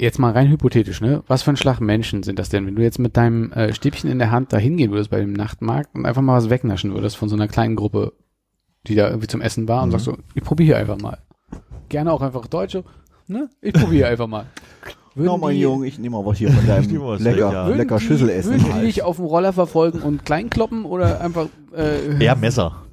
Jetzt 0.00 0.20
mal 0.20 0.30
rein 0.32 0.48
hypothetisch, 0.48 1.00
ne? 1.00 1.24
Was 1.26 1.42
für 1.42 1.50
ein 1.50 1.56
Schlag 1.56 1.80
Menschen 1.80 2.22
sind 2.22 2.38
das 2.38 2.50
denn? 2.50 2.66
Wenn 2.66 2.76
du 2.76 2.82
jetzt 2.82 3.00
mit 3.00 3.16
deinem 3.16 3.50
äh, 3.52 3.72
Stäbchen 3.74 4.08
in 4.08 4.20
der 4.20 4.30
Hand 4.30 4.52
da 4.52 4.56
hingehen 4.56 4.92
würdest 4.92 5.10
bei 5.10 5.18
dem 5.18 5.32
Nachtmarkt 5.32 5.92
und 5.96 6.06
einfach 6.06 6.22
mal 6.22 6.36
was 6.36 6.50
wegnaschen 6.50 6.94
würdest 6.94 7.16
von 7.16 7.28
so 7.28 7.34
einer 7.34 7.48
kleinen 7.48 7.74
Gruppe, 7.74 8.12
die 8.86 8.94
da 8.94 9.08
irgendwie 9.08 9.26
zum 9.26 9.40
Essen 9.40 9.66
war 9.66 9.82
und 9.82 9.88
Mhm. 9.88 9.92
sagst 9.92 10.04
so, 10.04 10.16
ich 10.34 10.44
probiere 10.44 10.78
einfach 10.78 10.98
mal. 11.00 11.18
Gerne 11.88 12.12
auch 12.12 12.22
einfach 12.22 12.46
Deutsche, 12.46 12.84
ne? 13.26 13.50
Ich 13.60 13.72
probiere 13.72 14.08
einfach 14.10 14.28
mal. 14.28 14.46
Würden 15.16 15.30
Na, 15.32 15.36
mein 15.36 15.56
die- 15.56 15.62
Junge, 15.62 15.86
ich 15.88 15.98
nehme 15.98 16.16
mal 16.16 16.24
was 16.24 16.38
hier 16.38 16.52
von 16.52 16.64
deinem 16.66 16.86
nehme 16.86 17.04
was 17.04 17.20
lecker, 17.20 17.46
weg, 17.48 17.52
ja. 17.54 17.68
lecker 17.68 17.98
Schüssel 17.98 18.28
essen. 18.30 18.52
Würden 18.52 18.78
die 18.80 18.86
dich 18.86 19.02
auf 19.02 19.16
dem 19.16 19.24
Roller 19.24 19.52
verfolgen 19.52 19.98
und 20.02 20.24
klein 20.24 20.48
kloppen 20.48 20.84
oder 20.84 21.20
einfach 21.20 21.48
äh, 21.76 22.22
Eher 22.22 22.36
Messer. 22.36 22.84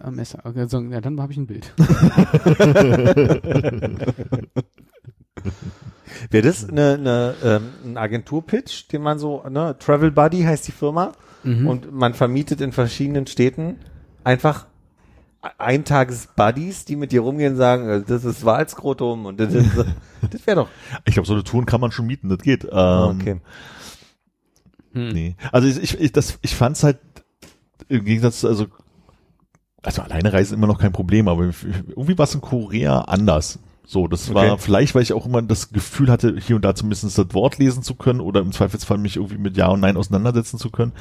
Ah, 0.00 0.10
Messer. 0.10 0.40
Okay, 0.44 0.66
so, 0.68 0.80
ja, 0.80 1.00
dann 1.00 1.20
habe 1.20 1.32
ich 1.32 1.38
ein 1.38 1.46
Bild. 1.46 1.72
Wäre 6.30 6.46
das 6.46 6.68
eine, 6.68 6.94
eine, 6.94 7.34
ähm, 7.42 7.68
ein 7.84 7.96
Agenturpitch, 7.96 8.88
den 8.88 9.02
man 9.02 9.18
so, 9.18 9.42
ne, 9.48 9.76
Travel 9.78 10.10
Buddy 10.10 10.42
heißt 10.42 10.68
die 10.68 10.72
Firma 10.72 11.12
Mhm. 11.44 11.66
und 11.66 11.92
man 11.92 12.14
vermietet 12.14 12.60
in 12.60 12.70
verschiedenen 12.70 13.26
Städten 13.26 13.76
einfach 14.22 14.66
Eintages-Buddies, 15.58 16.84
die 16.84 16.94
mit 16.94 17.10
dir 17.10 17.22
rumgehen 17.22 17.54
und 17.54 17.58
sagen, 17.58 17.88
äh, 17.88 18.02
das 18.06 18.24
ist 18.24 18.44
Wahlskrotum 18.44 19.26
und 19.26 19.40
das 19.40 19.52
ist, 19.52 19.70
das 20.30 20.46
wäre 20.46 20.56
doch, 20.60 20.68
Ich 21.04 21.14
glaube, 21.14 21.26
so 21.26 21.32
eine 21.32 21.42
Touren 21.42 21.66
kann 21.66 21.80
man 21.80 21.90
schon 21.90 22.06
mieten, 22.06 22.28
das 22.28 22.38
geht. 22.38 22.62
Ähm, 22.64 22.70
okay. 22.70 23.40
Hm. 24.92 25.08
Nee. 25.08 25.34
Also 25.50 25.66
ich, 25.66 25.82
ich, 25.82 26.00
ich, 26.00 26.12
das, 26.12 26.38
ich 26.42 26.54
fand's 26.54 26.84
halt 26.84 26.98
im 27.88 28.04
Gegensatz, 28.04 28.44
also, 28.44 28.68
also 29.82 30.02
alleine 30.02 30.32
reisen 30.32 30.54
immer 30.54 30.66
noch 30.66 30.78
kein 30.78 30.92
Problem, 30.92 31.28
aber 31.28 31.44
irgendwie 31.44 32.18
war 32.18 32.24
es 32.24 32.34
in 32.34 32.40
Korea 32.40 33.00
anders. 33.02 33.58
So, 33.84 34.06
das 34.06 34.32
war 34.32 34.52
Okay. 34.52 34.62
vielleicht, 34.62 34.94
weil 34.94 35.02
ich 35.02 35.12
auch 35.12 35.26
immer 35.26 35.42
das 35.42 35.70
Gefühl 35.70 36.10
hatte, 36.10 36.36
hier 36.38 36.56
und 36.56 36.64
da 36.64 36.74
zumindest 36.74 37.18
das 37.18 37.34
Wort 37.34 37.58
lesen 37.58 37.82
zu 37.82 37.94
können 37.94 38.20
oder 38.20 38.40
im 38.40 38.52
Zweifelsfall 38.52 38.96
mich 38.96 39.16
irgendwie 39.16 39.38
mit 39.38 39.56
Ja 39.56 39.68
und 39.68 39.80
Nein 39.80 39.96
auseinandersetzen 39.96 40.58
zu 40.58 40.70
können, 40.70 40.92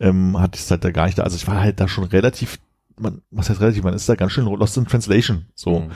ähm, 0.00 0.38
hatte 0.38 0.56
ich 0.56 0.62
es 0.64 0.70
halt 0.70 0.84
da 0.84 0.90
gar 0.90 1.06
nicht 1.06 1.18
da. 1.18 1.22
Also 1.22 1.36
ich 1.36 1.46
war 1.46 1.60
halt 1.60 1.78
da 1.78 1.86
schon 1.86 2.04
relativ, 2.04 2.58
man, 2.98 3.22
was 3.30 3.48
heißt 3.48 3.60
relativ, 3.60 3.84
man 3.84 3.94
ist 3.94 4.08
da 4.08 4.16
ganz 4.16 4.32
schön 4.32 4.44
lost 4.44 4.76
in 4.76 4.86
translation. 4.86 5.46
So. 5.54 5.80
Mhm. 5.80 5.90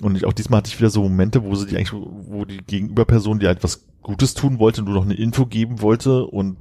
Und 0.00 0.16
ich, 0.16 0.24
auch 0.24 0.32
diesmal 0.32 0.58
hatte 0.58 0.68
ich 0.68 0.78
wieder 0.78 0.90
so 0.90 1.02
Momente, 1.02 1.44
wo 1.44 1.54
sie 1.54 1.66
die 1.66 1.76
eigentlich, 1.76 1.92
wo 1.92 2.44
die 2.44 2.58
Gegenüberperson 2.58 3.38
dir 3.38 3.48
halt 3.48 3.62
was 3.62 3.84
Gutes 4.02 4.34
tun 4.34 4.58
wollte 4.60 4.82
du 4.82 4.92
noch 4.92 5.04
eine 5.04 5.14
Info 5.14 5.46
geben 5.46 5.82
wollte 5.82 6.24
und 6.26 6.56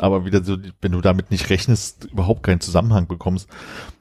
aber 0.00 0.24
wieder 0.24 0.44
so, 0.44 0.56
wenn 0.80 0.92
du 0.92 1.00
damit 1.00 1.30
nicht 1.30 1.50
rechnest, 1.50 2.04
überhaupt 2.04 2.42
keinen 2.42 2.60
Zusammenhang 2.60 3.06
bekommst. 3.06 3.48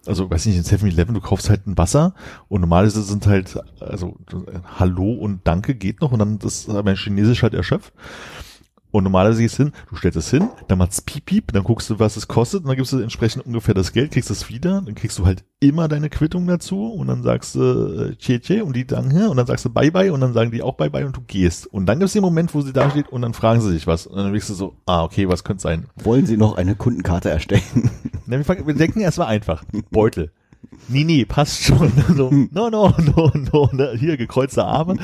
Also, 0.05 0.29
weiß 0.29 0.45
nicht, 0.45 0.57
in 0.57 0.63
7-Eleven, 0.63 1.13
du 1.13 1.21
kaufst 1.21 1.49
halt 1.49 1.67
ein 1.67 1.77
Wasser 1.77 2.13
und 2.47 2.61
normalerweise 2.61 3.03
sind 3.03 3.27
halt, 3.27 3.59
also, 3.79 4.17
äh, 4.31 4.59
Hallo 4.79 5.13
und 5.13 5.41
Danke 5.45 5.75
geht 5.75 6.01
noch 6.01 6.11
und 6.11 6.19
dann 6.19 6.39
das 6.39 6.61
ist 6.61 6.69
aber 6.69 6.91
in 6.91 6.97
Chinesisch 6.97 7.43
halt 7.43 7.53
erschöpft. 7.53 7.93
Und 8.91 9.03
normalerweise 9.03 9.41
gehst 9.41 9.57
du 9.59 9.63
hin, 9.63 9.73
du 9.89 9.95
stellst 9.95 10.17
es 10.17 10.29
hin, 10.29 10.49
dann 10.67 10.77
macht's 10.77 11.01
piep, 11.01 11.25
piep, 11.25 11.53
dann 11.53 11.63
guckst 11.63 11.89
du, 11.89 11.99
was 11.99 12.17
es 12.17 12.27
kostet, 12.27 12.61
und 12.61 12.67
dann 12.67 12.75
gibst 12.75 12.91
du 12.91 12.99
entsprechend 12.99 13.45
ungefähr 13.45 13.73
das 13.73 13.93
Geld, 13.93 14.11
kriegst 14.11 14.29
es 14.29 14.49
wieder, 14.49 14.81
dann 14.81 14.95
kriegst 14.95 15.17
du 15.17 15.25
halt 15.25 15.43
immer 15.61 15.87
deine 15.87 16.09
Quittung 16.09 16.47
dazu 16.47 16.87
und 16.91 17.07
dann 17.07 17.23
sagst 17.23 17.55
du 17.55 18.09
äh, 18.11 18.15
tje, 18.15 18.39
tje 18.39 18.61
und 18.61 18.75
die 18.75 18.85
danke 18.85 19.29
und 19.29 19.37
dann 19.37 19.45
sagst 19.45 19.63
du 19.63 19.69
bye 19.69 19.91
bye 19.91 20.11
und 20.11 20.19
dann 20.21 20.33
sagen 20.33 20.51
die 20.51 20.61
auch 20.61 20.75
bye 20.75 20.89
bye 20.89 21.05
und 21.05 21.15
du 21.15 21.21
gehst. 21.21 21.67
Und 21.67 21.85
dann 21.85 21.99
gibt's 21.99 22.13
den 22.13 22.21
Moment, 22.21 22.53
wo 22.53 22.61
sie 22.61 22.73
da 22.73 22.89
steht 22.89 23.09
und 23.09 23.21
dann 23.21 23.33
fragen 23.33 23.61
sie 23.61 23.71
dich 23.71 23.87
was. 23.87 24.07
Und 24.07 24.17
dann 24.17 24.31
denkst 24.31 24.47
du 24.47 24.53
so, 24.53 24.75
ah, 24.85 25.03
okay, 25.03 25.29
was 25.29 25.43
könnte 25.43 25.61
sein? 25.61 25.85
Wollen 25.95 26.25
Sie 26.25 26.37
noch 26.37 26.57
eine 26.57 26.75
Kundenkarte 26.75 27.29
erstellen? 27.29 27.91
Na, 28.25 28.37
wir 28.39 28.73
denken 28.75 28.99
erstmal 29.01 29.27
einfach. 29.27 29.63
Beutel. 29.91 30.31
Nee, 30.87 31.03
nee, 31.03 31.25
passt 31.25 31.63
schon. 31.63 31.91
So, 32.15 32.29
no, 32.31 32.69
no, 32.69 32.93
no, 32.97 33.31
no, 33.51 33.69
ne? 33.73 33.93
hier 33.97 34.17
gekreuzte 34.17 34.63
Arme. 34.65 34.97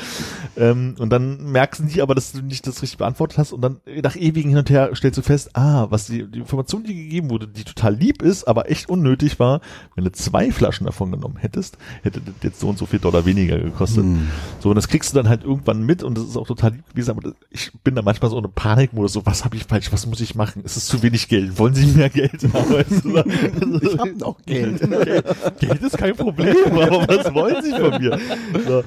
Ähm, 0.57 0.95
und 0.99 1.09
dann 1.09 1.51
merkst 1.51 1.79
du 1.79 1.85
nicht, 1.85 2.01
aber 2.01 2.15
dass 2.15 2.31
du 2.31 2.41
nicht 2.41 2.65
das 2.67 2.81
richtig 2.81 2.97
beantwortet 2.97 3.37
hast 3.37 3.51
und 3.53 3.61
dann 3.61 3.77
nach 4.01 4.15
ewigen 4.15 4.49
Hin 4.49 4.57
und 4.59 4.69
Her 4.69 4.89
stellst 4.95 5.17
du 5.17 5.21
fest, 5.21 5.51
ah, 5.55 5.87
was 5.89 6.07
die, 6.07 6.25
die 6.29 6.39
Information, 6.39 6.83
die 6.83 6.95
gegeben 6.95 7.29
wurde, 7.29 7.47
die 7.47 7.63
total 7.63 7.95
lieb 7.95 8.21
ist, 8.21 8.45
aber 8.47 8.69
echt 8.71 8.89
unnötig 8.89 9.39
war, 9.39 9.61
wenn 9.95 10.03
du 10.05 10.11
zwei 10.11 10.51
Flaschen 10.51 10.85
davon 10.85 11.11
genommen 11.11 11.37
hättest, 11.37 11.77
hätte 12.03 12.21
das 12.21 12.33
jetzt 12.43 12.59
so 12.59 12.69
und 12.69 12.77
so 12.77 12.85
viel 12.85 12.99
Dollar 12.99 13.25
weniger 13.25 13.57
gekostet. 13.59 14.03
Hm. 14.03 14.27
So, 14.59 14.69
und 14.69 14.75
das 14.75 14.87
kriegst 14.87 15.11
du 15.13 15.17
dann 15.17 15.29
halt 15.29 15.43
irgendwann 15.43 15.83
mit 15.83 16.01
und 16.03 16.17
das 16.17 16.25
ist 16.25 16.37
auch 16.37 16.47
total 16.47 16.71
lieb 16.73 16.89
gewesen, 16.91 17.11
aber 17.11 17.21
das- 17.21 17.33
ich 17.51 17.71
bin 17.83 17.95
da 17.95 18.01
manchmal 18.01 18.31
so 18.31 18.37
in 18.37 18.43
einem 18.45 18.53
Panikmodus, 18.53 19.13
so, 19.13 19.25
was 19.25 19.45
habe 19.45 19.55
ich 19.55 19.63
falsch, 19.65 19.91
was 19.91 20.05
muss 20.07 20.21
ich 20.21 20.35
machen? 20.35 20.61
Es 20.65 20.75
ist 20.77 20.87
zu 20.87 21.03
wenig 21.03 21.27
Geld, 21.27 21.57
wollen 21.59 21.73
Sie 21.75 21.85
mehr 21.87 22.09
Geld 22.09 22.41
haben? 22.53 23.79
Ich 23.81 23.97
hab 23.97 24.15
noch 24.17 24.37
Geld. 24.45 24.81
Geld, 25.59 25.81
ist 25.81 25.97
kein 25.97 26.15
Problem, 26.15 26.55
aber 26.71 27.07
was 27.07 27.33
wollen 27.33 27.63
Sie 27.63 27.71
von 27.71 28.01
mir? 28.01 28.19
So. 28.65 28.83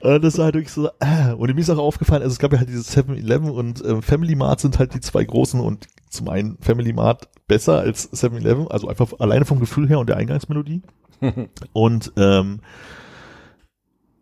Und 0.00 0.22
das 0.22 0.38
war 0.38 0.46
halt 0.46 0.54
wirklich 0.54 0.72
so, 0.72 0.88
äh, 1.00 1.32
und 1.32 1.52
mir 1.52 1.60
ist 1.60 1.70
auch 1.70 1.78
aufgefallen, 1.78 2.22
also 2.22 2.32
es 2.32 2.38
gab 2.38 2.52
ja 2.52 2.58
halt 2.58 2.68
dieses 2.68 2.96
7-Eleven 2.96 3.50
und 3.50 3.84
ähm, 3.84 4.02
Family 4.02 4.36
Mart 4.36 4.60
sind 4.60 4.78
halt 4.78 4.94
die 4.94 5.00
zwei 5.00 5.24
großen 5.24 5.60
und 5.60 5.86
zum 6.08 6.28
einen 6.28 6.56
Family 6.60 6.92
Mart 6.92 7.28
besser 7.48 7.80
als 7.80 8.12
7-Eleven, 8.12 8.68
also 8.68 8.88
einfach 8.88 9.12
alleine 9.18 9.44
vom 9.44 9.58
Gefühl 9.58 9.88
her 9.88 9.98
und 9.98 10.08
der 10.08 10.16
Eingangsmelodie. 10.16 10.82
und 11.72 12.12
ähm, 12.16 12.60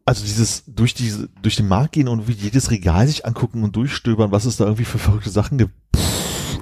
also 0.06 0.24
dieses 0.24 0.64
durch 0.66 0.94
diese 0.94 1.28
durch 1.42 1.56
den 1.56 1.68
Markt 1.68 1.92
gehen 1.92 2.08
und 2.08 2.28
wie 2.28 2.32
jedes 2.32 2.70
Regal 2.70 3.06
sich 3.06 3.26
angucken 3.26 3.64
und 3.64 3.74
durchstöbern, 3.76 4.30
was 4.30 4.44
es 4.44 4.56
da 4.56 4.64
irgendwie 4.64 4.84
für 4.84 4.98
verrückte 4.98 5.30
Sachen 5.30 5.58
gibt, 5.58 5.72
pff, 5.94 6.05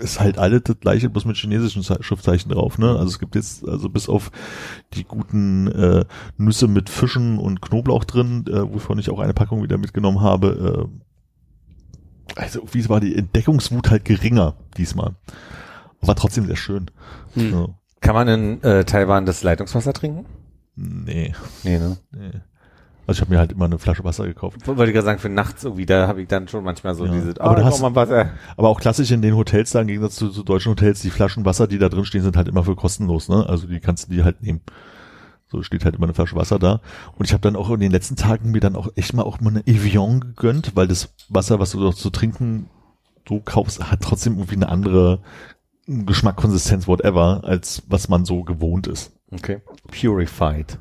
ist 0.04 0.20
halt 0.20 0.38
alles 0.38 0.62
das 0.64 0.78
gleiche, 0.78 1.10
bloß 1.10 1.24
mit 1.24 1.36
chinesischen 1.36 1.82
Ze- 1.82 1.98
Schriftzeichen 2.02 2.50
drauf. 2.52 2.78
Ne? 2.78 2.90
Also 2.90 3.06
es 3.06 3.18
gibt 3.18 3.34
jetzt 3.34 3.66
also 3.66 3.88
bis 3.88 4.08
auf 4.08 4.30
die 4.92 5.04
guten 5.04 5.66
äh, 5.68 6.04
Nüsse 6.36 6.68
mit 6.68 6.88
Fischen 6.90 7.38
und 7.38 7.60
Knoblauch 7.62 8.04
drin, 8.04 8.44
äh, 8.48 8.72
wovon 8.72 8.98
ich 8.98 9.10
auch 9.10 9.18
eine 9.18 9.34
Packung 9.34 9.62
wieder 9.62 9.78
mitgenommen 9.78 10.20
habe. 10.20 10.88
Äh, 10.88 12.40
also 12.40 12.62
wie 12.72 12.88
war 12.88 13.00
die 13.00 13.14
Entdeckungswut 13.16 13.90
halt 13.90 14.04
geringer 14.04 14.54
diesmal, 14.76 15.14
war 16.00 16.16
trotzdem 16.16 16.46
sehr 16.46 16.56
schön. 16.56 16.90
Hm. 17.34 17.52
Ja. 17.52 17.66
Kann 18.00 18.14
man 18.14 18.28
in 18.28 18.62
äh, 18.62 18.84
Taiwan 18.84 19.24
das 19.26 19.42
Leitungswasser 19.42 19.92
trinken? 19.92 20.26
Nee, 20.76 21.32
Nee, 21.62 21.78
ne? 21.78 21.96
nee. 22.12 22.30
Also 23.06 23.18
ich 23.18 23.20
habe 23.22 23.32
mir 23.34 23.38
halt 23.38 23.52
immer 23.52 23.66
eine 23.66 23.78
Flasche 23.78 24.02
Wasser 24.04 24.26
gekauft. 24.26 24.66
Wollte 24.66 24.84
ich 24.86 24.92
gerade 24.94 25.04
sagen, 25.04 25.18
für 25.18 25.28
nachts 25.28 25.64
irgendwie, 25.64 25.86
da 25.86 26.08
habe 26.08 26.22
ich 26.22 26.28
dann 26.28 26.48
schon 26.48 26.64
manchmal 26.64 26.94
so 26.94 27.04
Ja. 27.06 27.12
diese, 27.12 27.40
Aber 27.40 27.50
ah, 27.50 27.54
du 27.54 27.60
da 27.62 27.66
hast- 27.68 27.82
Wasser. 27.82 28.30
Aber 28.56 28.68
auch 28.68 28.80
klassisch 28.80 29.10
in 29.10 29.22
den 29.22 29.36
Hotels 29.36 29.70
da, 29.72 29.80
im 29.80 29.86
Gegensatz 29.88 30.16
zu, 30.16 30.30
zu 30.30 30.42
deutschen 30.42 30.70
Hotels, 30.70 31.00
die 31.02 31.10
Flaschen 31.10 31.44
Wasser, 31.44 31.66
die 31.66 31.78
da 31.78 31.88
drin 31.88 32.04
stehen, 32.04 32.22
sind 32.22 32.36
halt 32.36 32.48
immer 32.48 32.64
für 32.64 32.76
kostenlos, 32.76 33.28
ne? 33.28 33.46
Also 33.48 33.66
die 33.66 33.80
kannst 33.80 34.08
du 34.08 34.14
dir 34.14 34.24
halt 34.24 34.42
nehmen. 34.42 34.60
So 35.46 35.62
steht 35.62 35.84
halt 35.84 35.94
immer 35.96 36.04
eine 36.06 36.14
Flasche 36.14 36.34
Wasser 36.34 36.58
da. 36.58 36.80
Und 37.16 37.26
ich 37.26 37.32
habe 37.32 37.42
dann 37.42 37.54
auch 37.56 37.70
in 37.70 37.78
den 37.80 37.92
letzten 37.92 38.16
Tagen 38.16 38.50
mir 38.50 38.60
dann 38.60 38.74
auch 38.74 38.88
echt 38.96 39.12
mal 39.12 39.22
auch 39.22 39.40
mal 39.40 39.50
eine 39.50 39.66
Evian 39.66 40.20
gegönnt, 40.20 40.72
weil 40.74 40.88
das 40.88 41.14
Wasser, 41.28 41.60
was 41.60 41.70
du 41.72 41.80
dort 41.80 41.96
zu 41.96 42.10
trinken 42.10 42.68
so 43.28 43.40
kaufst, 43.40 43.90
hat 43.90 44.00
trotzdem 44.00 44.34
irgendwie 44.34 44.56
eine 44.56 44.68
andere 44.68 45.20
Geschmack, 45.86 46.36
Konsistenz, 46.36 46.88
whatever, 46.88 47.42
als 47.44 47.82
was 47.88 48.08
man 48.08 48.24
so 48.24 48.42
gewohnt 48.42 48.86
ist. 48.86 49.12
Okay. 49.30 49.60
Purified. 50.00 50.78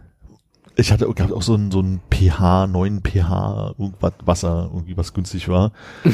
Ich 0.76 0.91
hatte 0.91 1.12
gab 1.14 1.32
auch 1.32 1.41
so 1.41 1.56
ein, 1.56 1.72
so 1.72 1.82
ein 1.82 2.02
pH, 2.12 2.68
9 2.68 3.02
pH, 3.04 3.76
irgendwas 3.78 4.14
Wasser, 4.26 4.70
irgendwie 4.74 4.98
was 4.98 5.14
günstig 5.14 5.48
war. 5.50 5.72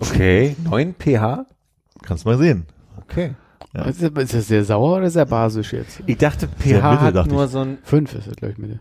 Okay. 0.00 0.54
9 0.62 0.94
pH? 0.96 1.44
Kannst 2.02 2.24
mal 2.24 2.38
sehen. 2.38 2.66
Okay. 2.98 3.34
Ja. 3.74 3.82
Ist, 3.82 4.00
das, 4.00 4.10
ist 4.12 4.34
das 4.34 4.46
sehr 4.46 4.64
sauer 4.64 4.98
oder 4.98 5.10
sehr 5.10 5.26
basisch 5.26 5.72
jetzt? 5.72 6.04
Ich 6.06 6.18
dachte, 6.18 6.46
pH 6.46 6.62
Sehr 6.62 6.74
mittel, 6.76 6.98
hat 6.98 7.14
dachte 7.16 7.30
nur 7.34 7.44
ich. 7.46 7.50
so 7.50 7.58
ein, 7.58 7.78
Fünf 7.82 8.14
ist 8.14 8.28
das, 8.28 8.36
glaube 8.36 8.52
ich, 8.52 8.58
mit 8.58 8.78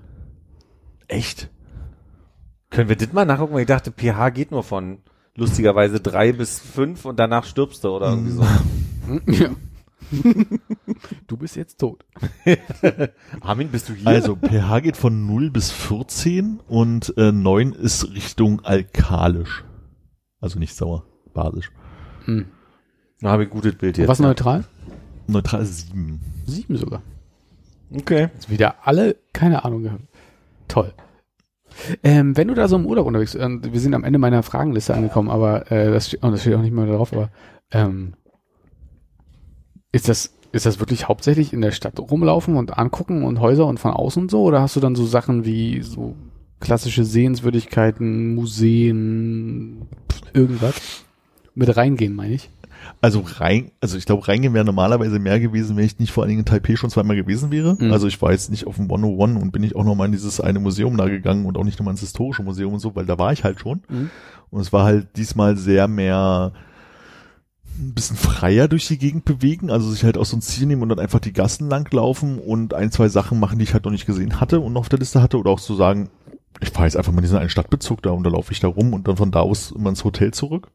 Echt? 1.08 1.50
können 2.70 2.90
wir 2.90 2.96
das 2.98 3.14
mal 3.14 3.26
nachgucken, 3.26 3.54
weil 3.54 3.62
ich 3.62 3.68
dachte, 3.68 3.92
pH 3.92 4.30
geht 4.30 4.52
nur 4.52 4.64
von 4.64 5.00
lustigerweise 5.36 6.00
drei 6.00 6.34
bis 6.34 6.60
fünf 6.60 7.06
und 7.06 7.18
danach 7.18 7.46
stirbst 7.46 7.84
du 7.84 7.90
oder 7.90 8.10
irgendwie 8.10 8.32
so. 8.32 8.46
Ja. 9.26 9.50
Du 11.28 11.38
bist 11.38 11.56
jetzt 11.56 11.80
tot. 11.80 12.06
Armin, 13.42 13.70
bist 13.70 13.90
du 13.90 13.94
hier? 13.94 14.08
Also 14.08 14.36
pH 14.36 14.80
geht 14.82 14.98
von 14.98 15.26
0 15.26 15.52
bis 15.52 15.72
14 15.72 16.60
und 16.68 17.14
äh, 17.18 17.32
9 17.32 17.74
ist 17.74 18.14
Richtung 18.14 18.62
alkalisch. 18.62 19.64
Also 20.40 20.60
nicht 20.60 20.76
sauer, 20.76 21.04
basisch. 21.34 21.72
Hm. 22.26 22.46
Da 23.22 23.30
habe 23.32 23.44
ich 23.44 23.50
ein 23.50 23.54
gutes 23.54 23.76
Bild 23.76 23.98
jetzt. 23.98 24.08
was 24.08 24.20
neutral? 24.20 24.64
Neutral 25.28 25.62
ist 25.62 25.88
7. 25.88 26.22
Sieben 26.46 26.78
sogar. 26.78 27.02
Okay. 27.94 28.30
Jetzt 28.34 28.50
wieder 28.50 28.76
alle 28.88 29.16
keine 29.34 29.66
Ahnung 29.66 29.84
gehabt. 29.84 30.04
Toll. 30.68 30.94
Ähm, 32.04 32.36
wenn 32.38 32.48
du 32.48 32.54
da 32.54 32.68
so 32.68 32.76
im 32.76 32.86
Urlaub 32.86 33.06
unterwegs 33.08 33.34
bist, 33.34 33.74
wir 33.74 33.80
sind 33.80 33.94
am 33.94 34.04
Ende 34.04 34.20
meiner 34.20 34.42
Fragenliste 34.44 34.94
angekommen, 34.94 35.30
aber 35.30 35.72
äh, 35.72 35.92
das, 35.92 36.08
steht, 36.08 36.24
oh, 36.24 36.32
das 36.32 36.42
steht 36.42 36.56
auch 36.56 36.62
nicht 36.62 36.74
mehr 36.74 36.86
drauf, 36.86 37.14
aber 37.14 37.30
Ähm, 37.72 38.14
ist 39.98 40.08
das, 40.08 40.32
ist 40.52 40.66
das 40.68 40.80
wirklich 40.80 41.08
hauptsächlich 41.08 41.54
in 41.54 41.62
der 41.62 41.72
Stadt 41.72 42.00
rumlaufen 42.00 42.56
und 42.56 42.78
angucken 42.78 43.24
und 43.24 43.40
Häuser 43.40 43.66
und 43.66 43.80
von 43.80 43.92
außen 43.92 44.22
und 44.24 44.32
so? 44.32 44.44
Oder 44.44 44.62
hast 44.62 44.76
du 44.76 44.80
dann 44.80 44.96
so 44.96 45.06
Sachen 45.06 45.44
wie 45.44 45.82
so 45.82 46.16
klassische 46.60 47.04
Sehenswürdigkeiten, 47.04 48.36
Museen, 48.36 49.88
irgendwas? 50.34 50.76
Mit 51.56 51.76
reingehen, 51.76 52.16
meine 52.16 52.36
ich. 52.36 52.52
Also 53.02 53.24
rein, 53.26 53.72
also 53.82 53.98
ich 53.98 54.06
glaube, 54.06 54.28
reingehen 54.28 54.54
wäre 54.54 54.64
normalerweise 54.64 55.18
mehr 55.18 55.40
gewesen, 55.40 55.76
wenn 55.76 55.86
ich 55.86 55.98
nicht 55.98 56.12
vor 56.12 56.24
allen 56.24 56.30
Dingen 56.30 56.42
in 56.42 56.46
Taipei 56.46 56.76
schon 56.76 56.92
zweimal 56.92 57.16
gewesen 57.16 57.50
wäre. 57.50 57.76
Mhm. 57.80 57.92
Also 57.92 58.06
ich 58.06 58.22
war 58.22 58.32
jetzt 58.32 58.52
nicht 58.52 58.68
auf 58.68 58.76
dem 58.76 58.86
101 58.86 59.42
und 59.42 59.52
bin 59.52 59.64
ich 59.64 59.76
auch 59.76 59.84
nochmal 59.84 60.06
in 60.06 60.12
dieses 60.12 60.40
eine 60.40 60.60
Museum 60.60 60.96
da 60.96 61.08
gegangen 61.08 61.48
und 61.48 61.58
auch 61.58 61.64
nicht 61.64 61.80
nochmal 61.80 61.94
ins 61.94 62.02
historische 62.02 62.44
Museum 62.44 62.74
und 62.74 62.80
so, 62.80 62.96
weil 62.96 63.08
da 63.08 63.18
war 63.18 63.34
ich 63.34 63.44
halt 63.44 63.60
schon. 63.60 63.82
Mhm. 63.90 64.12
Und 64.52 64.62
es 64.62 64.72
war 64.72 64.86
halt 64.86 65.18
diesmal 65.18 65.58
sehr 65.58 65.88
mehr 65.88 66.54
ein 67.78 67.94
bisschen 67.94 68.18
freier 68.18 68.68
durch 68.68 68.88
die 68.88 68.98
Gegend 68.98 69.26
bewegen, 69.26 69.70
also 69.70 69.90
sich 69.90 70.04
halt 70.04 70.18
aus 70.18 70.32
so 70.32 70.38
ein 70.38 70.42
Ziel 70.42 70.68
nehmen 70.68 70.82
und 70.82 70.90
dann 70.90 71.00
einfach 71.00 71.20
die 71.20 71.34
Gassen 71.34 71.70
lang 71.70 71.92
laufen 71.94 72.40
und 72.40 72.74
ein, 72.74 72.92
zwei 72.92 73.10
Sachen 73.10 73.40
machen, 73.40 73.60
die 73.60 73.64
ich 73.64 73.74
halt 73.74 73.86
noch 73.86 73.92
nicht 73.92 74.06
gesehen 74.06 74.40
hatte 74.40 74.60
und 74.60 74.74
noch 74.74 74.82
auf 74.82 74.90
der 74.90 75.00
Liste 75.00 75.22
hatte 75.22 75.38
oder 75.38 75.52
auch 75.52 75.60
zu 75.60 75.76
sagen, 75.76 76.10
ich 76.60 76.70
fahre 76.72 76.86
jetzt 76.86 76.98
einfach 76.98 77.12
mal 77.12 77.22
diesen 77.22 77.38
einen 77.38 77.50
Stadtbezug 77.50 78.02
da 78.02 78.12
und 78.12 78.24
da 78.24 78.30
laufe 78.30 78.52
ich 78.52 78.60
da 78.60 78.68
rum 78.68 78.94
und 78.94 79.08
dann 79.08 79.18
von 79.18 79.32
da 79.32 79.42
aus 79.42 79.72
immer 79.72 79.90
ins 79.90 80.04
Hotel 80.04 80.34
zurück. 80.34 80.72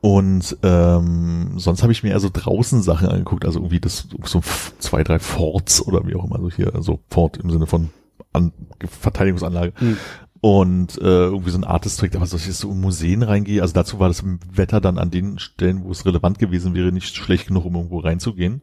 Und 0.00 0.56
ähm, 0.62 1.54
sonst 1.56 1.82
habe 1.82 1.92
ich 1.92 2.02
mir 2.02 2.10
eher 2.10 2.20
so 2.20 2.28
draußen 2.30 2.82
Sachen 2.82 3.08
angeguckt, 3.08 3.46
also 3.46 3.60
irgendwie 3.60 3.80
das 3.80 4.06
so 4.24 4.42
zwei, 4.78 5.02
drei 5.02 5.18
Forts 5.18 5.86
oder 5.86 6.06
wie 6.06 6.14
auch 6.14 6.24
immer, 6.24 6.38
so 6.40 6.50
hier, 6.50 6.74
also 6.74 7.00
Fort 7.08 7.38
im 7.38 7.50
Sinne 7.50 7.66
von 7.66 7.88
An 8.32 8.52
Verteidigungsanlage. 8.80 9.72
Mhm. 9.80 9.96
Und 10.44 10.98
äh, 10.98 11.04
irgendwie 11.04 11.50
so 11.50 11.58
ein 11.58 11.62
Art 11.62 11.84
District, 11.84 12.10
aber 12.16 12.26
so 12.26 12.36
ich 12.36 12.46
jetzt 12.48 12.58
so 12.58 12.72
in 12.72 12.80
Museen 12.80 13.22
reingehe, 13.22 13.62
also 13.62 13.74
dazu 13.74 14.00
war 14.00 14.08
das 14.08 14.24
Wetter 14.52 14.80
dann 14.80 14.98
an 14.98 15.12
den 15.12 15.38
Stellen, 15.38 15.84
wo 15.84 15.92
es 15.92 16.04
relevant 16.04 16.40
gewesen 16.40 16.74
wäre, 16.74 16.90
nicht 16.90 17.14
schlecht 17.14 17.46
genug, 17.46 17.64
um 17.64 17.76
irgendwo 17.76 18.00
reinzugehen. 18.00 18.60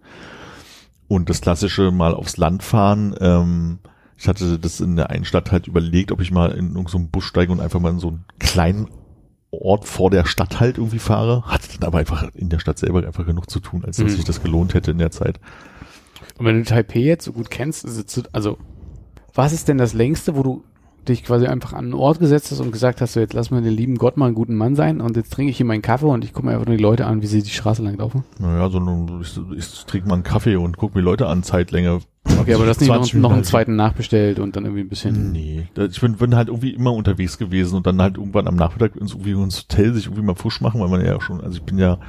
Und 1.07 1.29
das 1.29 1.39
klassische 1.39 1.89
mal 1.91 2.13
aufs 2.13 2.35
Land 2.35 2.63
fahren, 2.63 3.15
ähm, 3.21 3.79
ich 4.17 4.27
hatte 4.27 4.59
das 4.59 4.81
in 4.81 4.97
der 4.97 5.09
einen 5.09 5.23
Stadt 5.23 5.53
halt 5.53 5.67
überlegt, 5.67 6.11
ob 6.11 6.19
ich 6.19 6.31
mal 6.31 6.51
in 6.51 6.75
irgendeinen 6.75 6.87
so 6.87 6.99
Bus 7.09 7.23
steige 7.23 7.53
und 7.53 7.61
einfach 7.61 7.79
mal 7.79 7.91
in 7.91 7.99
so 7.99 8.09
einen 8.09 8.25
kleinen 8.39 8.89
Ort 9.49 9.85
vor 9.85 10.11
der 10.11 10.25
Stadt 10.25 10.59
halt 10.59 10.77
irgendwie 10.77 10.99
fahre. 10.99 11.43
Hatte 11.45 11.69
dann 11.79 11.87
aber 11.87 11.99
einfach 11.99 12.27
in 12.35 12.49
der 12.49 12.59
Stadt 12.59 12.77
selber 12.77 13.07
einfach 13.07 13.25
genug 13.25 13.49
zu 13.49 13.61
tun, 13.61 13.85
als 13.85 13.95
dass 13.95 14.07
Mhm. 14.07 14.15
sich 14.17 14.25
das 14.25 14.43
gelohnt 14.43 14.73
hätte 14.73 14.91
in 14.91 14.97
der 14.97 15.11
Zeit. 15.11 15.39
Und 16.37 16.45
wenn 16.45 16.57
du 16.57 16.65
Taipei 16.65 16.99
jetzt 16.99 17.23
so 17.23 17.31
gut 17.31 17.49
kennst, 17.49 17.87
also, 18.33 18.57
was 19.33 19.53
ist 19.53 19.69
denn 19.69 19.77
das 19.77 19.93
längste, 19.93 20.35
wo 20.35 20.43
du 20.43 20.63
dich 21.09 21.23
quasi 21.23 21.47
einfach 21.47 21.73
an 21.73 21.85
einen 21.85 21.93
Ort 21.93 22.19
gesetzt 22.19 22.51
hast 22.51 22.59
und 22.59 22.71
gesagt 22.71 23.01
hast, 23.01 23.13
so 23.13 23.19
jetzt 23.19 23.33
lass 23.33 23.51
mal 23.51 23.61
den 23.61 23.73
lieben 23.73 23.97
Gott 23.97 24.17
mal 24.17 24.27
einen 24.27 24.35
guten 24.35 24.55
Mann 24.55 24.75
sein 24.75 25.01
und 25.01 25.17
jetzt 25.17 25.33
trinke 25.33 25.51
ich 25.51 25.57
hier 25.57 25.65
meinen 25.65 25.81
Kaffee 25.81 26.05
und 26.05 26.23
ich 26.23 26.33
gucke 26.33 26.45
mir 26.45 26.53
einfach 26.53 26.67
nur 26.67 26.77
die 26.77 26.83
Leute 26.83 27.05
an, 27.05 27.21
wie 27.21 27.27
sie 27.27 27.43
die 27.43 27.49
Straße 27.49 27.83
lang 27.83 27.97
laufen? 27.97 28.23
Naja, 28.39 28.69
so 28.69 28.79
ein, 28.79 29.21
ich, 29.21 29.37
ich 29.57 29.85
trinke 29.85 30.07
mal 30.07 30.15
einen 30.15 30.23
Kaffee 30.23 30.55
und 30.55 30.77
guck 30.77 30.95
mir 30.95 31.01
Leute 31.01 31.27
an, 31.27 31.43
Zeitlänge. 31.43 31.99
Okay, 32.39 32.53
aber 32.53 32.65
das 32.65 32.79
nicht 32.79 32.89
noch, 32.89 32.95
20 33.01 33.13
noch 33.15 33.33
einen 33.33 33.43
zweiten 33.43 33.75
nachbestellt 33.75 34.39
und 34.39 34.55
dann 34.55 34.65
irgendwie 34.65 34.81
ein 34.81 34.89
bisschen. 34.89 35.31
Nee, 35.31 35.67
ich 35.75 35.99
bin, 36.01 36.15
bin 36.15 36.35
halt 36.35 36.47
irgendwie 36.47 36.71
immer 36.71 36.93
unterwegs 36.93 37.37
gewesen 37.37 37.75
und 37.75 37.87
dann 37.87 38.01
halt 38.01 38.17
irgendwann 38.17 38.47
am 38.47 38.55
Nachmittag 38.55 38.95
ins, 38.95 39.11
irgendwie 39.11 39.31
ins 39.31 39.61
Hotel 39.63 39.93
sich 39.93 40.05
irgendwie 40.05 40.23
mal 40.23 40.35
frisch 40.35 40.61
machen, 40.61 40.79
weil 40.79 40.89
man 40.89 41.05
ja 41.05 41.19
schon, 41.19 41.41
also 41.41 41.57
ich 41.57 41.63
bin 41.63 41.77
ja 41.77 41.99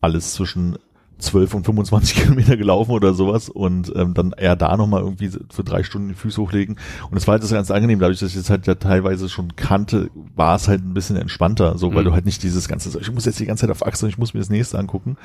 alles 0.00 0.34
zwischen 0.34 0.76
12 1.20 1.54
und 1.54 1.64
25 1.66 2.14
Kilometer 2.22 2.56
gelaufen 2.56 2.90
oder 2.92 3.14
sowas 3.14 3.48
und 3.48 3.92
ähm, 3.94 4.14
dann 4.14 4.32
eher 4.32 4.56
da 4.56 4.76
nochmal 4.76 5.02
irgendwie 5.02 5.30
für 5.50 5.62
drei 5.64 5.82
Stunden 5.82 6.08
die 6.08 6.14
Füße 6.14 6.40
hochlegen. 6.40 6.76
Und 7.10 7.16
es 7.16 7.26
war 7.26 7.32
halt 7.32 7.42
das 7.42 7.50
ganz 7.52 7.70
angenehm, 7.70 7.98
dadurch, 8.00 8.20
dass 8.20 8.30
ich 8.30 8.36
es 8.36 8.50
halt 8.50 8.66
ja 8.66 8.74
teilweise 8.74 9.28
schon 9.28 9.54
kannte, 9.56 10.10
war 10.34 10.56
es 10.56 10.66
halt 10.68 10.84
ein 10.84 10.94
bisschen 10.94 11.16
entspannter, 11.16 11.78
so, 11.78 11.94
weil 11.94 12.02
Mhm. 12.02 12.06
du 12.08 12.12
halt 12.14 12.24
nicht 12.26 12.42
dieses 12.42 12.68
ganze, 12.68 12.98
ich 12.98 13.12
muss 13.12 13.24
jetzt 13.26 13.38
die 13.38 13.46
ganze 13.46 13.62
Zeit 13.62 13.70
auf 13.70 13.86
Achse 13.86 14.06
und 14.06 14.10
ich 14.10 14.18
muss 14.18 14.34
mir 14.34 14.40
das 14.40 14.50
nächste 14.50 14.78
angucken. 14.78 15.16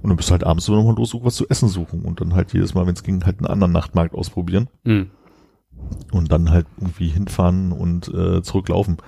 Und 0.00 0.08
dann 0.10 0.16
bist 0.16 0.28
du 0.30 0.32
halt 0.32 0.44
abends 0.44 0.64
so 0.64 0.74
nochmal 0.74 0.94
los, 0.96 1.14
was 1.22 1.34
zu 1.34 1.48
essen 1.48 1.68
suchen 1.68 2.02
und 2.02 2.20
dann 2.20 2.34
halt 2.34 2.52
jedes 2.52 2.74
Mal, 2.74 2.86
wenn 2.86 2.94
es 2.94 3.02
ging, 3.02 3.24
halt 3.24 3.38
einen 3.38 3.46
anderen 3.46 3.72
Nachtmarkt 3.72 4.14
ausprobieren 4.14 4.68
Hm. 4.84 5.10
und 6.12 6.30
dann 6.30 6.50
halt 6.50 6.66
irgendwie 6.78 7.08
hinfahren 7.08 7.72
und 7.72 8.08
äh, 8.08 8.42
zurücklaufen. 8.42 8.98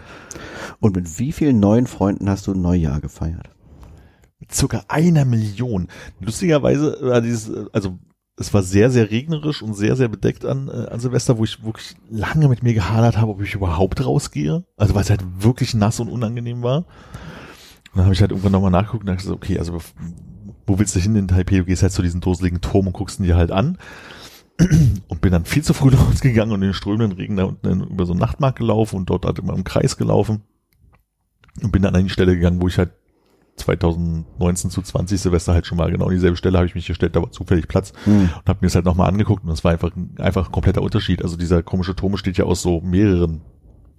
Und 0.80 0.96
mit 0.96 1.18
wie 1.18 1.32
vielen 1.32 1.60
neuen 1.60 1.86
Freunden 1.86 2.28
hast 2.28 2.46
du 2.46 2.52
ein 2.52 2.60
Neujahr 2.60 3.00
gefeiert? 3.00 3.50
Circa 4.50 4.84
einer 4.88 5.24
Million. 5.24 5.88
Lustigerweise 6.20 6.98
war 7.00 7.20
dieses, 7.20 7.50
also 7.72 7.98
es 8.36 8.52
war 8.52 8.62
sehr, 8.62 8.90
sehr 8.90 9.10
regnerisch 9.10 9.62
und 9.62 9.74
sehr, 9.74 9.96
sehr 9.96 10.08
bedeckt 10.08 10.44
an, 10.44 10.68
äh, 10.68 10.88
an 10.90 11.00
Silvester, 11.00 11.38
wo 11.38 11.44
ich 11.44 11.64
wirklich 11.64 11.96
lange 12.10 12.48
mit 12.48 12.62
mir 12.62 12.74
gehadert 12.74 13.16
habe, 13.16 13.32
ob 13.32 13.42
ich 13.42 13.54
überhaupt 13.54 14.04
rausgehe. 14.04 14.64
Also 14.76 14.94
weil 14.94 15.02
es 15.02 15.10
halt 15.10 15.24
wirklich 15.38 15.74
nass 15.74 16.00
und 16.00 16.08
unangenehm 16.08 16.62
war. 16.62 16.78
Und 16.78 16.86
dann 17.98 18.04
habe 18.04 18.14
ich 18.14 18.20
halt 18.20 18.32
irgendwann 18.32 18.52
nochmal 18.52 18.72
nachgeguckt 18.72 19.08
und 19.08 19.14
dachte 19.14 19.32
okay, 19.32 19.58
also 19.58 19.78
wo 20.66 20.78
willst 20.78 20.96
du 20.96 21.00
hin 21.00 21.14
in 21.14 21.28
Taipei? 21.28 21.58
Du 21.58 21.64
gehst 21.64 21.82
halt 21.82 21.92
zu 21.92 22.02
diesem 22.02 22.20
doseligen 22.20 22.60
Turm 22.60 22.88
und 22.88 22.92
guckst 22.92 23.20
ihn 23.20 23.24
dir 23.24 23.36
halt 23.36 23.52
an. 23.52 23.78
Und 25.08 25.20
bin 25.20 25.32
dann 25.32 25.44
viel 25.44 25.62
zu 25.62 25.74
früh 25.74 25.90
rausgegangen 25.94 26.52
und 26.52 26.62
in 26.62 26.68
den 26.68 26.74
strömenden 26.74 27.12
Regen 27.12 27.36
da 27.36 27.44
unten 27.44 27.82
über 27.82 28.06
so 28.06 28.12
einen 28.12 28.20
Nachtmarkt 28.20 28.58
gelaufen 28.58 28.96
und 28.96 29.10
dort 29.10 29.26
halt 29.26 29.38
immer 29.38 29.54
im 29.54 29.64
Kreis 29.64 29.96
gelaufen. 29.96 30.42
Und 31.62 31.70
bin 31.70 31.82
dann 31.82 31.94
an 31.94 32.04
die 32.04 32.10
Stelle 32.10 32.34
gegangen, 32.34 32.60
wo 32.60 32.68
ich 32.68 32.78
halt 32.78 32.90
2019 33.56 34.70
zu 34.70 34.82
20 34.82 35.20
Silvester 35.20 35.52
halt 35.54 35.66
schon 35.66 35.78
mal 35.78 35.90
genau 35.90 36.06
an 36.06 36.12
dieselbe 36.12 36.36
Stelle 36.36 36.58
habe 36.58 36.66
ich 36.66 36.74
mich 36.74 36.86
gestellt, 36.86 37.14
da 37.16 37.22
war 37.22 37.30
zufällig 37.32 37.68
Platz 37.68 37.92
Hm. 38.04 38.22
und 38.22 38.48
habe 38.48 38.58
mir 38.60 38.66
das 38.68 38.74
halt 38.74 38.84
nochmal 38.84 39.08
angeguckt 39.08 39.44
und 39.44 39.50
das 39.50 39.64
war 39.64 39.72
einfach, 39.72 39.94
ein- 39.96 40.14
einfach 40.18 40.46
ein 40.46 40.52
kompletter 40.52 40.82
Unterschied. 40.82 41.22
Also 41.22 41.36
dieser 41.36 41.62
komische 41.62 41.94
Turm 41.94 42.12
besteht 42.12 42.36
ja 42.38 42.44
aus 42.44 42.62
so 42.62 42.80
mehreren 42.80 43.42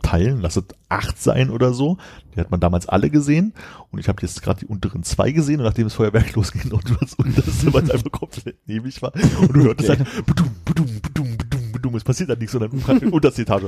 Teilen, 0.02 0.40
lass 0.40 0.56
es 0.56 0.65
acht 0.88 1.19
sein 1.19 1.49
oder 1.49 1.73
so. 1.73 1.98
Die 2.36 2.40
hat 2.40 2.52
man 2.52 2.60
damals 2.60 2.88
alle 2.88 3.10
gesehen 3.10 3.53
und 3.91 3.98
ich 3.99 4.07
habe 4.07 4.22
jetzt 4.22 4.44
gerade 4.44 4.60
die 4.60 4.68
unteren 4.68 5.02
zwei 5.02 5.32
gesehen 5.32 5.60
und 5.61 5.65
nachdem 5.65 5.86
das 5.86 5.95
Feuerwerk 5.95 6.32
losging 6.36 6.72
und 6.72 6.84
das 7.02 7.15
unterste, 7.15 7.69
es 7.69 7.90
einfach 7.90 8.11
komplett 8.11 8.57
neblig 8.68 9.02
war 9.02 9.14
und 9.41 9.56
du 9.56 9.64
hörtest 9.64 9.90
Okay. 9.90 10.03
halt 10.03 10.26
bedum, 10.27 10.49
bedum, 10.64 10.88
bedum, 11.02 11.24
bedum, 11.86 11.95
es 11.95 12.03
passiert 12.03 12.30
dann 12.30 12.40
nichts 12.40 12.56
und 12.56 12.62
dann 12.62 13.10
unterste 13.12 13.44
Etage 13.44 13.64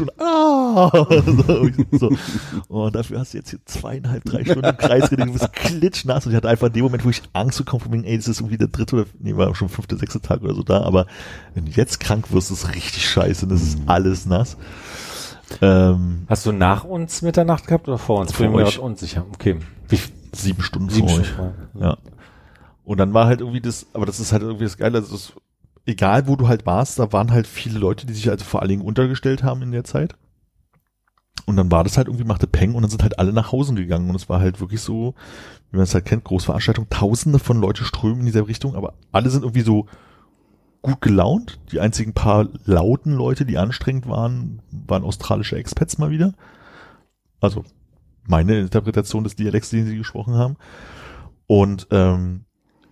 und 0.00 0.20
ah, 0.20 0.90
so, 1.26 1.70
so. 1.92 2.10
Und 2.68 2.94
dafür 2.94 3.20
hast 3.20 3.34
du 3.34 3.38
jetzt 3.38 3.50
hier 3.50 3.60
zweieinhalb, 3.64 4.24
drei 4.24 4.44
Stunden 4.44 4.64
im 4.64 4.76
Kreis 4.76 5.10
gedreht, 5.10 5.28
du 5.28 5.32
bist 5.32 5.52
klitschnass 5.52 6.26
und 6.26 6.32
ich 6.32 6.36
hatte 6.36 6.48
einfach 6.48 6.68
in 6.68 6.72
dem 6.72 6.84
Moment, 6.84 7.04
wo 7.04 7.10
ich 7.10 7.22
Angst 7.32 7.58
bekommen 7.58 7.80
von 7.80 7.92
wegen, 7.92 8.04
ey, 8.04 8.16
das 8.16 8.28
ist 8.28 8.40
irgendwie 8.40 8.58
der 8.58 8.68
dritte 8.68 8.96
oder, 8.96 9.06
nee, 9.20 9.36
war 9.36 9.54
schon 9.54 9.68
fünfte, 9.68 9.96
sechste 9.96 10.20
Tag 10.20 10.42
oder 10.42 10.54
so 10.54 10.62
da, 10.62 10.82
aber 10.82 11.06
wenn 11.54 11.66
du 11.66 11.70
jetzt 11.72 12.00
krank 12.00 12.32
wirst, 12.32 12.50
ist 12.50 12.74
richtig 12.74 13.08
scheiße, 13.08 13.46
das 13.46 13.62
ist 13.62 13.78
alles 13.86 14.26
nass. 14.26 14.56
Ähm, 15.60 16.24
Hast 16.28 16.46
du 16.46 16.52
nach 16.52 16.84
uns 16.84 17.22
Mitternacht 17.22 17.66
gehabt 17.66 17.86
oder 17.86 17.98
vor 17.98 18.20
uns? 18.20 18.32
Vor 18.32 18.46
Bin 18.46 18.56
mir 18.56 18.82
unsicher. 18.82 19.26
Okay. 19.34 19.56
Wie 19.88 19.98
sieben 20.32 20.62
Stunden 20.62 20.88
sieben 20.88 21.08
vor 21.08 21.18
euch. 21.18 21.26
Stunden? 21.28 21.54
Ja. 21.78 21.98
Und 22.84 22.98
dann 22.98 23.14
war 23.14 23.26
halt 23.26 23.40
irgendwie 23.40 23.60
das, 23.60 23.86
aber 23.92 24.06
das 24.06 24.20
ist 24.20 24.32
halt 24.32 24.42
irgendwie 24.42 24.64
das 24.64 24.76
Geile, 24.76 24.98
also 24.98 25.12
das, 25.12 25.32
egal 25.86 26.26
wo 26.26 26.36
du 26.36 26.48
halt 26.48 26.66
warst, 26.66 26.98
da 26.98 27.12
waren 27.12 27.32
halt 27.32 27.46
viele 27.46 27.78
Leute, 27.78 28.06
die 28.06 28.14
sich 28.14 28.30
also 28.30 28.44
vor 28.44 28.60
allen 28.60 28.70
Dingen 28.70 28.82
untergestellt 28.82 29.42
haben 29.42 29.62
in 29.62 29.72
der 29.72 29.84
Zeit. 29.84 30.16
Und 31.46 31.56
dann 31.56 31.70
war 31.70 31.84
das 31.84 31.96
halt 31.96 32.08
irgendwie, 32.08 32.24
machte 32.24 32.46
Peng 32.46 32.74
und 32.74 32.82
dann 32.82 32.90
sind 32.90 33.02
halt 33.02 33.18
alle 33.18 33.32
nach 33.32 33.52
Hause 33.52 33.74
gegangen 33.74 34.08
und 34.08 34.16
es 34.16 34.28
war 34.28 34.40
halt 34.40 34.60
wirklich 34.60 34.80
so, 34.80 35.14
wie 35.70 35.76
man 35.76 35.84
es 35.84 35.94
halt 35.94 36.06
kennt, 36.06 36.24
Großveranstaltung, 36.24 36.88
tausende 36.88 37.38
von 37.38 37.60
Leute 37.60 37.84
strömen 37.84 38.20
in 38.20 38.26
dieser 38.26 38.48
Richtung, 38.48 38.76
aber 38.76 38.94
alle 39.12 39.28
sind 39.28 39.42
irgendwie 39.42 39.60
so 39.60 39.86
gut 40.80 41.00
gelaunt. 41.00 41.60
Die 41.72 41.80
einzigen 41.80 42.14
paar 42.14 42.48
lauten 42.64 43.12
Leute, 43.12 43.44
die 43.44 43.58
anstrengend 43.58 44.08
waren, 44.08 44.62
waren 44.70 45.04
australische 45.04 45.56
Expats 45.56 45.98
mal 45.98 46.10
wieder. 46.10 46.34
Also 47.40 47.64
meine 48.26 48.58
Interpretation 48.60 49.24
des 49.24 49.36
Dialekts, 49.36 49.70
den 49.70 49.86
sie 49.86 49.96
gesprochen 49.96 50.34
haben. 50.34 50.56
Und 51.46 51.88
ähm, 51.90 52.44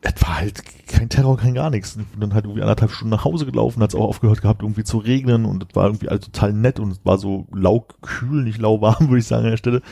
es 0.03 0.21
war 0.23 0.41
halt 0.41 0.63
kein 0.89 1.09
Terror, 1.09 1.37
kein 1.37 1.55
gar 1.55 1.71
nichts. 1.71 1.97
Und 1.97 2.07
dann 2.19 2.35
halt 2.35 2.45
irgendwie 2.45 2.63
anderthalb 2.63 2.91
Stunden 2.91 3.11
nach 3.11 3.25
Hause 3.25 3.47
gelaufen, 3.47 3.83
hat 3.83 3.91
es 3.91 3.95
auch 3.95 4.09
aufgehört 4.09 4.43
gehabt, 4.43 4.63
irgendwie 4.63 4.85
zu 4.85 4.99
regnen 4.99 5.45
und 5.45 5.65
es 5.69 5.75
war 5.77 5.87
irgendwie 5.87 6.09
alles 6.09 6.25
total 6.25 6.53
nett 6.53 6.81
und 6.81 6.91
es 6.91 7.01
war 7.05 7.19
so 7.19 7.47
laukühl, 7.53 8.43
nicht 8.43 8.59
lauwarm, 8.59 8.97
würde 9.09 9.19
ich 9.19 9.27
sagen 9.27 9.45
an 9.45 9.51
der 9.51 9.57
Stelle. 9.57 9.83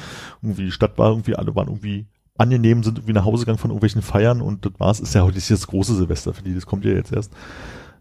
Irgendwie 0.42 0.64
die 0.64 0.72
Stadt 0.72 0.98
war 0.98 1.10
irgendwie, 1.10 1.36
alle 1.36 1.54
waren 1.54 1.68
irgendwie 1.68 2.06
angenehm, 2.36 2.82
sind 2.82 2.98
irgendwie 2.98 3.12
nach 3.12 3.24
Hause 3.24 3.44
gegangen 3.44 3.58
von 3.58 3.70
irgendwelchen 3.70 4.02
Feiern 4.02 4.40
und 4.40 4.66
das 4.66 4.72
war's. 4.78 5.00
Ist 5.00 5.14
ja 5.14 5.22
heute 5.22 5.40
das 5.40 5.66
große 5.66 5.94
Silvester 5.94 6.34
für 6.34 6.42
die, 6.42 6.54
das 6.54 6.66
kommt 6.66 6.84
ja 6.84 6.92
jetzt 6.92 7.12
erst. 7.12 7.32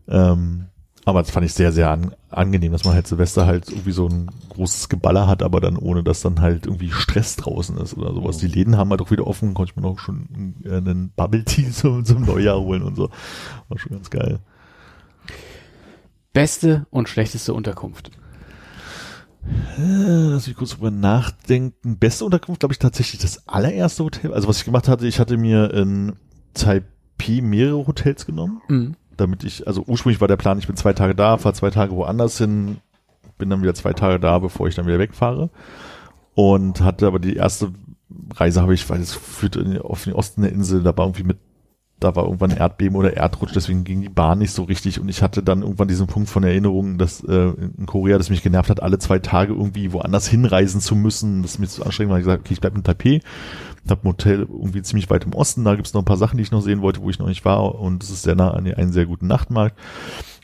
Ähm, 0.07 0.65
aber 1.05 1.21
das 1.21 1.31
fand 1.31 1.45
ich 1.45 1.53
sehr, 1.53 1.71
sehr 1.71 1.89
an, 1.89 2.13
angenehm, 2.30 2.71
dass 2.71 2.84
man 2.84 2.93
halt 2.93 3.07
Silvester 3.07 3.45
halt 3.45 3.69
irgendwie 3.69 3.91
so 3.91 4.07
ein 4.07 4.30
großes 4.49 4.89
Geballer 4.89 5.27
hat, 5.27 5.41
aber 5.43 5.59
dann 5.59 5.77
ohne, 5.77 6.03
dass 6.03 6.21
dann 6.21 6.41
halt 6.41 6.65
irgendwie 6.65 6.91
Stress 6.91 7.35
draußen 7.38 7.77
ist 7.77 7.97
oder 7.97 8.13
sowas. 8.13 8.38
Die 8.38 8.47
Läden 8.47 8.77
haben 8.77 8.89
halt 8.91 9.01
auch 9.01 9.11
wieder 9.11 9.26
offen, 9.26 9.53
konnte 9.53 9.71
ich 9.71 9.76
mir 9.76 9.88
noch 9.88 9.99
schon 9.99 10.55
äh, 10.65 10.76
einen 10.77 11.11
Bubble 11.15 11.43
Tea 11.43 11.69
zum, 11.71 12.05
zum 12.05 12.26
Neujahr 12.26 12.59
holen 12.59 12.84
und 12.84 12.95
so. 12.95 13.09
War 13.69 13.80
schon 13.80 13.93
ganz 13.93 14.09
geil. 14.09 14.39
Beste 16.34 16.85
und 16.91 17.09
schlechteste 17.09 17.53
Unterkunft. 17.53 18.11
Äh, 19.77 20.30
Lass 20.31 20.47
mich 20.47 20.55
kurz 20.55 20.71
drüber 20.71 20.91
nachdenken. 20.91 21.97
Beste 21.97 22.26
Unterkunft, 22.26 22.59
glaube 22.59 22.73
ich, 22.73 22.80
tatsächlich 22.80 23.21
das 23.21 23.47
allererste 23.47 24.03
Hotel. 24.03 24.34
Also 24.34 24.47
was 24.47 24.59
ich 24.59 24.65
gemacht 24.65 24.88
hatte, 24.88 25.07
ich 25.07 25.19
hatte 25.19 25.38
mir 25.38 25.73
in 25.73 26.13
Taipei 26.53 27.41
mehrere 27.41 27.88
Hotels 27.88 28.26
genommen. 28.26 28.61
Mhm. 28.67 28.95
Damit 29.20 29.44
ich, 29.44 29.68
also 29.68 29.84
ursprünglich 29.86 30.22
war 30.22 30.28
der 30.28 30.38
Plan, 30.38 30.60
ich 30.60 30.68
bin 30.68 30.76
zwei 30.76 30.94
Tage 30.94 31.16
da, 31.16 31.38
fahre 31.38 31.56
zwei 31.56 31.70
Tage 31.70 31.94
woanders 31.94 32.38
hin, 32.38 32.78
bin 33.38 33.50
dann 33.50 33.62
wieder 33.62 33.74
zwei 33.74 33.94
Tage 33.94 34.20
da, 34.20 34.40
bevor 34.40 34.68
ich 34.68 34.76
dann 34.76 34.88
wieder 34.88 35.00
wegfahre. 35.00 35.50
Und 36.36 36.82
hatte 36.82 37.08
aber 37.08 37.20
die 37.20 37.36
erste 37.36 37.74
Reise 38.36 38.62
habe 38.62 38.74
ich, 38.74 38.90
weil 38.90 39.02
es 39.02 39.14
führte 39.14 39.84
auf 39.84 40.04
den 40.04 40.14
Osten 40.14 40.41
der 40.41 40.52
Insel, 40.52 40.84
da 40.84 40.96
war 40.98 41.06
irgendwie 41.06 41.24
mit 41.24 41.38
da 42.00 42.16
war 42.16 42.24
irgendwann 42.24 42.52
Erdbeben 42.52 42.96
oder 42.96 43.18
Erdrutsch, 43.18 43.52
deswegen 43.54 43.84
ging 43.84 44.02
die 44.02 44.10
Bahn 44.10 44.40
nicht 44.40 44.52
so 44.52 44.64
richtig. 44.64 45.00
Und 45.00 45.10
ich 45.10 45.22
hatte 45.22 45.44
dann 45.44 45.64
irgendwann 45.64 45.90
diesen 45.90 46.08
Punkt 46.08 46.30
von 46.30 46.44
Erinnerung, 46.44 46.98
dass 46.98 47.22
äh, 47.24 47.52
in 47.78 47.86
Korea, 47.86 48.18
das 48.18 48.30
mich 48.30 48.41
genervt 48.41 48.70
hat, 48.70 48.82
alle 48.82 49.00
zwei 49.00 49.20
Tage 49.20 49.54
irgendwie 49.54 49.91
woanders 49.91 50.28
hinreisen 50.28 50.80
zu 50.80 50.96
müssen, 50.96 51.41
das 51.41 51.52
ist 51.52 51.60
mir 51.60 51.68
zu 51.68 51.84
anstrengend, 51.86 52.14
weil 52.14 52.20
ich 52.20 52.26
gesagt, 52.26 52.41
okay, 52.46 52.54
ich 52.54 52.62
bleib 52.62 52.76
in 52.76 52.84
Taipei, 52.84 53.20
hab 53.88 54.03
ein 54.03 54.10
Hotel 54.10 54.39
irgendwie 54.39 54.81
ziemlich 54.81 55.10
weit 55.10 55.23
im 55.23 55.34
Osten, 55.34 55.64
da 55.64 55.76
gibt's 55.76 55.93
noch 55.93 56.01
ein 56.01 56.06
paar 56.06 56.18
Sachen, 56.18 56.38
die 56.38 56.43
ich 56.43 56.51
noch 56.51 56.61
sehen 56.61 56.81
wollte, 56.81 57.01
wo 57.01 57.10
ich 57.10 57.19
noch 57.19 57.27
nicht 57.27 57.45
war. 57.45 57.76
Und 57.76 58.03
es 58.03 58.10
ist 58.10 58.23
sehr 58.23 58.35
nah 58.35 58.51
an 58.51 58.68
einen 58.68 58.91
sehr 58.91 59.06
guten 59.06 59.27
Nachtmarkt. 59.27 59.77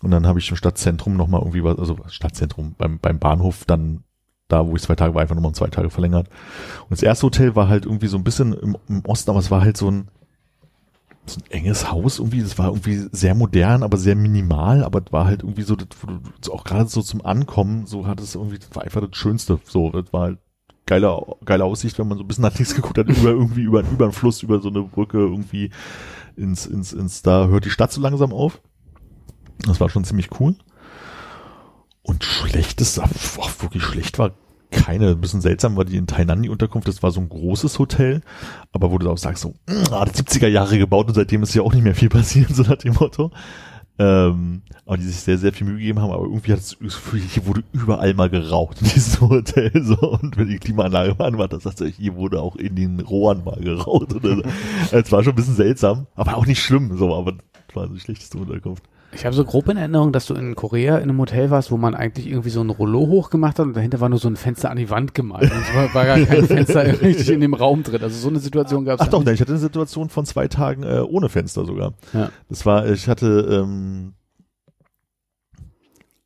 Und 0.02 0.12
dann 0.12 0.28
habe 0.28 0.40
ich 0.40 0.50
im 0.50 0.56
Stadtzentrum 0.56 1.18
nochmal 1.18 1.42
irgendwie 1.42 1.64
was, 1.64 1.80
also 1.80 1.98
Stadtzentrum 2.08 2.76
beim, 2.78 3.00
beim 3.00 3.20
Bahnhof 3.20 3.66
dann 3.66 4.04
da, 4.48 4.68
wo 4.68 4.76
ich 4.76 4.82
zwei 4.84 4.96
Tage 4.96 5.16
war, 5.16 5.22
einfach 5.22 5.36
nochmal 5.36 5.54
zwei 5.54 5.68
Tage 5.68 5.90
verlängert. 5.90 6.30
Und 6.84 6.92
das 6.92 7.04
erste 7.04 7.26
Hotel 7.26 7.56
war 7.56 7.68
halt 7.68 7.86
irgendwie 7.86 8.08
so 8.08 8.18
ein 8.18 8.24
bisschen 8.24 8.54
im, 8.54 8.78
im 8.88 9.04
Osten, 9.06 9.32
aber 9.32 9.40
es 9.40 9.52
war 9.52 9.62
halt 9.62 9.78
so 9.78 9.90
ein, 9.90 10.08
so 11.26 11.40
ein 11.40 11.52
enges 11.52 11.92
Haus 11.92 12.20
irgendwie, 12.20 12.42
das 12.42 12.60
war 12.60 12.68
irgendwie 12.68 13.08
sehr 13.12 13.34
modern, 13.34 13.82
aber 13.82 13.98
sehr 13.98 14.16
minimal, 14.16 14.84
aber 14.84 15.02
es 15.04 15.12
war 15.12 15.26
halt 15.26 15.42
irgendwie 15.42 15.64
so, 15.64 15.76
das, 15.76 15.88
auch 16.52 16.64
gerade 16.64 16.88
so 16.88 17.02
zum 17.02 17.26
Ankommen, 17.26 17.88
so 17.88 18.06
hat 18.06 18.20
es 18.20 18.36
irgendwie, 18.36 18.60
das 18.60 18.76
war 18.76 18.84
einfach 18.84 19.02
das 19.02 19.18
Schönste, 19.18 19.60
so, 19.66 19.90
das 19.90 20.14
war 20.14 20.22
halt 20.22 20.40
geile, 20.86 21.22
geile 21.44 21.66
Aussicht, 21.66 21.98
wenn 22.00 22.08
man 22.08 22.18
so 22.18 22.24
ein 22.24 22.28
bisschen 22.28 22.44
nach 22.44 22.56
links 22.56 22.76
geguckt 22.76 22.98
hat, 22.98 23.08
über 23.08 23.30
irgendwie 23.30 23.64
über, 23.64 23.82
über 23.82 24.06
einen 24.06 24.14
Fluss, 24.14 24.44
über 24.44 24.60
so 24.60 24.70
eine 24.70 24.84
Brücke 24.84 25.18
irgendwie 25.18 25.72
ins, 26.36 26.66
ins, 26.66 26.94
ins, 26.94 27.22
da 27.22 27.48
hört 27.48 27.66
die 27.66 27.70
Stadt 27.70 27.92
so 27.92 28.02
langsam 28.02 28.34
auf. 28.34 28.62
Das 29.66 29.80
war 29.80 29.90
schon 29.90 30.04
ziemlich 30.04 30.30
cool. 30.40 30.56
Und 32.02 32.24
schlechtes, 32.24 32.96
boah, 33.36 33.50
wirklich 33.60 33.84
schlecht 33.84 34.20
war 34.20 34.32
keine, 34.72 35.12
ein 35.12 35.22
bisschen 35.22 35.42
seltsam 35.42 35.76
war 35.76 35.86
die 35.86 35.98
in 35.98 36.08
Tainan 36.08 36.44
die 36.44 36.50
Unterkunft, 36.50 36.88
das 36.88 37.02
war 37.02 37.12
so 37.12 37.22
ein 37.22 37.30
großes 37.30 37.80
Hotel, 37.80 38.22
aber 38.74 38.92
wo 38.92 38.98
du 38.98 39.10
auch 39.10 39.18
sagst, 39.18 39.44
so, 39.44 39.54
ah, 39.68 40.04
70er 40.04 40.48
Jahre 40.48 40.78
gebaut 40.78 41.08
und 41.08 41.14
seitdem 41.14 41.44
ist 41.44 41.56
ja 41.56 41.62
auch 41.62 41.74
nicht 41.74 41.84
mehr 41.84 41.96
viel 41.96 42.10
passiert, 42.10 42.50
so 42.56 42.64
nach 42.64 42.78
dem 42.78 42.94
Motto. 42.96 43.32
Ähm, 43.98 44.62
aber 44.86 44.98
die 44.98 45.04
sich 45.04 45.16
sehr, 45.16 45.38
sehr 45.38 45.54
viel 45.54 45.68
Mühe 45.68 45.78
gegeben 45.78 46.02
haben, 46.02 46.12
aber 46.12 46.24
irgendwie 46.24 46.52
hat 46.52 46.60
es 46.60 46.78
Gefühl, 46.78 47.22
hier 47.22 47.46
wurde 47.46 47.64
überall 47.72 48.14
mal 48.14 48.30
geraucht 48.30 48.82
in 48.82 48.90
diesem 48.90 49.30
Hotel, 49.30 49.72
so, 49.84 49.96
und 49.96 50.36
wenn 50.38 50.50
die 50.50 50.58
Klimaanlage 50.58 51.16
mal 51.18 51.28
an 51.28 51.38
war, 51.38 51.48
das 51.48 51.64
sagst 51.64 51.80
du, 51.80 51.86
hier 51.86 52.16
wurde 52.16 52.42
auch 52.42 52.58
in 52.58 52.76
den 52.76 53.00
Rohren 53.00 53.46
mal 53.46 53.60
geraucht 53.60 54.14
oder 54.14 54.36
so. 54.36 54.44
Es 54.92 55.12
war 55.12 55.24
schon 55.24 55.32
ein 55.32 55.38
bisschen 55.38 55.56
seltsam, 55.56 56.08
aber 56.16 56.36
auch 56.36 56.46
nicht 56.46 56.62
schlimm, 56.62 56.98
so, 56.98 57.16
aber 57.16 57.34
das 57.34 57.76
war 57.76 57.88
die 57.88 58.00
schlechteste 58.00 58.38
Unterkunft. 58.38 58.84
Ich 59.12 59.26
habe 59.26 59.36
so 59.36 59.46
grob 59.46 59.70
in 59.70 59.78
Erinnerung, 59.78 60.12
dass 60.12 60.26
du 60.26 60.34
in 60.34 60.56
Korea 60.56 60.98
in 60.98 61.04
einem 61.04 61.20
Hotel 61.20 61.50
warst, 61.50 61.72
wo 61.72 61.78
man 61.78 61.96
eigentlich 61.96 62.28
irgendwie 62.28 62.50
so 62.50 62.62
ein 62.62 62.70
Rollo 62.70 63.08
hochgemacht 63.08 63.60
hat 63.60 63.66
und 63.66 63.76
dahinter 63.76 64.02
war 64.02 64.10
nur 64.10 64.20
so 64.20 64.28
ein 64.28 64.36
Fenster 64.36 64.70
an 64.70 64.78
die 64.78 64.90
Wand 64.90 65.14
gemalt. 65.14 65.52
Und 65.52 65.62
es 65.62 65.94
war, 65.94 66.06
gar 66.06 66.20
kein 66.20 66.46
Fenster 66.48 67.02
richtig 67.02 67.30
in 67.30 67.40
dem 67.40 67.54
Raum 67.54 67.84
drin. 67.84 68.02
Also 68.02 68.18
so 68.18 68.28
eine 68.28 68.40
Situation 68.40 68.84
gab 68.84 69.00
es. 69.00 69.06
Ach 69.06 69.10
doch, 69.10 69.24
ne, 69.24 69.32
ich 69.32 69.40
hatte 69.40 69.54
eine 69.54 69.60
Situation 69.60 70.10
von 70.10 70.26
zwei 70.26 70.48
Tagen 70.48 70.84
äh, 70.84 71.00
ohne 71.00 71.30
Fenster 71.30 71.66
sogar. 71.66 71.94
Ja. 72.14 72.30
Das 72.50 72.66
war, 72.66 72.88
ich 72.90 73.08
hatte 73.08 73.64
ähm, 73.64 74.14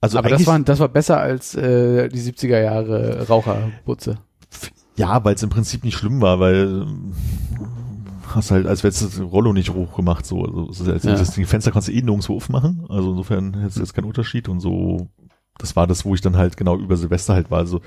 also 0.01 0.18
Aber 0.18 0.30
das 0.30 0.47
war, 0.47 0.57
das 0.60 0.80
war 0.80 0.88
besser 0.88 1.19
als 1.19 1.56
äh, 1.56 2.07
die 2.07 2.22
70er 2.22 2.61
Jahre 2.61 3.27
Raucherbutze. 3.27 4.18
Ja, 4.95 5.23
weil 5.23 5.35
es 5.35 5.43
im 5.43 5.49
Prinzip 5.49 5.84
nicht 5.84 5.97
schlimm 5.97 6.22
war, 6.22 6.39
weil 6.39 6.85
hast 8.35 8.51
halt, 8.51 8.68
als 8.68 8.84
hättest 8.84 9.01
du 9.01 9.07
das 9.07 9.31
Rollo 9.31 9.53
nicht 9.53 9.73
hoch 9.73 9.95
gemacht, 9.95 10.26
so. 10.26 10.43
Also, 10.43 10.85
das, 10.85 11.03
ja. 11.03 11.11
das 11.14 11.35
Fenster 11.35 11.72
kannst 11.72 11.88
du 11.88 11.91
eh 11.91 12.01
nirgendwo 12.01 12.35
aufmachen. 12.35 12.85
Also 12.89 13.11
insofern 13.11 13.51
du 13.53 13.60
jetzt 13.60 13.93
keinen 13.93 14.06
Unterschied 14.06 14.49
und 14.49 14.60
so. 14.60 15.07
Das 15.57 15.76
war 15.76 15.88
das, 15.88 16.06
wo 16.06 16.15
ich 16.15 16.22
dann 16.22 16.38
halt 16.38 16.56
genau 16.56 16.77
über 16.77 16.95
Silvester 16.95 17.34
halt 17.34 17.51
war. 17.51 17.60
Also 17.60 17.81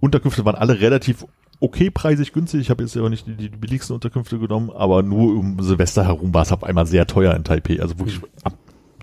Unterkünfte 0.00 0.44
waren 0.44 0.56
alle 0.56 0.80
relativ 0.80 1.26
okay 1.60 1.90
preisig 1.90 2.32
günstig. 2.32 2.60
Ich 2.62 2.70
habe 2.70 2.82
jetzt 2.82 2.96
aber 2.96 3.10
nicht 3.10 3.26
die, 3.26 3.34
die 3.34 3.48
billigsten 3.48 3.94
Unterkünfte 3.94 4.38
genommen, 4.38 4.70
aber 4.70 5.02
nur 5.02 5.36
um 5.36 5.60
Silvester 5.60 6.04
herum 6.04 6.32
war 6.32 6.42
es 6.42 6.52
auf 6.52 6.64
einmal 6.64 6.86
sehr 6.86 7.06
teuer 7.06 7.34
in 7.34 7.44
Taipei. 7.44 7.80
Also 7.80 7.98
wirklich 7.98 8.20
ab, 8.44 8.54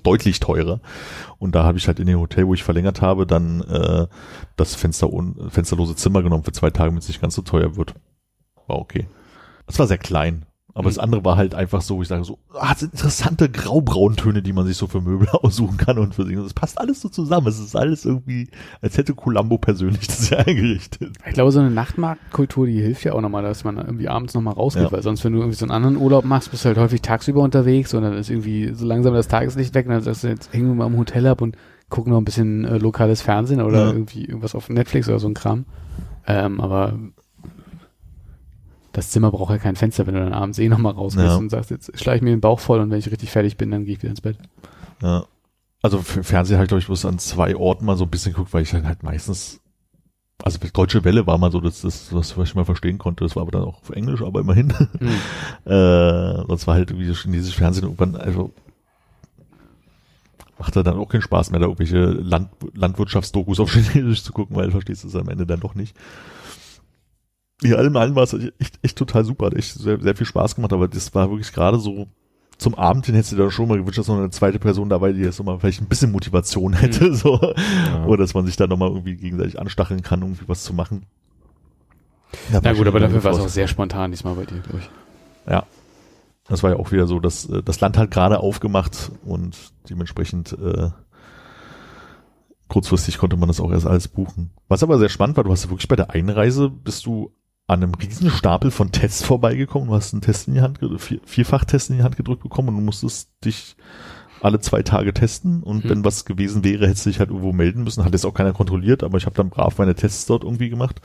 deutlich 0.06 0.40
teurer. 0.40 0.80
Und 1.38 1.56
da 1.56 1.64
habe 1.64 1.78
ich 1.78 1.88
halt 1.88 2.00
in 2.00 2.08
dem 2.08 2.20
Hotel, 2.20 2.48
wo 2.48 2.54
ich 2.54 2.64
verlängert 2.64 3.02
habe, 3.02 3.26
dann 3.28 3.62
äh, 3.62 4.08
das 4.56 4.76
Fenster 4.76 5.10
fensterlose 5.50 5.96
Zimmer 5.96 6.24
genommen 6.24 6.44
für 6.44 6.52
zwei 6.52 6.70
Tage, 6.70 6.90
damit 6.90 7.04
es 7.04 7.10
nicht 7.10 7.22
ganz 7.22 7.36
so 7.36 7.42
teuer 7.42 7.76
wird. 7.76 7.96
War 8.68 8.78
okay. 8.78 9.08
Es 9.68 9.80
war 9.80 9.88
sehr 9.88 9.98
klein. 9.98 10.46
Aber 10.78 10.90
das 10.90 10.98
mhm. 10.98 11.04
andere 11.04 11.24
war 11.24 11.38
halt 11.38 11.56
einfach 11.56 11.82
so, 11.82 12.02
ich 12.02 12.10
sage 12.10 12.26
so, 12.26 12.38
ah, 12.54 12.76
interessante 12.80 13.50
Graubrauntöne, 13.50 14.42
die 14.42 14.52
man 14.52 14.68
sich 14.68 14.76
so 14.76 14.88
für 14.88 15.00
Möbel 15.00 15.30
aussuchen 15.32 15.78
kann 15.78 15.98
und 15.98 16.14
für 16.14 16.26
sich. 16.26 16.36
Das 16.36 16.54
passt 16.54 16.78
alles 16.78 17.00
so 17.00 17.08
zusammen. 17.08 17.48
Es 17.48 17.60
ist 17.60 17.78
alles 17.78 18.04
irgendwie, 18.04 18.50
als 18.82 18.98
hätte 18.98 19.16
Columbo 19.16 19.58
persönlich 19.58 20.06
das 20.08 20.30
ja 20.30 20.40
eingerichtet. 20.40 21.14
Ich 21.26 21.34
glaube, 21.34 21.54
so 21.54 21.62
eine 21.62 21.72
Nachtmarktkultur, 21.72 22.68
die 22.68 22.82
hilft 22.82 23.06
ja 23.06 23.14
auch 23.14 23.22
nochmal, 23.22 23.42
dass 23.42 23.64
man 23.64 23.78
irgendwie 23.78 24.10
abends 24.10 24.34
nochmal 24.34 24.54
rausgeht, 24.54 24.84
ja. 24.84 24.92
weil 24.92 25.02
sonst, 25.02 25.24
wenn 25.24 25.32
du 25.32 25.40
irgendwie 25.40 25.58
so 25.58 25.64
einen 25.64 25.72
anderen 25.72 25.96
Urlaub 25.96 26.26
machst, 26.26 26.52
bist 26.52 26.66
du 26.66 26.68
halt 26.68 26.78
häufig 26.78 27.02
tagsüber 27.02 27.42
unterwegs 27.42 27.94
und 27.94 28.04
dann 28.04 28.14
ist 28.18 28.30
irgendwie 28.30 28.74
so 28.74 28.86
langsam 28.86 29.14
das 29.14 29.30
Tageslicht 29.30 29.74
weg 29.76 29.86
und 29.86 29.94
dann 29.94 30.02
sagst 30.02 30.26
du, 30.26 30.28
jetzt 30.28 30.52
hängen 30.52 30.68
wir 30.68 30.76
mal 30.76 30.88
im 30.88 30.98
Hotel 30.98 31.26
ab 31.28 31.42
und 31.42 31.56
gucken 31.88 32.12
noch 32.12 32.20
ein 32.20 32.26
bisschen 32.26 32.66
äh, 32.66 32.80
lokales 32.80 33.22
Fernsehen 33.22 33.62
oder 33.62 33.86
ja. 33.86 33.92
irgendwie 33.94 34.26
irgendwas 34.26 34.56
auf 34.56 34.68
Netflix 34.68 35.08
oder 35.08 35.20
so 35.20 35.28
ein 35.30 35.36
Kram. 35.36 35.64
Ähm, 36.28 36.60
aber 36.60 37.00
das 38.96 39.10
Zimmer 39.10 39.30
braucht 39.30 39.52
ja 39.52 39.58
kein 39.58 39.76
Fenster, 39.76 40.08
wenn 40.08 40.14
du 40.14 40.22
dann 40.22 40.34
abends 40.34 40.58
eh 40.58 40.70
nochmal 40.70 40.94
rausgehst 40.94 41.28
ja. 41.28 41.36
und 41.36 41.50
sagst, 41.50 41.70
jetzt 41.70 42.00
schlage 42.00 42.18
ich 42.18 42.22
mir 42.22 42.30
den 42.30 42.40
Bauch 42.40 42.60
voll 42.60 42.80
und 42.80 42.92
wenn 42.92 43.00
ich 43.00 43.12
richtig 43.12 43.30
fertig 43.30 43.58
bin, 43.58 43.70
dann 43.70 43.84
gehe 43.84 43.96
ich 43.96 44.02
wieder 44.02 44.12
ins 44.12 44.22
Bett. 44.22 44.38
Ja. 45.02 45.26
Also 45.82 46.02
für 46.02 46.24
Fernseher 46.24 46.58
halt, 46.58 46.70
glaube 46.70 46.80
ich, 46.80 46.86
bloß 46.86 47.06
an 47.06 47.20
zwei 47.20 47.58
Orten 47.58 47.86
mal 47.86 47.98
so 47.98 48.06
ein 48.06 48.10
bisschen 48.10 48.32
geguckt, 48.32 48.54
weil 48.54 48.64
ich 48.64 48.72
dann 48.72 48.88
halt 48.88 49.04
meistens, 49.04 49.60
also 50.42 50.58
Deutsche 50.74 51.04
Welle 51.04 51.28
war 51.28 51.38
mal 51.38 51.52
so, 51.52 51.60
dass 51.60 51.82
das, 51.82 52.16
was 52.16 52.32
ich 52.32 52.56
mal 52.56 52.64
verstehen 52.64 52.98
konnte, 52.98 53.26
das 53.26 53.36
war 53.36 53.42
aber 53.42 53.52
dann 53.52 53.64
auch 53.64 53.82
auf 53.82 53.90
Englisch, 53.90 54.22
aber 54.22 54.40
immerhin. 54.40 54.74
Mhm. 55.00 55.10
äh, 55.72 56.46
sonst 56.48 56.66
war 56.66 56.76
halt 56.76 56.92
irgendwie 56.92 57.14
chinesisches 57.14 57.58
Fernsehen 57.58 57.84
irgendwann, 57.84 58.16
also 58.16 58.54
macht 60.58 60.74
da 60.74 60.84
dann 60.84 60.98
auch 60.98 61.10
keinen 61.10 61.22
Spaß 61.22 61.52
mehr, 61.52 61.60
da 61.60 61.66
irgendwelche 61.66 62.00
Land, 62.00 62.50
Landwirtschaftsdokus 62.74 63.60
auf 63.60 63.74
Chinesisch 63.74 64.24
zu 64.24 64.32
gucken, 64.32 64.56
weil 64.56 64.68
du 64.68 64.72
verstehst 64.72 65.04
es 65.04 65.16
am 65.18 65.28
Ende 65.28 65.46
dann 65.46 65.60
doch 65.60 65.76
nicht 65.76 65.98
ja, 67.62 67.78
allem 67.78 67.96
allen 67.96 68.16
war 68.16 68.24
es 68.24 68.34
echt, 68.60 68.80
echt 68.82 68.98
total 68.98 69.24
super, 69.24 69.48
hat 69.48 69.54
echt 69.54 69.74
sehr, 69.74 70.00
sehr 70.00 70.16
viel 70.16 70.26
Spaß 70.26 70.56
gemacht, 70.56 70.74
aber 70.74 70.88
das 70.88 71.14
war 71.16 71.30
wirklich 71.30 71.54
gerade 71.54 71.80
so 71.80 72.08
zum 72.58 72.76
Abend 72.76 73.06
hin 73.06 73.16
hättest 73.16 73.34
du 73.34 73.38
da 73.38 73.52
schon 73.52 73.68
mal 73.68 73.78
gewünscht, 73.78 73.98
dass 73.98 74.08
noch 74.08 74.18
eine 74.18 74.30
zweite 74.30 74.60
Person 74.60 74.90
dabei, 74.90 75.12
die 75.12 75.22
jetzt 75.22 75.40
nochmal 75.40 75.60
vielleicht 75.60 75.82
ein 75.82 75.88
bisschen 75.88 76.12
Motivation 76.12 76.74
hätte, 76.74 77.10
mhm. 77.10 77.16
so. 77.16 77.40
Ja. 77.42 78.06
Oder 78.06 78.24
dass 78.24 78.34
man 78.34 78.46
sich 78.46 78.56
da 78.56 78.68
nochmal 78.68 78.90
irgendwie 78.90 79.16
gegenseitig 79.16 79.60
anstacheln 79.60 80.02
kann, 80.02 80.22
irgendwie 80.22 80.48
was 80.48 80.64
zu 80.64 80.74
machen. 80.74 81.06
Na 82.52 82.74
gut, 82.74 82.88
aber 82.88 83.00
dafür 83.00 83.24
war 83.24 83.32
es 83.32 83.40
auch 83.40 83.50
sehr 83.50 83.68
spontan 83.68 84.12
diesmal 84.12 84.36
bei 84.36 84.46
dir, 84.46 84.60
glaube 84.60 84.80
ich. 84.80 84.90
Ja. 85.52 85.66
Das 86.48 86.62
war 86.64 86.72
ja 86.72 86.78
auch 86.78 86.92
wieder 86.92 87.08
so, 87.08 87.20
dass 87.20 87.50
äh, 87.50 87.64
das 87.64 87.80
Land 87.82 87.98
hat 87.98 88.12
gerade 88.12 88.40
aufgemacht 88.40 89.12
und 89.26 89.58
dementsprechend 89.90 90.54
äh, 90.54 90.90
kurzfristig 92.68 93.18
konnte 93.18 93.36
man 93.38 93.48
das 93.48 93.60
auch 93.60 93.72
erst 93.72 93.88
alles 93.88 94.08
buchen. 94.08 94.52
Was 94.68 94.84
aber 94.84 95.00
sehr 95.00 95.10
spannend 95.10 95.38
war, 95.38 95.44
du 95.44 95.52
hast 95.52 95.70
wirklich 95.70 95.88
bei 95.88 95.96
der 95.96 96.12
Einreise 96.12 96.70
bist 96.70 97.06
du 97.06 97.32
an 97.68 97.82
einem 97.82 97.94
riesen 97.96 98.30
Stapel 98.30 98.70
von 98.72 98.92
Tests 98.92 99.24
vorbeigekommen. 99.24 99.90
Du 99.90 99.96
hast 99.96 100.14
einen 100.14 100.22
Test 100.22 100.48
in 100.48 100.54
die 100.54 100.62
Hand, 100.62 100.80
vier, 100.98 101.20
Vierfach-Test 101.26 101.90
in 101.90 101.98
die 101.98 102.04
Hand 102.04 102.18
gedrückt 102.18 102.44
bekommen 102.44 102.70
und 102.70 102.76
du 102.76 102.82
musstest 102.82 103.30
dich 103.44 103.76
alle 104.42 104.60
zwei 104.60 104.84
Tage 104.84 105.14
testen 105.14 105.64
und 105.64 105.84
hm. 105.84 105.90
wenn 105.90 106.06
was 106.06 106.26
gewesen 106.26 106.64
wäre, 106.64 106.88
hättest 106.88 107.06
du 107.06 107.10
dich 107.10 107.20
halt 107.20 107.30
irgendwo 107.30 107.54
melden 107.54 107.84
müssen. 107.84 108.06
Hat 108.06 108.14
jetzt 108.14 108.26
auch 108.26 108.34
keiner 108.34 108.54
kontrolliert, 108.54 109.04
aber 109.04 109.18
ich 109.18 109.26
habe 109.26 109.36
dann 109.36 109.50
brav 109.50 109.78
meine 109.80 109.96
Tests 109.96 110.28
dort 110.28 110.44
irgendwie 110.44 110.70
gemacht. 110.70 111.02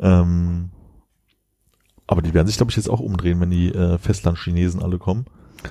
Ähm, 0.00 0.70
aber 2.06 2.22
die 2.22 2.32
werden 2.32 2.46
sich, 2.46 2.56
glaube 2.56 2.70
ich, 2.70 2.76
jetzt 2.76 2.88
auch 2.88 3.00
umdrehen, 3.00 3.40
wenn 3.40 3.50
die 3.50 3.68
äh, 3.68 3.98
Festland-Chinesen 3.98 4.82
alle 4.82 4.96
kommen. 4.96 5.26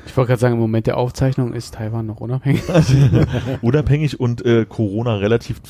Ich 0.05 0.15
wollte 0.15 0.27
gerade 0.27 0.41
sagen, 0.41 0.53
im 0.55 0.59
Moment 0.59 0.85
der 0.85 0.97
Aufzeichnung 0.97 1.53
ist 1.53 1.73
Taiwan 1.73 2.05
noch 2.05 2.19
unabhängig. 2.19 2.61
unabhängig 3.61 4.19
und 4.19 4.45
äh, 4.45 4.65
Corona 4.65 5.15
relativ 5.15 5.61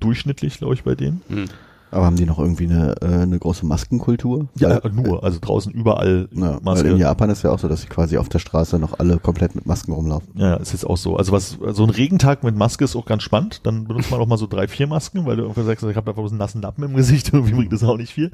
durchschnittlich, 0.00 0.58
glaube 0.58 0.74
ich, 0.74 0.82
bei 0.82 0.94
denen. 0.94 1.22
Hm. 1.28 1.44
Aber 1.90 2.06
haben 2.06 2.16
die 2.16 2.26
noch 2.26 2.38
irgendwie 2.38 2.64
eine, 2.64 2.94
äh, 3.02 3.22
eine 3.22 3.38
große 3.38 3.66
Maskenkultur? 3.66 4.48
Ja, 4.56 4.82
weil, 4.82 4.92
nur. 4.92 5.24
Also 5.24 5.38
draußen 5.40 5.72
überall 5.72 6.28
ja, 6.32 6.58
Maske. 6.62 6.84
Weil 6.84 6.92
in 6.92 6.98
Japan 6.98 7.30
ist 7.30 7.42
ja 7.42 7.50
auch 7.50 7.58
so, 7.58 7.68
dass 7.68 7.82
sie 7.82 7.88
quasi 7.88 8.16
auf 8.16 8.28
der 8.28 8.38
Straße 8.38 8.78
noch 8.78 8.98
alle 8.98 9.18
komplett 9.18 9.54
mit 9.54 9.66
Masken 9.66 9.92
rumlaufen. 9.92 10.28
Ja, 10.36 10.54
ist 10.54 10.72
jetzt 10.72 10.86
auch 10.86 10.96
so. 10.96 11.16
Also 11.16 11.32
was 11.32 11.58
so 11.72 11.82
ein 11.82 11.90
Regentag 11.90 12.44
mit 12.44 12.56
Maske 12.56 12.84
ist 12.84 12.94
auch 12.94 13.06
ganz 13.06 13.22
spannend. 13.22 13.60
Dann 13.64 13.88
benutzt 13.88 14.10
man 14.10 14.20
auch 14.20 14.26
mal 14.26 14.38
so 14.38 14.46
drei, 14.46 14.68
vier 14.68 14.86
Masken, 14.86 15.26
weil 15.26 15.36
du 15.36 15.48
einfach 15.48 15.64
sagst, 15.64 15.84
ich 15.84 15.96
habe 15.96 16.10
einfach 16.10 16.24
einen 16.24 16.38
nassen 16.38 16.62
Lappen 16.62 16.84
im 16.84 16.94
Gesicht. 16.94 17.28
Irgendwie 17.32 17.54
bringt 17.54 17.72
das 17.72 17.82
auch 17.82 17.96
nicht 17.96 18.12
viel. 18.12 18.30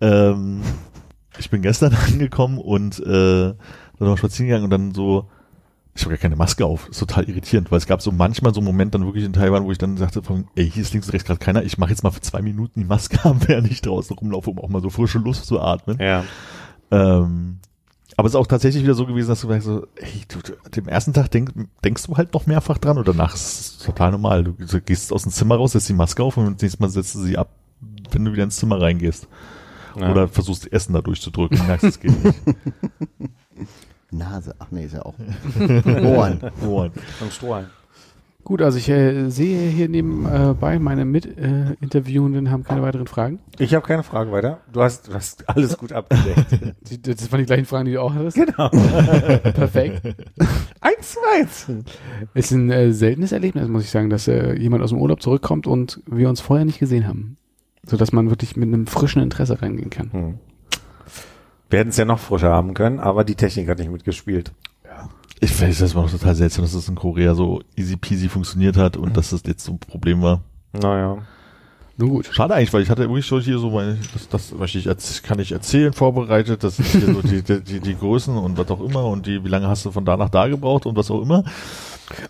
Ähm, 0.00 0.62
ich 1.38 1.50
bin 1.50 1.60
gestern 1.60 1.94
angekommen 2.06 2.58
und 2.58 3.00
äh, 3.00 3.52
dann 3.98 4.08
noch 4.08 4.18
spazieren 4.18 4.48
gegangen 4.48 4.64
und 4.64 4.70
dann 4.70 4.94
so 4.94 5.28
ich 5.98 6.04
habe 6.04 6.14
gar 6.14 6.22
keine 6.22 6.36
Maske 6.36 6.64
auf. 6.64 6.88
ist 6.88 6.98
total 6.98 7.24
irritierend, 7.24 7.70
weil 7.72 7.78
es 7.78 7.86
gab 7.86 8.00
so 8.00 8.12
manchmal 8.12 8.54
so 8.54 8.60
einen 8.60 8.66
Moment 8.66 8.94
dann 8.94 9.04
wirklich 9.04 9.24
in 9.24 9.32
Taiwan, 9.32 9.64
wo 9.64 9.72
ich 9.72 9.78
dann 9.78 9.96
sagte, 9.96 10.22
von, 10.22 10.46
ey, 10.54 10.70
hier 10.70 10.82
ist 10.82 10.92
links 10.92 11.08
und 11.08 11.12
rechts 11.12 11.26
gerade 11.26 11.40
keiner, 11.40 11.64
ich 11.64 11.76
mache 11.76 11.90
jetzt 11.90 12.04
mal 12.04 12.12
für 12.12 12.20
zwei 12.20 12.40
Minuten 12.40 12.80
die 12.80 12.86
Maske 12.86 13.22
haben, 13.24 13.40
während 13.46 13.70
ich 13.70 13.82
draußen 13.82 14.16
rumlaufe, 14.16 14.50
um 14.50 14.58
auch 14.60 14.68
mal 14.68 14.80
so 14.80 14.90
frische 14.90 15.18
Luft 15.18 15.44
zu 15.44 15.60
atmen. 15.60 15.98
Ja. 16.00 16.24
Ähm, 16.90 17.58
aber 18.16 18.26
es 18.26 18.32
ist 18.32 18.36
auch 18.36 18.46
tatsächlich 18.46 18.82
wieder 18.82 18.94
so 18.94 19.06
gewesen, 19.06 19.28
dass 19.28 19.40
du 19.40 19.48
sagst 19.48 19.66
so, 19.66 19.86
ey, 19.96 20.22
du, 20.28 20.38
du, 20.40 20.70
dem 20.70 20.88
ersten 20.88 21.12
Tag 21.12 21.30
denk, 21.30 21.52
denkst 21.84 22.06
du 22.06 22.16
halt 22.16 22.32
noch 22.32 22.46
mehrfach 22.46 22.78
dran 22.78 22.98
und 22.98 23.06
danach 23.06 23.34
ist 23.34 23.60
es 23.60 23.78
total 23.78 24.12
normal. 24.12 24.44
Du, 24.44 24.52
du 24.52 24.80
gehst 24.80 25.12
aus 25.12 25.24
dem 25.24 25.32
Zimmer 25.32 25.56
raus, 25.56 25.72
setzt 25.72 25.88
die 25.88 25.94
Maske 25.94 26.22
auf 26.22 26.36
und 26.36 26.62
nächstes 26.62 26.78
Mal 26.78 26.90
setzt 26.90 27.14
du 27.16 27.20
sie 27.20 27.36
ab, 27.36 27.50
wenn 28.12 28.24
du 28.24 28.32
wieder 28.32 28.44
ins 28.44 28.56
Zimmer 28.56 28.80
reingehst. 28.80 29.28
Ja. 29.98 30.10
Oder 30.10 30.28
versuchst 30.28 30.72
Essen 30.72 30.92
da 30.92 31.00
durchzudrücken, 31.00 31.66
merkst, 31.66 31.84
es 31.84 32.00
geht 32.00 32.24
nicht. 32.24 32.38
Nase, 34.10 34.54
ach 34.58 34.70
nee, 34.70 34.84
ist 34.84 34.94
ja 34.94 35.02
auch. 35.02 35.14
Ohren. 35.84 36.40
Ohren. 36.66 36.92
Am 37.20 37.30
Strohhalm. 37.30 37.66
Gut, 38.48 38.62
also 38.62 38.78
ich 38.78 38.88
äh, 38.88 39.28
sehe 39.28 39.68
hier 39.68 39.90
nebenbei, 39.90 40.78
meine 40.78 41.04
Mitinterviewenden 41.04 41.74
äh, 41.74 41.84
Interviewenden 41.84 42.50
haben 42.50 42.64
keine 42.64 42.80
weiteren 42.80 43.06
Fragen. 43.06 43.40
Ich 43.58 43.74
habe 43.74 43.86
keine 43.86 44.02
Frage 44.02 44.32
weiter. 44.32 44.60
Du 44.72 44.80
hast, 44.80 45.08
du 45.08 45.12
hast 45.12 45.46
alles 45.50 45.76
gut 45.76 45.92
abgedeckt. 45.92 46.76
Die, 46.88 47.02
das 47.02 47.30
waren 47.30 47.40
die 47.40 47.46
gleichen 47.46 47.66
Fragen, 47.66 47.84
die 47.84 47.92
du 47.92 48.00
auch 48.00 48.14
hattest. 48.14 48.36
genau. 48.38 48.68
Perfekt. 49.52 50.00
Eins 50.80 51.12
zu 51.12 51.18
eins. 51.36 51.66
Ist 52.32 52.52
ein 52.52 52.70
äh, 52.70 52.92
seltenes 52.92 53.32
Erlebnis, 53.32 53.68
muss 53.68 53.82
ich 53.82 53.90
sagen, 53.90 54.08
dass 54.08 54.28
äh, 54.28 54.54
jemand 54.54 54.82
aus 54.82 54.90
dem 54.90 54.98
Urlaub 55.02 55.20
zurückkommt 55.20 55.66
und 55.66 56.00
wir 56.06 56.30
uns 56.30 56.40
vorher 56.40 56.64
nicht 56.64 56.78
gesehen 56.78 57.06
haben. 57.06 57.36
Sodass 57.84 58.12
man 58.12 58.30
wirklich 58.30 58.56
mit 58.56 58.68
einem 58.68 58.86
frischen 58.86 59.20
Interesse 59.20 59.60
reingehen 59.60 59.90
kann. 59.90 60.12
Hm. 60.12 60.34
Wir 61.70 61.80
hätten 61.80 61.90
es 61.90 61.96
ja 61.96 62.04
noch 62.04 62.18
frischer 62.18 62.50
haben 62.50 62.74
können, 62.74 62.98
aber 62.98 63.24
die 63.24 63.34
Technik 63.34 63.68
hat 63.68 63.78
nicht 63.78 63.90
mitgespielt. 63.90 64.52
Ich 65.40 65.52
finde 65.52 65.76
das 65.76 65.94
war 65.94 66.02
noch 66.02 66.10
total 66.10 66.34
seltsam, 66.34 66.64
dass 66.64 66.72
das 66.72 66.88
in 66.88 66.96
Korea 66.96 67.34
so 67.34 67.62
easy 67.76 67.96
peasy 67.96 68.28
funktioniert 68.28 68.76
hat 68.76 68.96
und 68.96 69.16
dass 69.16 69.30
das 69.30 69.42
jetzt 69.46 69.64
so 69.64 69.72
ein 69.72 69.78
Problem 69.78 70.20
war. 70.22 70.40
Naja. 70.72 71.18
Nun 71.96 72.10
gut. 72.10 72.28
Schade 72.32 72.54
eigentlich, 72.54 72.72
weil 72.72 72.82
ich 72.82 72.90
hatte 72.90 73.02
wirklich 73.02 73.26
schon 73.26 73.40
hier 73.40 73.58
so 73.58 73.70
meine, 73.70 73.98
das, 74.12 74.28
das 74.28 74.58
was 74.58 74.74
ich 74.74 74.88
kann 75.22 75.38
ich 75.38 75.52
erzählen, 75.52 75.92
vorbereitet, 75.92 76.64
das 76.64 76.78
ist 76.78 76.92
hier 76.92 77.12
so 77.12 77.22
die, 77.22 77.42
die, 77.42 77.60
die, 77.60 77.80
die 77.80 77.96
Größen 77.96 78.36
und 78.36 78.56
was 78.56 78.70
auch 78.70 78.80
immer 78.80 79.04
und 79.04 79.26
die, 79.26 79.44
wie 79.44 79.48
lange 79.48 79.68
hast 79.68 79.84
du 79.84 79.90
von 79.90 80.04
da 80.04 80.16
nach 80.16 80.28
da 80.28 80.48
gebraucht 80.48 80.86
und 80.86 80.96
was 80.96 81.10
auch 81.10 81.22
immer. 81.22 81.44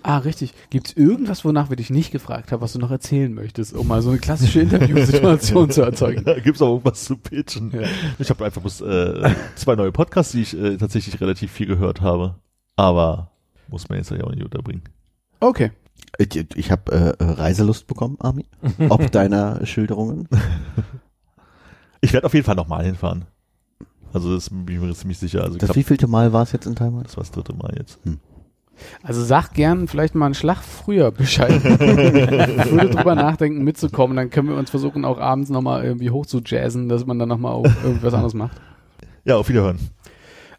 Ah, 0.02 0.18
richtig. 0.18 0.55
Gibt 0.70 0.88
es 0.88 0.96
irgendwas, 0.96 1.44
wonach 1.44 1.70
wir 1.70 1.76
dich 1.76 1.90
nicht 1.90 2.10
gefragt 2.10 2.50
haben, 2.52 2.60
was 2.60 2.72
du 2.72 2.78
noch 2.78 2.90
erzählen 2.90 3.32
möchtest, 3.32 3.74
um 3.74 3.86
mal 3.86 4.02
so 4.02 4.10
eine 4.10 4.18
klassische 4.18 4.60
Interviewsituation 4.60 5.70
zu 5.72 5.82
erzeugen? 5.82 6.24
Da 6.24 6.38
gibt's 6.40 6.60
auch 6.62 6.70
irgendwas 6.70 7.05
zu 7.05 7.16
pitchen. 7.16 7.70
Ja. 7.72 7.86
Ich 8.18 8.30
habe 8.30 8.44
einfach 8.44 8.60
bloß 8.60 8.80
äh, 8.80 9.30
zwei 9.55 9.76
neue 9.76 9.92
Podcasts, 9.92 10.32
die 10.32 10.42
ich 10.42 10.59
äh, 10.59 10.76
tatsächlich 10.76 11.20
relativ 11.20 11.52
viel 11.52 11.66
gehört 11.66 12.00
habe. 12.00 12.36
Aber 12.76 13.30
muss 13.68 13.88
man 13.88 13.98
jetzt 13.98 14.10
ja 14.10 14.22
auch 14.24 14.30
nicht 14.30 14.44
unterbringen. 14.44 14.82
Okay. 15.40 15.70
Ich, 16.18 16.34
ich 16.56 16.70
habe 16.70 17.16
äh, 17.18 17.22
Reiselust 17.22 17.86
bekommen, 17.86 18.16
Armin. 18.20 18.46
Ob 18.88 19.10
deiner 19.12 19.64
Schilderungen. 19.66 20.28
Ich 22.00 22.12
werde 22.12 22.26
auf 22.26 22.34
jeden 22.34 22.46
Fall 22.46 22.55
nochmal 22.55 22.84
hinfahren. 22.84 23.26
Also 24.12 24.34
das 24.34 24.48
bin 24.48 24.66
ich 24.68 24.80
mir 24.80 24.94
ziemlich 24.94 25.18
sicher. 25.18 25.42
Also 25.42 25.59
Das 25.59 25.66
glaub, 25.68 25.76
wievielte 25.76 26.06
Mal 26.06 26.32
war 26.32 26.42
es 26.42 26.52
jetzt 26.52 26.66
in 26.66 26.74
Taiwan? 26.74 27.02
das 27.02 27.16
war 27.16 27.24
das 27.24 27.30
dritte 27.30 27.52
Mal 27.52 27.74
jetzt. 27.78 27.98
Also 29.02 29.22
sag 29.22 29.52
gern 29.55 29.88
vielleicht 29.88 30.14
mal 30.14 30.26
einen 30.26 30.34
Schlag 30.34 30.59
früher 30.62 31.10
Bescheid. 31.10 31.50
ich 31.64 32.72
würde 32.72 32.90
drüber 32.90 33.14
nachdenken, 33.14 33.64
mitzukommen. 33.64 34.16
Dann 34.16 34.30
können 34.30 34.48
wir 34.48 34.56
uns 34.56 34.70
versuchen, 34.70 35.05
auch 35.05 35.18
abends 35.18 35.50
nochmal 35.50 35.84
irgendwie 35.84 36.10
hoch 36.10 36.26
zu 36.26 36.40
jazzen, 36.44 36.88
dass 36.88 37.06
man 37.06 37.18
dann 37.18 37.28
nochmal 37.28 37.52
auch 37.52 37.66
irgendwas 37.84 38.14
anderes 38.14 38.34
macht. 38.34 38.60
Ja, 39.24 39.36
auf 39.36 39.48
Wiederhören. 39.48 39.78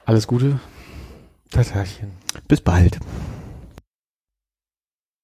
Alles 0.05 0.27
Gute. 0.27 0.59
Tatarchen. 1.51 2.11
Bis 2.47 2.61
bald. 2.61 2.99